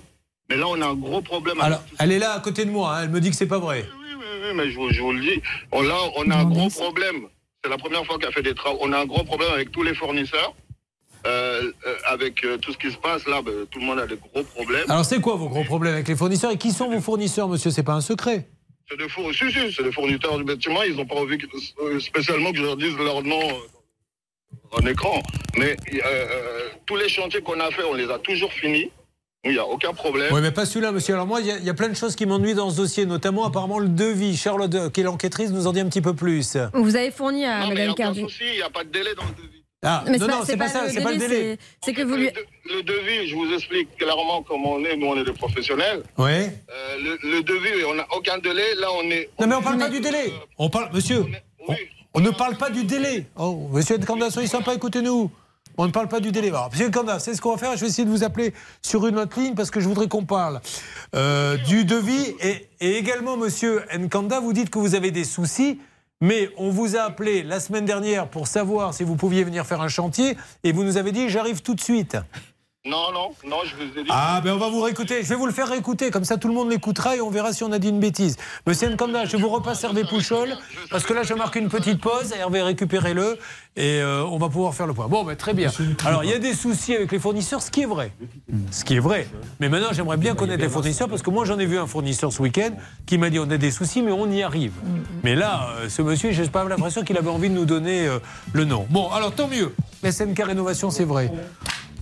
Mais 0.49 0.57
là, 0.57 0.67
on 0.67 0.79
a 0.79 0.85
un 0.87 0.93
gros 0.93 1.21
problème. 1.21 1.59
Alors, 1.59 1.79
avec 1.79 1.93
elle 1.99 2.11
est 2.11 2.19
là 2.19 2.33
à 2.33 2.39
côté 2.39 2.65
de 2.65 2.69
moi. 2.69 2.95
hein. 2.95 3.03
Elle 3.03 3.09
me 3.09 3.19
dit 3.19 3.31
que 3.31 3.35
c'est 3.35 3.47
pas 3.47 3.57
vrai. 3.57 3.83
Oui, 3.99 4.05
oui, 4.19 4.25
oui, 4.43 4.49
mais 4.55 4.69
je, 4.69 4.75
vous- 4.77 4.91
je 4.91 5.01
vous 5.01 5.11
le 5.11 5.19
dis. 5.21 5.41
On, 5.71 5.81
là, 5.81 5.95
on 6.17 6.29
a 6.29 6.35
un 6.37 6.45
gros 6.45 6.69
problème. 6.69 7.23
C'est 7.63 7.69
la 7.71 7.77
première 7.79 8.05
fois 8.05 8.19
qu'elle 8.19 8.31
fait 8.31 8.43
des 8.43 8.53
travaux. 8.53 8.77
On 8.81 8.93
a 8.93 8.99
un 8.99 9.05
gros 9.05 9.23
problème 9.23 9.49
avec 9.51 9.71
tous 9.71 9.81
les 9.81 9.95
fournisseurs. 9.95 10.53
Euh, 11.25 11.71
euh, 11.87 11.95
avec 12.07 12.43
euh, 12.45 12.57
tout 12.59 12.71
ce 12.71 12.77
qui 12.77 12.91
se 12.91 12.97
passe 12.97 13.25
là, 13.25 13.41
ben, 13.41 13.51
tout 13.71 13.79
le 13.79 13.85
monde 13.87 13.97
a 13.97 14.05
des 14.05 14.17
gros 14.17 14.43
problèmes. 14.43 14.85
Alors, 14.91 15.03
c'est 15.03 15.19
quoi 15.19 15.33
vos 15.35 15.49
gros 15.49 15.63
problèmes 15.63 15.95
avec 15.95 16.07
les 16.07 16.15
fournisseurs? 16.15 16.51
Et 16.51 16.57
qui 16.59 16.69
sont 16.71 16.87
vos 16.91 17.01
fournisseurs, 17.01 17.47
monsieur? 17.49 17.71
C'est 17.71 17.81
pas 17.81 17.93
un 17.95 18.01
secret. 18.01 18.47
C'est 18.89 18.97
des, 18.97 19.09
four- 19.09 19.33
si, 19.33 19.51
si, 19.51 19.73
c'est 19.73 19.83
des 19.83 19.91
fournisseurs 19.91 20.37
du 20.37 20.43
bâtiment. 20.43 20.83
Ils 20.83 20.95
n'ont 20.95 21.05
pas 21.05 21.15
envie 21.15 21.37
que- 21.37 21.47
euh, 21.81 21.99
spécialement 21.99 22.51
que 22.51 22.57
je 22.57 22.63
leur 22.63 22.77
dise 22.77 22.95
leur 22.97 23.23
nom 23.23 23.41
euh, 23.41 24.77
en 24.79 24.85
écran. 24.85 25.21
Mais 25.57 25.75
euh, 25.93 25.99
euh, 26.05 26.69
tous 26.85 26.95
les 26.95 27.09
chantiers 27.09 27.41
qu'on 27.41 27.59
a 27.59 27.71
fait, 27.71 27.83
on 27.83 27.93
les 27.95 28.09
a 28.11 28.19
toujours 28.19 28.53
finis. 28.53 28.91
Il 29.43 29.51
n'y 29.51 29.57
a 29.59 29.65
aucun 29.65 29.93
problème. 29.93 30.33
Oui, 30.33 30.41
mais 30.41 30.51
pas 30.51 30.65
celui-là, 30.65 30.91
monsieur. 30.91 31.13
Alors, 31.13 31.27
moi, 31.27 31.39
il 31.39 31.47
y, 31.47 31.51
a- 31.51 31.57
il 31.57 31.63
y 31.65 31.69
a 31.69 31.73
plein 31.75 31.89
de 31.89 31.93
choses 31.95 32.15
qui 32.15 32.25
m'ennuient 32.25 32.55
dans 32.55 32.69
ce 32.71 32.77
dossier, 32.77 33.05
notamment 33.05 33.45
apparemment 33.45 33.77
le 33.79 33.89
devis. 33.89 34.37
Charlotte, 34.37 34.73
euh, 34.75 34.89
qui 34.89 35.01
est 35.01 35.03
l'enquêtrice, 35.03 35.49
nous 35.51 35.67
en 35.67 35.73
dit 35.73 35.79
un 35.81 35.87
petit 35.89 36.01
peu 36.01 36.15
plus. 36.15 36.57
Vous 36.73 36.95
avez 36.95 37.11
fourni 37.11 37.45
à 37.45 37.61
Non, 37.61 37.67
Madame 37.69 37.93
il 37.97 38.51
n'y 38.55 38.61
a 38.61 38.69
pas 38.71 38.83
de 38.83 38.89
délai 38.89 39.13
dans 39.15 39.23
le 39.23 39.29
devis. 39.43 39.63
Ah, 39.87 40.03
Mais 40.07 40.17
non, 40.17 40.25
c'est 40.25 40.31
non, 40.31 40.39
pas- 40.39 40.45
c'est 40.45 40.51
c'est 40.53 40.57
pas 40.57 40.65
pas 40.65 40.69
ça, 40.71 40.83
le 40.85 40.89
c'est 40.89 41.01
pas 41.01 41.11
le 41.11 41.17
délai. 41.17 41.57
C'est 41.83 41.93
que 41.93 42.01
vous 42.01 42.15
lui. 42.15 42.29
Le 42.65 42.81
devis, 42.81 43.27
je 43.29 43.35
vous 43.35 43.53
explique 43.53 43.95
clairement 43.97 44.41
comment 44.43 44.73
on 44.73 44.83
est. 44.83 44.97
Nous, 44.97 45.05
on 45.05 45.15
est 45.15 45.23
des 45.23 45.31
professionnels. 45.33 46.01
Oui. 46.17 46.31
Euh, 46.31 46.47
le, 47.03 47.19
le 47.31 47.43
devis, 47.43 47.83
on 47.87 47.93
n'a 47.93 48.05
aucun 48.17 48.37
délai. 48.39 48.73
Là, 48.79 48.87
on 48.93 49.03
est. 49.11 49.29
Non, 49.39 49.47
mais 49.47 49.55
on 49.55 49.61
parle 49.61 49.77
pas 49.77 49.89
du 49.89 49.99
délai. 49.99 50.33
On 50.57 50.69
parle, 50.69 50.89
monsieur, 50.93 51.23
on, 51.67 51.75
on 52.15 52.19
ne 52.19 52.31
parle 52.31 52.57
pas 52.57 52.69
du 52.71 52.83
délai. 52.83 53.27
Oh, 53.37 53.67
monsieur 53.71 53.97
Nkanda, 53.97 54.31
soyez 54.31 54.47
sympa, 54.47 54.73
écoutez-nous. 54.73 55.29
On 55.77 55.85
ne 55.87 55.91
parle 55.91 56.07
pas 56.07 56.21
du 56.21 56.31
délai. 56.31 56.47
Alors, 56.47 56.69
monsieur 56.71 56.87
Nkanda, 56.87 57.19
c'est 57.19 57.35
ce 57.35 57.41
qu'on 57.41 57.51
va 57.51 57.57
faire. 57.57 57.75
Je 57.75 57.81
vais 57.81 57.87
essayer 57.87 58.05
de 58.05 58.09
vous 58.09 58.23
appeler 58.23 58.53
sur 58.81 59.05
une 59.07 59.19
autre 59.19 59.37
ligne 59.39 59.55
parce 59.55 59.69
que 59.69 59.81
je 59.81 59.87
voudrais 59.87 60.07
qu'on 60.07 60.23
parle 60.25 60.61
euh, 61.15 61.57
du 61.57 61.83
devis. 61.85 62.33
Et, 62.41 62.67
et 62.79 62.97
également, 62.97 63.35
monsieur 63.37 63.83
Nkanda, 63.95 64.39
vous 64.39 64.53
dites 64.53 64.69
que 64.69 64.79
vous 64.79 64.95
avez 64.95 65.11
des 65.11 65.25
soucis. 65.25 65.79
Mais 66.25 66.49
on 66.57 66.71
vous 66.71 66.97
a 66.97 67.01
appelé 67.01 67.43
la 67.43 67.59
semaine 67.59 67.85
dernière 67.85 68.27
pour 68.27 68.47
savoir 68.47 68.95
si 68.95 69.03
vous 69.03 69.15
pouviez 69.15 69.43
venir 69.43 69.63
faire 69.63 69.81
un 69.81 69.89
chantier 69.89 70.35
et 70.63 70.71
vous 70.71 70.83
nous 70.83 70.97
avez 70.97 71.11
dit 71.11 71.29
j'arrive 71.29 71.61
tout 71.61 71.75
de 71.75 71.81
suite. 71.81 72.17
Non, 72.85 73.11
non, 73.11 73.31
non, 73.47 73.57
je 73.65 73.75
vous 73.75 73.99
ai 73.99 74.03
dit. 74.03 74.09
Ah, 74.11 74.41
ben 74.43 74.53
on 74.53 74.57
va 74.57 74.69
vous 74.69 74.81
réécouter. 74.81 75.23
Je 75.23 75.29
vais 75.29 75.35
vous 75.35 75.47
le 75.47 75.51
faire 75.51 75.67
réécouter, 75.67 76.11
comme 76.11 76.23
ça 76.23 76.37
tout 76.37 76.47
le 76.47 76.53
monde 76.53 76.69
l'écoutera 76.69 77.15
et 77.15 77.21
on 77.21 77.31
verra 77.31 77.51
si 77.51 77.63
on 77.63 77.71
a 77.71 77.79
dit 77.79 77.89
une 77.89 77.99
bêtise. 77.99 78.37
Monsieur 78.67 78.89
Nkanda, 78.89 79.25
je 79.25 79.37
vous 79.37 79.49
repasse 79.49 79.83
Hervé 79.83 80.03
Pouchol, 80.03 80.55
parce 80.91 81.03
que 81.03 81.13
là 81.13 81.23
je 81.23 81.33
marque 81.33 81.55
une 81.55 81.67
petite 81.69 81.99
pause. 81.99 82.31
Hervé, 82.37 82.61
récupérez-le 82.61 83.39
et 83.75 84.01
euh, 84.01 84.23
on 84.25 84.37
va 84.37 84.49
pouvoir 84.49 84.75
faire 84.75 84.85
le 84.85 84.93
point. 84.93 85.07
Bon, 85.07 85.23
ben, 85.23 85.35
très 85.35 85.55
bien. 85.55 85.71
Alors, 86.05 86.23
il 86.23 86.29
y 86.29 86.33
a 86.33 86.37
des 86.37 86.53
soucis 86.53 86.93
avec 86.95 87.11
les 87.11 87.17
fournisseurs, 87.17 87.63
ce 87.63 87.71
qui 87.71 87.81
est 87.81 87.87
vrai. 87.87 88.11
Ce 88.69 88.83
qui 88.83 88.95
est 88.95 88.99
vrai. 88.99 89.27
Mais 89.59 89.67
maintenant, 89.67 89.89
j'aimerais 89.91 90.17
bien 90.17 90.35
connaître 90.35 90.61
les 90.61 90.69
fournisseurs, 90.69 91.09
parce 91.09 91.23
que 91.23 91.31
moi 91.31 91.43
j'en 91.43 91.57
ai 91.57 91.65
vu 91.65 91.79
un 91.79 91.87
fournisseur 91.87 92.31
ce 92.31 92.41
week-end 92.43 92.69
qui 93.07 93.17
m'a 93.17 93.31
dit 93.31 93.39
on 93.39 93.49
a 93.49 93.57
des 93.57 93.71
soucis, 93.71 94.03
mais 94.03 94.11
on 94.11 94.29
y 94.29 94.43
arrive. 94.43 94.73
Mais 95.23 95.33
là, 95.33 95.69
euh, 95.79 95.89
ce 95.89 96.03
monsieur, 96.03 96.31
j'ai 96.31 96.47
pas 96.49 96.63
l'impression 96.63 97.03
qu'il 97.03 97.17
avait 97.17 97.31
envie 97.31 97.49
de 97.49 97.55
nous 97.55 97.65
donner 97.65 98.07
euh, 98.07 98.19
le 98.53 98.63
nom. 98.63 98.85
Bon, 98.91 99.09
alors 99.09 99.33
tant 99.33 99.47
mieux. 99.47 99.73
SNK 100.03 100.43
Rénovation, 100.43 100.91
c'est 100.91 101.03
vrai. 101.03 101.31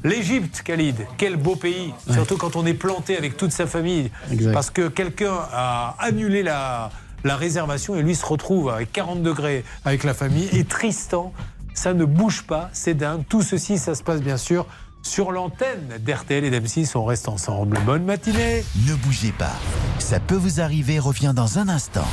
L'Égypte, 0.04 0.62
Khalid, 0.64 0.96
quel 1.18 1.38
beau 1.38 1.56
pays, 1.56 1.94
surtout 2.12 2.38
quand 2.38 2.56
on 2.56 2.66
est 2.66 2.74
planté 2.74 3.18
avec 3.18 3.38
toute 3.38 3.52
sa 3.52 3.68
famille, 3.68 4.12
Exact. 4.32 4.52
parce 4.54 4.70
que 4.70 4.88
quelqu'un 4.90 5.34
a 5.54 5.96
annulé 6.00 6.44
la, 6.44 6.90
la 7.24 7.36
réservation 7.38 7.96
et 7.96 8.02
lui 8.02 8.16
se 8.16 8.26
retrouve 8.26 8.70
avec 8.70 8.92
40 8.92 9.24
degrés 9.24 9.64
avec 9.86 10.04
la 10.04 10.14
famille. 10.14 10.50
Et 10.52 10.66
Tristan, 10.66 11.32
ça 11.74 11.94
ne 11.94 12.04
bouge 12.06 12.44
pas, 12.44 12.70
c'est 12.74 12.94
dingue. 12.96 13.24
Tout 13.30 13.42
ceci, 13.42 13.78
ça 13.78 13.96
se 13.96 14.04
passe 14.04 14.22
bien 14.22 14.38
sûr 14.38 14.66
sur 15.04 15.32
l'antenne 15.32 15.88
d'RTL 16.00 16.44
et 16.46 16.52
d'M6. 16.52 16.98
On 16.98 17.06
reste 17.06 17.28
ensemble. 17.30 17.80
Bonne 17.86 18.04
matinée. 18.04 18.64
Ne 18.88 18.96
bougez 18.96 19.32
pas. 19.32 19.54
Ça 20.00 20.20
peut 20.20 20.36
vous 20.36 20.60
arriver 20.62 21.00
revient 21.00 21.34
dans 21.36 21.60
un 21.60 21.70
instant. 21.70 22.08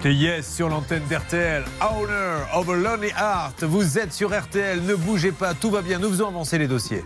C'était 0.00 0.14
Yes 0.14 0.54
sur 0.54 0.68
l'antenne 0.68 1.02
d'RTL. 1.10 1.64
Owner 1.80 2.44
of 2.54 2.68
a 2.68 2.76
Lonely 2.76 3.08
Heart. 3.08 3.64
Vous 3.64 3.98
êtes 3.98 4.12
sur 4.12 4.30
RTL, 4.30 4.80
ne 4.84 4.94
bougez 4.94 5.32
pas, 5.32 5.54
tout 5.54 5.72
va 5.72 5.82
bien. 5.82 5.98
Nous 5.98 6.08
faisons 6.10 6.28
avancer 6.28 6.56
les 6.56 6.68
dossiers. 6.68 7.04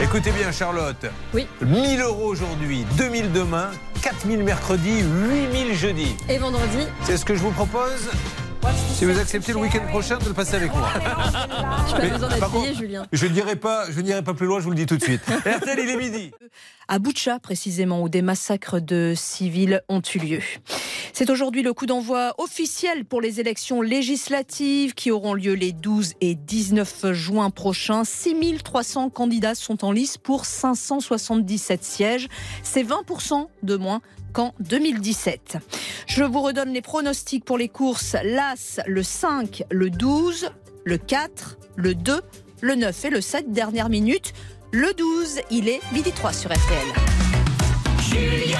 Écoutez 0.00 0.30
bien, 0.30 0.52
Charlotte. 0.52 1.06
Oui. 1.34 1.48
1000 1.60 2.00
euros 2.02 2.26
aujourd'hui, 2.28 2.86
2000 2.96 3.32
demain, 3.32 3.70
4000 4.00 4.44
mercredi, 4.44 5.00
8000 5.00 5.74
jeudi. 5.74 6.14
Et 6.28 6.38
vendredi, 6.38 6.86
C'est 7.02 7.16
ce 7.16 7.24
que 7.24 7.34
je 7.34 7.40
vous 7.40 7.50
propose? 7.50 8.10
Si 8.98 9.04
vous 9.04 9.16
acceptez 9.16 9.52
le 9.52 9.60
week-end 9.60 9.86
prochain 9.86 10.18
de 10.18 10.24
le 10.24 10.34
passer 10.34 10.56
avec 10.56 10.74
moi. 10.74 10.88
je 11.86 11.94
peux 11.94 12.02
Mais, 12.02 12.10
besoin 12.10 12.28
par 12.30 12.38
d'être 12.40 12.50
payé, 12.50 12.66
contre, 12.66 12.78
Julien. 12.80 13.06
Je 13.12 13.26
ne 13.26 13.32
dirai 13.32 13.54
pas, 13.54 13.88
je 13.92 14.00
n'irai 14.00 14.24
pas 14.24 14.34
plus 14.34 14.48
loin, 14.48 14.58
je 14.58 14.64
vous 14.64 14.70
le 14.70 14.76
dis 14.76 14.86
tout 14.86 14.96
de 14.96 15.04
suite. 15.04 15.20
RTL, 15.46 15.78
il 15.78 15.88
est 15.88 15.96
midi. 15.96 16.32
à 16.88 16.98
Boutcha 16.98 17.38
précisément, 17.38 18.02
où 18.02 18.08
des 18.08 18.22
massacres 18.22 18.80
de 18.80 19.14
civils 19.16 19.82
ont 19.88 20.02
eu 20.02 20.18
lieu. 20.18 20.40
C'est 21.12 21.30
aujourd'hui 21.30 21.62
le 21.62 21.72
coup 21.74 21.86
d'envoi 21.86 22.34
officiel 22.38 23.04
pour 23.04 23.20
les 23.20 23.38
élections 23.38 23.82
législatives 23.82 24.94
qui 24.94 25.12
auront 25.12 25.34
lieu 25.34 25.52
les 25.52 25.70
12 25.70 26.14
et 26.20 26.34
19 26.34 27.12
juin 27.12 27.50
prochains. 27.50 28.02
6300 28.02 29.10
candidats 29.10 29.54
sont 29.54 29.84
en 29.84 29.92
lice 29.92 30.18
pour 30.18 30.44
577 30.44 31.84
sièges. 31.84 32.26
C'est 32.64 32.82
20% 32.82 33.46
de 33.62 33.76
moins 33.76 34.00
qu'en 34.38 34.54
2017. 34.60 35.56
Je 36.06 36.22
vous 36.22 36.42
redonne 36.42 36.72
les 36.72 36.80
pronostics 36.80 37.44
pour 37.44 37.58
les 37.58 37.68
courses. 37.68 38.14
L'As, 38.22 38.78
le 38.86 39.02
5, 39.02 39.64
le 39.68 39.90
12, 39.90 40.50
le 40.84 40.96
4, 40.96 41.58
le 41.74 41.96
2, 41.96 42.20
le 42.60 42.74
9 42.76 43.04
et 43.04 43.10
le 43.10 43.20
7 43.20 43.50
dernière 43.50 43.88
minute. 43.88 44.34
Le 44.70 44.94
12, 44.94 45.40
il 45.50 45.68
est 45.68 45.80
midi 45.92 46.12
3 46.12 46.32
sur 46.32 46.52
RTL. 46.52 46.86
Julien 48.00 48.58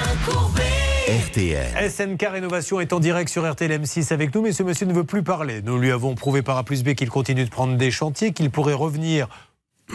RTL. 1.09 1.89
SNK 1.89 2.23
Rénovation 2.29 2.81
est 2.81 2.91
en 2.91 2.99
direct 2.99 3.29
sur 3.29 3.49
RTL 3.49 3.71
M6 3.71 4.13
avec 4.13 4.35
nous, 4.35 4.41
mais 4.41 4.51
ce 4.51 4.63
monsieur 4.63 4.85
ne 4.85 4.93
veut 4.93 5.05
plus 5.05 5.23
parler. 5.23 5.61
Nous 5.61 5.77
lui 5.77 5.91
avons 5.91 6.13
prouvé 6.13 6.41
par 6.41 6.57
A 6.57 6.63
plus 6.65 6.83
B 6.83 6.93
qu'il 6.93 7.09
continue 7.09 7.45
de 7.45 7.49
prendre 7.49 7.77
des 7.77 7.89
chantiers, 7.89 8.33
qu'il 8.33 8.51
pourrait 8.51 8.73
revenir, 8.73 9.29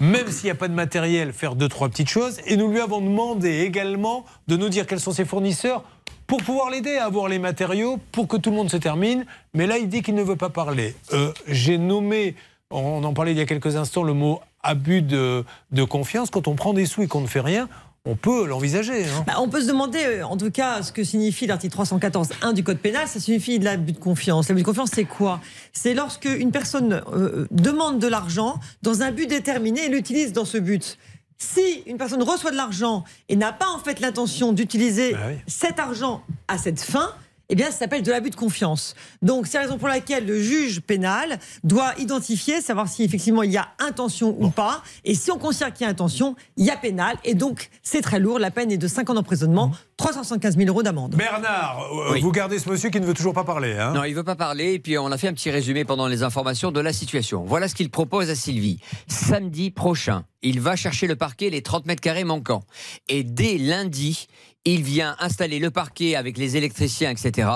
même 0.00 0.28
s'il 0.28 0.46
n'y 0.46 0.50
a 0.50 0.54
pas 0.56 0.68
de 0.68 0.74
matériel, 0.74 1.32
faire 1.32 1.54
deux, 1.54 1.68
trois 1.68 1.88
petites 1.88 2.08
choses. 2.08 2.38
Et 2.46 2.56
nous 2.56 2.68
lui 2.70 2.80
avons 2.80 3.00
demandé 3.00 3.60
également 3.60 4.24
de 4.48 4.56
nous 4.56 4.68
dire 4.68 4.86
quels 4.86 5.00
sont 5.00 5.12
ses 5.12 5.24
fournisseurs 5.24 5.84
pour 6.26 6.42
pouvoir 6.42 6.70
l'aider 6.70 6.96
à 6.96 7.04
avoir 7.04 7.28
les 7.28 7.38
matériaux 7.38 7.98
pour 8.12 8.28
que 8.28 8.36
tout 8.36 8.50
le 8.50 8.56
monde 8.56 8.70
se 8.70 8.76
termine. 8.76 9.26
Mais 9.52 9.66
là, 9.66 9.78
il 9.78 9.88
dit 9.88 10.02
qu'il 10.02 10.14
ne 10.14 10.22
veut 10.22 10.36
pas 10.36 10.50
parler. 10.50 10.94
Euh, 11.12 11.32
J'ai 11.46 11.78
nommé, 11.78 12.34
on 12.70 13.04
en 13.04 13.12
parlait 13.12 13.32
il 13.32 13.38
y 13.38 13.42
a 13.42 13.46
quelques 13.46 13.76
instants, 13.76 14.02
le 14.02 14.14
mot 14.14 14.40
abus 14.62 15.02
de, 15.02 15.44
de 15.72 15.84
confiance. 15.84 16.30
Quand 16.30 16.48
on 16.48 16.54
prend 16.54 16.72
des 16.72 16.86
sous 16.86 17.02
et 17.02 17.06
qu'on 17.06 17.20
ne 17.20 17.26
fait 17.26 17.40
rien, 17.40 17.68
on 18.06 18.16
peut 18.16 18.46
l'envisager. 18.46 19.04
hein. 19.04 19.24
Bah, 19.26 19.34
on 19.38 19.48
peut 19.48 19.62
se 19.62 19.66
demander, 19.66 19.98
euh, 20.04 20.26
en 20.26 20.36
tout 20.36 20.50
cas, 20.50 20.82
ce 20.82 20.92
que 20.92 21.02
signifie 21.04 21.46
l'article 21.46 21.74
314.1 21.76 22.52
du 22.52 22.62
Code 22.62 22.78
pénal. 22.78 23.08
Ça 23.08 23.18
signifie 23.18 23.58
de 23.58 23.64
l'abus 23.64 23.92
de 23.92 23.98
confiance. 23.98 24.48
L'abus 24.48 24.60
de 24.60 24.66
confiance, 24.66 24.90
c'est 24.92 25.04
quoi? 25.06 25.40
C'est 25.72 25.94
lorsque 25.94 26.26
une 26.26 26.52
personne 26.52 27.02
euh, 27.12 27.46
demande 27.50 27.98
de 27.98 28.06
l'argent 28.06 28.60
dans 28.82 29.00
un 29.02 29.10
but 29.10 29.26
déterminé 29.26 29.86
et 29.86 29.88
l'utilise 29.88 30.32
dans 30.32 30.44
ce 30.44 30.58
but. 30.58 30.98
Si 31.38 31.82
une 31.86 31.96
personne 31.96 32.22
reçoit 32.22 32.50
de 32.50 32.56
l'argent 32.56 33.04
et 33.30 33.36
n'a 33.36 33.52
pas 33.52 33.68
en 33.68 33.78
fait 33.78 34.00
l'intention 34.00 34.52
d'utiliser 34.52 35.16
cet 35.46 35.78
argent 35.80 36.22
à 36.46 36.58
cette 36.58 36.80
fin, 36.80 37.10
eh 37.54 37.56
bien, 37.56 37.66
ça 37.66 37.78
s'appelle 37.78 38.02
de 38.02 38.10
l'abus 38.10 38.30
de 38.30 38.34
confiance. 38.34 38.96
Donc, 39.22 39.46
c'est 39.46 39.58
la 39.58 39.62
raison 39.62 39.78
pour 39.78 39.86
laquelle 39.86 40.26
le 40.26 40.40
juge 40.42 40.80
pénal 40.80 41.38
doit 41.62 41.92
identifier, 41.98 42.60
savoir 42.60 42.88
si 42.88 43.04
effectivement 43.04 43.44
il 43.44 43.52
y 43.52 43.56
a 43.56 43.68
intention 43.78 44.36
ou 44.40 44.50
pas. 44.50 44.82
Et 45.04 45.14
si 45.14 45.30
on 45.30 45.38
considère 45.38 45.72
qu'il 45.72 45.84
y 45.84 45.86
a 45.86 45.90
intention, 45.92 46.34
il 46.56 46.64
y 46.64 46.70
a 46.70 46.76
pénal. 46.76 47.16
Et 47.22 47.34
donc, 47.34 47.70
c'est 47.84 48.00
très 48.00 48.18
lourd. 48.18 48.40
La 48.40 48.50
peine 48.50 48.72
est 48.72 48.76
de 48.76 48.88
5 48.88 49.08
ans 49.10 49.14
d'emprisonnement, 49.14 49.70
375 49.98 50.56
000 50.56 50.68
euros 50.68 50.82
d'amende. 50.82 51.14
Bernard, 51.14 51.80
euh, 51.92 52.14
Oui. 52.14 52.20
vous 52.22 52.32
gardez 52.32 52.58
ce 52.58 52.68
monsieur 52.68 52.90
qui 52.90 52.98
ne 53.00 53.06
veut 53.06 53.14
toujours 53.14 53.34
pas 53.34 53.44
parler. 53.44 53.76
hein 53.78 53.92
Non, 53.94 54.02
il 54.02 54.14
veut 54.16 54.24
pas 54.24 54.34
parler. 54.34 54.72
Et 54.72 54.78
puis 54.80 54.98
on 54.98 55.06
a 55.12 55.16
fait 55.16 55.28
un 55.28 55.32
petit 55.32 55.52
résumé 55.52 55.84
pendant 55.84 56.08
les 56.08 56.24
informations 56.24 56.72
de 56.72 56.80
la 56.80 56.92
situation. 56.92 57.44
Voilà 57.44 57.68
ce 57.68 57.76
qu'il 57.76 57.88
propose 57.88 58.30
à 58.30 58.34
Sylvie. 58.34 58.80
Samedi 59.06 59.70
prochain, 59.70 60.24
il 60.42 60.58
va 60.60 60.74
chercher 60.74 61.06
le 61.06 61.14
parquet, 61.14 61.50
les 61.50 61.62
30 61.62 61.86
mètres 61.86 62.00
carrés 62.00 62.24
manquants. 62.24 62.64
Et 63.08 63.22
dès 63.22 63.58
lundi, 63.58 64.26
il 64.64 64.82
vient 64.82 65.14
installer 65.18 65.58
le 65.58 65.70
parquet 65.70 66.14
avec 66.16 66.38
les 66.38 66.56
électriciens, 66.56 67.10
etc. 67.10 67.48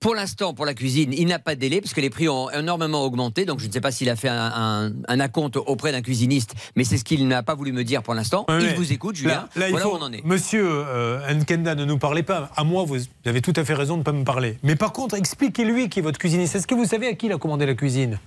Pour 0.00 0.14
l'instant, 0.14 0.54
pour 0.54 0.64
la 0.64 0.74
cuisine, 0.74 1.12
il 1.12 1.26
n'a 1.26 1.38
pas 1.38 1.54
de 1.54 1.60
délai 1.60 1.80
parce 1.80 1.92
que 1.92 2.00
les 2.00 2.10
prix 2.10 2.28
ont 2.28 2.50
énormément 2.50 3.02
augmenté. 3.04 3.44
Donc 3.44 3.60
je 3.60 3.66
ne 3.66 3.72
sais 3.72 3.80
pas 3.80 3.90
s'il 3.90 4.08
a 4.08 4.16
fait 4.16 4.28
un, 4.28 4.52
un, 4.54 4.92
un 5.08 5.20
acompte 5.20 5.56
auprès 5.56 5.92
d'un 5.92 6.00
cuisiniste, 6.02 6.54
mais 6.76 6.84
c'est 6.84 6.96
ce 6.96 7.04
qu'il 7.04 7.28
n'a 7.28 7.42
pas 7.42 7.54
voulu 7.54 7.72
me 7.72 7.84
dire 7.84 8.02
pour 8.02 8.14
l'instant. 8.14 8.46
Oui, 8.48 8.54
il 8.62 8.74
vous 8.76 8.92
écoute, 8.92 9.16
Julien. 9.16 9.34
Là, 9.34 9.48
là, 9.56 9.68
il 9.68 9.70
voilà 9.72 9.84
faut- 9.84 9.92
où 9.94 9.98
on 9.98 10.02
en 10.02 10.12
est. 10.12 10.24
Monsieur 10.24 10.66
euh, 10.66 11.32
Nkenda, 11.34 11.74
ne 11.74 11.84
nous 11.84 11.98
parlez 11.98 12.22
pas. 12.22 12.50
À 12.56 12.64
moi, 12.64 12.84
vous 12.84 12.96
avez 13.26 13.42
tout 13.42 13.52
à 13.56 13.64
fait 13.64 13.74
raison 13.74 13.94
de 13.94 13.98
ne 14.00 14.04
pas 14.04 14.12
me 14.12 14.24
parler. 14.24 14.58
Mais 14.62 14.76
par 14.76 14.92
contre, 14.92 15.14
expliquez-lui 15.16 15.88
qui 15.88 15.98
est 15.98 16.02
votre 16.02 16.18
cuisiniste. 16.18 16.54
Est-ce 16.56 16.66
que 16.66 16.74
vous 16.74 16.86
savez 16.86 17.08
à 17.08 17.14
qui 17.14 17.26
il 17.26 17.32
a 17.32 17.38
commandé 17.38 17.66
la 17.66 17.74
cuisine? 17.74 18.18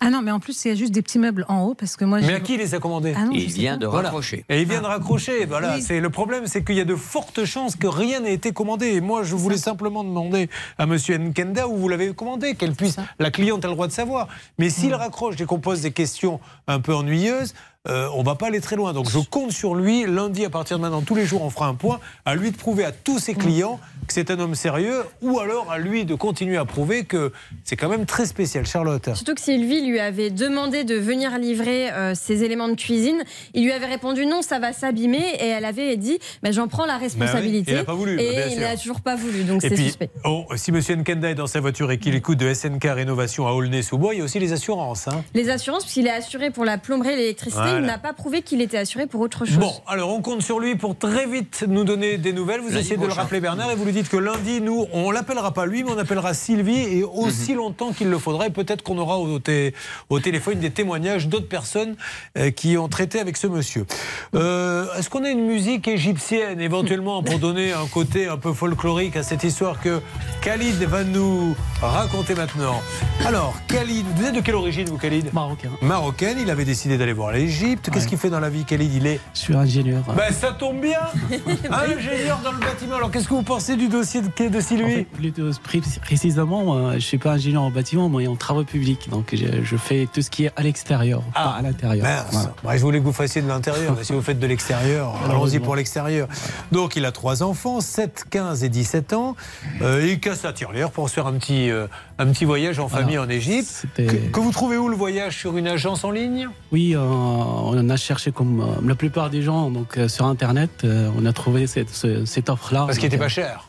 Ah 0.00 0.10
non, 0.10 0.20
mais 0.22 0.30
en 0.32 0.40
plus, 0.40 0.52
c'est 0.52 0.74
juste 0.76 0.92
des 0.92 1.02
petits 1.02 1.18
meubles 1.20 1.44
en 1.48 1.62
haut 1.62 1.74
parce 1.74 1.96
que 1.96 2.04
moi. 2.04 2.20
Mais 2.20 2.34
à 2.34 2.40
qui 2.40 2.54
il 2.54 2.58
les 2.58 2.74
a 2.74 2.78
commandés? 2.80 3.14
Ah 3.16 3.24
non, 3.24 3.32
je 3.34 3.48
sais 3.48 3.66
pas. 3.78 3.86
Voilà. 3.86 4.12
Et 4.48 4.60
il 4.62 4.68
vient 4.68 4.80
de 4.80 4.86
raccrocher. 4.86 5.44
Voilà. 5.46 5.76
Oui. 5.76 5.82
C'est 5.82 6.00
le 6.00 6.10
problème, 6.10 6.46
c'est 6.46 6.64
qu'il 6.64 6.74
y 6.76 6.80
a 6.80 6.84
de 6.84 6.96
fortes 6.96 7.44
chances 7.44 7.76
que 7.80 7.88
rien 7.88 8.20
n'ait 8.20 8.34
été 8.34 8.52
commandé. 8.52 8.86
Et 8.94 9.00
moi, 9.00 9.24
je 9.24 9.34
voulais 9.34 9.56
simplement 9.56 10.04
demander 10.04 10.48
à 10.78 10.86
Monsieur 10.86 11.18
Nkenda 11.18 11.66
où 11.66 11.76
vous 11.76 11.88
l'avez 11.88 12.14
commandé, 12.14 12.54
qu'elle 12.54 12.74
puisse. 12.74 12.96
La 13.18 13.32
cliente 13.32 13.64
a 13.64 13.68
le 13.68 13.74
droit 13.74 13.88
de 13.88 13.92
savoir. 13.92 14.28
Mais 14.58 14.70
s'il 14.70 14.94
raccroche 14.94 15.40
et 15.40 15.46
qu'on 15.46 15.58
pose 15.58 15.80
des 15.80 15.90
questions 15.90 16.38
un 16.68 16.78
peu 16.78 16.94
ennuyeuses. 16.94 17.54
euh, 17.88 18.08
on 18.14 18.22
va 18.22 18.34
pas 18.34 18.48
aller 18.48 18.60
très 18.60 18.76
loin. 18.76 18.92
Donc 18.92 19.08
je 19.10 19.18
compte 19.18 19.52
sur 19.52 19.74
lui. 19.74 20.04
Lundi, 20.06 20.44
à 20.44 20.50
partir 20.50 20.76
de 20.76 20.82
maintenant, 20.82 21.00
tous 21.00 21.14
les 21.14 21.24
jours, 21.24 21.42
on 21.42 21.50
fera 21.50 21.66
un 21.66 21.74
point. 21.74 21.98
À 22.26 22.34
lui 22.34 22.50
de 22.50 22.56
prouver 22.56 22.84
à 22.84 22.92
tous 22.92 23.18
ses 23.18 23.34
clients 23.34 23.80
que 24.10 24.14
c'est 24.14 24.30
un 24.32 24.40
homme 24.40 24.56
sérieux, 24.56 25.04
ou 25.22 25.38
alors 25.38 25.70
à 25.70 25.78
lui 25.78 26.04
de 26.04 26.16
continuer 26.16 26.56
à 26.56 26.64
prouver 26.64 27.04
que 27.04 27.30
c'est 27.62 27.76
quand 27.76 27.88
même 27.88 28.06
très 28.06 28.26
spécial. 28.26 28.66
Charlotte. 28.66 29.14
Surtout 29.14 29.34
que 29.36 29.40
Sylvie 29.40 29.86
lui 29.86 30.00
avait 30.00 30.30
demandé 30.30 30.82
de 30.82 30.96
venir 30.96 31.38
livrer 31.38 31.90
euh, 31.92 32.14
ses 32.16 32.42
éléments 32.42 32.68
de 32.68 32.74
cuisine. 32.74 33.22
Il 33.54 33.62
lui 33.64 33.70
avait 33.72 33.86
répondu 33.86 34.26
non, 34.26 34.42
ça 34.42 34.58
va 34.58 34.72
s'abîmer. 34.72 35.22
Et 35.40 35.46
elle 35.46 35.64
avait 35.64 35.96
dit 35.96 36.18
bah, 36.42 36.50
j'en 36.50 36.66
prends 36.66 36.86
la 36.86 36.96
responsabilité. 36.98 37.70
il 37.72 37.78
a 37.78 37.84
pas 37.84 37.94
voulu, 37.94 38.16
bah, 38.16 38.22
Et 38.22 38.30
bien 38.34 38.46
il 38.48 38.58
n'a 38.60 38.76
toujours 38.76 39.00
pas 39.00 39.14
voulu. 39.14 39.44
Donc 39.44 39.62
Et 39.64 39.68
c'est 39.68 39.76
suspect. 39.76 40.10
oh, 40.24 40.44
si 40.56 40.70
M. 40.72 40.80
Nkenda 41.00 41.30
est 41.30 41.34
dans 41.36 41.46
sa 41.46 41.60
voiture 41.60 41.90
et 41.92 41.98
qu'il 41.98 42.16
écoute 42.16 42.38
de 42.38 42.52
SNK 42.52 42.82
Rénovation 42.84 43.46
à 43.46 43.52
Aulnay-sous-Bois, 43.52 44.14
il 44.14 44.18
y 44.18 44.20
a 44.20 44.24
aussi 44.24 44.40
les 44.40 44.52
assurances. 44.52 45.06
hein. 45.06 45.22
Les 45.34 45.48
assurances, 45.50 45.84
puisqu'il 45.84 46.08
est 46.08 46.10
assuré 46.10 46.50
pour 46.50 46.64
la 46.64 46.76
plomberie 46.78 47.12
et 47.12 47.16
l'électricité, 47.16 47.62
Voilà. 47.62 47.78
il 47.80 47.86
n'a 47.86 47.98
pas 47.98 48.12
prouvé 48.12 48.42
qu'il 48.42 48.60
était 48.60 48.78
assuré 48.78 49.06
pour 49.06 49.20
autre 49.20 49.44
chose. 49.44 49.58
Bon, 49.58 49.72
alors 49.86 50.10
on 50.12 50.20
compte 50.22 50.42
sur 50.42 50.58
lui 50.58 50.74
pour 50.74 50.98
très 50.98 51.26
vite 51.26 51.64
nous 51.68 51.84
donner 51.84 52.18
des 52.18 52.32
nouvelles. 52.32 52.60
Vous 52.60 52.76
essayez 52.76 52.96
de 52.96 53.06
le 53.06 53.12
rappeler, 53.12 53.40
Bernard, 53.40 53.70
et 53.70 53.74
vous 53.76 53.84
lui 53.84 53.92
dites 53.92 53.99
que 54.08 54.16
lundi, 54.16 54.60
nous, 54.60 54.86
on 54.92 55.10
l'appellera 55.10 55.52
pas 55.52 55.66
lui, 55.66 55.84
mais 55.84 55.90
on 55.92 55.98
appellera 55.98 56.34
Sylvie, 56.34 56.78
et 56.98 57.02
aussi 57.04 57.54
longtemps 57.54 57.92
qu'il 57.92 58.08
le 58.08 58.18
faudra. 58.18 58.46
Et 58.46 58.50
peut-être 58.50 58.82
qu'on 58.82 58.98
aura 58.98 59.18
au, 59.18 59.38
té- 59.38 59.74
au 60.08 60.20
téléphone 60.20 60.58
des 60.58 60.70
témoignages 60.70 61.28
d'autres 61.28 61.48
personnes 61.48 61.96
euh, 62.38 62.50
qui 62.50 62.76
ont 62.78 62.88
traité 62.88 63.20
avec 63.20 63.36
ce 63.36 63.46
monsieur. 63.46 63.86
Euh, 64.34 64.86
Est-ce 64.96 65.10
qu'on 65.10 65.24
a 65.24 65.30
une 65.30 65.46
musique 65.46 65.88
égyptienne, 65.88 66.60
éventuellement, 66.60 67.22
pour 67.22 67.38
donner 67.40 67.72
un 67.72 67.86
côté 67.86 68.28
un 68.28 68.36
peu 68.36 68.52
folklorique 68.52 69.16
à 69.16 69.22
cette 69.22 69.44
histoire 69.44 69.80
que 69.80 70.00
Khalid 70.42 70.76
va 70.84 71.04
nous 71.04 71.54
raconter 71.82 72.34
maintenant? 72.34 72.80
Alors, 73.26 73.54
Khalid, 73.68 74.06
vous 74.16 74.24
êtes 74.26 74.34
de 74.34 74.40
quelle 74.40 74.54
origine, 74.54 74.86
vous, 74.88 74.98
Khalid? 74.98 75.32
Marocain. 75.32 75.70
Marocaine, 75.82 76.38
il 76.40 76.50
avait 76.50 76.64
décidé 76.64 76.96
d'aller 76.98 77.12
voir 77.12 77.32
l'Égypte. 77.32 77.90
Qu'est-ce 77.92 78.08
qu'il 78.08 78.18
fait 78.18 78.30
dans 78.30 78.40
la 78.40 78.48
vie, 78.50 78.64
Khalid? 78.64 78.94
Il 78.94 79.06
est. 79.06 79.20
Je 79.34 79.40
suis 79.40 79.54
ingénieur. 79.54 80.02
Ben, 80.16 80.32
ça 80.32 80.52
tombe 80.52 80.80
bien 80.80 80.98
Ingénieur 81.70 82.40
dans 82.44 82.52
le 82.52 82.58
bâtiment. 82.58 82.96
Alors, 82.96 83.10
qu'est-ce 83.10 83.28
que 83.28 83.34
vous 83.34 83.42
pensez 83.42 83.76
du 83.76 83.88
dossier 83.90 84.22
de, 84.22 84.48
de 84.48 84.60
Sylvie 84.60 84.84
En 84.84 84.88
fait, 84.88 85.04
plutôt 85.04 85.50
pré- 85.62 85.80
précisément, 86.02 86.76
euh, 86.76 86.94
je 86.94 86.98
suis 87.00 87.18
pas 87.18 87.32
ingénieur 87.32 87.62
en 87.62 87.70
bâtiment, 87.70 88.08
mais 88.08 88.26
en 88.26 88.36
travaux 88.36 88.64
publics. 88.64 89.08
Donc, 89.10 89.30
je, 89.34 89.62
je 89.62 89.76
fais 89.76 90.08
tout 90.12 90.22
ce 90.22 90.30
qui 90.30 90.44
est 90.46 90.52
à 90.56 90.62
l'extérieur, 90.62 91.22
pas 91.34 91.56
à 91.58 91.62
l'intérieur. 91.62 92.06
Voilà. 92.30 92.52
Ouais, 92.64 92.78
je 92.78 92.82
voulais 92.82 92.98
que 93.00 93.04
vous 93.04 93.12
fassiez 93.12 93.42
de 93.42 93.48
l'intérieur. 93.48 93.94
mais 93.96 94.04
si 94.04 94.12
vous 94.12 94.22
faites 94.22 94.38
de 94.38 94.46
l'extérieur, 94.46 95.14
allons-y 95.28 95.58
pour 95.60 95.76
l'extérieur. 95.76 96.28
Donc, 96.72 96.96
il 96.96 97.04
a 97.04 97.12
trois 97.12 97.42
enfants, 97.42 97.80
7, 97.80 98.24
15 98.30 98.64
et 98.64 98.68
17 98.68 99.12
ans. 99.12 99.36
Euh, 99.82 100.06
il 100.08 100.20
casse 100.20 100.42
la 100.42 100.52
tirelire 100.52 100.90
pour 100.90 101.08
se 101.08 101.14
faire 101.14 101.26
un 101.26 101.34
petit, 101.34 101.70
euh, 101.70 101.86
un 102.18 102.26
petit 102.26 102.44
voyage 102.44 102.78
en 102.78 102.88
famille 102.88 103.18
en 103.18 103.28
Égypte. 103.28 103.84
Que, 103.96 104.02
que 104.02 104.40
vous 104.40 104.52
trouvez 104.52 104.76
où 104.76 104.88
le 104.88 104.96
voyage 104.96 105.36
Sur 105.38 105.56
une 105.56 105.66
agence 105.66 106.04
en 106.04 106.10
ligne? 106.10 106.48
Oui, 106.72 106.94
euh, 106.94 107.00
on 107.00 107.88
a 107.88 107.96
cherché 107.96 108.32
comme 108.32 108.60
euh, 108.60 108.64
la 108.86 108.94
plupart 108.94 109.30
des 109.30 109.42
gens 109.42 109.70
donc 109.70 109.98
sur 110.08 110.26
Internet, 110.26 110.84
on 110.84 111.24
a 111.26 111.32
trouvé 111.32 111.66
cette, 111.66 111.90
ce- 111.90 112.24
cette 112.24 112.48
offre-là. 112.50 112.84
Parce 112.86 112.98
qu'il 112.98 113.08
Donc, 113.08 113.14
était 113.14 113.22
pas 113.22 113.28
cher. 113.28 113.68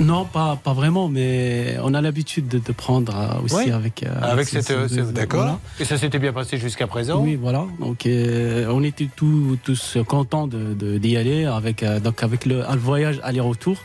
Non, 0.00 0.24
pas, 0.24 0.54
pas 0.62 0.74
vraiment, 0.74 1.08
mais 1.08 1.76
on 1.82 1.92
a 1.92 2.00
l'habitude 2.00 2.46
de, 2.46 2.58
de 2.60 2.72
prendre 2.72 3.12
euh, 3.16 3.42
aussi 3.44 3.56
Oui. 3.56 3.70
avec. 3.72 4.04
euh, 4.04 4.14
Avec 4.22 4.46
ces- 4.48 4.62
cette. 4.62 4.88
ces- 4.88 4.94
c'est- 4.94 5.12
D'accord. 5.12 5.40
voilà. 5.40 5.58
Et 5.80 5.84
ça 5.84 5.98
s'était 5.98 6.20
bien 6.20 6.32
passé 6.32 6.56
jusqu'à 6.56 6.86
présent 6.86 7.20
Oui, 7.20 7.34
voilà. 7.34 7.66
Donc, 7.80 8.06
euh, 8.06 8.68
on 8.70 8.84
était 8.84 9.08
tous, 9.16 9.58
tous 9.64 9.98
contents 10.06 10.46
de- 10.46 10.72
de- 10.74 10.98
d'y 10.98 11.16
aller 11.16 11.46
avec, 11.46 11.82
euh, 11.82 11.98
donc 11.98 12.22
avec 12.22 12.46
le, 12.46 12.62
voyage 12.78 13.18
aller-retour. 13.24 13.76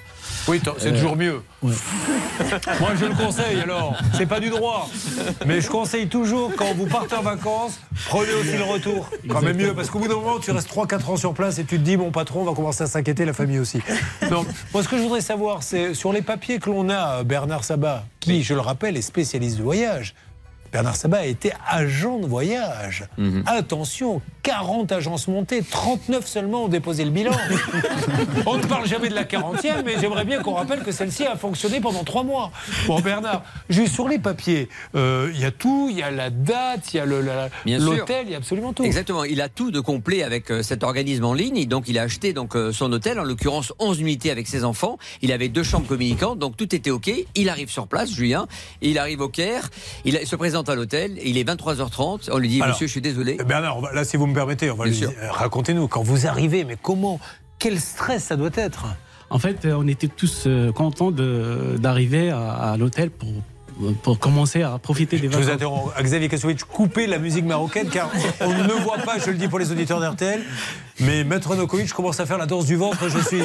Oui, 0.47 0.61
c'est 0.77 0.87
Euh, 0.87 0.91
toujours 0.93 1.15
mieux. 1.15 1.41
Moi, 1.63 2.89
je 2.99 3.05
le 3.05 3.15
conseille 3.15 3.61
alors. 3.61 3.95
C'est 4.17 4.25
pas 4.25 4.39
du 4.39 4.49
droit. 4.49 4.89
Mais 5.45 5.61
je 5.61 5.69
conseille 5.69 6.07
toujours, 6.07 6.51
quand 6.55 6.73
vous 6.75 6.85
partez 6.85 7.15
en 7.15 7.21
vacances, 7.21 7.79
prenez 8.07 8.33
aussi 8.33 8.57
le 8.57 8.63
retour. 8.63 9.09
Quand 9.29 9.41
même 9.41 9.57
mieux, 9.57 9.73
parce 9.73 9.89
qu'au 9.89 9.99
bout 9.99 10.07
d'un 10.07 10.15
moment, 10.15 10.39
tu 10.39 10.51
restes 10.51 10.69
3-4 10.69 11.11
ans 11.11 11.17
sur 11.17 11.33
place 11.33 11.59
et 11.59 11.63
tu 11.63 11.77
te 11.77 11.83
dis, 11.83 11.95
mon 11.97 12.11
patron 12.11 12.43
va 12.43 12.53
commencer 12.53 12.83
à 12.83 12.87
s'inquiéter, 12.87 13.25
la 13.25 13.33
famille 13.33 13.59
aussi. 13.59 13.79
Donc, 14.29 14.47
moi, 14.73 14.83
ce 14.83 14.89
que 14.89 14.97
je 14.97 15.01
voudrais 15.03 15.21
savoir, 15.21 15.63
c'est 15.63 15.93
sur 15.93 16.11
les 16.11 16.21
papiers 16.21 16.59
que 16.59 16.69
l'on 16.69 16.89
a, 16.89 17.23
Bernard 17.23 17.63
Sabat, 17.63 18.03
qui, 18.19 18.43
je 18.43 18.53
le 18.53 18.59
rappelle, 18.61 18.97
est 18.97 19.01
spécialiste 19.01 19.57
de 19.57 19.63
voyage. 19.63 20.13
Bernard 20.73 20.95
Sabat 20.95 21.19
a 21.19 21.25
été 21.25 21.53
agent 21.69 22.17
de 22.17 22.25
voyage. 22.25 23.07
Attention, 23.45 24.21
40 24.41 24.91
agences 24.91 25.27
montées, 25.27 25.61
39 25.61 26.25
seulement 26.25 26.65
ont 26.65 26.67
déposé 26.67 27.05
le 27.05 27.11
bilan. 27.11 27.31
On 28.47 28.57
ne 28.57 28.63
parle 28.63 28.87
jamais 28.87 29.09
de 29.09 29.13
la 29.13 29.23
40e, 29.23 29.83
mais 29.85 29.93
j'aimerais 30.01 30.25
bien 30.25 30.41
qu'on 30.41 30.55
rappelle 30.55 30.81
que 30.81 30.91
celle-ci 30.91 31.25
a 31.25 31.37
fonctionné 31.37 31.79
pendant 31.79 32.03
trois 32.03 32.23
mois. 32.23 32.51
Bon, 32.87 32.99
Bernard, 32.99 33.43
juste 33.69 33.93
sur 33.93 34.09
les 34.09 34.17
papiers, 34.17 34.67
euh, 34.95 35.31
il 35.33 35.39
y 35.39 35.45
a 35.45 35.51
tout, 35.51 35.89
il 35.91 35.97
y 35.97 36.01
a 36.01 36.09
la 36.09 36.31
date, 36.31 36.93
il 36.93 36.97
y 36.97 36.99
a 36.99 37.05
l'hôtel, 37.05 38.25
il 38.25 38.31
y 38.31 38.33
a 38.33 38.37
absolument 38.37 38.73
tout. 38.73 38.83
Exactement, 38.83 39.23
il 39.25 39.41
a 39.41 39.49
tout 39.49 39.69
de 39.69 39.79
complet 39.79 40.23
avec 40.23 40.49
euh, 40.49 40.63
cet 40.63 40.83
organisme 40.83 41.25
en 41.25 41.35
ligne. 41.35 41.65
Donc 41.67 41.87
il 41.87 41.99
a 41.99 42.01
acheté 42.01 42.33
donc 42.33 42.55
euh, 42.55 42.71
son 42.71 42.91
hôtel, 42.91 43.19
en 43.19 43.23
l'occurrence 43.23 43.73
11 43.77 43.99
unités 44.01 44.31
avec 44.31 44.47
ses 44.47 44.63
enfants. 44.63 44.97
Il 45.21 45.31
avait 45.31 45.49
deux 45.49 45.63
chambres 45.63 45.87
communicantes, 45.87 46.39
donc 46.39 46.57
tout 46.57 46.73
était 46.75 46.89
OK. 46.89 47.11
Il 47.35 47.49
arrive 47.49 47.69
sur 47.69 47.87
place, 47.87 48.11
Julien. 48.11 48.47
Il 48.81 48.97
arrive 48.97 49.21
au 49.21 49.29
Caire. 49.29 49.69
Il 50.03 50.17
se 50.25 50.35
présente 50.35 50.62
à 50.69 50.75
l'hôtel. 50.75 51.17
Il 51.23 51.37
est 51.37 51.43
23h30. 51.43 52.29
On 52.31 52.37
lui 52.37 52.49
dit, 52.49 52.61
Alors, 52.61 52.69
monsieur, 52.75 52.87
je 52.87 52.91
suis 52.91 53.01
désolé. 53.01 53.37
Bernard, 53.45 53.77
on 53.77 53.81
va- 53.81 53.93
là, 53.93 54.03
si 54.03 54.17
vous 54.17 54.25
me 54.27 54.33
permettez, 54.33 54.69
on 54.71 54.75
va 54.75 54.85
lui- 54.85 54.99
racontez-nous, 55.29 55.87
quand 55.87 56.03
vous 56.03 56.27
arrivez, 56.27 56.63
mais 56.63 56.77
comment 56.81 57.19
Quel 57.59 57.79
stress 57.79 58.23
ça 58.25 58.35
doit 58.35 58.49
être? 58.55 58.85
En 59.29 59.39
fait, 59.39 59.65
euh, 59.65 59.75
on 59.77 59.87
était 59.87 60.07
tous 60.09 60.43
euh, 60.47 60.71
contents 60.71 61.09
d'arriver 61.11 62.29
à, 62.29 62.51
à 62.51 62.77
l'hôtel 62.77 63.09
pour, 63.09 63.29
pour 64.01 64.19
commencer 64.19 64.61
à 64.61 64.77
profiter 64.79 65.17
des 65.17 65.23
Je 65.27 65.33
vous 65.33 65.39
vacances. 65.39 65.53
interromps. 65.55 65.93
Xavier 66.01 66.29
Kasovic, 66.29 66.63
coupez 66.65 67.07
la 67.07 67.17
musique 67.19 67.45
marocaine 67.45 67.89
car 67.89 68.09
on 68.41 68.49
ne 68.53 68.73
voit 68.83 68.97
pas, 68.99 69.19
je 69.19 69.29
le 69.31 69.37
dis 69.37 69.47
pour 69.47 69.59
les 69.59 69.71
auditeurs 69.71 69.99
d'RTL, 69.99 70.41
mais 70.99 71.23
Maître 71.23 71.55
Nokovic 71.55 71.91
commence 71.93 72.19
à 72.19 72.25
faire 72.25 72.37
la 72.37 72.45
danse 72.45 72.65
du 72.65 72.75
ventre. 72.75 73.09
Je 73.09 73.19
suis, 73.19 73.41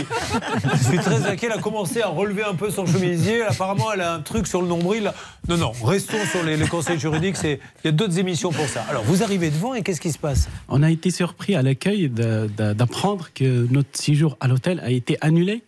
je 0.75 0.85
suis 0.85 0.99
très 0.99 1.27
inquiet. 1.27 1.49
Elle 1.51 1.59
a 1.59 1.63
commencé 1.63 2.03
à 2.03 2.09
relever 2.09 2.45
un 2.45 2.55
peu 2.55 2.71
son 2.71 2.85
chemisier. 2.87 3.43
Apparemment, 3.43 3.93
elle 3.93 4.03
a 4.03 4.15
un 4.15 4.21
truc 4.21 4.47
sur 4.47 4.61
le 4.61 4.69
nombril. 4.69 5.13
Non, 5.49 5.57
non, 5.57 5.73
restons 5.83 6.25
sur 6.31 6.43
les, 6.43 6.57
les 6.57 6.67
conseils 6.67 6.99
juridiques. 6.99 7.37
Il 7.45 7.59
y 7.85 7.89
a 7.89 7.93
d'autres 7.93 8.19
émissions 8.19 8.53
pour 8.53 8.67
ça. 8.67 8.85
Alors, 8.91 9.03
vous 9.05 9.23
arrivez 9.23 9.51
devant 9.51 9.75
et 9.75 9.83
qu'est-ce 9.83 10.01
qui 10.01 10.13
se 10.13 10.19
passe? 10.19 10.49
On 10.69 10.83
a 10.83 10.91
été 10.91 11.11
surpris 11.11 11.55
à 11.55 11.63
l'accueil 11.63 12.11
d'apprendre 12.11 13.29
que 13.35 13.67
notre 13.71 13.89
séjour 13.99 14.37
à 14.41 14.49
l'hôtel 14.49 14.81
a 14.81 14.91
été 14.91 15.17
annulé. 15.23 15.63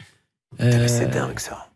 Euh, 0.60 0.86
C'est 0.88 1.08
dingue 1.10 1.38
ça. 1.38 1.69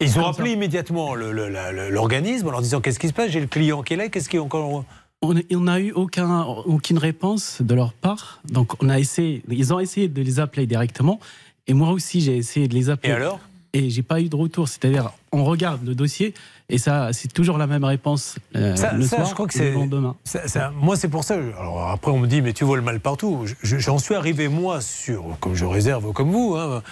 Ils 0.00 0.18
ont 0.18 0.26
appelé 0.26 0.52
immédiatement 0.52 1.14
l'organisme 1.14 2.48
en 2.48 2.50
leur 2.50 2.62
disant 2.62 2.80
qu'est-ce 2.80 2.98
qui 2.98 3.08
se 3.08 3.12
passe? 3.12 3.30
J'ai 3.30 3.40
le 3.40 3.46
client 3.46 3.82
qui 3.82 3.94
est 3.94 3.96
là, 3.96 4.08
qu'est-ce 4.08 4.28
qui 4.28 4.36
est 4.36 4.40
encore. 4.40 4.84
On 5.22 5.34
n'a 5.60 5.78
eu 5.80 5.92
aucun, 5.92 6.42
aucune 6.42 6.98
réponse 6.98 7.62
de 7.62 7.74
leur 7.74 7.92
part. 7.92 8.40
Donc, 8.50 8.82
on 8.82 8.88
a 8.88 8.98
essayé, 8.98 9.42
ils 9.48 9.72
ont 9.72 9.78
essayé 9.78 10.08
de 10.08 10.20
les 10.20 10.40
appeler 10.40 10.66
directement. 10.66 11.20
Et 11.68 11.74
moi 11.74 11.90
aussi, 11.90 12.20
j'ai 12.20 12.36
essayé 12.36 12.66
de 12.66 12.74
les 12.74 12.90
appeler. 12.90 13.10
Et 13.12 13.16
alors? 13.16 13.38
Et 13.74 13.88
j'ai 13.88 14.02
pas 14.02 14.20
eu 14.20 14.28
de 14.28 14.36
retour. 14.36 14.68
C'est-à-dire, 14.68 15.12
on 15.30 15.44
regarde 15.44 15.86
le 15.86 15.94
dossier 15.94 16.34
et 16.68 16.76
ça, 16.76 17.12
c'est 17.12 17.32
toujours 17.32 17.56
la 17.56 17.66
même 17.66 17.84
réponse 17.84 18.36
euh, 18.56 18.74
Ça, 18.76 18.92
le 18.94 19.02
ça, 19.04 19.16
soir 19.16 19.28
je 19.28 19.34
crois 19.34 19.46
que 19.46 19.56
et 19.56 19.60
le 19.62 19.66
c'est. 19.70 19.74
lendemain. 19.74 20.16
ça- 20.24 20.72
moi, 20.76 20.96
c'est 20.96 21.08
pour 21.08 21.22
ça. 21.24 21.34
Alors 21.58 21.88
après, 21.90 22.10
on 22.10 22.18
me 22.18 22.26
dit, 22.26 22.42
mais 22.42 22.52
tu 22.52 22.64
vois 22.64 22.76
le 22.76 22.82
mal 22.82 22.98
partout. 23.00 23.42
Je- 23.46 23.54
je- 23.62 23.78
J'en 23.78 23.98
suis 23.98 24.14
arrivé, 24.14 24.48
moi, 24.48 24.80
sur, 24.82 25.24
comme 25.40 25.54
je 25.54 25.64
réserve, 25.64 26.12
comme 26.12 26.30
vous, 26.32 26.56
hein, 26.58 26.82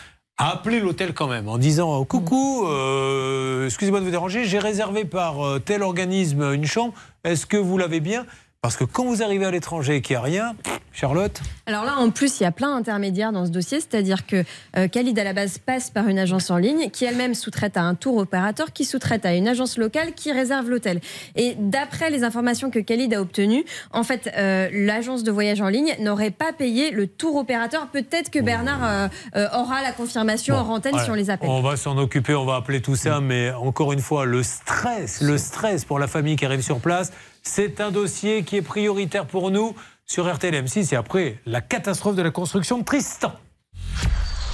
à 0.41 0.53
appeler 0.53 0.81
l'hôtel 0.81 1.13
quand 1.13 1.29
même, 1.29 1.51
en 1.51 1.59
disant 1.59 2.03
Coucou, 2.07 2.65
euh, 2.67 3.67
excusez-moi 3.67 4.01
de 4.01 4.07
vous 4.07 4.11
déranger, 4.11 4.47
j'ai 4.47 4.59
réservé 4.59 5.05
par 5.05 5.47
euh, 5.47 5.59
tel 5.59 5.83
organisme 5.83 6.55
une 6.55 6.65
chambre. 6.65 6.95
Est-ce 7.25 7.45
que 7.45 7.59
vous 7.59 7.77
l'avez 7.77 8.01
bien? 8.01 8.25
Parce 8.63 8.77
que 8.77 8.85
quand 8.85 9.07
vous 9.07 9.23
arrivez 9.23 9.47
à 9.47 9.51
l'étranger 9.51 9.97
et 9.97 10.03
qu'il 10.03 10.17
n'y 10.17 10.19
a 10.19 10.23
rien, 10.23 10.57
Charlotte, 10.93 11.41
Alors 11.65 11.85
là, 11.85 11.97
en 11.97 12.11
plus, 12.11 12.41
il 12.41 12.43
y 12.43 12.47
a 12.47 12.51
plein 12.51 12.77
d'intermédiaires 12.77 13.33
dans 13.33 13.47
ce 13.47 13.51
dossier, 13.51 13.81
c'est-à-dire 13.81 14.27
que 14.27 14.45
euh, 14.77 14.87
Khalid, 14.87 15.19
à 15.19 15.25
la 15.25 15.33
base, 15.33 15.57
passe 15.57 15.89
par 15.89 16.09
une 16.09 16.19
agence 16.19 16.51
en 16.51 16.59
ligne 16.59 16.91
qui 16.91 17.07
elle-même 17.07 17.35
sous-traite 17.35 17.79
à 17.79 17.83
un 17.83 17.95
tour 17.95 18.19
opérateur 18.19 18.75
qui 18.75 18.85
sous-traite 18.85 19.25
à 19.25 19.33
une 19.33 19.49
agence 19.49 19.79
locale 19.79 20.13
qui 20.13 20.31
réserve 20.31 20.69
l'hôtel. 20.69 21.01
Et 21.37 21.55
d'après 21.59 22.11
les 22.11 22.23
informations 22.23 22.71
que 22.71 22.81
Khalid 22.81 23.15
a 23.15 23.23
obtenues, 23.23 23.65
en 23.93 24.03
fait, 24.03 24.31
euh, 24.37 24.69
l'agence 24.73 25.23
de 25.23 25.31
voyage 25.31 25.63
en 25.63 25.69
ligne 25.69 25.95
n'aurait 25.99 26.31
pas 26.31 26.53
payé 26.53 26.91
le 26.91 27.07
tour 27.07 27.37
opérateur. 27.37 27.87
Peut-être 27.87 28.31
que 28.31 28.41
Bernard 28.41 28.85
euh, 28.85 29.09
euh, 29.37 29.59
aura 29.59 29.81
la 29.81 29.93
confirmation 29.93 30.57
en 30.57 30.69
antenne 30.69 30.99
si 30.99 31.09
on 31.09 31.15
les 31.15 31.31
appelle. 31.31 31.49
On 31.49 31.63
va 31.63 31.79
s'en 31.79 31.97
occuper, 31.97 32.35
on 32.35 32.45
va 32.45 32.57
appeler 32.57 32.83
tout 32.83 32.97
ça, 32.97 33.23
mais 33.23 33.53
encore 33.53 33.95
une 33.95 34.01
fois, 34.01 34.27
le 34.27 34.43
stress, 34.43 35.23
le 35.23 35.39
stress 35.39 35.87
pour 35.87 35.99
la 35.99 36.09
famille 36.09 36.37
qui 36.37 36.45
arrive 36.45 36.61
sur 36.61 36.81
place, 36.81 37.11
c'est 37.43 37.81
un 37.81 37.91
dossier 37.91 38.43
qui 38.45 38.57
est 38.57 38.63
prioritaire 38.63 39.27
pour 39.27 39.51
nous 39.51 39.75
sur 40.07 40.33
RTL 40.33 40.55
M6 40.65 40.93
et 40.93 40.97
après 40.97 41.39
la 41.47 41.61
catastrophe 41.61 42.17
de 42.17 42.23
la 42.23 42.31
construction 42.31 42.79
de 42.79 42.85
Tristan. 42.85 43.33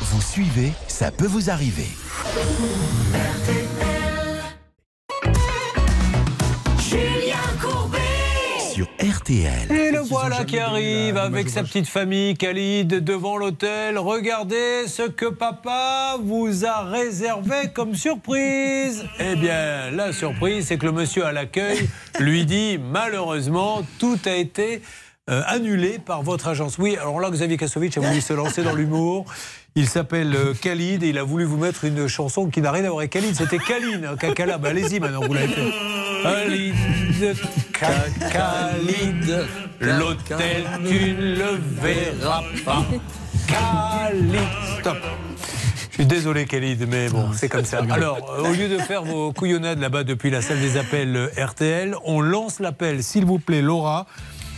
Vous 0.01 0.21
suivez, 0.21 0.73
ça 0.89 1.11
peut 1.11 1.27
vous 1.27 1.51
arriver. 1.51 1.89
Sur 8.77 8.89
RTL. 9.01 9.73
Et 9.73 9.91
le 9.91 10.01
voilà 10.01 10.45
qui 10.45 10.59
arrive 10.59 11.17
avec 11.17 11.49
sa 11.49 11.63
petite 11.63 11.89
famille, 11.89 12.37
Khalid, 12.37 12.89
devant 13.03 13.39
l'hôtel. 13.39 13.97
Regardez 13.97 14.87
ce 14.87 15.09
que 15.09 15.25
papa 15.25 16.19
vous 16.23 16.67
a 16.67 16.83
réservé 16.83 17.71
comme 17.73 17.95
surprise. 17.95 19.07
Eh 19.19 19.35
bien, 19.37 19.91
la 19.93 20.13
surprise, 20.13 20.67
c'est 20.67 20.77
que 20.77 20.85
le 20.85 20.93
monsieur 20.93 21.25
à 21.25 21.33
l'accueil 21.33 21.89
lui 22.21 22.45
dit 22.45 22.77
malheureusement, 22.77 23.81
tout 23.99 24.19
a 24.27 24.35
été 24.35 24.83
euh, 25.31 25.41
annulé 25.47 25.99
par 25.99 26.23
votre 26.23 26.47
agence. 26.49 26.77
Oui, 26.77 26.99
alors 27.01 27.19
là, 27.19 27.31
Xavier 27.31 27.57
Kasovic 27.57 27.97
a 27.97 28.03
voulu 28.03 28.21
se 28.21 28.35
lancer 28.35 28.63
dans 28.63 28.75
l'humour. 28.75 29.25
Il 29.79 29.87
s'appelle 29.91 30.35
euh, 30.35 30.55
Khalid 30.55 31.03
et 31.03 31.11
il 31.11 31.19
a 31.19 31.23
voulu 31.23 31.45
vous 31.45 31.59
mettre 31.59 31.85
une 31.85 32.09
chanson 32.09 32.47
qui 32.47 32.63
n'a 32.63 32.73
rien 32.73 32.85
à 32.85 32.89
voir 32.89 33.01
avec 33.01 33.11
Khalid. 33.11 33.37
C'était 33.37 33.59
Kaline, 33.59 34.07
hein, 34.11 34.17
Kakala. 34.17 34.57
Bah, 34.57 34.71
allez-y 34.71 35.01
maintenant, 35.01 35.21
vous 35.21 35.35
l'avez 35.35 35.49
fait. 35.49 35.71
Khalid, 36.23 37.37
Khalid, 38.33 39.47
l'hôtel, 39.81 40.65
tu 40.89 41.13
ne 41.13 41.37
le 41.37 41.61
verras 41.83 42.43
pas. 42.65 42.87
Khalid, 43.47 44.41
stop. 44.81 44.97
Je 45.91 45.95
suis 46.03 46.07
désolé, 46.07 46.47
Khalid, 46.47 46.87
mais 46.89 47.11
bon, 47.11 47.29
c'est 47.35 47.51
comme 47.51 47.67
ça. 47.67 47.83
Alors, 47.91 48.35
euh, 48.39 48.49
au 48.49 48.55
lieu 48.55 48.69
de 48.69 48.79
faire 48.79 49.03
vos 49.03 49.33
couillonnades 49.33 49.79
là-bas 49.79 50.05
depuis 50.05 50.31
la 50.31 50.41
salle 50.41 50.61
des 50.61 50.79
appels 50.79 51.15
euh, 51.17 51.29
RTL, 51.37 51.95
on 52.05 52.23
lance 52.23 52.61
l'appel, 52.61 53.03
s'il 53.03 53.27
vous 53.27 53.39
plaît, 53.39 53.63
Laura. 53.63 54.07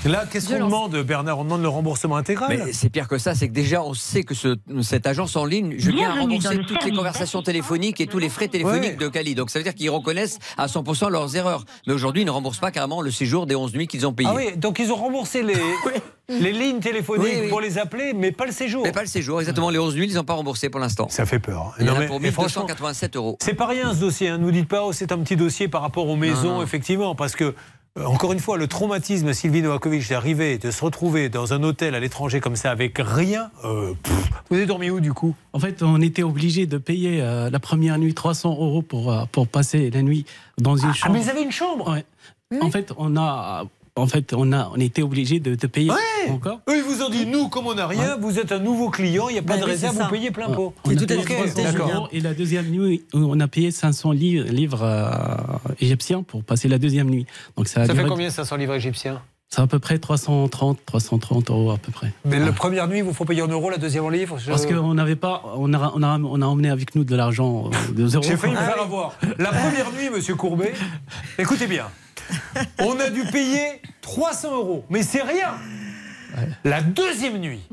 Là, 0.07 0.25
qu'est-ce 0.31 0.49
qu'on 0.49 0.65
demande, 0.65 0.97
Bernard? 1.03 1.41
On 1.41 1.45
demande 1.45 1.61
le 1.61 1.69
remboursement 1.69 2.16
intégral? 2.16 2.49
Mais 2.65 2.73
c'est 2.73 2.89
pire 2.89 3.09
que 3.09 3.19
ça, 3.19 3.35
c'est 3.35 3.49
que 3.49 3.53
déjà 3.53 3.83
on 3.83 3.95
sait 3.95 4.23
que 4.23 4.35
ce- 4.35 4.57
cette 4.81 5.07
agence 5.07 5.35
en 5.37 5.45
ligne, 5.45 5.75
Julien 5.77 6.11
a 6.11 6.12
Bienvenue 6.15 6.20
remboursé 6.37 6.49
dans 6.55 6.61
le 6.61 6.66
toutes 6.66 6.85
les 6.85 6.93
conversations 6.93 7.43
téléphoniques 7.43 8.01
et 8.01 8.07
tous 8.07 8.19
les 8.19 8.29
frais 8.29 8.47
téléphoniques 8.49 8.93
Ouais. 8.93 8.97
de 8.97 9.09
Cali. 9.09 9.35
Donc 9.35 9.51
ça 9.51 9.59
veut 9.59 9.65
dire 9.65 9.75
qu'ils 9.75 9.91
reconnaissent 9.91 10.39
à 10.57 10.66
100% 10.69 11.09
leurs 11.11 11.35
erreurs. 11.37 11.65
Mais 11.87 11.93
aujourd'hui, 11.93 12.23
ils 12.23 12.27
ne 12.27 12.31
remboursent 12.31 12.61
pas 12.61 12.70
carrément 12.70 13.03
le 13.03 13.11
séjour 13.11 13.47
des 13.47 13.57
11 13.57 13.75
nuits 13.75 13.89
qu'ils 13.89 14.07
ont 14.07 14.12
payés. 14.15 14.31
Ah 14.33 14.37
oui, 14.37 14.57
donc 14.57 14.79
ils 14.79 14.91
ont 14.93 14.97
remboursé 14.97 15.43
les, 15.43 15.55
les 16.29 16.53
lignes 16.53 16.79
téléphoniques 16.81 17.27
Oui, 17.27 17.39
oui. 17.43 17.49
pour 17.49 17.61
les 17.61 17.77
appeler, 17.77 18.12
mais 18.15 18.31
pas 18.33 18.47
le 18.47 18.53
séjour. 18.53 18.85
Mais 18.85 18.93
pas 18.93 19.03
le 19.03 19.09
séjour, 19.09 19.41
exactement. 19.41 19.69
Les 19.69 19.81
11 19.81 19.95
nuits, 19.97 20.07
ils 20.09 20.15
n'ont 20.15 20.25
pas 20.25 20.35
remboursé 20.35 20.70
pour 20.70 20.81
l'instant. 20.81 21.09
Ça 21.11 21.27
fait 21.27 21.41
peur. 21.41 21.61
hein. 21.61 21.75
Il 21.81 21.87
y 21.87 21.91
en 21.91 21.95
Non, 21.95 21.99
mais- 21.99 22.07
pour 22.07 22.20
mais 22.20 22.31
franchement, 22.31 22.62
1287 22.62 23.16
euros. 23.16 23.37
C'est 23.43 23.53
pas 23.55 23.66
rien 23.66 23.93
ce 23.93 23.99
dossier. 24.01 24.31
Ne 24.31 24.37
nous 24.39 24.53
dites 24.53 24.69
pas, 24.69 24.85
oh, 24.85 24.93
c'est 24.93 25.11
un 25.12 25.19
petit 25.19 25.37
dossier 25.37 25.66
par 25.69 25.83
rapport 25.83 26.07
aux 26.09 26.16
maisons, 26.16 26.59
non. 26.59 26.62
effectivement, 26.62 27.15
parce 27.16 27.35
que. 27.35 27.55
Euh, 27.99 28.05
Encore 28.05 28.33
une 28.33 28.39
fois, 28.41 28.57
le 28.57 28.66
traumatisme 28.66 29.33
Sylvie 29.33 29.62
Novakovic 29.62 30.09
d'arriver, 30.09 30.59
de 30.59 30.70
se 30.70 30.85
retrouver 30.85 31.29
dans 31.29 31.53
un 31.53 31.62
hôtel 31.62 31.95
à 31.95 32.01
l'étranger 32.01 32.41
comme 32.41 32.57
ça 32.57 32.70
avec 32.70 32.99
rien. 32.99 33.51
euh, 33.65 33.93
pff, 34.03 34.31
vous 34.51 34.57
avez 34.57 34.66
dormi 34.66 34.91
où 34.91 35.01
du 35.01 35.12
coup? 35.12 35.35
En 35.53 35.59
fait, 35.59 35.83
on 35.83 36.01
était 36.01 36.23
obligé 36.23 36.66
de 36.66 36.79
payer 36.79 37.20
euh, 37.20 37.51
la 37.51 37.59
première 37.61 37.99
nuit 37.99 38.15
300 38.15 38.51
euros 38.51 38.83
pour, 38.83 39.27
pour 39.33 39.49
passer 39.49 39.91
la 39.91 40.03
nuit 40.03 40.25
dans 40.59 40.77
une 40.77 40.91
Ah, 40.91 40.95
chambre. 40.95 41.15
mais 41.15 41.23
ils 41.25 41.31
avaient 41.31 41.43
une 41.43 41.53
chambre? 41.53 41.93
Ouais. 41.93 42.61
En 42.62 42.70
fait, 42.70 42.93
on 42.97 43.16
a, 43.16 43.65
en 43.99 44.07
fait, 44.07 44.33
on 44.35 44.53
a, 44.53 44.70
on 44.75 44.81
était 44.81 45.03
obligé 45.03 45.41
de, 45.41 45.55
de 45.55 45.66
payer 45.66 45.91
Ouais. 45.91 46.31
encore. 46.31 46.61
Eux, 46.69 46.77
ils 46.79 46.83
vous 46.83 47.03
ont 47.03 47.09
dit, 47.11 47.27
nous, 47.27 47.49
comme 47.49 47.66
on 47.66 47.75
n'a 47.75 47.87
rien, 47.87 48.16
vous 48.20 48.39
êtes 48.39 48.53
un 48.53 48.59
nouveau 48.59 48.89
client, 48.91 49.29
il 49.29 49.35
n'y 49.35 49.39
a 49.39 49.43
pas 49.43 49.57
de 49.59 49.65
réserve, 49.65 49.97
vous 49.99 50.09
payez 50.09 50.31
plein 50.31 50.49
pot. 50.51 50.75
On 50.85 50.91
tout 50.91 51.05
à 51.05 51.07
payé 51.07 51.23
fait, 51.23 51.35
300 51.53 51.70
Julien. 51.73 51.95
euros 51.97 52.09
et 52.12 52.20
la 52.20 52.35
deuxième 52.35 52.66
nuit, 52.70 53.03
on 53.12 53.39
a 53.41 53.49
payé 53.49 53.70
500 53.70 54.12
li- 54.12 54.43
livres 54.45 54.83
euh, 54.83 55.75
égyptiens 55.81 56.23
pour 56.23 56.43
passer 56.45 56.69
la 56.69 56.79
deuxième 56.79 57.11
nuit. 57.11 57.27
Donc 57.57 57.69
ça 57.69 57.83
a 57.83 57.87
Ça 57.87 57.95
fait 57.95 58.05
combien 58.05 58.31
500 58.31 58.57
livres 58.57 58.75
égyptiens? 58.75 59.20
C'est 59.51 59.62
à 59.62 59.66
peu 59.66 59.79
près 59.79 59.99
330, 59.99 60.79
330 60.85 61.49
euros 61.51 61.70
à 61.70 61.79
peu 61.79 61.91
près. 61.91 62.12
Mais 62.27 62.39
la 62.39 62.53
première 62.53 62.87
nuit, 62.87 63.01
vous 63.01 63.15
faut 63.15 63.25
payer 63.25 63.41
en 63.41 63.49
euros, 63.49 63.70
la 63.70 63.79
deuxième 63.79 64.05
en 64.05 64.11
livres 64.11 64.37
je- 64.39 64.51
Parce 64.51 64.66
qu'on 64.66 64.93
n'avait 64.93 65.16
pas, 65.16 65.43
on 65.57 65.73
a, 65.73 65.91
on, 65.97 66.03
a, 66.03 66.19
on 66.19 66.43
a 66.43 66.47
emmené 66.47 66.69
avec 66.69 66.95
nous 66.95 67.05
de 67.05 67.16
l'argent, 67.16 67.70
euh, 67.73 67.93
de 67.95 68.07
zéro. 68.07 68.23
J'ai 68.23 68.37
failli 68.37 68.53
me 68.53 68.59
franc. 68.59 68.66
faire 68.66 68.83
avoir. 68.83 69.15
La 69.39 69.49
première 69.49 69.91
nuit, 69.93 70.11
monsieur 70.15 70.35
Courbet, 70.35 70.75
écoutez 71.39 71.66
bien, 71.66 71.85
on 72.78 72.98
a 73.00 73.10
dû 73.10 73.24
payer 73.24 73.80
300 74.00 74.56
euros, 74.56 74.84
mais 74.88 75.02
c'est 75.02 75.22
rien. 75.22 75.55
La 76.64 76.82
deuxième 76.82 77.38
nuit, 77.38 77.66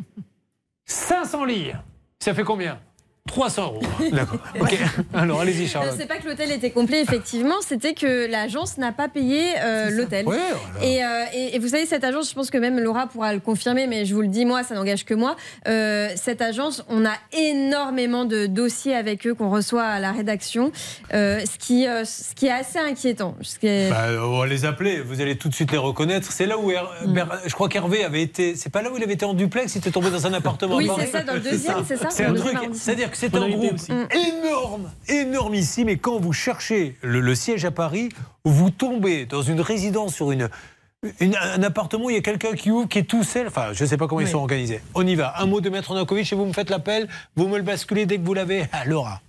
500 0.86 1.46
livres, 1.46 1.84
ça 2.20 2.34
fait 2.34 2.44
combien? 2.44 2.80
300 3.30 3.64
euros. 3.64 3.80
D'accord. 4.12 4.38
Ok. 4.60 4.78
Alors 5.14 5.42
allez-y, 5.42 5.68
Charlotte. 5.68 5.96
C'est 5.98 6.08
pas 6.08 6.18
que 6.18 6.28
l'hôtel 6.28 6.52
était 6.52 6.70
complet, 6.70 7.02
effectivement, 7.02 7.56
c'était 7.68 7.96
que 7.96 8.30
l'agence 8.30 8.78
n'a 8.78 8.92
pas 8.92 9.10
payé 9.10 9.42
euh, 9.64 9.90
l'hôtel. 9.90 10.28
Ouais, 10.28 10.38
et, 10.84 11.04
euh, 11.04 11.08
et- 11.34 11.56
et 11.56 11.60
vous 11.60 11.70
savez, 11.70 11.88
cette 11.88 12.04
agence, 12.04 12.30
je 12.30 12.36
pense 12.36 12.52
que 12.52 12.60
même 12.60 12.80
Laura 12.80 13.08
pourra 13.08 13.34
le 13.34 13.40
confirmer, 13.40 13.88
mais 13.88 14.06
je 14.06 14.14
vous 14.14 14.22
le 14.22 14.28
dis, 14.28 14.46
moi, 14.46 14.62
ça 14.64 14.76
n'engage 14.76 15.06
que 15.06 15.16
moi. 15.16 15.36
Euh, 15.68 16.10
cette 16.16 16.40
agence, 16.44 16.84
on 16.88 17.04
a 17.04 17.14
énormément 17.36 18.26
de 18.26 18.46
dossiers 18.46 18.96
avec 18.96 19.26
eux 19.26 19.34
qu'on 19.34 19.50
reçoit 19.50 19.84
à 19.84 20.00
la 20.00 20.12
rédaction, 20.12 20.72
euh, 21.16 21.40
ce, 21.40 21.58
qui, 21.58 21.88
euh, 21.88 22.06
ce 22.06 22.36
qui 22.36 22.46
est 22.46 22.52
assez 22.52 22.78
inquiétant. 22.78 23.36
Ce 23.42 23.58
qui 23.58 23.66
est- 23.66 23.90
Bah, 23.90 24.06
on 24.22 24.38
va 24.40 24.46
les 24.46 24.66
appeler, 24.66 25.02
vous 25.02 25.20
allez 25.20 25.36
tout 25.36 25.50
de 25.50 25.56
suite 25.56 25.72
les 25.72 25.80
reconnaître. 25.80 26.32
C'est 26.32 26.46
là 26.46 26.60
où 26.60 26.70
Her- 26.72 26.84
Mm. 27.08 27.14
Ber- 27.14 27.40
je 27.48 27.54
crois 27.56 27.70
qu'Hervé 27.70 28.04
avait 28.04 28.22
été. 28.22 28.56
C'est 28.56 28.70
pas 28.70 28.84
là 28.84 28.92
où 28.92 28.98
il 28.98 29.04
avait 29.04 29.14
été 29.14 29.26
en 29.26 29.34
duplex, 29.34 29.74
il 29.74 29.80
était 29.80 29.90
tombé 29.92 30.12
dans 30.12 30.28
un 30.28 30.34
appartement. 30.34 30.76
Oui, 30.76 30.90
c'est 31.00 31.08
ça, 31.08 31.24
dans 31.24 31.34
le 31.34 31.40
deuxième, 31.52 31.84
c'est 31.88 31.98
ça, 31.98 32.10
C'est 32.12 32.26
un 32.26 32.34
truc. 32.36 32.56
C'est-à-dire 32.74 33.10
que 33.10 33.15
c'est 33.16 33.34
un 33.36 33.50
groupe 33.50 33.74
aussi. 33.74 33.92
énorme, 33.92 34.92
énormissime. 35.08 35.90
Et 35.90 35.98
quand 35.98 36.20
vous 36.20 36.34
cherchez 36.34 36.96
le, 37.02 37.20
le 37.22 37.36
siège 37.36 37.66
à 37.66 37.72
Paris, 37.72 38.10
vous 38.44 38.70
tombez 38.70 39.26
dans 39.26 39.42
une 39.42 39.62
résidence 39.62 40.16
sur 40.16 40.32
une. 40.32 40.50
une- 41.20 41.36
un 41.36 41.64
appartement 41.64 42.10
il 42.10 42.16
y 42.16 42.20
a 42.20 42.22
quelqu'un 42.22 42.54
qui 42.54 42.72
ouvre, 42.72 42.88
qui 42.88 43.00
est 43.00 43.04
tout 43.04 43.24
seul. 43.24 43.48
Enfin, 43.48 43.74
je 43.74 43.84
ne 43.84 43.90
sais 43.90 43.98
pas 43.98 44.08
comment 44.08 44.22
ils 44.22 44.28
sont 44.28 44.40
organisés. 44.40 44.82
On 44.94 45.06
y 45.06 45.16
va. 45.16 45.34
Un 45.40 45.46
mot 45.46 45.62
de 45.62 45.70
Maître 45.70 45.94
Nankovic 45.94 46.32
et 46.32 46.36
vous 46.36 46.46
me 46.46 46.54
faites 46.54 46.70
l'appel. 46.70 47.08
Vous 47.36 47.48
me 47.48 47.58
le 47.58 47.64
basculez 47.64 48.06
dès 48.06 48.18
que 48.18 48.24
vous 48.26 48.34
l'avez. 48.34 48.66
À 48.72 48.86
Laura. 48.86 49.22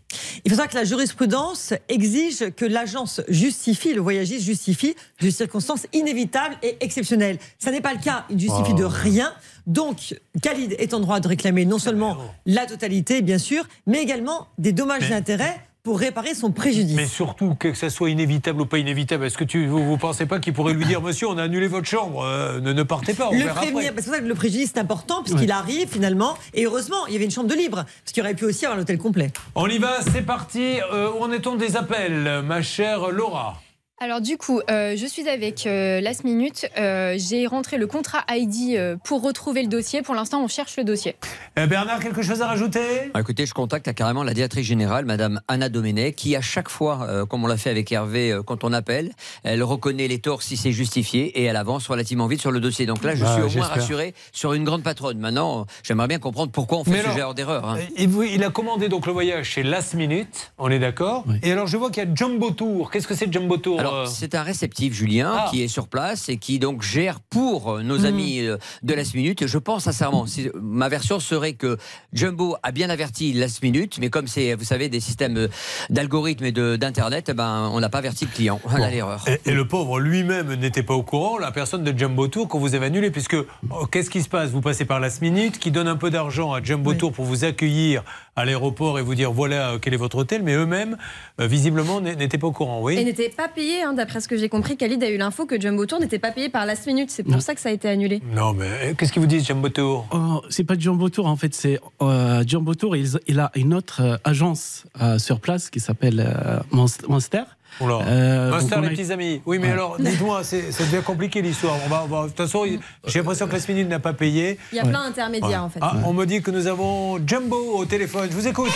Il 0.45 0.51
faut 0.51 0.57
savoir 0.57 0.69
que 0.71 0.77
la 0.77 0.85
jurisprudence 0.85 1.75
exige 1.89 2.51
que 2.57 2.65
l'agence 2.65 3.21
justifie, 3.29 3.93
le 3.93 4.01
voyagiste 4.01 4.45
justifie 4.45 4.95
de 5.21 5.29
circonstances 5.31 5.87
inévitables 5.93 6.57
et 6.63 6.77
exceptionnelles. 6.81 7.39
Ça 7.59 7.71
n'est 7.71 7.81
pas 7.81 7.93
le 7.93 7.99
cas, 8.01 8.25
il 8.31 8.39
justifie 8.39 8.71
Oh. 8.73 8.79
de 8.79 8.85
rien. 8.85 9.33
Donc, 9.67 10.15
Khalid 10.43 10.77
est 10.79 10.95
en 10.95 11.01
droit 11.01 11.21
de 11.21 11.29
réclamer 11.29 11.65
non 11.65 11.79
seulement 11.79 12.19
la 12.47 12.67
totalité, 12.67 13.23
bien 13.23 13.39
sûr, 13.39 13.65
mais 13.87 14.01
également 14.01 14.47
des 14.59 14.73
dommages 14.73 15.11
et 15.11 15.15
intérêts 15.15 15.61
pour 15.83 16.01
réparer 16.01 16.35
son 16.35 16.51
préjudice. 16.51 16.97
Mais 16.97 17.07
surtout, 17.07 17.55
que 17.55 17.73
ça 17.73 17.91
soit 17.91 18.11
inévitable 18.11 18.61
ou 18.61 18.67
pas 18.67 18.79
inévitable, 18.79 19.25
est-ce 19.25 19.39
que 19.39 19.45
tu, 19.45 19.69
vous 19.69 19.79
ne 19.79 19.97
pensez 19.97 20.27
pas 20.27 20.41
qu'il 20.41 20.53
pourrait 20.53 20.75
lui 20.75 20.85
dire, 20.85 21.01
monsieur, 21.01 21.29
on 21.29 21.39
a 21.39 21.45
annulé 21.45 21.69
votre 21.69 21.87
chambre, 21.87 22.25
euh, 22.25 22.61
ne, 22.61 22.73
ne 22.73 22.83
partez 22.83 23.15
pas, 23.15 23.29
on 23.29 23.33
le 23.33 23.39
verra 23.39 23.61
prévenir, 23.61 23.93
après. 23.93 24.03
parce 24.03 24.19
que 24.19 24.25
le 24.25 24.35
préjudice 24.35 24.73
est 24.75 24.81
important, 24.81 25.23
puisqu'il 25.23 25.53
arrive 25.53 25.89
finalement, 25.89 26.37
et 26.55 26.65
heureusement, 26.65 27.07
il 27.07 27.13
y 27.13 27.17
avait 27.17 27.25
une 27.25 27.31
chambre 27.31 27.49
de 27.49 27.55
libre, 27.55 27.85
parce 27.85 28.13
qu'il 28.13 28.23
aurait 28.25 28.35
pu 28.35 28.47
aussi 28.47 28.65
avoir 28.65 28.77
l'hôtel 28.77 28.99
complet. 28.99 29.31
On 29.55 29.69
y 29.69 29.79
va, 29.79 30.01
c'est 30.13 30.23
parti. 30.23 30.81
Euh, 30.93 31.11
où 31.13 31.23
en 31.23 31.31
est-on 31.31 31.55
des 31.55 31.77
appels, 31.77 32.43
ma 32.45 32.63
chère 32.63 33.13
Laura 33.13 33.63
Alors 33.99 34.21
du 34.21 34.37
coup, 34.37 34.61
euh, 34.71 34.95
je 34.95 35.07
suis 35.07 35.27
avec 35.27 35.67
euh, 35.67 36.03
Last 36.03 36.23
Minute. 36.23 36.67
Euh, 36.77 37.15
J'ai 37.17 37.47
rentré 37.47 37.79
le 37.79 37.87
contrat 37.87 38.25
ID 38.31 38.77
euh, 38.77 38.97
pour 39.03 39.23
retrouver 39.23 39.63
le 39.63 39.69
dossier. 39.69 40.03
Pour 40.03 40.15
l'instant, 40.15 40.43
on 40.45 40.49
cherche 40.49 40.77
le 40.77 40.85
dossier. 40.85 41.17
Euh, 41.59 41.67
Bernard, 41.67 42.01
quelque 42.01 42.21
chose 42.21 42.43
à 42.43 42.47
rajouter? 42.47 43.11
Ah, 43.15 43.21
Écoutez, 43.21 43.47
je 43.47 43.55
contacte 43.55 43.91
carrément 43.95 44.23
la 44.23 44.35
directrice 44.35 44.67
générale, 44.67 45.07
Madame 45.07 45.41
Anna 45.49 45.71
Domenech, 45.71 46.15
qui 46.15 46.37
à 46.37 46.43
chaque 46.43 46.69
fois, 46.69 47.07
euh, 47.09 47.25
comme 47.25 47.43
on 47.43 47.47
l'a 47.47 47.57
fait 47.57 47.71
avec 47.71 47.91
Hervé, 47.91 48.33
euh, 48.33 48.43
quand 48.43 48.65
on 48.65 48.75
appelle, 48.75 49.13
elle 49.45 49.63
reconnaît 49.63 50.09
les 50.09 50.19
torts 50.19 50.43
si 50.43 50.59
c'est 50.59 50.73
justifié 50.73 51.29
et 51.41 51.45
elle 51.45 51.57
avance 51.57 51.87
relativement 51.89 52.27
vite 52.27 52.43
sur 52.43 52.51
le 52.53 52.61
dossier. 52.61 52.85
Donc 52.85 53.03
là, 53.03 53.15
je 53.15 53.25
Bah, 53.25 53.33
suis 53.33 53.43
au 53.45 53.59
moins 53.59 53.67
rassuré 53.67 54.13
sur 54.31 54.53
une 54.53 54.65
grande 54.65 54.83
patronne. 54.83 55.19
Maintenant, 55.19 55.65
j'aimerais 55.83 56.09
bien 56.09 56.19
comprendre 56.19 56.53
pourquoi 56.53 56.77
on 56.81 56.85
fait 56.85 56.91
Mais 56.91 56.99
ce 57.01 57.05
alors, 57.07 57.19
genre 57.19 57.35
d'erreur. 57.35 57.67
hein. 57.67 57.79
Il 57.97 58.45
a 58.45 58.51
commandé 58.51 58.91
donc 58.91 59.07
le 59.07 59.13
voyage 59.13 59.47
chez 59.47 59.63
Last 59.63 59.95
Minute, 59.95 60.53
on 60.59 60.71
est 60.71 60.79
d'accord? 60.81 61.25
Et 61.43 61.51
alors 61.51 61.67
je 61.67 61.79
vois 61.79 61.91
qu'il 61.91 62.05
y 62.05 62.07
a 62.07 62.15
Jumbo 62.15 62.51
Tour. 62.51 62.91
Qu'est-ce 62.91 63.09
que 63.09 63.15
c'est 63.15 63.33
Jumbo 63.33 63.57
Tour? 63.57 63.86
Alors, 63.93 64.09
c'est 64.09 64.35
un 64.35 64.43
réceptif, 64.43 64.93
Julien, 64.93 65.33
Ah. 65.37 65.49
qui 65.51 65.63
est 65.63 65.69
sur 65.69 65.89
place 65.89 66.29
et 66.29 66.37
qui 66.37 66.59
donc 66.59 66.83
gère 66.83 67.21
pour 67.21 67.71
euh, 67.73 67.83
Hmm. 67.83 67.87
nos 67.87 68.05
amis 68.07 68.41
euh, 68.41 68.57
de 68.83 68.95
Last 68.95 69.15
Minute. 69.15 69.47
Je 69.47 69.59
pense 69.59 69.85
sincèrement, 69.85 70.27
si- 70.27 70.51
ma 70.55 70.89
version 70.89 71.21
serait 71.21 71.55
que 71.55 71.77
Jumbo 72.13 72.57
a 72.63 72.73
bien 72.73 72.91
averti 72.91 73.33
Last 73.33 73.63
Minute, 73.63 73.99
mais 74.01 74.09
comme 74.11 74.27
c'est, 74.27 74.55
vous 74.55 74.65
savez, 74.65 74.89
des 74.89 75.01
systèmes 75.01 75.37
euh, 75.37 75.49
d'algorithmes 75.91 76.45
et 76.47 76.53
de- 76.53 76.77
d'internet, 76.77 77.27
eh 77.29 77.35
ben, 77.35 77.71
on 77.73 77.81
n'a 77.81 77.89
pas 77.89 77.99
averti 77.99 78.25
le 78.27 78.31
client. 78.31 78.61
Voilà 78.65 78.87
Bon. 78.87 78.93
l'erreur. 78.93 79.25
Et, 79.29 79.51
et 79.51 79.53
le 79.53 79.67
pauvre 79.67 79.99
lui-même 80.01 80.55
n'était 80.55 80.83
pas 80.83 80.95
au 80.95 81.03
courant, 81.03 81.39
la 81.39 81.51
personne 81.53 81.85
de 81.85 81.97
Jumbo 81.97 82.29
Tour, 82.29 82.49
qu'on 82.49 82.59
vous 82.59 82.75
avez 82.75 82.87
annulé, 82.87 83.11
puisque 83.11 83.37
oh, 83.71 83.87
qu'est-ce 83.87 84.11
qui 84.11 84.23
se 84.23 84.29
passe? 84.29 84.51
Vous 84.51 84.61
passez 84.61 84.85
par 84.85 85.01
Last 85.01 85.23
Minute, 85.23 85.59
qui 85.59 85.71
donne 85.71 85.89
un 85.89 85.97
peu 85.97 86.11
d'argent 86.11 86.53
à 86.53 86.63
Jumbo 86.63 86.95
Tour 86.95 87.13
pour 87.13 87.25
vous 87.25 87.45
accueillir 87.45 88.03
à 88.37 88.45
l'aéroport 88.45 88.99
et 88.99 89.03
vous 89.03 89.15
dire 89.15 89.33
voilà 89.33 89.71
euh, 89.73 89.79
quel 89.81 89.95
est 89.95 89.99
votre 89.99 90.17
hôtel, 90.19 90.43
mais 90.43 90.55
eux-mêmes, 90.55 90.97
euh, 91.41 91.47
visiblement, 91.47 92.01
n'étaient 92.01 92.37
pas 92.39 92.47
au 92.49 92.53
courant, 92.53 92.81
oui 92.83 92.97
Et 92.99 93.05
n'était 93.05 93.31
pas 93.31 93.49
payé, 93.77 93.83
hein, 93.85 93.93
d'après 93.93 94.21
ce 94.21 94.29
que 94.29 94.37
j'ai 94.37 94.49
compris. 94.49 94.77
Khalid 94.77 95.03
a 95.03 95.11
eu 95.11 95.17
l'info 95.17 95.47
que 95.47 95.61
Jumbo 95.61 95.87
Tour 95.87 96.01
n'était 96.01 96.19
pas 96.19 96.31
payé 96.31 96.49
par 96.49 96.67
Last 96.67 96.87
Minute. 96.87 97.11
C'est 97.11 97.23
pour 97.23 97.41
ça 97.43 97.55
que 97.55 97.61
ça 97.61 97.69
a 97.69 97.73
été 97.73 97.89
annulé. 97.89 98.23
Non, 98.35 98.53
mais 98.53 98.67
euh, 98.67 98.95
qu'est-ce 98.97 99.13
qu'ils 99.13 99.21
vous 99.23 99.29
disent, 99.29 99.47
Jumbo 99.47 99.69
Tour? 99.69 100.07
Oh, 100.13 100.43
c'est 100.51 100.65
pas 100.65 100.79
Jumbo 100.79 101.09
Tour 101.09 101.27
en 101.27 101.37
fait, 101.37 101.55
c'est 101.55 101.79
euh, 102.03 102.43
Jumbo 102.47 102.75
Tour. 102.75 102.97
Il, 102.97 103.09
il 103.27 103.41
a 103.41 103.51
une 103.55 103.75
autre 103.75 104.01
euh, 104.03 104.17
agence 104.25 104.85
euh, 105.01 105.19
sur 105.19 105.41
place 105.41 105.71
qui 105.71 105.81
s'appelle 105.81 106.21
euh, 106.21 106.59
Monst- 106.73 107.07
Monster. 107.09 107.43
Euh, 107.83 108.51
Monster, 108.53 108.77
les 108.81 108.87
a- 108.87 108.91
petits 108.91 109.13
amis. 109.13 109.43
Oui, 109.45 109.59
mais 109.59 109.67
Ouais. 109.67 109.73
alors, 109.75 109.97
dites-moi, 109.99 110.43
c'est 110.45 110.63
devient 110.81 111.03
compliqué 111.05 111.43
l'histoire. 111.43 111.77
On 111.85 111.89
va, 111.89 112.05
on 112.05 112.07
va- 112.07 112.23
de 112.23 112.29
toute 112.29 112.37
façon, 112.39 112.65
j'ai 113.07 113.19
l'impression 113.19 113.47
que 113.47 113.53
Last 113.53 113.69
Minute 113.69 113.89
n'a 113.89 113.99
pas 113.99 114.15
payé. 114.15 114.59
Il 114.73 114.77
y 114.77 114.81
a 114.81 114.85
plein 114.85 115.05
d'intermédiaires, 115.07 115.63
en 115.65 115.69
fait. 115.69 115.81
Ah, 115.83 115.97
on 116.05 116.15
me 116.15 116.25
dit 116.25 116.41
que 116.41 116.51
nous 116.51 116.67
avons 116.69 117.19
Jumbo 117.27 117.57
au 117.77 117.85
téléphone. 117.85 118.29
Je 118.31 118.35
vous 118.37 118.49
écoute. 118.49 118.71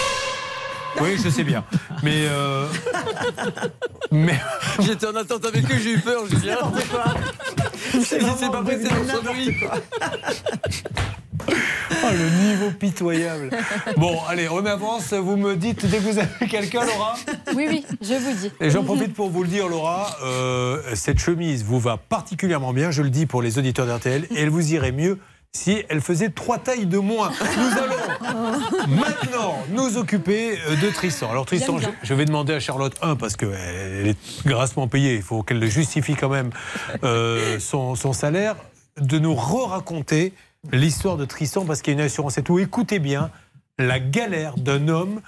Oui, 1.01 1.17
je 1.23 1.29
sais 1.29 1.45
bien. 1.45 1.65
Mais. 2.03 2.27
euh, 2.29 2.67
mais. 4.11 4.39
J'étais 4.81 5.07
en 5.07 5.17
attente 5.17 5.45
avec 5.45 5.65
eux, 5.65 5.79
j'ai 5.83 5.93
eu 5.95 5.99
peur, 6.01 6.25
Julien. 6.27 6.57
C'est 8.03 8.19
pas 8.51 8.63
pressé 8.63 8.85
dans 8.89 9.15
sonnerie. 9.15 9.57
Oh, 12.03 12.07
le 12.13 12.49
niveau 12.49 12.71
pitoyable. 12.71 13.51
Bon, 13.97 14.19
allez, 14.29 14.49
on 14.49 14.65
avance. 14.65 15.13
Vous 15.13 15.37
me 15.37 15.57
dites 15.57 15.85
dès 15.87 15.99
que 15.99 16.03
vous 16.03 16.19
avez 16.19 16.49
quelqu'un, 16.49 16.85
Laura 16.85 17.15
Oui, 17.55 17.67
oui, 17.69 17.85
je 18.01 18.15
vous 18.15 18.33
dis. 18.41 18.51
Et 18.61 18.71
j'en 18.71 18.85
profite 18.85 19.15
pour 19.15 19.31
vous 19.31 19.43
le 19.43 19.49
dire, 19.49 19.69
Laura, 19.69 20.17
euh, 20.23 20.81
cette 20.95 21.19
chemise 21.19 21.65
vous 21.65 21.81
va 21.81 21.97
particulièrement 21.97 22.73
bien, 22.73 22.91
je 22.91 23.03
le 23.03 23.11
dis 23.11 23.27
pour 23.27 23.43
les 23.43 23.59
auditeurs 23.59 23.87
d'RTL, 23.87 24.25
et 24.31 24.41
elle 24.43 24.51
vous 24.51 24.73
irait 24.73 24.93
mieux 24.93 25.19
si 25.53 25.83
elle 25.89 26.01
faisait 26.01 26.31
trois 26.31 26.59
tailles 26.59 26.87
de 26.87 26.99
moins. 26.99 27.31
Nous 27.41 27.79
allons 27.79 28.61
maintenant 28.89 29.59
nous 29.71 29.97
occuper 29.97 30.59
euh, 30.59 30.77
de 30.77 30.91
Tristan. 30.91 31.31
Alors 31.31 31.45
Tristan, 31.45 31.79
je 32.03 32.15
vais 32.15 32.25
demander 32.25 32.55
à 32.55 32.61
Charlotte, 32.61 32.97
un, 33.03 33.17
parce 33.17 33.37
qu'elle 33.37 34.07
est 34.07 34.47
grassement 34.47 34.87
payée, 34.87 35.17
il 35.17 35.23
faut 35.23 35.43
qu'elle 35.43 35.65
justifie 35.69 36.15
quand 36.15 36.29
même 36.29 36.51
euh, 37.03 37.59
son, 37.59 37.97
son 37.97 38.13
salaire, 38.13 38.57
de 39.01 39.19
nous 39.19 39.35
re-raconter 39.35 40.33
l'histoire 40.73 41.17
de 41.17 41.25
Tristan, 41.25 41.65
parce 41.65 41.83
qu'il 41.83 41.95
y 41.95 41.97
a 41.97 42.01
une 42.01 42.07
assurance 42.07 42.39
et 42.39 42.43
tout. 42.43 42.59
Écoutez 42.59 42.99
bien 42.99 43.31
la 43.79 43.99
galère 43.99 44.57
d'un 44.57 44.89
homme 44.89 45.21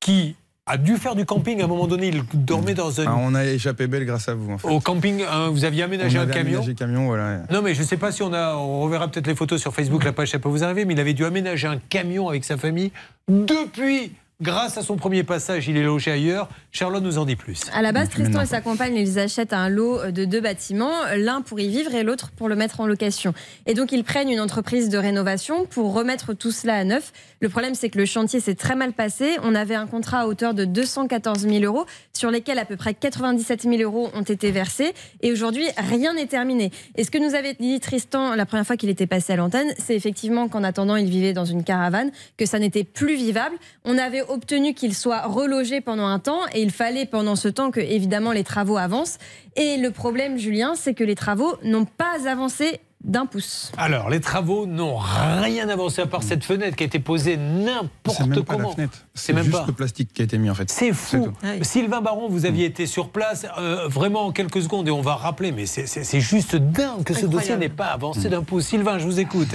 qui 0.00 0.36
a 0.66 0.76
dû 0.76 0.96
faire 0.96 1.14
du 1.14 1.24
camping. 1.24 1.60
À 1.60 1.64
un 1.64 1.68
moment 1.68 1.86
donné, 1.86 2.08
il 2.08 2.24
dormait 2.34 2.74
dans 2.74 3.00
un... 3.00 3.04
Ah, 3.06 3.16
on 3.18 3.34
a 3.34 3.44
échappé 3.44 3.86
belle 3.86 4.04
grâce 4.04 4.28
à 4.28 4.34
vous. 4.34 4.52
En 4.52 4.58
fait. 4.58 4.68
Au 4.68 4.80
camping, 4.80 5.22
hein, 5.22 5.48
vous 5.48 5.64
aviez 5.64 5.84
aménagé 5.84 6.18
on 6.18 6.22
un 6.22 6.24
avait 6.24 6.34
camion 6.34 6.58
aménagé 6.58 6.74
camion, 6.74 7.06
voilà. 7.06 7.42
Non, 7.50 7.62
mais 7.62 7.74
je 7.74 7.82
ne 7.82 7.86
sais 7.86 7.96
pas 7.96 8.10
si 8.10 8.22
on 8.22 8.32
a. 8.32 8.56
On 8.56 8.80
reverra 8.80 9.08
peut-être 9.08 9.28
les 9.28 9.36
photos 9.36 9.60
sur 9.60 9.72
Facebook, 9.72 10.04
la 10.04 10.12
page, 10.12 10.30
ça 10.30 10.40
peut 10.40 10.48
vous 10.48 10.64
arriver, 10.64 10.84
mais 10.84 10.94
il 10.94 11.00
avait 11.00 11.14
dû 11.14 11.24
aménager 11.24 11.68
un 11.68 11.78
camion 11.78 12.28
avec 12.28 12.44
sa 12.44 12.56
famille 12.56 12.90
depuis. 13.28 14.12
Grâce 14.42 14.76
à 14.76 14.82
son 14.82 14.96
premier 14.96 15.22
passage, 15.22 15.66
il 15.66 15.78
est 15.78 15.82
logé 15.82 16.10
ailleurs. 16.10 16.50
Charlotte 16.70 17.02
nous 17.02 17.16
en 17.16 17.24
dit 17.24 17.36
plus. 17.36 17.62
À 17.72 17.80
la 17.80 17.92
base, 17.92 18.10
Tristan 18.10 18.42
et 18.42 18.46
sa 18.46 18.60
compagne, 18.60 18.94
ils 18.94 19.18
achètent 19.18 19.54
un 19.54 19.70
lot 19.70 20.10
de 20.10 20.26
deux 20.26 20.42
bâtiments, 20.42 20.92
l'un 21.16 21.40
pour 21.40 21.58
y 21.58 21.68
vivre 21.68 21.94
et 21.94 22.02
l'autre 22.02 22.32
pour 22.32 22.50
le 22.50 22.54
mettre 22.54 22.80
en 22.80 22.86
location. 22.86 23.32
Et 23.64 23.72
donc, 23.72 23.92
ils 23.92 24.04
prennent 24.04 24.28
une 24.28 24.40
entreprise 24.40 24.90
de 24.90 24.98
rénovation 24.98 25.64
pour 25.64 25.94
remettre 25.94 26.34
tout 26.34 26.50
cela 26.50 26.74
à 26.74 26.84
neuf. 26.84 27.14
Le 27.40 27.48
problème, 27.48 27.74
c'est 27.74 27.88
que 27.88 27.96
le 27.96 28.04
chantier 28.04 28.40
s'est 28.40 28.54
très 28.54 28.76
mal 28.76 28.92
passé. 28.92 29.38
On 29.42 29.54
avait 29.54 29.74
un 29.74 29.86
contrat 29.86 30.20
à 30.20 30.26
hauteur 30.26 30.52
de 30.52 30.66
214 30.66 31.48
000 31.48 31.64
euros, 31.64 31.86
sur 32.12 32.30
lesquels 32.30 32.58
à 32.58 32.66
peu 32.66 32.76
près 32.76 32.92
97 32.92 33.62
000 33.62 33.76
euros 33.76 34.10
ont 34.12 34.20
été 34.20 34.50
versés. 34.50 34.92
Et 35.22 35.32
aujourd'hui, 35.32 35.64
rien 35.78 36.12
n'est 36.12 36.26
terminé. 36.26 36.72
Et 36.96 37.04
ce 37.04 37.10
que 37.10 37.16
nous 37.16 37.34
avait 37.34 37.54
dit 37.54 37.80
Tristan 37.80 38.34
la 38.34 38.44
première 38.44 38.66
fois 38.66 38.76
qu'il 38.76 38.90
était 38.90 39.06
passé 39.06 39.32
à 39.32 39.36
l'antenne, 39.36 39.72
c'est 39.78 39.96
effectivement 39.96 40.48
qu'en 40.48 40.62
attendant, 40.62 40.96
il 40.96 41.08
vivait 41.08 41.32
dans 41.32 41.46
une 41.46 41.64
caravane, 41.64 42.10
que 42.36 42.44
ça 42.44 42.58
n'était 42.58 42.84
plus 42.84 43.16
vivable. 43.16 43.56
On 43.86 43.96
avait 43.96 44.25
obtenu 44.30 44.74
qu'il 44.74 44.94
soit 44.94 45.22
relogé 45.22 45.80
pendant 45.80 46.06
un 46.06 46.18
temps 46.18 46.40
et 46.52 46.62
il 46.62 46.70
fallait 46.70 47.06
pendant 47.06 47.36
ce 47.36 47.48
temps 47.48 47.70
que, 47.70 47.80
évidemment, 47.80 48.32
les 48.32 48.44
travaux 48.44 48.76
avancent. 48.76 49.18
Et 49.56 49.76
le 49.76 49.90
problème, 49.90 50.38
Julien, 50.38 50.74
c'est 50.76 50.94
que 50.94 51.04
les 51.04 51.14
travaux 51.14 51.56
n'ont 51.62 51.84
pas 51.86 52.28
avancé 52.28 52.80
d'un 53.04 53.26
pouce. 53.26 53.70
Alors, 53.76 54.10
les 54.10 54.20
travaux 54.20 54.66
n'ont 54.66 54.96
rien 54.96 55.68
avancé 55.68 56.02
à 56.02 56.06
part 56.06 56.24
cette 56.24 56.44
fenêtre 56.44 56.74
qui 56.76 56.82
a 56.82 56.86
été 56.86 56.98
posée 56.98 57.34
C'est 57.34 57.36
n'importe 57.36 58.20
même 58.20 58.42
pas 58.44 58.54
la 58.54 58.58
comment. 58.58 58.72
fenêtre. 58.74 58.98
C'est 59.14 59.26
C'est 59.26 59.32
même 59.32 59.44
juste 59.44 59.58
pas. 59.58 59.64
le 59.66 59.72
plastique 59.74 60.12
qui 60.12 60.22
a 60.22 60.24
été 60.24 60.38
mis 60.38 60.50
en 60.50 60.54
fait. 60.54 60.68
C'est 60.70 60.92
fou. 60.92 61.26
tout. 61.26 61.64
Sylvain 61.64 62.00
Baron, 62.00 62.28
vous 62.28 62.46
aviez 62.46 62.64
été 62.64 62.86
sur 62.86 63.10
place 63.10 63.46
euh, 63.58 63.86
vraiment 63.86 64.22
en 64.26 64.32
quelques 64.32 64.60
secondes 64.62 64.88
et 64.88 64.90
on 64.90 65.02
va 65.02 65.14
rappeler, 65.14 65.52
mais 65.52 65.66
c'est- 65.66 65.86
c'est 65.86 66.02
c'est 66.02 66.20
juste 66.20 66.56
dingue 66.56 67.04
que 67.04 67.14
ce 67.14 67.26
dossier 67.26 67.56
n'ait 67.56 67.68
pas 67.68 67.86
avancé 67.86 68.28
d'un 68.28 68.42
pouce. 68.42 68.64
Sylvain, 68.66 68.98
je 68.98 69.04
vous 69.04 69.20
écoute. 69.20 69.54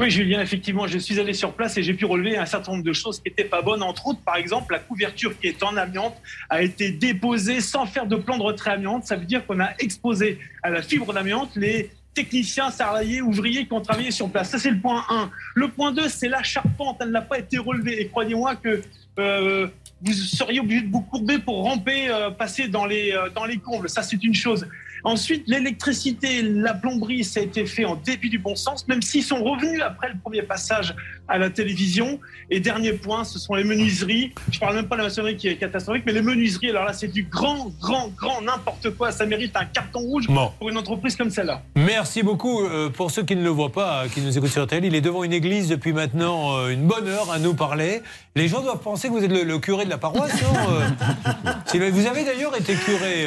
Oui, 0.00 0.10
Julien, 0.10 0.40
effectivement, 0.40 0.86
je 0.86 0.96
suis 0.96 1.20
allé 1.20 1.34
sur 1.34 1.52
place 1.52 1.76
et 1.76 1.82
j'ai 1.82 1.92
pu 1.92 2.06
relever 2.06 2.38
un 2.38 2.46
certain 2.46 2.72
nombre 2.72 2.84
de 2.84 2.92
choses 2.94 3.20
qui 3.20 3.28
n'étaient 3.28 3.44
pas 3.44 3.60
bonnes. 3.60 3.82
Entre 3.82 4.06
autres, 4.06 4.22
par 4.24 4.36
exemple, 4.36 4.72
la 4.72 4.78
couverture 4.78 5.38
qui 5.38 5.48
est 5.48 5.62
en 5.62 5.76
amiante 5.76 6.16
a 6.48 6.62
été 6.62 6.90
déposée 6.90 7.60
sans 7.60 7.84
faire 7.84 8.06
de 8.06 8.16
plan 8.16 8.38
de 8.38 8.42
retrait 8.42 8.70
amiante. 8.70 9.04
Ça 9.04 9.16
veut 9.16 9.26
dire 9.26 9.46
qu'on 9.46 9.60
a 9.60 9.72
exposé 9.78 10.38
à 10.62 10.70
la 10.70 10.80
fibre 10.80 11.12
d'amiante 11.12 11.54
les 11.54 11.90
techniciens, 12.14 12.70
salariés, 12.70 13.20
ouvriers 13.20 13.66
qui 13.66 13.74
ont 13.74 13.82
travaillé 13.82 14.10
sur 14.10 14.30
place. 14.30 14.48
Ça, 14.48 14.58
c'est 14.58 14.70
le 14.70 14.80
point 14.80 15.04
1. 15.10 15.30
Le 15.54 15.68
point 15.68 15.92
2, 15.92 16.08
c'est 16.08 16.28
la 16.28 16.42
charpente. 16.42 16.96
Elle 17.02 17.10
n'a 17.10 17.20
pas 17.20 17.38
été 17.38 17.58
relevée. 17.58 18.00
Et 18.00 18.08
croyez-moi 18.08 18.56
que 18.56 18.80
euh, 19.18 19.66
vous 20.00 20.12
seriez 20.14 20.60
obligé 20.60 20.80
de 20.80 20.90
vous 20.90 21.02
courber 21.02 21.38
pour 21.38 21.62
ramper, 21.62 22.08
euh, 22.08 22.30
passer 22.30 22.68
dans 22.68 22.86
les, 22.86 23.12
euh, 23.12 23.28
dans 23.28 23.44
les 23.44 23.58
combles. 23.58 23.90
Ça, 23.90 24.02
c'est 24.02 24.24
une 24.24 24.34
chose. 24.34 24.66
Ensuite, 25.04 25.44
l'électricité, 25.46 26.42
la 26.42 26.74
plomberie, 26.74 27.24
ça 27.24 27.40
a 27.40 27.42
été 27.42 27.64
fait 27.66 27.84
en 27.84 27.94
dépit 27.96 28.28
du 28.28 28.38
bon 28.38 28.54
sens, 28.56 28.86
même 28.88 29.02
s'ils 29.02 29.22
sont 29.24 29.42
revenus 29.42 29.80
après 29.82 30.08
le 30.08 30.18
premier 30.18 30.42
passage 30.42 30.94
à 31.28 31.38
la 31.38 31.48
télévision. 31.50 32.18
Et 32.50 32.58
dernier 32.60 32.92
point, 32.92 33.24
ce 33.24 33.38
sont 33.38 33.54
les 33.54 33.64
menuiseries. 33.64 34.32
Je 34.50 34.58
parle 34.58 34.74
même 34.74 34.86
pas 34.88 34.96
de 34.96 35.00
la 35.02 35.06
maçonnerie 35.06 35.36
qui 35.36 35.48
est 35.48 35.56
catastrophique, 35.56 36.02
mais 36.04 36.12
les 36.12 36.22
menuiseries, 36.22 36.70
alors 36.70 36.84
là, 36.84 36.92
c'est 36.92 37.08
du 37.08 37.22
grand, 37.22 37.70
grand, 37.80 38.08
grand 38.16 38.42
n'importe 38.42 38.90
quoi. 38.90 39.12
Ça 39.12 39.24
mérite 39.26 39.54
un 39.56 39.64
carton 39.64 40.00
rouge 40.00 40.26
Bon. 40.28 40.50
pour 40.58 40.68
une 40.68 40.76
entreprise 40.76 41.14
comme 41.16 41.30
celle-là. 41.30 41.62
Merci 41.76 42.22
beaucoup. 42.22 42.64
Euh, 42.64 42.88
pour 42.90 43.10
ceux 43.10 43.22
qui 43.22 43.36
ne 43.36 43.42
le 43.44 43.50
voient 43.50 43.72
pas, 43.72 44.04
euh, 44.04 44.08
qui 44.08 44.20
nous 44.20 44.36
écoutent 44.36 44.50
sur 44.50 44.64
RTL, 44.64 44.84
il 44.84 44.94
est 44.94 45.00
devant 45.00 45.22
une 45.24 45.32
église 45.32 45.68
depuis 45.68 45.92
maintenant 45.92 46.56
euh, 46.56 46.68
une 46.70 46.86
bonne 46.86 47.06
heure 47.08 47.30
à 47.30 47.38
nous 47.38 47.54
parler. 47.54 48.02
Les 48.34 48.48
gens 48.48 48.60
doivent 48.62 48.80
penser 48.82 49.08
que 49.08 49.12
vous 49.12 49.24
êtes 49.24 49.30
le, 49.32 49.44
le 49.44 49.58
curé 49.58 49.84
de 49.84 49.90
la 49.90 49.98
paroisse. 49.98 50.32
non 50.42 50.58
Euh, 50.70 51.90
Vous 51.92 52.06
avez 52.06 52.24
d'ailleurs 52.24 52.56
été 52.56 52.74
curé 52.74 53.26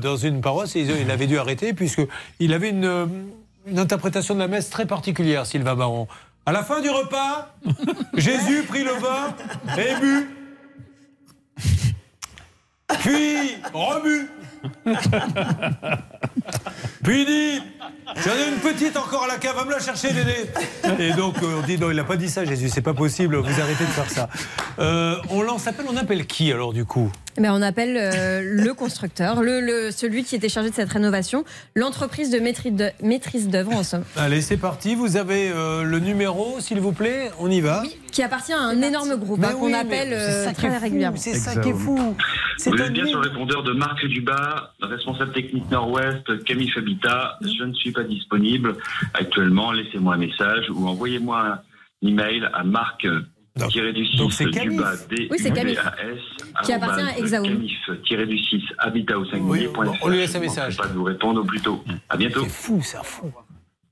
dans 0.00 0.16
une 0.16 0.40
paroisse 0.40 0.76
et 0.76 0.84
avait 1.12 1.26
dû 1.26 1.38
arrêter 1.38 1.72
puisqu'il 1.72 2.52
avait 2.52 2.70
une, 2.70 2.84
euh, 2.84 3.06
une 3.66 3.78
interprétation 3.78 4.34
de 4.34 4.40
la 4.40 4.48
messe 4.48 4.70
très 4.70 4.86
particulière, 4.86 5.46
Sylvain 5.46 5.76
Baron. 5.76 6.08
À 6.44 6.52
la 6.52 6.64
fin 6.64 6.80
du 6.80 6.90
repas, 6.90 7.54
Jésus 8.14 8.64
prit 8.66 8.82
le 8.82 8.92
vin 8.92 9.34
et 9.78 10.00
bu. 10.00 10.28
Puis 13.00 13.56
rebu. 13.72 14.28
Puis 17.02 17.22
il 17.22 17.26
dit 17.26 17.62
J'en 18.16 18.32
ai 18.32 18.48
une 18.48 18.60
petite 18.60 18.96
encore 18.96 19.24
à 19.24 19.26
la 19.26 19.36
cave, 19.36 19.56
va 19.56 19.64
me 19.64 19.70
la 19.70 19.80
chercher, 19.80 20.12
Dédé. 20.12 20.50
Et 20.98 21.12
donc 21.12 21.42
euh, 21.42 21.60
on 21.62 21.66
dit 21.66 21.78
Non, 21.78 21.90
il 21.90 21.96
n'a 21.96 22.04
pas 22.04 22.16
dit 22.16 22.28
ça, 22.28 22.44
Jésus, 22.44 22.68
c'est 22.68 22.82
pas 22.82 22.94
possible, 22.94 23.36
vous 23.36 23.60
arrêtez 23.60 23.84
de 23.84 23.90
faire 23.90 24.10
ça. 24.10 24.28
Euh, 24.78 25.16
on 25.30 25.42
lance 25.42 25.66
appel, 25.66 25.86
on 25.88 25.96
appelle 25.96 26.26
qui 26.26 26.52
alors 26.52 26.72
du 26.72 26.84
coup? 26.84 27.10
Mais 27.40 27.48
on 27.48 27.62
appelle 27.62 27.96
euh, 27.96 28.42
le 28.44 28.74
constructeur, 28.74 29.42
le, 29.42 29.60
le- 29.60 29.90
celui 29.90 30.22
qui 30.24 30.34
était 30.36 30.48
chargé 30.50 30.68
de 30.70 30.74
cette 30.74 30.92
rénovation, 30.92 31.44
l'entreprise 31.74 32.30
de 32.30 32.38
maîtrise 32.38 33.48
d'œuvre 33.48 33.72
en 33.72 33.82
somme, 33.82 34.04
Allez, 34.16 34.42
c'est 34.42 34.58
parti, 34.58 34.94
vous 34.94 35.16
avez 35.16 35.50
euh, 35.50 35.82
le 35.82 35.98
numéro, 35.98 36.60
s'il 36.60 36.80
vous 36.80 36.92
plaît, 36.92 37.30
on 37.38 37.50
y 37.50 37.60
va. 37.62 37.82
qui 38.12 38.22
appartient 38.22 38.52
à 38.52 38.60
un 38.60 38.82
énorme 38.82 39.16
groupe 39.16 39.42
hein, 39.42 39.52
qu'on 39.58 39.72
appelle 39.72 40.12
euh, 40.12 40.44
ça 40.44 40.52
qui 40.52 40.66
est 40.66 40.68
très 40.68 40.76
fou, 40.76 40.82
régulièrement. 40.82 41.16
C'est 41.16 41.34
ça 41.34 41.58
qui 41.60 41.70
est 41.70 41.74
fou. 41.74 42.14
Vous 42.66 42.74
êtes 42.80 42.92
bien 42.92 43.06
sur 43.06 43.20
le 43.20 43.28
répondeur 43.28 43.62
de 43.62 43.72
Marc 43.72 44.04
Dubas, 44.06 44.72
responsable 44.82 45.32
technique 45.32 45.70
Nord-Ouest, 45.70 46.44
Camille 46.44 46.70
Fabita. 46.70 47.38
Je 47.40 47.64
ne 47.64 47.72
suis 47.72 47.92
pas 47.92 48.04
disponible 48.04 48.76
actuellement. 49.14 49.72
Laissez-moi 49.72 50.14
un 50.14 50.18
message 50.18 50.66
ou 50.70 50.86
envoyez-moi 50.86 51.40
un 52.02 52.06
email 52.06 52.46
à 52.52 52.62
Marc 52.62 53.06
tiré 53.68 53.92
du 53.92 54.06
6 54.06 54.16
donc 54.16 54.32
c'est 54.32 54.50
Camille. 54.50 54.76
Dubas, 54.76 54.94
Oui, 55.30 55.36
c'est. 55.38 55.50
D-U-B-A-S, 55.50 56.18
Qui 56.64 56.72
appartient 56.72 57.02
à 57.02 57.18
Exaum. 57.18 57.44
Camif 57.44 57.90
tiré 58.06 58.26
du 58.26 58.38
6 58.38 58.62
habitat 58.78 59.18
au 59.18 59.24
on 60.02 60.08
lui 60.08 60.18
laisse 60.18 60.30
un 60.30 60.32
Je 60.34 60.38
ne 60.38 60.42
message. 60.44 60.76
pas 60.76 60.86
de 60.88 60.94
vous 60.94 61.04
répondre 61.04 61.40
au 61.40 61.44
plus 61.44 61.60
tôt. 61.60 61.82
À 62.08 62.16
bientôt. 62.16 62.42
C'est 62.44 62.50
fou, 62.50 62.82
ça, 62.82 63.02
fou. 63.02 63.32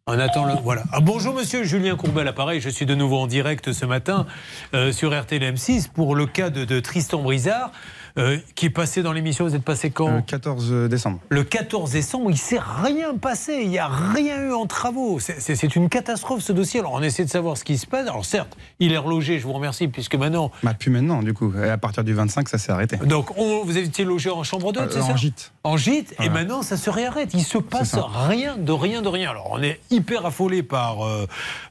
On 0.07 0.19
attend 0.19 0.47
le. 0.47 0.55
Voilà. 0.65 0.83
Ah, 0.93 1.01
bonjour, 1.01 1.35
monsieur 1.35 1.63
Julien 1.63 1.95
Courbet, 1.95 2.25
l'appareil. 2.25 2.61
Je 2.61 2.69
suis 2.69 2.87
de 2.87 2.95
nouveau 2.95 3.19
en 3.19 3.27
direct 3.27 3.73
ce 3.73 3.85
matin 3.87 4.27
euh, 4.75 4.91
sur 4.93 5.19
RTL 5.19 5.43
M6 5.55 5.91
pour 5.93 6.17
le 6.17 6.27
cas 6.27 6.51
de, 6.51 6.65
de 6.65 6.81
Tristan 6.81 7.23
Brizard, 7.23 7.71
euh, 8.19 8.39
qui 8.55 8.67
est 8.67 8.71
passé 8.71 9.03
dans 9.03 9.13
l'émission. 9.13 9.45
Vous 9.47 9.55
êtes 9.55 9.63
passé 9.65 9.91
quand 9.91 10.11
Le 10.17 10.23
14 10.23 10.73
décembre. 10.89 11.19
Le 11.29 11.45
14 11.45 11.91
décembre, 11.93 12.27
il 12.31 12.35
ne 12.35 12.39
s'est 12.39 12.61
rien 12.83 13.15
passé. 13.17 13.61
Il 13.63 13.69
n'y 13.71 13.79
a 13.79 13.89
rien 13.89 14.41
eu 14.41 14.53
en 14.53 14.67
travaux. 14.67 15.19
C'est- 15.21 15.77
une 15.77 15.89
catastrophe 15.89 16.43
ce 16.43 16.53
dossier. 16.53 16.81
Alors 16.81 16.95
on 16.95 17.03
essaie 17.03 17.25
de 17.25 17.31
savoir 17.31 17.57
ce 17.57 17.65
qui 17.65 17.79
se 17.79 17.87
passe. 17.87 18.09
Alors 18.09 18.25
certes, 18.25 18.57
il 18.81 18.93
est 18.93 18.99
relogé, 18.99 19.39
je 19.39 19.45
vous 19.45 19.53
remercie, 19.53 19.87
puisque 19.89 20.15
maintenant. 20.17 20.51
Bah, 20.63 20.75
plus 20.75 20.91
maintenant, 20.91 21.23
du 21.23 21.33
coup. 21.35 21.53
À 21.71 21.79
partir 21.79 22.03
du 22.05 22.13
25, 22.13 22.49
ça 22.49 22.59
s'est 22.59 22.73
arrêté. 22.73 22.97
Donc 22.97 23.37
on, 23.39 23.65
vous 23.65 23.77
étiez 23.79 24.05
logé 24.05 24.31
en 24.31 24.43
chambre 24.43 24.73
d'hôte, 24.73 24.85
Euh, 24.85 24.91
c'est 24.93 25.01
ça 25.01 25.13
en 25.13 25.17
gîte. 25.17 25.53
En 25.63 25.77
gîte, 25.77 26.15
et 26.21 26.29
maintenant 26.29 26.63
ça 26.63 26.77
se 26.77 26.91
réarrête. 26.91 27.31
Il 27.35 27.45
se 27.45 27.59
passe 27.59 27.95
rien 28.29 28.57
de 28.57 28.73
rien 28.73 29.03
de 29.03 29.09
rien. 29.09 29.31
Alors 29.31 29.49
on 29.53 29.63
est 29.63 29.79
hyper 29.91 30.25
affolé 30.27 30.63
par 30.63 31.07
euh, 31.07 31.27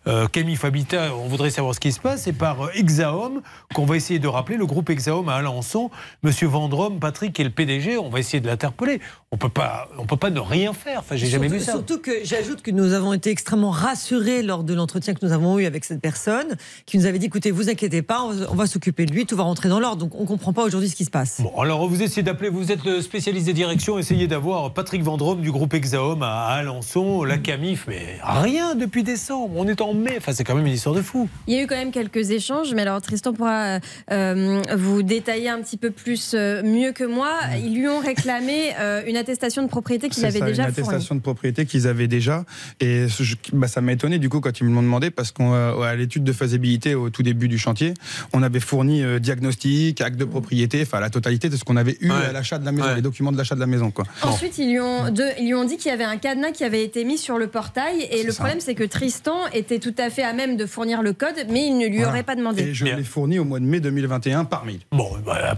euh, 0.07 0.27
Camille 0.27 0.55
Fabita, 0.55 1.15
on 1.15 1.27
voudrait 1.27 1.49
savoir 1.49 1.73
ce 1.75 1.79
qui 1.79 1.91
se 1.91 1.99
passe, 1.99 2.27
et 2.27 2.33
par 2.33 2.65
euh, 2.65 2.71
Exaom, 2.75 3.41
qu'on 3.73 3.85
va 3.85 3.95
essayer 3.95 4.19
de 4.19 4.27
rappeler, 4.27 4.57
le 4.57 4.65
groupe 4.65 4.89
Exaom 4.89 5.27
à 5.29 5.35
Alençon, 5.35 5.89
Monsieur 6.29 6.45
Vendrome, 6.45 6.99
Patrick 6.99 7.39
et 7.39 7.43
le 7.43 7.49
PDG, 7.49 7.97
on 7.97 8.09
va 8.09 8.19
essayer 8.19 8.39
de 8.39 8.45
l'interpeller. 8.45 9.01
On 9.31 9.37
peut 9.37 9.49
pas, 9.49 9.89
on 9.97 10.05
peut 10.05 10.15
pas 10.15 10.29
ne 10.29 10.39
rien 10.39 10.73
faire. 10.73 10.99
Enfin, 10.99 11.15
j'ai 11.15 11.25
jamais 11.25 11.47
Surtout- 11.49 11.59
vu 11.59 11.65
ça. 11.65 11.71
Surtout 11.71 11.97
que 11.97 12.11
j'ajoute 12.23 12.61
que 12.61 12.69
nous 12.69 12.93
avons 12.93 13.13
été 13.13 13.31
extrêmement 13.31 13.71
rassurés 13.71 14.43
lors 14.43 14.63
de 14.63 14.75
l'entretien 14.75 15.15
que 15.15 15.25
nous 15.25 15.31
avons 15.31 15.57
eu 15.57 15.65
avec 15.65 15.85
cette 15.85 16.01
personne, 16.01 16.55
qui 16.85 16.99
nous 16.99 17.07
avait 17.07 17.17
dit 17.17 17.25
écoutez, 17.25 17.49
vous 17.49 17.67
inquiétez 17.71 18.03
pas, 18.03 18.21
on 18.51 18.53
va, 18.53 18.67
s'occuper 18.67 19.07
de 19.07 19.11
lui, 19.11 19.25
tout 19.25 19.35
va 19.35 19.41
rentrer 19.41 19.69
dans 19.69 19.79
l'ordre. 19.79 20.05
Donc 20.05 20.13
on 20.13 20.25
comprend 20.25 20.53
pas 20.53 20.61
aujourd'hui 20.63 20.87
ce 20.87 20.95
qui 20.95 21.03
se 21.03 21.09
passe. 21.09 21.41
Bon, 21.41 21.51
alors 21.59 21.87
vous 21.87 22.03
essayez 22.03 22.21
d'appeler, 22.21 22.49
vous 22.49 22.71
êtes 22.71 22.85
le 22.85 23.01
spécialiste 23.01 23.47
des 23.47 23.53
directions, 23.53 23.97
essayez 23.97 24.27
d'avoir 24.27 24.71
Patrick 24.75 25.01
Vendrome 25.01 25.41
du 25.41 25.51
groupe 25.51 25.73
Exaom 25.73 26.21
à 26.21 26.45
Alençon, 26.45 27.23
la 27.23 27.39
Camif, 27.39 27.85
mais 27.87 28.19
rien 28.23 28.75
depuis 28.75 29.01
décembre. 29.01 29.55
On 29.55 29.67
est 29.67 29.81
en 29.81 29.95
mai. 29.95 30.13
Enfin, 30.19 30.33
c'est 30.33 30.43
quand 30.43 30.53
même 30.53 30.67
une 30.67 30.73
histoire 30.73 30.93
de 30.93 31.01
fou. 31.01 31.27
Il 31.47 31.55
y 31.55 31.57
a 31.57 31.63
eu 31.63 31.65
quand 31.65 31.75
même 31.75 31.91
quelques 31.91 32.29
échanges, 32.29 32.71
mais 32.75 32.83
alors 32.83 33.01
Tristan 33.01 33.33
pourra 33.33 33.77
euh, 33.77 33.79
euh, 34.11 34.61
vous 34.77 35.01
détailler 35.01 35.49
un 35.49 35.59
petit 35.61 35.77
peu 35.77 35.89
plus 35.89 36.18
euh, 36.33 36.61
mieux 36.63 36.91
que 36.91 37.03
moi. 37.03 37.33
Ils 37.63 37.75
lui 37.75 37.87
ont 37.87 37.99
réclamé 37.99 38.71
euh, 38.79 39.01
une 39.07 39.17
attestation 39.17 39.61
de 39.63 39.67
propriété 39.67 40.09
qu'il 40.09 40.21
C'est 40.21 40.27
avait 40.27 40.39
ça, 40.39 40.45
déjà 40.45 40.63
une 40.63 40.73
fournie. 40.73 40.87
attestation 40.89 41.15
de 41.15 41.21
propriété 41.21 41.65
qu'ils 41.65 41.87
avaient 41.87 42.07
déjà. 42.07 42.45
Et 42.79 43.07
je- 43.07 43.35
bah, 43.53 43.67
ça 43.67 43.81
m'a 43.81 43.93
étonné 43.93 44.19
du 44.19 44.29
coup 44.29 44.39
quand 44.39 44.59
ils 44.59 44.65
me 44.65 44.73
l'ont 44.73 44.81
demandé 44.83 45.09
parce 45.11 45.31
qu'à 45.31 45.95
l'étude 45.95 46.23
de 46.23 46.33
faisabilité 46.33 46.95
au 46.95 47.09
tout 47.09 47.23
début 47.23 47.47
du 47.47 47.57
chantier, 47.57 47.93
on 48.33 48.43
avait 48.43 48.59
fourni 48.59 49.03
euh, 49.03 49.19
diagnostic, 49.19 50.01
acte 50.01 50.17
de 50.17 50.25
propriété, 50.25 50.81
enfin 50.81 50.99
la 50.99 51.09
totalité 51.09 51.49
de 51.49 51.55
ce 51.57 51.63
qu'on 51.63 51.77
avait 51.77 51.97
eu 52.01 52.11
à 52.11 52.31
l'achat 52.31 52.57
de 52.59 52.65
la 52.65 52.71
maison, 52.71 52.93
les 52.95 53.01
documents 53.01 53.31
de 53.31 53.37
l'achat 53.37 53.55
de 53.55 53.59
la 53.59 53.67
maison. 53.67 53.91
Quoi. 53.91 54.05
Ensuite, 54.23 54.57
ils 54.57 54.69
lui, 54.71 54.79
ont, 54.79 55.05
ils 55.39 55.45
lui 55.47 55.53
ont 55.55 55.63
dit 55.65 55.77
qu'il 55.77 55.89
y 55.89 55.93
avait 55.93 56.03
un 56.03 56.17
cadenas 56.17 56.51
qui 56.51 56.63
avait 56.63 56.83
été 56.83 57.03
mis 57.05 57.17
sur 57.17 57.37
le 57.37 57.47
portail. 57.47 58.07
Et 58.11 58.23
le 58.23 58.31
ça. 58.31 58.39
problème, 58.43 58.59
c'est 58.59 58.75
que 58.75 58.83
Tristan 58.83 59.37
était 59.53 59.79
tout 59.79 59.93
à 59.97 60.09
fait 60.09 60.23
à 60.23 60.33
même 60.33 60.57
de 60.57 60.65
fournir 60.65 61.01
le 61.01 61.13
code, 61.13 61.35
mais 61.49 61.65
il 61.67 61.77
ne 61.77 61.87
lui 61.87 61.97
Voilà. 61.97 62.09
aurait 62.09 62.23
pas 62.23 62.35
demandé. 62.35 62.63
Et 62.63 62.73
je 62.73 62.85
l'ai 62.85 63.03
fourni 63.03 63.39
au 63.39 63.45
mois 63.45 63.59
de 63.59 63.65
mai 63.65 63.79
2021 63.79 64.45
par 64.45 64.65
mail. 64.65 64.79
Bon, 64.91 65.09
bah, 65.25 65.55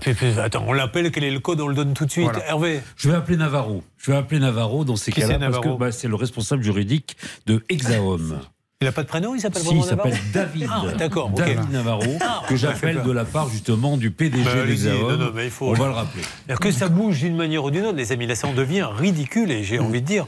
attends, 0.57 0.65
on 0.67 0.73
l'appelle, 0.73 1.11
quel 1.11 1.23
est 1.23 1.31
le 1.31 1.39
code, 1.39 1.61
on 1.61 1.67
le 1.67 1.75
donne 1.75 1.93
tout 1.93 2.05
de 2.05 2.11
suite. 2.11 2.25
Voilà. 2.25 2.45
Hervé 2.47 2.81
Je 2.95 3.09
vais 3.09 3.15
appeler 3.15 3.37
Navarro. 3.37 3.83
Je 3.97 4.11
vais 4.11 4.17
appeler 4.17 4.39
Navarro 4.39 4.83
dans 4.85 4.95
ces 4.95 5.11
cas-là 5.11 5.39
parce 5.39 5.59
que 5.59 5.77
bah, 5.77 5.91
c'est 5.91 6.07
le 6.07 6.15
responsable 6.15 6.63
juridique 6.63 7.15
de 7.45 7.63
Exaom. 7.69 8.39
Il 8.81 8.85
n'a 8.85 8.91
pas 8.91 9.03
de 9.03 9.07
prénom, 9.07 9.35
il 9.35 9.39
s'appelle 9.41 9.61
Si, 9.61 9.75
il 9.75 9.83
s'appelle 9.83 10.17
David. 10.33 10.67
Ah, 10.71 10.81
d'accord. 10.97 11.29
David 11.29 11.69
Navarro, 11.71 12.17
Ah, 12.19 12.41
que 12.49 12.55
j'appelle 12.55 13.03
de 13.03 13.11
la 13.11 13.25
part 13.25 13.47
justement 13.49 13.95
du 13.95 14.09
PDG 14.09 14.43
Bah, 14.43 14.51
allez-y, 14.63 14.85
d'Exaom. 14.85 15.01
non, 15.07 15.17
non, 15.25 15.31
mais 15.35 15.45
il 15.45 15.51
faut- 15.51 15.67
On 15.69 15.73
va 15.73 15.85
le 15.85 15.91
rappeler. 15.93 16.23
C'est-à-dire 16.23 16.59
que 16.59 16.71
ça 16.71 16.89
bouge 16.89 17.19
d'une 17.19 17.35
manière 17.35 17.63
ou 17.63 17.69
d'une 17.69 17.85
autre, 17.85 17.97
les 17.97 18.11
amis. 18.11 18.25
Là, 18.25 18.33
ça 18.33 18.47
en 18.47 18.53
devient 18.53 18.87
ridicule 18.97 19.51
et 19.51 19.63
j'ai 19.63 19.77
Mm. 19.77 19.83
envie 19.85 20.01
de 20.01 20.07
dire 20.07 20.25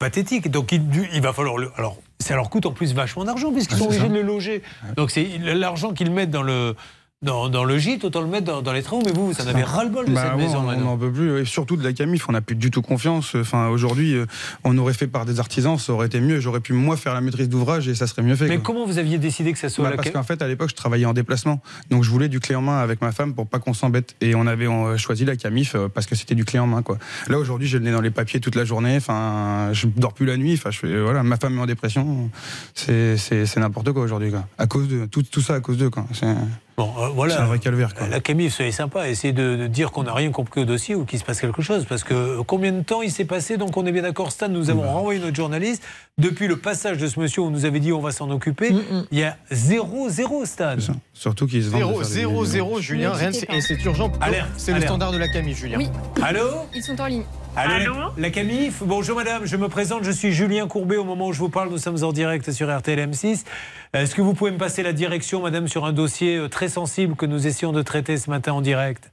pathétique. 0.00 0.50
Donc, 0.50 0.72
il, 0.72 0.82
il 1.14 1.20
va 1.22 1.32
falloir 1.32 1.56
le. 1.58 1.70
Alors, 1.76 1.96
ça 2.18 2.34
leur 2.34 2.50
coûte 2.50 2.66
en 2.66 2.72
plus 2.72 2.92
vachement 2.92 3.24
d'argent 3.24 3.52
puisqu'ils 3.52 3.74
Ah, 3.76 3.78
sont 3.78 3.84
obligés 3.84 4.00
ça. 4.02 4.08
de 4.08 4.14
le 4.14 4.22
loger. 4.22 4.62
Donc, 4.96 5.12
c'est 5.12 5.28
l'argent 5.38 5.92
qu'ils 5.92 6.10
mettent 6.10 6.30
dans 6.32 6.42
le. 6.42 6.74
Dans, 7.22 7.48
dans 7.48 7.62
le 7.64 7.78
gîte, 7.78 8.04
autant 8.04 8.20
le 8.20 8.26
mettre 8.26 8.46
dans, 8.46 8.62
dans 8.62 8.72
les 8.72 8.82
travaux. 8.82 9.02
Mais 9.06 9.12
vous, 9.12 9.32
vous 9.32 9.40
en 9.40 9.46
avez 9.46 9.62
ras-le-bol 9.62 10.06
de 10.06 10.12
Bah 10.12 10.22
cette 10.24 10.32
ouais, 10.32 10.44
maison 10.44 10.58
on- 10.58 10.62
maintenant. 10.62 10.86
On 10.86 10.90
n'en 10.90 10.98
peut 10.98 11.12
plus. 11.12 11.40
Et 11.40 11.44
surtout 11.44 11.76
de 11.76 11.84
la 11.84 11.92
Camif, 11.92 12.28
on 12.28 12.32
n'a 12.32 12.40
plus 12.40 12.56
du 12.56 12.70
tout 12.72 12.82
confiance. 12.82 13.36
Enfin, 13.36 13.68
aujourd'hui, 13.68 14.14
euh, 14.14 14.26
on 14.64 14.76
aurait 14.76 14.92
fait 14.92 15.06
par 15.06 15.24
des 15.24 15.38
artisans, 15.38 15.78
ça 15.78 15.92
aurait 15.92 16.06
été 16.08 16.20
mieux. 16.20 16.40
J'aurais 16.40 16.58
pu, 16.58 16.72
moi, 16.72 16.96
faire 16.96 17.14
la 17.14 17.20
maîtrise 17.20 17.48
d'ouvrage 17.48 17.86
et 17.86 17.94
ça 17.94 18.08
serait 18.08 18.22
mieux 18.22 18.34
fait. 18.34 18.48
Mais 18.48 18.56
quoi. 18.56 18.64
comment 18.74 18.86
vous 18.86 18.98
aviez 18.98 19.18
décidé 19.18 19.52
que 19.52 19.58
ça 19.60 19.68
soit 19.68 19.84
Bah, 19.84 19.90
la 19.90 19.96
parce 19.96 20.10
qu'en 20.10 20.24
fait, 20.24 20.42
à 20.42 20.48
l'époque, 20.48 20.70
je 20.70 20.74
travaillais 20.74 21.06
en 21.06 21.12
déplacement. 21.12 21.60
Donc, 21.90 22.02
je 22.02 22.10
voulais 22.10 22.28
du 22.28 22.40
clé 22.40 22.56
en 22.56 22.62
main 22.62 22.78
avec 22.80 23.00
ma 23.00 23.12
femme 23.12 23.34
pour 23.34 23.46
pas 23.46 23.60
qu'on 23.60 23.74
s'embête. 23.74 24.16
Et 24.20 24.34
on 24.34 24.46
avait 24.48 24.66
euh, 24.66 24.96
choisi 24.96 25.24
la 25.24 25.36
Camif 25.36 25.76
euh, 25.76 25.88
parce 25.88 26.06
que 26.06 26.16
c'était 26.16 26.34
du 26.34 26.44
clé 26.44 26.58
en 26.58 26.66
main, 26.66 26.82
quoi. 26.82 26.98
Là, 27.28 27.38
aujourd'hui, 27.38 27.68
j'ai 27.68 27.78
le 27.78 27.84
nez 27.84 27.92
dans 27.92 28.00
les 28.00 28.10
papiers 28.10 28.40
toute 28.40 28.56
la 28.56 28.64
journée. 28.64 28.96
Enfin, 28.96 29.68
je 29.72 29.86
dors 29.86 30.12
plus 30.12 30.26
la 30.26 30.36
nuit. 30.36 30.54
Enfin, 30.54 30.72
je 30.72 30.78
fais, 30.80 31.00
voilà, 31.00 31.22
ma 31.22 31.36
femme 31.36 31.56
est 31.56 31.60
en 31.60 31.66
dépression. 31.66 32.30
C'est, 32.74 33.16
n'importe 33.58 33.92
quoi 33.92 34.02
aujourd'hui, 34.02 34.30
quoi. 34.32 34.44
À 34.58 34.66
cause 34.66 34.88
de, 34.88 35.06
tout, 35.06 35.22
tout 35.22 35.40
ça 35.40 35.54
à 35.54 35.60
cause 35.60 35.76
d'eux, 35.76 35.90
quoi. 35.90 36.04
C'est, 36.78 36.82
Bon, 36.84 36.90
euh, 36.98 37.08
voilà. 37.08 37.34
c'est 37.36 37.40
un 37.42 37.46
vrai 37.46 37.58
calvaire, 37.58 37.94
quoi. 37.94 38.06
La 38.08 38.20
Camille, 38.20 38.50
soyez 38.50 38.72
sympa, 38.72 39.08
essayez 39.08 39.32
de, 39.32 39.56
de 39.56 39.66
dire 39.66 39.90
qu'on 39.92 40.04
n'a 40.04 40.14
rien 40.14 40.30
compris 40.30 40.62
au 40.62 40.64
dossier 40.64 40.94
ou 40.94 41.04
qu'il 41.04 41.18
se 41.18 41.24
passe 41.24 41.40
quelque 41.40 41.62
chose. 41.62 41.84
Parce 41.88 42.02
que 42.04 42.14
euh, 42.14 42.42
combien 42.46 42.72
de 42.72 42.82
temps 42.82 43.02
il 43.02 43.10
s'est 43.10 43.24
passé 43.24 43.56
Donc 43.56 43.76
on 43.76 43.84
est 43.86 43.92
bien 43.92 44.02
d'accord, 44.02 44.32
Stan, 44.32 44.48
nous 44.48 44.70
avons 44.70 44.82
renvoyé 44.90 45.20
notre 45.20 45.36
journaliste. 45.36 45.82
Depuis 46.18 46.46
le 46.48 46.56
passage 46.56 46.98
de 46.98 47.06
ce 47.08 47.20
monsieur, 47.20 47.42
on 47.42 47.50
nous 47.50 47.64
avait 47.64 47.80
dit 47.80 47.92
on 47.92 48.00
va 48.00 48.10
s'en 48.12 48.30
occuper. 48.30 48.72
Il 49.10 49.18
y 49.18 49.22
a 49.24 49.36
zéro, 49.50 50.08
zéro, 50.08 50.44
Stan. 50.44 50.76
Surtout 51.12 51.46
qu'ils 51.46 51.64
se 51.64 51.68
vendent. 51.68 51.80
0, 51.80 51.90
de 51.90 51.94
faire 52.04 52.08
des 52.08 52.14
0, 52.14 52.30
millions. 52.32 52.44
0, 52.44 52.80
Julien, 52.80 53.12
rien 53.12 53.30
de- 53.30 53.54
et 53.54 53.60
c'est 53.60 53.82
urgent. 53.84 54.10
C'est 54.56 54.72
le 54.72 54.80
standard 54.80 55.12
de 55.12 55.18
la 55.18 55.28
Camille, 55.28 55.54
Julien. 55.54 55.78
Oui. 55.78 55.88
Allô? 56.22 56.46
Ils 56.74 56.82
sont 56.82 57.00
en 57.00 57.06
ligne. 57.06 57.24
Allô, 57.54 57.94
la- 57.94 58.12
La 58.16 58.30
Camif 58.30 58.82
Bonjour 58.82 59.16
madame, 59.16 59.44
je 59.44 59.56
me 59.56 59.68
présente, 59.68 60.04
je 60.04 60.10
suis 60.10 60.32
Julien 60.32 60.66
Courbet. 60.68 60.96
Au 60.96 61.04
moment 61.04 61.26
où 61.28 61.32
je 61.32 61.38
vous 61.38 61.50
parle, 61.50 61.68
nous 61.68 61.78
sommes 61.78 62.02
en 62.02 62.12
direct 62.12 62.50
sur 62.50 62.74
RTL 62.74 62.98
M6. 62.98 63.44
Est-ce 63.92 64.14
que 64.14 64.22
vous 64.22 64.32
pouvez 64.32 64.50
me 64.52 64.56
passer 64.58 64.82
la 64.82 64.92
direction, 64.94 65.42
madame, 65.42 65.68
sur 65.68 65.84
un 65.84 65.92
dossier 65.92 66.36
euh, 66.38 66.48
très 66.48 66.68
sensible 66.68 67.14
que 67.14 67.26
nous 67.26 67.46
essayons 67.46 67.72
de 67.72 67.82
traiter 67.82 68.16
ce 68.16 68.30
matin 68.30 68.54
en 68.54 68.62
direct? 68.62 69.12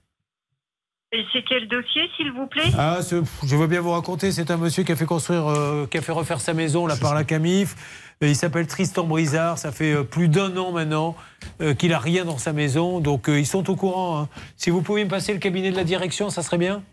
Et 1.11 1.23
c'est 1.33 1.43
quel 1.43 1.67
dossier, 1.67 2.03
s'il 2.15 2.31
vous 2.31 2.45
plaît? 2.47 2.71
Ah, 2.77 2.99
je 3.43 3.55
veux 3.55 3.67
bien 3.67 3.81
vous 3.81 3.91
raconter. 3.91 4.31
C'est 4.31 4.51
un 4.51 4.57
monsieur 4.57 4.83
qui 4.83 4.91
a 4.91 4.95
fait 4.95 5.05
construire, 5.07 5.47
euh, 5.47 5.85
qui 5.89 5.97
a 5.97 6.01
fait 6.01 6.11
refaire 6.11 6.39
sa 6.39 6.53
maison 6.53 6.85
là 6.85 6.95
par 6.95 7.15
la 7.15 7.23
Camif. 7.23 7.75
Il 8.21 8.35
s'appelle 8.35 8.67
Tristan 8.67 9.03
Brizard. 9.05 9.57
Ça 9.57 9.71
fait 9.71 9.91
euh, 9.93 10.03
plus 10.03 10.27
d'un 10.29 10.55
an 10.55 10.71
maintenant 10.71 11.15
euh, 11.61 11.73
qu'il 11.73 11.93
a 11.93 11.99
rien 11.99 12.25
dans 12.25 12.37
sa 12.37 12.53
maison. 12.53 12.99
Donc 12.99 13.27
euh, 13.27 13.39
ils 13.39 13.47
sont 13.47 13.69
au 13.69 13.75
courant. 13.75 14.19
hein. 14.21 14.29
Si 14.55 14.69
vous 14.69 14.81
pouvez 14.83 15.03
me 15.03 15.09
passer 15.09 15.33
le 15.33 15.39
cabinet 15.39 15.71
de 15.71 15.75
la 15.75 15.83
direction, 15.83 16.29
ça 16.29 16.43
serait 16.43 16.59
bien? 16.59 16.83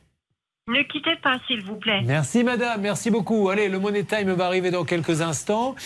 Ne 0.68 0.82
quittez 0.82 1.14
pas, 1.22 1.36
s'il 1.46 1.62
vous 1.62 1.76
plaît. 1.76 2.00
Merci 2.04 2.42
madame, 2.42 2.80
merci 2.80 3.08
beaucoup. 3.08 3.50
Allez, 3.50 3.68
le 3.68 3.78
Money 3.78 4.02
Time 4.02 4.32
va 4.32 4.46
arriver 4.46 4.72
dans 4.72 4.82
quelques 4.82 5.20
instants. 5.20 5.76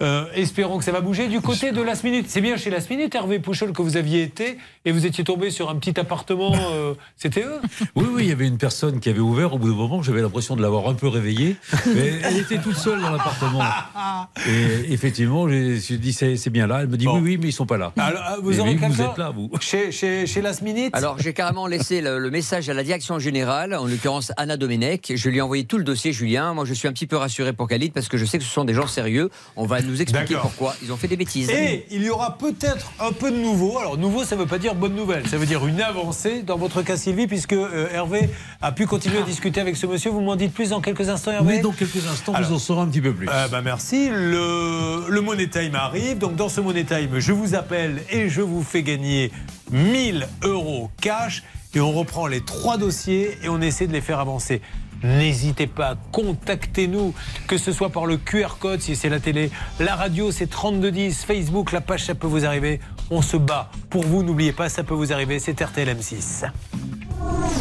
Euh, 0.00 0.26
espérons 0.32 0.78
que 0.78 0.84
ça 0.84 0.92
va 0.92 1.00
bouger. 1.00 1.26
Du 1.26 1.40
côté 1.40 1.72
de 1.72 1.82
Last 1.82 2.04
Minute, 2.04 2.26
c'est 2.30 2.40
bien 2.40 2.56
chez 2.56 2.70
Last 2.70 2.88
Minute, 2.88 3.12
Hervé 3.16 3.40
Pouchol, 3.40 3.72
que 3.72 3.82
vous 3.82 3.96
aviez 3.96 4.22
été 4.22 4.56
et 4.84 4.92
vous 4.92 5.06
étiez 5.06 5.24
tombé 5.24 5.50
sur 5.50 5.68
un 5.70 5.74
petit 5.74 5.98
appartement. 5.98 6.54
euh, 6.72 6.94
C'était 7.16 7.42
eux? 7.42 7.60
Oui, 7.96 8.04
oui, 8.12 8.22
il 8.22 8.28
y 8.28 8.32
avait 8.32 8.46
une 8.46 8.58
personne 8.58 9.00
qui 9.00 9.08
avait 9.08 9.18
ouvert. 9.18 9.54
Au 9.54 9.58
bout 9.58 9.70
d'un 9.70 9.74
moment, 9.76 10.02
j'avais 10.04 10.22
l'impression 10.22 10.54
de 10.54 10.62
l'avoir 10.62 10.86
un 10.88 10.94
peu 10.94 11.08
réveillée. 11.08 11.56
Mais 11.92 12.20
elle 12.22 12.36
était 12.36 12.58
toute 12.58 12.76
seule 12.76 13.00
dans 13.00 13.10
l'appartement. 13.10 13.64
Et 14.48 14.92
effectivement, 14.92 15.48
je 15.48 15.54
me 15.54 15.76
suis 15.80 15.98
dit, 15.98 16.12
c'est 16.12 16.50
bien 16.50 16.68
là. 16.68 16.82
Elle 16.82 16.88
me 16.88 16.96
dit, 16.96 17.08
oui, 17.08 17.20
oui, 17.20 17.38
mais 17.42 17.48
ils 17.48 17.52
sont 17.52 17.66
pas 17.66 17.76
là. 17.76 17.92
Alors, 17.98 18.22
ah, 18.24 18.36
vous 18.40 18.50
Mais 18.50 18.60
aurez 18.60 18.70
oui, 18.80 18.86
vous 18.88 19.02
êtes 19.02 19.18
là, 19.18 19.30
vous. 19.34 19.50
Chez, 19.60 19.90
chez, 19.90 20.28
chez 20.28 20.42
Last 20.42 20.62
Minute? 20.62 20.94
Alors, 20.94 21.18
j'ai 21.18 21.32
carrément 21.32 21.66
laissé 21.66 22.00
le, 22.00 22.20
le 22.20 22.30
message 22.30 22.70
à 22.70 22.74
la 22.74 22.84
direction 22.84 23.18
générale, 23.18 23.74
en 23.74 23.84
l'occurrence 23.84 24.27
Anna 24.36 24.56
Domenech. 24.56 25.12
Je 25.14 25.28
lui 25.30 25.38
ai 25.38 25.40
envoyé 25.40 25.64
tout 25.64 25.78
le 25.78 25.84
dossier, 25.84 26.12
Julien. 26.12 26.54
Moi, 26.54 26.64
je 26.64 26.74
suis 26.74 26.88
un 26.88 26.92
petit 26.92 27.06
peu 27.06 27.16
rassuré 27.16 27.52
pour 27.52 27.68
Khalid 27.68 27.92
parce 27.92 28.08
que 28.08 28.16
je 28.16 28.24
sais 28.24 28.38
que 28.38 28.44
ce 28.44 28.50
sont 28.50 28.64
des 28.64 28.74
gens 28.74 28.86
sérieux. 28.86 29.30
On 29.56 29.66
va 29.66 29.80
nous 29.80 30.00
expliquer 30.02 30.36
pourquoi 30.40 30.74
ils 30.82 30.92
ont 30.92 30.96
fait 30.96 31.08
des 31.08 31.16
bêtises. 31.16 31.50
Et 31.50 31.86
il 31.90 32.02
y 32.02 32.10
aura 32.10 32.36
peut-être 32.38 32.92
un 33.00 33.12
peu 33.12 33.30
de 33.30 33.36
nouveau. 33.36 33.78
Alors, 33.78 33.96
nouveau, 33.98 34.24
ça 34.24 34.36
ne 34.36 34.40
veut 34.40 34.46
pas 34.46 34.58
dire 34.58 34.74
bonne 34.74 34.94
nouvelle. 34.94 35.26
Ça 35.28 35.36
veut 35.38 35.46
dire 35.46 35.66
une 35.66 35.80
avancée 35.80 36.42
dans 36.42 36.56
votre 36.58 36.82
cas, 36.82 36.96
Sylvie, 36.96 37.26
puisque 37.26 37.52
euh, 37.52 37.88
Hervé 37.92 38.28
a 38.60 38.72
pu 38.72 38.86
continuer 38.86 39.18
à 39.18 39.22
discuter 39.22 39.60
avec 39.60 39.76
ce 39.76 39.86
monsieur. 39.86 40.10
Vous 40.10 40.20
m'en 40.20 40.36
dites 40.36 40.52
plus 40.52 40.70
dans 40.70 40.80
quelques 40.80 41.08
instants, 41.08 41.32
Hervé 41.32 41.56
Oui, 41.56 41.60
dans 41.62 41.72
quelques 41.72 42.06
instants, 42.06 42.34
Alors, 42.34 42.48
vous 42.50 42.56
en 42.56 42.58
saurez 42.58 42.82
un 42.82 42.86
petit 42.88 43.00
peu 43.00 43.12
plus. 43.12 43.28
Euh, 43.28 43.48
bah, 43.48 43.62
merci. 43.62 44.08
Le, 44.10 45.04
le 45.08 45.20
Money 45.20 45.48
Time 45.48 45.74
arrive. 45.74 46.18
Donc, 46.18 46.36
dans 46.36 46.48
ce 46.48 46.60
Money 46.60 46.84
Time, 46.84 47.18
je 47.18 47.32
vous 47.32 47.54
appelle 47.54 48.02
et 48.10 48.28
je 48.28 48.40
vous 48.40 48.62
fais 48.62 48.82
gagner 48.82 49.30
1000 49.70 50.26
euros 50.42 50.90
cash. 51.00 51.42
Et 51.74 51.80
on 51.80 51.92
reprend 51.92 52.26
les 52.26 52.40
trois 52.40 52.78
dossiers 52.78 53.38
et 53.42 53.48
on 53.48 53.60
essaie 53.60 53.86
de 53.86 53.92
les 53.92 54.00
faire 54.00 54.20
avancer. 54.20 54.62
N'hésitez 55.02 55.66
pas, 55.68 55.96
contactez-nous, 56.10 57.14
que 57.46 57.56
ce 57.56 57.72
soit 57.72 57.90
par 57.90 58.06
le 58.06 58.16
QR 58.16 58.56
code 58.58 58.80
si 58.80 58.96
c'est 58.96 59.08
la 59.08 59.20
télé, 59.20 59.50
la 59.78 59.94
radio 59.94 60.32
c'est 60.32 60.48
3210, 60.48 61.24
Facebook, 61.24 61.70
la 61.70 61.80
page 61.80 62.04
ça 62.04 62.16
peut 62.16 62.26
vous 62.26 62.44
arriver. 62.44 62.80
On 63.10 63.22
se 63.22 63.36
bat 63.36 63.70
pour 63.90 64.04
vous, 64.04 64.24
n'oubliez 64.24 64.52
pas, 64.52 64.68
ça 64.68 64.82
peut 64.82 64.94
vous 64.94 65.12
arriver, 65.12 65.38
c'est 65.38 65.60
RTL 65.60 65.88
M6. 65.88 66.46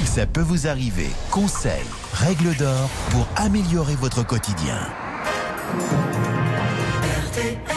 Ça 0.06 0.26
peut 0.26 0.42
vous 0.42 0.68
arriver. 0.68 1.08
Conseils, 1.30 1.86
règles 2.14 2.56
d'or 2.56 2.90
pour 3.12 3.28
améliorer 3.36 3.96
votre 3.96 4.26
quotidien. 4.26 4.80
Sur 7.34 7.77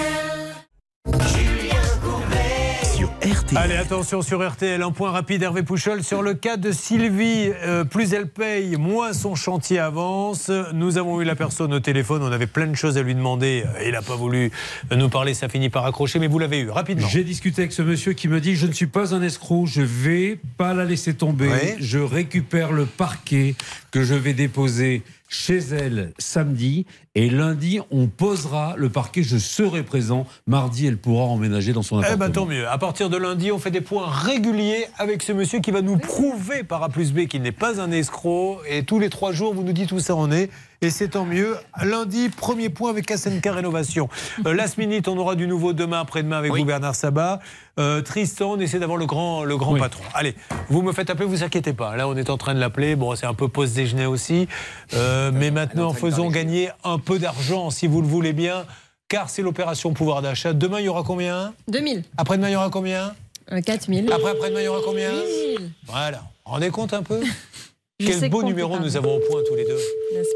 RTL. 3.31 3.59
Allez, 3.59 3.77
attention 3.77 4.23
sur 4.23 4.47
RTL, 4.47 4.83
un 4.83 4.91
point 4.91 5.11
rapide, 5.11 5.43
Hervé 5.43 5.63
Pouchol. 5.63 6.03
Sur 6.03 6.23
le 6.23 6.35
cas 6.35 6.57
de 6.57 6.73
Sylvie, 6.73 7.51
euh, 7.65 7.85
plus 7.85 8.13
elle 8.13 8.27
paye, 8.27 8.77
moins 8.77 9.13
son 9.13 9.35
chantier 9.35 9.79
avance. 9.79 10.51
Nous 10.73 10.99
avons 10.99 11.21
eu 11.21 11.25
la 11.25 11.37
personne 11.37 11.73
au 11.73 11.81
téléphone, 11.81 12.23
on 12.23 12.33
avait 12.33 12.47
plein 12.47 12.67
de 12.67 12.75
choses 12.75 12.99
à 12.99 13.03
lui 13.03 13.15
demander. 13.15 13.65
Il 13.85 13.93
n'a 13.93 14.03
pas 14.03 14.17
voulu 14.17 14.51
nous 14.95 15.09
parler, 15.09 15.35
ça 15.35 15.49
finit 15.49 15.71
par 15.71 15.87
accrocher, 15.87 16.19
mais 16.19 16.27
vous 16.27 16.39
l'avez 16.39 16.61
eu 16.61 16.71
rapidement. 16.71 17.09
J'ai 17.09 17.25
discuté 17.25 17.63
avec 17.63 17.73
ce 17.73 17.83
monsieur 17.83 18.15
qui 18.15 18.27
me 18.27 18.41
dit 18.41 18.57
je 18.57 18.67
ne 18.67 18.73
suis 18.73 18.87
pas 18.87 19.15
un 19.15 19.23
escroc, 19.23 19.67
je 19.67 19.83
vais 19.83 20.39
pas 20.57 20.75
la 20.75 20.85
laisser 20.85 21.15
tomber. 21.15 21.77
Je 21.79 21.99
récupère 21.99 22.73
le 22.73 22.87
parquet 22.87 23.55
que 23.93 24.03
je 24.03 24.15
vais 24.15 24.33
déposer 24.33 25.03
chez 25.31 25.59
elle 25.59 26.13
samedi 26.19 26.85
et 27.15 27.31
lundi 27.31 27.79
on 27.91 28.09
posera 28.09 28.75
le 28.77 28.91
parquet. 28.91 29.23
Je 29.23 29.39
serai 29.39 29.83
présent. 29.85 30.27
Mardi 30.47 30.87
elle 30.87 30.99
pourra 30.99 31.25
emménager 31.25 31.73
dans 31.73 31.83
son 31.83 31.97
Eh 32.01 32.05
appartement. 32.05 32.27
ben 32.27 32.33
tant 32.33 32.47
mieux. 32.47 32.69
À 32.69 32.77
partir 32.77 33.09
de 33.09 33.17
lundi, 33.17 33.51
on 33.53 33.59
fait 33.59 33.71
des 33.71 33.81
points 33.81 34.09
réguliers 34.11 34.87
avec 34.99 35.23
ce 35.23 35.33
monsieur 35.33 35.61
qui 35.61 35.71
va 35.71 35.81
nous 35.83 35.97
prouver 35.97 36.65
par 36.65 36.83
A 36.83 36.89
plus 36.89 37.13
B 37.13 37.27
qu'il 37.27 37.43
n'est 37.43 37.53
pas 37.53 37.81
un 37.81 37.91
escroc. 37.93 38.59
Et 38.69 38.83
tous 38.83 38.99
les 38.99 39.09
trois 39.09 39.33
jours, 39.33 39.55
vous 39.55 39.63
nous 39.63 39.73
dites 39.73 39.93
où 39.93 40.01
ça 40.01 40.15
en 40.17 40.31
est. 40.33 40.51
Et 40.83 40.89
c'est 40.89 41.09
tant 41.09 41.27
mieux. 41.27 41.59
Lundi, 41.85 42.31
premier 42.31 42.71
point 42.71 42.89
avec 42.89 43.11
SNK 43.11 43.47
Rénovation. 43.47 44.09
Euh, 44.47 44.55
last 44.55 44.79
minute, 44.79 45.07
on 45.07 45.19
aura 45.19 45.35
du 45.35 45.47
nouveau 45.47 45.75
demain, 45.75 46.01
après-demain 46.01 46.39
avec 46.39 46.53
vous, 46.53 46.65
Bernard 46.65 46.95
Sabat. 46.95 47.41
Euh, 47.79 48.01
Tristan, 48.01 48.53
on 48.53 48.59
essaie 48.59 48.79
d'avoir 48.79 48.97
le 48.97 49.05
grand, 49.05 49.45
le 49.45 49.57
grand 49.59 49.77
patron. 49.77 50.03
Allez, 50.15 50.35
vous 50.71 50.81
me 50.81 50.93
faites 50.93 51.11
appeler, 51.11 51.27
vous 51.27 51.43
inquiétez 51.43 51.75
pas. 51.75 51.95
Là, 51.97 52.09
on 52.09 52.17
est 52.17 52.31
en 52.31 52.39
train 52.39 52.55
de 52.55 52.61
l'appeler. 52.61 52.97
Bon, 52.97 53.15
c'est 53.17 53.27
un 53.27 53.35
peu 53.35 53.49
post-déjeuner 53.49 54.07
aussi. 54.07 54.49
Euh, 54.95 55.31
mais 55.35 55.51
maintenant, 55.51 55.93
faisons 55.93 56.31
gagner 56.31 56.71
un 56.85 56.99
peu 56.99 57.19
d'argent, 57.19 57.69
si 57.71 57.87
vous 57.87 58.01
le 58.01 58.09
voulez 58.09 58.33
bien. 58.33 58.65
Car 59.09 59.29
c'est 59.29 59.43
l'opération 59.43 59.93
pouvoir 59.93 60.23
d'achat. 60.23 60.55
Demain, 60.55 60.81
il 60.81 60.87
y 60.87 60.89
aura 60.89 61.03
combien? 61.03 61.53
2000. 61.69 62.05
Après-demain, 62.17 62.49
il 62.49 62.53
y 62.53 62.57
aura 62.57 62.71
combien? 62.71 63.15
Euh, 63.53 63.61
4000. 63.61 64.11
Après, 64.11 64.31
après-demain, 64.31 64.61
il 64.61 64.65
y 64.65 64.69
aura 64.69 64.81
combien? 64.83 65.11
8000. 65.11 65.71
Voilà. 65.87 66.23
Rendez 66.45 66.71
compte 66.71 66.95
un 66.95 67.03
peu? 67.03 67.21
Quel 68.05 68.31
beau 68.31 68.43
numéro 68.43 68.79
nous 68.79 68.97
avons 68.97 69.17
au 69.17 69.21
point 69.21 69.41
tous 69.47 69.55
les 69.55 69.65
deux. 69.65 69.79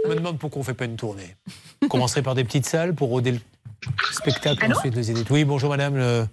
Je 0.04 0.08
me 0.08 0.14
demande 0.14 0.38
pourquoi 0.38 0.58
on 0.58 0.62
ne 0.62 0.66
fait 0.66 0.74
pas 0.74 0.84
une 0.84 0.96
tournée. 0.96 1.36
On 1.82 1.88
commencerait 1.88 2.22
par 2.22 2.34
des 2.34 2.44
petites 2.44 2.66
salles 2.66 2.94
pour 2.94 3.08
rôder 3.08 3.32
le 3.32 3.40
spectacle, 4.12 4.70
ensuite 4.72 4.94
les 4.94 5.10
éditer. 5.10 5.32
Oui, 5.32 5.44
bonjour 5.44 5.70
madame. 5.70 5.96
le- 5.96 6.26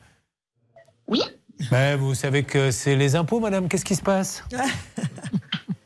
Oui 1.08 1.22
Ben, 1.72 1.98
vous 1.98 2.16
savez 2.16 2.44
que 2.44 2.72
c'est 2.72 2.96
les 2.96 3.16
impôts, 3.16 3.40
madame. 3.40 3.68
Qu'est-ce 3.68 3.86
qui 3.86 3.96
se 3.96 4.02
passe 4.02 4.44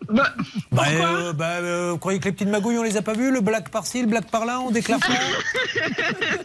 Bah, 0.08 0.34
Bah, 0.72 0.84
euh, 0.92 1.34
bah, 1.34 1.46
euh, 1.62 1.92
vous 1.94 1.98
croyez 1.98 2.20
que 2.20 2.26
les 2.26 2.32
petites 2.32 2.48
magouilles, 2.48 2.78
on 2.78 2.84
les 2.84 2.96
a 2.96 3.02
pas 3.02 3.14
vues 3.14 3.32
Le 3.32 3.42
black 3.42 3.70
par-ci, 3.70 4.02
le 4.02 4.08
black 4.08 4.30
par-là, 4.30 4.60
on 4.62 4.70
déclare 4.72 5.00
pas 5.00 5.08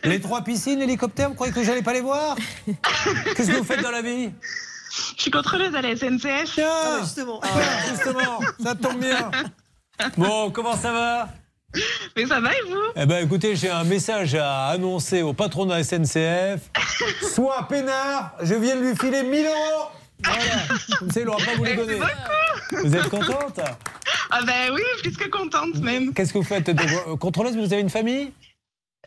Les 0.09 0.19
trois 0.20 0.43
piscines, 0.43 0.79
l'hélicoptère, 0.81 1.29
vous 1.29 1.35
croyez 1.35 1.53
que 1.53 1.62
j'allais 1.62 1.83
pas 1.83 1.93
les 1.93 2.01
voir? 2.01 2.37
Qu'est-ce 3.37 3.51
que 3.51 3.57
vous 3.59 3.65
faites 3.65 3.83
dans 3.83 3.91
la 3.91 4.03
vie? 4.03 4.31
Je 5.17 5.23
suis 5.23 5.31
contrôleuse 5.31 5.75
à 5.75 5.83
la 5.83 5.97
SNCF. 5.97 6.53
Tiens 6.55 7.01
justement. 7.03 7.41
Ah, 7.43 7.49
justement, 7.89 8.41
ça 8.62 8.75
tombe 8.75 9.01
bien. 9.01 9.31
Bon, 10.17 10.51
comment 10.51 10.77
ça 10.77 10.93
va? 10.93 11.29
Mais 12.17 12.27
ça 12.27 12.41
va 12.41 12.53
et 12.53 12.62
vous? 12.69 12.77
Eh 12.97 13.07
ben 13.07 13.25
écoutez, 13.25 13.55
j'ai 13.55 13.70
un 13.70 13.85
message 13.85 14.35
à 14.35 14.69
annoncer 14.69 15.23
au 15.23 15.33
patron 15.33 15.67
de 15.67 15.70
la 15.70 15.85
SNCF. 15.85 16.61
Soit 17.33 17.69
peinard, 17.69 18.33
je 18.43 18.55
viens 18.55 18.77
de 18.77 18.81
lui 18.81 18.97
filer 18.97 19.23
1000 19.23 19.47
euros. 19.47 19.89
Voilà. 20.25 20.43
Comme 20.99 21.11
ça, 21.11 21.20
il 21.20 21.27
n'aura 21.27 21.45
pas 21.45 21.55
voulu 21.57 21.77
donner. 21.77 22.01
Vous 22.73 22.97
êtes 22.97 23.09
contente? 23.09 23.61
Ah 24.31 24.41
ben 24.45 24.73
oui, 24.73 24.83
plus 25.03 25.17
que 25.17 25.29
contente 25.29 25.77
même. 25.77 26.12
Qu'est-ce 26.12 26.33
que 26.33 26.39
vous 26.39 26.45
faites 26.45 26.70
de... 26.70 26.83
euh, 26.83 27.17
Contrôleuse, 27.17 27.57
vous 27.57 27.73
avez 27.73 27.83
une 27.83 27.91
famille? 27.91 28.33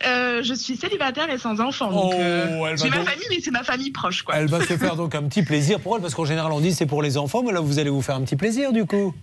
Euh, 0.05 0.43
je 0.43 0.53
suis 0.53 0.75
célibataire 0.75 1.29
et 1.29 1.37
sans 1.37 1.59
enfant. 1.61 1.91
Donc, 1.91 2.13
Oh, 2.15 2.19
euh, 2.19 2.75
j'ai 2.75 2.89
ma 2.89 2.97
donc- 2.97 3.07
famille, 3.09 3.25
mais 3.29 3.39
c'est 3.41 3.51
ma 3.51 3.63
famille 3.63 3.91
proche. 3.91 4.23
Quoi. 4.23 4.35
Elle 4.35 4.47
va 4.47 4.59
se 4.65 4.75
faire 4.77 4.95
donc 4.95 5.15
un 5.15 5.23
petit 5.23 5.43
plaisir 5.43 5.79
pour 5.79 5.95
elle, 5.95 6.01
parce 6.01 6.13
qu'en 6.15 6.25
général 6.25 6.51
on 6.51 6.59
dit 6.59 6.73
c'est 6.73 6.85
pour 6.85 7.01
les 7.01 7.17
enfants, 7.17 7.41
mais 7.43 7.51
là 7.53 7.61
vous 7.61 7.79
allez 7.79 7.89
vous 7.89 8.01
faire 8.01 8.15
un 8.15 8.21
petit 8.23 8.35
plaisir 8.35 8.73
du 8.73 8.85
coup. 8.85 9.13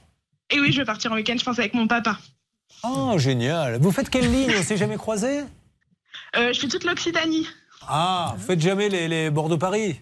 Et 0.50 0.58
oui, 0.58 0.72
je 0.72 0.78
vais 0.78 0.84
partir 0.84 1.12
en 1.12 1.14
week-end, 1.16 1.36
je 1.38 1.44
pense, 1.44 1.58
avec 1.58 1.74
mon 1.74 1.86
papa. 1.86 2.18
Oh, 2.82 3.14
génial. 3.18 3.78
Vous 3.80 3.92
faites 3.92 4.08
quelle 4.10 4.30
ligne 4.30 4.52
On 4.58 4.62
s'est 4.62 4.76
jamais 4.78 4.96
croisé 4.96 5.40
Euh, 6.36 6.52
je 6.52 6.60
fais 6.60 6.68
toute 6.68 6.84
l'Occitanie. 6.84 7.46
Ah, 7.86 8.34
vous 8.38 8.46
faites 8.46 8.60
jamais 8.60 8.88
les, 8.88 9.06
les 9.08 9.30
Bordeaux-Paris 9.30 10.00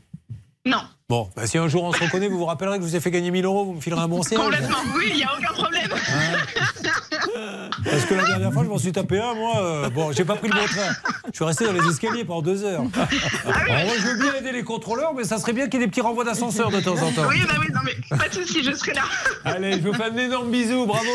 Non. 0.65 0.81
Bon, 1.11 1.27
bah, 1.35 1.47
si 1.47 1.57
un 1.57 1.69
jour 1.69 1.85
on 1.85 1.93
se 1.95 2.05
reconnaît, 2.05 2.28
vous 2.28 2.37
vous 2.37 2.45
rappellerez 2.45 2.77
que 2.77 2.85
je 2.85 2.89
vous 2.91 2.95
ai 2.97 3.01
fait 3.01 3.11
gagner 3.11 3.31
1000 3.31 3.47
euros, 3.47 3.65
vous 3.65 3.73
me 3.73 3.81
filerez 3.81 4.03
un 4.03 4.09
bon 4.09 4.23
siège. 4.23 4.39
Complètement, 4.39 4.77
oui, 4.95 5.05
il 5.09 5.17
n'y 5.17 5.25
a 5.25 5.31
aucun 5.39 5.55
problème. 5.55 5.89
Parce 7.83 8.05
que 8.05 8.12
la 8.15 8.27
dernière 8.27 8.53
fois, 8.53 8.62
je 8.62 8.69
m'en 8.69 8.77
suis 8.77 8.93
tapé 8.93 9.19
un, 9.19 9.33
moi. 9.33 9.53
euh, 9.57 9.89
bon, 9.89 10.12
j'ai 10.12 10.27
pas 10.27 10.35
pris 10.35 10.49
le 10.49 10.55
bon 10.55 10.67
train. 10.67 10.93
Je 11.28 11.33
suis 11.37 11.45
resté 11.47 11.65
dans 11.65 11.73
les 11.73 11.89
escaliers 11.89 12.27
pendant 12.27 12.43
deux 12.43 12.62
heures. 12.62 12.83
Alors, 13.47 13.85
moi, 13.87 13.95
je 13.99 14.07
veux 14.07 14.19
bien 14.20 14.35
aider 14.35 14.53
les 14.53 14.62
contrôleurs, 14.65 15.15
mais 15.15 15.25
ça 15.25 15.39
serait 15.39 15.55
bien 15.55 15.69
qu'il 15.69 15.81
y 15.81 15.83
ait 15.83 15.87
des 15.87 15.91
petits 15.91 16.03
renvois 16.03 16.25
d'ascenseur 16.25 16.70
de 16.70 16.81
temps 16.81 17.01
en 17.01 17.11
temps. 17.12 17.27
Oui, 17.31 17.41
bah 17.49 17.55
oui, 17.59 17.69
non, 17.73 17.81
mais 17.87 17.97
pas 18.19 18.28
de 18.28 18.35
souci, 18.35 18.62
je 18.62 18.73
serai 18.73 18.93
là. 18.93 19.03
Allez, 19.47 19.73
je 19.81 19.89
vous 19.89 19.95
fais 19.95 20.05
un 20.11 20.17
énorme 20.17 20.51
bisou, 20.51 20.85
bravo. 20.85 21.09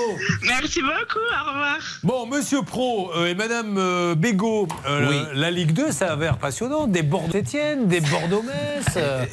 Merci 0.47 0.81
beaucoup, 0.81 1.19
au 1.19 1.49
revoir. 1.51 1.77
Bon, 2.01 2.25
monsieur 2.25 2.63
Pro 2.63 3.11
euh, 3.15 3.27
et 3.27 3.35
madame 3.35 3.75
euh, 3.77 4.15
Bégaud, 4.15 4.67
euh, 4.87 5.07
Oui. 5.07 5.17
la 5.35 5.51
Ligue 5.51 5.73
2, 5.73 5.91
ça 5.91 6.13
a 6.13 6.15
l'air 6.15 6.37
passionnant. 6.37 6.87
Des 6.87 7.03
Bordeaux-Étienne, 7.03 7.87
des 7.87 8.01
Bordeaux-Metz. 8.01 8.85
euh. 8.97 9.25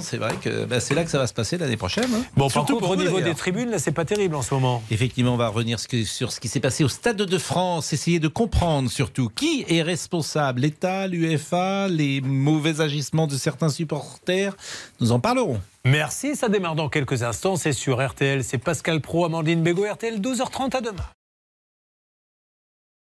C'est 0.00 0.16
vrai 0.16 0.34
que 0.42 0.64
bah, 0.64 0.80
c'est 0.80 0.94
là 0.94 1.04
que 1.04 1.10
ça 1.10 1.18
va 1.18 1.26
se 1.26 1.34
passer 1.34 1.58
l'année 1.58 1.76
prochaine. 1.76 2.08
hein. 2.14 2.24
Bon, 2.36 2.48
Surtout 2.48 2.78
pour 2.78 2.90
au 2.90 2.96
niveau 2.96 3.20
des 3.20 3.34
tribunes, 3.34 3.70
là, 3.70 3.78
c'est 3.78 3.92
pas 3.92 4.04
terrible 4.04 4.34
en 4.34 4.42
ce 4.42 4.54
moment. 4.54 4.82
Effectivement, 4.90 5.34
on 5.34 5.36
va 5.36 5.48
revenir 5.48 5.78
sur 5.80 6.32
ce 6.32 6.40
qui 6.40 6.48
s'est 6.48 6.60
passé 6.60 6.84
au 6.84 6.88
Stade 6.88 7.16
de 7.16 7.38
France, 7.38 7.92
essayer 7.92 8.20
de 8.20 8.28
comprendre 8.28 8.90
surtout 8.90 9.28
qui 9.28 9.64
est 9.68 9.82
responsable, 9.82 10.60
l'État, 10.62 11.06
l'UEFA, 11.06 11.88
les 11.88 12.20
mauvais 12.20 12.80
agissements 12.80 13.26
de 13.26 13.36
certains 13.36 13.68
supporters. 13.68 14.56
Nous 15.00 15.12
en 15.12 15.20
parlerons. 15.20 15.60
Merci, 15.84 16.34
ça 16.34 16.48
démarre 16.48 16.74
dans 16.76 16.88
quelques 16.88 17.22
instants. 17.22 17.56
C'est 17.56 17.72
sur 17.72 18.04
RTL, 18.04 18.42
c'est 18.42 18.58
Pascal 18.58 19.00
Pro, 19.00 19.26
Amandine 19.26 19.62
Bégaud, 19.62 19.84
RTL, 19.84 20.20
12h30 20.20 20.76
à 20.76 20.80
demain. 20.80 21.04